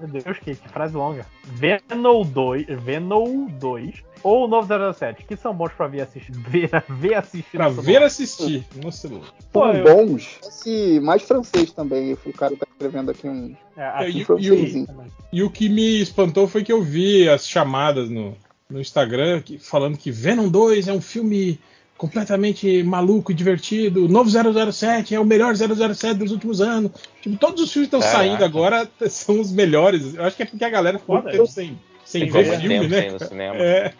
[0.00, 1.24] Meu Deus, que, que frase longa.
[1.44, 6.32] Venom 2, Venom 2 ou novo 007, que são bons pra ver assistir.
[6.50, 7.56] Ver, ver assistir.
[7.56, 8.06] Pra no ver celular.
[8.06, 9.28] assistir no celular.
[9.52, 10.38] Pô, São eu- bons.
[10.42, 12.12] Esse mais francês também.
[12.14, 13.54] O cara tá escrevendo aqui um.
[13.76, 14.86] É, É, e, e o,
[15.32, 18.36] e o que me espantou foi que eu vi as chamadas no,
[18.68, 21.58] no Instagram que- falando que Venom 2 é um filme
[21.96, 24.04] completamente maluco e divertido.
[24.04, 26.90] O novo 007 é o melhor 007 dos últimos anos.
[27.22, 28.18] Tipo, todos os filmes que estão Caraca.
[28.28, 30.14] saindo agora são os melhores.
[30.14, 32.88] Eu acho que é porque a galera ficou Foda, tempo sem, sem ver filme, tempo
[32.90, 33.00] né?
[33.00, 33.56] sem ir no cinema.
[33.56, 33.94] É.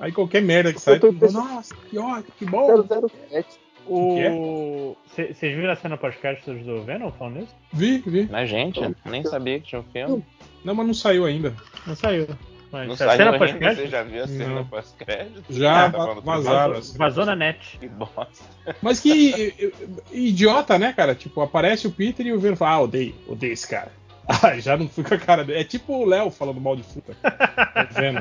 [0.00, 2.82] Aí qualquer merda que sai, pensando- nossa, que ótimo, que bom.
[3.30, 3.48] 007.
[3.90, 4.96] O.
[5.16, 7.54] Vocês viram a cena pós-créditos do Venom falando isso?
[7.72, 8.28] Vi, vi.
[8.30, 10.24] Mas, gente, nem sabia que tinha um filme.
[10.64, 11.54] Não, mas não saiu ainda.
[11.86, 12.26] Não saiu.
[12.70, 13.82] Mas Não a cena pós-crédito?
[13.82, 14.64] você já viu a cena Não.
[14.66, 15.44] pós-crédito?
[15.50, 16.80] Já tá falando vazaram.
[16.96, 17.78] Vazou na net.
[17.78, 18.44] Que bosta.
[18.82, 19.72] Mas que
[20.12, 21.14] idiota, né, cara?
[21.14, 23.90] Tipo, aparece o Peter e o Venom fala, ah, odeio, odeio esse cara.
[24.42, 25.60] Ah, já não fui com a cara dele.
[25.60, 27.16] É tipo o Léo falando mal de fruta.
[27.90, 28.20] O Venom.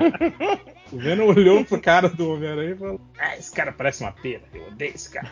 [0.93, 4.43] O Venom olhou pro cara do Homem-Aranha e falou: Ah, esse cara parece uma pena,
[4.53, 5.29] eu odeio esse cara.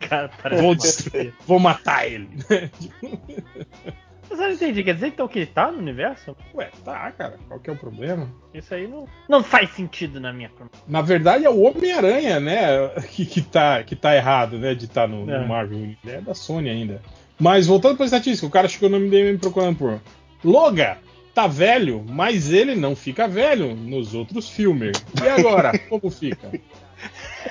[0.00, 2.28] Cara, parece Vou destruir, vou matar ele.
[4.28, 4.82] Mas eu não entendi.
[4.82, 6.36] Quer dizer então que ele tá no universo?
[6.54, 8.28] Ué, tá, cara, qual que é o problema?
[8.52, 10.50] Isso aí não, não faz sentido na minha
[10.86, 15.08] Na verdade é o Homem-Aranha, né, que, que, tá, que tá errado, né, de estar
[15.08, 15.46] no, no É.
[15.46, 15.78] Marvel.
[15.78, 17.00] Ele é da Sony ainda.
[17.38, 20.00] Mas voltando pra estatística, o cara chegou no MDM procurando por
[20.44, 20.98] Loga,
[21.34, 24.92] tá velho, mas ele não fica velho nos outros filmes.
[25.22, 26.52] E agora, como fica?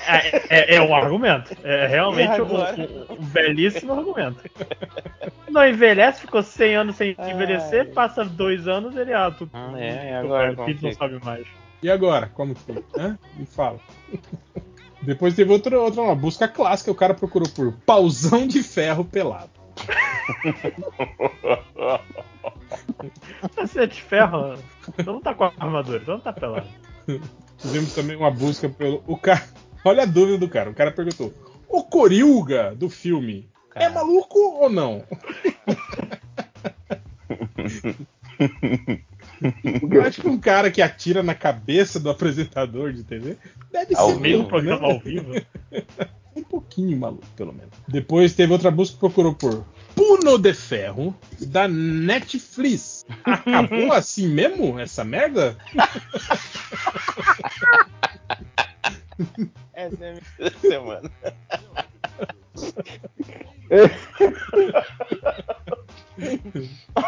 [0.08, 1.56] É, é, é um argumento.
[1.64, 4.40] É realmente um, um- um belíssimo argumento.
[5.50, 10.12] Não envelhece, ficou 100 anos sem envelhecer, passa dois anos ele ah, tu, Ah, é,
[10.12, 10.94] e agora não fica?
[10.94, 11.46] sabe mais.
[11.82, 12.84] E agora, como que fica?
[12.98, 13.18] Hã?
[13.36, 13.80] Me fala.
[15.02, 19.52] Depois teve outra, outra uma busca clássica, o cara procurou por pausão de ferro pelado.
[23.58, 24.56] Você é de ferro,
[24.98, 26.68] então não tá com a armadura, então não tá pelado.
[27.63, 29.01] Tivemos também uma busca pelo.
[29.08, 29.44] O cara.
[29.85, 30.69] Olha a dúvida do cara.
[30.69, 31.33] O cara perguntou:
[31.67, 35.03] O Corilga do filme é maluco ou não?
[39.92, 43.38] Eu acho que um cara que atira na cabeça do apresentador de TV
[43.72, 44.94] deve Ao ser vivo, maluco, programa né?
[44.94, 45.33] ao vivo.
[46.35, 47.69] Um pouquinho maluco, pelo menos.
[47.88, 49.63] Depois teve outra busca que procurou por
[49.96, 53.06] Puno de Ferro da Netflix.
[53.24, 55.58] Acabou assim mesmo essa merda?
[59.74, 61.12] Essa é a minha semana.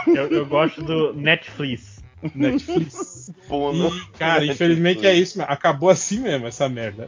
[0.08, 2.04] Eu, eu gosto do Netflix.
[2.34, 3.32] Netflix.
[3.48, 3.96] Puno.
[3.96, 5.38] E, cara, infelizmente é isso.
[5.38, 5.52] mesmo.
[5.52, 7.08] Acabou assim mesmo essa merda.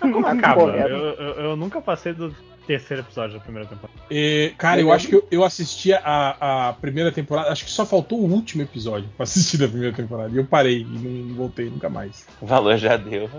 [0.00, 0.62] Como acaba?
[0.62, 2.34] Eu, eu, eu nunca passei do
[2.66, 3.98] terceiro episódio da primeira temporada.
[4.10, 7.50] E, cara, eu acho que eu, eu assisti a, a primeira temporada.
[7.50, 10.34] Acho que só faltou o último episódio pra assistir da primeira temporada.
[10.34, 12.26] E eu parei e não voltei nunca mais.
[12.40, 13.30] O valor já deu.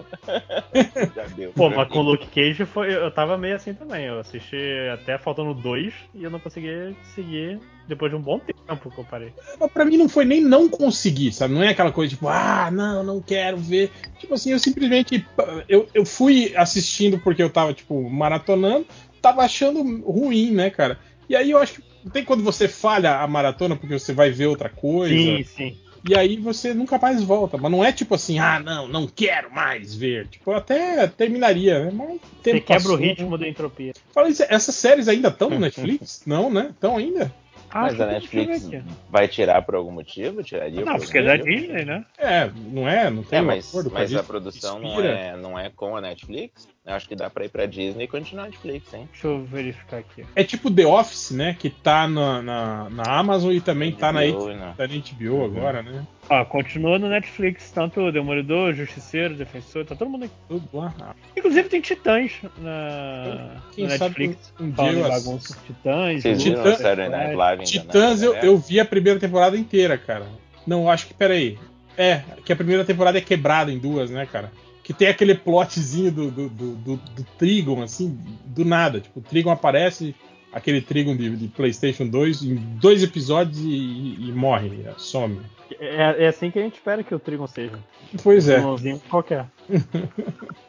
[1.16, 1.52] já deu.
[1.54, 4.06] Pô, mas com o Luke Cage foi, eu tava meio assim também.
[4.06, 4.58] Eu assisti
[4.94, 9.06] até faltando dois e eu não consegui seguir depois de um bom tempo que eu
[9.06, 9.34] parei.
[9.60, 11.54] Mas pra mim não foi nem não conseguir, sabe?
[11.54, 13.92] Não é aquela coisa tipo, ah, não, não quero ver.
[14.20, 15.26] Tipo assim, eu simplesmente.
[15.68, 18.86] Eu, eu fui assistindo porque eu tava, tipo, maratonando,
[19.22, 21.00] tava achando ruim, né, cara?
[21.30, 21.88] E aí eu acho que.
[22.12, 25.14] Tem quando você falha a maratona porque você vai ver outra coisa.
[25.14, 25.78] Sim, sim.
[26.08, 27.58] E aí você nunca mais volta.
[27.58, 30.28] Mas não é tipo assim, ah, não, não quero mais ver.
[30.28, 31.92] Tipo, eu até terminaria, né?
[31.94, 33.38] Mas Você quebra passou, o ritmo né?
[33.40, 33.94] da entropia.
[34.14, 36.22] Fala isso, essas séries ainda estão no Netflix?
[36.26, 36.67] não, né?
[36.69, 37.33] Estão ainda?
[37.74, 38.69] Mas a Netflix
[39.10, 40.42] vai tirar por algum motivo?
[40.42, 41.62] Tiraria Não, por porque é algum da motivo?
[41.62, 42.06] Disney, né?
[42.17, 43.10] É, não é?
[43.10, 44.24] Não tem É, um mas, acordo com mas a Disney?
[44.24, 46.69] produção não é, não é com a Netflix?
[46.88, 49.10] Eu acho que dá pra ir pra Disney e continuar Netflix, hein?
[49.12, 50.24] Deixa eu verificar aqui.
[50.34, 51.53] É tipo The Office, né?
[51.60, 54.74] Que tá na, na, na Amazon e também tá na, HBO, né?
[54.78, 56.08] tá na HBO agora, né?
[56.30, 60.34] Ó, continua no Netflix, tanto o Demolidor, Justiceiro, Defensor, tá todo mundo aqui.
[60.48, 60.94] Tudo lá.
[61.36, 64.53] Inclusive tem Titãs na, Quem na sabe Netflix.
[64.58, 65.58] um dia eu bagunça.
[65.68, 67.64] Titãs, Vocês viram Titã- Saturday Night Live?
[67.66, 68.40] Titãs eu, né?
[68.44, 70.26] eu vi a primeira temporada inteira, cara.
[70.66, 71.60] Não, acho que, peraí.
[71.98, 74.52] É, que a primeira temporada é quebrada em duas, né, cara?
[74.88, 79.02] Que tem aquele plotzinho do, do, do, do, do Trigon, assim, do nada.
[79.02, 80.16] Tipo, o Trigon aparece,
[80.53, 85.42] aquele Trigon de, de PlayStation 2, em dois episódios e, e- e morre, some.
[85.78, 87.78] É, é assim que a gente espera que o Trigon seja.
[88.24, 88.66] Pois é.
[88.66, 89.48] Um qualquer.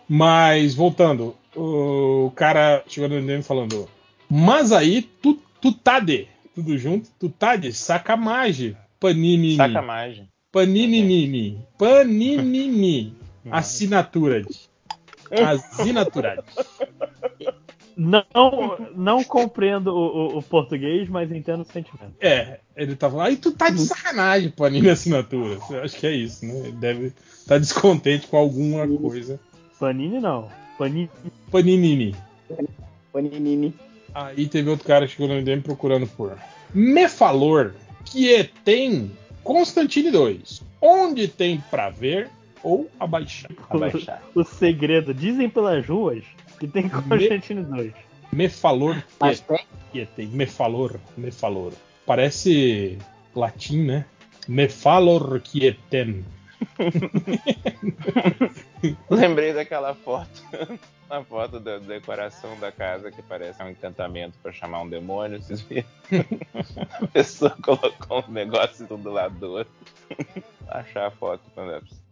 [0.09, 3.89] Mas, voltando, o cara chegou no DM falando:
[4.29, 6.27] Mas aí, tu, tu tá de.
[6.57, 8.77] Tudo junto, tu tá de sacanagem.
[8.99, 9.55] Panini.
[9.55, 10.29] Sacanagem.
[10.51, 11.59] Paninini.
[11.79, 13.15] Paninini.
[13.51, 14.43] Assinatura.
[14.43, 14.59] de.
[15.45, 16.45] Assinatura.
[17.39, 17.49] de.
[17.97, 18.25] Não,
[18.95, 22.15] não compreendo o, o- o português, mas entendo o sentimento.
[22.21, 25.59] É, ele tá falando, aí tu tá de sacanagem, Panini Assinatura.
[25.69, 26.59] Eu acho que é isso, né?
[26.61, 29.41] Ele deve estar tá descontente com alguma coisa.
[29.81, 30.49] Panini não.
[30.79, 31.11] Panini.
[31.51, 32.15] Paninini.
[33.13, 33.75] Paninini.
[34.15, 36.39] Aí teve outro cara que chegou no MDM procurando por
[36.73, 39.11] Mefalor, que é- tem
[39.43, 40.63] Constantine 2.
[40.81, 42.31] Onde tem pra ver
[42.63, 43.51] ou abaixar?
[43.69, 44.23] Abaixar.
[44.35, 45.15] O, o segredo.
[45.15, 46.25] Dizem pelas ruas
[46.59, 47.93] que tem Constantine 2.
[48.33, 49.59] Mefalor Mas que,
[49.93, 50.27] que tem.
[50.29, 51.73] Mefalor, Mefalor.
[52.05, 52.99] Parece
[53.35, 54.05] latim, né?
[54.47, 56.25] Mefalor quieten.
[59.11, 60.43] Lembrei daquela foto.
[61.09, 65.41] A foto da decoração da casa que parece um encantamento pra chamar um demônio.
[65.41, 65.89] Vocês viram?
[67.01, 69.73] A pessoa colocou um negócio tudo do lado do outro.
[70.69, 72.08] Achar a foto quando é possível.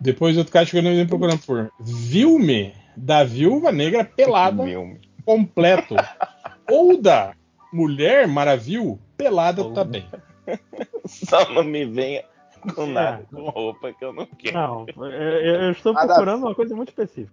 [0.00, 5.00] Depois outro cara chegou no MDM procurando por Vilme da Viúva Negra pelada Vilme.
[5.24, 5.96] completo.
[6.70, 7.34] ou da
[7.72, 10.06] Mulher Maravilha pelada também.
[11.06, 12.24] Só não me venha
[12.74, 14.54] com nada, com roupa que eu não quero.
[14.56, 17.32] Não, eu, eu estou procurando uma coisa muito específica.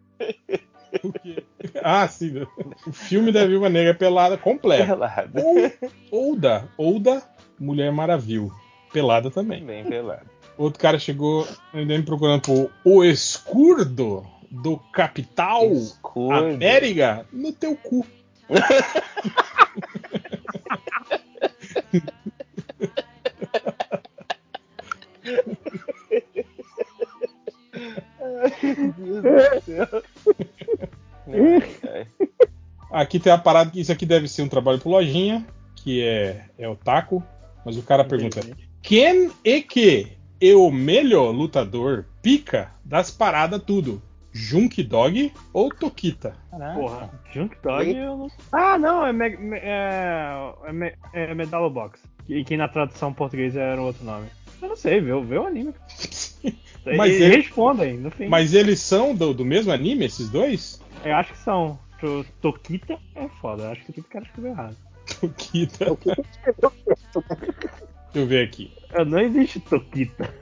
[1.84, 2.46] Ah, sim.
[2.88, 4.88] O filme da Viúva Negra pelada completo.
[4.88, 5.42] Pelada.
[5.42, 5.72] Ou,
[6.12, 7.22] ou da, ou da
[7.60, 8.52] Mulher Maravilha
[8.96, 9.62] pelada também.
[9.62, 10.26] Bem pelado.
[10.58, 16.34] Outro cara chegou MDM procurando por O Escurdo do Capital Escurdo.
[16.34, 18.06] América no teu cu.
[28.64, 30.04] Meu Deus do céu.
[31.28, 32.08] Ai, ai.
[32.92, 36.46] Aqui tem a parada que isso aqui deve ser um trabalho pro Lojinha, que é,
[36.58, 37.22] é o taco.
[37.66, 38.40] Mas o cara pergunta:
[38.82, 44.02] Quem é que é o melhor lutador pica das paradas tudo?
[44.32, 46.36] Junk Dog ou Tokita?
[46.76, 48.28] Porra, Junk Dog eu não.
[48.52, 52.02] Ah, não, é, me, me- é, é, me- é Megalobox.
[52.28, 54.28] E que na tradução portuguesa era um outro nome.
[54.62, 55.74] Eu não sei, vê, o- vê o anime.
[56.86, 58.28] Mas Eles ele- respondem, no fim.
[58.28, 60.82] Mas eles são do, do mesmo anime, esses dois?
[61.04, 61.80] Eu acho que são.
[62.00, 64.76] To- Tokita é foda, eu acho que o cara escreveu errado.
[65.22, 65.86] Tokita.
[68.16, 68.72] Deixa eu ver aqui.
[68.94, 70.34] É, Não existe Tokita.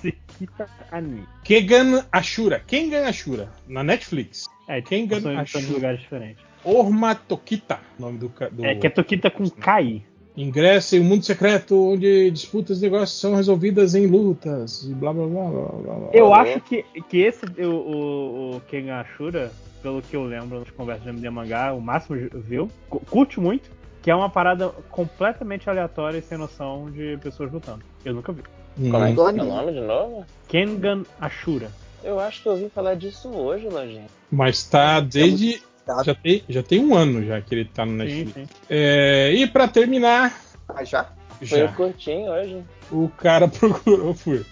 [0.00, 1.24] Sekita Anime.
[1.42, 2.60] Kegan Ashura.
[2.64, 3.50] Kengan Ashura.
[3.66, 4.46] Na Netflix.
[4.68, 5.66] É, Kengan Ashura.
[5.72, 6.44] lugares diferentes.
[6.64, 7.80] Orma Tokita.
[7.98, 8.64] Nome do, do...
[8.64, 10.02] É que é Tokita com Kai.
[10.36, 14.84] Ingressa em um mundo secreto onde disputas e negócios são resolvidas em lutas.
[14.84, 15.94] E blá blá blá blá blá.
[15.94, 16.10] blá.
[16.12, 19.50] Eu acho que, que esse, o, o, o Kengan Ashura,
[19.82, 23.68] pelo que eu lembro nas conversas de MD Mangá, o Máximo viu, cu- curte muito,
[24.06, 27.82] que é uma parada completamente aleatória e sem noção de pessoas lutando.
[28.04, 28.40] Eu nunca vi.
[28.76, 29.32] Como é que é o Hum.
[29.48, 30.24] nome de novo?
[30.46, 31.72] Kengan Ashura.
[32.04, 34.06] Eu acho que eu ouvi falar disso hoje, Lojinha.
[34.30, 35.60] Mas tá desde.
[36.04, 38.32] Já tem, já tem um ano já que ele tá no Sim, Netflix.
[38.34, 38.46] sim.
[38.70, 41.08] É, e pra terminar, Ah, já?
[41.38, 42.62] Foi já, curtinho hoje.
[42.92, 44.46] o cara procurou por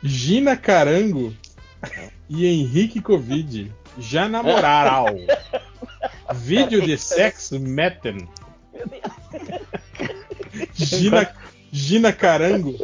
[0.00, 1.34] Gina Carango
[2.30, 3.68] e Henrique Covid
[3.98, 5.06] já namoraram.
[6.34, 8.28] Vídeo de sexo metem.
[10.74, 11.34] Gina,
[11.70, 12.76] Gina Carango.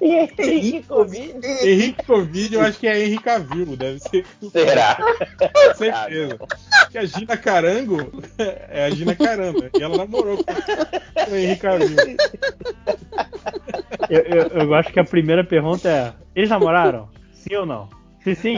[0.00, 1.46] E Henrique Covid?
[1.46, 4.26] Henrique Covid, eu acho que é Henrique Cavill, deve ser.
[4.50, 4.96] Será?
[4.96, 6.38] Com certeza.
[6.38, 9.70] Porque a Gina Carango é a Gina Caramba.
[9.78, 11.96] E ela namorou com o Henrique Cavill.
[14.10, 17.08] Eu, eu, eu acho que a primeira pergunta é: eles namoraram?
[17.32, 17.88] Sim ou não?
[18.22, 18.56] Se sim,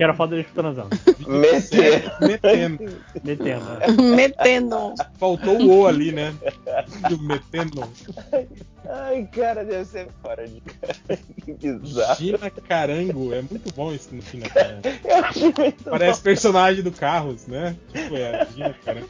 [0.00, 0.88] quero foto deles transando.
[1.28, 2.10] Meter.
[2.22, 2.90] Metendo.
[3.22, 4.02] Metendo.
[4.16, 4.94] Metendo.
[5.18, 6.34] Faltou o O ali, né?
[7.10, 7.86] Do metendo.
[8.88, 11.18] Ai, cara, deve ser fora de cara.
[11.44, 12.16] Que bizarro.
[12.16, 13.34] Gina Carango.
[13.34, 14.88] É muito bom esse no Gina Carango.
[14.88, 17.76] Eu muito Parece personagem do Carros, né?
[17.92, 19.08] Tipo, é a Gina Carango.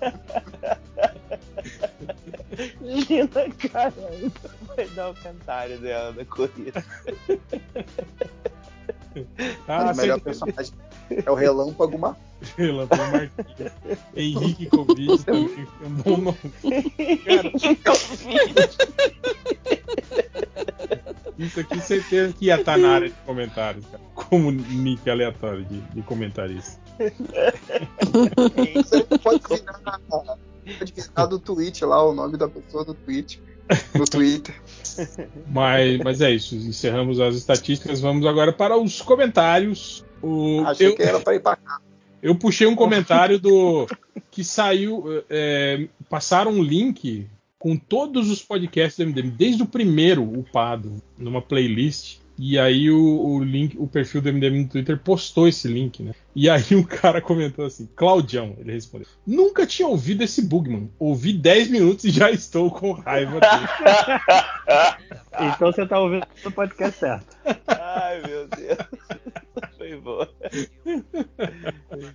[0.00, 0.12] bom.
[2.82, 4.32] Gina, caramba.
[4.74, 6.82] Vai dar o cantário dela da corrida.
[9.66, 10.72] Ah, o melhor personagem
[11.10, 12.16] é o Relâmpago Mar.
[12.56, 13.72] Relâmpago Marquinhos.
[14.14, 16.38] Henrique Covid também é um bom nome.
[17.82, 17.98] Cara,
[21.38, 24.02] isso aqui certeza que ia estar na área de comentários, cara.
[24.14, 26.80] Como nick aleatório de, de comentarista.
[28.78, 30.00] Isso aí pode virar,
[30.78, 33.42] pode virar do tweet lá, o nome da pessoa do tweet.
[33.94, 34.54] No Twitter.
[35.50, 38.00] Mas, mas é isso, encerramos as estatísticas.
[38.00, 40.04] Vamos agora para os comentários.
[40.22, 41.80] O, Achei eu, que era pra ir pra cá.
[42.22, 43.86] eu puxei um comentário do
[44.30, 45.04] que saiu.
[45.28, 47.26] é, passaram um link
[47.58, 52.19] com todos os podcasts do MDM, desde o primeiro upado, numa playlist.
[52.42, 56.12] E aí o, o link, o perfil do MDM no Twitter postou esse link, né?
[56.34, 59.06] E aí o cara comentou assim, Claudião, ele respondeu.
[59.26, 60.90] Nunca tinha ouvido esse Bugman.
[60.98, 65.10] Ouvi 10 minutos e já estou com raiva dele.
[65.40, 67.36] Então você tá ouvindo o podcast certo.
[67.68, 68.78] Ai, meu Deus.
[69.78, 70.26] Foi bom.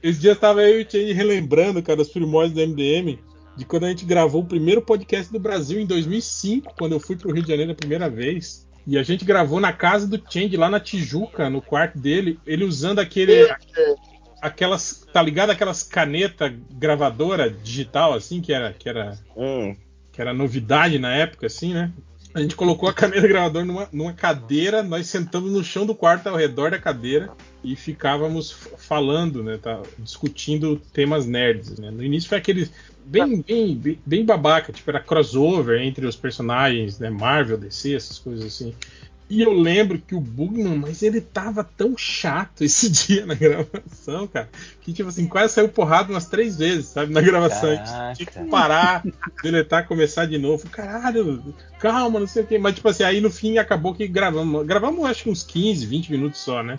[0.03, 3.17] Esse dia tava eu e o relembrando, cara, os primórdios do MDM,
[3.55, 7.15] de quando a gente gravou o primeiro podcast do Brasil em 2005, quando eu fui
[7.15, 8.64] pro Rio de Janeiro a primeira vez.
[8.87, 12.63] E a gente gravou na casa do Change, lá na Tijuca, no quarto dele, ele
[12.63, 13.49] usando aquele.
[14.41, 15.07] Aquelas.
[15.11, 15.49] Tá ligado?
[15.49, 18.73] Aquelas caneta gravadora digital, assim, que era.
[18.73, 19.75] Que era, Hum.
[20.11, 21.91] que era novidade na época, assim, né?
[22.33, 26.27] A gente colocou a caneta gravadora numa, numa cadeira, nós sentamos no chão do quarto
[26.27, 27.29] ao redor da cadeira
[27.63, 29.57] e ficávamos falando, né?
[29.57, 31.89] Tá, discutindo temas nerds, né?
[31.89, 32.69] No início foi aquele
[33.05, 37.09] bem, bem, bem, babaca, tipo, era crossover entre os personagens, né?
[37.09, 38.73] Marvel, DC, essas coisas assim.
[39.27, 44.27] E eu lembro que o Bugman, mas ele tava tão chato esse dia na gravação,
[44.27, 44.49] cara,
[44.81, 47.69] que tipo assim, quase saiu porrada umas três vezes, sabe, na gravação.
[48.15, 49.03] Tinha que parar,
[49.41, 50.69] deletar, começar de novo.
[50.69, 52.57] Caralho, calma, não sei o quê.
[52.59, 54.65] Mas tipo assim, aí no fim acabou que gravamos.
[54.65, 56.77] Gravamos acho que uns 15, 20 minutos só, né?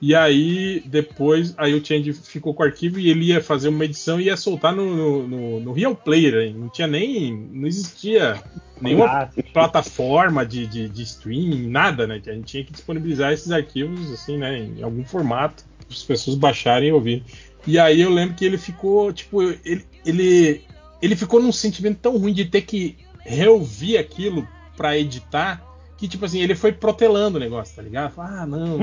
[0.00, 3.84] E aí, depois, aí o Change ficou com o arquivo e ele ia fazer uma
[3.84, 6.34] edição e ia soltar no, no, no, Real Player.
[6.46, 6.54] hein?
[6.58, 7.34] Não tinha nem.
[7.52, 8.42] Não existia
[8.80, 12.20] nenhuma Ah, plataforma de, de, de streaming, nada, né?
[12.26, 14.58] A gente tinha que disponibilizar esses arquivos, assim, né?
[14.58, 17.24] Em algum formato, para as pessoas baixarem e ouvirem.
[17.66, 20.62] E aí eu lembro que ele ficou, tipo, ele, ele,
[21.00, 24.46] ele ficou num sentimento tão ruim de ter que reouvir aquilo
[24.76, 25.64] para editar
[26.04, 28.12] que, tipo assim, ele foi protelando o negócio, tá ligado?
[28.18, 28.78] Ah, não,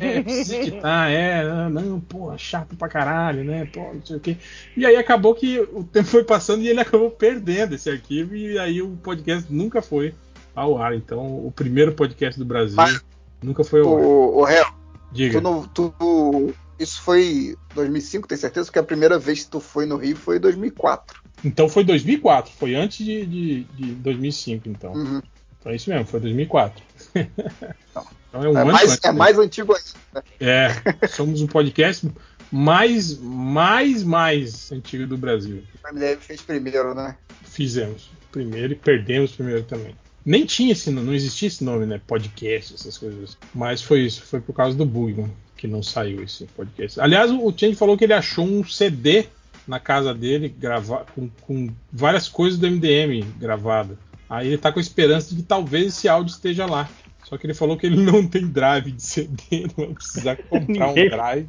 [0.00, 3.66] é, precisa editar, é, ah, não, pô, chato pra caralho, né?
[3.66, 4.36] Pô, não sei o quê.
[4.74, 8.58] E aí acabou que o tempo foi passando e ele acabou perdendo esse arquivo e
[8.58, 10.14] aí o podcast nunca foi
[10.54, 10.94] ao ar.
[10.94, 13.04] Então, o primeiro podcast do Brasil Mas-
[13.42, 14.02] nunca foi ao ar.
[14.02, 14.64] O, o réu,
[15.12, 15.38] Diga.
[15.38, 18.66] tu não- tu- isso foi 2005, tem certeza?
[18.66, 21.20] Porque a primeira vez que tu foi no Rio foi em 2004.
[21.44, 24.92] Então foi 2004, foi antes de, de, de 2005, então.
[24.92, 25.22] Uhum.
[25.62, 26.84] Então é isso mesmo, foi 2004.
[27.14, 29.18] então é um É ano mais, antes, é né?
[29.18, 29.92] mais antigo ainda.
[30.14, 30.22] né?
[30.40, 32.10] É, somos um podcast
[32.50, 35.62] mais, mais, mais antigo do Brasil.
[35.84, 37.16] O MDM fez primeiro, né?
[37.44, 39.94] Fizemos primeiro e perdemos primeiro também.
[40.24, 42.00] Nem tinha esse nome, não existia esse nome, né?
[42.06, 43.38] Podcast, essas coisas.
[43.54, 47.00] Mas foi isso, foi por causa do Bugman que não saiu esse podcast.
[47.00, 49.26] Aliás, o Change falou que ele achou um CD
[49.66, 53.96] na casa dele grava com, com várias coisas do MDM gravado.
[54.32, 56.88] Aí ele tá com a esperança de que talvez esse áudio esteja lá.
[57.22, 60.88] Só que ele falou que ele não tem drive de CD, não vai precisar comprar
[60.88, 61.48] um drive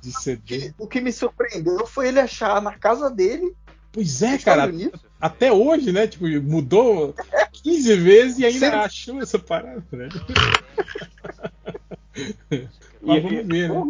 [0.00, 0.72] de CD.
[0.78, 3.52] O que me surpreendeu foi ele achar na casa dele.
[3.90, 4.68] Pois é, cara.
[4.68, 5.00] Unidos.
[5.20, 6.06] Até hoje, né?
[6.06, 7.12] Tipo, mudou
[7.64, 8.78] 15 vezes e ainda Sério?
[8.78, 10.08] achou essa parada, né?
[13.02, 13.82] Mas vamos ver, né?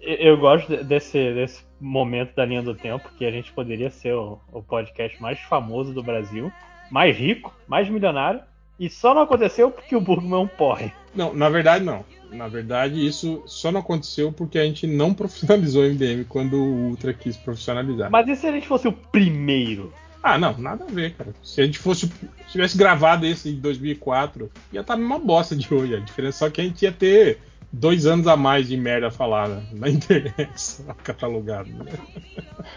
[0.00, 4.14] Eu gosto de- desse, desse momento da linha do tempo que a gente poderia ser
[4.14, 6.52] o, o podcast mais famoso do Brasil,
[6.90, 8.40] mais rico, mais milionário,
[8.78, 10.92] e só não aconteceu porque o Burgman é um porre.
[11.14, 12.04] Não, na verdade não.
[12.32, 16.88] Na verdade, isso só não aconteceu porque a gente não profissionalizou o MDM quando o
[16.88, 18.10] Ultra quis profissionalizar.
[18.10, 19.92] Mas e se a gente fosse o primeiro?
[20.22, 21.34] Ah, não, nada a ver, cara.
[21.42, 22.06] Se a gente fosse.
[22.06, 25.96] Se tivesse gravado esse em 2004, ia estar uma bosta de hoje.
[25.96, 27.38] A diferença só que a gente ia ter
[27.72, 31.70] dois anos a mais de merda falada na internet, só catalogado.
[31.70, 31.92] Né?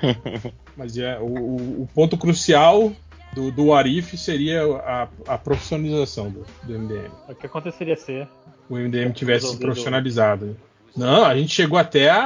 [0.78, 2.92] Mas é, o- o ponto crucial
[3.34, 7.10] do, do Arif seria a, a profissionalização do, do MDM.
[7.30, 8.28] O que aconteceria se
[8.70, 10.56] O MDM tivesse se profissionalizado.
[10.96, 12.22] Não, a gente chegou até a,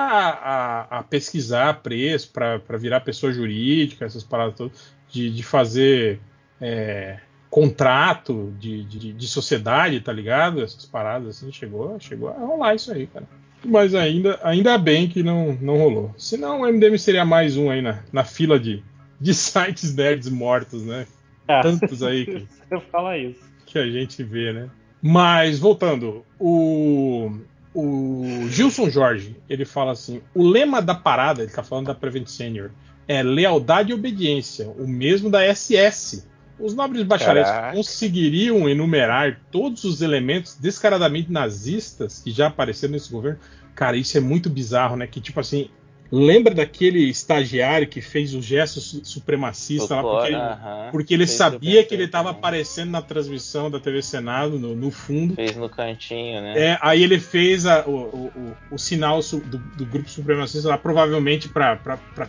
[0.89, 6.19] a- a pesquisar preço para virar pessoa jurídica, essas paradas todas, de, de fazer
[6.59, 7.17] é,
[7.49, 10.61] contrato de, de, de sociedade, tá ligado?
[10.61, 13.25] Essas paradas assim, chegou, chegou a rolar isso aí, cara.
[13.65, 16.13] Mas ainda, ainda bem que não, não rolou.
[16.17, 18.83] Senão o MDM seria mais um aí na, na fila de,
[19.19, 21.07] de sites nerds mortos, né?
[21.47, 21.61] É.
[21.61, 23.39] Tantos aí que, Você fala isso.
[23.65, 24.69] que a gente vê, né?
[25.01, 27.31] Mas, voltando, o,
[27.73, 32.27] o Gilson Jorge, ele fala assim: o lema da parada, ele tá falando da Prevent
[32.27, 32.71] Senior,
[33.07, 36.27] é lealdade e obediência, o mesmo da SS.
[36.59, 37.77] Os nobres bacharéis Caraca.
[37.77, 43.39] conseguiriam enumerar todos os elementos descaradamente nazistas que já apareceram nesse governo?
[43.75, 45.05] Cara, isso é muito bizarro, né?
[45.05, 45.69] Que tipo assim,
[46.11, 50.89] lembra daquele estagiário que fez o gesto su- supremacista lá, porque aham.
[50.91, 55.35] porque ele sabia que ele estava aparecendo na transmissão da TV Senado, no, no fundo.
[55.35, 56.53] Fez no cantinho, né?
[56.57, 58.31] É, aí ele fez a- o, o-
[58.71, 61.77] o- o sinal do, do grupo supremacista lá, provavelmente para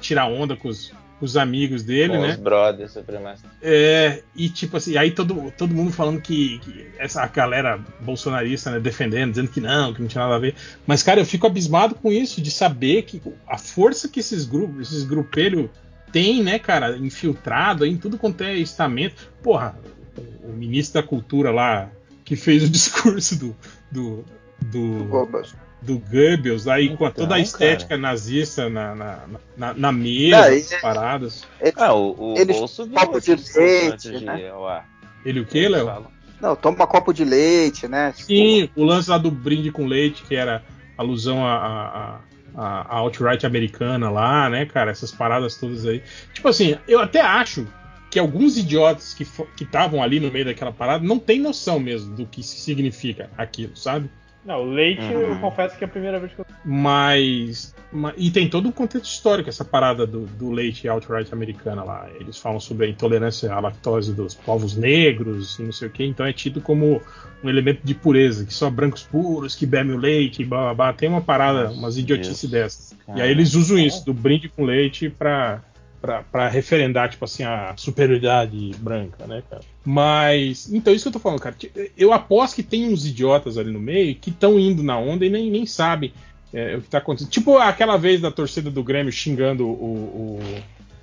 [0.01, 2.31] tirar onda com os, os amigos dele, Com né?
[2.31, 3.51] os brothers supremacistas.
[3.61, 8.81] É, e tipo assim, aí todo, todo mundo falando que, que essa galera bolsonarista, né,
[8.81, 10.55] defendendo, dizendo que não, que não tinha nada a ver.
[10.87, 14.89] Mas, cara, eu fico abismado com isso, de saber que a força que esses grupos,
[14.89, 15.69] esses grupelhos
[16.13, 19.31] têm, né, cara, infiltrado aí em tudo quanto é estamento.
[19.43, 19.77] Porra,
[20.17, 21.91] o, o ministro da cultura lá,
[22.25, 23.57] que fez o discurso do.
[23.91, 24.25] do,
[24.63, 25.55] do Goebbels.
[25.81, 29.19] Do Goebbels, aí com a- toda a Então, estética nazista na, na,
[29.57, 31.45] na, na mesa, Não, e- as paradas.
[31.77, 34.41] Ah, o, o Eles Bolso viu copo de leite, de né?
[35.25, 36.07] Ele o quê, Léo?
[36.41, 38.13] Não, toma copo de leite, né?
[38.13, 40.65] Tipo, Sim, o lance lá do brinde com leite, que era
[40.97, 42.21] alusão à, à,
[42.55, 44.91] à, à alt-right americana lá, né, cara?
[44.91, 46.03] Essas paradas todas aí.
[46.33, 47.67] Tipo assim, eu até acho
[48.11, 49.25] que alguns idiotas que
[49.57, 53.77] que estavam ali no meio daquela parada não têm noção mesmo do que significa aquilo,
[53.77, 54.09] sabe?
[54.49, 55.21] Não, o leite, Uhum.
[55.21, 56.47] eu confesso que é a primeira vez que eu.
[56.65, 61.85] Mas, ma- E tem todo um contexto histórico, essa parada do, do leite alt-right americana
[61.85, 62.09] lá.
[62.19, 66.03] Eles falam sobre a intolerância à lactose dos povos negros e não sei o que.
[66.03, 67.03] Então é tido como
[67.45, 70.75] um elemento de pureza, que só brancos puros que bebem o leite, e blá blá
[70.75, 70.93] blá.
[70.95, 72.93] Tem uma parada, umas idiotices dessas.
[72.93, 73.23] E Cara.
[73.25, 75.63] aí eles usam isso, do brinde com leite, pra,
[76.01, 79.63] pra, pra referendar, tipo assim, a superioridade branca, né, cara?
[79.85, 80.73] Mas.
[80.73, 81.57] Então, isso que eu tô falando, cara.
[81.97, 85.31] Eu aposto que tem uns idiotas ali no meio que estão indo na onda e
[85.31, 86.13] nem, nem sabem
[86.53, 87.31] é, o que tá acontecendo.
[87.31, 90.41] Tipo aquela vez da torcida do Grêmio xingando o, o,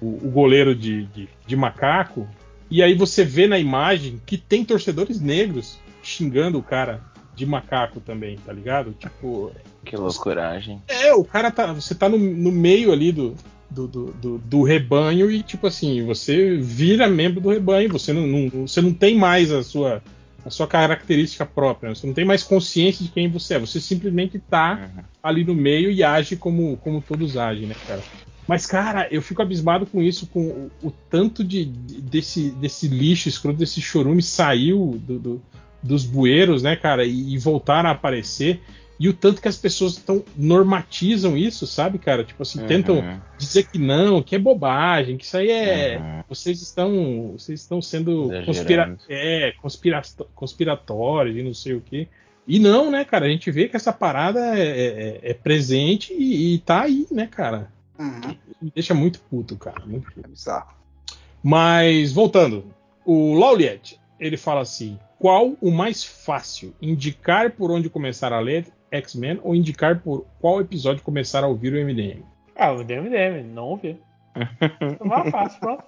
[0.01, 2.27] o, o goleiro de, de, de macaco.
[2.69, 7.01] E aí você vê na imagem que tem torcedores negros xingando o cara
[7.35, 8.93] de macaco também, tá ligado?
[8.93, 9.51] Tipo.
[9.83, 10.81] Que loucuragem.
[10.87, 11.73] É, o cara tá.
[11.73, 13.35] Você tá no, no meio ali do,
[13.69, 18.25] do, do, do- do rebanho e, tipo assim, você vira membro do rebanho, você não,
[18.27, 20.01] não- você não tem mais a sua,
[20.45, 24.37] a sua característica própria, você não tem mais consciência de quem você é, você simplesmente
[24.39, 25.03] tá Uhum.
[25.23, 28.01] ali no meio e age como, como todos agem, né, cara?
[28.47, 32.87] Mas, cara, eu fico abismado com isso, com o, o tanto de, de- desse, desse
[32.87, 35.41] lixo escroto, desse chorume saiu do- do-
[35.81, 38.61] dos bueiros, né, cara, e, e voltaram a aparecer.
[38.97, 42.23] E o tanto que as pessoas tão, normatizam isso, sabe, cara?
[42.23, 42.67] Tipo assim, Uhum.
[42.67, 45.97] tentam dizer que não, que é bobagem, que isso aí é.
[45.99, 46.23] Uhum.
[46.29, 47.33] Vocês estão.
[47.37, 50.01] Vocês estão sendo conspira, é, conspira,
[50.33, 52.07] conspiratórios e não sei o quê.
[52.47, 53.25] E não, né, cara?
[53.25, 57.27] A gente vê que essa parada é, é- é presente e, e tá aí, né,
[57.27, 57.69] cara?
[57.99, 58.35] Uhum.
[58.61, 59.85] Me deixa muito puto, cara.
[59.85, 60.25] Muito puto.
[60.25, 60.73] É bizarro.
[61.43, 62.65] Mas, voltando,
[63.05, 66.75] o Lauliet, ele fala assim: qual o mais fácil?
[66.81, 71.73] Indicar por onde começar a ler X-Men ou indicar por qual episódio começar a ouvir
[71.73, 72.23] o MDM?
[72.55, 73.99] Ah, o DMDM, não ouvi.
[74.99, 75.83] Vai fácil, pronto.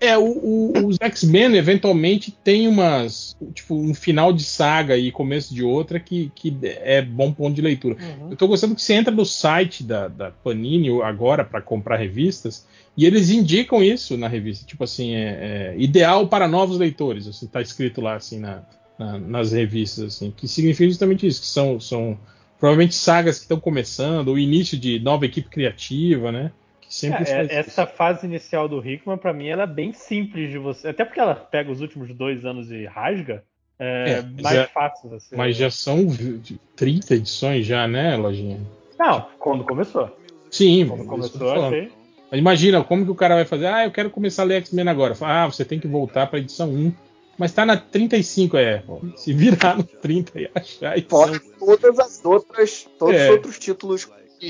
[0.00, 3.36] É, o- o- os X-Men eventualmente tem umas.
[3.52, 7.62] Tipo, um final de saga e começo de outra que, que é bom ponto de
[7.62, 7.96] leitura.
[8.00, 8.30] Uhum.
[8.30, 12.64] Eu tô gostando que você entra no site da, da Panini agora para comprar revistas
[12.96, 14.64] e eles indicam isso na revista.
[14.64, 17.26] Tipo assim, é, é ideal para novos leitores.
[17.26, 18.62] Assim, tá escrito lá assim na,
[18.96, 22.16] na- nas revistas, assim, que significa justamente isso, que são, são
[22.58, 26.52] provavelmente sagas que estão começando, o início de nova equipe criativa, né?
[26.88, 30.58] Sempre É, faz essa fase inicial do Hickman, pra mim, ela é bem simples de
[30.58, 30.88] você.
[30.88, 33.44] Até porque ela pega os últimos dois anos e rasga.
[33.78, 35.36] É, É, mais é- fácil você.
[35.36, 38.58] Mas já são vi- 30 edições já, né, Lojinha?
[38.98, 40.10] Não, quando começou.
[40.50, 41.92] Sim, Quando começou, achei.
[42.30, 43.66] Mas imagina, como que o cara vai fazer?
[43.66, 45.14] Ah, eu quero começar a ler X-Men agora.
[45.20, 46.92] Ah, você tem que voltar pra edição 1.
[47.38, 48.82] Mas tá na 35, é.
[49.14, 53.24] Se virar no 30 e achar Fora todas as outras, todos É.
[53.26, 54.04] os outros títulos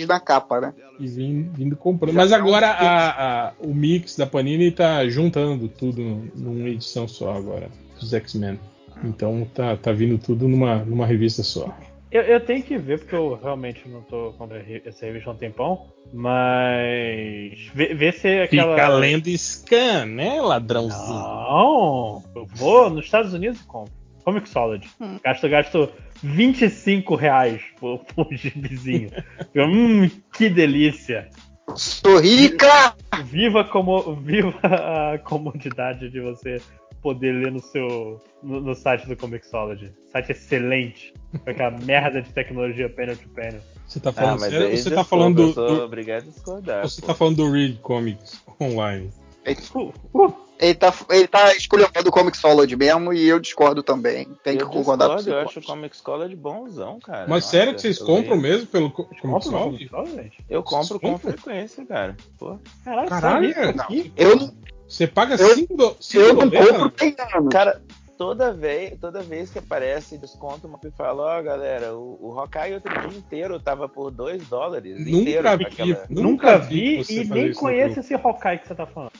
[0.06, 0.74] na capa, né?
[0.98, 2.14] e vindo, vindo comprando.
[2.14, 7.32] Mas agora a- a- o mix da Panini tá juntando tudo num- numa edição só
[7.34, 7.68] agora,
[8.00, 8.58] dos X-Men.
[9.04, 11.72] Então tá, tá vindo tudo numa, numa revista só.
[12.10, 14.48] Eu, eu tenho que ver, porque eu realmente não tô com
[14.84, 15.86] essa revista há um tempão.
[16.12, 17.70] Mas.
[17.74, 18.74] Ver, ver se aquela.
[18.74, 21.18] Fica lendo scan, né, ladrãozinho?
[21.18, 22.22] Não!
[22.34, 23.92] Eu vou nos Estados Unidos e compro.
[24.32, 24.88] Comixology.
[25.24, 25.88] Gasto, gasto
[26.22, 29.10] 25 reais por, por gibizinho.
[29.56, 31.28] hum, que delícia!
[31.76, 32.94] Sou rica!
[33.24, 36.58] Viva, como, viva a comodidade de você
[37.02, 39.90] poder ler no seu no, no site do Comixology.
[40.12, 41.14] Site excelente.
[41.44, 43.60] Com aquela merda de tecnologia panel to panel.
[43.86, 44.66] Você tá Ah, falando mas sério?
[44.66, 46.82] aí ou Você tá falando eu do, sou do- obrigado a discordar.
[46.88, 47.06] Você pô.
[47.06, 49.10] tá falando do Read Comics online.
[50.60, 54.26] Ele tá, ele tá escolhendo o Comixology mesmo e eu discordo também.
[54.42, 55.44] Tem que eu concordar com discordo, você.
[55.44, 57.26] eu acho o Comic Scholar de bonzão, cara.
[57.28, 59.88] Mas Nossa, sério que vocês eu compram leio- mesmo pelo co- Compra no Comixology?
[59.88, 60.32] Comixology?
[60.50, 62.16] Eu compro com frequência, cara.
[62.40, 62.58] Pô.
[62.84, 63.84] Caralho, Caralho, não.
[63.84, 64.12] aqui?
[64.16, 64.52] Eu não,
[64.88, 66.70] Você paga Eu- 5 do, eu não dólares?
[66.72, 67.52] compro tem anos.
[67.52, 67.80] Cara,
[68.18, 72.74] toda vez, toda vez que aparece desconto, uma e fala, ó, galera, o, o Hawkeye
[72.74, 74.98] outro dia inteiro tava por 2 dólares.
[74.98, 79.12] Nunca inteiro, vi, aquela- Nunca vi e nem conheço esse Hawkeye que você tá falando.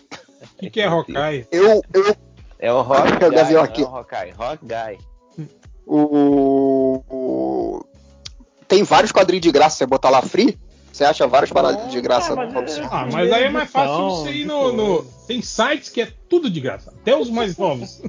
[0.43, 1.47] O que, que é Hawkeye?
[1.51, 2.17] Eu, eu,
[2.59, 3.83] É o Rock Eu Guy, já vi não aqui.
[3.83, 4.99] é o Hawkeye, Rock Guy.
[5.87, 7.85] o, o-
[8.67, 10.59] Tem vários quadrinhos de graça, você botar lá free,
[10.93, 12.35] você acha várias paradas de graça.
[12.35, 15.05] mas no é- Ah, mas aí é mais fácil Edição, você ir no, no-.
[15.27, 18.03] Tem sites que é tudo de graça, até os mais novos.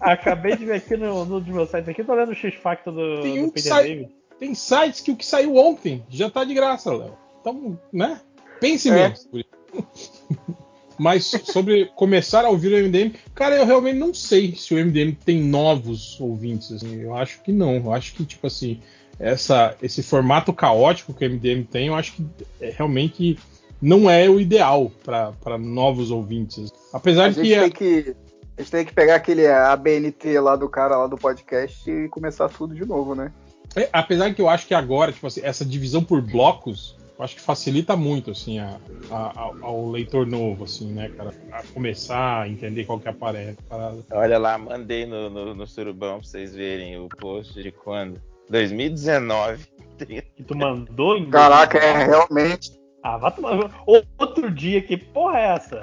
[0.00, 3.20] Acabei de ver aqui no, no dos meus sites aqui, tô olhando o X-Factor do,
[3.22, 4.08] Tem do um que Peter David.
[4.38, 7.16] Tem sites que o que saiu ontem já tá de graça, Léo.
[7.40, 8.20] Então, né?
[8.60, 9.12] Pense É.
[9.12, 9.28] isso.
[10.98, 15.12] Mas sobre começar a ouvir o MDM, cara, eu realmente não sei se o MDM
[15.24, 16.72] tem novos ouvintes.
[16.72, 17.00] assim.
[17.00, 17.74] eu acho que não.
[17.76, 18.80] Eu acho que, tipo assim,
[19.18, 22.26] essa, esse formato caótico que o MDM tem, eu acho que
[22.60, 23.38] é, realmente
[23.80, 26.70] não é o ideal para novos ouvintes.
[26.92, 27.54] Apesar A de gente, que.
[27.54, 28.16] é- tem que
[28.56, 32.48] a gente tem que pegar aquele ABNT lá do cara lá do podcast e começar
[32.48, 33.32] tudo de novo, né?
[33.76, 37.36] É, apesar que eu acho que agora, tipo assim, essa divisão por blocos, eu acho
[37.36, 38.80] que facilita muito, assim, a,
[39.12, 41.32] a- ao, leitor novo, assim, né, cara?
[41.52, 43.98] A começar a entender qual que é a pare- parada.
[44.10, 48.20] Olha lá, mandei no, no, no Surubão pra vocês verem o post de quando?
[48.50, 49.66] 2019.
[49.98, 52.78] Que tu mandou em Caraca, é realmente.
[53.02, 53.82] Ah, vai tomar.
[53.86, 55.80] Outro dia, que porra é essa?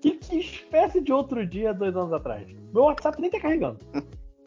[0.00, 2.46] Que, que espécie de outro dia dois anos atrás?
[2.72, 3.78] Meu WhatsApp nem tá carregando.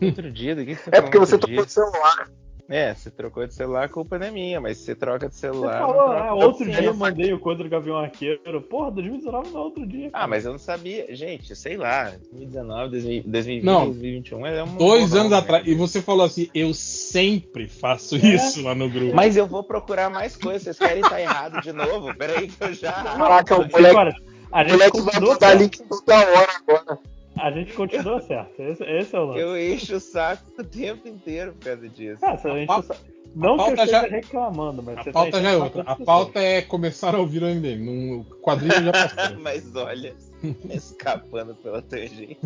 [0.01, 1.65] Outro dia, do que, que você É falou porque você trocou dia?
[1.65, 2.29] de celular.
[2.69, 5.41] É, você trocou de celular, a culpa não é minha, mas você troca de Você
[5.41, 5.79] celular.
[5.79, 8.61] falou, não troca ah, outro dia eu mandei o Quadro Gavião Arqueiro.
[8.61, 10.09] Porra, 2019 não é outro dia.
[10.13, 11.07] Ah, mas eu não sabia.
[11.15, 13.85] Gente, sei lá, 2019, 2020, Não.
[13.85, 14.75] 2021 é um.
[14.77, 15.65] Dois anos nome, atrás.
[15.65, 15.71] né?
[15.71, 18.19] E você falou assim, eu sempre faço É.
[18.19, 19.15] isso lá no grupo.
[19.15, 20.61] Mas eu vou procurar mais coisas.
[20.61, 22.13] Vocês querem estar errado de novo?
[22.15, 22.91] Peraí que eu já.
[22.91, 24.15] Caraca, o moleque, agora,
[24.51, 26.99] a o gente moleque vai mandar link toda hora agora.
[27.41, 28.59] A gente continua certo.
[28.61, 29.39] Esse, esse é o lance.
[29.39, 32.19] Eu encho o saco o tempo inteiro por causa disso.
[32.23, 32.99] Ah, a gente pauta- sa-
[33.35, 35.83] Não que eu esteja já- reclamando, mas A você pauta tá já é outra.
[35.83, 37.83] saco A pauta é começar a ouvir o MDM.
[37.85, 39.37] Num- O quadrinho já passou.
[39.39, 40.13] Mas olha,
[40.69, 42.37] escapando pela tangente.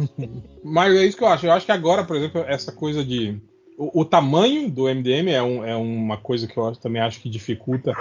[0.63, 1.45] Mas é isso que eu acho.
[1.45, 3.39] Eu acho que agora, por exemplo, essa coisa de.
[3.77, 7.19] O, o tamanho do MDM é, um- é uma coisa que eu acho- também acho
[7.21, 7.93] que dificulta.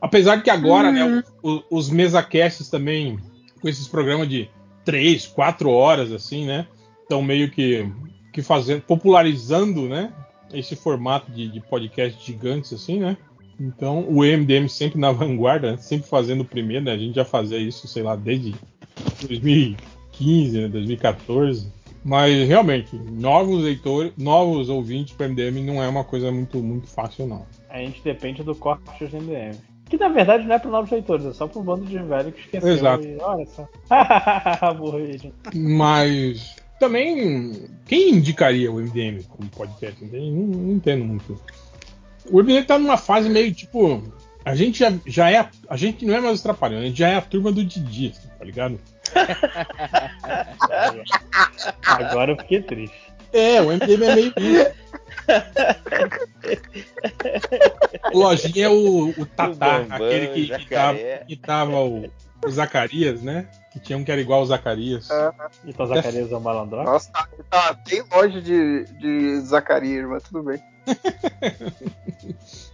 [0.00, 3.18] Apesar de que agora, né, o- o- os mesacasts também,
[3.60, 4.50] com esses programas de
[4.84, 6.66] 3, 4 horas, assim, né?
[7.02, 7.90] Estão meio que,
[8.32, 10.12] que fazendo, popularizando, né?
[10.52, 13.16] Esse formato de, de podcast gigantes, assim, né?
[13.58, 16.92] Então, o MDM sempre na vanguarda, né, sempre fazendo o primeiro, né?
[16.92, 18.54] A gente já fazia isso, sei lá, desde
[19.26, 21.72] 2015, né, 2014.
[22.04, 27.26] Mas realmente, novos leitores, novos ouvintes para MDM não é uma coisa muito, muito fácil,
[27.26, 27.46] não.
[27.70, 29.56] A gente depende do corte do MDM.
[29.88, 32.32] Que na verdade não é para novos leitores, é só para um bando de velho
[32.32, 32.72] que esqueceu.
[32.72, 33.04] Exato.
[33.04, 33.68] E, olha só.
[35.54, 40.04] Mas também, quem indicaria o MDM como podcast?
[40.04, 41.40] Não, não entendo muito.
[42.30, 44.02] O MDM tá numa fase meio tipo.
[44.44, 45.48] A gente já, já é.
[45.68, 48.12] A, gente não é mais os trapalhões, a gente já é a turma do Didi,
[48.14, 48.78] assim, tá ligado?
[51.86, 52.96] Agora eu fiquei triste.
[53.32, 54.32] É, o MDM é meio.
[58.12, 61.24] O Lojinha é o, o Tatá, O Bambam, aquele que, que, tava, Jacaré.
[61.26, 62.10] que tava o,
[62.44, 63.48] o Zacarias, né?
[63.72, 65.08] Que tinha um que era igual o Zacarias.
[65.64, 66.82] Então Zacarias é o malandro.
[66.82, 70.60] Nossa, tá, tá bem longe de, de Zacarias, mas tudo bem.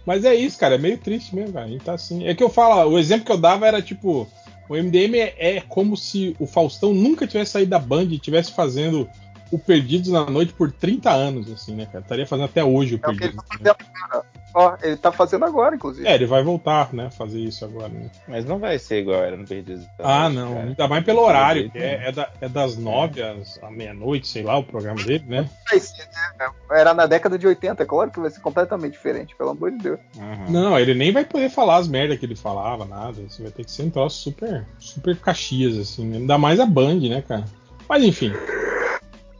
[0.05, 1.65] Mas é isso, cara, é meio triste mesmo, cara.
[1.65, 2.27] A gente tá assim.
[2.27, 4.27] É que eu falo, o exemplo que eu dava era tipo,
[4.67, 8.51] o MDM é, é como se o Faustão nunca tivesse saído da Band e estivesse
[8.53, 9.09] fazendo
[9.51, 11.99] o Perdidos na Noite por 30 anos, assim, né, cara?
[11.99, 13.45] Estaria fazendo até hoje o É o que ele Perdidos.
[13.45, 13.75] tá fazendo
[14.09, 14.25] agora.
[14.53, 16.05] Ó, ele tá fazendo agora, inclusive.
[16.05, 18.09] É, ele vai voltar, né, fazer isso agora, né?
[18.27, 19.85] Mas não vai ser igual era no Perdidos.
[19.99, 20.53] Ah, Noite, não.
[20.55, 20.67] cara.
[20.67, 24.43] Ainda mais pelo horário, que é, é da- é das nove às à meia-noite, sei
[24.43, 25.49] lá, o programa dele, né?
[25.69, 26.49] Vai ser, né?
[26.71, 29.77] Era na década de 80, é claro que vai ser completamente diferente, pelo amor de
[29.77, 29.99] Deus.
[30.17, 30.51] Uhum.
[30.51, 33.21] Não, ele nem vai poder falar as merdas que ele falava, nada.
[33.25, 36.05] Assim, vai ter que ser um troço super, super caxias, assim.
[36.05, 36.17] né?
[36.17, 37.45] Ainda mais a Band, né, cara?
[37.87, 38.33] Mas enfim.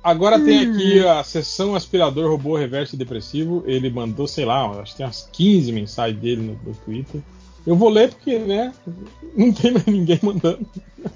[0.04, 3.64] Agora tem aqui a sessão aspirador robô reverso depressivo.
[3.68, 7.22] Ele mandou, sei lá, acho que tem umas 15 mensagens dele no, no Twitter.
[7.66, 8.74] Eu vou ler porque, né,
[9.36, 10.66] não tem mais ninguém mandando.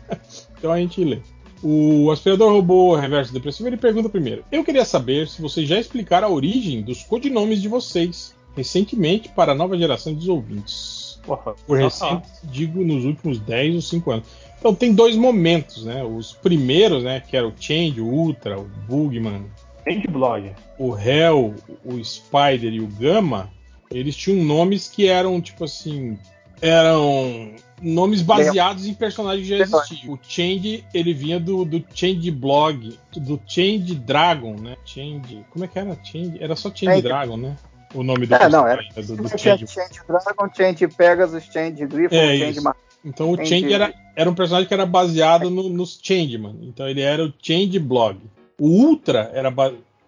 [0.57, 1.19] então a gente lê.
[1.63, 6.27] O aspirador robô reverso depressivo ele pergunta primeiro: Eu queria saber se vocês já explicaram
[6.27, 11.14] a origem dos codinomes de vocês recentemente para a nova geração dos ouvintes.
[11.25, 14.27] Porra, Por recente, digo nos últimos 10 ou 5 anos.
[14.59, 16.03] Então tem dois momentos, né?
[16.03, 17.19] Os primeiros, né?
[17.19, 19.45] Que era o Change, o Ultra, o Bugman,
[19.87, 20.51] Change blog.
[20.79, 23.51] o Hell, o Spider e o Gamma,
[23.91, 26.17] eles tinham nomes que eram, tipo assim,
[26.61, 30.13] eram nomes baseados em personagens que já existiam.
[30.13, 34.75] O Change, ele vinha do, do Change Blog, do Change Dragon, né?
[34.85, 35.45] Change.
[35.51, 35.97] Como é que era?
[36.03, 37.01] Change, era só Change Change.
[37.01, 37.55] Dragon, né?
[37.95, 38.83] O nome do É, não, era.
[38.83, 39.67] personagem, do, do Tinha Change.
[39.67, 42.61] Change Dragon, Change Pegasus, Change Griffon, É Change.
[42.61, 42.75] Mar...
[43.03, 46.57] Então o Change- Change era, era um personagem que era baseado no, nos Changeman.
[46.63, 48.19] Então ele era o Change Blog.
[48.59, 49.53] O Ultra era,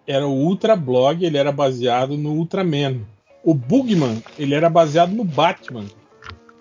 [0.05, 3.01] era o Ultra Blog, ele era baseado no Ultraman.
[3.43, 5.85] O Bugman, ele era baseado no Batman.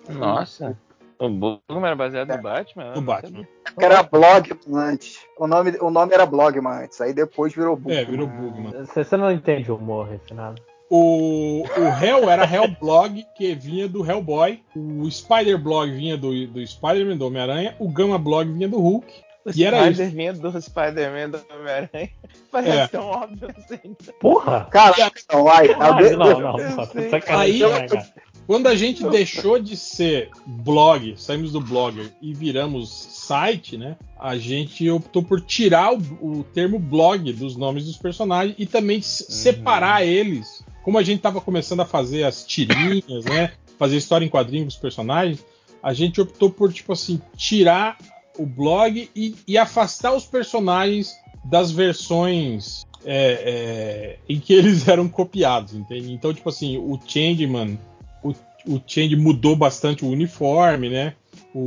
[0.09, 0.77] Nossa.
[1.19, 2.93] O Bugman era baseado no Batman?
[2.93, 3.47] No Batman.
[3.79, 5.17] Era Blogman antes.
[5.37, 7.97] O nome, o nome era Blogman antes, aí depois virou Bugman.
[7.97, 8.71] É, virou Bugman.
[8.85, 10.61] Você você não entende o humor, Refinado.
[10.89, 14.61] O, o Hell era Hellblog, que vinha do Hellboy.
[14.75, 17.75] O Spider Blog vinha do, do Spider-Man, do Homem-Aranha.
[17.79, 19.05] O Gamma Blog vinha do Hulk.
[19.45, 20.01] O E era isso.
[20.01, 22.09] Spider-Man do Spider-Man do Homem-Aranha.
[22.51, 22.87] Parece É.
[22.87, 23.95] tão óbvio assim.
[24.19, 24.67] Porra!
[24.71, 25.73] Caraca, não, vai.
[25.73, 27.37] Alguém- não, não, não.
[27.37, 28.27] Aí- né, cara?
[28.45, 33.97] Quando a gente deixou de ser blog, saímos do blogger e viramos site, né?
[34.17, 38.99] A gente optou por tirar o, o termo blog dos nomes dos personagens e também
[38.99, 40.63] s- separar eles.
[40.87, 43.51] Como a gente estava começando a fazer as tirinhas, né?
[43.77, 45.45] Fazer história em quadrinhos dos personagens,
[45.83, 47.97] a gente optou por, tipo assim, tirar
[48.39, 55.09] o blog e, e afastar os personagens das versões é, é, em que eles eram
[55.09, 56.13] copiados, entende?
[56.13, 57.77] Então, tipo assim, o Changeman,
[58.23, 58.29] o,
[58.65, 61.15] o Change mudou bastante o uniforme, né?
[61.53, 61.59] O,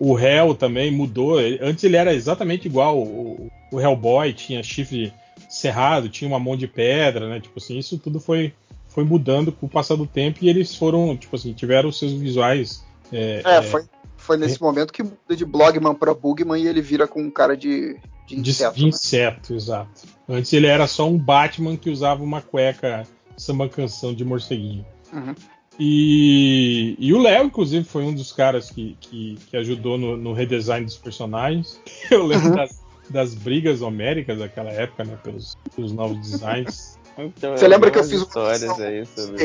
[0.00, 1.36] o, o Hell também mudou.
[1.60, 5.12] Antes ele era exatamente igual o, o Hellboy, tinha chifre
[5.54, 7.40] cerrado, tinha uma mão de pedra, né?
[7.40, 8.52] Tipo assim, isso tudo foi,
[8.88, 12.12] foi mudando com o passar do tempo e eles foram, tipo assim, tiveram os seus
[12.12, 12.84] visuais.
[13.12, 13.84] É, É, é, foi,
[14.16, 17.56] foi nesse momento que muda de Blogman pra Bugman e ele vira com um cara
[17.56, 18.76] de, de de, inseto.
[18.76, 18.88] de né?
[18.88, 20.02] inseto, exato.
[20.28, 23.06] Antes ele era só um Batman que usava uma cueca
[23.36, 24.84] samba canção de morceguinho.
[25.12, 25.34] Uhum.
[25.78, 30.32] E, e o Léo, inclusive, foi um dos caras que, que, que ajudou no, no
[30.32, 31.80] redesign dos personagens.
[32.10, 32.54] Eu lembro Uhum.
[32.54, 35.18] das, das brigas homéricas daquela época, né?
[35.22, 36.94] Pelos, pelos novos designs.
[37.16, 39.44] Então, Você lembra que eu fiz uma histórias aí sobre.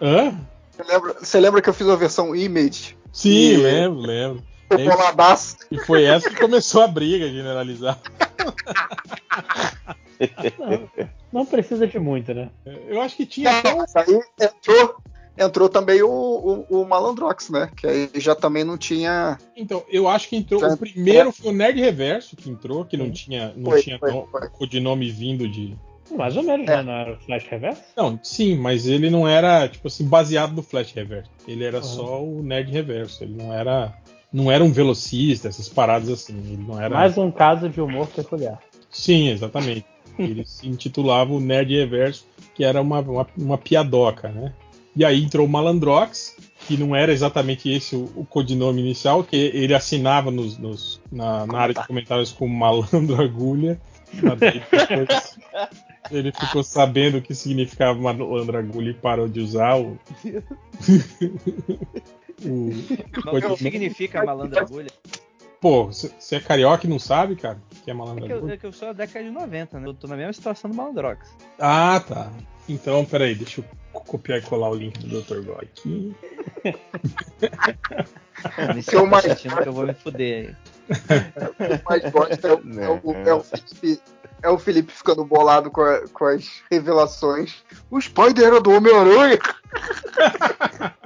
[0.00, 0.36] Hã?
[0.72, 2.98] Você lembra, você lembra que eu fiz uma versão Image?
[3.12, 4.42] Sim, E- lembro, lembro.
[4.68, 5.58] Tô boladaço.
[5.70, 8.00] E foi essa que começou a briga generalizada.
[10.58, 10.88] Não,
[11.32, 12.48] não precisa de muito, né?
[12.86, 14.96] Eu acho que tinha até Mas aí entrou,
[15.36, 16.08] entrou também o,
[16.68, 17.70] o, o Malandrox, né?
[17.76, 19.38] Que aí já também não tinha.
[19.56, 20.60] Então, eu acho que entrou.
[20.60, 23.98] Já- O primeiro foi o Nerd Reverso que entrou, que não tinha, não Foi, tinha
[23.98, 24.48] foi, foi.
[24.50, 25.76] codinome vindo de.
[26.16, 26.76] Mais ou menos, É.
[26.76, 26.82] né?
[26.82, 27.82] Não era o Flash Reverso?
[27.96, 31.30] Não, sim, mas ele não era, tipo assim, baseado no Flash Reverso.
[31.48, 31.82] Ele era Uhum.
[31.84, 33.24] só o Nerd Reverso.
[33.24, 33.94] Ele não era.
[34.30, 36.34] Não era um velocista, essas paradas assim.
[36.36, 36.94] Ele não era.
[36.94, 38.58] Mais um caso de humor peculiar.
[38.90, 39.86] Sim, exatamente.
[40.18, 44.52] Ele se intitulava o Nerd Reverso, que era uma, uma, uma piadoca, né?
[44.94, 49.36] E aí entrou o Malandrox, que não era exatamente esse o, o codinome inicial, que
[49.36, 53.80] ele assinava nos, nos- na, na área de comentários como Malandro Agulha.
[54.12, 55.38] Depois
[56.10, 59.98] ele ficou sabendo o que significava Malandro Agulha e parou de usar o.
[62.44, 64.90] o O que significa malandra agulha?
[65.60, 67.58] Pô, você é carioca e não sabe, cara?
[67.72, 69.78] O que é É Malandro que, eu, é que eu sou da década de 90,
[69.78, 69.86] né?
[69.88, 71.28] Eu tô na mesma situação do Malandrox.
[71.58, 72.32] Ah, tá.
[72.68, 73.64] Então, peraí, deixa eu
[74.00, 75.40] copiar e colar o link do Dr.
[75.42, 76.14] Go aqui.
[78.88, 80.56] Que eu mais que eu vou me fuder aí.
[81.48, 84.00] O que eu mais gosto é, o- é o, é o Felipe,
[84.42, 87.62] é o Felipe ficando bolado com, a- com as revelações.
[87.88, 89.38] O Spider era do Homem-Aranha.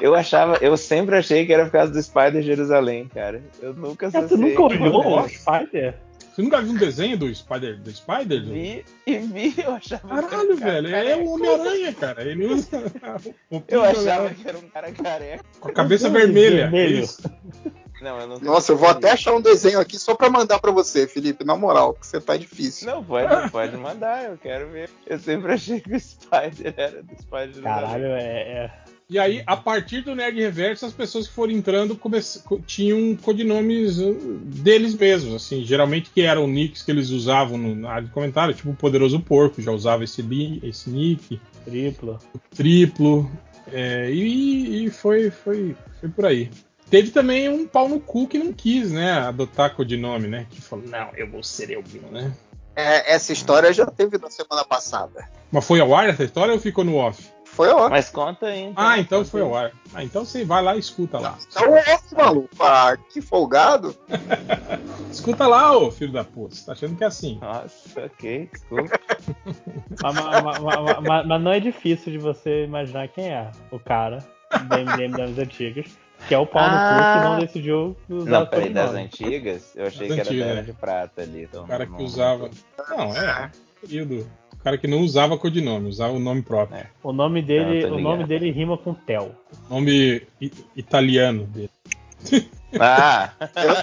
[0.00, 3.42] Eu achava, eu sempre achei que era por causa do Spider Jerusalém, cara.
[3.62, 4.50] Eu nunca Cara, tu associei.
[4.54, 5.94] nunca olhou o Spider?
[6.36, 7.78] Você nunca viu um desenho do Spider?
[7.78, 8.44] Do Spider?
[8.44, 10.88] Vi e vi, eu achava que era Caralho, um cara velho.
[10.88, 11.22] É careca.
[11.22, 12.22] o Homem-Aranha, cara.
[12.22, 12.92] Ele usa.
[13.50, 15.44] o Eu achava Homem-Aranha que era um cara careca.
[15.58, 16.68] Com a cabeça vermelha.
[16.68, 17.04] vermelho.
[17.04, 17.22] Isso.
[18.02, 20.70] Não, eu não Nossa, eu vou até achar um desenho aqui só pra mandar pra
[20.70, 21.42] você, Felipe.
[21.42, 22.86] Na moral, que você tá difícil.
[22.86, 24.90] Não, pode, pode mandar, eu quero ver.
[25.06, 27.62] Eu sempre achei que o Spider era do Spider.
[27.62, 28.20] Caralho, é.
[28.20, 28.85] é...
[29.08, 32.18] E aí, a partir do Nerd Reverso, as pessoas que foram entrando come-
[32.66, 37.90] tinham codinomes uh, deles mesmos, assim, geralmente que eram nicks que eles usavam no- na
[37.92, 42.18] área de comentário, tipo o Poderoso Porco já usava esse, li- esse nick, Triplo.
[42.56, 43.30] triplo,
[43.72, 46.50] é, e, e foi, foi, foi por aí.
[46.90, 50.84] Teve também um pau no cu que não quis, né, adotar codinome, né, que falou,
[50.88, 52.32] não, eu vou ser eu mesmo, né.
[52.74, 55.28] É, essa história já teve na semana passada.
[55.52, 57.35] Mas foi ao ar essa história ou ficou no off?
[57.56, 57.88] Foi ó.
[57.88, 58.64] Mas conta aí.
[58.64, 59.72] Então, Ah, então foi ao ar.
[59.94, 61.38] Ah, então você vai lá e escuta lá.
[61.50, 62.50] Então é esse maluco.
[62.60, 63.96] Ah, que folgado.
[65.10, 66.54] Escuta lá, ô filho da puta.
[66.54, 67.38] Você tá achando que é assim?
[67.40, 69.00] Nossa, ok, desculpa.
[70.02, 74.18] Mas, mas- mas- mas- não é difícil de você imaginar quem é o cara.
[74.68, 75.86] da MDM das antigas,
[76.28, 77.18] que é o pau no cu Ah.
[77.18, 79.72] que não decidiu usar Não, o peraí, das antigas?
[79.74, 80.62] Eu achei Das que era antigas, da Era é.
[80.62, 81.42] de Prata ali.
[81.42, 82.50] Então O cara que usava.
[82.90, 83.50] Não, é.
[83.80, 84.26] Período.
[84.66, 86.84] Cara que não usava codinome, usava o nome próprio.
[87.00, 89.30] O nome dele, tô o nome dele rima com Tel.
[89.70, 90.26] Nome
[90.74, 91.70] italiano dele.
[92.78, 93.32] Ah!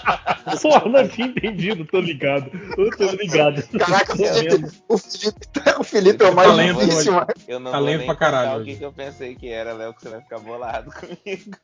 [0.61, 2.51] Porra, não tinha entendido, tô ligado.
[2.77, 3.63] Eu tô ligado.
[3.79, 4.71] Caraca, o Tô Felipe, vendo.
[4.87, 5.39] o Felipe,
[5.79, 7.27] o Felipe é o mais Talento difícil, mas...
[7.47, 10.09] Eu não Talento pra caralho o que, que eu pensei que era, Léo, que você
[10.09, 11.57] vai ficar bolado comigo.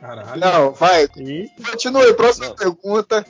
[0.00, 0.40] Caralho.
[0.40, 1.06] Não, vai.
[1.18, 2.54] E Continue, próxima Não.
[2.56, 3.26] pergunta.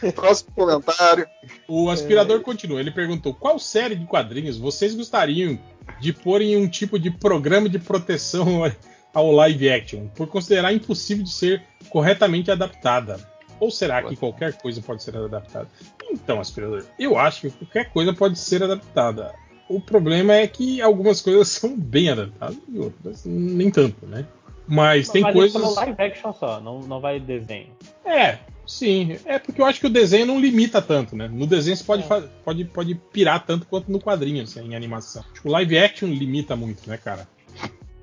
[0.14, 1.26] Próximo comentário.
[1.66, 2.80] O aspirador continua.
[2.80, 5.58] Ele perguntou: qual série de quadrinhos vocês gostariam
[6.00, 8.62] de pôr em um tipo de programa de proteção
[9.12, 13.18] ao live action, por considerar impossível de ser corretamente adaptada?
[13.60, 15.68] Ou será que qualquer coisa pode ser adaptada?
[16.10, 19.34] Então, aspirador, eu acho que qualquer coisa pode ser adaptada.
[19.68, 24.24] O problema é que algumas coisas são bem adaptadas e outras nem tanto, né?
[24.66, 25.76] Mas tem Mas coisas.
[25.76, 27.70] live action só, não, não vai desenho.
[28.04, 29.18] É, sim.
[29.24, 31.26] É porque eu acho que o desenho não limita tanto, né?
[31.26, 35.24] No desenho você pode, fa- pode, pode pirar tanto quanto no quadrinho, assim, em animação.
[35.34, 37.26] Tipo, o live action limita muito, né, cara?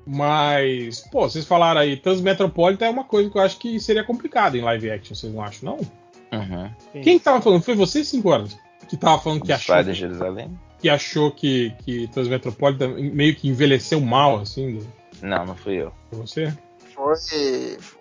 [0.06, 4.56] Mas, pô, vocês falaram aí, Transmetropolitan é uma coisa que eu acho que seria complicado
[4.56, 6.38] em live action, vocês não acham, não?
[6.38, 6.70] Uhum.
[7.02, 7.62] Quem que tava falando?
[7.62, 8.56] Foi você, 5 horas?
[8.88, 10.56] Que tava falando que achou, de Jerusalém?
[10.78, 14.80] que achou que, que Transmetropolitan meio que envelheceu mal, assim?
[15.22, 15.92] Não, não fui eu.
[16.10, 16.56] Foi você?
[16.94, 17.16] Foi.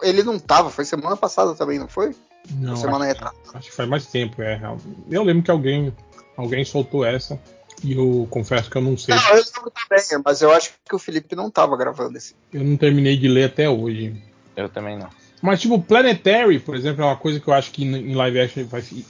[0.03, 2.13] Ele não tava, foi semana passada também, não foi?
[2.51, 3.39] Não, semana acho, retrasada.
[3.53, 4.59] acho que faz mais tempo, é.
[5.09, 5.93] Eu lembro que alguém,
[6.37, 7.39] alguém soltou essa
[7.83, 9.15] e eu confesso que eu não sei.
[9.15, 12.35] Não, eu lembro também, mas eu acho que o Felipe não tava gravando esse.
[12.53, 14.21] Eu não terminei de ler até hoje.
[14.55, 15.09] Eu também não.
[15.41, 18.65] Mas, tipo, Planetary, por exemplo, é uma coisa que eu acho que em live action
[18.65, 18.81] vai.
[18.81, 19.05] Se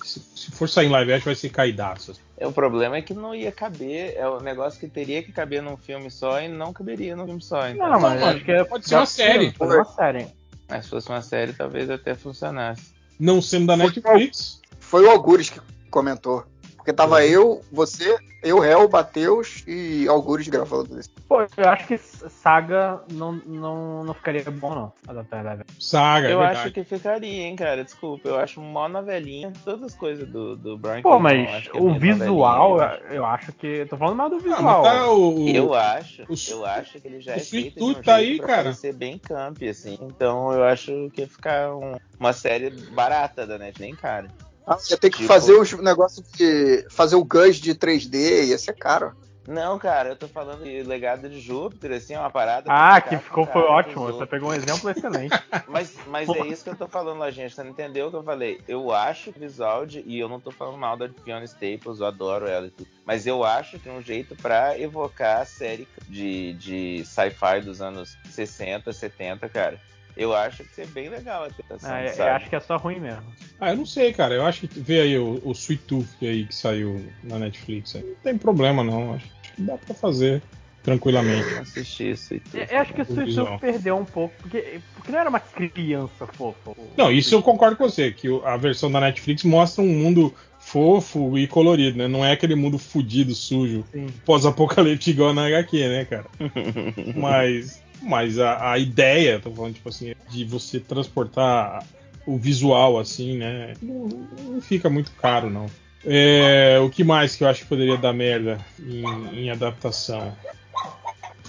[0.45, 2.13] se for sair em live action, vai ser caidaço.
[2.37, 5.61] É, O problema é que não ia caber, é um negócio que teria que caber
[5.61, 7.67] num filme só e não caberia num filme só.
[7.67, 9.51] Então, Não, mas acho que é, Pode ser uma série.
[9.53, 10.27] Pode ser uma série.
[10.67, 12.93] Mas se fosse uma série, talvez até funcionasse.
[13.19, 14.61] Não sendo da Netflix.
[14.79, 16.45] Foi o Algures que comentou.
[16.85, 17.21] Porque tava Uhum.
[17.21, 21.09] eu, você, eu, Réu, Matheus e Algures gravando isso.
[21.27, 24.93] Pô, eu acho que Saga não, não, não ficaria bom, não.
[25.07, 25.65] Adaptar.
[25.79, 26.71] Saga, eu é acho verdade.
[26.75, 27.83] que ficaria, hein, cara.
[27.83, 29.51] Desculpa, eu acho mó novelinha.
[29.63, 33.15] Todas as coisas do, do Brian Pô, eu mas acho que é o visual, eu
[33.15, 33.87] eu acho que.
[33.87, 34.61] Tô falando mais do Ah, visual.
[34.61, 35.49] mas tá o.
[35.49, 38.29] Eu acho, o- eu acho que ele já o é feito de um tá jeito
[38.31, 38.63] aí, pra cara.
[38.65, 39.97] parecer bem camp, assim.
[40.03, 44.27] Então eu acho que ia ficar um- uma série barata da Net, nem cara.
[44.67, 46.85] Ah, ia ter que Tipo- fazer os negócios de.
[46.89, 49.13] fazer o Gus de 3D, ia ser caro.
[49.47, 52.65] Não, cara, eu tô falando de Legado de Júpiter, assim, é uma parada.
[52.67, 54.05] Ah, que ficou, foi cara ótimo.
[54.07, 55.35] Você pegou um exemplo excelente.
[55.67, 57.53] Mas, mas é isso que eu tô falando lá, gente.
[57.53, 58.59] Você não entendeu o que eu falei?
[58.67, 60.01] Eu acho que o visual de.
[60.07, 62.89] E eu não tô falando mal da Fiona Staples, eu adoro ela e tudo.
[63.05, 68.17] Mas eu acho que um jeito pra evocar a série de, de sci-fi dos anos
[68.31, 69.79] 60, 70, cara.
[70.15, 72.77] Eu acho que seria bem legal a tentação, Ah, eu- eu acho que é só
[72.77, 73.23] ruim mesmo.
[73.59, 74.33] Ah, eu não sei, cara.
[74.33, 77.95] Eu acho que vê aí o, o Sweet Tooth aí que saiu na Netflix.
[77.95, 78.03] aí.
[78.03, 79.13] Não tem problema, não.
[79.13, 80.41] Acho que dá pra fazer
[80.83, 81.57] tranquilamente.
[81.57, 82.57] Assistir isso e tudo.
[82.57, 83.35] Eu eu acho que o Sweet.
[83.35, 86.71] Tooth perdeu um pouco, porque, porque não era uma criança fofa.
[86.97, 91.37] Não, isso eu concordo com você, que a versão da Netflix mostra um mundo fofo
[91.37, 92.07] e colorido, né?
[92.07, 94.07] Não é aquele mundo fudido, sujo, Sim.
[94.25, 96.25] pós-apocalíptico igual na HQ, né, cara?
[97.15, 101.83] Mas, mas a, a ideia, tô falando, tipo assim, de você transportar
[102.25, 103.73] o visual, assim, né?
[103.81, 104.07] Não,
[104.47, 105.67] não fica muito caro, não.
[106.03, 110.35] É, o que mais que eu acho que poderia dar merda em, em adaptação?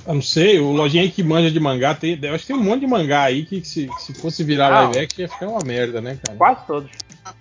[0.06, 2.56] Eu não sei, o Lojinha aí que manja de mangá, tem, eu acho que tem
[2.56, 5.48] um monte de mangá aí que se, se fosse virar Ah, live action ia ficar
[5.48, 6.38] uma merda, né, cara?
[6.38, 6.90] Quase todos.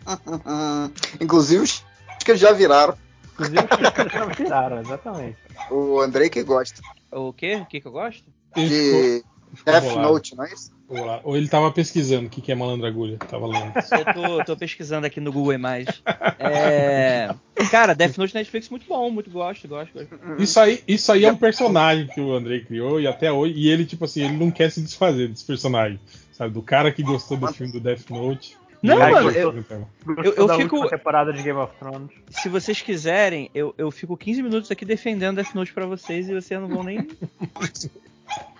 [1.22, 1.84] Inclusive os
[2.24, 2.96] que já viraram.
[3.34, 5.38] Inclusive os que já viraram, exatamente.
[5.70, 6.82] O Andrei que gosta.
[7.12, 7.58] O quê?
[7.62, 8.24] O que que eu gosto?
[8.56, 9.24] Ele De
[9.58, 10.02] ficou Death bolado.
[10.14, 10.76] Note, não é isso?
[11.24, 13.18] Ou ele tava pesquisando o que, que é malandra agulha.
[13.18, 13.74] Tava lendo.
[13.92, 16.02] Eu tô, tô pesquisando aqui no Google Imagens.
[16.38, 17.34] É...
[17.72, 20.10] Cara, Death Note Netflix muito bom, muito gosto, gosto, gosto.
[20.38, 23.56] Isso aí, isso aí é um personagem que o Andrei criou e até hoje.
[23.56, 26.00] E ele, tipo assim, ele não quer se desfazer desse personagem.
[26.32, 26.54] Sabe?
[26.54, 28.56] Do cara que gostou do filme do Death Note.
[28.84, 32.12] Não, mano, eu- eu da fico- temporada de Game of Thrones.
[32.30, 36.34] Se vocês quiserem, eu, eu fico 15 minutos aqui defendendo Death Note pra vocês e
[36.36, 37.00] vocês não vão nem.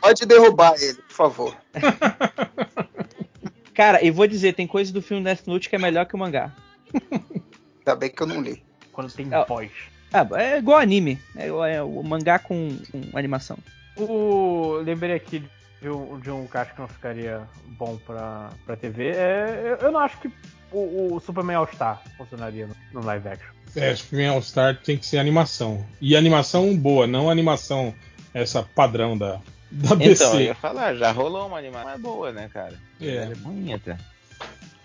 [0.02, 1.58] Pode derrubar ele, por favor.
[3.74, 6.18] Cara, e vou dizer, tem coisa do filme Death Note que é melhor que o
[6.18, 6.54] mangá.
[7.80, 8.64] Ainda bem que eu não li.
[8.92, 9.46] Quando tem É.
[9.46, 9.70] voz.
[10.14, 11.20] Ah, é igual anime.
[11.36, 13.58] É, é o mangá com, com animação.
[13.98, 14.78] O...
[14.84, 15.44] Lembrei aqui
[15.82, 17.42] de um, de um que acho que não ficaria
[17.78, 19.10] bom pra, pra TV.
[19.10, 20.32] É, eu, eu não acho que
[20.72, 23.50] o, o Superman All-Star funcionaria no, no live action.
[23.76, 25.86] É, Superman All Star tem que ser animação.
[26.00, 27.94] E animação boa, não animação
[28.36, 29.40] essa padrão da,
[29.72, 30.24] da DC.
[30.26, 32.74] Então, eu ia falar, já rolou uma animação mais boa, né, cara?
[33.00, 33.16] É.
[33.16, 33.98] Ela é bonita.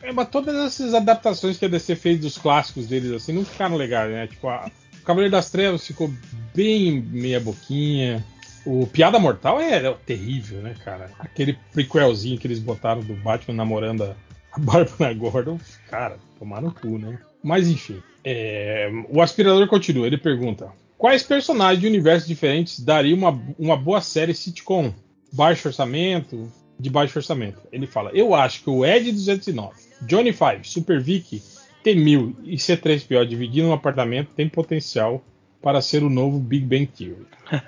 [0.00, 3.76] É, mas todas essas adaptações que a DC fez dos clássicos deles assim não ficaram
[3.76, 4.28] legais, né?
[4.28, 6.10] Tipo, a, o Cavaleiro das Trevas ficou
[6.54, 8.24] bem meia boquinha.
[8.64, 11.10] O Piada Mortal é, é terrível, né, cara?
[11.18, 14.14] Aquele prequelzinho que eles botaram do Batman namorando a,
[14.52, 17.18] a Bárbara Gordon, cara, tomaram cu, né?
[17.42, 20.06] Mas enfim, é, o aspirador continua.
[20.06, 24.92] Ele pergunta: Quais personagens de universos diferentes daria uma, uma boa série sitcom?
[25.32, 27.58] Baixo orçamento, de baixo orçamento.
[27.72, 31.42] Ele fala: Eu acho que o Ed 209, Johnny Five, Super Vic,
[31.82, 35.24] T-1000 e C3PO dividindo um apartamento tem potencial
[35.62, 37.26] para ser o novo Big Bang Theory.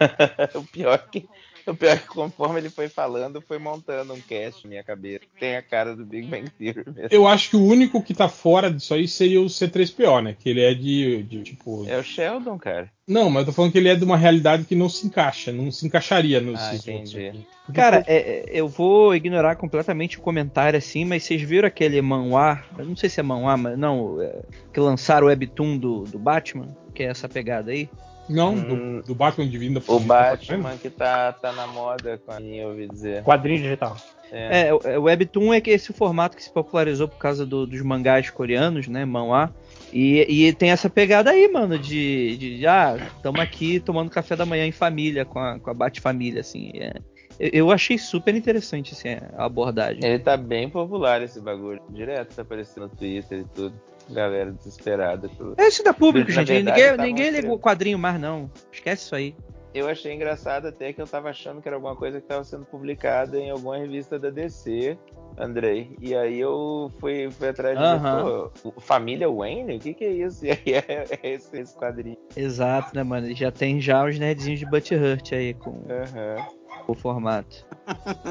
[0.55, 1.27] o pior que
[1.71, 5.25] o pior que conforme ele foi falando, foi montando um cast na minha cabeça.
[5.39, 7.09] Tem a cara do Big Bang Theory mesmo.
[7.11, 10.37] Eu acho que o único que tá fora disso aí seria o C3PO, né?
[10.39, 11.87] Que ele é de, de, tipo.
[11.89, 12.91] É o Sheldon, cara.
[13.07, 15.53] Não, mas eu tô falando que ele é de uma realidade que não se encaixa,
[15.53, 17.45] não se encaixaria nos Ah, entendi.
[17.75, 22.62] Cara, é- é- eu vou ignorar completamente o comentário assim, mas vocês viram aquele manhwa?
[22.78, 26.19] Eu não sei se é manhwa, mas não, é, que lançaram o webtoon do, do
[26.19, 27.89] Batman, que é essa pegada aí.
[28.33, 32.33] Não, do, do Batman Divino da O Fugida, Batman que tá, tá na moda, com
[32.33, 33.23] a minha, eu ouvi dizer.
[33.23, 33.97] Quadrinho digital.
[34.31, 34.69] É.
[34.69, 37.83] É, o- é, Webtoon é que esse formato que se popularizou por causa do- dos
[37.83, 39.55] mangás coreanos, né, manhwa.
[39.93, 44.47] E, e tem essa pegada aí, mano, de, de ah, estamos aqui tomando café da
[44.47, 46.71] manhã em família, com a, com a Bate-família, assim.
[46.77, 46.95] é.
[47.39, 50.03] eu, eu achei super interessante, assim, a abordagem.
[50.03, 51.83] Ele tá bem popular esse bagulho.
[51.91, 53.75] Direto tá aparecendo no Twitter e tudo.
[54.12, 55.28] Galera desesperada.
[55.28, 55.55] Tudo.
[55.59, 56.49] É isso da público, Na gente.
[56.49, 58.51] verdade, ninguém tá ninguém ligou o quadrinho mais, não.
[58.73, 59.35] Esquece isso aí.
[59.75, 62.67] Eu achei engraçado até que eu tava achando que era alguma coisa que tava sendo
[62.67, 64.99] publicada em alguma revista da DC,
[65.39, 65.97] Andrei.
[65.99, 69.77] E aí eu fui, fui atrás de pô, Família Wayne?
[69.77, 70.45] O que que é isso?
[70.45, 72.19] E aí é, é esse, esse quadrinho.
[72.37, 73.35] Exato, né, mano?
[73.35, 76.47] Já tem já os nerdzinhos de Butt Hurt aí com Aham.
[76.87, 77.65] o formato.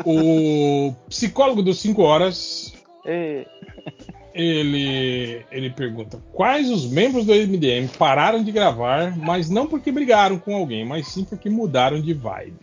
[0.06, 2.72] O psicólogo dos 5 horas.
[3.04, 3.48] E-
[4.34, 10.40] Ele, ele pergunta: quais os membros do MDM pararam de gravar, mas não porque brigaram
[10.40, 12.60] com alguém, mas sim porque mudaram de vibe?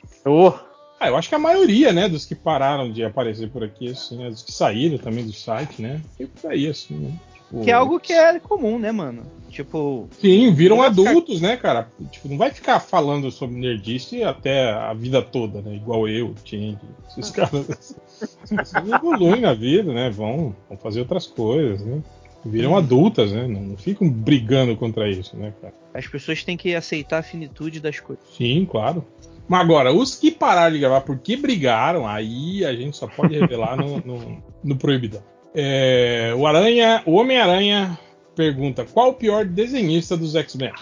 [1.01, 4.17] Ah, eu acho que a maioria, né, dos que pararam de aparecer por aqui, assim,
[4.17, 6.01] né, dos que saíram também do site, né?
[6.19, 7.13] E por aí, assim, né?
[7.49, 9.23] Tipo, Que é algo que é comum, né, mano?
[9.49, 10.09] Tipo.
[10.21, 11.89] Sim, viram vai ficar- adultos, né, cara?
[12.11, 15.75] Tipo, não vai ficar falando sobre nerdice até a vida toda, né?
[15.75, 17.97] Igual eu, Ting, esses caras.
[18.21, 20.11] As pessoas evoluem na vida, né?
[20.11, 22.03] Vão, vão fazer outras coisas, né?
[22.45, 23.47] Viram adultas, né?
[23.49, 25.75] Não ficam brigando contra isso, né, cara?
[25.95, 28.25] As pessoas têm que aceitar a finitude das coisas.
[28.37, 29.05] Sim, claro.
[29.49, 33.77] Mas agora, os que pararam de gravar porque brigaram, aí a gente só pode revelar
[33.77, 35.23] no, no, no Proibidão.
[35.55, 37.99] É, o Aranha, o Homem-Aranha
[38.37, 40.73] pergunta: qual o pior desenhista dos X-Men?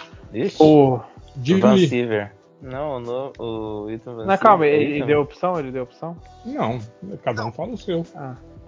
[0.60, 1.00] O...
[1.42, 1.88] Jim Van Lee.
[1.88, 2.32] Siever.
[2.62, 5.58] Não, no, o Ethan Van Não, calma, ele, ele deu opção?
[5.58, 6.16] Ele deu opção?
[6.44, 6.78] Não,
[7.22, 8.04] cada um fala o seu.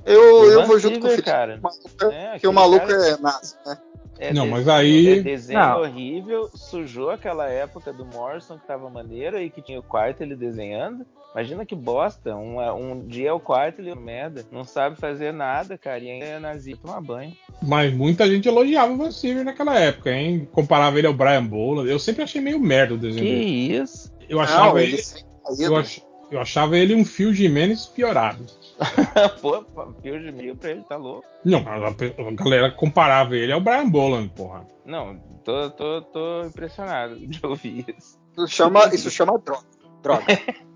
[0.05, 1.59] Eu, O eu Van vou junto com o cara.
[1.61, 3.79] porque É, o aquele maluco cara- é nazi, né?
[4.21, 5.81] É Não, desenho- mas aí- É desenho Não.
[5.81, 10.35] horrível, sujou aquela época do Morrison que tava maneiro e que tinha o quarto ele
[10.37, 11.07] desenhando.
[11.35, 12.35] Imagina que bosta.
[12.37, 14.45] Um, um dia é o quarto ele é merda.
[14.51, 15.99] Não sabe fazer nada, cara.
[16.01, 16.87] E ainda é nazista.
[16.87, 17.33] Tomar banho.
[17.63, 20.49] Mas muita gente elogiava o Van Siever naquela época, hein?
[20.53, 21.89] Comparava ele ao Brian Boland.
[21.89, 23.77] Eu sempre achei meio merda o desenho Que dele.
[23.77, 24.13] isso?
[24.29, 24.95] Eu achava Não, ele.
[24.95, 25.65] ele.
[25.65, 28.45] Eu, ach- eu achava ele um Phil Jimenez piorado.
[29.43, 29.65] Pô,
[30.03, 31.25] fio de mil pra ele, tá louco.
[31.45, 34.65] Não, a, a galera comparava ele ao Brian Boland, porra.
[34.87, 38.19] Não, tô, tô, tô impressionado de ouvir isso.
[38.37, 39.65] Isso chama, isso chama droga.
[40.03, 40.25] Droga.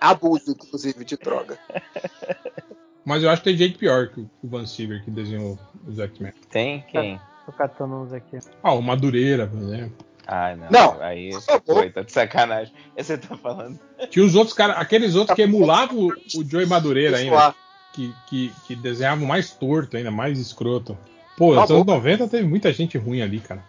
[0.00, 1.58] Abuso, inclusive, de droga.
[3.04, 6.32] Mas eu acho que tem gente pior que o Van Siever que desenhou os X-Men.
[6.50, 7.20] Tem quem?
[7.44, 8.38] Tô catando uns aqui.
[8.62, 9.92] Ah, o Madureira, por exemplo.
[10.26, 10.70] Ai, não.
[10.70, 11.30] Não, Aí,
[11.66, 12.72] foi, tá de sacanagem.
[12.96, 13.78] Esse Você tá falando.
[14.08, 17.54] Tinha os outros caras, aqueles outros que emulavam o, o Joey Madureira ainda.
[17.92, 20.98] Que, que, que desenhavam mais torto ainda, mais escroto.
[21.36, 21.94] Pô, nos anos bom.
[21.94, 23.62] 90 teve muita gente ruim ali, cara.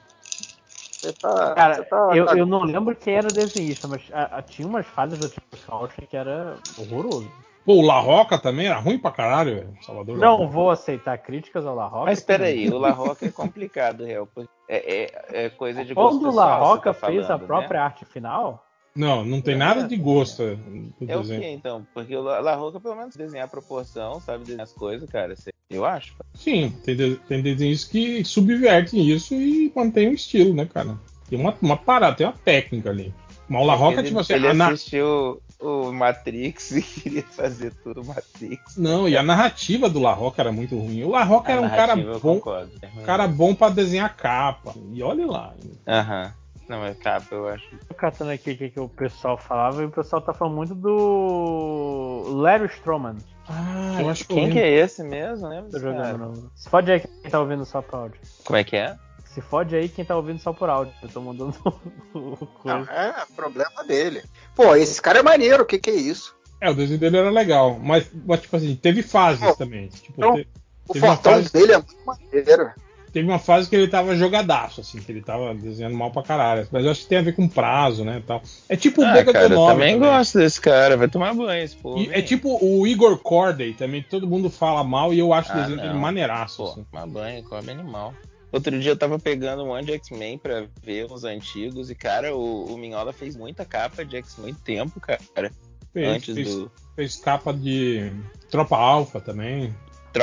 [1.05, 1.53] Você tá.
[1.53, 4.85] Cara, você tá eu, eu não lembro quem era desenhista, mas a- a- tinha umas
[4.87, 7.29] falhas do tipo Fauci que era horroroso.
[7.63, 9.77] Pô, o La Roca também era ruim pra caralho, velho.
[9.83, 12.05] Salvador Não vou aceitar críticas ao La Roca.
[12.05, 14.27] Mas peraí, o La Roca é complicado, real.
[14.67, 17.47] É, é, é coisa de gosto Quando o La Roca tá fez a falando, né?
[17.47, 18.63] própria arte final,
[18.95, 21.85] Não, não tem nada de gosto do É o que então?
[21.93, 25.35] Porque o La Roca pelo menos desenhar a proporção, sabe desenhar as coisas, cara.
[25.35, 26.13] Você- Eu acho.
[26.35, 30.95] Sim, tem, de- tem desenhos que subvertem isso e mantêm o estilo, né, cara?
[31.27, 33.13] Tem uma, uma parada, tem uma técnica ali.
[33.49, 37.73] Mas o La Roca, ele, tipo assim, ele na- assistiu o Matrix e queria fazer
[37.83, 38.77] tudo Matrix.
[38.77, 41.03] Não, e a narrativa do La Roca era muito ruim.
[41.03, 42.71] O La Roca A era um cara bom, concordo.
[42.81, 44.75] É cara bom para desenhar capa.
[44.93, 45.53] E olha lá.
[45.87, 46.31] Aham.
[46.67, 47.77] Não, é capa, eu acho.
[47.87, 50.73] Tô catando aqui o que, que o pessoal falava e o pessoal tá falando muito
[50.75, 53.15] do Larry Stroman.
[53.47, 55.47] Ah, eu acho que quem que é esse mesmo?
[55.71, 56.51] Tô jogando no...
[56.55, 58.19] Se fode aí quem tá ouvindo só por áudio.
[58.43, 58.95] Como é que é?
[59.25, 60.93] Se fode aí quem tá ouvindo só por áudio.
[61.01, 61.53] Eu tô mandando
[62.13, 62.29] o
[62.65, 62.91] Não, coisa.
[62.91, 64.23] é problema dele.
[64.55, 66.35] Pô, esse cara é maneiro, o que que é isso?
[66.61, 69.89] É, o desenho dele era legal, mas, mas, tipo assim, teve fases também.
[69.89, 70.47] Tipo, Então, te-
[70.87, 72.71] O teve, fortão fase, dele é muito maneiro.
[73.15, 76.67] Teve uma fase que ele tava jogadaço, assim, que ele tava desenhando mal pra caralho.
[76.69, 78.41] Mas eu acho que tem a ver com prazo, né, tal.
[78.67, 79.99] É tipo o Ah, Boca cara, do eu também também.
[79.99, 80.97] gosto desse cara.
[80.97, 82.05] Vai tomar banho esse povo.
[82.11, 85.61] É tipo o Igor Corday também, todo mundo fala mal e eu acho o Ah,
[85.61, 86.57] desenho dele maneiraço.
[86.57, 86.85] Pô, assim.
[86.91, 88.13] tomar banho, come animal.
[88.51, 92.35] Outro dia eu tava pegando um monte de X-Men pra ver os antigos e, cara,
[92.35, 95.51] o, o Minhola fez muita capa de X-Men muito tempo, cara.
[95.93, 98.11] Fez, Antes fez, do fez capa de
[98.51, 99.73] Tropa Alpha também.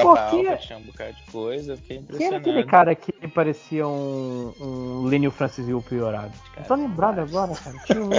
[0.01, 2.51] Tropa Pô, que- Alpha, tinha um bocado de coisa, eu fiquei Quem era impressionado.
[2.51, 6.33] aquele cara que parecia um, um Lênio Francis Hill piorado?
[6.57, 7.77] Não tô lembrado agora, cara.
[7.87, 8.11] Tinha um,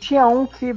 [0.00, 0.74] tinha um que,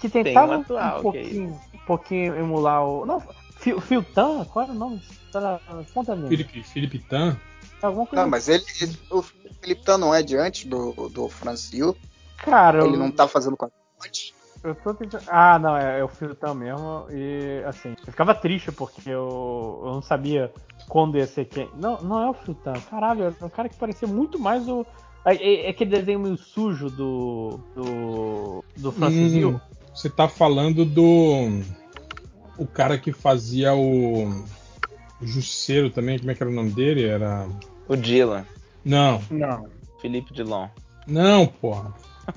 [0.00, 3.04] que tentava um atual, um é pouquinho, um pouquinho emular o.
[3.06, 3.22] Não,
[3.58, 4.44] Fil- Filtan?
[4.46, 5.02] Qual era o nome?
[5.34, 5.60] Era,
[5.92, 6.28] conta língua.
[6.30, 7.36] Felipe, Felipe Tan.
[7.82, 8.64] Alguma coisa Não, mas ele,
[9.10, 11.96] o Felipe Tan não é de antes do, do Francio.
[12.38, 13.70] Cara, Ele eu- não tá fazendo com a.
[14.64, 15.22] Eu tô tentando.
[15.28, 17.06] Ah, não, é, é o Filtão mesmo.
[17.10, 20.50] E assim, eu ficava triste porque eu, eu não sabia
[20.88, 21.68] quando ia ser quem.
[21.74, 22.72] Não, não é o Filtão.
[22.90, 24.86] Caralho, é um cara que parecia muito mais o.
[25.26, 27.60] É, é- é aquele desenho meio sujo do.
[27.74, 28.64] do.
[28.76, 29.60] do Francis Hum,
[29.94, 31.60] você tá falando do.
[32.56, 34.28] O cara que fazia o.
[35.20, 37.04] O também, como é que era o nome dele?
[37.06, 37.46] Era.
[37.86, 38.44] O Dylan,
[38.84, 39.68] Não, Não.
[40.00, 40.68] Felipe Dilon.
[41.06, 41.92] não, porra.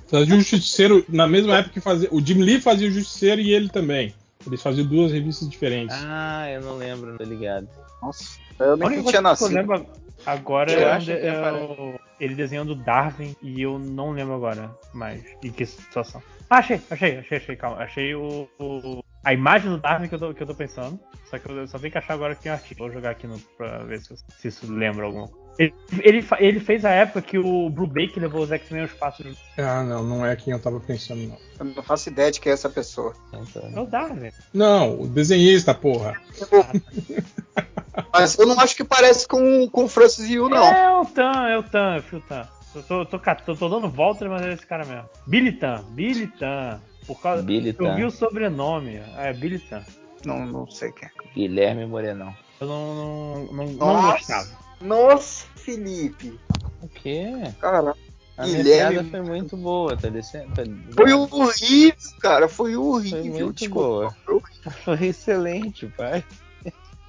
[0.08, 2.10] Fazia o Justiceiro na mesma época que fazia.
[2.12, 4.14] O Jim Lee fazia o Justiceiro e ele também.
[4.46, 5.96] Eles faziam duas revistas diferentes.
[6.00, 7.68] Ah, eu não lembro, tô ligado.
[8.02, 9.54] Nossa, eu nem tinha que eu nascido.
[9.54, 9.86] lembro
[10.26, 15.22] agora Eu acho que é o- ele desenhando Darwin e eu não lembro agora mais
[15.44, 16.22] em que situação.
[16.50, 17.78] Ah, achei, achei, achei, achei, calma.
[17.78, 20.98] Achei o, o- a imagem do Darwin que eu tô, que eu tô pensando.
[21.30, 22.80] Só que eu só tenho que achar agora aqui um artigo.
[22.86, 25.48] Vou jogar aqui no, pra ver se, se isso lembra alguma coisa.
[25.60, 29.24] Ele, ele, ele fez a época que o Brubaker levou os X-Men ao espaço.
[29.24, 31.38] do- Ah, não, não é quem eu tava pensando, não.
[31.60, 33.14] Eu não faço ideia de quem é essa pessoa.
[33.34, 34.32] É o Darwin.
[34.54, 36.16] Não, o desenhista, porra.
[38.14, 40.64] Mas eu não acho que parece com, com o Francis Yu, não.
[40.72, 42.48] É o Tan, é o Tan, é o Tan.
[42.76, 45.10] Eu tô, tô, tô, tô dando volta, mas é esse cara mesmo.
[45.26, 46.80] Billy Tan, Billy Tan.
[47.08, 49.02] Por causa, Billy eu vi o sobrenome.
[49.18, 49.82] É, Billy Tan.
[50.26, 51.12] Não, não sei quem é.
[51.34, 52.36] Guilherme Morenão.
[52.60, 54.12] Eu não, não, não, não Nossa.
[54.18, 54.50] gostava.
[54.82, 56.38] Nossa, Felipe.
[56.82, 57.28] O quê?
[57.62, 57.94] Cara,
[58.38, 60.52] A minha Guilherme- piada foi muito boa, tá descendo?
[60.54, 60.64] Tá...
[60.96, 62.48] foi horrível, cara.
[62.48, 63.46] Foi Foi horrível.
[63.46, 64.16] muito Desculpa.
[64.26, 64.44] boa.
[64.84, 66.24] Foi excelente, pai.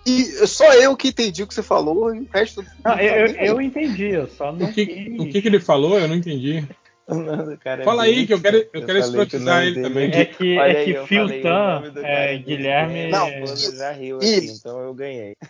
[0.07, 2.65] E só eu que entendi o que você falou, e o resto.
[2.85, 5.99] Não, eu, eu, eu entendi, eu só não O que, o que, que ele falou?
[5.99, 6.67] Eu não entendi.
[7.09, 9.83] Do cara é Fala aí, que eu quero, eu quero falei que o escrotizar ele
[9.83, 10.11] também.
[10.13, 12.45] É que, é que eu Phil falei o Tan, nome do cara é, Billy.
[12.45, 13.09] Guilherme.
[13.11, 14.59] Não, esposa já riu aqui, Isso.
[14.59, 15.35] então eu ganhei.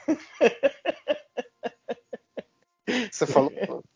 [3.10, 3.52] Você falou.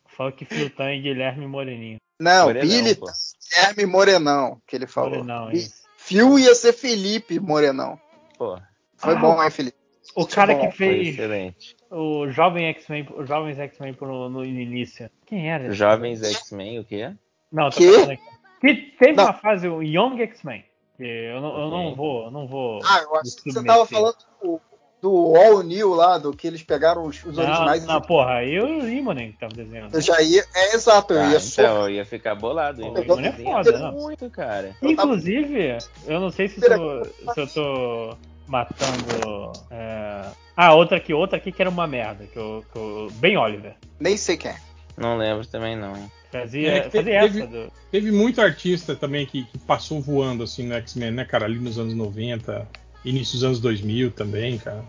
[0.07, 1.97] Falou que Phil Tan e Guilherme Moreninho.
[2.19, 3.05] Não, Morenão, Billy pô.
[3.49, 5.23] Guilherme Morenão, que ele falou.
[5.23, 5.67] Morenão, E.
[5.97, 7.97] Fio ia ser Felipe Morenão.
[8.37, 8.59] Pô,
[8.97, 9.77] Foi Ah, bom, hein, Felipe?
[10.15, 11.75] O cara bom, que fez excelente.
[11.89, 15.09] o jovem X-Men, os jovens X-Men no, no início.
[15.25, 15.71] Quem era?
[15.71, 17.13] Jovens X-Men, o quê?
[17.53, 17.91] Não, tô Quê?
[17.91, 18.23] falando aqui.
[18.59, 19.25] Que teve Não.
[19.25, 20.63] uma fase, o Young X-Men.
[20.97, 22.79] que Eu não, eu não vou, eu não vou.
[22.83, 24.61] Ah, eu acho que você tava falando do,
[25.01, 28.55] do All New lá, do que eles pegaram os, os Não, originais não, porra, aí
[28.55, 29.93] eu e o Imonen que tava desenhando.
[29.93, 30.43] Eu já ia.
[30.55, 31.61] É exato, eu Ah, ia só.
[31.61, 32.81] então, eu ia ficar bolado.
[32.81, 32.91] hein?
[32.95, 33.91] Mas Mano é foda, não.
[33.91, 34.75] muito, cara.
[34.81, 37.03] Inclusive, eu não sei se, tô-
[37.33, 39.51] se eu tô matando.
[39.69, 40.21] é,
[40.55, 42.25] Ah, outra aqui, outra aqui que era uma merda.
[42.27, 43.07] Que eu, que eu...
[43.15, 43.75] Bem Oliver.
[43.99, 44.55] Nem sei quem é.
[44.97, 45.93] Não lembro também, não.
[46.33, 47.47] Fazia, É, fazia teve- essa.
[47.47, 47.71] Do...
[47.91, 51.45] Teve muito artista também que, que passou voando assim no X-Men, né, cara?
[51.45, 52.67] Ali nos anos 90,
[53.05, 54.83] início dos anos 2000 também, cara.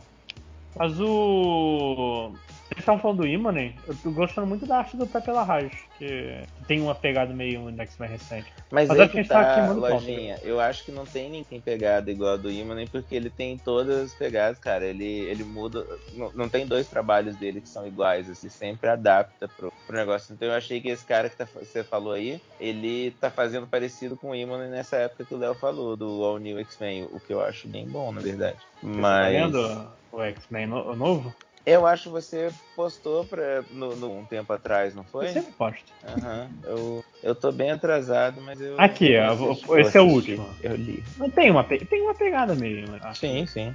[0.74, 2.32] Mas o.
[2.64, 6.42] Vocês estavam falando do Imonen, eu tô gostando muito da arte do Pepe Larrage, que
[6.66, 8.52] tem uma pegada meio no X-Men recente.
[8.70, 9.94] Mas, Mas acho que tá tá, queimando pauta.
[9.94, 10.40] lojinha.
[10.42, 13.96] Eu acho que não tem ninguém pegada igual a do Imanen, porque ele tem todas
[14.06, 14.84] as pegadas, cara.
[14.84, 15.86] Ele, ele muda.
[16.14, 20.32] Não, não tem dois trabalhos dele que são iguais, assim, sempre adapta pro, pro negócio.
[20.34, 24.16] Então eu achei que esse cara que tá- você falou aí, ele tá fazendo parecido
[24.16, 27.32] com o Imanen nessa época que o Léo falou, do All New X-Men, o que
[27.32, 28.58] eu acho bem bom, na verdade.
[28.58, 29.32] Tá Mas.
[29.32, 31.32] vendo o X-Men no- novo?
[31.66, 35.28] Eu acho que você postou pra, no, no- um tempo atrás, não foi?
[35.28, 35.84] Eu sempre posto.
[36.04, 36.50] Aham.
[36.64, 38.78] Eu, eu tô bem atrasado, mas eu.
[38.78, 40.46] Aqui, ó, vou- esse é o último.
[40.62, 41.02] Eu li.
[41.16, 42.90] Não tem uma, tem uma pegada meio.
[42.90, 43.00] né?
[43.14, 43.74] Sim, sim.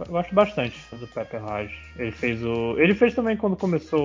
[0.00, 1.74] Eu gosto bastante do Pepper Lodge.
[1.96, 2.76] Ele fez o.
[2.78, 4.00] Ele fez também quando começou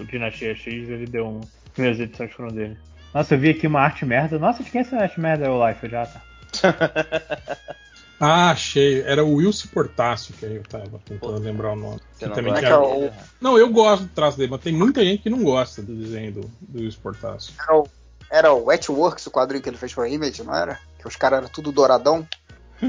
[0.00, 1.40] o Dinastia X, ele deu um.
[1.72, 2.76] Primeiras edições foram dele.
[3.14, 4.38] Nossa, eu vi aqui uma arte merda.
[4.40, 5.46] Nossa, de quem é essa arte merda?
[5.46, 6.22] É o Life já, tá.
[8.20, 9.02] Ah, achei.
[9.02, 12.00] Era o Wilson Portácio que eu tava tentando lembrar o nome.
[12.16, 13.24] Você não também dele, né?
[13.40, 16.32] Não, eu gosto do traço dele, mas tem muita gente que não gosta do desenho
[16.32, 17.52] do, do Wilson Portácio.
[17.60, 17.88] Era o,
[18.30, 20.78] era o Wetworks, o quadrinho que ele fez pra Image, não era?
[20.98, 22.26] Que os caras eram tudo douradão.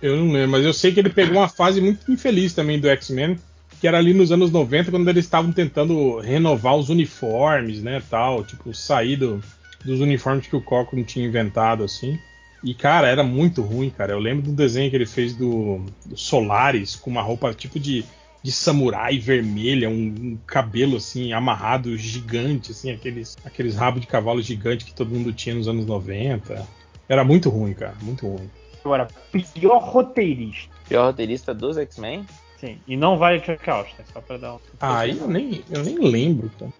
[0.00, 2.88] Eu não lembro, mas eu sei que ele pegou uma fase muito infeliz também do
[2.88, 3.36] X-Men,
[3.80, 8.44] que era ali nos anos 90, quando eles estavam tentando renovar os uniformes, né, tal,
[8.44, 9.42] tipo, sair do-
[9.84, 12.16] dos uniformes que o Cochran tinha inventado, assim.
[12.62, 14.12] E, cara, era muito ruim, cara.
[14.12, 18.04] Eu lembro do desenho que ele fez do, do Solaris, com uma roupa tipo de,
[18.42, 24.42] de samurai vermelha, um, um cabelo, assim, amarrado gigante, assim, aqueles, aqueles rabos de cavalo
[24.42, 26.66] gigante que todo mundo tinha nos anos 90.
[27.08, 28.50] Era muito ruim, cara, muito ruim.
[28.84, 30.74] Agora, pior roteirista.
[30.88, 32.26] Pior roteirista dos X-Men?
[32.58, 34.58] Sim, e não vale Chuck Austin, só pra dar um.
[34.80, 36.72] Ah, eu nem, eu nem lembro, cara.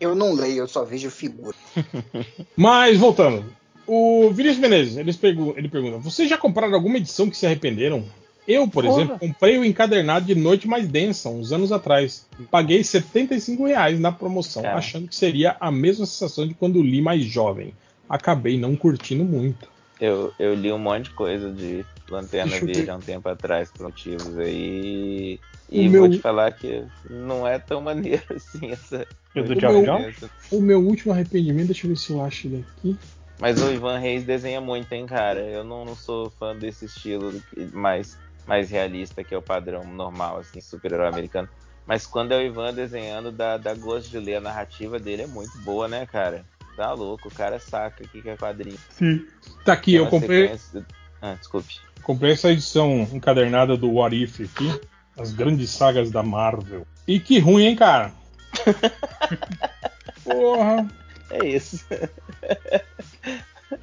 [0.00, 1.56] Eu não leio, eu só vejo figura.
[2.56, 3.44] Mas, voltando.
[3.86, 8.04] O Vinícius Menezes, ele, pergu- ele pergunta: Vocês já compraram alguma edição que se arrependeram?
[8.46, 8.96] Eu, por Porra.
[9.02, 12.26] exemplo, comprei o encadernado de Noite Mais Densa, uns anos atrás.
[12.50, 14.76] Paguei 75 reais na promoção, Cara.
[14.76, 17.72] achando que seria a mesma sensação de quando li mais jovem.
[18.06, 19.66] Acabei não curtindo muito.
[19.98, 22.90] Eu, eu li um monte de coisa de Lanterna Verde ver.
[22.90, 25.38] há um tempo atrás, por motivos aí.
[25.70, 29.06] O E meu- vou te falar que não é tão maneiro assim essa.
[29.34, 30.12] E o O meu-?
[30.50, 32.96] O meu último arrependimento, deixa eu ver se eu acho ele aqui.
[33.38, 35.40] Mas o Ivan Reis desenha muito, hein, cara?
[35.40, 37.40] Eu não, não sou fã desse estilo
[37.72, 41.48] mais, mais realista, que é o padrão normal, assim, super-herói americano.
[41.86, 44.36] Mas quando é o Ivan desenhando, dá, dá gosto de ler.
[44.36, 46.44] A narrativa dele é muito boa, né, cara?
[46.76, 48.78] Tá louco, o cara saca o que é quadrinho.
[48.90, 49.26] Sim.
[49.64, 50.86] Tá aqui, Tem eu comprei, sequência-
[51.20, 51.78] Ah, desculpe.
[52.02, 54.80] comprei essa edição encadernada do What If aqui.
[55.16, 56.84] As grandes sagas da Marvel.
[57.06, 58.12] E que ruim, hein, cara?
[60.24, 60.88] Porra.
[61.30, 61.84] É isso.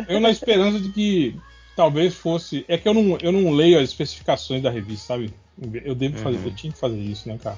[0.08, 1.36] Eu na esperança de que
[1.76, 2.66] talvez fosse.
[2.68, 5.34] É que eu não, eu não leio as especificações da revista, sabe?
[5.84, 6.46] Eu devo fazer, Uhum.
[6.46, 7.58] eu tinha que fazer isso, né, cara?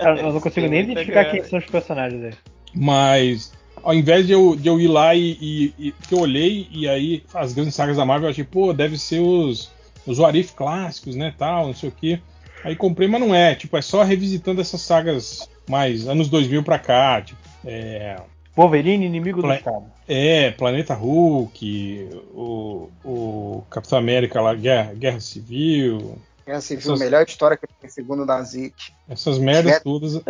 [0.00, 1.38] Eu, não consigo nem identificar grana.
[1.40, 2.32] quem são os personagens aí.
[2.74, 3.52] Mas
[3.82, 6.88] ao invés de eu, de eu ir lá e, e, e- que eu olhei e
[6.88, 9.70] aí as grandes sagas da Marvel, eu achei, pô, deve ser os
[10.04, 12.18] os What If clássicos, né, tal, não sei o quê.
[12.64, 16.76] Aí comprei, mas não é, tipo, é só revisitando essas sagas mais anos 2000 pra
[16.78, 18.16] cá, tipo, é,
[18.54, 19.84] Wolverine, inimigo do Pla- Estado.
[20.06, 27.00] É, Planeta Hulk, o, o Capitão América lá, Guerra, Guerra Civil, Essa Assim, viu Essas-
[27.00, 28.74] a melhor história que tem segundo o Nazik.
[29.08, 29.80] essas merdas É.
[29.80, 30.20] todas.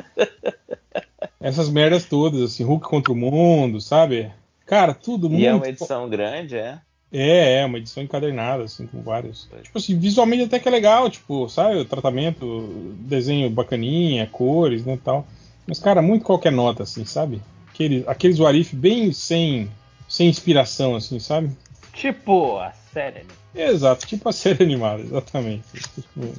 [1.41, 4.31] essas merdas todas, assim, Hulk contra o mundo, sabe?
[4.67, 5.43] Cara, tudo muito.
[5.43, 6.79] E é uma edição grande, é?
[7.15, 9.47] É, é, uma edição encadernada, assim, com vários.
[9.63, 11.77] Tipo assim, visualmente até que é legal, tipo, sabe?
[11.77, 15.27] O tratamento, desenho bacaninha, cores, né, tal.
[15.67, 17.43] Mas, cara, muito qualquer nota, assim, sabe?
[17.85, 19.69] Aqueles, aqueles Warif bem sem,
[20.09, 21.51] sem inspiração, assim, sabe?
[21.93, 23.25] Tipo, a série.
[23.55, 25.63] Exato, tipo a série animada, exatamente.
[25.95, 26.33] Tipo,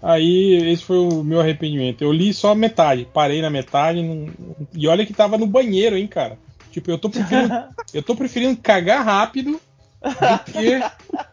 [0.00, 2.02] Aí, esse foi o meu arrependimento.
[2.02, 4.28] Eu li só a metade, parei na metade, não-
[4.72, 6.38] e olha que tava no banheiro, hein, cara.
[6.70, 7.52] Tipo, eu tô preferindo,
[7.92, 9.60] eu tô preferindo cagar rápido
[10.00, 10.80] do que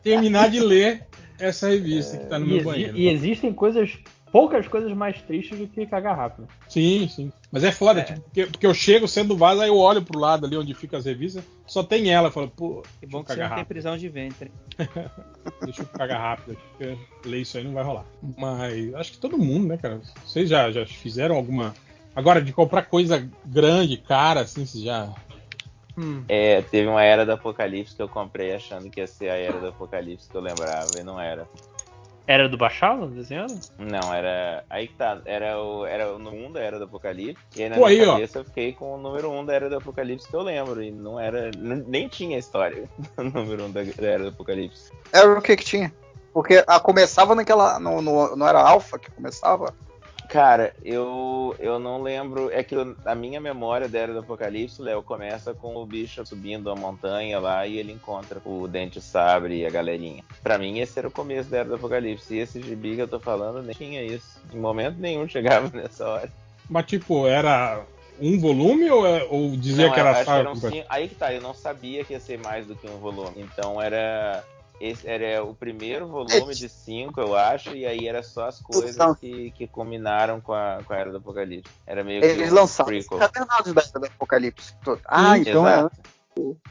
[0.02, 1.04] terminar de ler
[1.40, 2.98] essa revista que tá no E, meu banheiro.
[2.98, 3.92] e existem coisas,
[4.36, 6.46] poucas coisas mais tristes do que cagar rápido.
[6.68, 7.32] Sim, sim.
[7.50, 10.46] Mas é foda, tipo, porque, porque eu chego sendo vaso, aí eu olho pro lado
[10.46, 12.28] ali onde fica as revistas, só tem ela.
[12.28, 13.68] Eu falo, pô, Que deixa bom que você cagar não tem rápido.
[13.68, 14.52] prisão de ventre.
[15.64, 16.98] Deixa eu cagar rápido aqui, porque
[17.30, 18.04] ler isso aí não vai rolar.
[18.38, 20.02] Mas acho que todo mundo, né, cara?
[20.26, 21.74] Vocês já, já fizeram alguma.
[22.14, 25.14] Agora, de comprar coisa grande, cara, assim, vocês já.
[26.28, 29.62] É, teve uma Era do Apocalipse que eu comprei achando que ia ser a Era
[29.62, 31.48] do Apocalipse que eu lembrava, e não era.
[32.28, 33.60] Era do Bachalo desenhando?
[33.78, 34.64] Não, era.
[34.70, 35.20] Aí que tá.
[35.26, 37.44] Era o, era o número 1 da Era do Apocalipse.
[37.56, 38.14] E aí na Pô, minha aí, ó.
[38.14, 40.82] cabeça eu fiquei com o número 1 da Era do Apocalipse que eu lembro.
[40.82, 41.52] E não era.
[41.56, 44.92] Nem tinha história do número 1 da, da Era do Apocalipse.
[45.14, 45.94] Era o que que tinha?
[46.34, 47.80] Porque a começava naquela.
[47.80, 49.74] No, no- não era Alpha que começava?
[50.30, 52.50] Cara, eu, eu não lembro.
[52.52, 56.26] É que eu- a minha memória da Era do Apocalipse, Léo, começa com o bicho
[56.26, 60.24] subindo a montanha lá e ele encontra o Dente Sabre e a galerinha.
[60.44, 62.34] Pra mim, esse era o começo da Era do Apocalipse.
[62.36, 64.40] E esse gibi que eu tô falando nem tinha isso.
[64.54, 66.32] Em momento nenhum chegava nessa hora.
[66.70, 67.86] Mas, tipo, era
[68.20, 70.76] um volume ou, é- ou dizia Não, que era eram completa?
[70.76, 73.34] cinco- Aí que tá, eu não sabia que ia ser mais do que um volume.
[73.38, 74.44] Então era.
[74.80, 78.98] Esse era o primeiro volume de cinco, eu acho, e aí era só as coisas
[79.20, 81.72] que, que combinaram com a, com a Era do Apocalipse.
[81.88, 83.18] Era meio que Eles um lançaram os prequel.
[83.18, 84.74] encadernados da Era do Apocalipse.
[84.84, 85.00] todo.
[85.06, 85.80] Ah, então é.
[85.80, 85.96] Exato.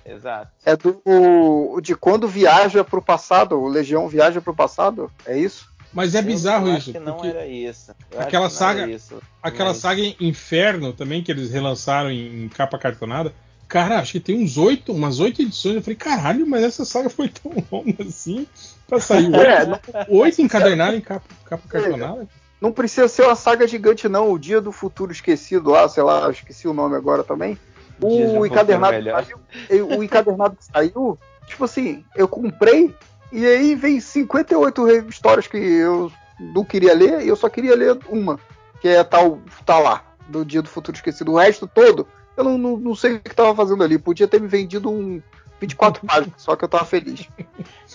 [0.05, 0.51] Exato.
[0.67, 5.73] É do de quando viaja pro passado, o Legião viaja pro passado, é isso?
[5.93, 6.91] Mas é Eu- bizarro eu isso.
[6.91, 7.91] Acho que não porque era isso.
[8.11, 11.51] Eu acho aquela que não era saga, isso, aquela mas- saga Inferno também que eles
[11.51, 13.33] relançaram em, em capa cartonada.
[13.75, 15.75] Cara, acho que tem uns oito, umas oito edições.
[15.75, 18.47] Eu falei, caralho, mas essa saga foi tão longa assim
[18.87, 22.29] pra sair oito, É, não- oito encadernadas em capa, capa cartonada.
[22.61, 24.31] Não precisa ser uma saga gigante, não.
[24.31, 27.59] O Dia do Futuro Esquecido lá, sei lá, eu esqueci o nome agora também.
[28.01, 32.95] Um O encadernado, saiu, o encadernado que saiu, tipo assim, eu comprei
[33.33, 37.75] e aí vem 58 re- histórias que eu não queria ler e eu só queria
[37.75, 38.39] ler uma,
[38.81, 41.33] que é tal, tá lá, do Dia do Futuro Esquecido.
[41.33, 43.99] O resto todo, eu não, não, não sei o que tava fazendo ali.
[43.99, 45.21] Podia ter me vendido um
[45.61, 47.29] 24 páginas, só que eu tava feliz.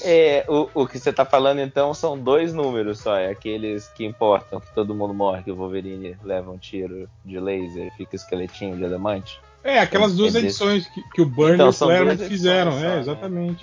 [0.03, 4.05] É, o, o que você tá falando então são dois números só, é aqueles que
[4.05, 8.15] importam, que todo mundo morre, que o Wolverine leva um tiro de laser e fica
[8.15, 9.39] esqueletinho de adamante.
[9.63, 12.71] É, aquelas duas É edições que, que o Burner Então, e o são Claremont fizeram.
[12.71, 13.55] edições só, É, né?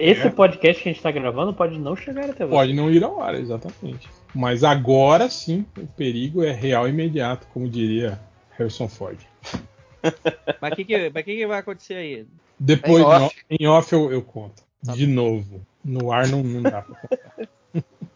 [0.00, 0.30] Esse É.
[0.30, 2.52] podcast que a gente tá gravando pode não chegar até você.
[2.52, 4.08] Pode não ir ao ar, exatamente.
[4.34, 8.18] Mas agora sim, o perigo é real e imediato, como diria
[8.56, 9.18] Harrison Ford.
[10.60, 12.26] Mas o que, que, que, que vai acontecer aí?
[12.58, 13.36] Depois, Em off.
[13.50, 14.62] no- em off eu, eu conto.
[14.84, 15.60] Tá De novo.
[15.84, 17.48] No ar não, não dá pra contar.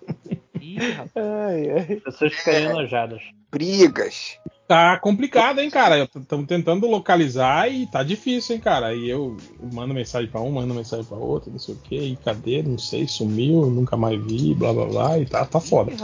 [0.62, 1.12] Ih, rapaz.
[1.16, 1.92] Ai, ai.
[1.94, 3.20] As pessoas ficariam enojadas.
[3.50, 4.38] Brigas.
[4.68, 6.04] Tá complicado, hein, cara?
[6.04, 8.86] Estamos tentando localizar e tá difícil, hein, cara?
[8.86, 9.36] Aí eu
[9.72, 12.62] mando mensagem pra um, mando mensagem pra outro, não sei o que, e cadê?
[12.62, 15.92] Não sei, sumiu, nunca mais vi, blá blá blá, e tá, tá foda.
[15.92, 15.96] Ih.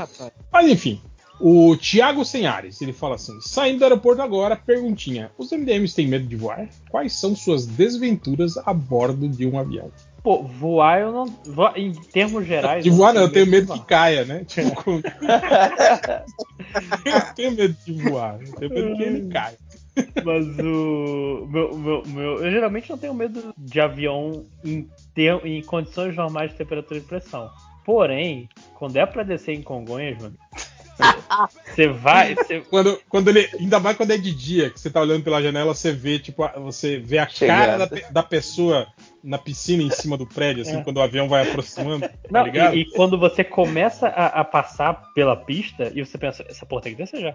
[0.53, 1.01] Mas enfim,
[1.41, 6.27] o Thiago Senhares, ele fala assim: saindo do aeroporto agora, perguntinha: os MDMs têm medo
[6.27, 6.69] de voar?
[6.91, 9.91] Quais são suas desventuras a bordo de um avião?
[10.23, 11.27] Pô, voar eu não.
[11.27, 12.83] voar- em termos gerais.
[12.85, 14.45] De voar, não, eu tenho medo que caia, né?
[14.49, 15.01] Tipo,
[17.05, 19.59] eu tenho medo de voar, eu tenho medo que ele caia.
[20.25, 21.47] Mas o.
[21.51, 26.51] Meu, meu, meu- eu geralmente não tenho medo de avião em, ter, em condições normais
[26.51, 27.51] de temperatura e pressão.
[27.85, 30.35] Porém, quando é pra descer em Congonhas, mano.
[31.75, 32.35] Você vai.
[32.37, 35.41] Você, Quando, quando ele, ainda mais quando é de dia, que você tá olhando pela
[35.43, 38.87] janela, você vê, tipo, a- você vê a cara da, da pessoa
[39.23, 40.83] na piscina em cima do prédio, assim, É.
[40.85, 42.75] quando o avião vai aproximando, tá não, ligado?
[42.77, 46.83] e, e quando você começa a, a passar pela pista e você pensa, essa porra
[46.83, 47.35] tem que descer já.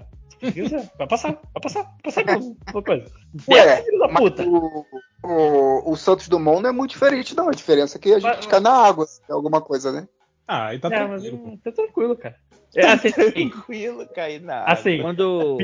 [0.98, 3.12] Vai passar, vai passar, vai passar pela coisa.
[3.48, 4.44] Ué, filho da mas puta.
[4.44, 4.86] o,
[5.24, 7.48] o, o Santos Dumont não é muito diferente, não.
[7.48, 10.06] A diferença é que a gente Mas- cai na água, se tem alguma coisa, né?
[10.46, 11.48] Ah, aí tá É, mas tranquilo.
[11.54, 12.36] hum, tá tranquilo, cara.
[12.76, 14.74] É, assim, Tranquilo cair na água.
[14.74, 15.58] assim, Quando.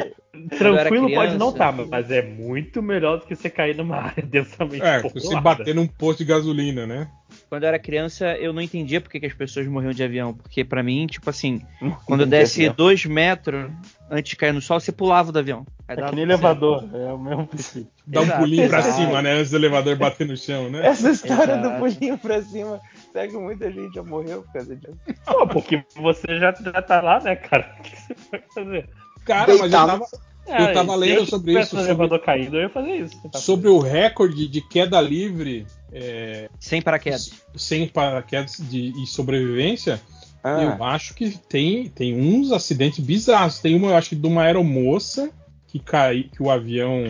[0.58, 3.76] tranquilo eu era pode não criança, estar, mas é muito melhor do que você cair
[3.76, 5.20] numa área densamente É, populada.
[5.36, 7.10] você bater num posto de gasolina, né?
[7.48, 10.34] Quando eu era criança, eu não entendia por que, as pessoas morriam de avião.
[10.34, 11.62] Porque pra mim, tipo assim,
[12.06, 12.76] quando eu De desce avião.
[12.76, 13.72] dois metros
[14.10, 15.66] antes de cair no sol, você pulava do avião.
[15.88, 16.20] Aí É que nem certo.
[16.22, 17.88] elevador, é o mesmo princípio.
[18.06, 18.96] Dá um Exato, pulinho pra exato.
[18.98, 19.34] cima, né?
[19.34, 20.86] Antes do elevador bater no chão, né?
[20.88, 21.70] Essa história Exato.
[21.70, 22.80] do pulinho pra cima,
[23.12, 24.98] será que muita gente já morreu por causa disso?
[25.26, 27.76] Pô, porque você já, já tá lá, né, cara?
[27.80, 28.90] O que você vai fazer?
[29.26, 30.06] Cara, mas eu tava,
[30.48, 33.30] Eu tava se lendo eu sobre isso, no sobre- elevador caído, eu ia fazer isso.
[33.30, 37.32] Tá sobre o recorde de queda livre é, Sem paraquedas.
[37.56, 40.02] sem paraquedas de, e sobrevivência.
[40.44, 40.62] Ah.
[40.78, 43.60] Eu acho que tem, tem uns acidentes bizarros.
[43.60, 45.30] Tem uma, eu acho que de uma aeromoça
[45.68, 47.04] que, cai, que o avião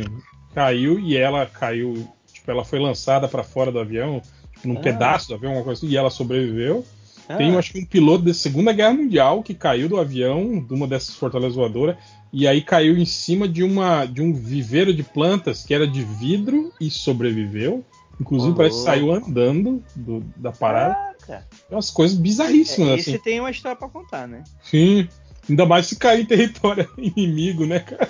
[0.54, 2.08] caiu e ela caiu.
[2.34, 4.22] Tipo, ela foi lançada pra fora do avião,
[4.64, 4.82] num Ah.
[4.82, 6.86] pedaço do avião, alguma coisa assim, e ela sobreviveu.
[7.28, 7.36] Ah.
[7.38, 10.88] Tem, acho que um piloto da Segunda Guerra Mundial que caiu do avião, de uma
[10.88, 11.96] dessas fortalezas voadoras,
[12.34, 16.04] e aí caiu em cima de, uma, de um viveiro de plantas que era de
[16.04, 17.84] vidro e sobreviveu.
[18.20, 20.94] Inclusive, parece que saiu andando do- da parada.
[21.26, 21.48] Caraca.
[21.72, 23.14] É umas coisas bizarríssimas, É, assim.
[23.14, 24.44] esse tem uma história pra contar, né?
[24.64, 25.08] Sim.
[25.50, 28.10] Ainda mais se cair em território inimigo, né, cara?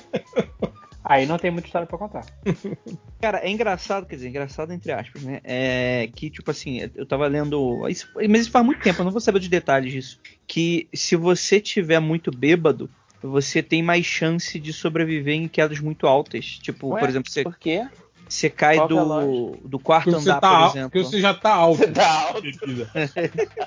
[1.10, 2.24] Aí não tem muita história pra contar.
[3.20, 5.42] Cara, é engraçado, quer dizer, engraçado entre aspas, né?
[5.44, 7.88] É que, tipo assim, eu tava lendo.
[7.90, 10.20] isso- mas isso faz muito tempo, eu não vou saber os detalhes disso.
[10.48, 12.92] Que se você tiver muito bêbado,
[13.24, 16.46] você tem mais chance de sobreviver em quedas muito altas.
[16.46, 17.88] Tipo, Ué, por exemplo, você, Por quê?
[18.28, 20.90] você cai Qual que é do, do quarto Porque andar, tá por al- exemplo.
[20.92, 21.80] porque você já tá alto.
[21.84, 22.44] Você tá alto.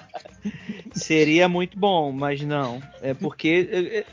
[0.94, 2.81] Seria muito bom, mas não.
[3.01, 3.69] É porque.
[3.71, 4.05] é, é,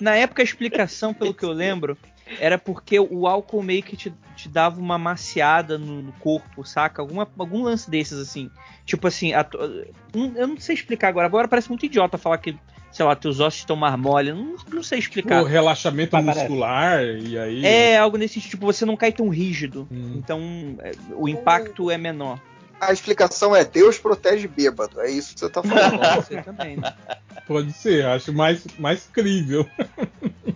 [0.00, 1.96] Na época a explicação, pelo que eu lembro,
[2.40, 7.00] era porque o álcool meio que te, te dava uma maciada no, no corpo, saca?
[7.00, 8.50] Alguma, algum lance desses, assim.
[8.84, 9.46] Tipo assim, a
[10.14, 11.26] hum, eu não sei explicar agora.
[11.26, 12.56] Agora parece muito idiota falar que,
[12.90, 14.30] sei lá, teus ossos estão mais mole.
[14.30, 15.42] Eu Não, não sei explicar.
[15.42, 16.40] O relaxamento Mas parece.
[16.48, 17.64] muscular, e aí.
[17.64, 19.86] É algo nesse sentido, tipo, você não cai tão rígido.
[19.90, 20.14] Hum.
[20.16, 20.40] Então
[20.80, 22.40] é, o impacto é menor.
[22.80, 25.00] A explicação é Deus protege bêbado.
[25.00, 25.98] É isso que você tá falando.
[26.14, 26.94] Pode ser também, né?
[27.46, 29.66] Pode ser, acho mais, mais crível.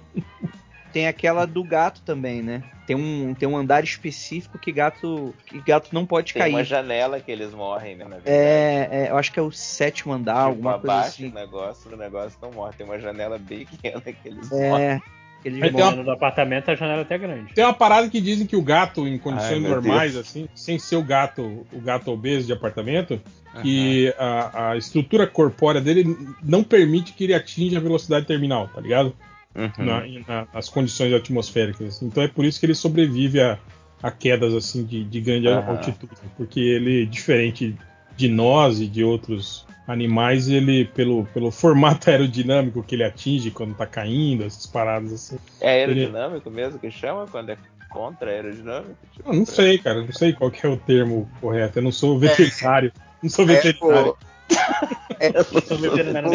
[0.93, 2.63] Tem aquela do gato também, né?
[2.87, 6.65] Tem um, tem um andar específico que gato, que gato não pode Tem uma cair.
[6.67, 8.07] janela que eles morrem, né?
[8.25, 11.29] É, é, eu acho que é o sétimo andar, Tipo, alguma coisa abaixo assim.
[11.29, 12.73] do negócio, o negócio não morre.
[12.77, 14.85] Tem uma janela bem pequena que eles morrem.
[14.85, 15.03] É,
[15.45, 15.87] eles Aí tem morrem.
[15.87, 17.55] uma- No do apartamento a janela é até grande.
[17.55, 20.27] Tem uma parada que dizem que o gato, em Ai, condições meu normais, Deus.
[20.29, 23.21] assim, sem ser o gato, o gato obeso de apartamento,
[23.63, 26.05] que a, a estrutura corpórea dele
[26.43, 29.15] não permite que ele atinja a velocidade terminal, tá ligado?
[29.55, 29.71] Uhum.
[29.79, 32.01] Na- na- nas condições atmosféricas.
[32.03, 33.59] Então é por isso que ele sobrevive a,
[34.03, 35.71] a quedas assim de, de grande Aham.
[35.71, 37.77] altitude, porque ele, diferente
[38.17, 43.75] de nós e de outros animais, ele pelo, pelo formato aerodinâmico que ele atinge quando
[43.75, 45.37] tá caindo, essas paradas assim.
[45.61, 48.97] É aerodinâmico mesmo que chama quando é contra aerodinâmico?
[49.13, 51.81] Tipo, Eu não sei, cara, não sei qual que é o termo correto.
[51.81, 52.93] Eu não sou veterinário.
[53.21, 54.15] Não sou É, veterinário.
[54.15, 54.17] pô,
[55.19, 56.31] é, Eu sou veterinário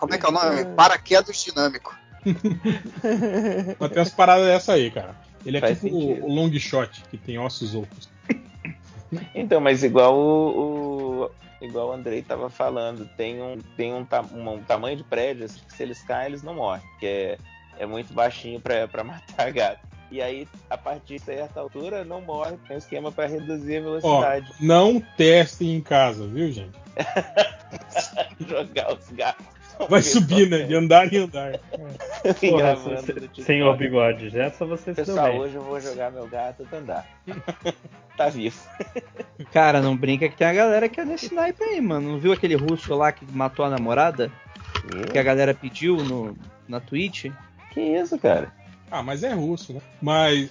[0.00, 0.64] como é que é o nome?
[0.74, 1.96] Paraquedas dinâmico.
[3.78, 5.14] Mas tem umas paradas dessa aí, cara.
[5.44, 6.24] Ele é Faz tipo sentido.
[6.26, 8.08] o, long shot, que tem ossos ocos.
[9.34, 11.30] Então, mas igual o, o-
[11.64, 15.58] igual o Andrei tava falando, tem um tem um, um, um tamanho de prédio assim,
[15.66, 17.38] que se eles caem eles não morrem, que é,
[17.78, 19.80] é muito baixinho pra pra matar gato.
[20.12, 23.80] E aí, a partir de certa altura, não morre, tem um esquema pra reduzir a
[23.80, 24.52] Ó, velocidade.
[24.60, 26.76] não testem em casa, viu, gente?
[28.46, 29.46] Jogar os gatos.
[29.88, 30.64] Vai subir, né?
[30.64, 31.58] De andar em andar.
[32.40, 33.42] Porra, TikTok.
[33.42, 37.06] Senhor Bigodes, essa você Pessoal, hoje eu vou jogar meu gato pra andar.
[38.16, 38.58] tá vivo.
[39.52, 42.12] Cara, não brinca que tem a galera que é nesse naipe aí, mano.
[42.12, 44.30] Não viu aquele russo lá que matou a namorada?
[45.12, 46.36] Que a galera pediu no,
[46.68, 47.26] na Twitch?
[47.72, 48.52] Que isso, cara?
[48.90, 49.80] Ah, mas é russo, né?
[50.00, 50.50] Mas.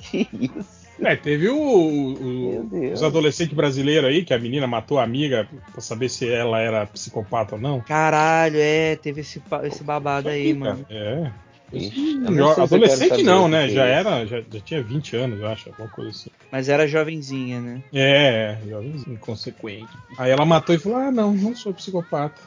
[0.00, 0.79] Que isso?
[1.02, 5.80] É, teve o- o- os adolescentes brasileiros aí, que a menina matou a amiga pra
[5.80, 7.80] saber se ela era psicopata ou não.
[7.80, 10.84] Caralho, é, teve esse, esse babado aí, mano.
[10.90, 11.30] É.
[11.72, 13.68] Ixi, não Adolescente não, né?
[13.68, 16.30] Já é era, já, já tinha 20 anos, eu acho, alguma coisa assim.
[16.50, 17.82] Mas era jovenzinha, né?
[17.94, 19.88] É, jovem inconsequente.
[20.18, 22.40] Aí ela matou e falou: Ah, não, não sou psicopata.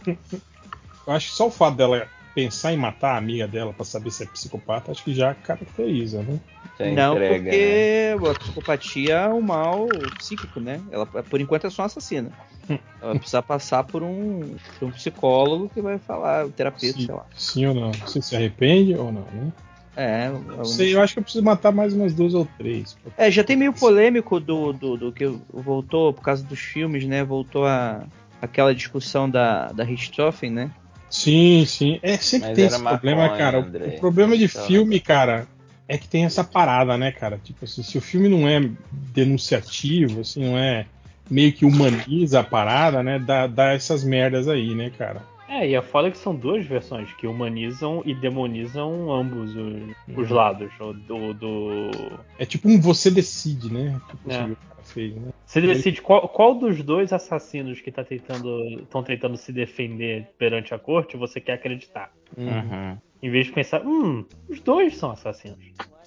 [0.06, 4.10] eu acho que só o fato dela pensar em matar a amiga dela pra saber
[4.10, 6.40] se é psicopata, acho que já caracteriza, né?
[6.78, 8.16] Já não, entrega, né?
[8.16, 10.80] porque a psicopatia é um mal psíquico, né?
[10.90, 12.30] Ela, por enquanto, é só uma assassina.
[12.68, 12.78] Ela
[13.12, 17.14] vai precisar passar por um, por um psicólogo que vai falar, o terapeuta, Sim, sei
[17.14, 17.26] lá.
[17.36, 17.92] sim ou não?
[17.92, 19.52] Você se arrepende ou não, né?
[19.96, 22.96] É, Não sei, eu acho que eu preciso matar mais umas duas ou três.
[23.16, 27.22] É, já tem meio polêmico do, do, do que voltou por causa dos filmes, né?
[27.22, 28.04] Voltou a
[28.42, 30.70] aquela discussão da, da Richthofen, né?
[31.14, 32.00] Sim, sim.
[32.02, 33.60] É, sempre Mas tem esse problema, maconha, cara.
[33.60, 33.86] O- André.
[33.86, 35.46] O problema de Então, filme, cara,
[35.86, 37.38] é que tem essa parada, né, cara?
[37.38, 38.60] Tipo assim, se o filme não é
[39.14, 40.86] denunciativo, assim, não é
[41.30, 43.18] meio que humaniza a parada, né?
[43.20, 45.22] Dá, dá essas merdas aí, né, cara?
[45.54, 49.74] É, e a foda é que são duas versões que humanizam e demonizam ambos os,
[50.16, 50.36] os Uhum.
[50.36, 50.72] lados.
[50.80, 51.90] O do, do-
[52.38, 54.00] É tipo um você decide, né?
[54.10, 54.40] Tipo É.
[54.40, 55.28] assim, fez, né?
[55.46, 60.74] Você decide qual, qual dos dois assassinos que tá tentando estão tentando se defender perante
[60.74, 62.12] a corte você quer acreditar.
[62.36, 62.98] Uhum.
[63.22, 65.58] Em vez de pensar, hum, os dois são assassinos.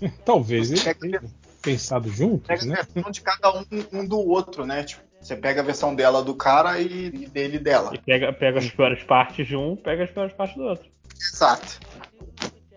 [0.25, 1.21] Talvez ele tenha
[1.61, 2.77] pensado juntos, Pega né?
[3.11, 3.63] de cada um,
[3.93, 4.83] um do outro, né?
[4.83, 7.91] Tipo, você pega a versão dela do cara e, e dele dela.
[7.93, 10.87] E pega, pega as piores partes de um, pega as piores partes do outro.
[11.19, 11.79] Exato.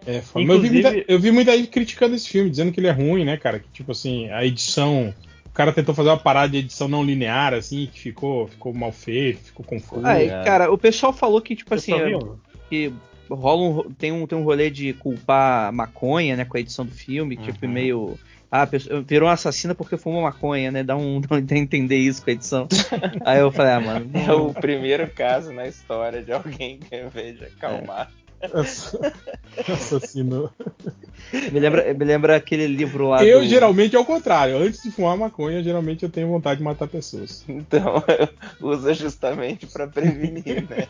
[0.07, 0.15] É.
[0.17, 2.87] Mas eu, vi Inclusive- muita, eu vi muita gente criticando esse filme, dizendo que ele
[2.89, 3.59] é ruim, né, cara?
[3.61, 5.15] Que tipo assim, a edição.
[5.47, 8.93] O cara tentou fazer uma parada de edição não linear, assim, que ficou, ficou mal
[8.93, 10.07] feito, ficou confuso.
[10.07, 12.19] Ah, e, cara, o pessoal falou que, tipo Eu assim, é-
[12.69, 12.93] que
[13.29, 16.87] rola um, tem, um, tem um rolê de culpar a maconha, né, com a edição
[16.87, 18.19] do filme, tipo, meio.
[18.51, 18.67] Ah, a
[19.07, 20.83] virou uma assassina porque fumou maconha, né?
[20.83, 22.69] Dá um, dá um entender isso com a edição.
[23.25, 24.11] Aí eu falei, ah, mano.
[24.27, 28.11] É o primeiro caso na história de alguém que, ao invés de acalmar.
[29.69, 30.51] Assassinou.
[31.53, 33.47] Me lembra, me lembra aquele livro lá Eu do...
[33.47, 34.57] geralmente é o contrário.
[34.57, 37.45] Antes de fumar maconha, geralmente eu tenho vontade de matar pessoas.
[37.49, 38.03] Então,
[38.61, 40.89] usa justamente pra prevenir, né?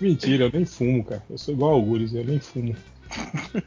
[0.00, 1.22] Mentira, eu nem fumo, cara.
[1.28, 2.76] Eu sou igual ao Gures, eu nem fumo.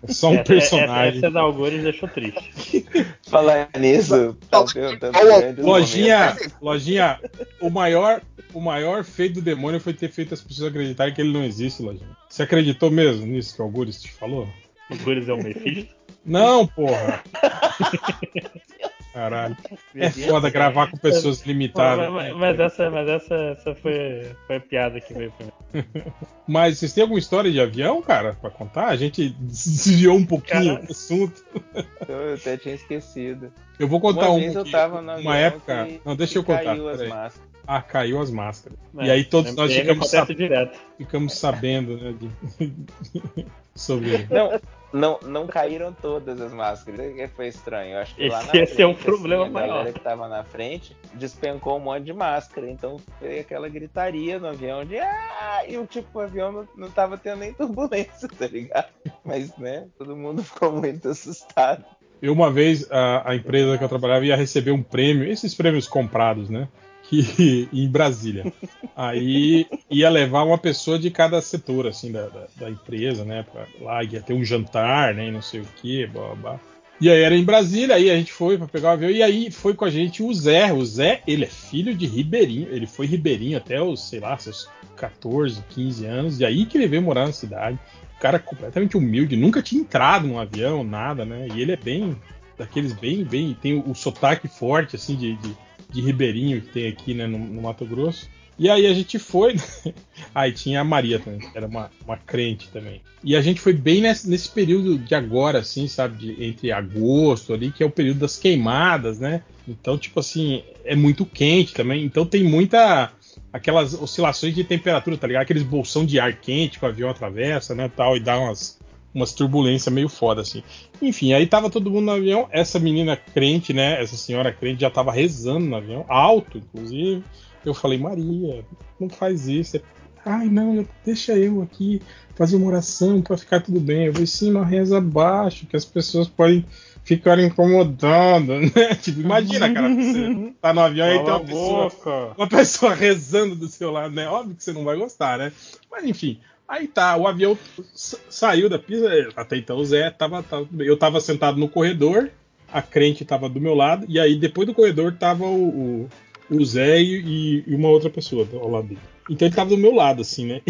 [0.07, 1.17] É só um Essa- personagem.
[1.17, 2.85] Essa, essa da Algures deixou triste.
[3.27, 7.19] Falar nisso, tá perguntando grande Lojinha, lojinha,
[7.61, 8.21] o maior,
[8.53, 11.81] o maior feito do demônio foi ter feito as pessoas acreditarem que ele não existe,
[11.83, 12.09] lojinha.
[12.27, 14.47] Você acreditou mesmo nisso que o Algures te falou?
[14.89, 15.93] O Algures é o Mephisto?
[16.25, 17.23] Não, porra.
[19.13, 19.57] Caralho.
[19.95, 22.09] É foda gravar com pessoas limitadas.
[22.11, 26.13] Mas, mas- mas essa, mas essa, essa foi, foi a piada que veio primeiro.
[26.47, 28.87] Mas vocês têm alguma história de avião, cara, pra contar?
[28.87, 30.85] A gente desviou um pouquinho Cara.
[30.87, 31.43] do assunto.
[32.09, 33.51] Eu até tinha esquecido.
[33.79, 34.39] Eu vou contar Uma um.
[34.39, 35.85] vez eu tava no uma época.
[35.85, 36.63] que- não, deixa que eu contar.
[36.63, 37.48] caiu as máscaras.
[37.71, 38.79] Ah, caiu as máscaras.
[38.97, 40.79] É, e aí todos nós sempre ficamos, sab- direto.
[40.97, 42.15] ficamos sabendo, né?
[42.19, 42.73] de-
[43.75, 44.27] sobre.
[44.29, 44.59] Não,
[44.91, 46.99] não, não caíram todas as máscaras.
[47.35, 47.93] Foi estranho.
[47.93, 49.93] Eu acho que lá na Esse- esse é o frente, problema assim, a galera maior.
[49.93, 52.67] que tava na frente despencou um monte de máscara.
[52.69, 55.63] Então foi aquela gritaria no avião de ah!
[55.67, 58.87] E o tipo, o avião não, não tava tendo nem turbulência, tá ligado?
[59.23, 61.85] Mas, né, todo mundo ficou muito assustado.
[62.19, 65.87] Eu, uma vez, a, a empresa que eu trabalhava ia receber um prêmio, esses prêmios
[65.87, 66.67] comprados, né?
[67.73, 68.51] Em Brasília.
[68.95, 73.45] Aí ia levar uma pessoa de cada setor, assim, da, da, da empresa, né?
[73.51, 75.31] Pra lá, ia ter um jantar, né?
[75.31, 76.59] Não sei o que, blá, blá.
[77.01, 79.49] E aí era em Brasília, aí a gente foi para pegar o avião, e aí
[79.49, 80.73] foi com a gente o Zé.
[80.73, 84.67] O Zé, ele é filho de Ribeirinho, ele foi Ribeirinho até os, sei lá, seus
[84.97, 87.79] 14, 15 anos, e aí que ele veio morar na cidade.
[88.19, 91.47] Cara completamente humilde, nunca tinha entrado num avião, nada, né?
[91.55, 92.17] E ele é bem,
[92.57, 95.55] daqueles bem, bem, tem o, o sotaque forte, assim, de, de,
[95.89, 98.29] de Ribeirinho que tem aqui, né, no, no Mato Grosso.
[98.59, 99.55] E aí a gente foi.
[100.35, 103.01] aí tinha a Maria também, que era uma, uma crente também.
[103.23, 106.17] E a gente foi bem nesse, nesse período de agora, assim, sabe?
[106.17, 109.43] De, entre agosto ali, que é o período das queimadas, né?
[109.65, 112.03] Então, tipo assim, é muito quente também.
[112.03, 113.13] Então tem muita.
[113.51, 115.43] Aquelas oscilações de temperatura, tá ligado?
[115.43, 117.89] Aqueles bolsão de ar quente que o avião atravessa, né?
[117.95, 118.78] Tal, e dá umas,
[119.13, 120.63] umas turbulências meio foda, assim.
[121.01, 122.47] Enfim, aí tava todo mundo no avião.
[122.51, 124.01] Essa menina crente, né?
[124.01, 127.23] Essa senhora crente já tava rezando no avião, alto, inclusive.
[127.65, 128.63] Eu falei, Maria,
[128.99, 129.77] não faz isso.
[129.77, 129.81] É-
[130.25, 132.01] Ai, não, deixa eu aqui
[132.35, 134.05] fazer uma oração para ficar tudo bem.
[134.05, 136.65] Eu falei, sim, mas reza abaixo, que as pessoas podem
[137.03, 138.95] ficar incomodando, né?
[139.01, 142.33] Tipo, imagina, cara, você tá no avião e tem uma pessoa, boca.
[142.37, 144.27] uma pessoa rezando do seu lado, né?
[144.27, 145.51] Óbvio que você não vai gostar, né?
[145.89, 147.57] Mas enfim, aí tá, o avião
[147.93, 152.29] sa- saiu da pista, até então o Zé tava, tava eu tava sentado no corredor,
[152.71, 156.07] a crente tava do meu lado, e aí depois do corredor tava o,
[156.49, 159.01] o, o Zé e, e uma outra pessoa ao lado dele.
[159.29, 160.61] Então ele tava do meu lado, assim, né?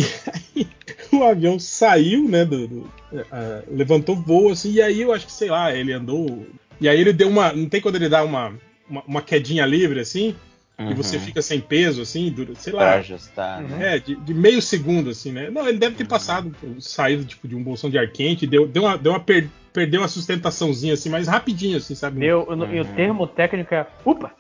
[0.56, 0.68] E
[1.16, 2.44] aí o avião saiu, né?
[2.46, 5.92] do- do- é, é, levantou voo, assim, e aí eu acho que, sei lá, ele
[5.94, 6.46] andou.
[6.80, 7.52] E aí ele deu uma.
[7.54, 8.54] Não tem quando ele dá uma,
[8.90, 10.36] uma, uma quedinha livre, assim?
[10.80, 10.96] E Uhum.
[10.96, 12.94] você fica sem peso, assim, dura- sei Pra lá.
[12.96, 13.96] ajustar, né?
[13.96, 15.50] É, de, de meio segundo, assim, né?
[15.50, 18.84] Não, ele deve ter passado, saído tipo, de um bolsão de ar quente, deu, deu
[18.84, 22.22] uma, deu uma per- perdeu uma sustentaçãozinha, assim, mas rapidinho, assim, sabe?
[22.22, 23.86] Deu, E o termo técnico é.
[24.06, 24.32] Upa!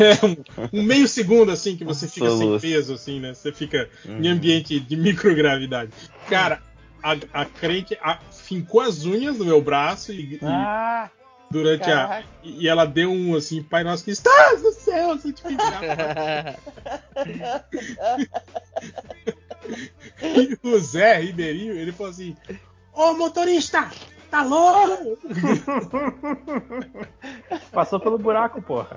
[0.00, 3.32] É, um, um meio segundo, assim, que você fica sem peso, assim, né?
[3.32, 4.32] Você fica em Uhum.
[4.32, 5.92] ambiente de microgravidade.
[6.28, 6.60] Cara,
[7.00, 11.08] a, a crente a- fincou as unhas no meu braço e, e Ah,
[11.62, 12.08] durante a.
[12.08, 12.28] caraca.
[12.42, 15.48] E e ela deu um, assim, Pai Nosso que estás no céu, assim, tipo,
[20.20, 22.36] E o Zé Ribeirinho, ele falou assim:
[22.92, 23.90] Ô motorista,
[24.30, 25.18] tá louco?
[27.72, 28.96] Passou pelo buraco, porra.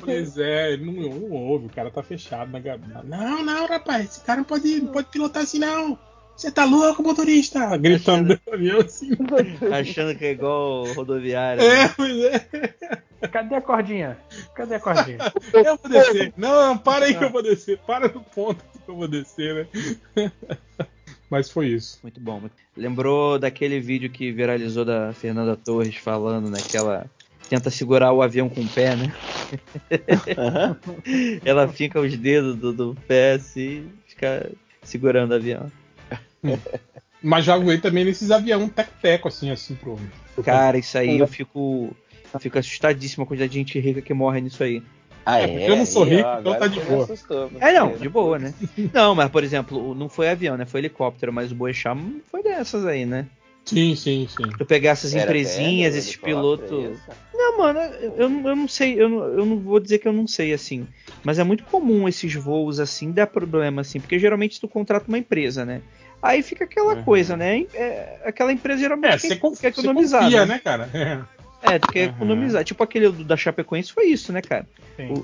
[0.00, 3.02] Pois é, ele não, não ouve, o cara tá fechado na gabina.
[3.04, 5.98] Não, não, rapaz, esse cara não pode, não pode pilotar assim, não.
[6.38, 7.76] Você tá louco, motorista?
[7.76, 9.10] Gritando no avião assim.
[9.74, 11.60] Achando que é igual rodoviária.
[11.60, 11.94] É, né?
[11.96, 13.26] pois é.
[13.26, 14.16] Cadê a cordinha?
[14.54, 15.18] Cadê a cordinha?
[15.52, 16.32] Eu vou descer.
[16.36, 17.78] Não, não, para aí que eu vou descer.
[17.78, 19.68] Para no ponto que eu vou descer,
[20.14, 20.30] né?
[21.28, 21.98] Mas foi isso.
[22.04, 22.40] Muito bom.
[22.76, 26.58] Lembrou daquele vídeo que viralizou da Fernanda Torres falando, né?
[26.62, 27.10] Que ela
[27.48, 29.12] tenta segurar o avião com o pé, né?
[31.44, 34.48] ela fica os dedos do, do pé assim, fica
[34.84, 35.68] segurando o avião.
[37.22, 39.98] Mas já voei também nesses avião teco-teco, assim, assim, pro.
[40.44, 41.94] Cara, isso aí eu fico,
[42.32, 44.82] eu fico assustadíssimo com a quantidade de gente rica que morre nisso aí.
[45.26, 47.04] Ah, É, porque eu não sou Aí, rico, ó, então agora tá de boa.
[47.04, 48.54] assustou, É, não, de boa, né?
[48.94, 50.64] Não, mas por exemplo, não foi avião, né?
[50.64, 51.98] Foi helicóptero, mas o Boechat
[52.30, 53.26] foi dessas aí, né?
[53.64, 54.48] Sim, sim, sim.
[54.56, 56.70] Tu pegar essas Era empresinhas, velho, esses pilotos.
[56.70, 57.02] isso?
[57.34, 60.08] Não, mano, eu, eu não- eu não sei, eu não, eu não vou dizer que
[60.08, 60.86] eu não sei, assim.
[61.24, 65.18] Mas é muito comum esses voos assim dar problema, assim, porque geralmente tu contrata uma
[65.18, 65.82] empresa, né?
[66.22, 67.02] Aí fica aquela Uhum.
[67.04, 67.64] coisa, né?
[67.72, 70.22] É, aquela empresa geralmente É, quer, você conf- quer economizar.
[70.22, 70.54] confia, né?
[70.54, 70.88] né, cara?
[71.60, 72.14] É, tu quer Uhum.
[72.14, 72.62] economizar.
[72.62, 74.64] Tipo aquele da Chapecoense foi isso, né, cara?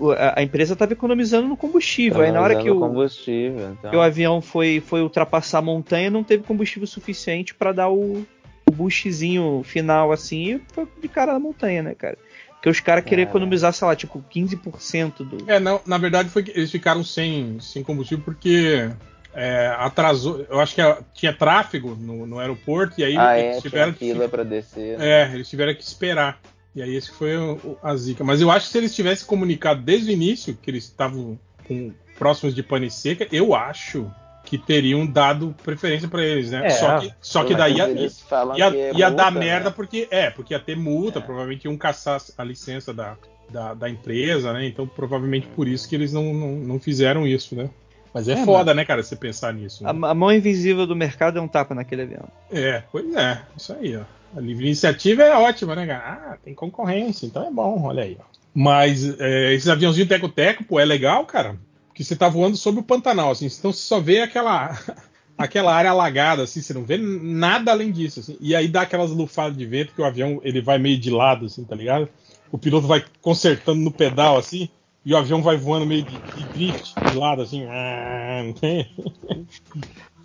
[0.01, 2.23] O- a, a empresa tava economizando no combustível.
[2.23, 3.91] Aí na hora que o, combustível, então.
[3.91, 8.27] que o avião foi, foi ultrapassar a montanha, não teve combustível suficiente pra dar o,
[8.69, 12.19] o boostzinho final assim, e foi de cara na montanha, né, cara?
[12.55, 13.31] Porque os caras queriam Cara.
[13.31, 15.39] economizar, sei lá, tipo 15% do.
[15.49, 18.91] É, não, na verdade foi que eles ficaram sem, sem combustível porque
[19.35, 20.45] é, atrasou.
[20.49, 23.93] Eu acho que a- tinha tráfego no, no aeroporto e aí Ah, eles é, tiveram
[23.93, 23.99] que.
[23.99, 24.99] fila descer.
[24.99, 25.09] né?
[25.09, 26.41] É, eles tiveram que esperar.
[26.75, 28.25] E aí esse foi o- a zica.
[28.25, 31.93] Mas eu acho que se eles tivessem comunicado desde o início que eles estavam com-
[32.19, 34.11] próximos de pane seca, eu acho
[34.45, 36.67] que teriam dado preferência pra eles, né?
[36.67, 39.41] É, só que, só que daí ia, ia, que é ia dar né?
[39.41, 41.23] merda porque é, porque ia ter multa, É.
[41.23, 43.17] provavelmente iam caçar a licença da,
[43.51, 44.67] da, da empresa, né?
[44.67, 47.71] Então provavelmente por isso que eles não, não, não fizeram isso, né?
[48.15, 49.85] Mas é, É, foda, né, cara, você pensar nisso.
[49.85, 50.09] A, né?
[50.09, 52.29] a mão invisível do mercado é um tapa naquele avião.
[52.53, 54.03] É, pois é, isso aí, ó.
[54.37, 56.33] A livre iniciativa é ótima, né, cara?
[56.33, 58.25] Ah, tem concorrência, então é bom, olha aí, ó.
[58.55, 61.57] Mas é, esses aviãozinhos teco-teco, pô, é legal, cara,
[61.89, 64.79] porque você tá voando sobre o Pantanal, assim, então você só vê aquela,
[65.37, 68.37] aquela área alagada, assim, você não vê nada além disso, assim.
[68.41, 71.47] E aí dá aquelas lufadas de vento que o avião, ele vai meio de lado,
[71.47, 72.09] assim, tá ligado?
[72.53, 74.69] O piloto vai consertando no pedal, assim,
[75.05, 77.65] e o avião vai voando meio de, de drift, de lado, assim.
[77.67, 78.43] Ah?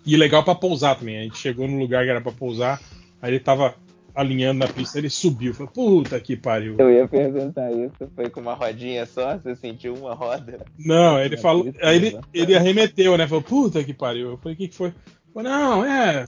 [0.06, 1.20] E legal pra pousar também.
[1.20, 2.82] A gente chegou no lugar que era pra pousar,
[3.22, 3.76] aí ele tava
[4.16, 5.54] alinhando na pista, ele subiu.
[5.54, 6.76] Falei, puta que pariu.
[6.80, 8.10] Eu ia perguntar isso.
[8.16, 9.38] Foi com uma rodinha só?
[9.38, 10.66] Você sentiu uma roda?
[10.78, 11.66] Não, ele falou.
[11.66, 12.22] pista, Aí ele, né?
[12.34, 13.28] ele arremeteu, né?
[13.28, 14.32] Falou, puta que pariu.
[14.32, 14.94] Eu falei, o que, que foi?
[15.34, 16.26] Falou, não, é.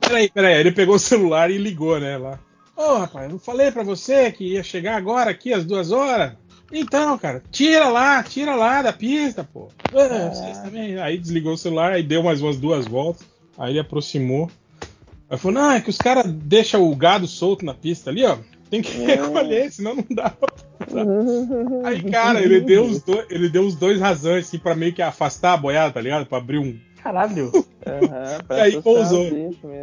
[0.00, 0.54] Peraí, peraí.
[0.54, 2.16] Aí Ele pegou o celular e ligou, né?
[2.16, 2.38] Lá.
[2.76, 6.32] Ô, rapaz, eu não falei pra você que ia chegar agora aqui às duas horas?
[6.72, 9.68] Então, cara, tira lá, tira lá da pista, pô.
[9.90, 10.98] Vocês também.
[10.98, 13.26] Aí desligou o celular, aí deu mais umas duas voltas.
[13.56, 14.50] Aí ele aproximou.
[15.30, 18.36] Aí falou, não, é que os caras deixam o gado solto na pista ali, ó.
[18.70, 21.06] Tem que recolher, senão não dá pra pousar.
[21.84, 25.00] Aí, cara, ele deu os dois, ele deu os dois razões, assim, pra meio que
[25.02, 26.26] afastar a boiada, tá ligado?
[26.26, 26.78] Pra abrir um.
[27.02, 27.50] Caralho.
[28.46, 29.24] Pra E aí pousou.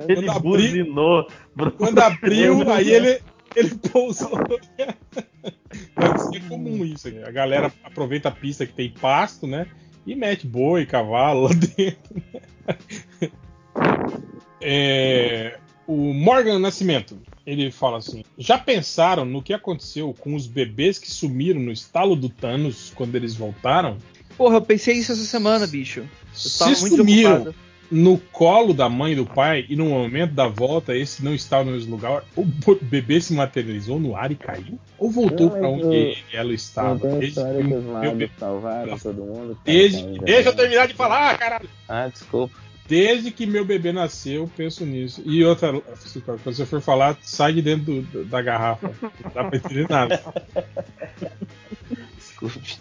[0.08, 1.28] Ele abri- buzinou.
[1.78, 3.20] Quando abriu, aí ele,
[3.56, 4.30] ele pousou.
[5.98, 7.08] Deve ser comum isso.
[7.26, 9.68] A galera aproveita a pista que tem pasto, né?
[10.06, 12.24] E mete boi, cavalo lá dentro.
[14.62, 21.00] É, o Morgan Nascimento, ele fala assim: Já pensaram no que aconteceu com os bebês
[21.00, 23.98] que sumiram no estalo do Thanos quando eles voltaram?
[24.38, 26.02] Porra, eu pensei isso essa semana, bicho.
[26.02, 27.54] Eu tava Se muito sumiram.
[27.92, 31.64] No colo da mãe e do pai e no momento da volta esse não estava
[31.66, 32.46] no mesmo lugar, o
[32.82, 34.80] bebê se materializou no ar e caiu?
[34.98, 37.00] Ou voltou para onde o- ela Não estava?
[37.00, 39.58] tem Desde que os meu magos bebê- salvaram todo mundo?
[39.64, 41.70] Desde, tá ainda deixa eu terminar de falar, caralho!
[41.88, 42.56] Ah, desculpa.
[42.88, 45.22] Desde que meu bebê nasceu, eu penso nisso.
[45.26, 45.72] E outra,
[46.24, 48.92] quando você for falar, sai de dentro do- da garrafa.
[49.02, 50.24] Não dá pra entender nada.
[52.16, 52.78] Desculpe.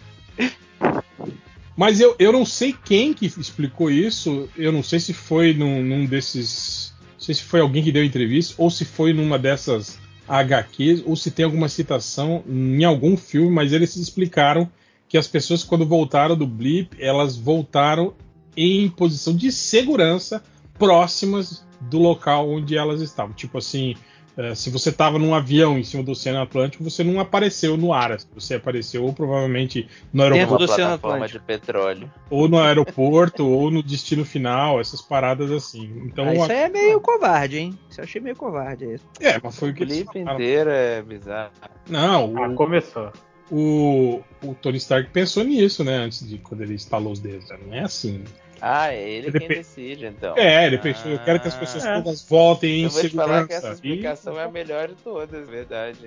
[1.75, 4.47] Mas eu, eu não sei quem que explicou isso.
[4.55, 6.93] Eu não sei se foi num, num desses.
[7.13, 11.15] Não sei se foi alguém que deu entrevista, ou se foi numa dessas HQs, ou
[11.15, 14.69] se tem alguma citação em algum filme, mas eles explicaram
[15.07, 18.13] que as pessoas, quando voltaram do blip, elas voltaram
[18.55, 20.43] em posição de segurança
[20.77, 23.33] próximas do local onde elas estavam.
[23.33, 23.95] Tipo assim,
[24.37, 27.93] eh, se você estava num avião em cima do Oceano Atlântico, você não apareceu no
[27.93, 28.17] ar.
[28.33, 31.39] Você apareceu ou provavelmente no aeroporto do Oceano plataforma Atlântico.
[31.39, 32.13] de petróleo.
[32.29, 36.01] ou no aeroporto, ou no destino final, essas paradas assim.
[36.05, 37.79] Então, Ah, isso a- é meio covarde, hein?
[37.89, 38.85] Isso eu achei meio covarde.
[38.93, 39.05] Isso.
[39.19, 41.51] é, mas foi O o que eles clipe inteiro é bizarro.
[41.89, 43.11] Não, Ah, o, começou.
[43.51, 47.47] o, o Tony Stark pensou nisso, né, antes de quando ele instalou os dedos.
[47.65, 48.23] Não é assim.
[48.61, 50.37] Ah, é ele, Ele quem pe- decide, então.
[50.37, 52.01] É, ele pensou, eu quero que as pessoas Ah.
[52.01, 53.53] todas voltem em Eu vou te falar que segurança.
[53.55, 55.97] essa E- explicação é a melhor de todas, verdade.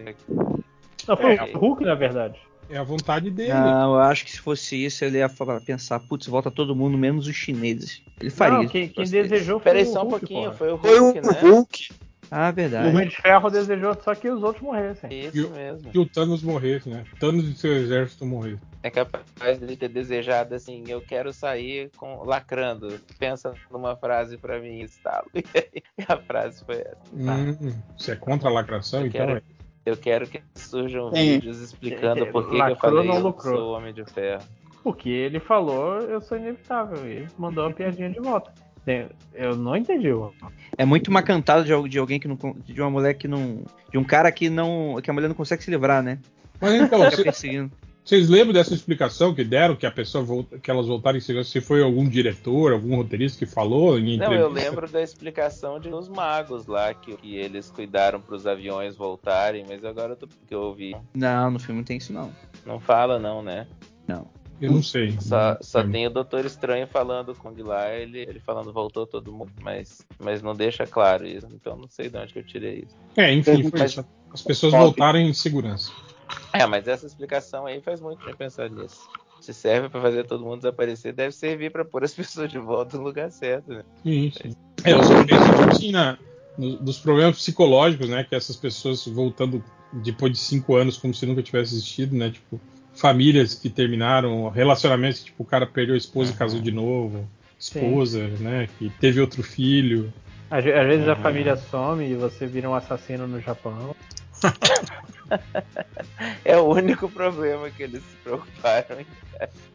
[1.07, 1.43] Não, foi É.
[1.45, 2.39] o Hulk, na verdade.
[2.71, 3.55] É a vontade dele.
[3.55, 6.99] Não, eu acho que se fosse isso, ele ia falar- pensar, putz, volta todo mundo,
[6.99, 8.03] menos os chineses.
[8.21, 8.73] Ele faria Não, isso.
[8.73, 11.21] quem, quem desejou foi Peraí o só um Hulk, pouquinho, foi o Foi o Hulk,
[11.27, 11.41] né?
[11.41, 11.89] Hulk.
[12.31, 12.89] Ah, O verdade.
[12.89, 15.09] Homem de Ferro desejou só que os outros morressem.
[15.19, 15.91] Isso E o- mesmo.
[15.91, 17.05] Que o Thanos morresse, né?
[17.19, 18.59] Thanos e seu exército morrer.
[18.83, 22.99] É capaz de ter desejado assim, eu quero sair com lacrando.
[23.19, 25.27] Pensa numa frase pra mim, estalo.
[25.35, 26.97] E a frase foi essa.
[27.12, 29.27] Hum, você é contra a lacração, Eu então?
[29.27, 29.43] quero, é?
[29.85, 31.33] eu quero que surjam Sim.
[31.41, 33.57] vídeos explicando É, por que, que eu lacrou, falei não eu lucrou.
[33.57, 34.43] sou homem de ferro.
[34.85, 37.05] Porque ele falou, eu sou inevitável.
[37.07, 38.53] E ele mandou uma piadinha de volta.
[39.35, 40.09] Eu não entendi.
[40.78, 42.37] É muito uma cantada de, al- de alguém que não.
[42.65, 43.62] De uma mulher que não.
[43.91, 44.99] De um cara que não.
[45.03, 46.19] Que a mulher não consegue se livrar, né?
[46.61, 47.71] Mas então, perseguindo.
[48.08, 51.51] Vocês lembram dessa explicação que deram, que a pessoa volta, que elas voltaram em segurança?
[51.51, 54.71] Se foi algum diretor, algum roteirista que falou em Não, eu entrevista?
[54.71, 59.85] lembro da explicação de os magos lá, que, que eles cuidaram pros aviões voltarem, mas
[59.85, 60.97] agora eu tô, que eu ouvi.
[61.15, 62.33] Não, no filme não tem isso não.
[62.65, 63.67] Não fala não, né?
[64.07, 64.26] Não.
[64.58, 65.15] Eu não sei.
[65.21, 69.31] Só, só tem o Doutor Estranho falando com o lá, ele, ele falando voltou todo
[69.31, 71.47] mundo, mas, mas não deixa claro isso.
[71.53, 72.97] Então não sei de onde que eu tirei isso.
[73.17, 74.05] É, enfim, foi Mas- isso.
[74.33, 75.91] As pessoas voltaram em segurança.
[76.53, 79.09] É, mas essa explicação aí faz muito bem pensar nisso.
[79.41, 82.97] Se serve pra fazer todo mundo desaparecer, deve servir pra pôr as pessoas de volta
[82.97, 83.85] no lugar certo, né?
[84.03, 84.53] Sim, sim.
[84.85, 86.19] É, eu só penso assim, na-
[86.57, 88.25] no- dos problemas psicológicos, né?
[88.25, 92.31] Que essas pessoas voltando depois de cinco anos como se nunca tivesse existido, né?
[92.31, 92.61] Tipo,
[92.95, 97.29] famílias que terminaram, relacionamentos que tipo, o cara perdeu a esposa e casou de novo,
[97.59, 98.69] esposa, né?
[98.79, 100.13] Que teve outro filho.
[100.51, 103.95] Às, às vezes a família some e você vira um assassino no Japão.
[106.44, 109.05] É o único problema que eles se preocuparam.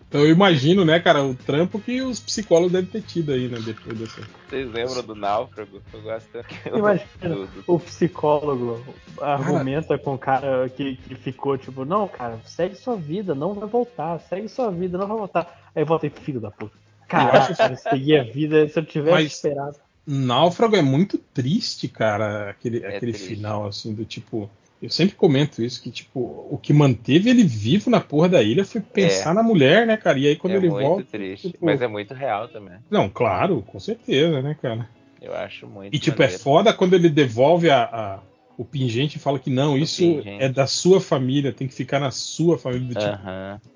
[0.10, 3.60] Então eu imagino, né, cara, o trampo que os psicólogos devem ter tido aí, né?
[3.64, 4.22] Depois dessa.
[4.50, 5.82] Vocês lembram do Náufrago?
[5.94, 6.30] Eu gosto
[6.76, 8.84] Imagina, do- do- o psicólogo
[9.19, 13.68] argumenta com o cara que, que ficou tipo, não, cara, segue sua vida, não vai
[13.68, 15.72] voltar, segue sua vida, não vai voltar.
[15.76, 16.76] Aí volta e filho da puta.
[17.08, 19.78] Caraca, cara, seguir a vida se eu tivesse Mas- esperado.
[20.06, 23.36] Náufrago é muito triste, cara, aquele, aquele triste.
[23.36, 24.50] final, assim, do tipo.
[24.83, 26.19] Eu sempre comento isso, que, tipo,
[26.51, 29.33] o que manteve ele vivo na porra da ilha foi pensar É.
[29.33, 30.19] na mulher, né, cara?
[30.19, 31.06] E aí quando é ele muito volta.
[31.10, 32.78] triste, tipo- mas é muito real também.
[32.92, 34.90] Não, claro, com certeza, né, cara?
[35.22, 35.96] Eu acho muito.
[35.96, 36.44] E, tipo, é maneiro.
[36.44, 38.19] foda quando ele devolve a, a-
[38.58, 40.44] o pingente e fala que não, isso pingente.
[40.44, 42.88] é da sua família, tem que ficar na sua família.
[42.90, 43.17] Do tipo,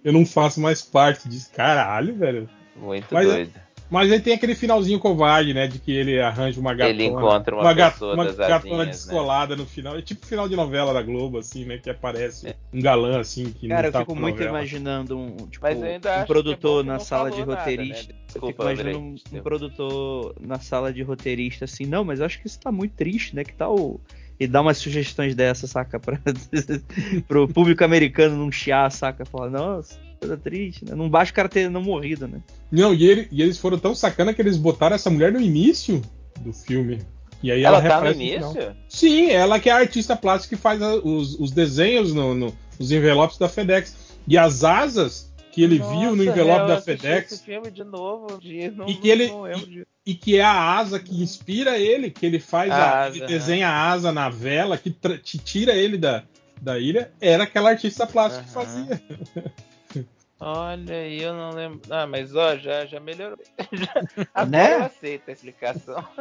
[0.03, 1.49] eu não faço mais parte disso.
[1.55, 2.49] Caralho, velho.
[2.75, 3.66] muito Mas é- doido.
[3.89, 5.65] Mas aí tem aquele finalzinho covarde, né?
[5.67, 6.89] De que ele arranja uma gatona.
[6.89, 8.53] Ele encontra uma gat- pessoa uma gatona
[8.83, 9.97] asinhas, descolada no final.
[9.97, 11.77] É tipo final de novela da Globo, assim, né?
[11.77, 14.57] Que aparece um galã, assim, que Cara, não eu tá fico na muito novela.
[14.59, 18.11] imaginando um, tipo, eu um é produtor que na sala de falou nada, roteirista.
[18.13, 18.19] né?
[18.19, 19.39] eu Desculpa, fico imaginando um, Andrei.
[19.39, 22.91] um produtor na sala de roteirista assim, não, mas eu acho que isso tá muito
[22.93, 23.43] triste, né?
[23.43, 24.01] Que tal.
[24.39, 25.97] E dá umas sugestões dessas, saca?
[25.99, 26.19] Pra,
[27.27, 29.25] pro público americano não chiar, saca?
[29.25, 30.95] Falar, nossa, coisa triste, né?
[30.95, 32.41] Não basta o cara ter não morrido, né?
[32.71, 36.01] Não, e, ele- e eles foram tão sacana que eles botaram essa mulher no início
[36.41, 36.99] do filme.
[37.43, 38.51] E aí ela, Ela tá no início?
[38.51, 38.75] final.
[38.89, 42.57] Sim, ela que é a artista plástica que faz a- os, os desenhos no, no-
[42.79, 43.95] nos envelopes da FedEx.
[44.27, 47.31] E as asas que ele viu no Nossa, envelope eu da FedEx.
[47.31, 49.85] Esse filme de novo, um dia, não, E que ele- disso.
[50.05, 53.25] e que é a asa que inspira ele, que ele faz A a, asa, ele
[53.27, 56.23] desenha a asa na vela, que tra- te tira ele da,
[56.61, 59.01] da ilha, era aquela artista plástica que fazia.
[60.39, 61.81] Olha aí, eu não lembro.
[61.89, 63.39] Ah, mas ó, já, já melhorou.
[63.73, 64.75] Já- Agora Né?
[64.75, 66.03] eu aceito a explicação.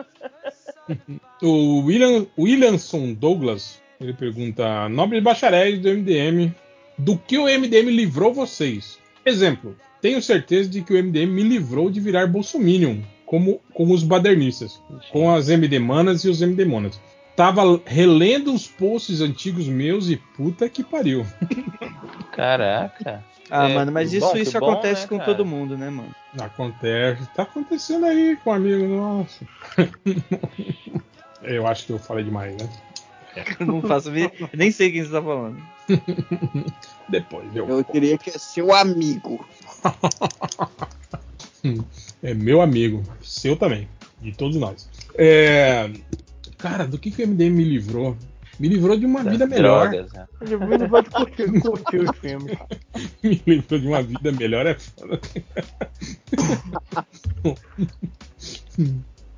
[1.43, 6.55] O William, Williamson Douglas, ele pergunta: Nobres bacharéis do MDM,
[6.97, 8.97] do que o MDM livrou vocês?
[9.25, 14.05] Exemplo, tenho certeza de que o MDM me livrou de virar bolsominion, como, como os
[14.05, 17.01] badernistas, com as MD manas e os MD monas.
[17.35, 21.27] Tava relendo os posts antigos meus e puta que pariu.
[22.33, 23.25] Caraca.
[23.51, 25.31] Ah, É, mano, mas isso, bom, isso bom, acontece né, com cara?
[25.31, 26.11] todo mundo, né, mano?
[26.39, 29.47] Acontece, tá acontecendo aí com um amigo nosso.
[31.43, 32.69] Eu acho que eu falei demais, né?
[33.61, 34.11] Eu não faço
[34.53, 35.63] nem sei quem você tá falando.
[37.09, 37.69] Depois eu.
[37.69, 39.47] Eu diria que é seu amigo.
[42.23, 43.89] É meu amigo, seu também,
[44.21, 44.89] de todos nós.
[45.17, 45.91] É,
[46.59, 48.17] Cara, do que, que o MDM me livrou?
[48.59, 49.91] Me livrou de uma Das vida melhor.
[49.91, 50.27] drogas, né?
[50.41, 52.57] Ele não pode curtir, curtir os filmes.
[53.23, 55.21] me livrou de uma vida melhor é foda.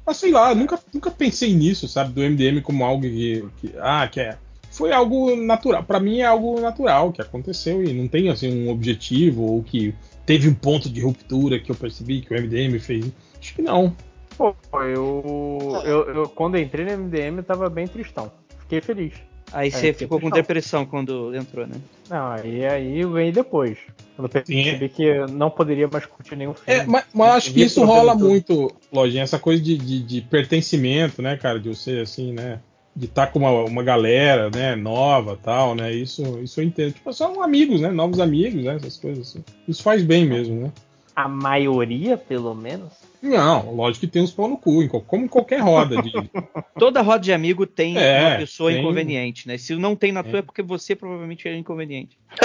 [0.06, 2.12] Mas sei lá, nunca, nunca pensei nisso, sabe?
[2.12, 3.44] Do MDM como algo que.
[3.60, 4.38] que- ah, que é.
[4.70, 5.82] Foi algo natural.
[5.82, 9.94] Pra mim é algo natural que aconteceu e não tem assim um objetivo ou que
[10.26, 13.06] teve um ponto de ruptura que eu percebi que o MDM fez.
[13.40, 13.94] Acho que não.
[14.36, 18.30] Pô, eu, eu, eu quando entrei no MDM eu tava bem tristão.
[18.68, 19.14] Fiquei feliz.
[19.50, 21.76] Aí É, você ficou com depressão quando entrou, né?
[22.10, 23.78] Não, aí, aí eu ganhei depois.
[24.14, 26.80] Quando eu percebi que eu não poderia mais curtir nenhum filme.
[26.82, 28.28] É, mas, mas acho que isso rola todo.
[28.28, 31.58] muito, Lojinha, essa coisa de, de, de pertencimento, né, cara?
[31.58, 32.60] De você, assim, né?
[32.94, 35.94] de estar com uma, uma galera, né, nova, tal, né?
[35.94, 36.94] Isso, isso eu entendo.
[36.94, 37.92] Tipo, são amigos, né?
[37.92, 38.74] Novos amigos, né?
[38.74, 39.44] Essas coisas assim.
[39.68, 40.72] Isso faz bem mesmo, né?
[41.14, 42.92] A maioria, pelo menos.
[43.20, 46.12] Não, lógico que tem uns pau no cu, como em qualquer roda de.
[46.78, 48.80] Toda roda de amigo tem É, uma pessoa tem.
[48.80, 49.58] inconveniente, né?
[49.58, 52.18] Se não tem na tua é porque você provavelmente é inconveniente.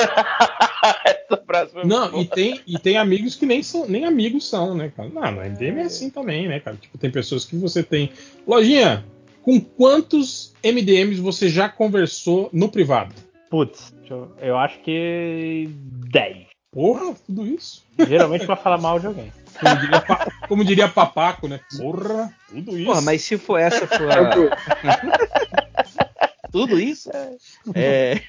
[1.85, 5.09] Não, e tem, e tem amigos que nem são, nem amigos são, né, cara?
[5.09, 6.77] Não, no MDM é assim também, né, cara?
[6.77, 8.11] Tipo, tem pessoas que você tem.
[8.47, 9.05] Lojinha,
[9.41, 13.13] com quantos MDMs você já conversou no privado?
[13.49, 15.69] Putz, eu, eu acho que
[16.11, 16.47] 10.
[16.71, 17.83] Porra, tudo isso?
[18.07, 19.31] Geralmente pra falar mal de alguém.
[19.59, 21.59] Como diria, Pa- como diria Papaco, né?
[21.77, 22.85] Porra, tudo isso.
[22.85, 24.09] Porra, mas se for essa for
[26.51, 27.09] Tudo isso?
[27.73, 28.21] É.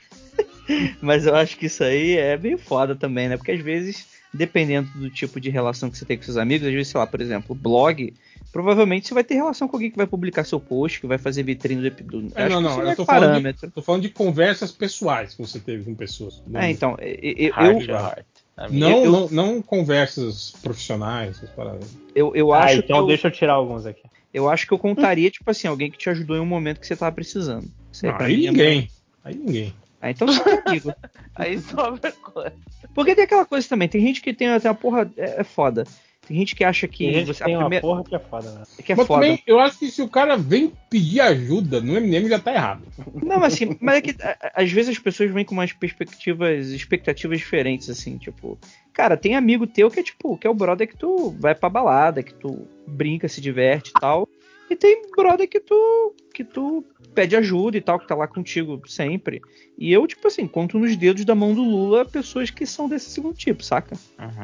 [1.00, 3.36] Mas eu acho que isso aí é bem foda também, né?
[3.36, 6.72] Porque às vezes, dependendo do tipo de relação que você tem com seus amigos, às
[6.72, 8.14] vezes, sei lá, por exemplo, blog,
[8.50, 11.42] provavelmente você vai ter relação com alguém que vai publicar seu post, que vai fazer
[11.42, 12.32] vitrine do episódio.
[12.34, 15.84] É, não, não, eu tô falando, de, tô falando de conversas pessoais que você teve
[15.84, 16.42] com pessoas.
[16.54, 17.94] É, então, eu- Heart eu-.
[17.94, 18.24] Eu-
[18.70, 21.90] Não, eu- não, não conversas profissionais, essas paradas.
[22.14, 24.02] Eu, eu Ah, acho então que eu, deixa eu tirar alguns aqui.
[24.32, 26.86] eu acho que eu contaria, tipo assim, alguém que te ajudou em um momento que
[26.86, 27.68] você tava precisando.
[27.92, 28.88] Isso Não, aí ninguém.
[29.24, 29.74] Aí ninguém.
[30.00, 30.92] Ah, então você é amigo.
[31.34, 32.54] Aí sobra coisa.
[32.94, 35.10] Porque tem aquela coisa também, tem gente que tem até uma porra.
[35.16, 35.84] É, é foda.
[36.26, 37.44] Tem gente que acha que Tem gente você.
[37.44, 38.62] tem a uma primeira- porra que é foda, né?
[38.82, 39.20] que é Mas foda.
[39.22, 42.82] também, eu acho que se o cara vem pedir ajuda no MDM já tá errado.
[43.22, 44.14] Não, mas assim, mas é que
[44.54, 48.58] às vezes as pessoas vêm com umas perspectivas, expectativas diferentes, assim, tipo,
[48.92, 51.68] cara, tem amigo teu que é tipo, que é o brother que tu vai pra
[51.68, 54.28] balada, que tu brinca, se diverte e tal.
[54.70, 56.82] E tem brother que tu que tu
[57.14, 59.40] pede ajuda e tal, que tá lá contigo sempre.
[59.78, 63.10] E eu, tipo assim, conto nos dedos da mão do Lula pessoas que são desse
[63.10, 63.94] segundo tipo, saca?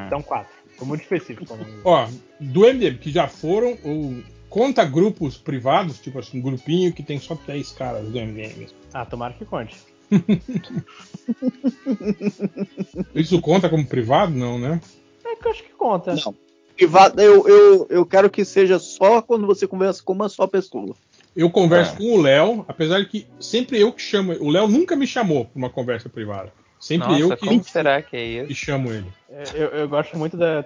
[0.07, 0.60] Então, quatro.
[0.81, 1.47] Foi muito específico.
[1.85, 2.09] Ó,
[2.41, 4.15] do MDM que já foram, ou
[4.49, 8.67] conta grupos privados, tipo assim, um grupinho que tem só 10 caras do MDM.
[8.95, 9.77] Ah, tomara que conte.
[13.15, 14.33] Isso conta como privado?
[14.33, 14.81] Não, né?
[15.23, 16.15] É que eu acho que conta.
[16.15, 16.35] Não.
[16.75, 20.97] Privado, eu, eu, eu quero que seja só quando você conversa com uma só pessoa.
[21.37, 24.33] Eu converso com o Léo, apesar de que sempre eu que chamo.
[24.41, 26.55] O Léo nunca me chamou pra uma conversa privada.
[26.81, 28.47] Sempre Nossa, eu que, como será que é isso?
[28.49, 29.13] que chamo ele.
[29.29, 30.65] É, Eu, eu gosto muito da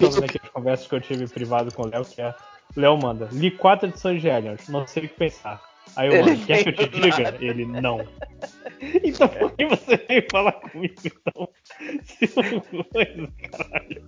[0.52, 2.32] conversas que eu tive privado com o Léo, que é.
[2.76, 5.60] O Léo manda, li quatro edições de Aliens, não sei o que pensar.
[5.96, 7.18] Aí eu Ele mando, quer que eu te diga?
[7.22, 7.38] nada.
[7.44, 8.06] Ele não.
[9.02, 11.48] Então por que você veio falar comigo então?
[12.04, 14.02] Se não coisa, caralho.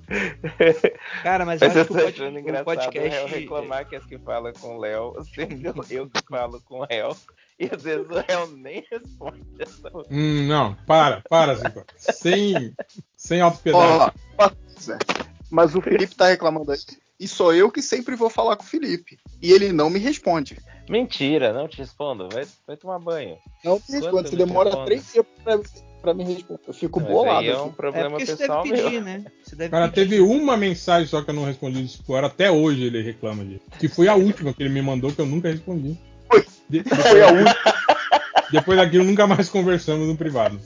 [1.22, 3.26] Cara, mas eu Mas eu acho que tô o pod- o engraçado podcast- o réu
[3.26, 7.16] reclamar que as que fala com o Léo, sendo eu que falo com o réu,
[7.58, 11.84] e às vezes o réu nem responde essa Hum, não, para, para, Zico.
[11.96, 12.74] Sem,
[13.16, 14.12] sem autopiedade.
[15.50, 16.78] Mas o Felipe tá reclamando aí.
[17.18, 19.18] E sou eu que sempre vou falar com o Felipe.
[19.40, 20.58] E ele não me responde.
[20.88, 22.28] Mentira, não te respondo.
[22.30, 23.36] Vai, vai tomar banho.
[23.64, 24.28] Não me Quanto responde.
[24.30, 24.86] Você demora responde?
[24.86, 25.60] três dias pra,
[26.02, 26.60] pra me responder.
[26.68, 27.38] Eu fico Mas bolado.
[27.40, 27.62] aí é assim.
[27.64, 29.02] um problema porque você pessoal deve pedir, meu.
[29.02, 29.24] né?
[29.42, 30.08] Você deve Cara, pedir.
[30.10, 33.62] teve uma mensagem só que eu não respondi Explorer, até hoje ele reclama disso.
[33.80, 35.98] Que foi a última que ele me mandou que eu nunca respondi.
[36.68, 37.54] De- depois, Foi a última.
[38.52, 40.60] depois daquilo nunca mais conversamos no privado.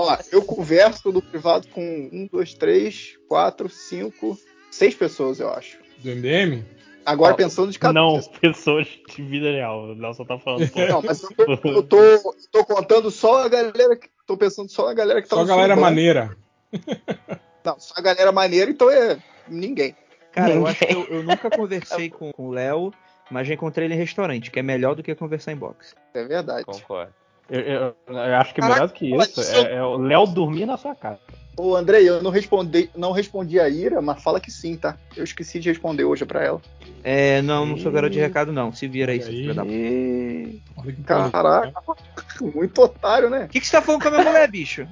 [0.00, 4.38] Ó, eu converso no privado com um, dois, três, quatro, cinco,
[4.70, 5.78] seis pessoas, eu acho.
[5.98, 6.64] Do MDM?
[7.04, 9.90] Agora Ó, pensando de cada Não, pessoas de vida real.
[9.90, 10.70] O Léo só tá falando.
[10.70, 10.80] pô.
[10.86, 14.08] Não, mas eu tô, eu tô, contando só a galera que.
[14.26, 15.90] Tô pensando só na galera que tá Só no galera surubão.
[15.90, 16.36] maneira.
[17.64, 19.18] Não, só a galera maneira, então é
[19.48, 19.94] ninguém.
[20.32, 22.92] Cara, eu acho que eu, eu nunca conversei com, com o Léo,
[23.30, 25.94] mas já encontrei ele em restaurante, que é melhor do que conversar em box.
[26.14, 26.64] É verdade.
[26.64, 27.12] Concordo.
[27.50, 30.66] Eu, eu- eu acho que Caraca, melhor do que isso é, é o Léo dormir
[30.66, 31.18] na sua casa.
[31.56, 34.96] Ô, Andrei, eu não respondi, não respondi a Ira, mas fala que sim, tá?
[35.16, 36.60] Eu esqueci de responder hoje pra ela.
[37.02, 38.72] É, não, não sou garoto de recado, não.
[38.72, 41.02] Se vira aí, filho da puta.
[41.04, 41.72] Caraca,
[42.54, 43.44] muito otário, né?
[43.44, 44.86] O que, que você tá falando com a minha mulher, bicho?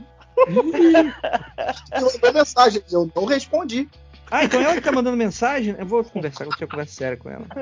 [1.94, 3.88] Mandou mensagem, eu não respondi.
[4.30, 5.74] Ah, então ela que tá mandando mensagem?
[5.78, 7.46] Eu vou conversar, vou ter conversa séria com ela.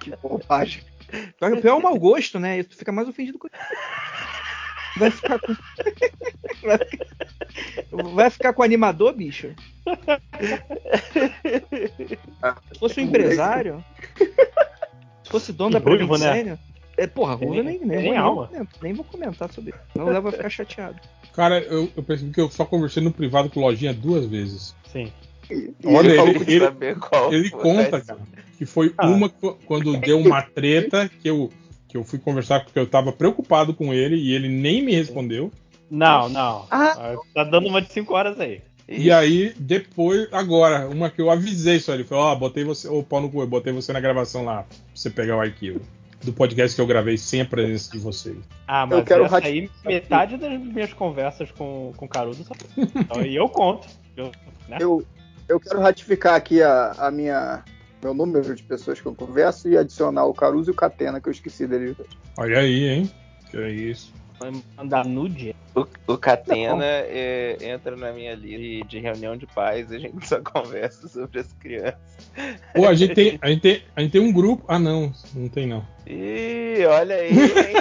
[0.00, 0.82] Que bobagem.
[1.40, 2.62] O pior é o mau gosto, né?
[2.62, 3.48] Tu fica mais ofendido com.
[4.98, 5.54] Vai ficar com.
[6.62, 7.06] Vai ficar-
[8.14, 9.54] Vai ficar com o animador, bicho?
[12.72, 13.84] Se fosse um empresário.
[15.22, 16.58] Se fosse dono da Prevent né?
[16.96, 19.78] É, porra, Ruivo nem, nem, nem vou, nem, nem vou comentar sobre isso.
[19.94, 20.98] Não leva a ficar chateado.
[21.34, 24.74] Cara, eu, eu percebi que eu só conversei no privado com o Lojinha duas vezes.
[24.90, 25.12] Sim.
[25.50, 28.20] E Olha, ele falou ele, que ele, saber qual ele conta, cara,
[28.58, 29.06] que foi Ah.
[29.06, 31.50] uma qu- quando deu uma treta que eu,
[31.88, 35.50] que eu fui conversar porque eu tava preocupado com ele e ele nem me respondeu.
[35.90, 36.66] Não, não.
[36.70, 37.14] Ah.
[37.34, 38.60] Tá dando uma de 5 horas aí.
[38.88, 43.02] E aí, depois, agora, uma que eu avisei só, ele falou, ó, botei você, ô
[43.02, 45.80] pau no cu, eu botei você na gravação lá, pra você pegar o arquivo.
[46.22, 48.36] Do podcast que eu gravei sem a presença de vocês.
[48.66, 52.44] Ah, mas Eu quero essa aí, metade das minhas conversas com, com o Caruso.
[52.76, 53.86] Então, e eu conto.
[54.16, 54.30] Eu,
[54.68, 54.78] né?
[54.80, 55.04] Eu,
[55.48, 57.62] eu quero ratificar aqui a, a minha
[58.02, 61.28] meu número de pessoas que eu converso e adicionar o Caruso e o Catena, que
[61.28, 61.96] eu esqueci deles.
[61.96, 62.08] dois.
[62.38, 63.10] Olha aí, hein?
[63.50, 64.12] Que é isso.
[64.38, 65.56] Vai mandar nude?
[65.74, 69.98] O, o Catena é, entra na minha lista de, de reunião de pais e a
[69.98, 71.98] gente só conversa sobre as crianças.
[72.74, 74.64] Pô, a gente tem, a gente tem, a gente tem um grupo.
[74.68, 75.86] Ah, não, não tem não.
[76.06, 77.74] Ih, olha aí, hein?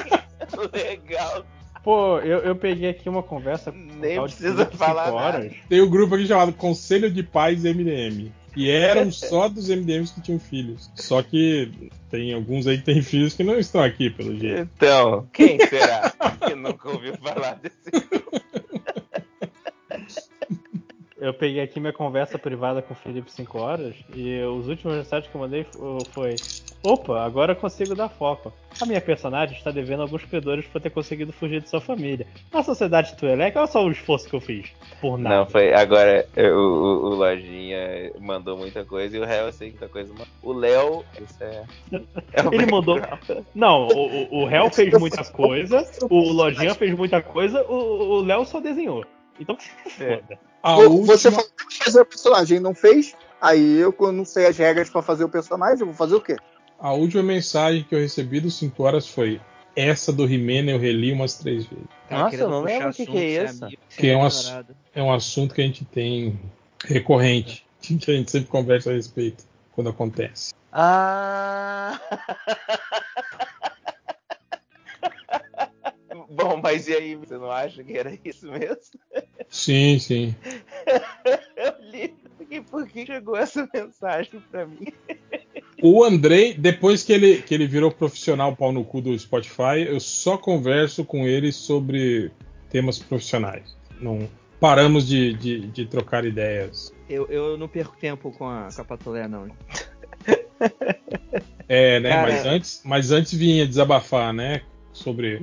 [0.73, 1.45] Legal.
[1.83, 5.15] Pô, eu, eu peguei aqui uma conversa Nem precisa 25 falar nada.
[5.15, 5.53] horas.
[5.69, 8.31] Tem um grupo aqui chamado Conselho de Pais MDM.
[8.55, 10.89] E eram só dos MDMs que tinham filhos.
[10.95, 14.69] Só que tem alguns aí que têm filhos que não estão aqui, pelo jeito.
[14.77, 16.09] Então, quem será
[16.47, 18.05] que nunca ouviu falar desse
[21.17, 25.29] Eu peguei aqui minha conversa privada com o Felipe 5 horas e os últimos mensagens
[25.31, 26.35] que eu mandei fo- foi:
[26.85, 28.53] Opa, agora eu consigo dar foco.
[28.79, 32.27] A minha personagem está devendo alguns credores por ter conseguido fugir de sua família.
[32.53, 34.67] A sociedade Tuelec, olha só o esforço que eu fiz.
[35.01, 35.35] Por nada.
[35.37, 35.73] Não, foi.
[35.73, 40.13] Agora o, o, o Lojinha mandou muita coisa e o Réu sei muita coisa.
[40.43, 41.03] O Léo.
[41.19, 41.63] Isso é.
[42.33, 42.99] é o Ele mandou.
[43.55, 48.59] Não, o, o, Hell fez muita coisa, o Lojinha fez muita coisa, o Léo só
[48.59, 49.03] desenhou.
[49.39, 49.57] Então,
[49.99, 50.17] É.
[50.17, 50.39] foda.
[50.61, 53.15] A Vo- última, Você falou que fazer o personagem, não fez?
[53.41, 56.21] Aí eu, quando não sei as regras pra fazer o personagem, eu vou fazer o
[56.21, 56.35] quê?
[56.85, 59.41] A última mensagem que eu recebi dos 5 horas foi
[59.75, 61.87] essa do He-Man eu reli umas três vezes.
[62.07, 64.27] Tá Nossa, eu não lembro o que que é amigo, ser Que é um.
[64.93, 66.39] É um assunto que a gente tem
[66.85, 70.53] recorrente, que a gente sempre conversa a respeito quando acontece.
[70.71, 71.99] Ah!
[76.29, 78.77] Bom, mas e aí, você não acha que era isso mesmo?
[79.49, 80.35] Sim, sim.
[81.57, 84.85] Eu li, fiquei, por que chegou essa mensagem pra mim?
[85.81, 89.99] O Andrei, depois que ele, que ele virou profissional pau no cu do Spotify, eu
[89.99, 92.31] só converso com ele sobre
[92.69, 93.75] temas profissionais.
[93.99, 94.27] Não
[94.59, 96.93] paramos de, de, de trocar ideias.
[97.09, 99.47] Eu, eu não perco tempo com a, com a Patolé, não.
[101.67, 102.09] É, né?
[102.09, 104.61] Cara- Mas antes, mas antes vinha desabafar, né?
[104.93, 105.41] Sobre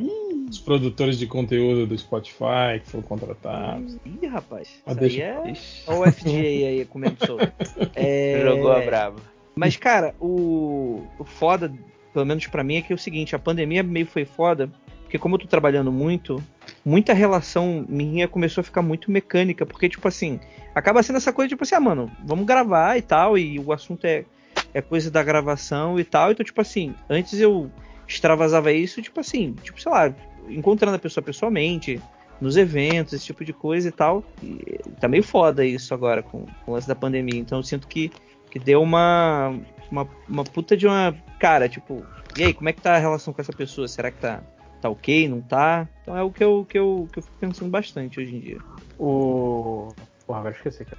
[0.48, 3.98] os produtores de conteúdo do Spotify que foram contratados.
[4.06, 4.68] Ih, rapaz.
[4.86, 5.54] Ah, Isso deixa- aí é.
[5.88, 7.52] Olha o FGA aí comendo solto.
[7.94, 8.42] É...
[8.46, 9.31] Jogou a brava.
[9.54, 11.72] Mas, cara, o, o foda,
[12.12, 14.70] pelo menos pra mim, é que é o seguinte: a pandemia meio foi foda,
[15.02, 16.42] porque como eu tô trabalhando muito,
[16.84, 20.40] muita relação minha começou a ficar muito mecânica, porque, tipo assim,
[20.74, 24.06] acaba sendo essa coisa, tipo assim, ah, mano, vamos gravar e tal, e o assunto
[24.06, 24.24] é,
[24.72, 27.70] é coisa da gravação e tal, então, tipo assim, antes eu
[28.08, 30.14] extravasava isso, tipo assim, tipo, sei lá,
[30.48, 32.00] encontrando a pessoa pessoalmente,
[32.42, 34.24] nos eventos, esse tipo de coisa e tal.
[34.42, 37.38] E tá meio foda isso agora com, com o lance da pandemia.
[37.38, 38.10] Então eu sinto que,
[38.52, 39.58] que deu uma,
[39.90, 41.16] uma, uma puta de uma.
[41.40, 42.04] Cara, tipo,
[42.36, 43.88] e aí, como é que tá a relação com essa pessoa?
[43.88, 44.42] Será que tá,
[44.78, 45.26] tá ok?
[45.26, 45.88] Não tá?
[46.02, 48.58] Então é o que eu, que, eu, que eu fico pensando bastante hoje em dia.
[48.98, 49.88] O.
[50.26, 50.98] Porra, agora esqueci, cara.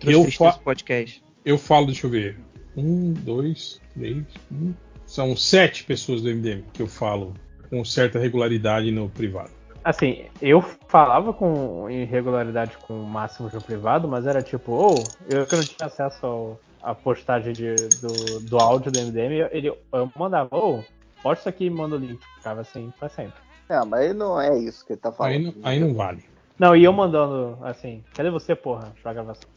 [0.00, 1.22] Trouxe Eu fa- podcast.
[1.44, 2.40] Eu falo, deixa eu ver.
[2.76, 4.24] Um, dois, três.
[4.50, 4.74] um.
[5.06, 7.34] São sete pessoas do MDM que eu falo
[7.68, 9.50] com certa regularidade no privado.
[9.84, 15.46] Assim, eu falava com irregularidade com o Máximo no privado, mas era tipo, ou eu
[15.46, 20.10] que não tinha acesso ao, à postagem de- do, do áudio do MDM, ele, eu
[20.16, 20.84] mandava, ou
[21.22, 22.20] posta isso aqui e manda o link.
[22.36, 23.34] Ficava assim pra sempre.
[23.68, 25.32] É, mas aí não é isso que ele tá falando.
[25.32, 26.24] Aí não, aí não vale.
[26.58, 29.48] Não, e eu mandando assim, cadê você, porra, pra gravação?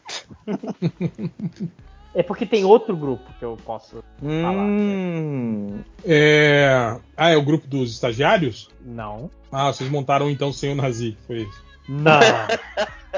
[2.15, 4.63] é porque tem outro grupo que eu posso falar.
[4.63, 5.79] Hum.
[6.05, 6.97] É...
[7.17, 8.69] Ah, é o grupo dos estagiários?
[8.81, 9.29] Não.
[9.51, 11.63] Ah, vocês montaram então sem o Nazi, foi isso.
[11.89, 12.21] Não.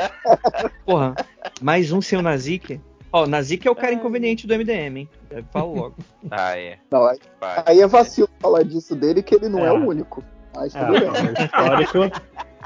[0.85, 1.15] Porra,
[1.61, 2.81] mais um seu Nazik.
[3.15, 5.09] Ó, Nazik é o cara inconveniente do MDM, hein?
[5.31, 5.95] Eu falo logo.
[6.29, 6.77] Ah, é.
[6.91, 7.17] Não, aí,
[7.65, 9.71] aí é vacilo falar disso dele, que ele não é, É.
[9.71, 10.21] o único.
[10.53, 11.09] Mas É, tudo bem.
[11.09, 12.21] o histórico,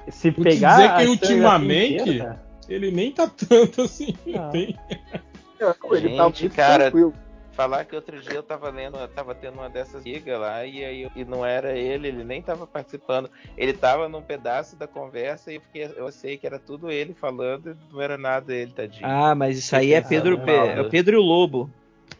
[0.10, 0.76] se Vou pegar.
[0.76, 4.16] dizer que ultimamente inteira, ele nem tá tanto assim.
[4.26, 4.50] Não.
[4.50, 4.76] Tem-
[5.92, 7.14] Ele tá Gente, muito cara, tranquilo.
[7.60, 10.86] Falar que outro dia eu tava lendo, eu tava tendo uma dessas ligas lá e
[10.86, 13.30] aí e não era ele, ele nem tava participando.
[13.58, 17.14] Ele tava num pedaço da conversa e eu fiquei, eu sei que era tudo ele
[17.14, 19.06] falando, e não era nada ele, tadinho.
[19.06, 20.70] Ah, mas isso aí é Pedro, Não, Pe- não.
[20.70, 21.70] é Pedro e o Lobo.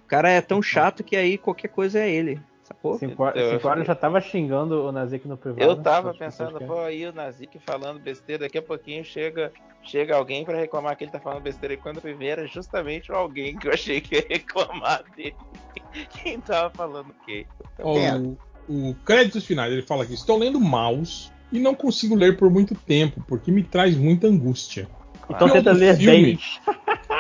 [0.04, 2.38] O cara é tão chato que aí qualquer coisa é ele.
[2.70, 3.00] Sacou?
[3.00, 5.64] Cinco horas, Eu cinco horas eu já tava xingando o Nazik no privado.
[5.64, 10.46] Eu tava pensando, pô, aí o Nazik falando besteira, daqui a pouquinho chega, chega alguém
[10.46, 11.74] pra reclamar que ele tá falando besteira.
[11.74, 15.36] E quando eu ver, era justamente alguém que eu achei que ia reclamar dele.
[16.22, 17.48] Quem tava falando o quê?
[17.80, 18.38] Ó, o,
[18.68, 22.76] o créditos finais, ele fala aqui: estou lendo Maus e não consigo ler por muito
[22.76, 24.88] tempo, porque me traz muita angústia.
[25.28, 26.36] Então Que tenta outro ler filme?
[26.36, 26.60] 10.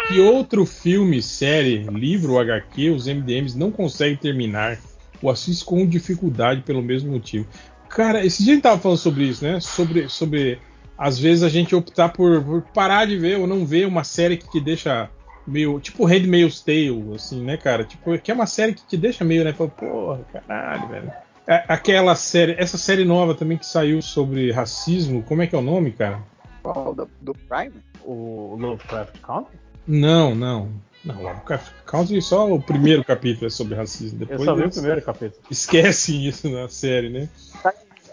[0.08, 4.80] Que outro filme, série, livro HQ os MDMs não conseguem terminar
[5.22, 7.48] ou assistem com dificuldade pelo mesmo motivo?
[7.90, 9.60] Cara, esse dia a gente tava falando sobre isso, né?
[9.60, 10.60] Sobre, sobre
[10.98, 14.38] às vezes a gente optar por, por parar de ver ou não ver uma série
[14.38, 15.10] que te deixa
[15.48, 15.80] meio.
[15.80, 17.84] Tipo Handmaid's Tale, assim, né, cara?
[17.84, 19.54] Tipo, que é uma série que te deixa meio, né?
[19.54, 21.12] Fala, Porra, caralho, velho.
[21.48, 25.58] É, Aquela série, essa série nova também que saiu sobre racismo, como é que é
[25.58, 26.22] o nome, cara?
[26.62, 26.94] Qual?
[26.94, 27.74] Do, do Prime?
[28.04, 29.58] O Lovecraft Country?
[29.88, 30.70] Não, não.
[31.04, 34.20] Não, Lovecraft Country só o primeiro capítulo é sobre racismo.
[34.20, 35.42] Depois Eu só vi o primeiro capítulo.
[35.50, 37.30] Esquecem isso na série, né?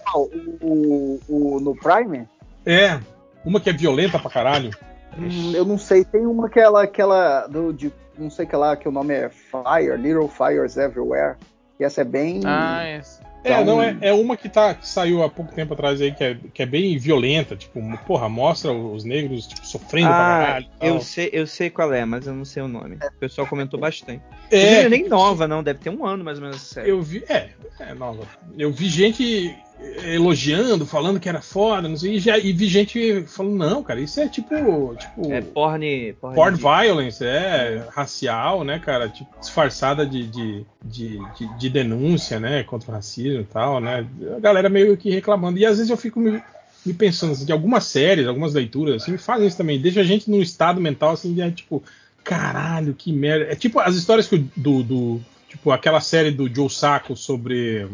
[0.05, 0.31] Qual?
[0.61, 2.29] O, o, no Prime?
[2.65, 3.01] É,
[3.45, 4.71] uma que é violenta pra caralho.
[5.19, 6.05] Hum, eu não sei.
[6.05, 9.29] Tem uma que ela, aquela do, de, não sei que lá, que o nome é
[9.29, 11.37] Fire, Little Fires Everywhere.
[11.79, 12.41] E essa é bem.
[12.45, 12.85] Ah,
[13.49, 13.59] esse.
[13.59, 16.13] É, Então- não, é, é uma que, tá, que saiu há pouco tempo atrás aí,
[16.13, 20.47] que é, que é bem violenta, tipo, porra, mostra os negros tipo, sofrendo pra Ah,
[20.47, 20.67] caralho.
[20.67, 20.89] e tal.
[20.89, 22.97] eu sei, eu sei qual é, mas eu não sei o nome.
[22.97, 24.23] O pessoal comentou bastante.
[24.51, 26.77] É, Não é nem nova, não, deve ter um ano mais ou menos.
[26.77, 28.23] Eu vi, é, é nova.
[28.57, 29.55] Eu vi gente
[30.05, 34.01] elogiando, falando que era foda, não sei, e, já, e vi gente falando, não, cara,
[34.01, 34.95] isso é tipo.
[34.97, 36.13] tipo É porn.
[36.21, 39.09] Porn, Porn de- violence, é racial, né, cara?
[39.09, 44.07] Tipo, disfarçada de, de, de, de- de denúncia, né, contra o racismo e tal, né?
[44.37, 45.59] A galera meio que reclamando.
[45.59, 46.43] E às vezes eu fico me,
[46.85, 49.81] me pensando assim, que algumas séries, algumas leituras, assim, fazem isso também.
[49.81, 51.83] Deixa a gente num estado mental, assim, de tipo,
[52.25, 53.47] caralho, que merda.
[53.53, 57.87] É tipo as histórias que o- do, do tipo, aquela série do Joe Sacco sobre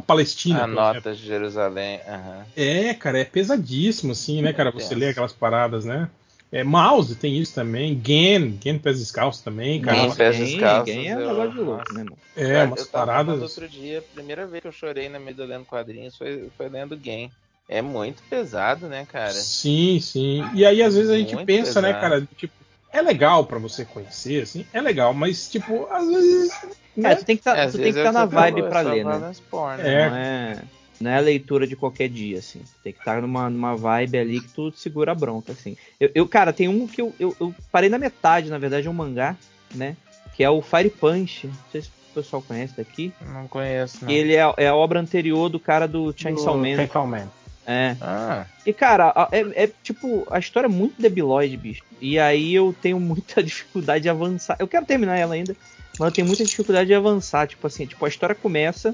[0.00, 0.64] a Palestina.
[0.64, 2.00] A nota de Jerusalém.
[2.06, 2.44] aham.
[2.56, 4.70] é, cara, é pesadíssimo, assim, né, cara?
[4.70, 6.08] Você lê aquelas paradas, né?
[6.52, 9.96] É, Mouse tem isso também, Gen, Gen Pés Descalços também, cara.
[9.96, 12.04] Gen Pés Descalços, game é um eu- negócio de louco, né?
[12.36, 13.40] É, eu umas tava falando paradas.
[13.42, 16.96] outro dia, a primeira vez que eu chorei na medida lendo quadrinhos foi, foi lendo
[16.96, 17.30] Game.
[17.68, 19.32] É muito pesado, né, cara?
[19.32, 20.42] Sim, sim.
[20.54, 22.00] E aí, às vezes, a gente Muito pensa, né, pesado.
[22.00, 22.52] cara, tipo,
[22.92, 26.52] é legal pra você conhecer, assim, é legal, mas, tipo, às vezes.
[27.02, 28.82] É, tu tem que É, tá, é estar o na que você vibe pra é
[28.82, 29.32] ler, né?
[29.50, 30.10] porn, É.
[30.10, 30.62] Não é,
[31.00, 32.60] não é a leitura de qualquer dia, assim.
[32.82, 35.76] Tem que estar numa, numa vibe ali que tu segura a bronca, assim.
[35.98, 38.90] Eu, eu, cara, tem um que eu, eu, eu parei na metade, na verdade, é
[38.90, 39.36] um mangá,
[39.74, 39.96] né?
[40.34, 41.46] Que é o Fire Punch.
[41.46, 43.12] Não sei se o pessoal conhece daqui.
[43.24, 44.08] Não conheço, não.
[44.08, 46.76] Que ele é, é a obra anterior do cara do Chainsaw Do Man.
[46.76, 47.28] Chainsaw Man.
[47.70, 47.96] É.
[48.00, 51.84] Ah, E, cara, é, é, tipo, a história é muito debilóide, bicho.
[52.00, 54.56] E aí eu tenho muita dificuldade de avançar.
[54.58, 55.56] Eu quero terminar ela ainda,
[55.96, 57.46] mas eu tenho muita dificuldade de avançar.
[57.46, 58.92] Tipo assim, tipo, a história começa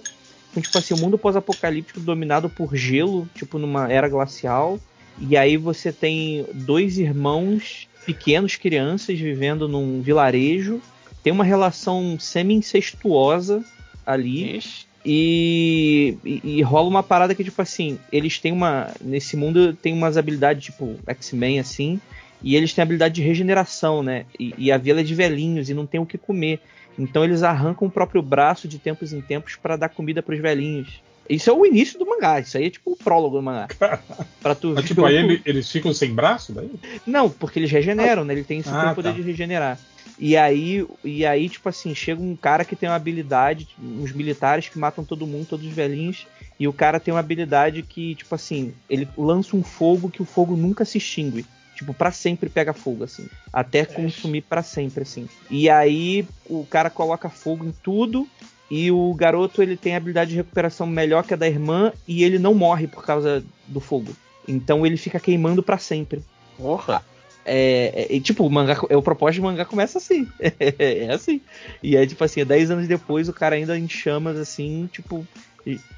[0.53, 4.79] com, tipo assim, o mundo pós-apocalíptico dominado por gelo, tipo, numa era glacial.
[5.19, 10.83] E aí você tem dois irmãos pequenos, crianças, vivendo num vilarejo.
[11.23, 13.65] Tem uma relação semi-incestuosa
[14.05, 14.59] ali.
[14.59, 14.86] ixi.
[15.09, 18.91] E, e- e rola uma parada que, tipo assim, eles têm uma.
[19.01, 22.01] Nesse mundo tem umas habilidades, tipo, X-Men, assim.
[22.43, 24.27] E eles têm habilidade de regeneração, né?
[24.39, 26.61] E, e a vila é de velhinhos e não tem o que comer.
[26.99, 31.01] Então eles arrancam o próprio braço de tempos em tempos para dar comida pros velhinhos.
[31.29, 33.67] Isso é o início do mangá, isso aí é tipo o prólogo do mangá.
[34.41, 36.71] Pra tu Mas, tipo, aí ele- eles ficam sem braço daí?
[37.07, 38.33] não, porque eles regeneram, né?
[38.33, 39.15] Ele tem esse Ah, poder tá.
[39.17, 39.79] de regenerar.
[40.19, 44.69] E aí, e aí, tipo assim, chega um cara que tem uma habilidade, uns militares
[44.69, 46.27] que matam todo mundo, todos os velhinhos,
[46.59, 50.27] e o cara tem uma habilidade que, tipo assim, ele lança um fogo que o
[50.27, 51.45] fogo nunca se extingue.
[51.75, 53.29] Tipo, pra sempre pega fogo, assim.
[53.53, 55.29] Até consumir pra sempre, assim.
[55.51, 58.27] E aí, o cara coloca fogo em tudo,
[58.71, 62.25] e o garoto, ele tem a habilidade de recuperação melhor que a da irmã, e
[62.25, 64.17] ele não morre por causa do fogo.
[64.49, 66.23] Então ele fica queimando pra sempre.
[66.57, 67.05] Porra.
[67.47, 70.29] É, é, e, tipo, o mangá, o propósito de mangá começa assim.
[70.41, 71.41] é assim.
[71.83, 75.25] E aí, tipo assim, 10 anos depois, o cara ainda em chamas, assim, tipo,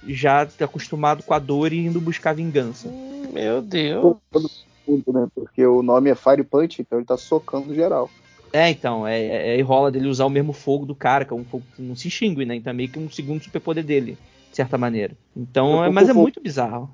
[0.06, 2.88] já acostumado com a dor e indo buscar vingança.
[3.32, 4.16] Meu Deus.
[4.86, 5.28] Né?
[5.34, 8.10] Porque o nome é Fire Punch, então ele tá socando geral.
[8.52, 11.36] É, então, é, é, é rola dele usar o mesmo fogo do cara, que é
[11.36, 12.54] um fogo que não se extingue, né?
[12.54, 14.16] Então é meio que um segundo superpoder dele,
[14.50, 15.14] de certa maneira.
[15.36, 16.90] Então, é, mas é muito bizarro.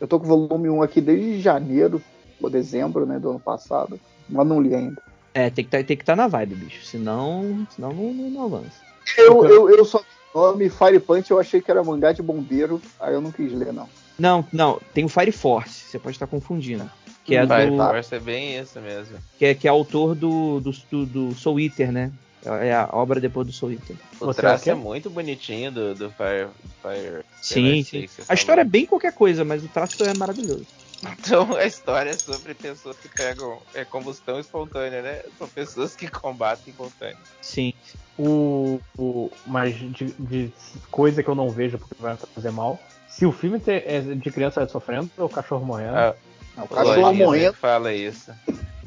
[0.00, 2.00] Eu tô com o volume 1 aqui desde janeiro
[2.40, 3.98] ou dezembro, né, do ano passado.
[4.28, 5.02] Mas não li ainda.
[5.34, 6.84] É, tem que tá, tem que estar na vibe, bicho.
[6.84, 8.80] Senão, senão não, não, não avança.
[9.16, 10.02] Eu, eu, eu só
[10.34, 13.52] o nome Fire Punch, eu achei que era mangá de bombeiro, aí eu não quis
[13.52, 13.88] ler, não.
[14.18, 16.90] Não, não, tem o Fire Force, você pode estar confundindo.
[17.24, 17.76] Que é Fire do.
[17.76, 19.16] Force é bem isso mesmo.
[19.38, 22.12] que é, que é autor do, do, do, do Soul Eater, né?
[22.44, 23.96] É a obra depois do Soul Eater.
[24.20, 26.48] O traço é muito bonitinho do, do Fire.
[26.82, 28.08] Fire Sim, sim.
[28.28, 30.66] A história é bem qualquer coisa, mas o traço é maravilhoso.
[31.02, 35.22] Então a história é sobre pessoas que pegam é, combustão espontânea, né?
[35.38, 37.16] São pessoas que combatem espontânea.
[37.40, 37.72] Sim.
[38.18, 40.52] O, o, mas de, de
[40.90, 42.78] coisa que eu não vejo porque vai fazer mal.
[43.08, 45.96] Se o filme é de criança sofrendo, é o cachorro morrendo.
[45.96, 46.14] Ah,
[46.56, 47.54] o cachorro morrendo.
[47.54, 48.32] Fala isso.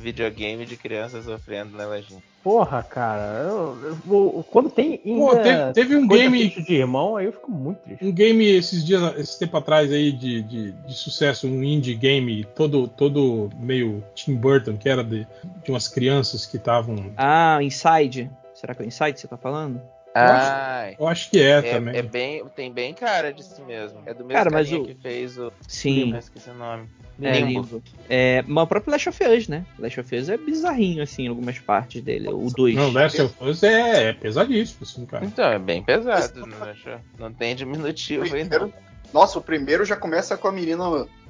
[0.01, 2.21] Videogame de criança sofrendo na lojinha.
[2.43, 3.43] Porra, cara.
[3.47, 6.49] eu- eu vou- quando tem ainda Pô, teve, teve um game.
[6.49, 8.03] de irmão, aí eu fico muito triste.
[8.03, 12.43] Um game esses dias, esse tempo atrás aí de, de, de sucesso, um indie game
[12.55, 15.27] todo, todo meio Tim Burton, que era de,
[15.63, 17.13] de umas crianças que estavam.
[17.15, 18.29] Ah, Inside.
[18.55, 19.79] Será que é o Inside que você tá falando?
[20.13, 20.95] Ai.
[20.99, 21.95] Eu acho que é, também.
[21.95, 24.01] É bem, tem bem cara disso mesmo.
[24.05, 25.51] É do mesmo Cara, mas o- que fez o.
[25.67, 26.11] Sim.
[26.11, 26.87] Eu esqueci o nome.
[27.21, 27.83] É, lindo.
[28.09, 29.63] É, mas o próprio Last of Us, né?
[29.77, 32.27] Last of Us é bizarrinho, assim, em algumas partes dele.
[32.29, 32.75] O 2.
[32.75, 35.23] Não, Last of Us é, é pesadíssimo, assim, cara.
[35.23, 36.45] Então, é bem pesado.
[36.45, 38.73] Não, acho- não tem diminutivo aí, não.
[39.13, 40.83] Nossa, o primeiro já começa com a menina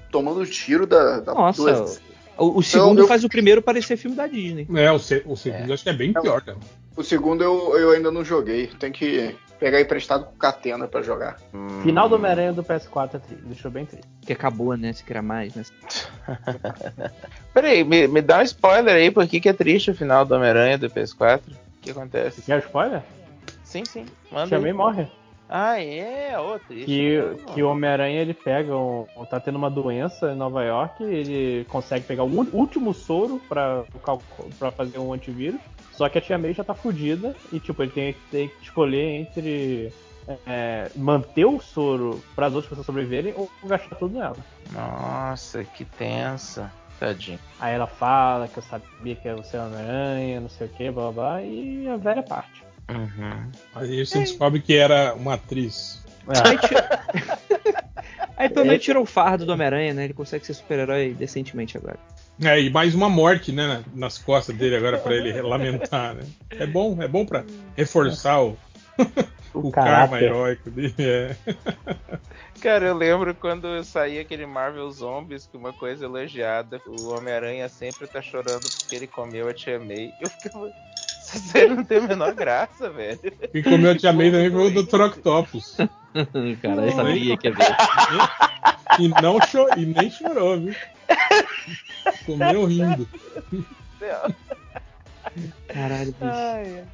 [0.10, 1.20] tomando tiro da.
[1.20, 2.02] da Nossa, ex-
[2.38, 4.66] o, o segundo eu- faz o primeiro parecer filme da Disney.
[4.76, 6.58] É, o, se- o segundo acho que é bem pior, cara.
[6.96, 8.68] O segundo eu, eu ainda não joguei.
[8.68, 11.38] Tem que pegar emprestado com Catena pra jogar.
[11.84, 14.08] Final do Homem-Aranha do PS4 é triste, deixou bem triste.
[14.22, 14.92] Que acabou, né?
[14.92, 15.64] Se queria mais, né?
[17.54, 20.34] Peraí, me, me dá um spoiler aí, por que, que é triste o final do
[20.34, 21.42] Homem-Aranha do PS4?
[21.42, 22.42] O que acontece?
[22.42, 23.04] Quer spoiler?
[23.64, 24.06] Sim, sim.
[24.32, 24.74] Manda Tia aí.
[24.74, 25.08] Morre.
[25.48, 26.40] Ah, é?
[26.40, 26.86] Ô, triste.
[26.86, 27.22] Que,
[27.54, 32.06] que o Homem-Aranha ele pega, um, tá tendo uma doença em Nova York, ele consegue
[32.06, 33.84] pegar o último soro pra,
[34.58, 35.60] pra fazer um antivírus,
[35.92, 39.22] só que a Tia May já tá fudida e tipo, ele tem, tem que escolher
[39.22, 39.92] entre
[40.48, 44.38] é, manter o soro para as outras pessoas sobreviverem ou gastar tudo nela.
[44.72, 46.72] Nossa, que tensa.
[47.00, 47.40] Tadinho.
[47.60, 51.12] Aí ela fala que eu sabia que você é Homem-Aranha, não sei o que, blá
[51.12, 52.64] blá blá, e a velha parte.
[52.90, 53.52] Uhum.
[53.74, 56.06] Aí você descobre que era uma atriz.
[56.68, 57.06] Tira-
[58.38, 60.04] Aí pelo menos tirou o fardo do Homem-Aranha, né?
[60.06, 62.00] Ele consegue ser super-herói decentemente agora.
[62.44, 66.24] É, e mais uma morte, né, na- nas costas dele agora pra ele lamentar, né?
[66.52, 67.44] É bom, é bom pra
[67.78, 68.58] reforçar o,
[69.54, 70.24] o, karma caráter.
[70.24, 70.96] heróico dele.
[70.98, 71.36] É.
[72.62, 78.08] Cara, eu lembro quando saía aquele Marvel Zombies, que uma coisa elogiada, o Homem-Aranha sempre
[78.08, 80.14] tá chorando porque ele comeu a Tia May.
[80.20, 80.72] Eu ficava.
[81.22, 83.20] Essa série não tem a menor graça, velho.
[83.52, 85.02] Quem comeu a Tia May também foi o Dr.
[85.02, 85.78] Octopus.
[86.62, 87.76] Cara, eu sabia que ia ver.
[89.00, 90.76] E, não cho e nem chorou, viu?
[92.26, 93.08] Comeu rindo.
[95.68, 96.14] Caralho,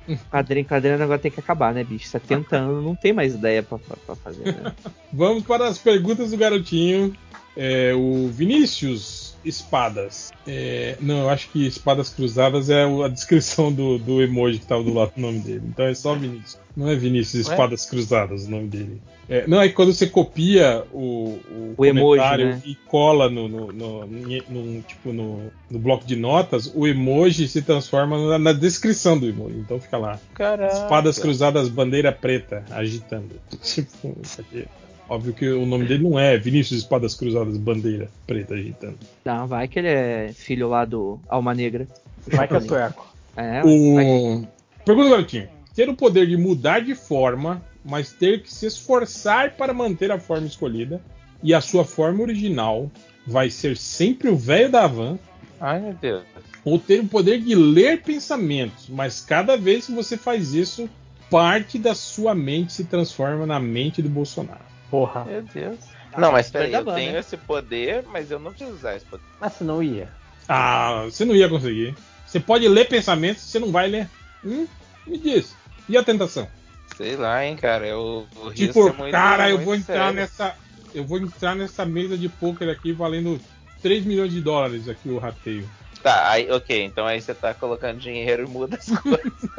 [0.07, 0.19] bicho.
[0.29, 2.07] Quadrinho, quadrinho agora tem que acabar, né, bicho?
[2.07, 4.73] 70 anos não tem mais ideia pra, pra, pra fazer, né?
[5.11, 7.15] Vamos para as perguntas do garotinho.
[7.55, 10.31] É, o Vinícius Espadas.
[10.47, 14.83] É, não, eu acho que Espadas Cruzadas é a descrição do, do emoji que estava
[14.83, 15.63] do lado do nome dele.
[15.67, 16.57] Então é só Vinícius.
[16.75, 17.53] Não é Vinícius Ué?
[17.53, 19.01] Espadas Cruzadas o nome dele.
[19.29, 22.61] É, não, é que quando você copia o, o, O emoji, comentário né?
[22.65, 27.61] e cola no, no, no- no- tipo, no, no bloco de notas, o emoji se
[27.61, 29.57] transforma na, na descrição do emoji.
[29.57, 30.17] Então fica lá.
[30.33, 30.73] Caraca.
[30.73, 33.31] Espadas cruzadas, bandeira preta, agitando.
[33.61, 34.65] Tipo, isso aqui.
[35.09, 38.97] Óbvio que o nome dele não é Vinícius Espadas Cruzadas, bandeira preta, agitando.
[39.23, 41.87] Não, vai que ele é filho lá do Alma Negra.
[42.27, 43.07] Vai que é sueco.
[43.35, 44.45] É, O...
[44.83, 45.47] Pergunta, garotinho.
[45.73, 50.19] Ter o poder de mudar de forma, mas ter que se esforçar para manter a
[50.19, 50.99] forma escolhida,
[51.41, 52.91] e a sua forma original
[53.25, 55.19] vai ser sempre o velho da van,
[55.59, 56.23] Ai, meu Deus.
[56.65, 60.89] ou ter o poder de ler pensamentos, mas cada vez que você faz isso,
[61.29, 64.65] parte da sua mente se transforma na mente do Bolsonaro.
[64.89, 65.25] Porra.
[65.25, 65.79] Meu Deus.
[66.17, 67.19] Não, mas peraí, Vai eu tenho né?
[67.19, 69.23] esse poder, mas eu não preciso usar esse poder.
[69.39, 70.09] Mas se não ia.
[70.47, 71.95] Ah, você não ia conseguir.
[72.25, 74.09] Você pode ler pensamentos, você não vai ler.
[74.43, 74.67] Hum?
[75.05, 75.55] Me diz.
[75.87, 76.47] E a tentação?
[76.95, 77.85] Sei lá, hein, cara.
[77.85, 80.13] Eu, o risco Tipo, é muito, cara, eu muito vou entrar sério.
[80.15, 80.55] nessa.
[80.95, 83.39] Eu vou entrar nessa mesa de poker aqui valendo
[83.81, 85.69] 3 milhões de dólares aqui o rateio.
[86.01, 89.49] Tá, aí, ok, então aí você tá colocando dinheiro e muda as coisas.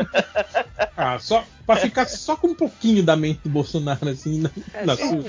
[0.96, 4.84] Ah, só pra ficar só com um pouquinho da mente do Bolsonaro assim na, É,
[4.86, 5.22] na só- sua.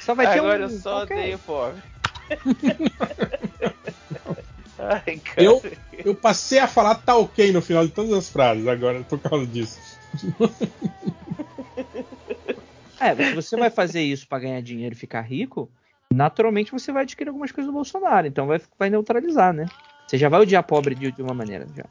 [0.00, 0.70] Só vai ter Agora um.
[0.70, 1.82] eu só qualquer- odeio pobre.
[4.78, 5.42] Ai, cara.
[5.42, 5.62] Eu,
[6.04, 9.46] eu passei a falar tá ok no final de todas as frases agora, por causa
[9.46, 9.78] disso.
[13.00, 15.70] É, se você vai fazer isso pra ganhar dinheiro e ficar rico,
[16.12, 19.66] naturalmente você vai adquirir algumas coisas do Bolsonaro, então vai, vai neutralizar, né?
[20.06, 21.66] Você já vai odiar pobre de, de uma maneira.
[21.76, 21.84] Já.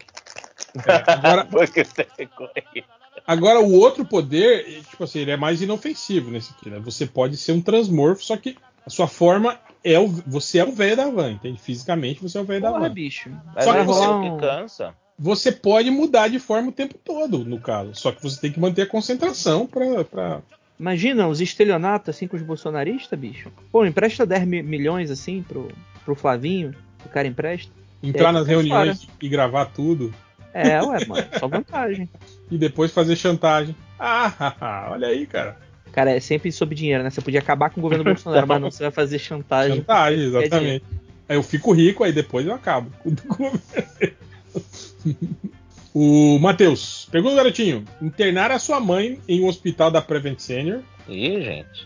[1.07, 2.83] Agora, você ficou aí.
[3.27, 6.79] Agora, o outro poder, tipo assim, ele é mais inofensivo nesse aqui, né?
[6.79, 10.07] Você pode ser um transmorfo, só que a sua forma é o.
[10.07, 11.59] Você é o velho da van, entende?
[11.59, 12.93] Fisicamente você é o velho da van.
[12.93, 13.31] bicho.
[13.59, 14.95] Só Vai que você, que cansa.
[15.17, 17.95] você pode mudar de forma o tempo todo, no caso.
[17.95, 20.03] Só que você tem que manter a concentração pra.
[20.03, 20.41] pra...
[20.79, 23.49] Imagina os estelionatos assim com os bolsonaristas, bicho.
[23.71, 25.69] Pô, empresta 10 mi- milhões assim pro,
[26.03, 26.73] pro Flavinho,
[27.05, 27.71] o cara empresta.
[28.03, 30.13] entrar É, nas fica reuniões e gravar tudo.
[30.53, 32.09] É, ué, mano, só vantagem.
[32.51, 33.75] E depois fazer chantagem.
[33.99, 35.57] Ah, olha aí, cara.
[35.93, 37.09] Cara, é sempre sobre dinheiro, né?
[37.09, 39.77] Você podia acabar com o governo Bolsonaro, mas não, você vai fazer chantagem.
[39.77, 40.83] Chantagem, exatamente.
[41.27, 42.91] Aí eu fico rico, aí depois eu acabo.
[45.95, 51.41] o Matheus, pergunta garotinho: internar a sua mãe em um hospital da Prevent Senior Ih,
[51.41, 51.85] gente.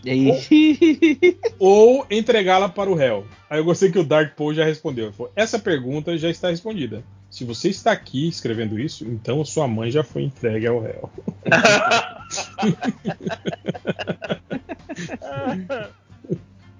[1.60, 3.24] ou entregá-la para o réu?
[3.48, 5.12] Aí eu gostei que o Dark Paul já respondeu.
[5.12, 7.04] Falou, Essa pergunta já está respondida.
[7.30, 11.08] Se você está aqui escrevendo isso, então sua mãe já foi entregue ao réu.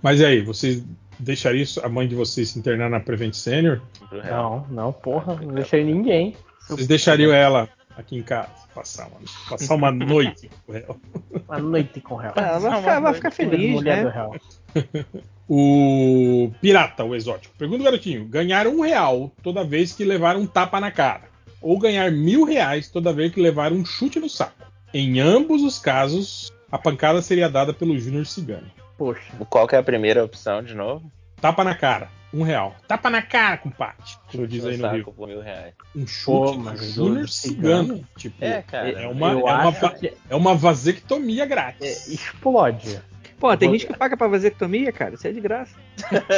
[0.02, 0.82] Mas e aí, vocês
[1.18, 3.80] deixariam a mãe de vocês se internar na Prevent Senior?
[4.10, 6.34] Não, não, porra, não deixei ninguém.
[6.68, 11.00] Vocês deixariam ela aqui em casa passar uma, passar uma noite com o réu?
[11.48, 12.32] Uma noite com o réu.
[12.36, 14.02] Ah, ela vai ficar, vai ficar feliz, Mulher né?
[14.04, 14.40] do réu.
[15.52, 17.52] O pirata, o exótico.
[17.58, 21.24] Pergunta o garotinho: ganhar um real toda vez que levar um tapa na cara,
[21.60, 24.64] ou ganhar mil reais toda vez que levar um chute no saco.
[24.94, 28.70] Em ambos os casos, a pancada seria dada pelo Júnior Cigano.
[28.96, 29.32] Poxa.
[29.48, 31.10] Qual que é a primeira opção de novo?
[31.40, 32.74] Tapa na cara, um real.
[32.86, 33.96] Tapa na cara, compadre.
[34.30, 35.04] Como diz aí no saco Rio.
[35.12, 35.74] por mil reais.
[35.96, 37.86] Um chute Pô, Júnior Cigano.
[37.96, 38.08] Cigano?
[38.16, 38.90] Tipo, É, cara.
[38.90, 42.08] é uma, Eu é uma, que- é uma vasectomia grátis.
[42.08, 43.00] Explode.
[43.38, 45.14] Pô, tem gente que paga pra vasectomia, cara.
[45.14, 45.74] Isso é de graça.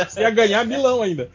[0.09, 1.29] Você ia ganhar milão ainda.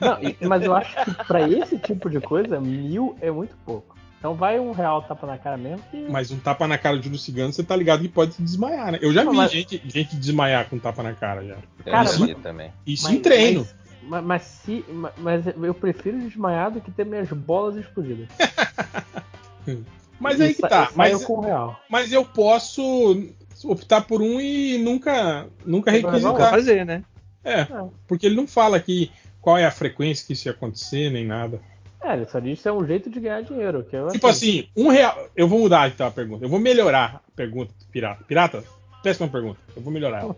[0.00, 3.93] Não, mas eu acho que pra esse tipo de coisa, mil é muito pouco.
[4.24, 5.98] Então vai um real tapa na cara mesmo que.
[6.08, 8.92] Mas um tapa na cara de Júnior Cigano, você tá ligado que pode se desmaiar,
[8.92, 8.98] né?
[9.02, 11.56] Eu já Não, vi mas- gente, gente desmaiar com tapa na cara já.
[11.84, 12.72] Eu Cara, já isso, vi também.
[12.86, 13.68] isso Mas- em treino.
[14.02, 14.82] Mas, mas se.
[14.88, 18.26] ma- Mas eu prefiro desmaiar do que ter minhas bolas explodidas.
[20.18, 20.90] Mas aí que tá.
[20.94, 21.78] Mas, com um real.
[21.90, 23.28] mas eu posso
[23.64, 26.50] optar por um e nunca, nunca requisitar.
[26.50, 27.02] fazer, né?
[27.44, 27.66] É,
[28.08, 31.60] porque ele não fala aqui qual é a frequência que isso ia acontecer, nem nada.
[32.04, 33.82] É, ele só diz que é um jeito de ganhar dinheiro.
[33.82, 35.26] Que eu Tipo assim, um real.
[35.34, 36.44] Eu vou mudar então a pergunta.
[36.44, 38.22] Eu vou melhorar a pergunta do pirata.
[38.24, 38.62] Pirata,
[39.02, 39.58] péssima pergunta.
[39.74, 40.36] Eu vou melhorar ela.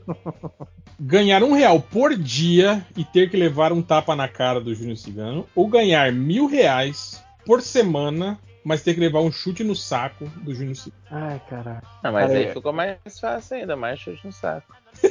[0.99, 4.97] ganhar um real por dia e ter que levar um tapa na cara do Júnior
[4.97, 10.27] Cigano, ou ganhar mil reais por semana, mas ter que levar um chute no saco
[10.43, 11.03] do Júnior Cigano.
[11.11, 11.83] Ai, caralho.
[12.03, 14.73] Não, mas Cara, aí ficou mais fácil ainda, mais chute no saco.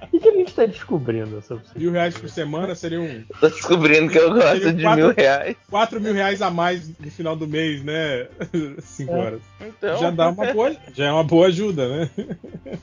[0.13, 1.79] O que, a gente tá descobrindo sobre isso?
[1.79, 3.23] Mil reais por semana seria um.
[3.39, 5.55] Tô descobrindo que eu gosto seria de quatro- mil reais.
[5.69, 8.27] Quatro mil reais a mais no final do mês, né?
[8.81, 9.17] Cinco É.
[9.17, 9.41] horas.
[9.61, 12.09] Então, Já dá uma boa, já é uma boa ajuda, né?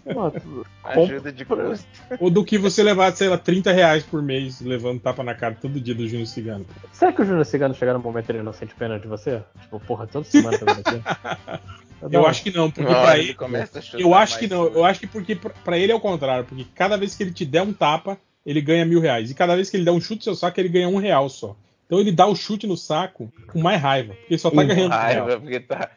[0.05, 1.87] Tu- ajuda de custo.
[2.19, 5.55] Ou do que você levar, sei lá, 30 reais por mês levando tapa na cara
[5.61, 6.65] todo dia do Júnior Cigano.
[6.93, 9.43] Será que o Júnior Cigano chegar no momento ele não sente pena de você?
[9.61, 11.69] Tipo, porra, toda semana tá vendo aqui.
[12.13, 13.35] Eu acho que não, porque Não, pra ele ele.
[13.35, 15.95] começa a chutar Eu acho que não, eu acho que porque pra- pra ele é
[15.97, 19.31] o contrário, porque cada vez que ele te der um tapa, ele ganha mil reais.
[19.31, 21.29] E cada vez que ele der um chute no seu saco, ele ganha um real
[21.29, 21.57] só.
[21.87, 24.67] Então ele dá o chute no saco com mais raiva, porque ele só tá Com
[24.67, 25.41] ganhando raiva, real.
[25.41, 25.91] porque tá,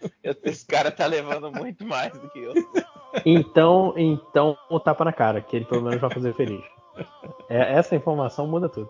[0.43, 2.53] esse cara tá levando muito mais do que eu.
[3.25, 6.61] Então, então, o tapa na cara, que ele pelo menos vai fazer feliz.
[7.49, 8.89] É, essa informação muda tudo.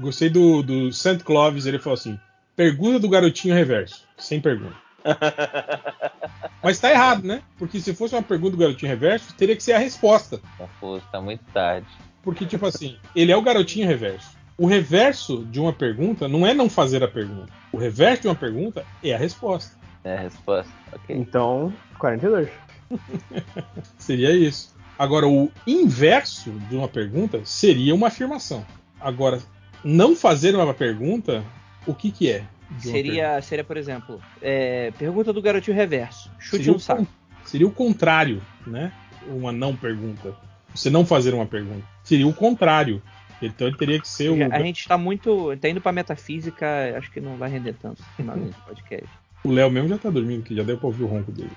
[0.00, 1.18] Gostei do, do St.
[1.22, 2.18] Clovis, ele falou assim:
[2.56, 4.76] pergunta do garotinho reverso, sem pergunta.
[6.62, 7.42] Mas tá errado, né?
[7.58, 10.40] Porque se fosse uma pergunta do garotinho reverso, teria que ser a resposta.
[10.56, 11.86] Confuso, tá muito tarde.
[12.22, 14.36] Porque, tipo assim, ele é o garotinho reverso.
[14.56, 17.52] O reverso de uma pergunta não é não fazer a pergunta.
[17.72, 19.76] O reverso de uma pergunta é a resposta.
[20.04, 20.72] É a resposta.
[20.92, 21.16] Ok.
[21.16, 22.48] Então, 42.
[23.98, 24.72] Seria isso.
[24.98, 28.64] Agora, o inverso de uma pergunta seria uma afirmação.
[29.00, 29.40] Agora,
[29.82, 31.42] não fazer uma pergunta,
[31.86, 32.44] o que, que é?
[32.80, 36.30] Seria, seria, por exemplo, é, pergunta do garotinho reverso.
[36.38, 37.02] Chute Seria o saco.
[37.04, 37.06] con-
[37.44, 38.92] Seria o contrário, né?
[39.26, 40.34] Uma não pergunta.
[40.74, 41.84] Você não fazer uma pergunta.
[42.04, 43.02] Seria o contrário.
[43.42, 44.52] Então ele teria que ser o.
[44.54, 45.56] A gente tá muito.
[45.56, 49.08] tá indo pra metafísica, acho que não vai render tanto no final desse podcast.
[49.44, 51.50] O Léo mesmo já tá dormindo, que já deu pra ouvir o ronco dele.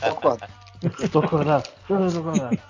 [0.00, 0.50] Tô acordado.
[1.10, 1.68] Tô acordado.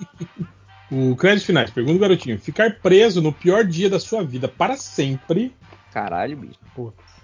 [0.94, 4.76] O crédito finais, pergunta o garotinho: ficar preso no pior dia da sua vida para
[4.76, 5.54] sempre,
[5.90, 6.58] Caralho, bicho.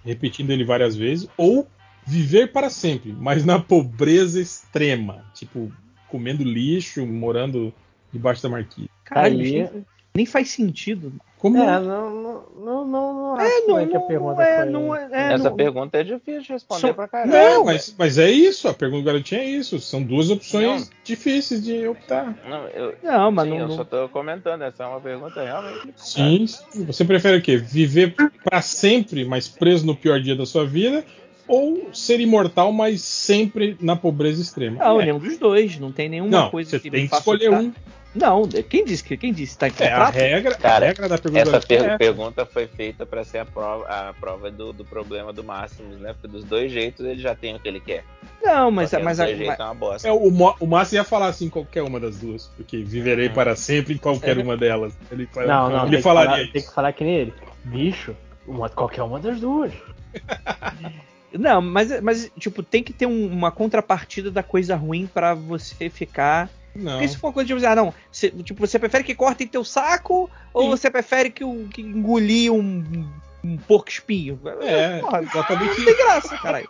[0.05, 1.67] Repetindo ele várias vezes, ou
[2.07, 5.71] viver para sempre, mas na pobreza extrema, tipo
[6.09, 7.73] comendo lixo, morando
[8.13, 8.89] debaixo da marquise.
[9.05, 11.13] Caralho, Aí- bicho, nem- nem faz sentido.
[11.39, 11.81] Como É, não?
[11.81, 14.71] não, não, não, não, não É, não, né, que a não, pergunta é, foi...
[14.73, 17.31] não é, é, Essa não- pergunta é difícil de responder Só- pra caralho.
[17.33, 19.79] Não, mas, mas é isso, a pergunta do garotinho é isso.
[19.79, 20.97] São duas opções Não.
[21.05, 22.37] difíceis de optar.
[22.49, 24.63] Não, eu, Não, mas sim, não- eu só tô comentando.
[24.63, 25.93] Essa é uma pergunta realmente.
[25.97, 26.85] Sim, sim.
[26.85, 27.57] Você prefere o quê?
[27.57, 31.05] Viver para sempre, mas preso no pior dia da sua vida?
[31.47, 34.85] Ou ser imortal, mas sempre na pobreza extrema?
[34.85, 35.05] Não, É.
[35.07, 35.79] nenhum dos dois.
[35.79, 37.63] Não tem nenhuma Não, coisa você que tem que escolher optar.
[37.63, 37.73] um.
[38.19, 39.57] Não, quem disse que quem disse?
[39.57, 40.15] Tá em É, a contrato?
[40.15, 41.99] regra, Cara, a regra da pergunta Essa Garotinho per- é essa.
[41.99, 46.13] pergunta foi feita pra ser a prova, a prova do, do problema do Máximos, né?
[46.13, 48.05] Porque dos dois jeitos ele já tem o que ele quer.
[48.43, 50.09] Não, mas, Qualquer mas, jeitos é uma bosta.
[50.09, 50.29] É, o,
[50.61, 54.39] o Márcio ia falar assim qualquer uma das duas, porque viverei para sempre em qualquer
[54.39, 54.93] uma delas.
[55.11, 56.53] Ele, Não, não, ele tem, que falaria falar, isso.
[56.53, 57.35] tem que falar que nem ele.
[57.65, 59.73] Bicho, uma, qualquer uma das duas.
[61.33, 65.91] Não, mas, mas tipo, tem que ter um- uma contrapartida da coisa ruim pra você
[65.91, 66.49] ficar.
[66.79, 66.93] Não.
[66.93, 69.65] Porque se for uma coisa tipo, ah, não, cê- tipo, você prefere que cortem teu
[69.65, 72.85] saco ou você prefere que, o, que engolir um,
[73.45, 74.39] um porco espinho?
[74.61, 76.69] É, Porra, exatamente Não tem graça, caralho.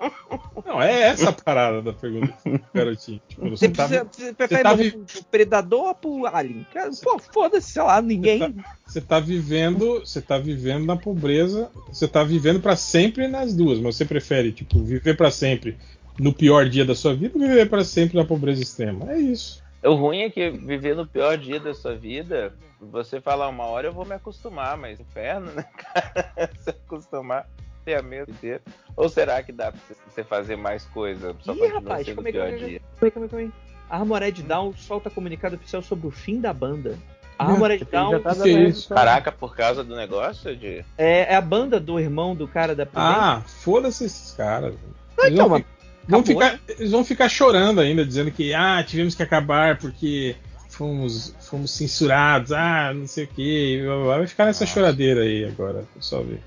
[0.66, 3.20] Não, é essa a parada da pergunta do garotinho.
[3.28, 6.66] Tipo, Você, você tá, você- você prefere tá vi- pro predador ou pro alien?
[6.72, 8.54] Cara, Pô, foda-se, sei lá, ninguém.
[8.86, 13.78] você tá vivendo, você tá vivendo na pobreza, você tá vivendo pra sempre nas duas,
[13.78, 15.76] mas você prefere, tipo, viver pra sempre
[16.18, 19.10] no pior dia da sua vida ou viver pra sempre na pobreza extrema?
[19.12, 19.62] É isso.
[19.82, 23.88] O ruim é que viver no pior dia da sua vida, você falar uma hora
[23.88, 26.50] eu vou me acostumar, mas inferno, né, cara?
[26.60, 27.48] Se acostumar,
[27.84, 28.60] ter a mesma inteira.
[28.96, 32.28] Ou será que dá pra você fazer mais coisa só Ih, rapaz, sendo como o
[32.28, 32.56] é que pior é?
[32.56, 32.80] dia?
[32.80, 33.52] Calma aí, calma aí, calma aí.
[33.90, 36.98] Armored Down solta comunicado oficial sobre o fim da banda.
[37.38, 38.48] A Armored já Down tá resultado.
[38.68, 38.88] isso?
[38.94, 40.84] Caraca, por causa do negócio de.
[40.98, 43.14] é, é a banda do irmão do cara da Prudente.
[43.16, 44.74] Ah, foda-se esses caras.
[45.16, 45.64] Não, Eles então, mas
[46.08, 50.34] vão ficar, eles vão ficar chorando ainda, dizendo que ah, tivemos que acabar porque
[50.68, 53.82] fomos, fomos censurados, ah, não sei o que.
[54.06, 56.40] Vai ficar nessa choradeira aí agora, só ver.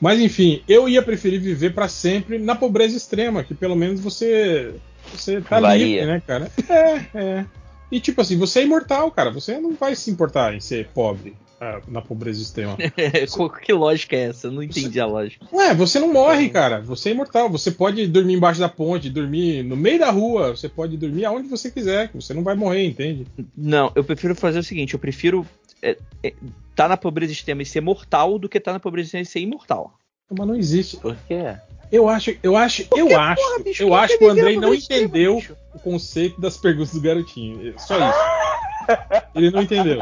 [0.00, 4.74] Mas enfim, eu ia preferir viver pra sempre na pobreza extrema, que pelo menos você
[5.12, 5.86] você tá Varia.
[5.86, 6.50] livre, né, cara?
[6.68, 7.46] É, é.
[7.92, 9.30] E tipo assim, você é imortal, cara.
[9.30, 12.76] Você não vai se importar em ser pobre ah, na pobreza extrema.
[13.62, 14.46] que lógica é essa?
[14.46, 15.46] Eu não entendi a lógica.
[15.52, 16.80] Ué, você não morre, cara.
[16.80, 17.50] Você é imortal.
[17.50, 20.56] Você pode dormir embaixo da ponte, dormir no meio da rua.
[20.56, 22.08] Você pode dormir aonde você quiser.
[22.08, 23.26] que Você não vai morrer, entende?
[23.54, 25.46] Não, eu prefiro fazer o seguinte: eu prefiro
[25.82, 26.32] é, é,
[26.74, 29.40] tá na pobreza extrema e ser mortal do que tá na pobreza extrema e ser
[29.40, 29.98] imortal.
[30.30, 30.96] Mas não existe.
[30.96, 31.56] Por quê?
[31.92, 34.72] Eu acho, eu acho, eu Porque, acho, porra, bicho, eu acho que o Andrei não
[34.72, 35.56] entendeu bicho?
[35.74, 37.74] o conceito das perguntas do garotinho.
[37.78, 38.18] Só isso.
[39.34, 40.00] Ele não entendeu.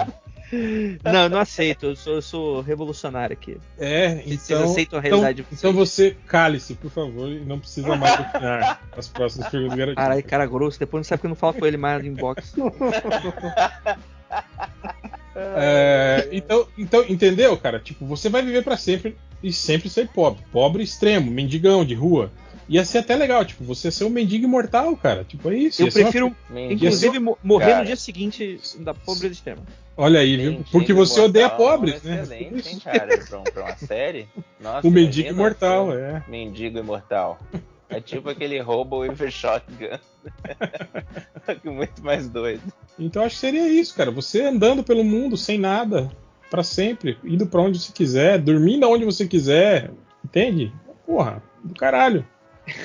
[1.04, 1.86] Não, eu não aceito.
[1.86, 3.56] Eu sou, eu sou revolucionário aqui.
[3.78, 4.64] É, Vocês então.
[4.64, 9.08] aceitam a realidade então, então você cale-se, por favor, e não precisa mais opinar as
[9.08, 9.96] próximas perguntas do garotinho.
[10.04, 10.78] Caralho, cara grosso.
[10.78, 12.54] Depois não sabe que eu não falo com ele mais no inbox.
[15.40, 17.78] É, então, então, entendeu, cara?
[17.78, 20.42] Tipo, você vai viver pra sempre e sempre ser pobre.
[20.50, 22.32] Pobre extremo, mendigão de rua.
[22.68, 25.22] Ia ser até legal, tipo, você ser um mendigo imortal, cara.
[25.24, 25.80] Tipo, é isso.
[25.82, 26.74] Eu ser uma- prefiro, Mendigo.
[26.74, 27.78] inclusive, mo- morrer Cara.
[27.80, 29.62] no dia seguinte da pobreza extrema.
[30.00, 30.64] Olha aí, viu?
[30.70, 32.22] Porque você odeia imortal é pobres, né?
[32.22, 34.28] Excelente, hein, cara, pra, um- pra uma série.
[34.60, 36.24] Nossa, O mendigo imagina imortal, é.
[36.28, 37.38] Mendigo imortal.
[37.90, 39.98] É tipo aquele Robo with Shotgun.
[41.44, 42.62] Só que muito mais doido.
[42.98, 44.10] Então acho que seria isso, cara.
[44.12, 46.08] Você andando pelo mundo sem nada,
[46.48, 49.90] pra sempre, indo pra onde você quiser, dormindo aonde você quiser,
[50.24, 50.72] entende?
[51.04, 52.24] Porra, do caralho.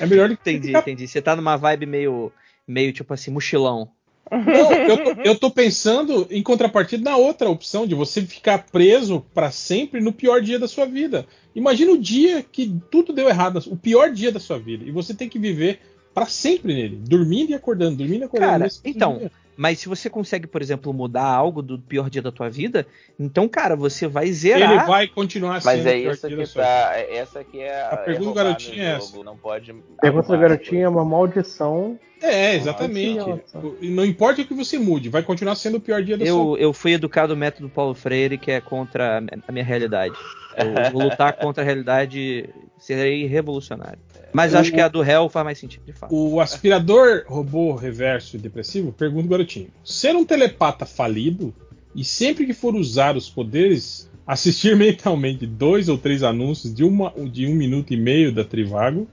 [0.00, 1.06] É melhor do que Entendi, ficar entendi.
[1.06, 2.32] Você tá numa vibe meio,
[2.66, 3.90] meio tipo assim, mochilão.
[4.38, 9.24] Não, eu tô, eu tô pensando em contrapartida na outra opção de você ficar preso
[9.32, 11.26] pra sempre no pior dia da sua vida.
[11.54, 15.14] Imagina o dia que tudo deu errado, o pior dia da sua vida, e você
[15.14, 15.80] tem que viver
[16.12, 18.50] pra sempre nele, dormindo e acordando, dormindo e acordando.
[18.50, 19.32] Cara, então, dia.
[19.56, 22.86] mas se você consegue, por exemplo, mudar algo do pior dia da tua vida,
[23.18, 24.72] então, cara, você vai zerar.
[24.72, 26.92] ele vai continuar sendo Mas é o pior isso dia que da sua tá.
[26.94, 27.88] é- Essa aqui é a.
[27.90, 29.74] A pergunta é do roubar garotinho é jogo, Não pode.
[30.00, 31.98] Pergunta do garotinho é uma maldição.
[32.24, 33.42] É, exatamente.
[33.80, 36.34] E Não importa o que você mude, vai continuar sendo o pior dia da sua
[36.34, 40.14] Eu, eu fui educado no método Paulo Freire, que é contra a minha realidade.
[40.56, 43.98] Eu vou lutar contra a realidade, serei revolucionário.
[44.32, 46.14] Mas O- acho que a do réu faz mais sentido, de fato.
[46.14, 51.54] O aspirador robô reverso e depressivo pergunta o garotinho: ser um telepata falido
[51.94, 57.12] e sempre que for usar os poderes, assistir mentalmente dois ou três anúncios de, uma,
[57.30, 59.06] de um minuto e meio da Trivago?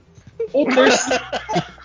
[0.52, 0.90] Ou ter,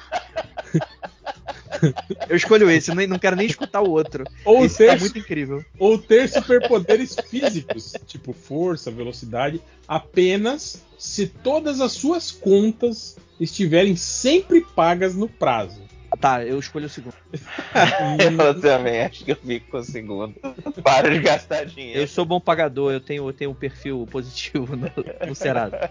[2.29, 4.23] Eu escolho esse, nem- não quero nem escutar o outro.
[4.45, 5.63] ou esse ter, tá muito incrível.
[5.79, 14.65] ou ter superpoderes físicos, tipo força, velocidade, apenas se todas as suas contas estiverem sempre
[14.75, 15.81] pagas no prazo?
[16.21, 17.13] Tá, eu escolho o segundo.
[18.47, 20.33] Eu também acho que eu fico com o segundo.
[20.81, 21.99] Para de gastar dinheiro.
[21.99, 24.89] Eu sou bom pagador, eu tenho, eu tenho um perfil positivo no,
[25.27, 25.89] no Serasa.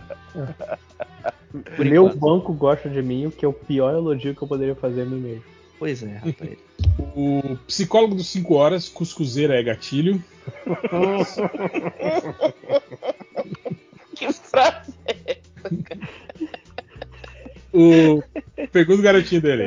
[1.79, 2.19] Meu enquanto.
[2.19, 5.05] banco gosta de mim, o que é o pior elogio que eu poderia fazer a
[5.05, 5.45] mim mesmo.
[5.79, 6.59] Pois é, rapaz.
[7.15, 10.23] O psicólogo dos 5 horas, cuscuzeira é gatilho.
[14.15, 15.39] Que frase é
[17.73, 18.23] O
[18.73, 19.65] pergunta o garotinho dele.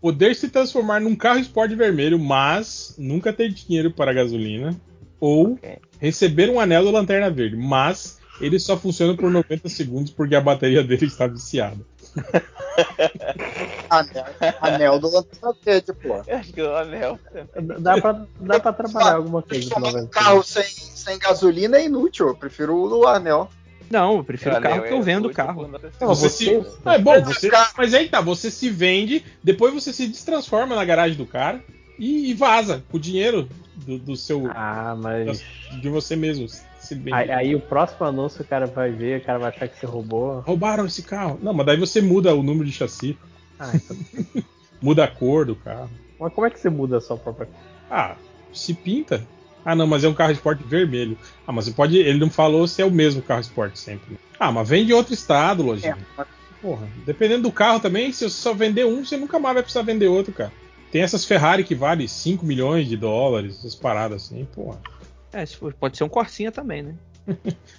[0.00, 4.78] Poder se transformar num carro esporte vermelho, mas nunca ter dinheiro para gasolina.
[5.18, 5.58] Ou
[5.98, 10.40] receber um anel da lanterna verde, mas ele só funciona por 90 segundos porque a
[10.40, 11.84] bateria dele está viciada.
[13.90, 14.24] Anel,
[14.60, 16.22] anel do Lanterna Verde, pô.
[16.28, 17.18] Acho que o anel.
[17.78, 22.28] Dá pra, dá pra trabalhar alguma coisa Um 90 carro sem, sem gasolina é inútil.
[22.28, 23.48] Eu prefiro o anel.
[23.90, 25.70] Não, eu prefiro o carro que eu é vendo o carro.
[26.00, 26.66] Não, você se...
[26.84, 27.50] Ah, é bom, você...
[27.76, 31.62] mas aí tá, você se vende, depois você se destransforma na garagem do cara
[31.98, 34.50] e, e vaza com o dinheiro do, do seu.
[34.54, 35.44] Ah, mas.
[35.80, 36.46] de você mesmo.
[37.12, 39.86] Aí, aí o próximo anúncio o cara vai ver, o cara vai achar que você
[39.86, 40.40] roubou.
[40.40, 41.38] Roubaram esse carro.
[41.42, 43.18] Não, mas daí você muda o número de chassi.
[43.58, 43.96] Ah, então.
[44.80, 45.90] Muda a cor do carro.
[46.18, 47.48] Mas como é que você muda a sua própria.
[47.90, 48.16] Ah,
[48.52, 49.26] se pinta.
[49.64, 51.16] Ah, não, mas é um carro esporte vermelho.
[51.46, 51.96] Ah, mas você pode.
[51.96, 54.18] Ele não falou se é o mesmo carro esporte sempre.
[54.38, 55.96] Ah, mas vem de outro estado, lojinha.
[56.60, 59.82] Porra, dependendo do carro também, se você só vender um, você nunca mais vai precisar
[59.82, 60.52] vender outro, cara.
[60.90, 64.80] Tem essas Ferrari que valem 5 milhões de dólares, essas paradas assim, porra.
[65.34, 66.94] É, se for- pode ser um Corsinha também, né?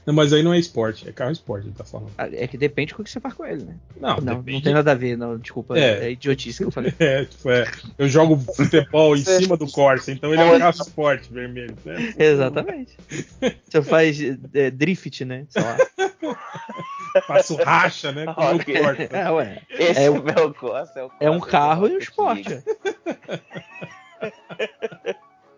[0.07, 2.11] Não, mas aí não é esporte, é carro esporte, ele tá falando.
[2.17, 3.75] Ah, É que depende do que você faz com ele, né?
[4.01, 4.53] Não, não, depende.
[4.53, 5.37] não tem nada a ver, não.
[5.37, 6.05] Desculpa, É.
[6.07, 6.91] é, idiotice que eu falei.
[6.99, 7.65] É, tipo, é,
[7.97, 11.75] eu jogo futebol em cima do Corsa, então ele é um carro esporte vermelho.
[11.85, 12.13] Né?
[12.17, 12.97] Exatamente.
[13.69, 14.17] Você faz
[14.53, 15.45] é, drift, né?
[15.49, 15.77] Sei lá.
[17.27, 18.25] Faço racha, né?
[18.25, 18.65] Com o.
[18.65, 19.03] Corsa.
[19.11, 19.61] É, ué.
[19.69, 20.99] Esse É é o- meu Corsa.
[20.99, 22.63] É, o É um Corsa carro e um esporte.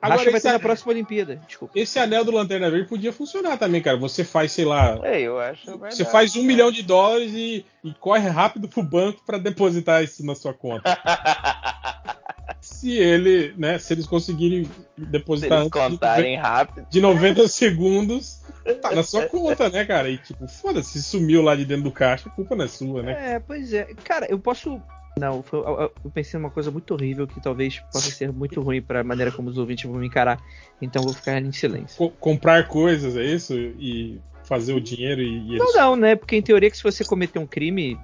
[0.01, 1.41] Agora, Racha vai esse ter na próxima Olimpíada.
[1.47, 1.77] Desculpa.
[1.77, 3.97] Esse anel do Lanterna Verde podia funcionar também, cara.
[3.97, 6.05] Você faz, sei lá, É, eu acho você verdade.
[6.11, 10.35] faz um milhão de dólares e, e corre rápido pro banco pra depositar isso na
[10.35, 10.97] sua conta.
[12.61, 16.87] se ele, né, se eles conseguirem Se depositar eles antes de contarem rápido.
[16.89, 18.41] de 90 segundos,
[18.81, 20.09] tá na sua conta, né, cara?
[20.09, 23.01] E tipo, foda-se, se sumiu lá de dentro do caixa, a culpa não é sua,
[23.01, 23.33] né?
[23.35, 23.87] É, pois é.
[24.03, 24.81] Cara, eu posso.
[25.19, 28.81] Não, foi- eu, eu pensei numa coisa muito horrível que talvez possa ser muito ruim
[28.81, 30.41] pra maneira como os ouvintes vão me encarar.
[30.81, 31.97] Então vou ficar em silêncio.
[31.97, 33.53] Co- comprar coisas, é isso?
[33.55, 35.73] E fazer o dinheiro e, e eles.
[35.73, 36.15] Não, não, né?
[36.15, 37.99] Porque em teoria que se você cometer um crime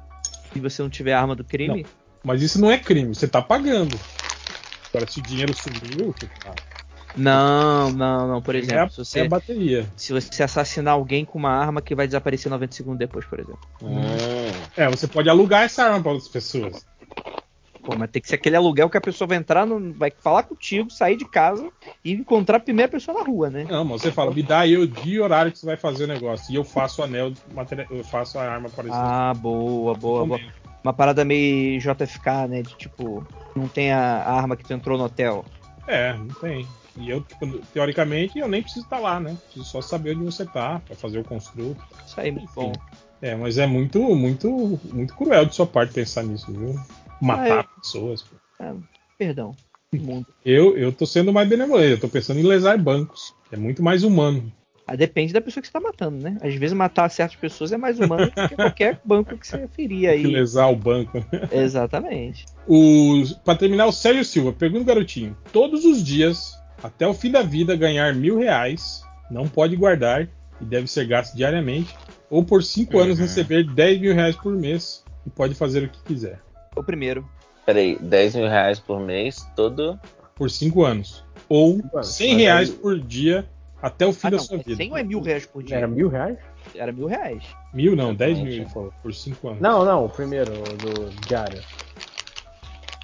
[0.55, 1.85] e você não tiver arma do crime.
[2.23, 3.95] Mas isso não é crime, você tá pagando.
[4.89, 6.13] Agora, se o dinheiro sumiu,
[6.43, 6.53] tá.
[7.15, 8.41] Não, não, não.
[8.41, 9.87] Por É exemplo, a- se você, é a bateria.
[9.95, 13.59] se você assassinar alguém com uma arma que vai desaparecer 90 segundos depois, por exemplo.
[14.75, 16.85] É, você pode alugar essa arma para outras pessoas.
[17.85, 20.43] Pô, mas tem que ser aquele aluguel que a pessoa vai entrar, no, vai falar
[20.43, 21.69] contigo, sair de casa
[22.03, 23.65] e encontrar a primeira pessoa na rua, né?
[23.69, 26.05] Não, mas você fala, me dá aí o dia e horário que você vai fazer
[26.05, 26.51] o negócio.
[26.51, 27.33] E eu faço o anel,
[27.89, 28.97] eu faço a arma parecida.
[28.97, 30.39] Ah, boa, boa, boa.
[30.81, 32.61] Uma parada meio JFK, né?
[32.61, 35.43] De tipo, não tem a arma que tu entrou no hotel.
[35.85, 36.65] É, não tem.
[36.95, 39.35] E eu, tipo, teoricamente, eu nem preciso estar lá, né?
[39.45, 41.81] Preciso só saber onde você tá, pra fazer o construto.
[42.05, 42.71] Isso aí, muito bom.
[43.21, 46.79] É, mas é muito, muito, muito cruel de sua parte pensar nisso, viu?
[47.21, 48.21] Matar Ah, pessoas.
[48.21, 48.35] pô.
[48.59, 48.75] Ah,
[49.17, 49.55] perdão.
[49.93, 50.25] Mundo.
[50.45, 53.33] Eu, eu tô sendo mais benevolente, eu tô pensando em lesar bancos.
[53.51, 54.51] É muito mais humano.
[54.85, 56.37] Ah, depende da pessoa que você tá matando, né?
[56.41, 60.01] Às vezes matar certas pessoas é mais humano do que qualquer banco que você ferir
[60.01, 60.25] Que aí.
[60.25, 61.23] lesar o banco.
[61.49, 62.45] Exatamente.
[62.67, 67.41] O, pra terminar, o Sérgio Silva, pergunta garotinho: todos os dias, até o fim da
[67.41, 70.27] vida, ganhar mil reais, não pode guardar
[70.59, 71.95] e deve ser gasto diariamente,
[72.29, 73.23] ou por cinco anos Uhum.
[73.25, 76.41] receber 10 mil reais por mês e pode fazer o que quiser.
[76.75, 77.27] O primeiro.
[77.65, 79.99] Peraí, 10 mil reais por mês, todo.
[80.35, 81.23] Por cinco anos.
[81.47, 82.07] Ou anos.
[82.07, 83.47] 100 Mas reais aí- por dia
[83.81, 84.75] até o fim Ah, da não, sua vida.
[84.75, 85.77] 100 ou é mil reais por dia?
[85.77, 86.37] Era mil reais?
[86.75, 87.43] Era mil reais.
[87.73, 89.61] Mil não, 10 mil ele falou, por cinco anos.
[89.61, 91.61] Não, não, o primeiro, do diário.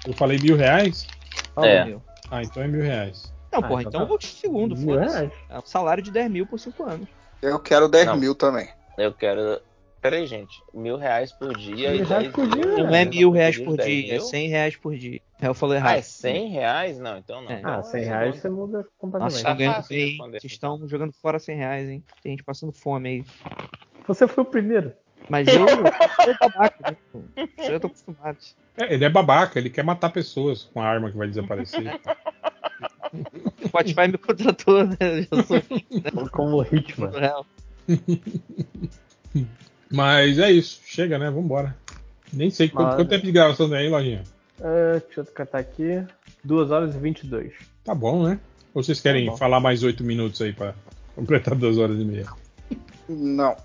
[0.06, 1.06] Eu falei mil reais?
[1.62, 1.96] É.
[2.30, 3.32] Ah, então é mil reais.
[3.52, 4.04] Não, Ah, porra, então então tá.
[4.04, 5.14] eu vou de segundo, Mil foda-se.
[5.16, 5.32] reais?
[5.48, 7.08] É um salário de 10 mil por 5 anos.
[7.42, 8.16] Eu quero 10 Não.
[8.16, 8.68] mil também.
[8.96, 9.60] Eu quero.
[10.00, 10.62] Peraí, gente.
[10.72, 12.64] Mil reais por dia Mil reais 10 por dia.
[12.84, 14.20] Não é É, mil reais por por 10 dia, é?
[14.20, 15.20] 100 reais por dia.
[15.40, 15.98] É, Eu falei Ah, errado.
[15.98, 16.98] é 100 reais?
[16.98, 17.50] Não, então não.
[17.50, 17.58] É.
[17.58, 19.36] Então Ah, 100 reais você muda Nossa, completamente.
[19.36, 20.16] estão Tá ganhando bem.
[20.40, 22.02] Vocês estão jogando fora 100 reais, hein?
[22.22, 23.24] Tem gente passando fome aí.
[24.06, 24.92] Você foi o primeiro.
[25.28, 26.96] Mas eu, eu sou babaca, né?
[27.58, 28.38] Isso eu tô acostumado.
[28.78, 32.00] É, ele é babaca, ele quer matar pessoas com a arma que vai desaparecer.
[33.12, 34.96] O Spotify me contratou, né?
[35.30, 36.28] Eu sou né?
[36.32, 37.08] Como ritmo.
[39.90, 41.30] Mas é isso, chega, né?
[41.30, 41.76] Vambora.
[42.32, 44.22] Nem sei quanto, Mas- quanto tempo de gravação tem aí, Lojinha.
[44.60, 46.04] É, deixa eu catar aqui.
[46.44, 47.52] 2 horas e 22.
[47.84, 48.38] Tá bom, né?
[48.72, 50.74] Ou vocês querem Tá falar mais oito minutos aí pra
[51.16, 52.26] completar duas horas e meia?
[53.08, 53.56] Não.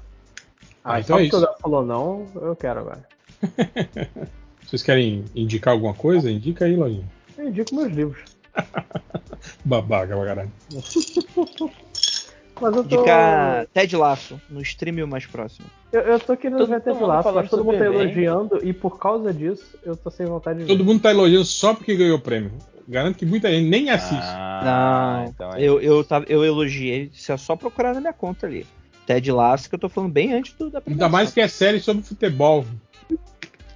[0.83, 1.61] Ah, então só é porque o isso.
[1.61, 3.03] Falou não, eu quero agora.
[4.65, 6.31] Vocês querem indicar alguma coisa?
[6.31, 7.07] Indica aí, Lojinha.
[7.37, 8.23] Eu indico meus livros.
[9.63, 10.51] Babaca pra caralho.
[12.61, 12.95] Mas eu tô.
[12.95, 15.67] Indicar Ted Laço no stream mais próximo.
[15.91, 18.01] Eu, eu tô querendo Todo ver Ted mundo Laço, mas todo mundo tá super bem.
[18.01, 20.71] elogiando e por causa disso eu tô sem vontade de ver.
[20.71, 22.51] Todo mundo tá elogiando só porque ganhou o prêmio.
[22.87, 24.21] Garanto que muita gente nem assiste.
[24.21, 28.13] Ah, não, então é eu, eu, tava, eu elogiei, se é só procurar na minha
[28.13, 28.65] conta ali.
[29.07, 31.09] Ted Laço, que eu tô falando bem antes do, da Ainda premiação.
[31.09, 32.65] mais que é série sobre futebol.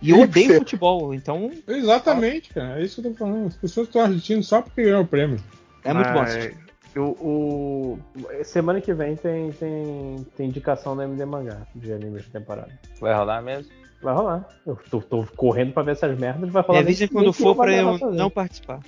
[0.01, 2.79] E eu odeio futebol, então Exatamente, cara.
[2.79, 3.47] É isso que eu tô falando.
[3.47, 5.39] As pessoas estão assistindo só porque ganhou o prêmio.
[5.83, 6.19] é muito bom.
[6.19, 6.68] Mas assistir.
[6.95, 7.99] O, o-
[8.43, 12.69] Semana que vem tem, tem, tem indicação da MD Mangá de animes de temporada.
[12.99, 13.71] Vai rolar mesmo?
[14.01, 14.47] Vai rolar.
[14.65, 16.83] Eu tô, tô correndo pra ver essas merdas, vai rolar.
[16.83, 18.79] nem- quando for pra eu não participar.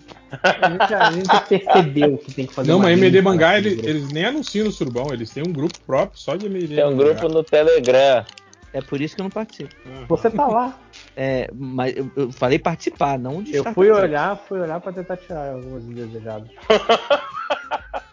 [0.42, 3.76] A gente, a gente percebeu que tem que fazer Não, mas MD Mangá, nesse ele-
[3.76, 3.90] grupo.
[3.90, 6.96] eles nem anunciam no Surubão, eles têm um grupo próprio só de MD Tem um
[6.96, 7.03] Mangá.
[7.14, 8.26] grupo no Telegram.
[8.74, 9.76] É por isso que eu não participo.
[10.08, 10.80] Você tá lá.
[11.17, 15.17] É, mas eu, eu falei participar, não de Eu fui olhar, fui olhar pra tentar
[15.17, 16.50] tirar alguns indesejados.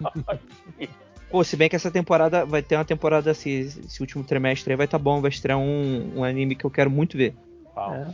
[1.30, 4.76] Pô, se bem que essa temporada vai ter uma temporada assim, esse último trimestre aí
[4.76, 7.34] vai tá bom, vai estrear um, um anime que eu quero muito ver.
[7.76, 8.06] É.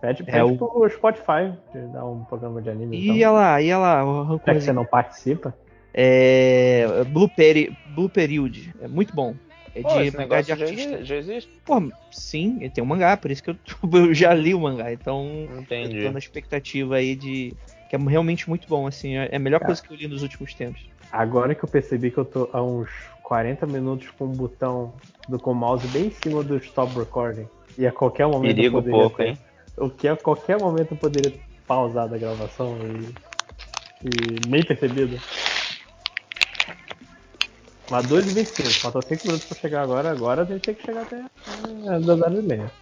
[0.00, 2.96] Pede, É pede o- pro Spotify de dar um programa de anime.
[2.98, 3.32] Ia então.
[3.34, 5.52] lá, ia lá, o Já que você não participa.
[5.92, 6.86] É.
[7.08, 8.72] Blue, Peri, Blue Period.
[8.80, 9.34] É muito bom.
[9.74, 11.04] É Pô, de esse mangá de artista.
[11.04, 11.50] já existe?
[11.64, 13.56] Pô, sim, tem um mangá, por isso que eu,
[13.92, 14.92] eu já li o mangá.
[14.92, 15.96] Então Entendi.
[15.98, 17.54] eu tô na expectativa aí de.
[17.88, 19.16] Que é realmente muito bom, assim.
[19.16, 19.68] É a melhor Cara.
[19.68, 20.80] coisa que eu li nos últimos tempos.
[21.12, 22.90] Agora que eu percebi que eu tô há uns
[23.22, 24.92] 40 minutos com o botão
[25.28, 27.48] do com o mouse bem em cima do stop recording.
[27.78, 29.38] E a qualquer momento Perigo eu poderia pouco, ter- hein?
[29.76, 32.76] O que a qualquer momento eu poderia ter pausado a gravação
[34.02, 35.18] e, e nem percebido.
[37.88, 40.10] Mas 2 e 25, faltam 5 minutos pra chegar agora.
[40.10, 42.72] Agora a gente tem que chegar até é, 2 horas e meia.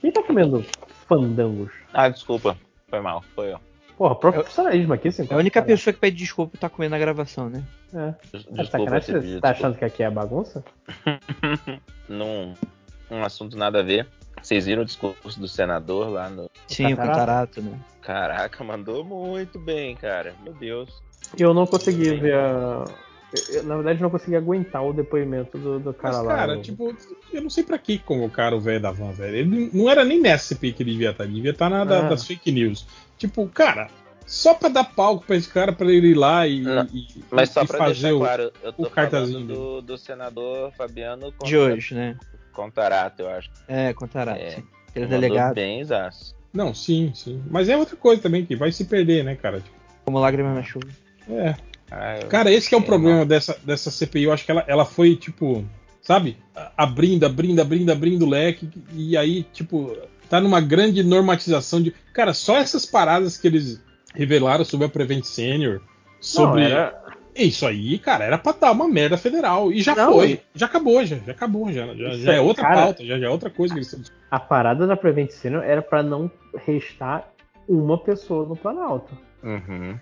[0.00, 0.64] Quem tá comendo
[1.06, 1.70] fandangos?
[1.92, 2.56] Ah, desculpa.
[2.88, 3.60] Foi mal, foi eu.
[4.00, 5.26] Porra, profissionalismo aqui, sim.
[5.28, 7.62] É a única pessoa que pede desculpa por tá comendo na gravação, né?
[7.92, 8.14] É.
[8.32, 10.64] Des- É sacanagem, Pedir, você tá achando que aqui é bagunça?
[12.08, 12.54] Num
[13.10, 14.06] um assunto nada a ver.
[14.40, 16.50] Vocês viram o discurso do senador lá no.
[16.66, 17.78] Sim, o Catarato, né?
[18.00, 20.34] Caraca, mandou muito bem, cara.
[20.42, 20.88] Meu Deus.
[21.38, 22.84] Eu não consegui ver a.
[23.52, 26.34] eu- na verdade, não consegui aguentar o depoimento do, do cara Mas, lá.
[26.36, 26.96] cara, o- tipo,
[27.30, 29.36] eu não sei pra que convocaram o velho da van, velho.
[29.36, 32.06] Ele não era nem nessa CPI que ele devia estar, ele devia estar na da-
[32.06, 32.08] Ah.
[32.08, 32.86] das fake news.
[33.20, 33.88] Tipo, cara,
[34.26, 37.50] só pra dar palco pra esse cara, pra ele ir lá e, Não, e- Mas
[37.50, 41.30] só e pra fazer deixar o, claro, eu tô o cartazinho do, do senador Fabiano
[41.44, 42.16] De hoje, né?
[42.50, 43.50] Contarato, eu acho.
[43.68, 44.40] É, Catarato.
[44.40, 44.64] É, sim.
[44.88, 45.54] Aquele Mandou delegado.
[45.54, 46.34] bem, zaço.
[46.52, 47.42] Não, sim, sim.
[47.50, 49.60] Mas é outra coisa também que vai se perder, né, cara?
[49.60, 50.88] Tipo, Como lágrima na chuva.
[51.28, 51.54] é.
[51.92, 54.22] Ah, Cara, esse que é o problema dessa, dessa CPI.
[54.24, 55.64] Eu acho que ela, ela foi, tipo,
[56.00, 56.36] sabe?
[56.76, 58.68] Abrindo, abrindo, abrindo, abrindo o leque.
[58.94, 59.96] E aí, tipo,
[60.30, 61.90] tá numa grande normatização de.
[62.14, 63.82] Cara, só essas paradas que eles
[64.14, 65.80] revelaram sobre a Prevent Senior.
[66.20, 66.62] Sobre.
[66.62, 67.00] Não, era-
[67.36, 69.72] Isso aí, cara, era pra dar uma merda federal.
[69.72, 70.40] E já Não, foi.
[70.54, 71.72] Já acabou, já, já acabou.
[71.72, 73.92] Já, já, já é aí, outra cara- pauta, já, já é outra coisa que eles
[73.92, 76.30] estão A parada da Prevent Senior era pra não
[76.66, 77.28] restar
[77.68, 79.16] uma pessoa no Planalto.
[79.42, 79.98] Uhum.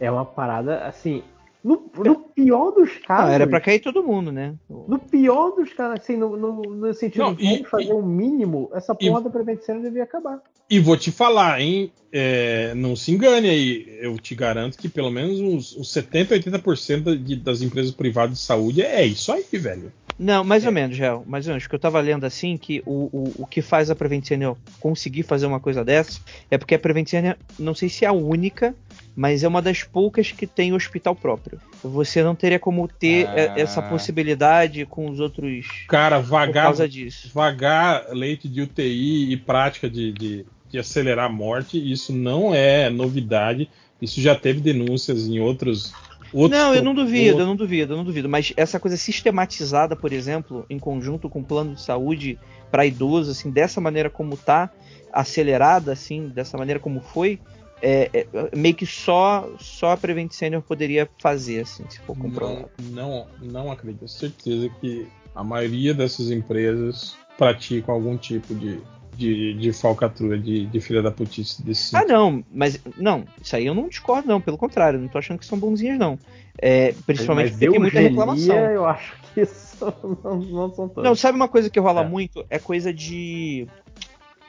[0.00, 1.22] É uma parada, assim.
[1.62, 3.30] No, no pior dos casos.
[3.30, 4.54] Ah, era pra cair todo mundo, né?
[4.68, 8.68] No pior dos casos, assim, no, no, no sentido Não, de e- fazer o mínimo,
[8.74, 10.40] essa e- porra da Prevent Senior devia acabar.
[10.68, 11.92] E vou te falar, hein?
[12.10, 13.98] É, não se engane aí.
[14.00, 18.44] Eu te garanto que pelo menos uns, uns 70, 80% de, das empresas privadas de
[18.44, 19.92] saúde é isso aí, velho.
[20.18, 21.24] Não, mais ou menos, Gel.
[21.26, 21.64] Mais ou menos.
[21.64, 25.22] Porque eu tava lendo assim que o, o, o que faz a Prevent Senior conseguir
[25.24, 28.74] fazer uma coisa dessa é porque a Prevent Senior, não sei se é a única,
[29.14, 31.60] mas é uma das poucas que tem hospital próprio.
[31.82, 33.34] Você não teria como ter Ah.
[33.38, 35.66] eh, essa possibilidade com os outros.
[35.88, 37.30] Cara, Por vagar, causa disso.
[37.34, 42.88] vagar leite de UTI e prática de, de, de acelerar a morte, isso não é
[42.88, 43.68] novidade.
[44.00, 45.92] Isso já teve denúncias em outros.
[46.32, 48.28] outros não, eu não duvido, eu outros- não duvido, eu não duvido.
[48.28, 52.38] Mas essa coisa sistematizada, por exemplo, em conjunto com o plano de saúde
[52.70, 54.70] para idoso, assim, dessa maneira como tá,
[55.12, 57.38] acelerada, assim, dessa maneira como foi,
[57.82, 62.70] é, é, meio que só só a Prevent Senior poderia fazer, assim, se for comprovado.
[62.90, 64.06] Não, não, não acredito.
[64.06, 68.80] Certeza que a maioria dessas empresas praticam algum tipo de,
[69.16, 73.66] de, de falcatrua, de, de filha da putice desse Ah, não, mas não, isso aí
[73.66, 76.16] eu não discordo, não, pelo contrário, não tô achando que são bonzinhas, não.
[76.58, 78.56] É, principalmente Mas porque tem muita reclamação.
[78.56, 79.76] Eu acho que isso
[80.22, 81.02] não, não são todos.
[81.02, 82.08] Não, sabe uma coisa que rola É.
[82.08, 82.44] muito?
[82.48, 83.66] É coisa de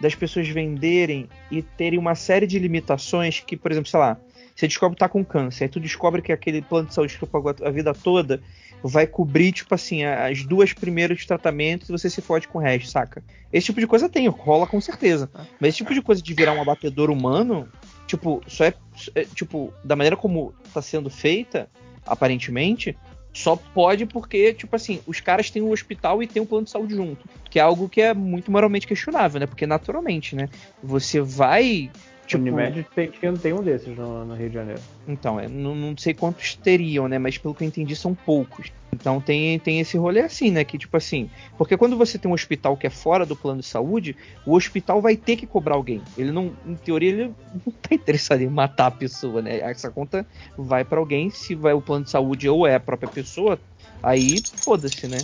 [0.04, 4.18] das pessoas venderem e terem uma série de limitações que, por exemplo, sei lá,
[4.54, 7.22] você descobre que tá com câncer, aí tu descobre que aquele plano de saúde que
[7.22, 8.42] tu pagou a vida toda
[8.84, 12.90] vai cobrir, tipo assim, as duas primeiras tratamentos e você se fode com o resto,
[12.90, 13.24] saca?
[13.52, 15.32] Esse tipo de coisa tem, rola com certeza.
[15.58, 17.70] Mas esse tipo de coisa de virar um abatedor humano,
[18.06, 18.74] tipo, só é,
[19.16, 21.70] é, tipo, da maneira como tá sendo feita,
[22.06, 22.98] aparentemente,
[23.34, 26.70] Só pode porque, tipo assim, os caras têm o hospital e tem o plano de
[26.70, 27.28] saúde junto.
[27.50, 29.48] Que é algo que é muito moralmente questionável, né?
[29.48, 30.48] Porque naturalmente, né?
[30.84, 31.90] Você vai.
[32.26, 34.82] Tipo, Tipo, Unimed tem, tem- tem um desses no, no Rio de Janeiro.
[35.08, 37.20] então, é, não, não sei quantos teriam, né?
[37.20, 38.72] Mas pelo que eu entendi, são poucos.
[38.94, 40.64] Então tem, tem esse rolê assim, né?
[40.64, 41.30] Que tipo assim.
[41.58, 45.02] Porque quando você tem um hospital que é fora do plano de saúde, o hospital
[45.02, 46.02] vai ter que cobrar alguém.
[46.18, 47.24] Ele não, em teoria, ele
[47.66, 49.60] não tá interessado em matar a pessoa, né?
[49.60, 50.26] Essa conta
[50.58, 51.30] vai pra alguém.
[51.30, 53.60] Se vai o plano de saúde ou é a própria pessoa,
[54.02, 55.18] aí foda-se, né?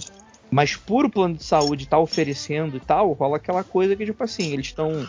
[0.52, 4.24] Mas por o plano de saúde tá oferecendo e tal, rola aquela coisa que, tipo
[4.24, 5.06] assim, eles estão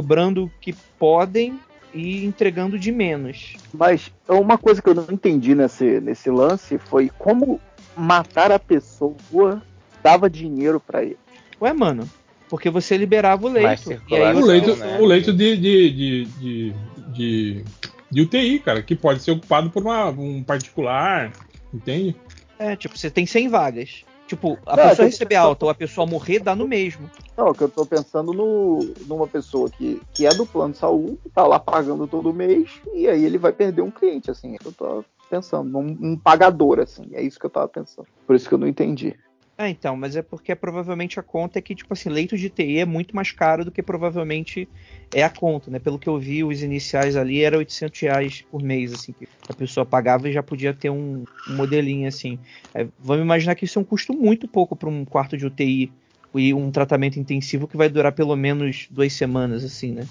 [0.00, 1.58] cobrando o que podem
[1.94, 3.54] e entregando de menos.
[3.72, 7.58] Mas uma coisa que eu não entendi nesse, nesse lance foi como
[7.96, 9.62] matar a pessoa
[10.02, 11.16] dava dinheiro pra ele.
[11.62, 12.06] Ué, mano,
[12.50, 13.88] porque você liberava o leito.
[14.06, 16.74] E aí o leito, o leito de, de, de, de,
[17.14, 17.64] de-
[18.10, 21.32] de UTI, cara, que pode ser ocupado por uma- um particular,
[21.72, 22.14] entende?
[22.58, 24.04] É, tipo, você tem 100 vagas.
[24.26, 27.08] Tipo, a Não, pessoa eu tô- receber alta ou a pessoa morrer, dá no mesmo.
[27.36, 31.18] Não, que eu tô pensando no, numa pessoa que, que é do plano de saúde,
[31.32, 34.54] tá lá pagando todo mês, e aí ele vai perder um cliente, assim.
[34.54, 37.08] é Eu tô pensando, num um pagador, assim.
[37.12, 38.08] É isso que eu tava pensando.
[38.26, 39.14] Por isso que eu não entendi.
[39.58, 42.80] É, então, mas é porque provavelmente a conta é que, tipo assim, leito de TI
[42.80, 44.68] é muito mais caro do que provavelmente
[45.14, 45.78] é a conta, né?
[45.78, 49.54] Pelo que eu vi, os iniciais ali era 800 reais por mês, assim, que a
[49.54, 52.38] pessoa pagava e já podia ter um, um modelinho assim.
[52.74, 55.90] É, vamos imaginar que isso é um custo muito pouco para um quarto de UTI
[56.34, 60.06] e um tratamento intensivo que vai durar pelo menos duas semanas, assim, né?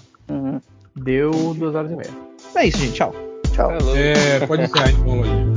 [0.96, 2.10] Deu duas horas e meia.
[2.56, 2.94] É isso, gente.
[2.94, 3.14] Tchau.
[3.54, 3.70] Tchau.
[3.94, 5.55] É, pode encerrar Lojinha.